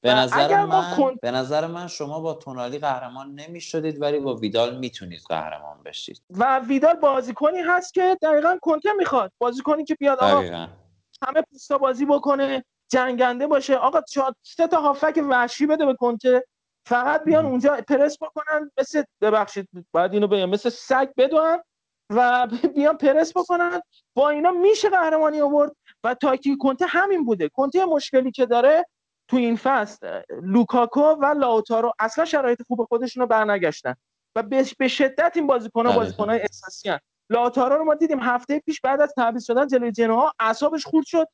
به 0.00 0.14
نظر 0.14 0.64
من 0.64 0.96
کن- 0.96 1.16
به 1.22 1.30
نظر 1.30 1.66
من 1.66 1.86
شما 1.86 2.20
با 2.20 2.34
تونالی 2.34 2.78
قهرمان 2.78 3.34
نمی‌شدید 3.34 4.02
ولی 4.02 4.18
با 4.18 4.34
ویدال 4.34 4.78
می‌تونید 4.78 5.20
قهرمان 5.28 5.82
بشید. 5.82 6.22
و 6.30 6.58
ویدال 6.58 6.94
بازیکنی 6.94 7.58
هست 7.58 7.94
که 7.94 8.18
دقیقا 8.22 8.58
کنته 8.62 8.92
می‌خواد. 8.92 9.32
بازیکنی 9.38 9.84
که 9.84 9.94
بیاد 9.94 10.18
آقا 10.18 10.40
دقیقا. 10.40 10.66
همه 11.26 11.42
پوستا 11.42 11.78
بازی 11.78 12.06
بکنه 12.06 12.64
جنگنده 12.88 13.46
باشه. 13.46 13.76
آقا 13.76 14.00
سه 14.42 14.66
تا 14.66 14.80
هافک 14.80 15.24
وحشی 15.28 15.66
بده 15.66 15.86
به 15.86 15.94
کنته. 15.94 16.44
فقط 16.86 17.24
بیان 17.24 17.46
اونجا 17.46 17.76
پرس 17.88 18.16
بکنن 18.22 18.70
مثل 18.78 19.02
ببخشید 19.20 19.68
باید 19.92 20.12
اینو 20.12 20.26
بگم 20.26 20.50
مثل 20.50 20.68
سگ 20.68 21.08
بدون 21.16 21.62
و 22.10 22.48
بیان 22.76 22.96
پرس 22.96 23.36
بکنن. 23.36 23.80
با 24.14 24.30
اینا 24.30 24.50
میشه 24.50 24.88
قهرمانی 24.90 25.40
آورد. 25.40 25.72
و 26.04 26.14
تاکتیک 26.14 26.58
کنته 26.58 26.86
همین 26.86 27.24
بوده. 27.24 27.48
کنته 27.48 27.84
مشکلی 27.84 28.30
که 28.30 28.46
داره 28.46 28.84
تو 29.28 29.36
این 29.36 29.56
فصل 29.56 30.22
لوکاکو 30.42 31.00
و 31.00 31.34
لاوتارو 31.38 31.92
اصلا 31.98 32.24
شرایط 32.24 32.62
خوب 32.62 32.84
خودشون 32.84 33.20
رو 33.20 33.26
برنگشتن. 33.26 33.94
و 34.36 34.42
به 34.78 34.88
شدت 34.88 35.32
این 35.34 35.46
بازیکن‌ها 35.46 35.88
دقیقاً. 35.88 36.04
بازیکن‌های 36.04 36.40
احساسی 36.40 36.88
هستن. 36.88 37.00
لاتارا 37.30 37.76
رو 37.76 37.84
ما 37.84 37.94
دیدیم 37.94 38.20
هفته 38.20 38.58
پیش 38.58 38.80
بعد 38.80 39.00
از 39.00 39.12
تعویض 39.16 39.44
شدن 39.44 39.66
جلوی 39.66 39.92
جنوا 39.92 40.32
اعصابش 40.40 40.86
خورد 40.86 41.06
شد. 41.06 41.26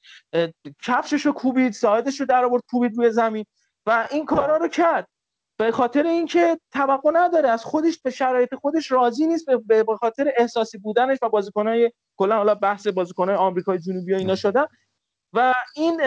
کفشش 0.83 1.27
رو 1.27 1.33
کوبید 1.33 1.73
ساعدش 1.73 2.21
رو 2.21 2.27
در 2.27 2.45
آورد 2.45 2.63
کوبید 2.71 2.97
روی 2.97 3.11
زمین. 3.11 3.45
و 3.87 4.09
این 4.11 4.25
کارا 4.25 4.57
رو 4.57 4.69
کرد. 4.69 5.09
به 5.63 5.73
خاطر 5.73 6.07
اینکه 6.07 6.59
توقع 6.73 7.11
نداره 7.15 7.49
از 7.49 7.65
خودش 7.65 7.99
به 7.99 8.11
شرایط 8.11 8.55
خودش 8.55 8.93
راضی 8.93 9.27
نیست 9.27 9.47
به- 9.67 9.85
خاطر 10.01 10.33
احساسی 10.37 10.79
بودنش 10.79 11.19
و 11.23 11.29
بازیکنای 11.29 11.93
کلا 12.17 12.37
حالا 12.37 12.55
بحث 12.55 12.87
بازیکنای 12.87 13.37
آمریکای 13.37 13.79
جنوبی 13.79 14.13
و 14.13 14.17
اینا 14.17 14.35
شدن. 14.35 14.67
و 15.33 15.55
این 15.77 16.01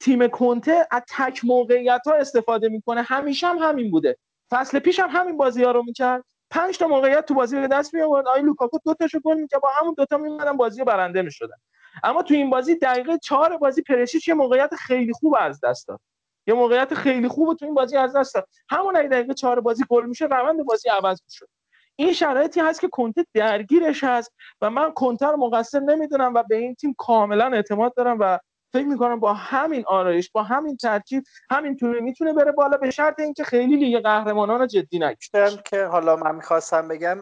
تیم 0.00 0.28
کنته 0.28 0.86
از 0.90 1.02
تک 1.16 1.44
موقعیت 1.44 2.00
ها 2.06 2.14
استفاده 2.14 2.68
می‌کنه. 2.68 3.02
همیشه 3.02 3.46
هم 3.46 3.58
همین 3.58 3.90
بوده. 3.90 4.16
فصل 4.50 4.78
پیش 4.78 5.00
هم 5.00 5.08
همین 5.12 5.36
بازی 5.36 5.64
ها 5.64 5.70
رو 5.70 5.82
می‌کرد. 5.82 6.24
پنج 6.50 6.78
تا 6.78 6.88
موقعیت 6.88 7.26
تو 7.26 7.34
بازی 7.34 7.60
به 7.60 7.68
دست 7.68 7.94
می 7.94 8.02
آورد 8.02 8.28
آقای 8.28 8.42
لوکاکو 8.42 8.78
دو 8.84 8.94
تاشو 8.94 9.20
گل 9.20 9.36
می‌کرد. 9.40 9.60
با 9.60 9.68
همون 9.80 9.94
دوتا 9.94 10.18
میمدن 10.18 10.56
بازی 10.56 10.84
برنده 10.84 11.22
می‌شدن. 11.22 11.56
اما 12.04 12.22
تو 12.22 12.34
این 12.34 12.50
بازی 12.50 12.74
دقیقه 12.74 13.18
چهار 13.18 13.56
بازی 13.56 13.82
پرشیچ 13.82 14.28
یه 14.28 14.34
موقعیت 14.34 14.74
خیلی 14.74 15.12
خوب 15.12 15.36
از 15.40 15.60
دست 15.62 15.88
داد. 15.88 16.00
یه 16.48 16.54
موقعیت 16.54 16.94
خیلی 16.94 17.28
خوب 17.28 17.56
تو 17.56 17.64
این 17.64 17.74
بازی 17.74 17.96
از 17.96 18.16
دست 18.16 18.34
داد. 18.34 18.48
همون 18.70 18.96
اگه 18.96 19.08
دقیقه 19.08 19.34
چهار 19.34 19.60
بازی 19.60 19.84
گل 19.88 20.06
میشه 20.06 20.24
روند 20.24 20.64
بازی 20.64 20.88
عوض 20.88 21.20
می‌شد. 21.24 21.48
این 21.96 22.12
شرایطی 22.12 22.60
هست 22.60 22.80
که 22.80 22.88
کنته 22.88 23.26
درگیرش 23.34 24.04
هست 24.04 24.32
و 24.60 24.70
من 24.70 24.92
کنته 24.92 25.26
مقصر 25.26 25.80
نمی‌دونم 25.80 26.34
و 26.34 26.42
به 26.48 26.56
این 26.56 26.74
تیم 26.74 26.94
کاملا 26.98 27.46
اعتماد 27.46 27.94
دارم 27.94 28.16
و 28.20 28.38
فکر 28.72 28.86
می‌کنم 28.86 29.20
با 29.20 29.32
همین 29.32 29.84
آرایش 29.86 30.30
با 30.30 30.42
همین 30.42 30.76
ترکیب 30.76 31.22
همین 31.50 31.76
طوری 31.76 32.00
می‌تونه 32.00 32.32
بره 32.32 32.52
بالا 32.52 32.76
به 32.76 32.90
شرط 32.90 33.20
اینکه 33.20 33.44
خیلی 33.44 33.76
لیگ 33.76 34.02
قهرمانان 34.02 34.60
رو 34.60 34.66
جدی 34.66 34.98
نگیره 34.98 35.62
که 35.64 35.84
حالا 35.84 36.16
من 36.16 36.34
می‌خواستم 36.34 36.88
بگم 36.88 37.20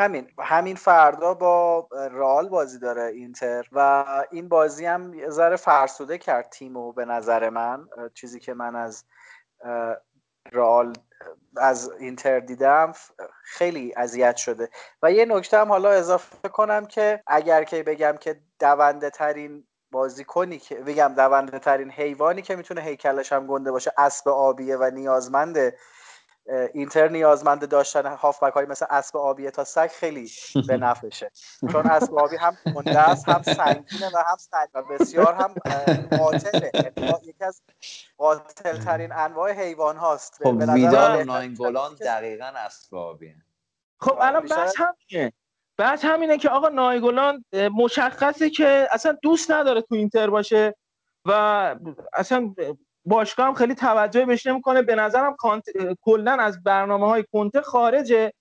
همین 0.00 0.28
همین 0.38 0.76
فردا 0.76 1.34
با 1.34 1.88
رئال 1.92 2.48
بازی 2.48 2.78
داره 2.78 3.02
اینتر 3.02 3.66
و 3.72 4.04
این 4.30 4.48
بازی 4.48 4.86
هم 4.86 5.14
یه 5.14 5.30
ذره 5.30 5.56
فرسوده 5.56 6.18
کرد 6.18 6.48
تیمو 6.50 6.92
به 6.92 7.04
نظر 7.04 7.50
من. 7.50 7.88
چیزی 8.14 8.40
که 8.40 8.54
من 8.54 8.76
از 8.76 9.04
اه، 9.64 9.96
رئال 10.52 10.92
از 11.56 11.90
اینتر 11.98 12.40
دیدم 12.40 12.92
خیلی 13.42 13.94
اذیت 13.96 14.36
شده. 14.36 14.68
و 15.02 15.12
یه 15.12 15.24
نکته 15.24 15.58
هم 15.58 15.68
حالا 15.68 15.90
اضافه 15.90 16.48
کنم 16.48 16.86
که 16.86 17.22
اگر 17.26 17.64
که 17.64 17.82
بگم 17.82 18.16
که 18.20 18.40
دونده 18.60 19.10
ترین 19.10 19.66
بازیکنی 19.90 20.58
که 20.58 20.74
بگم 20.74 21.12
دونده 21.16 21.58
ترین 21.58 21.90
حیوانی 21.90 22.42
که 22.42 22.56
می‌تونه 22.56 22.80
هیکلش 22.80 23.32
هم 23.32 23.46
گنده 23.46 23.70
باشه 23.72 23.92
اسب 23.98 24.28
آبیه 24.28 24.76
و 24.76 24.90
نیازمنده 24.94 25.76
اینتر 26.74 27.08
نیازمند 27.08 27.68
داشتن 27.68 28.06
هافبک 28.06 28.52
های 28.52 28.66
مثل 28.66 28.86
اسب 28.90 29.16
آبیه 29.16 29.50
تا 29.50 29.64
سگ 29.64 29.86
خیلی 29.86 30.30
به 30.68 30.76
نفعشه 30.86 31.30
چون 31.72 31.86
اسب 31.86 32.14
آبی 32.14 32.36
هم 32.36 32.56
گنده 32.74 32.98
است 33.10 33.28
هم 33.28 33.42
سنگینه 33.42 34.10
و 34.14 34.18
هم 34.26 34.36
سنگ 34.38 34.68
و 34.74 34.82
بسیار 34.82 35.34
هم 35.34 35.54
قاتله. 36.18 36.70
یعنی 36.74 37.08
یکی 37.24 37.44
از 37.44 37.62
قاتل 38.18 38.78
ترین 38.78 39.12
انواع 39.12 39.52
حیوان 39.52 39.96
هاست. 39.96 40.34
خب 40.42 40.56
ویدال 40.74 41.24
ناینگولان 41.24 41.96
که- 41.96 42.04
دقیقا 42.04 42.44
اسبابیه 42.56 43.36
خب 44.00 44.18
الان 44.20 44.42
بیشتر 44.42 44.56
بحث 44.64 44.74
همینه. 44.78 45.32
بحث 45.78 46.04
همینه 46.04 46.38
که 46.38 46.48
آقا 46.48 46.68
نایگولان 46.68 47.44
مشخصه 47.74 48.50
که 48.50 48.88
اصلا 48.90 49.18
دوست 49.22 49.50
نداره 49.50 49.82
تو 49.82 49.94
اینتر 49.94 50.30
باشه 50.30 50.74
و 51.24 51.30
اصلا 52.12 52.54
باشگاه 53.04 53.46
هم 53.46 53.54
خیلی 53.54 53.74
توجه 53.74 54.24
بهش 54.26 54.46
نمی‌کنه. 54.46 54.82
به 54.82 54.94
نظرم 54.94 55.36
کانت... 55.36 55.64
کلا 56.02 56.32
از 56.32 56.62
برنامه 56.62 57.06
های 57.06 57.24
کنته 57.32 57.60
خارجه. 57.60 58.32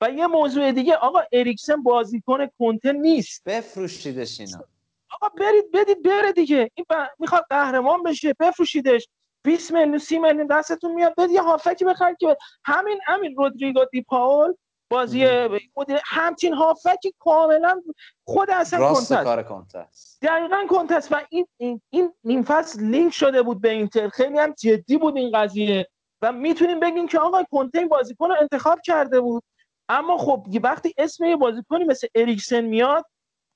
و 0.00 0.10
یه 0.10 0.26
موضوع 0.26 0.72
دیگه 0.72 0.94
آقا 0.94 1.22
اریکسن 1.32 1.82
بازیکن 1.82 2.46
کنته 2.58 2.92
نیست. 2.92 3.44
بفروشیدش 3.44 4.40
اینا. 4.40 4.64
آقا 5.10 5.28
برید 5.28 5.70
بدید 5.72 6.02
بره 6.02 6.32
دیگه. 6.32 6.70
این 6.74 6.86
ب... 6.90 6.94
می‌خواد 7.18 7.44
قهرمان 7.50 8.02
بشه 8.02 8.34
بفروشیدش. 8.40 9.08
20 9.42 9.72
میلیون 9.72 9.98
30 9.98 10.18
میلیون 10.18 10.46
دستتون 10.46 10.92
میاد. 10.92 11.14
بدید 11.14 11.30
یه 11.30 11.42
هافکی 11.42 11.84
بخرید 11.84 12.16
که 12.16 12.36
همین 12.64 13.00
همین 13.06 13.36
رودریگو 13.36 13.84
دی 13.92 14.02
پاول 14.02 14.54
بازی 14.88 15.26
مدیر 15.76 16.00
همچین 16.04 16.54
هافکی 16.54 17.14
کاملا 17.18 17.82
خود 18.24 18.50
اصلا 18.50 18.80
راست. 18.80 19.12
کار 19.12 19.42
کنته 19.42 19.78
است 19.78 20.18
دقیقا 20.22 20.66
کنتست 20.70 21.12
و 21.12 21.20
این 21.30 21.46
این 21.56 21.80
این 21.90 22.12
نیم 22.24 22.42
فصل 22.42 22.80
لینک 22.80 23.12
شده 23.12 23.42
بود 23.42 23.60
به 23.60 23.70
اینتر. 23.70 24.08
خیلی 24.08 24.38
هم 24.38 24.54
جدی 24.58 24.96
بود 24.96 25.16
این 25.16 25.30
قضیه 25.34 25.88
و 26.22 26.32
می‌تونیم 26.32 26.80
بگیم 26.80 27.08
که 27.08 27.18
آقا 27.18 27.42
کنته 27.50 27.78
این 27.78 27.88
بازیکن 27.88 28.28
رو 28.28 28.36
انتخاب 28.40 28.80
کرده 28.80 29.20
بود. 29.20 29.42
اما 29.88 30.18
خب 30.18 30.46
وقتی 30.62 30.94
اسم 30.98 31.24
یه 31.24 31.36
بازیکنی 31.36 31.84
مثل 31.84 32.06
اریکسن 32.14 32.60
میاد 32.60 33.04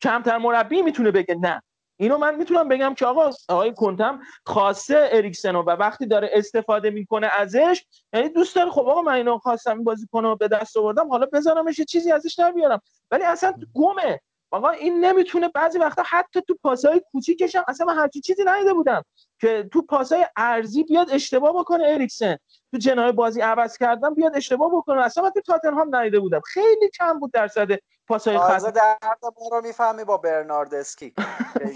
کمتر 0.02 0.38
مربی 0.38 0.82
می‌تونه 0.82 1.10
بگه 1.10 1.34
نه. 1.34 1.62
اینو 2.00 2.18
من 2.18 2.34
می‌تونم 2.34 2.68
بگم 2.68 2.94
که 2.94 3.06
آقا 3.06 3.30
آقای 3.48 3.74
کنتم 3.74 4.20
خواسته 4.44 5.08
اریکسن 5.12 5.54
رو 5.54 5.62
و 5.62 5.70
وقتی 5.70 6.06
داره 6.06 6.30
استفاده 6.32 6.90
می‌کنه 6.90 7.26
ازش 7.26 7.84
یعنی 8.12 8.28
دوست 8.28 8.56
داره 8.56 8.70
خب 8.70 8.80
آقا 8.88 9.02
من 9.02 9.12
اینو 9.12 9.38
خواستم 9.38 9.74
این 9.74 9.84
بازیکن 9.84 10.22
رو 10.22 10.36
به 10.36 10.48
دست 10.48 10.76
آوردم 10.76 11.08
حالا 11.08 11.26
بذارمش 11.32 11.78
یه 11.78 11.84
چیزی 11.84 12.12
ازش 12.12 12.38
نبیارم 12.38 12.80
ولی 13.10 13.24
اصلا 13.24 13.52
گمه. 13.74 14.20
آقا 14.50 14.70
این 14.70 15.04
نمی‌تونه 15.04 15.48
بعضی 15.48 15.78
وقتا 15.78 16.02
حتی 16.06 16.40
تو 16.40 16.58
پاسهای 16.62 17.02
کوچیکش 17.12 17.56
هم 17.56 17.64
اصلا 17.68 17.86
من 17.86 17.96
همچین 17.96 18.22
چیزی 18.22 18.44
ندیده 18.44 18.74
بودم 18.74 19.04
که 19.40 19.68
تو 19.72 19.82
پاسهای 19.82 20.26
ارزی 20.36 20.84
بیاد 20.84 21.10
اشتباه 21.10 21.52
بکنه 21.52 21.84
اریکسن. 21.86 22.36
تو 22.72 22.78
جنای 22.78 23.12
بازی 23.12 23.40
عوض 23.40 23.78
کردن 23.78 24.14
بیاد 24.14 24.36
اشتباه 24.36 24.70
بکنه. 24.76 25.04
اصلا 25.04 25.24
من 25.24 25.30
تو 25.30 25.40
تاتنهام 25.40 25.96
ندیده 25.96 26.20
بودم. 26.20 26.40
خیلی 26.40 26.88
کم 26.88 27.18
بود 27.18 27.32
درصد 27.32 27.68
پاسهای 28.08 28.38
تازه 28.38 28.66
خط 28.66 28.74
درد 28.74 29.18
ما 29.22 29.56
رو 29.56 29.62
می‌فهمی 29.62 30.04
با 30.04 30.16
برناردسکی 30.16 31.14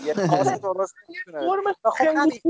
یه 0.05 0.15
پاس 0.15 0.49
درست 0.62 0.94
خب 1.83 1.91
خیلی 1.91 2.43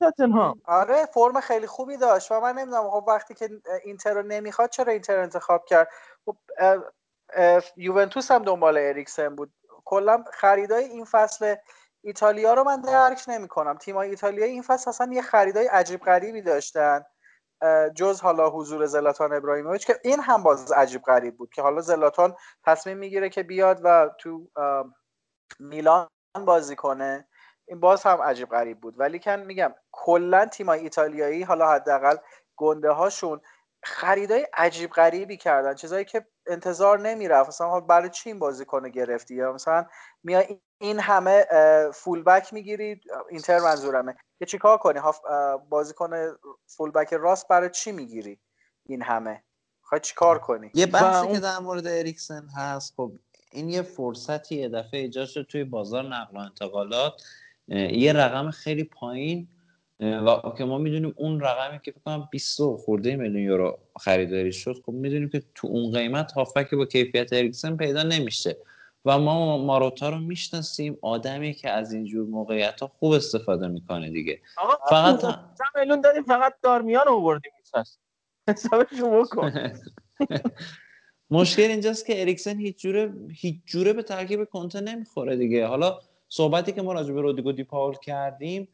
تاتنهام. 0.00 0.62
آره 0.64 1.06
فرم 1.06 1.40
خیلی 1.40 1.66
خوبی 1.66 1.96
داشت. 1.96 2.32
و 2.32 2.40
من 2.40 2.52
نمی‌دونم 2.58 2.90
خب 2.90 3.04
وقتی 3.08 3.34
که 3.34 3.50
اینتر 3.84 4.14
رو 4.14 4.22
نمی‌خواد 4.22 4.70
چرا 4.70 4.92
اینتر 4.92 5.18
انتخاب 5.18 5.64
کرد؟ 5.64 5.88
خب 6.24 6.36
یوونتوس 7.76 8.30
هم 8.30 8.42
دنبال 8.42 8.78
اریکسن 8.78 9.36
بود. 9.36 9.52
کلا 9.86 10.24
خریدای 10.32 10.84
این 10.84 11.04
فصل 11.04 11.54
ایتالیا 12.04 12.54
رو 12.54 12.64
من 12.64 12.80
درک 12.80 13.24
نمی 13.28 13.48
کنم 13.48 13.78
تیمای 13.78 14.10
ایتالیایی 14.10 14.52
این 14.52 14.62
فصل 14.62 14.90
اصلا 14.90 15.12
یه 15.12 15.22
خریدای 15.22 15.66
عجیب 15.66 16.00
غریبی 16.00 16.42
داشتن 16.42 17.04
جز 17.94 18.20
حالا 18.20 18.50
حضور 18.50 18.86
زلاتان 18.86 19.32
ابراهیموویچ 19.32 19.86
که 19.86 20.00
این 20.04 20.20
هم 20.20 20.42
باز 20.42 20.72
عجیب 20.72 21.02
غریب 21.02 21.36
بود 21.36 21.50
که 21.54 21.62
حالا 21.62 21.80
زلاتان 21.80 22.36
تصمیم 22.64 22.98
می‌گیره 22.98 23.28
که 23.28 23.42
بیاد 23.42 23.80
و 23.84 24.10
تو 24.18 24.48
میلان 25.60 26.08
بازی 26.46 26.76
کنه. 26.76 27.28
این 27.68 27.80
باز 27.80 28.02
هم 28.02 28.22
عجیب 28.22 28.48
غریب 28.48 28.80
بود. 28.80 29.00
ولی 29.00 29.18
کن 29.18 29.36
میگم 29.36 29.74
کلا 29.92 30.46
تیمای 30.46 30.80
ایتالیایی 30.80 31.42
حالا 31.42 31.70
حداقل 31.70 32.16
گنده 32.56 32.90
هاشون 32.90 33.40
خریدای 33.86 34.46
عجیب 34.54 34.90
غریبی 34.90 35.36
کردن. 35.36 35.74
چیزایی 35.74 36.04
که 36.04 36.26
انتظار 36.46 36.98
نمی‌رفت. 36.98 37.48
مثلا 37.48 37.80
برای 37.80 38.10
چی 38.10 38.30
این 38.30 38.38
بازیکن 38.38 38.88
گرفتی؟ 38.88 39.34
یا 39.34 39.52
مثلا 39.52 39.86
میای 40.22 40.60
این 40.78 41.00
همه 41.00 41.46
فول 41.94 42.22
بک 42.22 42.52
می‌گیری 42.52 43.00
اینتر 43.30 43.58
منظورمه. 43.58 44.16
که 44.38 44.46
چیکار 44.46 44.78
کنی؟ 44.78 45.00
بازیکن 45.68 46.36
فول 46.66 46.90
بک 46.90 47.12
راست 47.12 47.48
برای 47.48 47.70
چی 47.70 47.92
می‌گیری 47.92 48.38
این 48.86 49.02
همه؟ 49.02 49.42
خواهی 49.82 50.00
چیکار 50.00 50.38
کنی؟ 50.38 50.70
یه 50.74 50.86
بحثی 50.86 51.26
اون- 51.26 51.34
که 51.34 51.40
در 51.40 51.58
مورد 51.58 51.86
اریکسن 51.86 52.48
هست 52.56 52.94
خب 52.96 53.12
این 53.52 53.68
یه 53.68 53.82
فرصتی 53.82 54.56
یه 54.56 54.68
دفعه 54.68 55.00
ایجاد 55.00 55.26
شد 55.26 55.42
توی 55.42 55.64
بازار 55.64 56.04
نقل 56.04 56.36
و 56.36 56.40
انتقالات. 56.40 57.22
یه 57.68 58.12
رقم 58.12 58.50
خیلی 58.50 58.84
پایین 58.84 59.48
و 60.00 60.52
که 60.58 60.64
ما 60.64 60.78
می‌دونیم 60.78 61.14
اون 61.16 61.40
رقمی 61.40 61.80
که 61.84 61.90
فکر 61.90 62.00
کنم 62.04 62.28
20 62.30 62.60
و 62.60 62.76
خورده 62.76 63.16
میلیون 63.16 63.42
یورو 63.42 63.78
خریداری 64.00 64.52
شد 64.52 64.82
خب 64.86 64.92
می‌دونیم 64.92 65.28
که 65.28 65.42
تو 65.54 65.66
اون 65.66 65.92
قیمت 65.92 66.32
هافبک 66.32 66.74
با 66.74 66.84
کیفیت 66.84 67.32
اریکسن 67.32 67.76
پیدا 67.76 68.02
نمیشه. 68.02 68.56
و 69.04 69.18
ما 69.18 69.58
ماروتا 69.58 70.08
رو 70.08 70.18
می‌شناسیم 70.18 70.98
آدمی 71.02 71.54
که 71.54 71.70
از 71.70 71.92
اینجور 71.92 72.26
موقعیت 72.26 72.80
ها 72.80 72.86
خوب 72.98 73.12
استفاده 73.12 73.68
می‌کنه 73.68 74.10
دیگه. 74.10 74.40
آقا 74.56 74.74
فقط 74.90 75.20
15 75.20 75.38
میلیون 75.76 76.00
دادیم 76.00 76.22
فقط 76.22 76.54
دارمیان 76.62 77.08
آوردیم 77.08 77.52
حسابشو 78.48 79.10
بکن 79.10 79.52
مشکل 81.30 81.62
اینجاست 81.62 82.06
که 82.06 82.20
اریکسن 82.20 82.58
هیچ 82.58 82.78
جوره 82.78 83.12
هیچ 83.30 83.56
جوره 83.66 83.92
به 83.92 84.02
ترکیب 84.02 84.44
کنته 84.44 84.80
نمی‌خوره 84.80 85.36
دیگه. 85.36 85.66
حالا 85.66 85.98
صحبتی 86.28 86.72
که 86.72 86.82
ما 86.82 86.92
راجع 86.92 87.12
به 87.12 87.20
رودیگو 87.20 87.52
دی 87.52 87.64
پاول 87.64 87.94
کردیم 88.02 88.68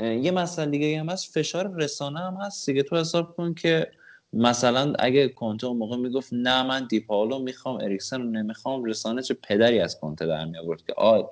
یه 0.00 0.30
مسئله 0.30 0.70
دیگه 0.70 1.00
هم 1.00 1.08
هست. 1.08 1.34
فشار 1.34 1.74
رسانه 1.74 2.20
هم 2.20 2.36
هست 2.40 2.66
دیگه. 2.66 2.82
تو 2.82 2.96
حساب 2.96 3.36
کن 3.36 3.54
که 3.54 3.90
مثلا 4.32 4.92
اگه 4.98 5.28
کنته 5.28 5.66
اون 5.66 5.76
موقع 5.76 5.96
می‌گفت 5.96 6.28
نه 6.32 6.62
من 6.62 6.86
دی 6.86 7.00
پاولو 7.00 7.38
می‌خوام 7.38 7.76
اریکسن 7.76 8.22
رو 8.22 8.30
نمی‌خوام 8.30 8.84
رسانه 8.84 9.22
چه 9.22 9.34
پدری 9.34 9.80
از 9.80 10.00
کنته 10.00 10.26
در 10.26 10.44
می 10.44 10.58
آورد 10.58 10.82
که 10.82 10.94
آی 10.96 11.24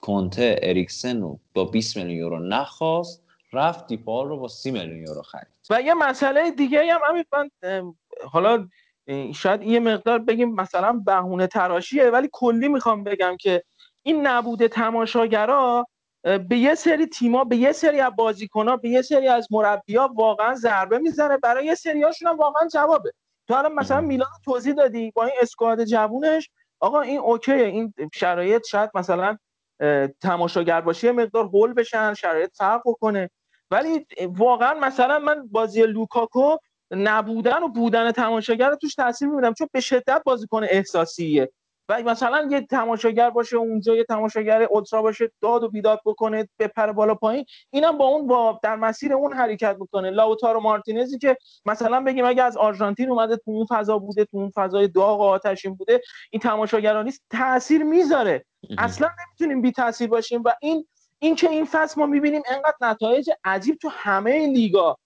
کنته 0.00 0.56
اریکسن 0.62 1.20
رو 1.20 1.38
با 1.54 1.64
20 1.64 1.96
میلیون 1.96 2.16
یورو 2.16 2.38
نخواست 2.38 3.22
رفت 3.52 3.86
دی 3.86 3.96
پاول 3.96 4.28
رو 4.28 4.38
با 4.38 4.48
30 4.48 4.70
میلیون 4.70 5.06
یورو 5.06 5.22
خرید. 5.22 5.46
و 5.70 5.80
یه 5.80 5.94
مسئله 5.94 6.50
دیگه 6.50 6.92
هم 6.92 7.00
همین 7.08 7.24
من 7.32 7.50
حالا 8.30 8.68
شاید 9.34 9.62
یه 9.62 9.80
مقدار 9.80 10.18
بگیم 10.18 10.54
مثلا 10.54 10.92
بهونه 10.92 11.46
تراشیه 11.46 12.10
ولی 12.10 12.28
کلی 12.32 12.68
می‌خوام 12.68 13.04
بگم 13.04 13.36
که 13.40 13.64
این 14.02 14.26
نبود 14.26 14.66
تماشاگرا 14.66 15.86
به 16.24 16.56
یه 16.56 16.74
سری 16.74 17.06
تیما 17.06 17.44
به 17.44 17.56
یه 17.56 17.72
سری 17.72 18.00
از 18.00 18.12
بازیکن‌ها 18.16 18.76
به 18.76 18.88
یه 18.88 19.02
سری 19.02 19.28
از 19.28 19.48
مربی‌ها 19.50 20.12
واقعا 20.14 20.54
ضربه 20.54 20.98
می‌زنه. 20.98 21.36
برای 21.36 21.66
یه 21.66 21.74
سریاشون 21.74 22.28
هم 22.28 22.36
واقعا 22.36 22.68
جوابه. 22.68 23.12
تو 23.48 23.54
الان 23.54 23.72
مثلا 23.72 24.00
میلان 24.00 24.28
توضیح 24.44 24.74
دادی 24.74 25.10
با 25.10 25.24
این 25.24 25.34
اسکواد 25.42 25.84
جوونش. 25.84 26.50
آقا 26.80 27.00
این 27.00 27.18
اوکیه. 27.18 27.54
این 27.54 27.94
شرایط 28.14 28.66
شاید 28.66 28.90
مثلا 28.94 29.38
تماشاگر 30.22 30.80
باشه 30.80 31.12
مقدار 31.12 31.44
هول 31.44 31.72
بشن 31.72 32.14
شرایط 32.14 32.50
فرق 32.56 32.82
بکنه. 32.86 33.30
ولی 33.70 34.06
واقعا 34.20 34.74
مثلا 34.74 35.18
من 35.18 35.46
بازی 35.46 35.82
لوکاکو 35.82 36.56
نبودن 36.90 37.62
و 37.62 37.68
بودن 37.68 38.12
تماشاگر 38.12 38.70
رو 38.70 38.76
توش 38.76 38.94
تاثیر 38.94 39.28
می‌بینم. 39.28 39.54
چون 39.54 39.68
به 39.72 39.80
شدت 39.80 40.22
بازیکن 40.24 40.64
احساسیه. 40.64 41.52
و 41.88 42.02
مثلا 42.02 42.48
یه 42.50 42.60
تماشاگر 42.60 43.30
باشه 43.30 43.56
اونجا 43.56 43.96
یه 43.96 44.04
تماشاگر 44.04 44.62
اولترا 44.62 45.02
باشه 45.02 45.32
داد 45.40 45.62
و 45.62 45.68
بیداد 45.68 46.00
بکنه 46.04 46.48
بپره 46.58 46.92
بالا 46.92 47.14
پایین. 47.14 47.44
اینم 47.70 47.98
با 47.98 48.06
اون 48.06 48.26
با 48.26 48.60
در 48.62 48.76
مسیر 48.76 49.12
اون 49.12 49.32
حرکت 49.32 49.76
می‌کنه. 49.80 50.10
لاوتارو 50.10 50.60
مارتینزی 50.60 51.18
که 51.18 51.36
مثلا 51.66 52.00
بگیم 52.00 52.24
اگه 52.24 52.42
از 52.42 52.56
آرژانتین 52.56 53.10
اومده 53.10 53.36
تو 53.36 53.50
اون 53.50 53.66
فضا 53.70 53.98
بوده 53.98 54.24
تو 54.24 54.36
اون 54.36 54.50
فضای 54.54 54.88
داغ 54.88 55.20
و 55.20 55.22
آتشین 55.22 55.74
بوده 55.74 56.00
این 56.30 56.40
تماشاگران 56.40 57.04
نیست 57.04 57.22
تاثیر 57.30 57.82
می‌ذاره. 57.82 58.44
اصلا 58.78 59.08
نمی‌تونیم 59.08 59.62
بی 59.62 59.72
تاثیر 59.72 60.08
باشیم 60.08 60.42
و 60.44 60.52
این 60.62 60.86
این 61.18 61.34
که 61.34 61.50
این 61.50 61.64
فصل 61.64 62.00
ما 62.00 62.06
می‌بینیم 62.06 62.42
انقدر 62.48 62.76
نتایج 62.80 63.30
عجیب 63.44 63.76
تو 63.82 63.88
همه 63.92 64.46
لیگا 64.46 64.98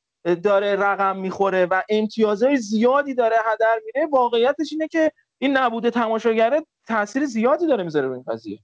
داره 0.43 0.77
رقم 0.77 1.17
می‌خوره 1.17 1.67
و 1.67 1.83
امتیازهای 1.89 2.57
زیادی 2.57 3.15
داره 3.15 3.37
هدر 3.53 3.81
میره 3.87 4.07
واقعیتش 4.07 4.73
اینه 4.73 4.89
که 4.89 5.13
این 5.39 5.57
نبوده 5.57 5.91
تماشاگره 5.91 6.67
تاثیر 6.87 7.27
زیادی 7.27 7.67
داره 7.67 7.85
می‌ذاره 7.85 8.07
روی 8.07 8.15
این 8.15 8.25
قضیه. 8.29 8.59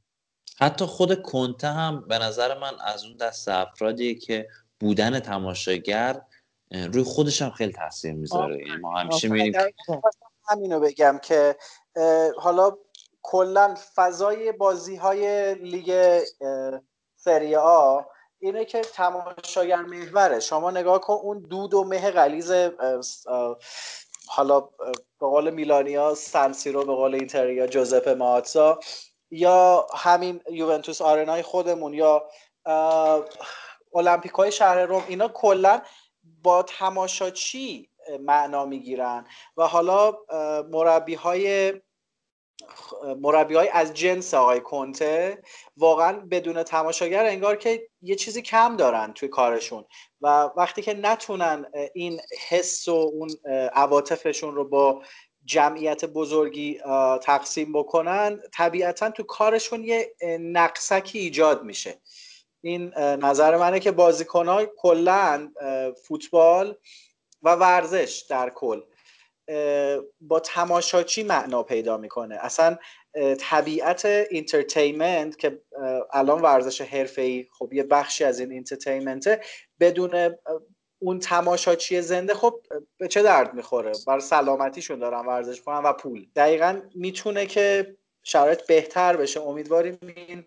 حتی 0.58 0.84
خود 0.84 1.22
کنته 1.22 1.68
هم 1.68 2.08
به 2.08 2.18
نظر 2.18 2.58
من 2.58 2.72
از 2.80 3.04
اون 3.04 3.16
دست 3.16 3.48
افرادیه 3.48 4.14
که 4.14 4.48
بودن 4.80 5.20
تماشاگر 5.20 6.20
روی 6.70 7.02
خودش 7.02 7.42
هم 7.42 7.50
خیلی 7.50 7.72
تاثیر 7.72 8.14
می‌ذاره. 8.14 8.64
ما 8.80 8.98
همیشه 8.98 9.28
می‌بینیم 9.28 9.72
همینو 10.48 10.80
بگم 10.80 11.20
که 11.22 11.56
حالا 12.38 12.76
کلا 13.22 13.74
فضای 13.94 14.52
بازی 14.52 14.96
های 14.96 15.54
لیگ 15.54 16.20
سری 17.16 17.56
آ 17.56 18.00
اینه 18.38 18.64
که 18.64 18.80
تماشاگر 18.80 19.82
محوره. 19.82 20.40
شما 20.40 20.70
نگاه 20.70 21.00
کن 21.00 21.14
اون 21.22 21.38
دود 21.38 21.74
و 21.74 21.84
مه 21.84 22.10
غلیز 22.10 22.52
حالا 24.26 24.60
به 24.60 25.26
قول 25.26 25.50
میلانیا 25.50 26.14
سنسیرو 26.14 26.84
به 26.84 26.94
قول 26.94 27.14
اینتریا 27.14 27.66
جوزپه 27.66 28.14
ماتزا 28.14 28.78
یا 29.30 29.86
همین 29.94 30.40
یوونتوس 30.50 31.02
آرنای 31.02 31.42
خودمون 31.42 31.94
یا 31.94 32.30
المپیکای 33.94 34.52
شهر 34.52 34.86
روم 34.86 35.04
اینا 35.08 35.28
کلا 35.28 35.82
با 36.42 36.62
تماشاچی 36.62 37.90
معنا 38.20 38.64
می‌گیرن. 38.64 39.26
و 39.56 39.66
حالا 39.66 40.12
مربی 40.70 41.14
های 41.14 41.72
مربی 43.20 43.55
های 43.55 43.68
از 43.68 43.94
جنس 43.94 44.34
آقای 44.34 44.60
کنته 44.60 45.42
واقعا 45.76 46.12
بدون 46.12 46.62
تماشاگر 46.62 47.26
انگار 47.26 47.57
که 47.57 47.89
یه 48.02 48.16
چیزی 48.16 48.42
کم 48.42 48.76
دارن 48.76 49.12
توی 49.12 49.28
کارشون 49.28 49.84
و 50.20 50.50
وقتی 50.57 50.83
که 50.83 50.94
نتونن 50.94 51.66
این 51.94 52.20
حس 52.49 52.89
و 52.89 52.92
اون 52.92 53.31
عواطفشون 53.74 54.55
رو 54.55 54.65
با 54.68 55.02
جمعیت 55.44 56.05
بزرگی 56.05 56.81
تقسیم 57.23 57.73
بکنن 57.73 58.41
طبیعتا 58.52 59.10
تو 59.10 59.23
کارشون 59.23 59.84
یه 59.84 60.15
نقصکی 60.41 61.18
ایجاد 61.18 61.62
میشه. 61.62 62.00
این 62.60 62.94
نظر 62.99 63.57
منه 63.57 63.81
که 63.81 63.92
بازیکنها 63.92 64.65
کلا 64.65 65.52
فوتبال 66.08 66.76
و 67.42 67.55
ورزش 67.55 68.26
در 68.31 68.50
کل. 68.50 68.81
با 70.20 70.40
تماشاچی 70.40 71.23
معنا 71.23 71.62
پیدا 71.62 71.97
می‌کنه. 71.97 72.39
اصلا 72.40 72.76
طبیعت 73.40 74.05
entertainment 74.04 75.38
که 75.39 75.62
الان 76.12 76.42
ورزش 76.42 76.81
حرفه‌ای 76.81 77.47
خب 77.58 77.73
یه 77.73 77.82
بخشی 77.82 78.24
از 78.24 78.40
این 78.40 78.52
entertainment 78.52 79.34
ه 79.34 79.40
بدون 79.81 80.34
اون 80.98 81.18
تماشاچی 81.18 82.02
زنده 82.02 82.34
خب 82.34 82.60
به 82.98 83.08
چه 83.08 83.23
درد 83.23 83.55
می‌خوره؟ 83.55 83.92
برا 84.06 84.20
سلامتیشون 84.20 84.98
دارن 84.98 85.26
ورزش 85.26 85.62
کنن 85.62 85.82
و 85.82 85.92
پول. 85.92 86.26
دقیقا 86.36 86.81
می‌تونه 86.94 87.47
که 87.47 87.97
شرایط 88.23 88.66
بهتر 88.66 89.16
بشه. 89.16 89.40
امیدواریم 89.40 89.98
این 90.16 90.47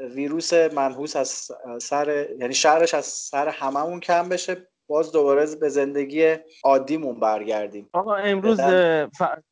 ویروس 0.00 0.52
منحوس 0.52 1.16
از 1.16 1.48
سر 1.82 2.26
یعنی 2.38 2.54
شرش 2.54 2.94
از 2.94 3.04
سر 3.06 3.48
هممون 3.48 4.00
کم 4.00 4.28
بشه. 4.28 4.68
باز 4.86 5.12
دوباره 5.12 5.56
به 5.56 5.68
زندگی 5.68 6.36
عادیمون 6.64 7.20
برگردیم. 7.20 7.88
آقا 7.92 8.14
امروز 8.14 8.60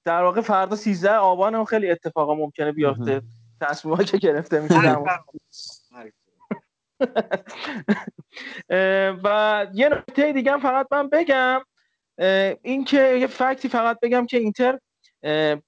در 0.05 0.23
واقع 0.23 0.41
فردا 0.41 0.77
13 0.77 1.15
آبان 1.15 1.55
هم 1.55 1.65
خیلی 1.65 1.91
اتفاقا 1.91 2.35
ممکنه 2.35 2.73
بیفته. 2.73 3.23
تصمیمایی 3.61 4.05
که 4.05 4.19
گرفته 4.19 4.61
میشه 4.61 4.75
و 9.25 9.67
یه 9.75 9.89
نکته 9.89 10.33
دیگه 10.33 10.53
هم 10.53 10.61
فقط 10.61 10.87
من 10.93 11.09
بگم. 11.09 11.61
این 12.63 12.85
که 12.85 13.15
یه 13.15 13.27
fact 13.27 13.61
ی 13.61 13.69
فقط 13.69 14.01
بگم 14.01 14.27
که 14.27 14.37
اینتر 14.39 14.79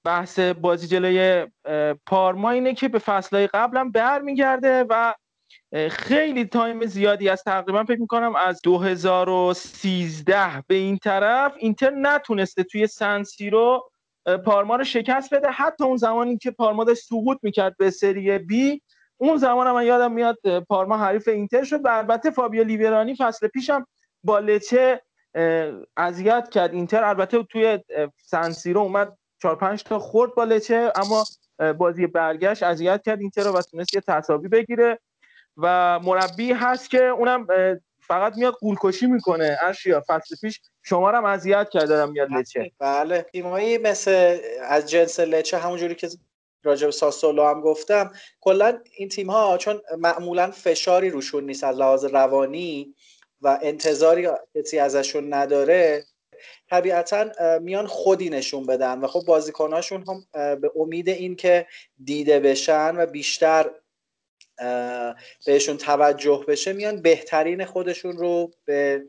بحث 0.03 0.39
بازی 0.39 0.87
جلوی 0.87 1.47
پارما 2.05 2.49
اینه 2.49 2.73
که 2.73 2.87
به 2.87 2.99
فصلهای 2.99 3.47
قبلم 3.47 3.91
برمیگرده 3.91 4.85
و 4.89 5.13
خیلی 5.91 6.45
time 6.45 6.85
زیادی 6.85 7.29
از 7.29 7.43
تقریبا 7.43 7.83
فکر 7.83 8.01
می‌کنم 8.01 8.35
از 8.35 8.61
2013 8.63 10.63
به 10.67 10.75
این 10.75 10.97
طرف 10.97 11.53
اینتر 11.57 11.89
نتونسته 11.89 12.63
توی 12.63 12.87
سنسیرو 12.87 13.89
اه، 14.25 14.37
پارما 14.37 14.75
رو 14.75 14.83
شکست 14.83 15.33
بده. 15.33 15.49
حتی 15.49 15.83
اون 15.83 15.97
زمانی 15.97 16.37
که 16.37 16.51
پارما 16.51 16.83
داشت 16.83 17.03
سقوط 17.03 17.37
می‌کرد 17.41 17.77
به 17.77 17.89
سری 17.89 18.37
بی 18.37 18.81
اون 19.17 19.37
زمان 19.37 19.71
من 19.71 19.85
یادم 19.85 20.11
میاد 20.11 20.37
پارما 20.69 20.97
حریف 20.97 21.27
اینتر 21.27 21.63
شد 21.63 21.85
و 21.85 21.87
البته 21.87 22.31
فابیو 22.31 22.63
لیورانی 22.63 23.15
فصل 23.15 23.47
پیشم 23.47 23.87
با 24.23 24.39
لچه 24.39 25.01
اذیت 25.97 26.49
کرد. 26.49 26.73
اینتر 26.73 27.03
البته 27.03 27.43
توی 27.43 27.79
سنسیرو 28.17 28.81
اومد 28.81 29.17
4 29.41 29.55
5 29.55 29.83
تا 29.83 29.99
خورد 29.99 30.35
با 30.35 30.43
لچه 30.43 30.91
اما 30.95 31.23
بازی 31.77 32.07
برگشت 32.07 32.63
اذیت 32.63 33.01
کرد 33.05 33.19
اینتر 33.19 33.43
رو 33.43 33.51
و 33.51 33.61
تونست 33.61 33.93
یه 33.93 34.01
تساوی 34.01 34.47
بگیره. 34.47 34.99
و 35.57 35.99
مربی 35.99 36.51
هست 36.51 36.89
که 36.89 37.03
اونم 37.03 37.47
فقط 37.99 38.37
میاد 38.37 38.53
قولکشی 38.53 39.07
می‌کنه. 39.07 39.57
اشیا 39.61 40.03
فصل 40.07 40.35
پیش 40.41 40.61
شما 40.83 41.09
رو 41.09 41.17
هم 41.17 41.25
اذیت 41.25 41.69
کرد 41.69 41.89
دارم 41.89 42.11
میاد 42.11 42.31
لچه. 42.31 42.71
بله. 42.79 43.21
تیمایی 43.21 43.77
مثل 43.77 44.37
از 44.61 44.89
جنس 44.89 45.19
لچه 45.19 45.57
همونجوری 45.57 45.95
که 45.95 46.09
راجب 46.63 46.89
ساسولو 46.89 47.43
هم 47.43 47.61
گفتم 47.61 48.11
کلا 48.41 48.79
این 48.97 49.09
تیم 49.09 49.29
ها 49.29 49.57
چون 49.57 49.81
معمولا 49.97 50.51
فشاری 50.51 51.09
روشون 51.09 51.43
نیست 51.43 51.63
از 51.63 51.77
لحاظ 51.77 52.05
روانی 52.05 52.95
و 53.41 53.59
انتظاری 53.61 54.27
کسی 54.55 54.79
ازشون 54.79 55.33
نداره 55.33 56.03
طبیعتا 56.69 57.25
میان 57.59 57.87
خودی 57.87 58.29
نشون 58.29 58.65
بدن. 58.65 58.99
و 58.99 59.07
خب 59.07 59.25
بازیکناشون 59.27 60.05
هم 60.07 60.25
به 60.55 60.71
امید 60.75 61.09
این 61.09 61.35
که 61.35 61.67
دیده 62.03 62.39
بشن 62.39 62.95
و 62.97 63.05
بیشتر 63.05 63.69
بهشون 65.45 65.77
توجه 65.77 66.45
بشه 66.47 66.73
میان 66.73 67.01
بهترین 67.01 67.65
خودشون 67.65 68.17
رو 68.17 68.51
به 68.65 69.03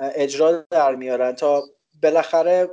اجرا 0.00 0.66
در 0.70 0.94
میارن 0.94 1.32
تا 1.32 1.62
بالاخره 2.02 2.68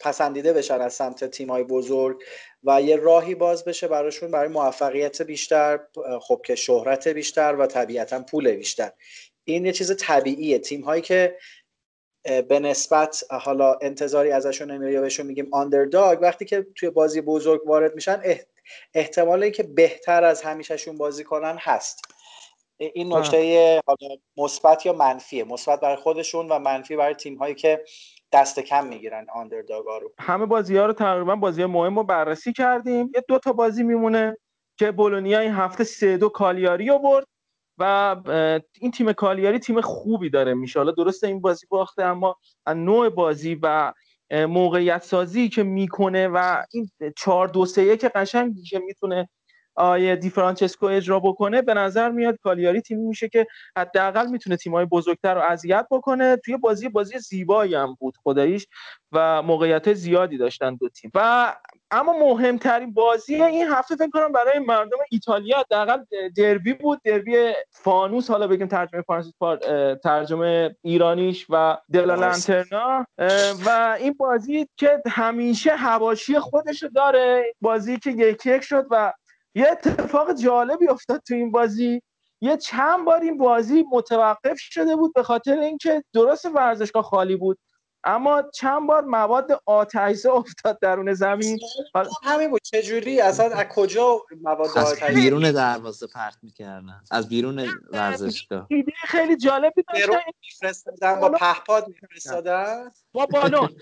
پسندیده 0.00 0.52
بشن 0.52 0.80
از 0.80 0.94
سمت 0.94 1.24
تیمای 1.24 1.64
بزرگ 1.64 2.22
و 2.64 2.82
یه 2.82 2.96
راهی 2.96 3.34
باز 3.34 3.64
بشه 3.64 3.88
براشون 3.88 4.30
برای 4.30 4.48
موفقیت 4.48 5.22
بیشتر 5.22 5.80
خب 6.20 6.42
که 6.44 6.54
شهرت 6.54 7.08
بیشتر 7.08 7.56
و 7.56 7.66
طبیعتا 7.66 8.20
پول 8.22 8.52
بیشتر. 8.52 8.92
این 9.44 9.66
یه 9.66 9.72
چیز 9.72 9.96
طبیعیه. 9.96 10.58
تیم 10.58 10.80
هایی 10.80 11.02
که 11.02 11.36
به 12.22 12.60
نسبت 12.60 13.24
حالا 13.30 13.78
انتظاری 13.82 14.30
ازشون 14.30 14.70
نمیره 14.70 14.92
یا 14.92 15.00
بهشون 15.00 15.26
میگیم 15.26 15.48
آندرداگ 15.52 16.18
وقتی 16.22 16.44
که 16.44 16.66
توی 16.74 16.90
بازی 16.90 17.20
بزرگ 17.20 17.66
وارد 17.66 17.94
میشن 17.94 18.22
احتمال 18.94 19.42
اینکه 19.42 19.62
بهتر 19.62 20.24
از 20.24 20.42
همیشهشون 20.42 20.98
بازی 20.98 21.24
کنن 21.24 21.56
هست. 21.60 22.00
این 22.78 23.14
نکته 23.14 23.80
مثبت 24.36 24.86
یا 24.86 24.92
منفیه؟ 24.92 25.44
مثبت 25.44 25.80
برای 25.80 25.96
خودشون 25.96 26.48
و 26.48 26.58
منفی 26.58 26.96
برای 26.96 27.14
تیم 27.14 27.36
هایی 27.36 27.54
که 27.54 27.84
دست 28.32 28.60
کم 28.60 28.86
می‌گیرن 28.86 29.26
آندرداگا 29.34 29.98
رو. 29.98 30.12
همه 30.18 30.46
بازی 30.46 30.76
ها 30.76 30.86
رو 30.86 30.92
تقریبا 30.92 31.36
بازی 31.36 31.64
مهم 31.64 31.96
رو 31.96 32.04
بررسی 32.04 32.52
کردیم. 32.52 33.10
یه 33.14 33.24
دو 33.28 33.38
تا 33.38 33.52
بازی 33.52 33.82
میمونه 33.82 34.36
که 34.78 34.90
بولونیا 34.90 35.38
این 35.40 35.52
هفته 35.52 35.84
سه 35.84 36.16
دو 36.16 36.28
کالیاری 36.28 36.88
رو 36.88 36.98
برد 36.98 37.26
و 37.78 38.16
این 38.80 38.90
تیم 38.90 39.12
کالیاری 39.12 39.58
تیم 39.58 39.80
خوبی 39.80 40.30
داره 40.30 40.54
میشه. 40.54 40.78
حالا 40.78 40.92
درسته 40.92 41.26
این 41.26 41.40
بازی 41.40 41.66
باخته 41.66 42.02
اما 42.02 42.36
نوع 42.66 43.08
بازی 43.08 43.58
و 43.62 43.92
موقعیت 44.32 45.02
سازی 45.02 45.48
که 45.48 45.62
می‌کنه 45.62 46.28
و 46.28 46.64
این 46.72 46.90
4 47.16 47.48
2 47.48 47.66
3 47.66 47.82
1 47.82 48.04
قشنگی 48.04 48.62
که 48.62 48.78
می‌تونه 48.78 49.28
آیه 49.74 50.16
دی 50.16 50.30
فرانچسکو 50.30 50.86
اجرا 50.86 51.20
بکنه 51.20 51.62
به 51.62 51.74
نظر 51.74 52.10
میاد 52.10 52.38
کالیاری 52.42 52.80
تیمی 52.80 53.06
میشه 53.06 53.28
که 53.28 53.46
حداقل 53.76 54.26
می‌تونه 54.26 54.56
تیم‌های 54.56 54.84
بزرگتر 54.84 55.34
رو 55.34 55.40
اذیت 55.40 55.86
بکنه. 55.90 56.36
توی 56.36 56.56
بازی 56.56 56.88
بازی 56.88 57.18
زیبایی 57.18 57.74
هم 57.74 57.96
بود 58.00 58.14
خداییش 58.22 58.66
و 59.12 59.42
موقعیت 59.42 59.92
زیادی 59.92 60.38
داشتن 60.38 60.74
دو 60.76 60.88
تیم. 60.88 61.10
و 61.14 61.56
اما 61.90 62.12
مهمترین 62.12 62.94
بازی 62.94 63.42
این 63.42 63.66
هفته 63.68 63.96
فکر 63.96 64.10
کنم 64.10 64.32
برای 64.32 64.58
مردم 64.58 64.98
ایتالیا 65.10 65.58
حداقل 65.58 66.04
دربی 66.36 66.72
بود. 66.72 67.00
دربی 67.04 67.52
فانوس 67.70 68.30
حالا 68.30 68.46
بگیم 68.46 68.66
ترجمه 68.66 69.02
فرانسیس 69.02 69.34
ترجمه 70.02 70.76
ایرانیش 70.82 71.46
و 71.48 71.78
دلا 71.92 72.14
لانترنا. 72.14 73.06
و 73.66 73.96
این 74.00 74.12
بازی 74.12 74.68
که 74.76 75.02
همیشه 75.08 75.70
حواشی 75.76 76.38
خودش 76.38 76.84
داره 76.94 77.54
بازی 77.60 77.98
که 77.98 78.10
یک 78.10 78.46
یک 78.46 78.62
شد 78.62 78.86
و 78.90 79.12
یه 79.54 79.68
اتفاق 79.70 80.32
جالبی 80.32 80.88
افتاد 80.88 81.22
تو 81.28 81.34
این 81.34 81.50
بازی. 81.50 82.02
یه 82.40 82.56
چند 82.56 83.04
بار 83.04 83.20
این 83.20 83.38
بازی 83.38 83.84
متوقف 83.92 84.58
شده 84.58 84.96
بود 84.96 85.14
به 85.14 85.22
خاطر 85.22 85.58
اینکه 85.58 86.04
درست 86.12 86.46
ورزشگاه 86.46 87.02
خالی 87.02 87.36
بود. 87.36 87.58
اما 88.04 88.42
چند 88.54 88.86
بار 88.86 89.04
مواد 89.04 89.62
آتشزا 89.66 90.32
افتاد 90.32 90.78
درون 90.80 91.14
زمین. 91.14 91.58
همین 92.24 92.50
بود. 92.50 92.60
چجوری؟ 92.62 93.20
اصلا 93.20 93.46
از 93.46 93.66
کجا 93.68 94.22
مواد 94.42 94.78
از 94.78 94.92
آتش 94.92 95.14
بیرون 95.14 95.52
دروازه 95.52 96.06
پرت 96.06 96.36
می‌کردن. 96.42 97.02
از 97.10 97.28
بیرون 97.28 97.68
ورزشگاه. 97.92 98.66
ایده 98.70 98.92
خیلی 99.02 99.36
جالبی 99.36 99.82
درون 99.94 100.06
داشتن 100.06 100.30
میفرستادن 100.42 101.20
با 101.20 101.30
پهپاد 101.30 101.88
میفرستادن؟ 101.88 102.90
با 103.12 103.26
بالون. 103.26 103.76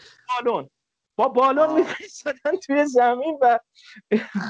بالون. 0.45 0.71
با 1.17 1.29
بالون. 1.29 1.75
میفرستادن 1.75 2.57
توی 2.67 2.87
زمین 2.87 3.39
و 3.41 3.59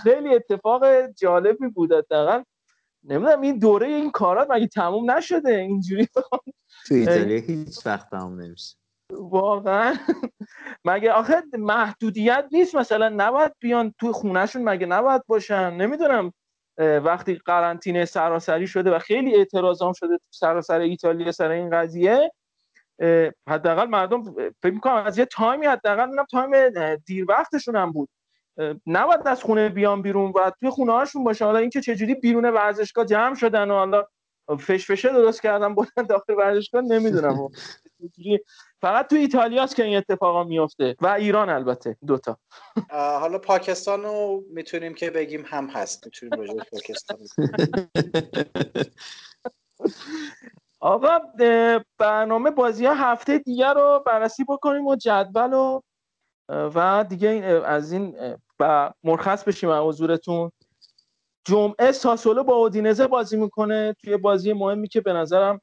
خیلی 0.03 0.35
اتفاق 0.35 1.07
جالبی 1.07 1.69
بود 1.69 1.93
حداقل. 1.93 2.43
نمی‌دونم 3.05 3.41
این 3.41 3.59
دوره 3.59 3.87
این 3.87 4.11
کارات 4.11 4.51
مگه 4.51 4.67
تموم 4.67 5.11
نشده؟ 5.11 5.51
اینجوری 5.51 6.09
تو 6.87 6.95
ایتالیا 6.95 7.41
هیچ 7.41 7.87
وقت 7.87 8.11
تمام 8.11 8.41
نمیشه. 8.41 8.78
واقعا. 9.13 9.95
مگه 10.85 11.13
آخه 11.13 11.43
محدودیت 11.53 12.45
نیست 12.53 12.75
مثلا 12.75 13.09
نباید 13.09 13.53
بیان 13.61 13.95
توی 14.01 14.13
خونهشون 14.13 14.63
مگه 14.63 14.87
نباید 14.87 15.23
باشن؟ 15.27 15.75
نمی‌دونم 15.75 16.33
وقتی 16.79 17.35
قرنطینه 17.35 18.05
سراسری 18.05 18.67
شده 18.67 18.91
و 18.97 18.99
خیلی 18.99 19.37
اعتراضام 19.37 19.93
شده 19.93 20.17
تو 20.17 20.27
سراسر 20.31 20.81
ایتالیا 20.81 21.33
سر 21.33 21.51
این 21.51 21.71
قضیه 21.71 22.33
حداقل 23.49 23.87
مردم 23.87 24.23
فکر 24.63 24.75
می‌کنم 24.75 24.95
از 24.95 25.19
یه 25.19 25.25
تایمی 25.25 25.67
حداقل 25.67 26.09
اونم 26.09 26.25
تایم 26.31 26.51
دیر 26.97 27.27
وقتشون 27.29 27.77
هم 27.77 27.93
بود. 27.93 28.09
نباید 28.87 29.29
از 29.29 29.43
خونه 29.43 29.69
بیان 29.69 30.03
بیرون 30.03 30.33
و 30.37 30.51
توی 30.61 30.71
خونه 30.71 30.93
هاشون 30.93 31.25
باشه. 31.25 31.45
حالا 31.45 31.59
اینکه 31.59 31.81
چجوری 31.81 32.15
بیرون 32.15 32.45
ورزشگاه 32.45 33.05
جمع 33.05 33.35
شدن 33.35 33.71
و 33.71 33.75
حالا 33.75 34.05
فشفشه 34.59 35.09
درست 35.09 35.43
کردن 35.43 35.75
بودن 35.75 36.03
داخل 36.09 36.35
ورزشگاه 36.35 36.83
نمی‌دونم. 36.83 37.37
فقط 38.81 39.09
تو 39.11 39.17
ایتالیاست 39.17 39.77
که 39.77 39.85
این 39.85 39.97
اتفاقا 39.97 40.45
میفته 40.45 40.97
و 41.01 41.07
ایران 41.07 41.51
البته 41.51 41.97
دوتا 42.07 42.39
حالا 42.91 43.39
پاکستان 43.39 44.03
رو 44.03 44.45
می‌تونیم 44.51 44.95
که 44.95 45.11
بگیم 45.11 45.45
هم 45.47 45.67
هست 45.67 46.05
می‌تونیم 46.07 46.41
راجع 46.41 46.65
پاکستان 46.73 47.19
آقا 50.81 51.19
برنامه 51.99 52.51
بازی 52.51 52.87
ها 52.87 52.95
هفته 52.95 53.39
دیگر 53.39 53.75
رو 53.75 54.03
بررسی 54.07 54.45
بکنیم 54.45 54.87
و 54.87 54.97
جدول 54.97 55.53
و 55.53 55.81
و 56.51 57.05
دیگه 57.09 57.29
از 57.67 57.93
این 57.93 58.17
و 58.61 58.93
مرخص 59.05 59.45
بشیم 59.45 59.71
از 59.71 59.83
حضورتون. 59.83 60.53
جمعه 61.45 61.93
ساسولو 61.93 62.45
با 62.45 62.55
اودینزه 62.55 63.07
بازی 63.07 63.37
می‌کنه. 63.37 63.95
توی 64.05 64.17
بازی 64.17 64.53
مهمی 64.53 64.89
که 64.89 65.01
به 65.01 65.13
نظرم 65.13 65.61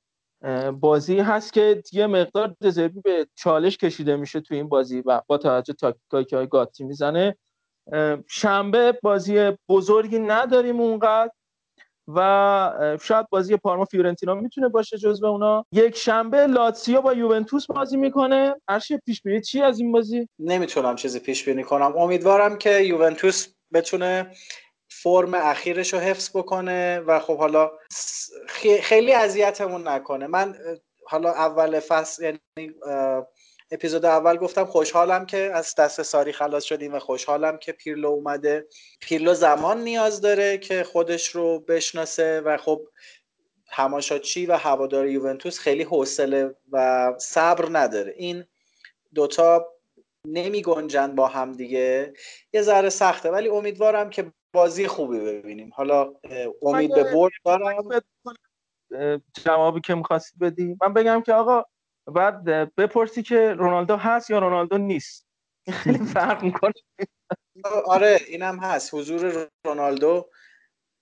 بازی 0.80 1.20
هست 1.20 1.54
که 1.54 1.84
یه 1.92 2.08
مقدار 2.08 2.56
دزربی 2.62 3.02
به 3.02 3.28
چالش 3.36 3.78
کشیده 3.78 4.16
میشه 4.16 4.42
توی 4.42 4.58
این 4.58 4.70
بازی 4.70 5.04
و 5.06 5.22
با 5.28 5.38
توجه 5.38 5.74
تاکتیکایی 5.74 6.26
که 6.26 6.38
های 6.38 6.48
گاتی 6.48 6.84
می‌زنه. 6.84 7.38
شنبه 8.28 9.00
بازی 9.04 9.52
بزرگی 9.70 10.20
نداریم 10.20 10.80
اونقدر 10.80 11.32
و 12.08 12.98
شاید 13.02 13.30
بازی 13.30 13.58
پارما 13.58 13.86
فیورنتینا 13.86 14.36
می‌تونه 14.36 14.70
باشه 14.70 14.98
جزو 14.98 15.26
اونا. 15.26 15.66
یک 15.72 15.98
شنبه 15.98 16.48
لاتسیو 16.48 17.02
با 17.02 17.14
یوونتوس 17.14 17.68
بازی 17.68 17.98
می‌کنه. 17.98 18.56
هرچی 18.70 18.98
پیش 19.06 19.22
بینی 19.22 19.42
چی 19.42 19.62
از 19.62 19.80
این 19.80 19.92
بازی؟ 19.92 20.30
نمی‌تونم 20.40 20.96
چیزی 20.96 21.20
پیش 21.20 21.46
بینی 21.46 21.64
کنم. 21.64 21.98
امیدوارم 21.98 22.58
که 22.58 22.80
یوونتوس 22.80 23.48
بتونه 23.74 24.32
فرم 25.06 25.34
اخیرش 25.34 25.94
رو 25.94 26.00
حفظ 26.00 26.30
بکنه 26.30 27.00
و 27.00 27.20
خب 27.20 27.38
حالا 27.38 27.72
خیلی 28.82 29.14
اذیتمون 29.14 29.88
نکنه. 29.88 30.28
من 30.28 30.56
حالا 31.06 31.32
اول 31.32 31.80
فصل 31.80 32.24
یعنی 32.24 32.40
اپیزود 33.72 34.06
اول 34.06 34.38
گفتم 34.38 34.66
خوشحالم 34.66 35.26
که 35.26 35.38
از 35.38 35.76
دست 35.76 36.02
ساری 36.02 36.32
خلاص 36.32 36.64
شدیم 36.64 36.94
و 36.94 37.00
خوشحالم 37.00 37.58
که 37.58 37.72
پیرلو 37.72 38.08
اومده. 38.08 38.68
پیرلو 39.00 39.34
زمان 39.34 39.82
نیاز 39.82 40.22
داره 40.22 40.58
که 40.58 40.84
خودش 40.84 41.28
رو 41.28 41.60
بشناسه 41.60 42.42
و 42.42 42.58
خب 42.58 42.82
تماشاچی 43.72 44.46
و 44.46 44.58
هوادار 44.58 45.08
یوونتوس 45.08 45.60
خیلی 45.60 45.84
حوصله 45.84 46.56
و 46.72 47.14
صبر 47.18 47.68
نداره. 47.72 48.14
این 48.18 48.46
دوتا 49.16 49.68
نمی 50.28 50.62
گنجن 50.62 51.16
با 51.16 51.28
هم 51.28 51.52
دیگه. 51.52 52.14
یه 52.54 52.62
ذره 52.62 52.90
سخته 52.90 53.30
ولی 53.30 53.50
امیدوارم 53.50 54.10
که 54.10 54.32
بازی 54.56 54.88
خوبی 54.88 55.20
ببینیم. 55.20 55.70
حالا 55.74 56.14
امید 56.62 56.96
به 56.96 57.04
برد 57.14 57.32
دارم. 57.46 57.84
جوابی 59.44 59.82
که 59.82 59.96
می‌خواستی 59.96 60.38
بدی. 60.40 60.78
من 60.82 60.94
بگم 60.94 61.22
که 61.22 61.34
آقا 61.34 61.64
بعد 62.08 62.44
بپرسی 62.76 63.24
که 63.24 63.54
رونالدو 63.54 63.96
هست 63.96 64.30
یا 64.30 64.40
رونالدو 64.40 64.78
نیست. 64.78 65.28
خیلی 65.84 66.06
فرق 66.06 66.44
می‌کنه. 66.44 66.74
آره 67.86 68.20
اینم 68.28 68.60
هست. 68.60 68.94
حضور 68.94 69.50
رونالدو 69.66 70.30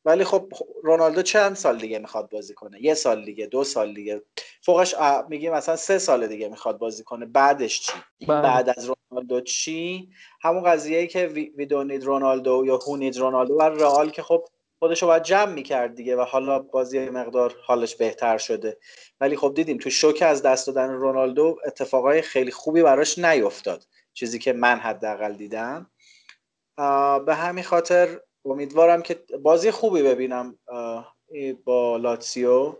ولی 0.05 0.23
خب 0.23 0.53
رونالدو 0.83 1.21
چند 1.21 1.55
سال 1.55 1.77
دیگه 1.77 1.99
می‌خواد 1.99 2.29
بازی 2.29 2.53
کنه؟ 2.53 2.83
یه 2.83 2.93
سال 2.93 3.25
دیگه 3.25 3.45
دو 3.45 3.63
سال 3.63 3.93
دیگه. 3.93 4.21
فوقش 4.61 4.95
میگیم 5.29 5.53
مثلا 5.53 5.75
سه 5.75 5.99
سال 5.99 6.27
دیگه 6.27 6.49
می‌خواد 6.49 6.77
بازی 6.77 7.03
کنه. 7.03 7.25
بعدش 7.25 7.79
چی؟ 7.81 7.93
بله. 8.27 8.41
بعد 8.41 8.73
از 8.77 8.91
رونالدو 9.11 9.41
چی؟ 9.41 10.09
همون 10.41 10.63
قضیه 10.63 11.07
که 11.07 11.27
وی, 11.27 11.53
وی 11.57 11.67
don't 11.67 11.91
need 11.91 12.03
رونالدو 12.03 12.63
یا 12.65 12.77
هو 12.77 13.11
need 13.11 13.17
رونالدو 13.17 13.53
و 13.53 13.61
رئال 13.61 14.09
که 14.09 14.21
خب 14.23 14.45
خودش 14.79 15.01
رو 15.01 15.07
باید 15.07 15.23
جمع 15.23 15.53
می‌کرد 15.53 15.95
دیگه 15.95 16.15
و 16.15 16.21
حالا 16.21 16.59
بازی 16.59 16.99
مقدار 16.99 17.55
حالش 17.65 17.95
بهتر 17.95 18.37
شده. 18.37 18.77
ولی 19.21 19.37
خب 19.37 19.53
دیدیم 19.55 19.77
تو 19.77 19.89
شوک 19.89 20.21
از 20.21 20.41
دست 20.41 20.67
دادن 20.67 20.89
رونالدو 20.93 21.59
اتفاقای 21.65 22.21
خیلی 22.21 22.51
خوبی 22.51 22.81
براش 22.81 23.17
نیفتاد. 23.17 23.83
چیزی 24.13 24.39
که 24.39 24.53
من 24.53 24.79
حداقل 24.79 25.33
دیدم. 25.33 25.91
به 27.25 27.35
همین 27.35 27.63
خاطر 27.63 28.19
امیدوارم 28.45 29.01
که 29.01 29.19
بازی 29.41 29.71
خوبی 29.71 30.03
ببینم 30.03 30.57
با 31.65 31.97
لاتسیو 31.97 32.75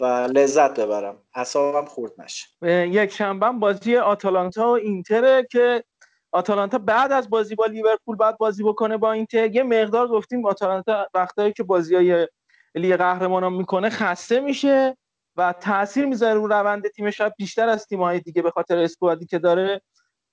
و 0.00 0.04
لذت 0.04 0.80
ببرم. 0.80 1.22
اعصابم 1.34 1.84
خورد 1.84 2.12
نشه. 2.18 2.46
یک 2.88 3.12
شنبه 3.12 3.50
بازی 3.50 3.96
آتالانتا 3.96 4.68
و 4.68 4.76
اینتره 4.76 5.46
که 5.50 5.84
آتالانتا 6.32 6.78
بعد 6.78 7.12
از 7.12 7.30
بازی 7.30 7.54
با 7.54 7.66
لیورپول 7.66 8.16
بعد 8.16 8.38
بازی 8.38 8.62
بکنه 8.62 8.96
با 8.96 9.12
اینتر. 9.12 9.54
یه 9.54 9.62
مقدار 9.62 10.08
گفتیم 10.08 10.46
آتالانتا 10.46 11.06
وقتایی 11.14 11.52
که 11.52 11.62
بازی 11.62 11.94
های 11.94 12.28
لیگ 12.74 12.96
قهرمانان 12.96 13.52
می‌کنه 13.52 13.90
خسته 13.90 14.40
میشه 14.40 14.96
و 15.36 15.54
تاثیر 15.60 16.06
می‌ذاره 16.06 16.34
رو 16.34 16.46
روند 16.46 16.88
تیمش 16.88 17.16
شاید 17.16 17.34
بیشتر 17.38 17.68
از 17.68 17.86
تیم‌های 17.86 18.20
دیگه 18.20 18.42
به 18.42 18.50
خاطر 18.50 18.78
اسکوادی 18.78 19.26
که 19.26 19.38
داره. 19.38 19.82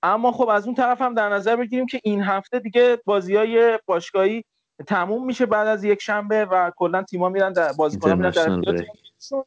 اما 0.02 0.32
خب 0.32 0.48
از 0.48 0.66
اون 0.66 0.74
طرف 0.74 1.02
هم 1.02 1.14
در 1.14 1.28
نظر 1.28 1.56
بگیریم 1.56 1.86
که 1.86 2.00
این 2.04 2.22
هفته 2.22 2.58
دیگه 2.58 2.98
بازی 3.04 3.36
های 3.36 3.78
باشگاهی 3.86 4.44
تموم 4.86 5.26
میشه 5.26 5.46
بعد 5.46 5.66
از 5.66 5.84
یک 5.84 6.02
شنبه 6.02 6.44
و 6.44 6.70
کلا 6.76 7.02
تیم‌ها 7.02 7.28
میرن 7.28 7.52
در 7.52 7.72
بازیکن‌ها 7.72 8.16
میرن 8.16 8.30
در. 8.30 8.44
تیم‌هاشون. 8.44 9.44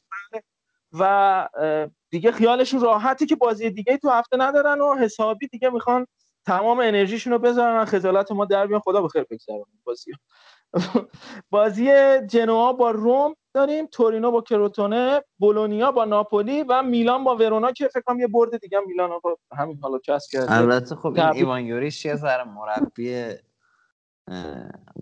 و 0.99 1.49
دیگه 2.09 2.31
خیالشون 2.31 2.81
راحتی 2.81 3.25
که 3.25 3.35
بازی 3.35 3.69
دیگه 3.69 3.97
تو 3.97 4.09
هفته 4.09 4.37
ندارن 4.37 4.81
و 4.81 4.95
حسابی 4.95 5.47
دیگه 5.47 5.69
می‌خوان 5.69 6.07
تمام 6.45 6.79
انرژیشون 6.79 7.33
رو 7.33 7.39
بذارن 7.39 7.85
خجالت 7.85 8.31
ما 8.31 8.45
در 8.45 8.67
بیان 8.67 8.79
خدا 8.79 9.01
بخیر 9.01 9.23
بگذرن 9.23 9.63
بازی 9.83 10.11
بازی 11.49 11.91
جنوا 12.27 12.73
با 12.73 12.91
روم 12.91 13.35
داریم 13.53 13.85
تورینو 13.85 14.31
با 14.31 14.41
کروتونه 14.41 15.23
بولونیا 15.37 15.91
با 15.91 16.05
ناپولی 16.05 16.63
و 16.63 16.83
میلان 16.83 17.23
با 17.23 17.35
ورونا 17.35 17.71
که 17.71 17.87
فکر 17.87 18.01
کنم 18.01 18.19
یه 18.19 18.27
برد 18.27 18.57
دیگه 18.57 18.79
میلان 18.87 19.09
رو 19.09 19.39
همین 19.57 19.79
حالا 19.81 19.99
کسب 19.99 20.31
کرده 20.31 20.51
البته 20.51 20.95
خب 20.95 21.05
این. 21.05 21.25
ایوان 21.25 21.65
یوریش 21.65 22.05
یه 22.05 22.15
ذره 22.15 22.43
مربی 22.43 23.25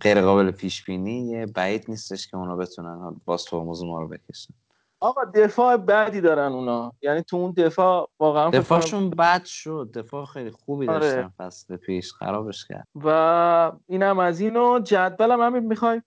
غیر 0.02 0.22
قابل 0.22 0.52
پیش 0.52 0.86
بینی 0.86 1.46
بعید 1.46 1.86
نیستش 1.88 2.28
که 2.28 2.38
اونا 2.38 2.56
بتونن 2.56 3.22
باز 3.26 3.46
ترمز 3.46 3.84
ما 3.84 4.00
رو 4.02 4.08
بکشن 4.08 4.54
آقا 5.00 5.26
دفاع 5.26 5.78
بعدی 5.78 6.22
دارن 6.22 6.52
اونا 6.52 6.94
یعنی 7.02 7.22
تو 7.24 7.38
اون 7.38 7.52
دفاع 7.52 8.10
واقعا 8.20 8.50
دفاعشون 8.50 9.10
بد 9.10 9.46
شد 9.46 9.92
دفاع 9.94 10.26
خیلی 10.26 10.52
خوبی 10.52 10.88
آره. 10.88 11.00
داشتن 11.00 11.34
فصل 11.38 11.76
پیش 11.76 12.14
خرابش 12.14 12.66
کرد 12.66 12.88
و 12.96 13.72
اینم 13.88 14.20
از 14.20 14.40
اینو 14.40 14.80
جدولم 14.80 15.42
همین 15.42 15.66
می‌خوای 15.66 16.02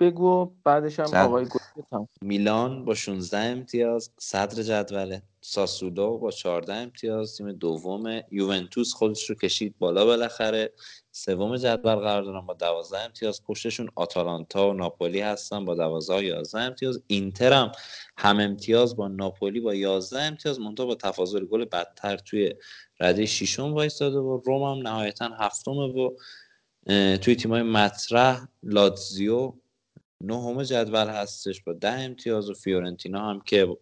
بگو 0.00 0.52
بعدش 0.64 1.00
هم 1.00 1.06
جد- 1.06 1.14
آقای 1.14 1.44
گل. 1.44 1.58
میلان 2.22 2.84
با 2.84 2.94
16 2.94 3.38
امتیاز 3.38 4.10
صدر 4.18 4.62
جدوله 4.62 5.22
ساسولو 5.40 6.18
با 6.18 6.30
14 6.30 6.74
امتیاز 6.74 7.36
تیم 7.36 7.52
دوم 7.52 8.22
یوونتوس 8.30 8.92
خودش 8.92 9.30
رو 9.30 9.36
کشید 9.36 9.74
بالا 9.78 10.04
بالاخره. 10.04 10.72
سوم 11.12 11.56
جدول 11.56 11.94
قرار 11.94 12.22
دارن 12.22 12.46
با 12.46 12.54
12 12.54 12.98
امتیاز. 12.98 13.42
پشتشون 13.44 13.88
آتالانتا 13.94 14.70
و 14.70 14.72
ناپولی 14.72 15.20
هستن 15.20 15.64
با 15.64 15.74
12 15.74 16.14
و 16.14 16.22
11 16.22 16.58
امتیاز. 16.58 17.02
اینتر 17.06 17.52
هم 17.52 17.72
هم 18.18 18.40
امتیاز 18.40 18.96
با 18.96 19.08
ناپولی 19.08 19.60
با 19.60 19.74
11 19.74 20.22
امتیاز. 20.22 20.60
منتها 20.60 20.86
با 20.86 20.94
تفاضل 20.94 21.44
گل 21.44 21.64
بدتر 21.64 22.16
توی 22.16 22.54
رده 23.00 23.26
ششم 23.26 23.74
وایستاده 23.74 24.18
و 24.18 24.40
روم 24.44 24.62
هم 24.62 24.88
نهایتا 24.88 25.28
هفتمه 25.38 25.82
و 25.82 26.10
توی 27.16 27.36
تیمای 27.36 27.62
مطرح 27.62 28.46
لاتزیو 28.62 29.52
نهم 30.20 30.62
جدول 30.62 31.08
هستش 31.08 31.62
با 31.62 31.72
ده 31.72 31.92
امتیاز 31.92 32.50
و 32.50 32.54
فیورنتینا 32.54 33.30
هم 33.30 33.40
که 33.40 33.76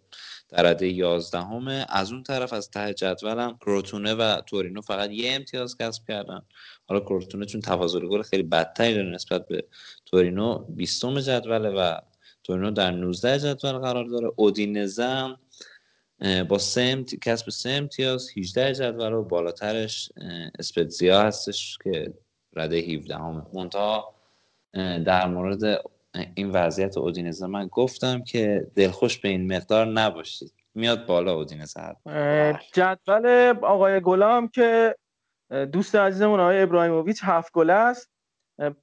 در 0.49 0.63
رده 0.63 0.89
یازدهمه 0.89 1.87
از 1.89 2.13
اون 2.13 2.23
طرف 2.23 2.53
از 2.53 2.71
ته 2.71 2.95
جدول 2.95 3.53
کروتونه 3.61 4.15
و 4.15 4.41
تورینو 4.41 4.81
فقط 4.81 5.11
یه 5.11 5.33
امتیاز 5.33 5.77
کسب 5.77 6.03
کردن. 6.09 6.43
حالا 6.89 7.01
کروتونه 7.01 7.47
چون 7.47 7.61
تفاضل 7.61 8.09
گل 8.09 8.23
خیلی 8.23 8.43
بدتری 8.43 8.95
داره 8.95 9.11
نسبت 9.11 9.49
به 9.49 9.65
تورینو 10.07 10.59
بیستم 10.59 11.21
جدوله 11.21 11.71
و 11.71 11.99
تورینو 12.45 12.71
در 12.71 12.91
19 12.91 13.39
جدول 13.39 13.73
قرار 13.73 14.05
داره. 14.05 14.31
اودینزه 14.37 15.37
با 16.49 16.59
سه 16.59 16.81
امتی... 16.81 17.19
کسب 17.19 17.51
سه 17.51 17.71
امتیاز 17.71 18.31
18 18.37 18.75
جدول 18.75 19.13
و 19.13 19.23
بالاترش 19.23 20.13
اسپتزیا 20.59 21.23
هستش 21.23 21.79
که 21.85 22.15
رده 22.57 22.77
17 22.77 23.17
همه 23.17 23.43
منتها 23.55 24.15
در 25.05 25.27
مورد 25.27 25.83
این 26.35 26.51
وضعیت 26.51 26.99
اودینزه. 26.99 27.47
من 27.47 27.67
گفتم 27.67 28.23
که 28.23 28.67
دلخوش 28.75 29.19
به 29.19 29.29
این 29.29 29.57
مقدار 29.57 29.87
نباشید. 29.87 30.53
میاد 30.75 31.07
بالا 31.07 31.35
اودینزه 31.35 31.97
جدول 32.73 33.55
آقای 33.63 34.01
گلام 34.01 34.49
که 34.49 34.97
دوست 35.73 35.95
عزیزمون 35.95 36.41
آقای 36.41 36.63
ابراهیموویچ 36.63 37.21
هفت 37.23 37.53
گل 37.53 37.71
است. 37.71 38.11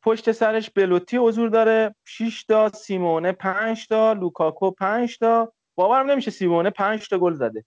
پشت 0.02 0.32
سرش 0.32 0.70
بلوتی 0.70 1.18
حضور 1.18 1.50
داره. 1.50 1.96
6 2.06 2.44
تا 2.44 2.70
سیمونه 2.70 3.32
5 3.32 3.88
تا 3.88 4.14
لوکاکو 4.14 4.72
5 4.72 5.18
تا. 5.18 5.54
باورم 5.76 6.12
نمیشه 6.12 6.32
سیمونه 6.32 6.70
5 6.70 7.10
تا 7.10 7.18
گل 7.18 7.34
زده. 7.34 7.66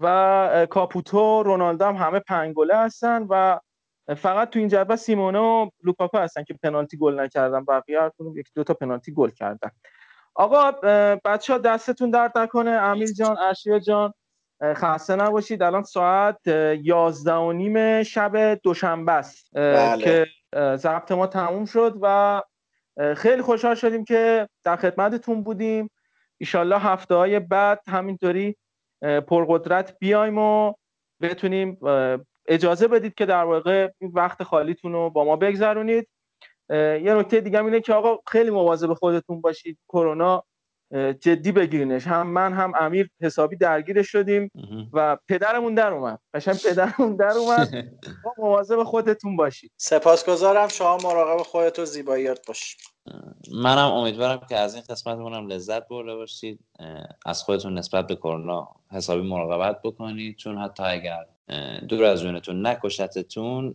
و 0.00 0.66
کاپوتو 0.70 1.42
رونالدو 1.42 1.84
هم 1.84 1.96
همه 1.96 2.18
پنج 2.18 2.54
گله 2.54 2.76
هستن 2.76 3.26
و 3.30 3.58
فقط 4.14 4.50
تو 4.50 4.58
این 4.58 4.68
جدول 4.68 4.96
سیمونه 4.96 5.38
و 5.38 5.70
لوکاکو 5.82 6.18
هستن 6.18 6.44
که 6.44 6.54
پنالتی 6.54 6.96
گل 6.96 7.20
نکردن 7.20 7.64
بقیه 7.64 8.00
هر 8.00 8.10
کدوم 8.18 8.38
یک 8.38 8.48
دو 8.54 8.64
تا 8.64 8.74
پنالتی 8.74 9.12
گل 9.12 9.30
کردن. 9.30 9.70
آقا 10.34 10.70
بچه 11.24 11.52
ها 11.52 11.58
دستتون 11.58 12.10
درد 12.10 12.38
نکنه. 12.38 12.70
امیر 12.70 13.12
جان 13.12 13.38
ارشیا 13.38 13.78
جان 13.78 14.14
خسته 14.62 15.16
نباشید. 15.16 15.62
الان 15.62 15.82
ساعت 15.82 16.46
یازده 16.82 17.34
و 17.34 17.52
نیم 17.52 18.02
شب 18.02 18.54
دوشنبه 18.54 19.12
است 19.12 19.48
بله. 19.54 20.04
که 20.04 20.26
ضبط 20.76 21.12
ما 21.12 21.26
تموم 21.26 21.64
شد 21.64 21.98
و 22.02 22.42
خیلی 23.16 23.42
خوشحال 23.42 23.74
شدیم 23.74 24.04
که 24.04 24.48
در 24.64 24.76
خدمتتون 24.76 25.42
بودیم. 25.42 25.90
ایشالله 26.38 26.78
هفته 26.78 27.14
های 27.14 27.40
بعد 27.40 27.80
همینطوری 27.88 28.56
پرقدرت 29.02 29.98
بیایم 29.98 30.38
و 30.38 30.74
بتونیم 31.22 31.78
اجازه 32.48 32.88
بدید 32.88 33.14
که 33.14 33.26
در 33.26 33.44
واقع 33.44 33.88
این 33.98 34.10
وقت 34.14 34.42
خالیتون 34.42 34.92
رو 34.92 35.10
با 35.10 35.24
ما 35.24 35.36
بگذرونید. 35.36 36.08
یه 36.70 37.14
نکته 37.14 37.40
دیگه 37.40 37.64
اینه 37.64 37.80
که 37.80 37.94
آقا 37.94 38.18
خیلی 38.26 38.50
مواظب 38.50 38.94
خودتون 38.94 39.40
باشید. 39.40 39.78
کرونا 39.88 40.44
جدی 41.20 41.52
بگیرینش. 41.52 42.06
هم 42.06 42.26
من 42.26 42.52
هم 42.52 42.72
امیر 42.80 43.10
حسابی 43.20 43.56
درگیرش 43.56 44.08
شدیم 44.08 44.50
و 44.92 45.16
پدرمون 45.28 45.74
در 45.74 45.92
اومد. 45.92 46.18
قشنگ 46.34 46.56
پدرمون 46.56 47.16
در 47.16 47.32
اومد. 47.32 47.68
مواظب 48.38 48.82
خودتون 48.82 49.36
باشید. 49.36 49.72
سپاسگزارم. 49.76 50.68
شما 50.68 50.96
مراقب 50.96 51.42
خودت 51.42 51.78
و 51.78 51.84
زیباییات 51.84 52.46
باش 52.46 52.76
منم 53.52 53.92
امیدوارم 53.92 54.40
که 54.48 54.56
از 54.56 54.74
این 54.74 54.84
قسمتمون 54.90 55.34
هم 55.34 55.46
لذت 55.46 55.88
برده 55.88 56.14
باشید. 56.14 56.60
از 57.26 57.42
خودتون 57.42 57.78
نسبت 57.78 58.06
به 58.06 58.16
کرونا 58.16 58.68
حسابی 58.92 59.28
مراقبت 59.28 59.82
بکنید. 59.82 60.36
چون 60.36 60.58
حتی 60.58 60.82
اگر 60.82 61.26
دور 61.88 62.04
از 62.04 62.20
جونتون 62.20 62.66
نکشتتون 62.66 63.74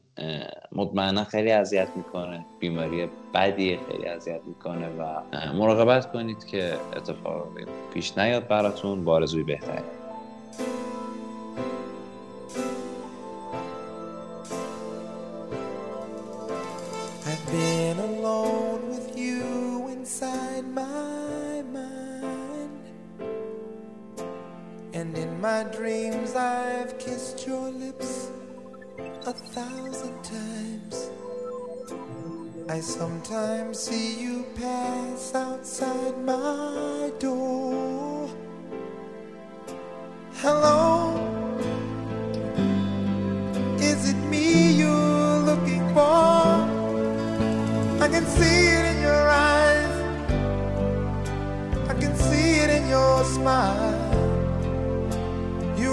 مطمئنا 0.71 1.23
خیلی 1.23 1.51
اذیت 1.51 1.89
می‌کنه. 1.95 2.45
بیماری 2.59 3.09
بدی 3.33 3.79
خیلی 3.91 4.05
اذیت 4.05 4.41
می‌کنه 4.45 4.89
و 4.89 5.21
مراقبت 5.53 6.11
کنید 6.11 6.45
که 6.45 6.77
اتفاقی 6.95 7.65
پیش 7.93 8.17
نیاد 8.17 8.47
براتون. 8.47 9.05
با 9.05 9.13
آرزوی 9.13 9.43
بهتری 9.43 9.83
my 25.41 25.63
dreams, 25.63 26.35
I've 26.35 26.99
kissed 26.99 27.47
your 27.47 27.71
lips 27.71 28.29
a 29.25 29.33
thousand 29.33 30.23
times. 30.23 31.09
I 32.69 32.79
sometimes 32.79 33.79
see 33.79 34.21
you 34.21 34.45
pass 34.55 35.33
outside 35.33 36.23
my 36.23 37.11
door. 37.17 38.29
Hello, 40.35 41.17
is 43.79 44.11
it 44.11 44.21
me 44.29 44.73
you're 44.73 45.39
looking 45.39 45.87
for? 45.95 46.53
I 47.99 48.07
can 48.11 48.25
see 48.27 48.67
it 48.77 48.85
in 48.93 49.01
your 49.01 49.27
eyes. 49.27 49.95
I 51.89 51.93
can 51.99 52.15
see 52.15 52.59
it 52.59 52.69
in 52.69 52.87
your 52.89 53.23
smile. 53.25 54.10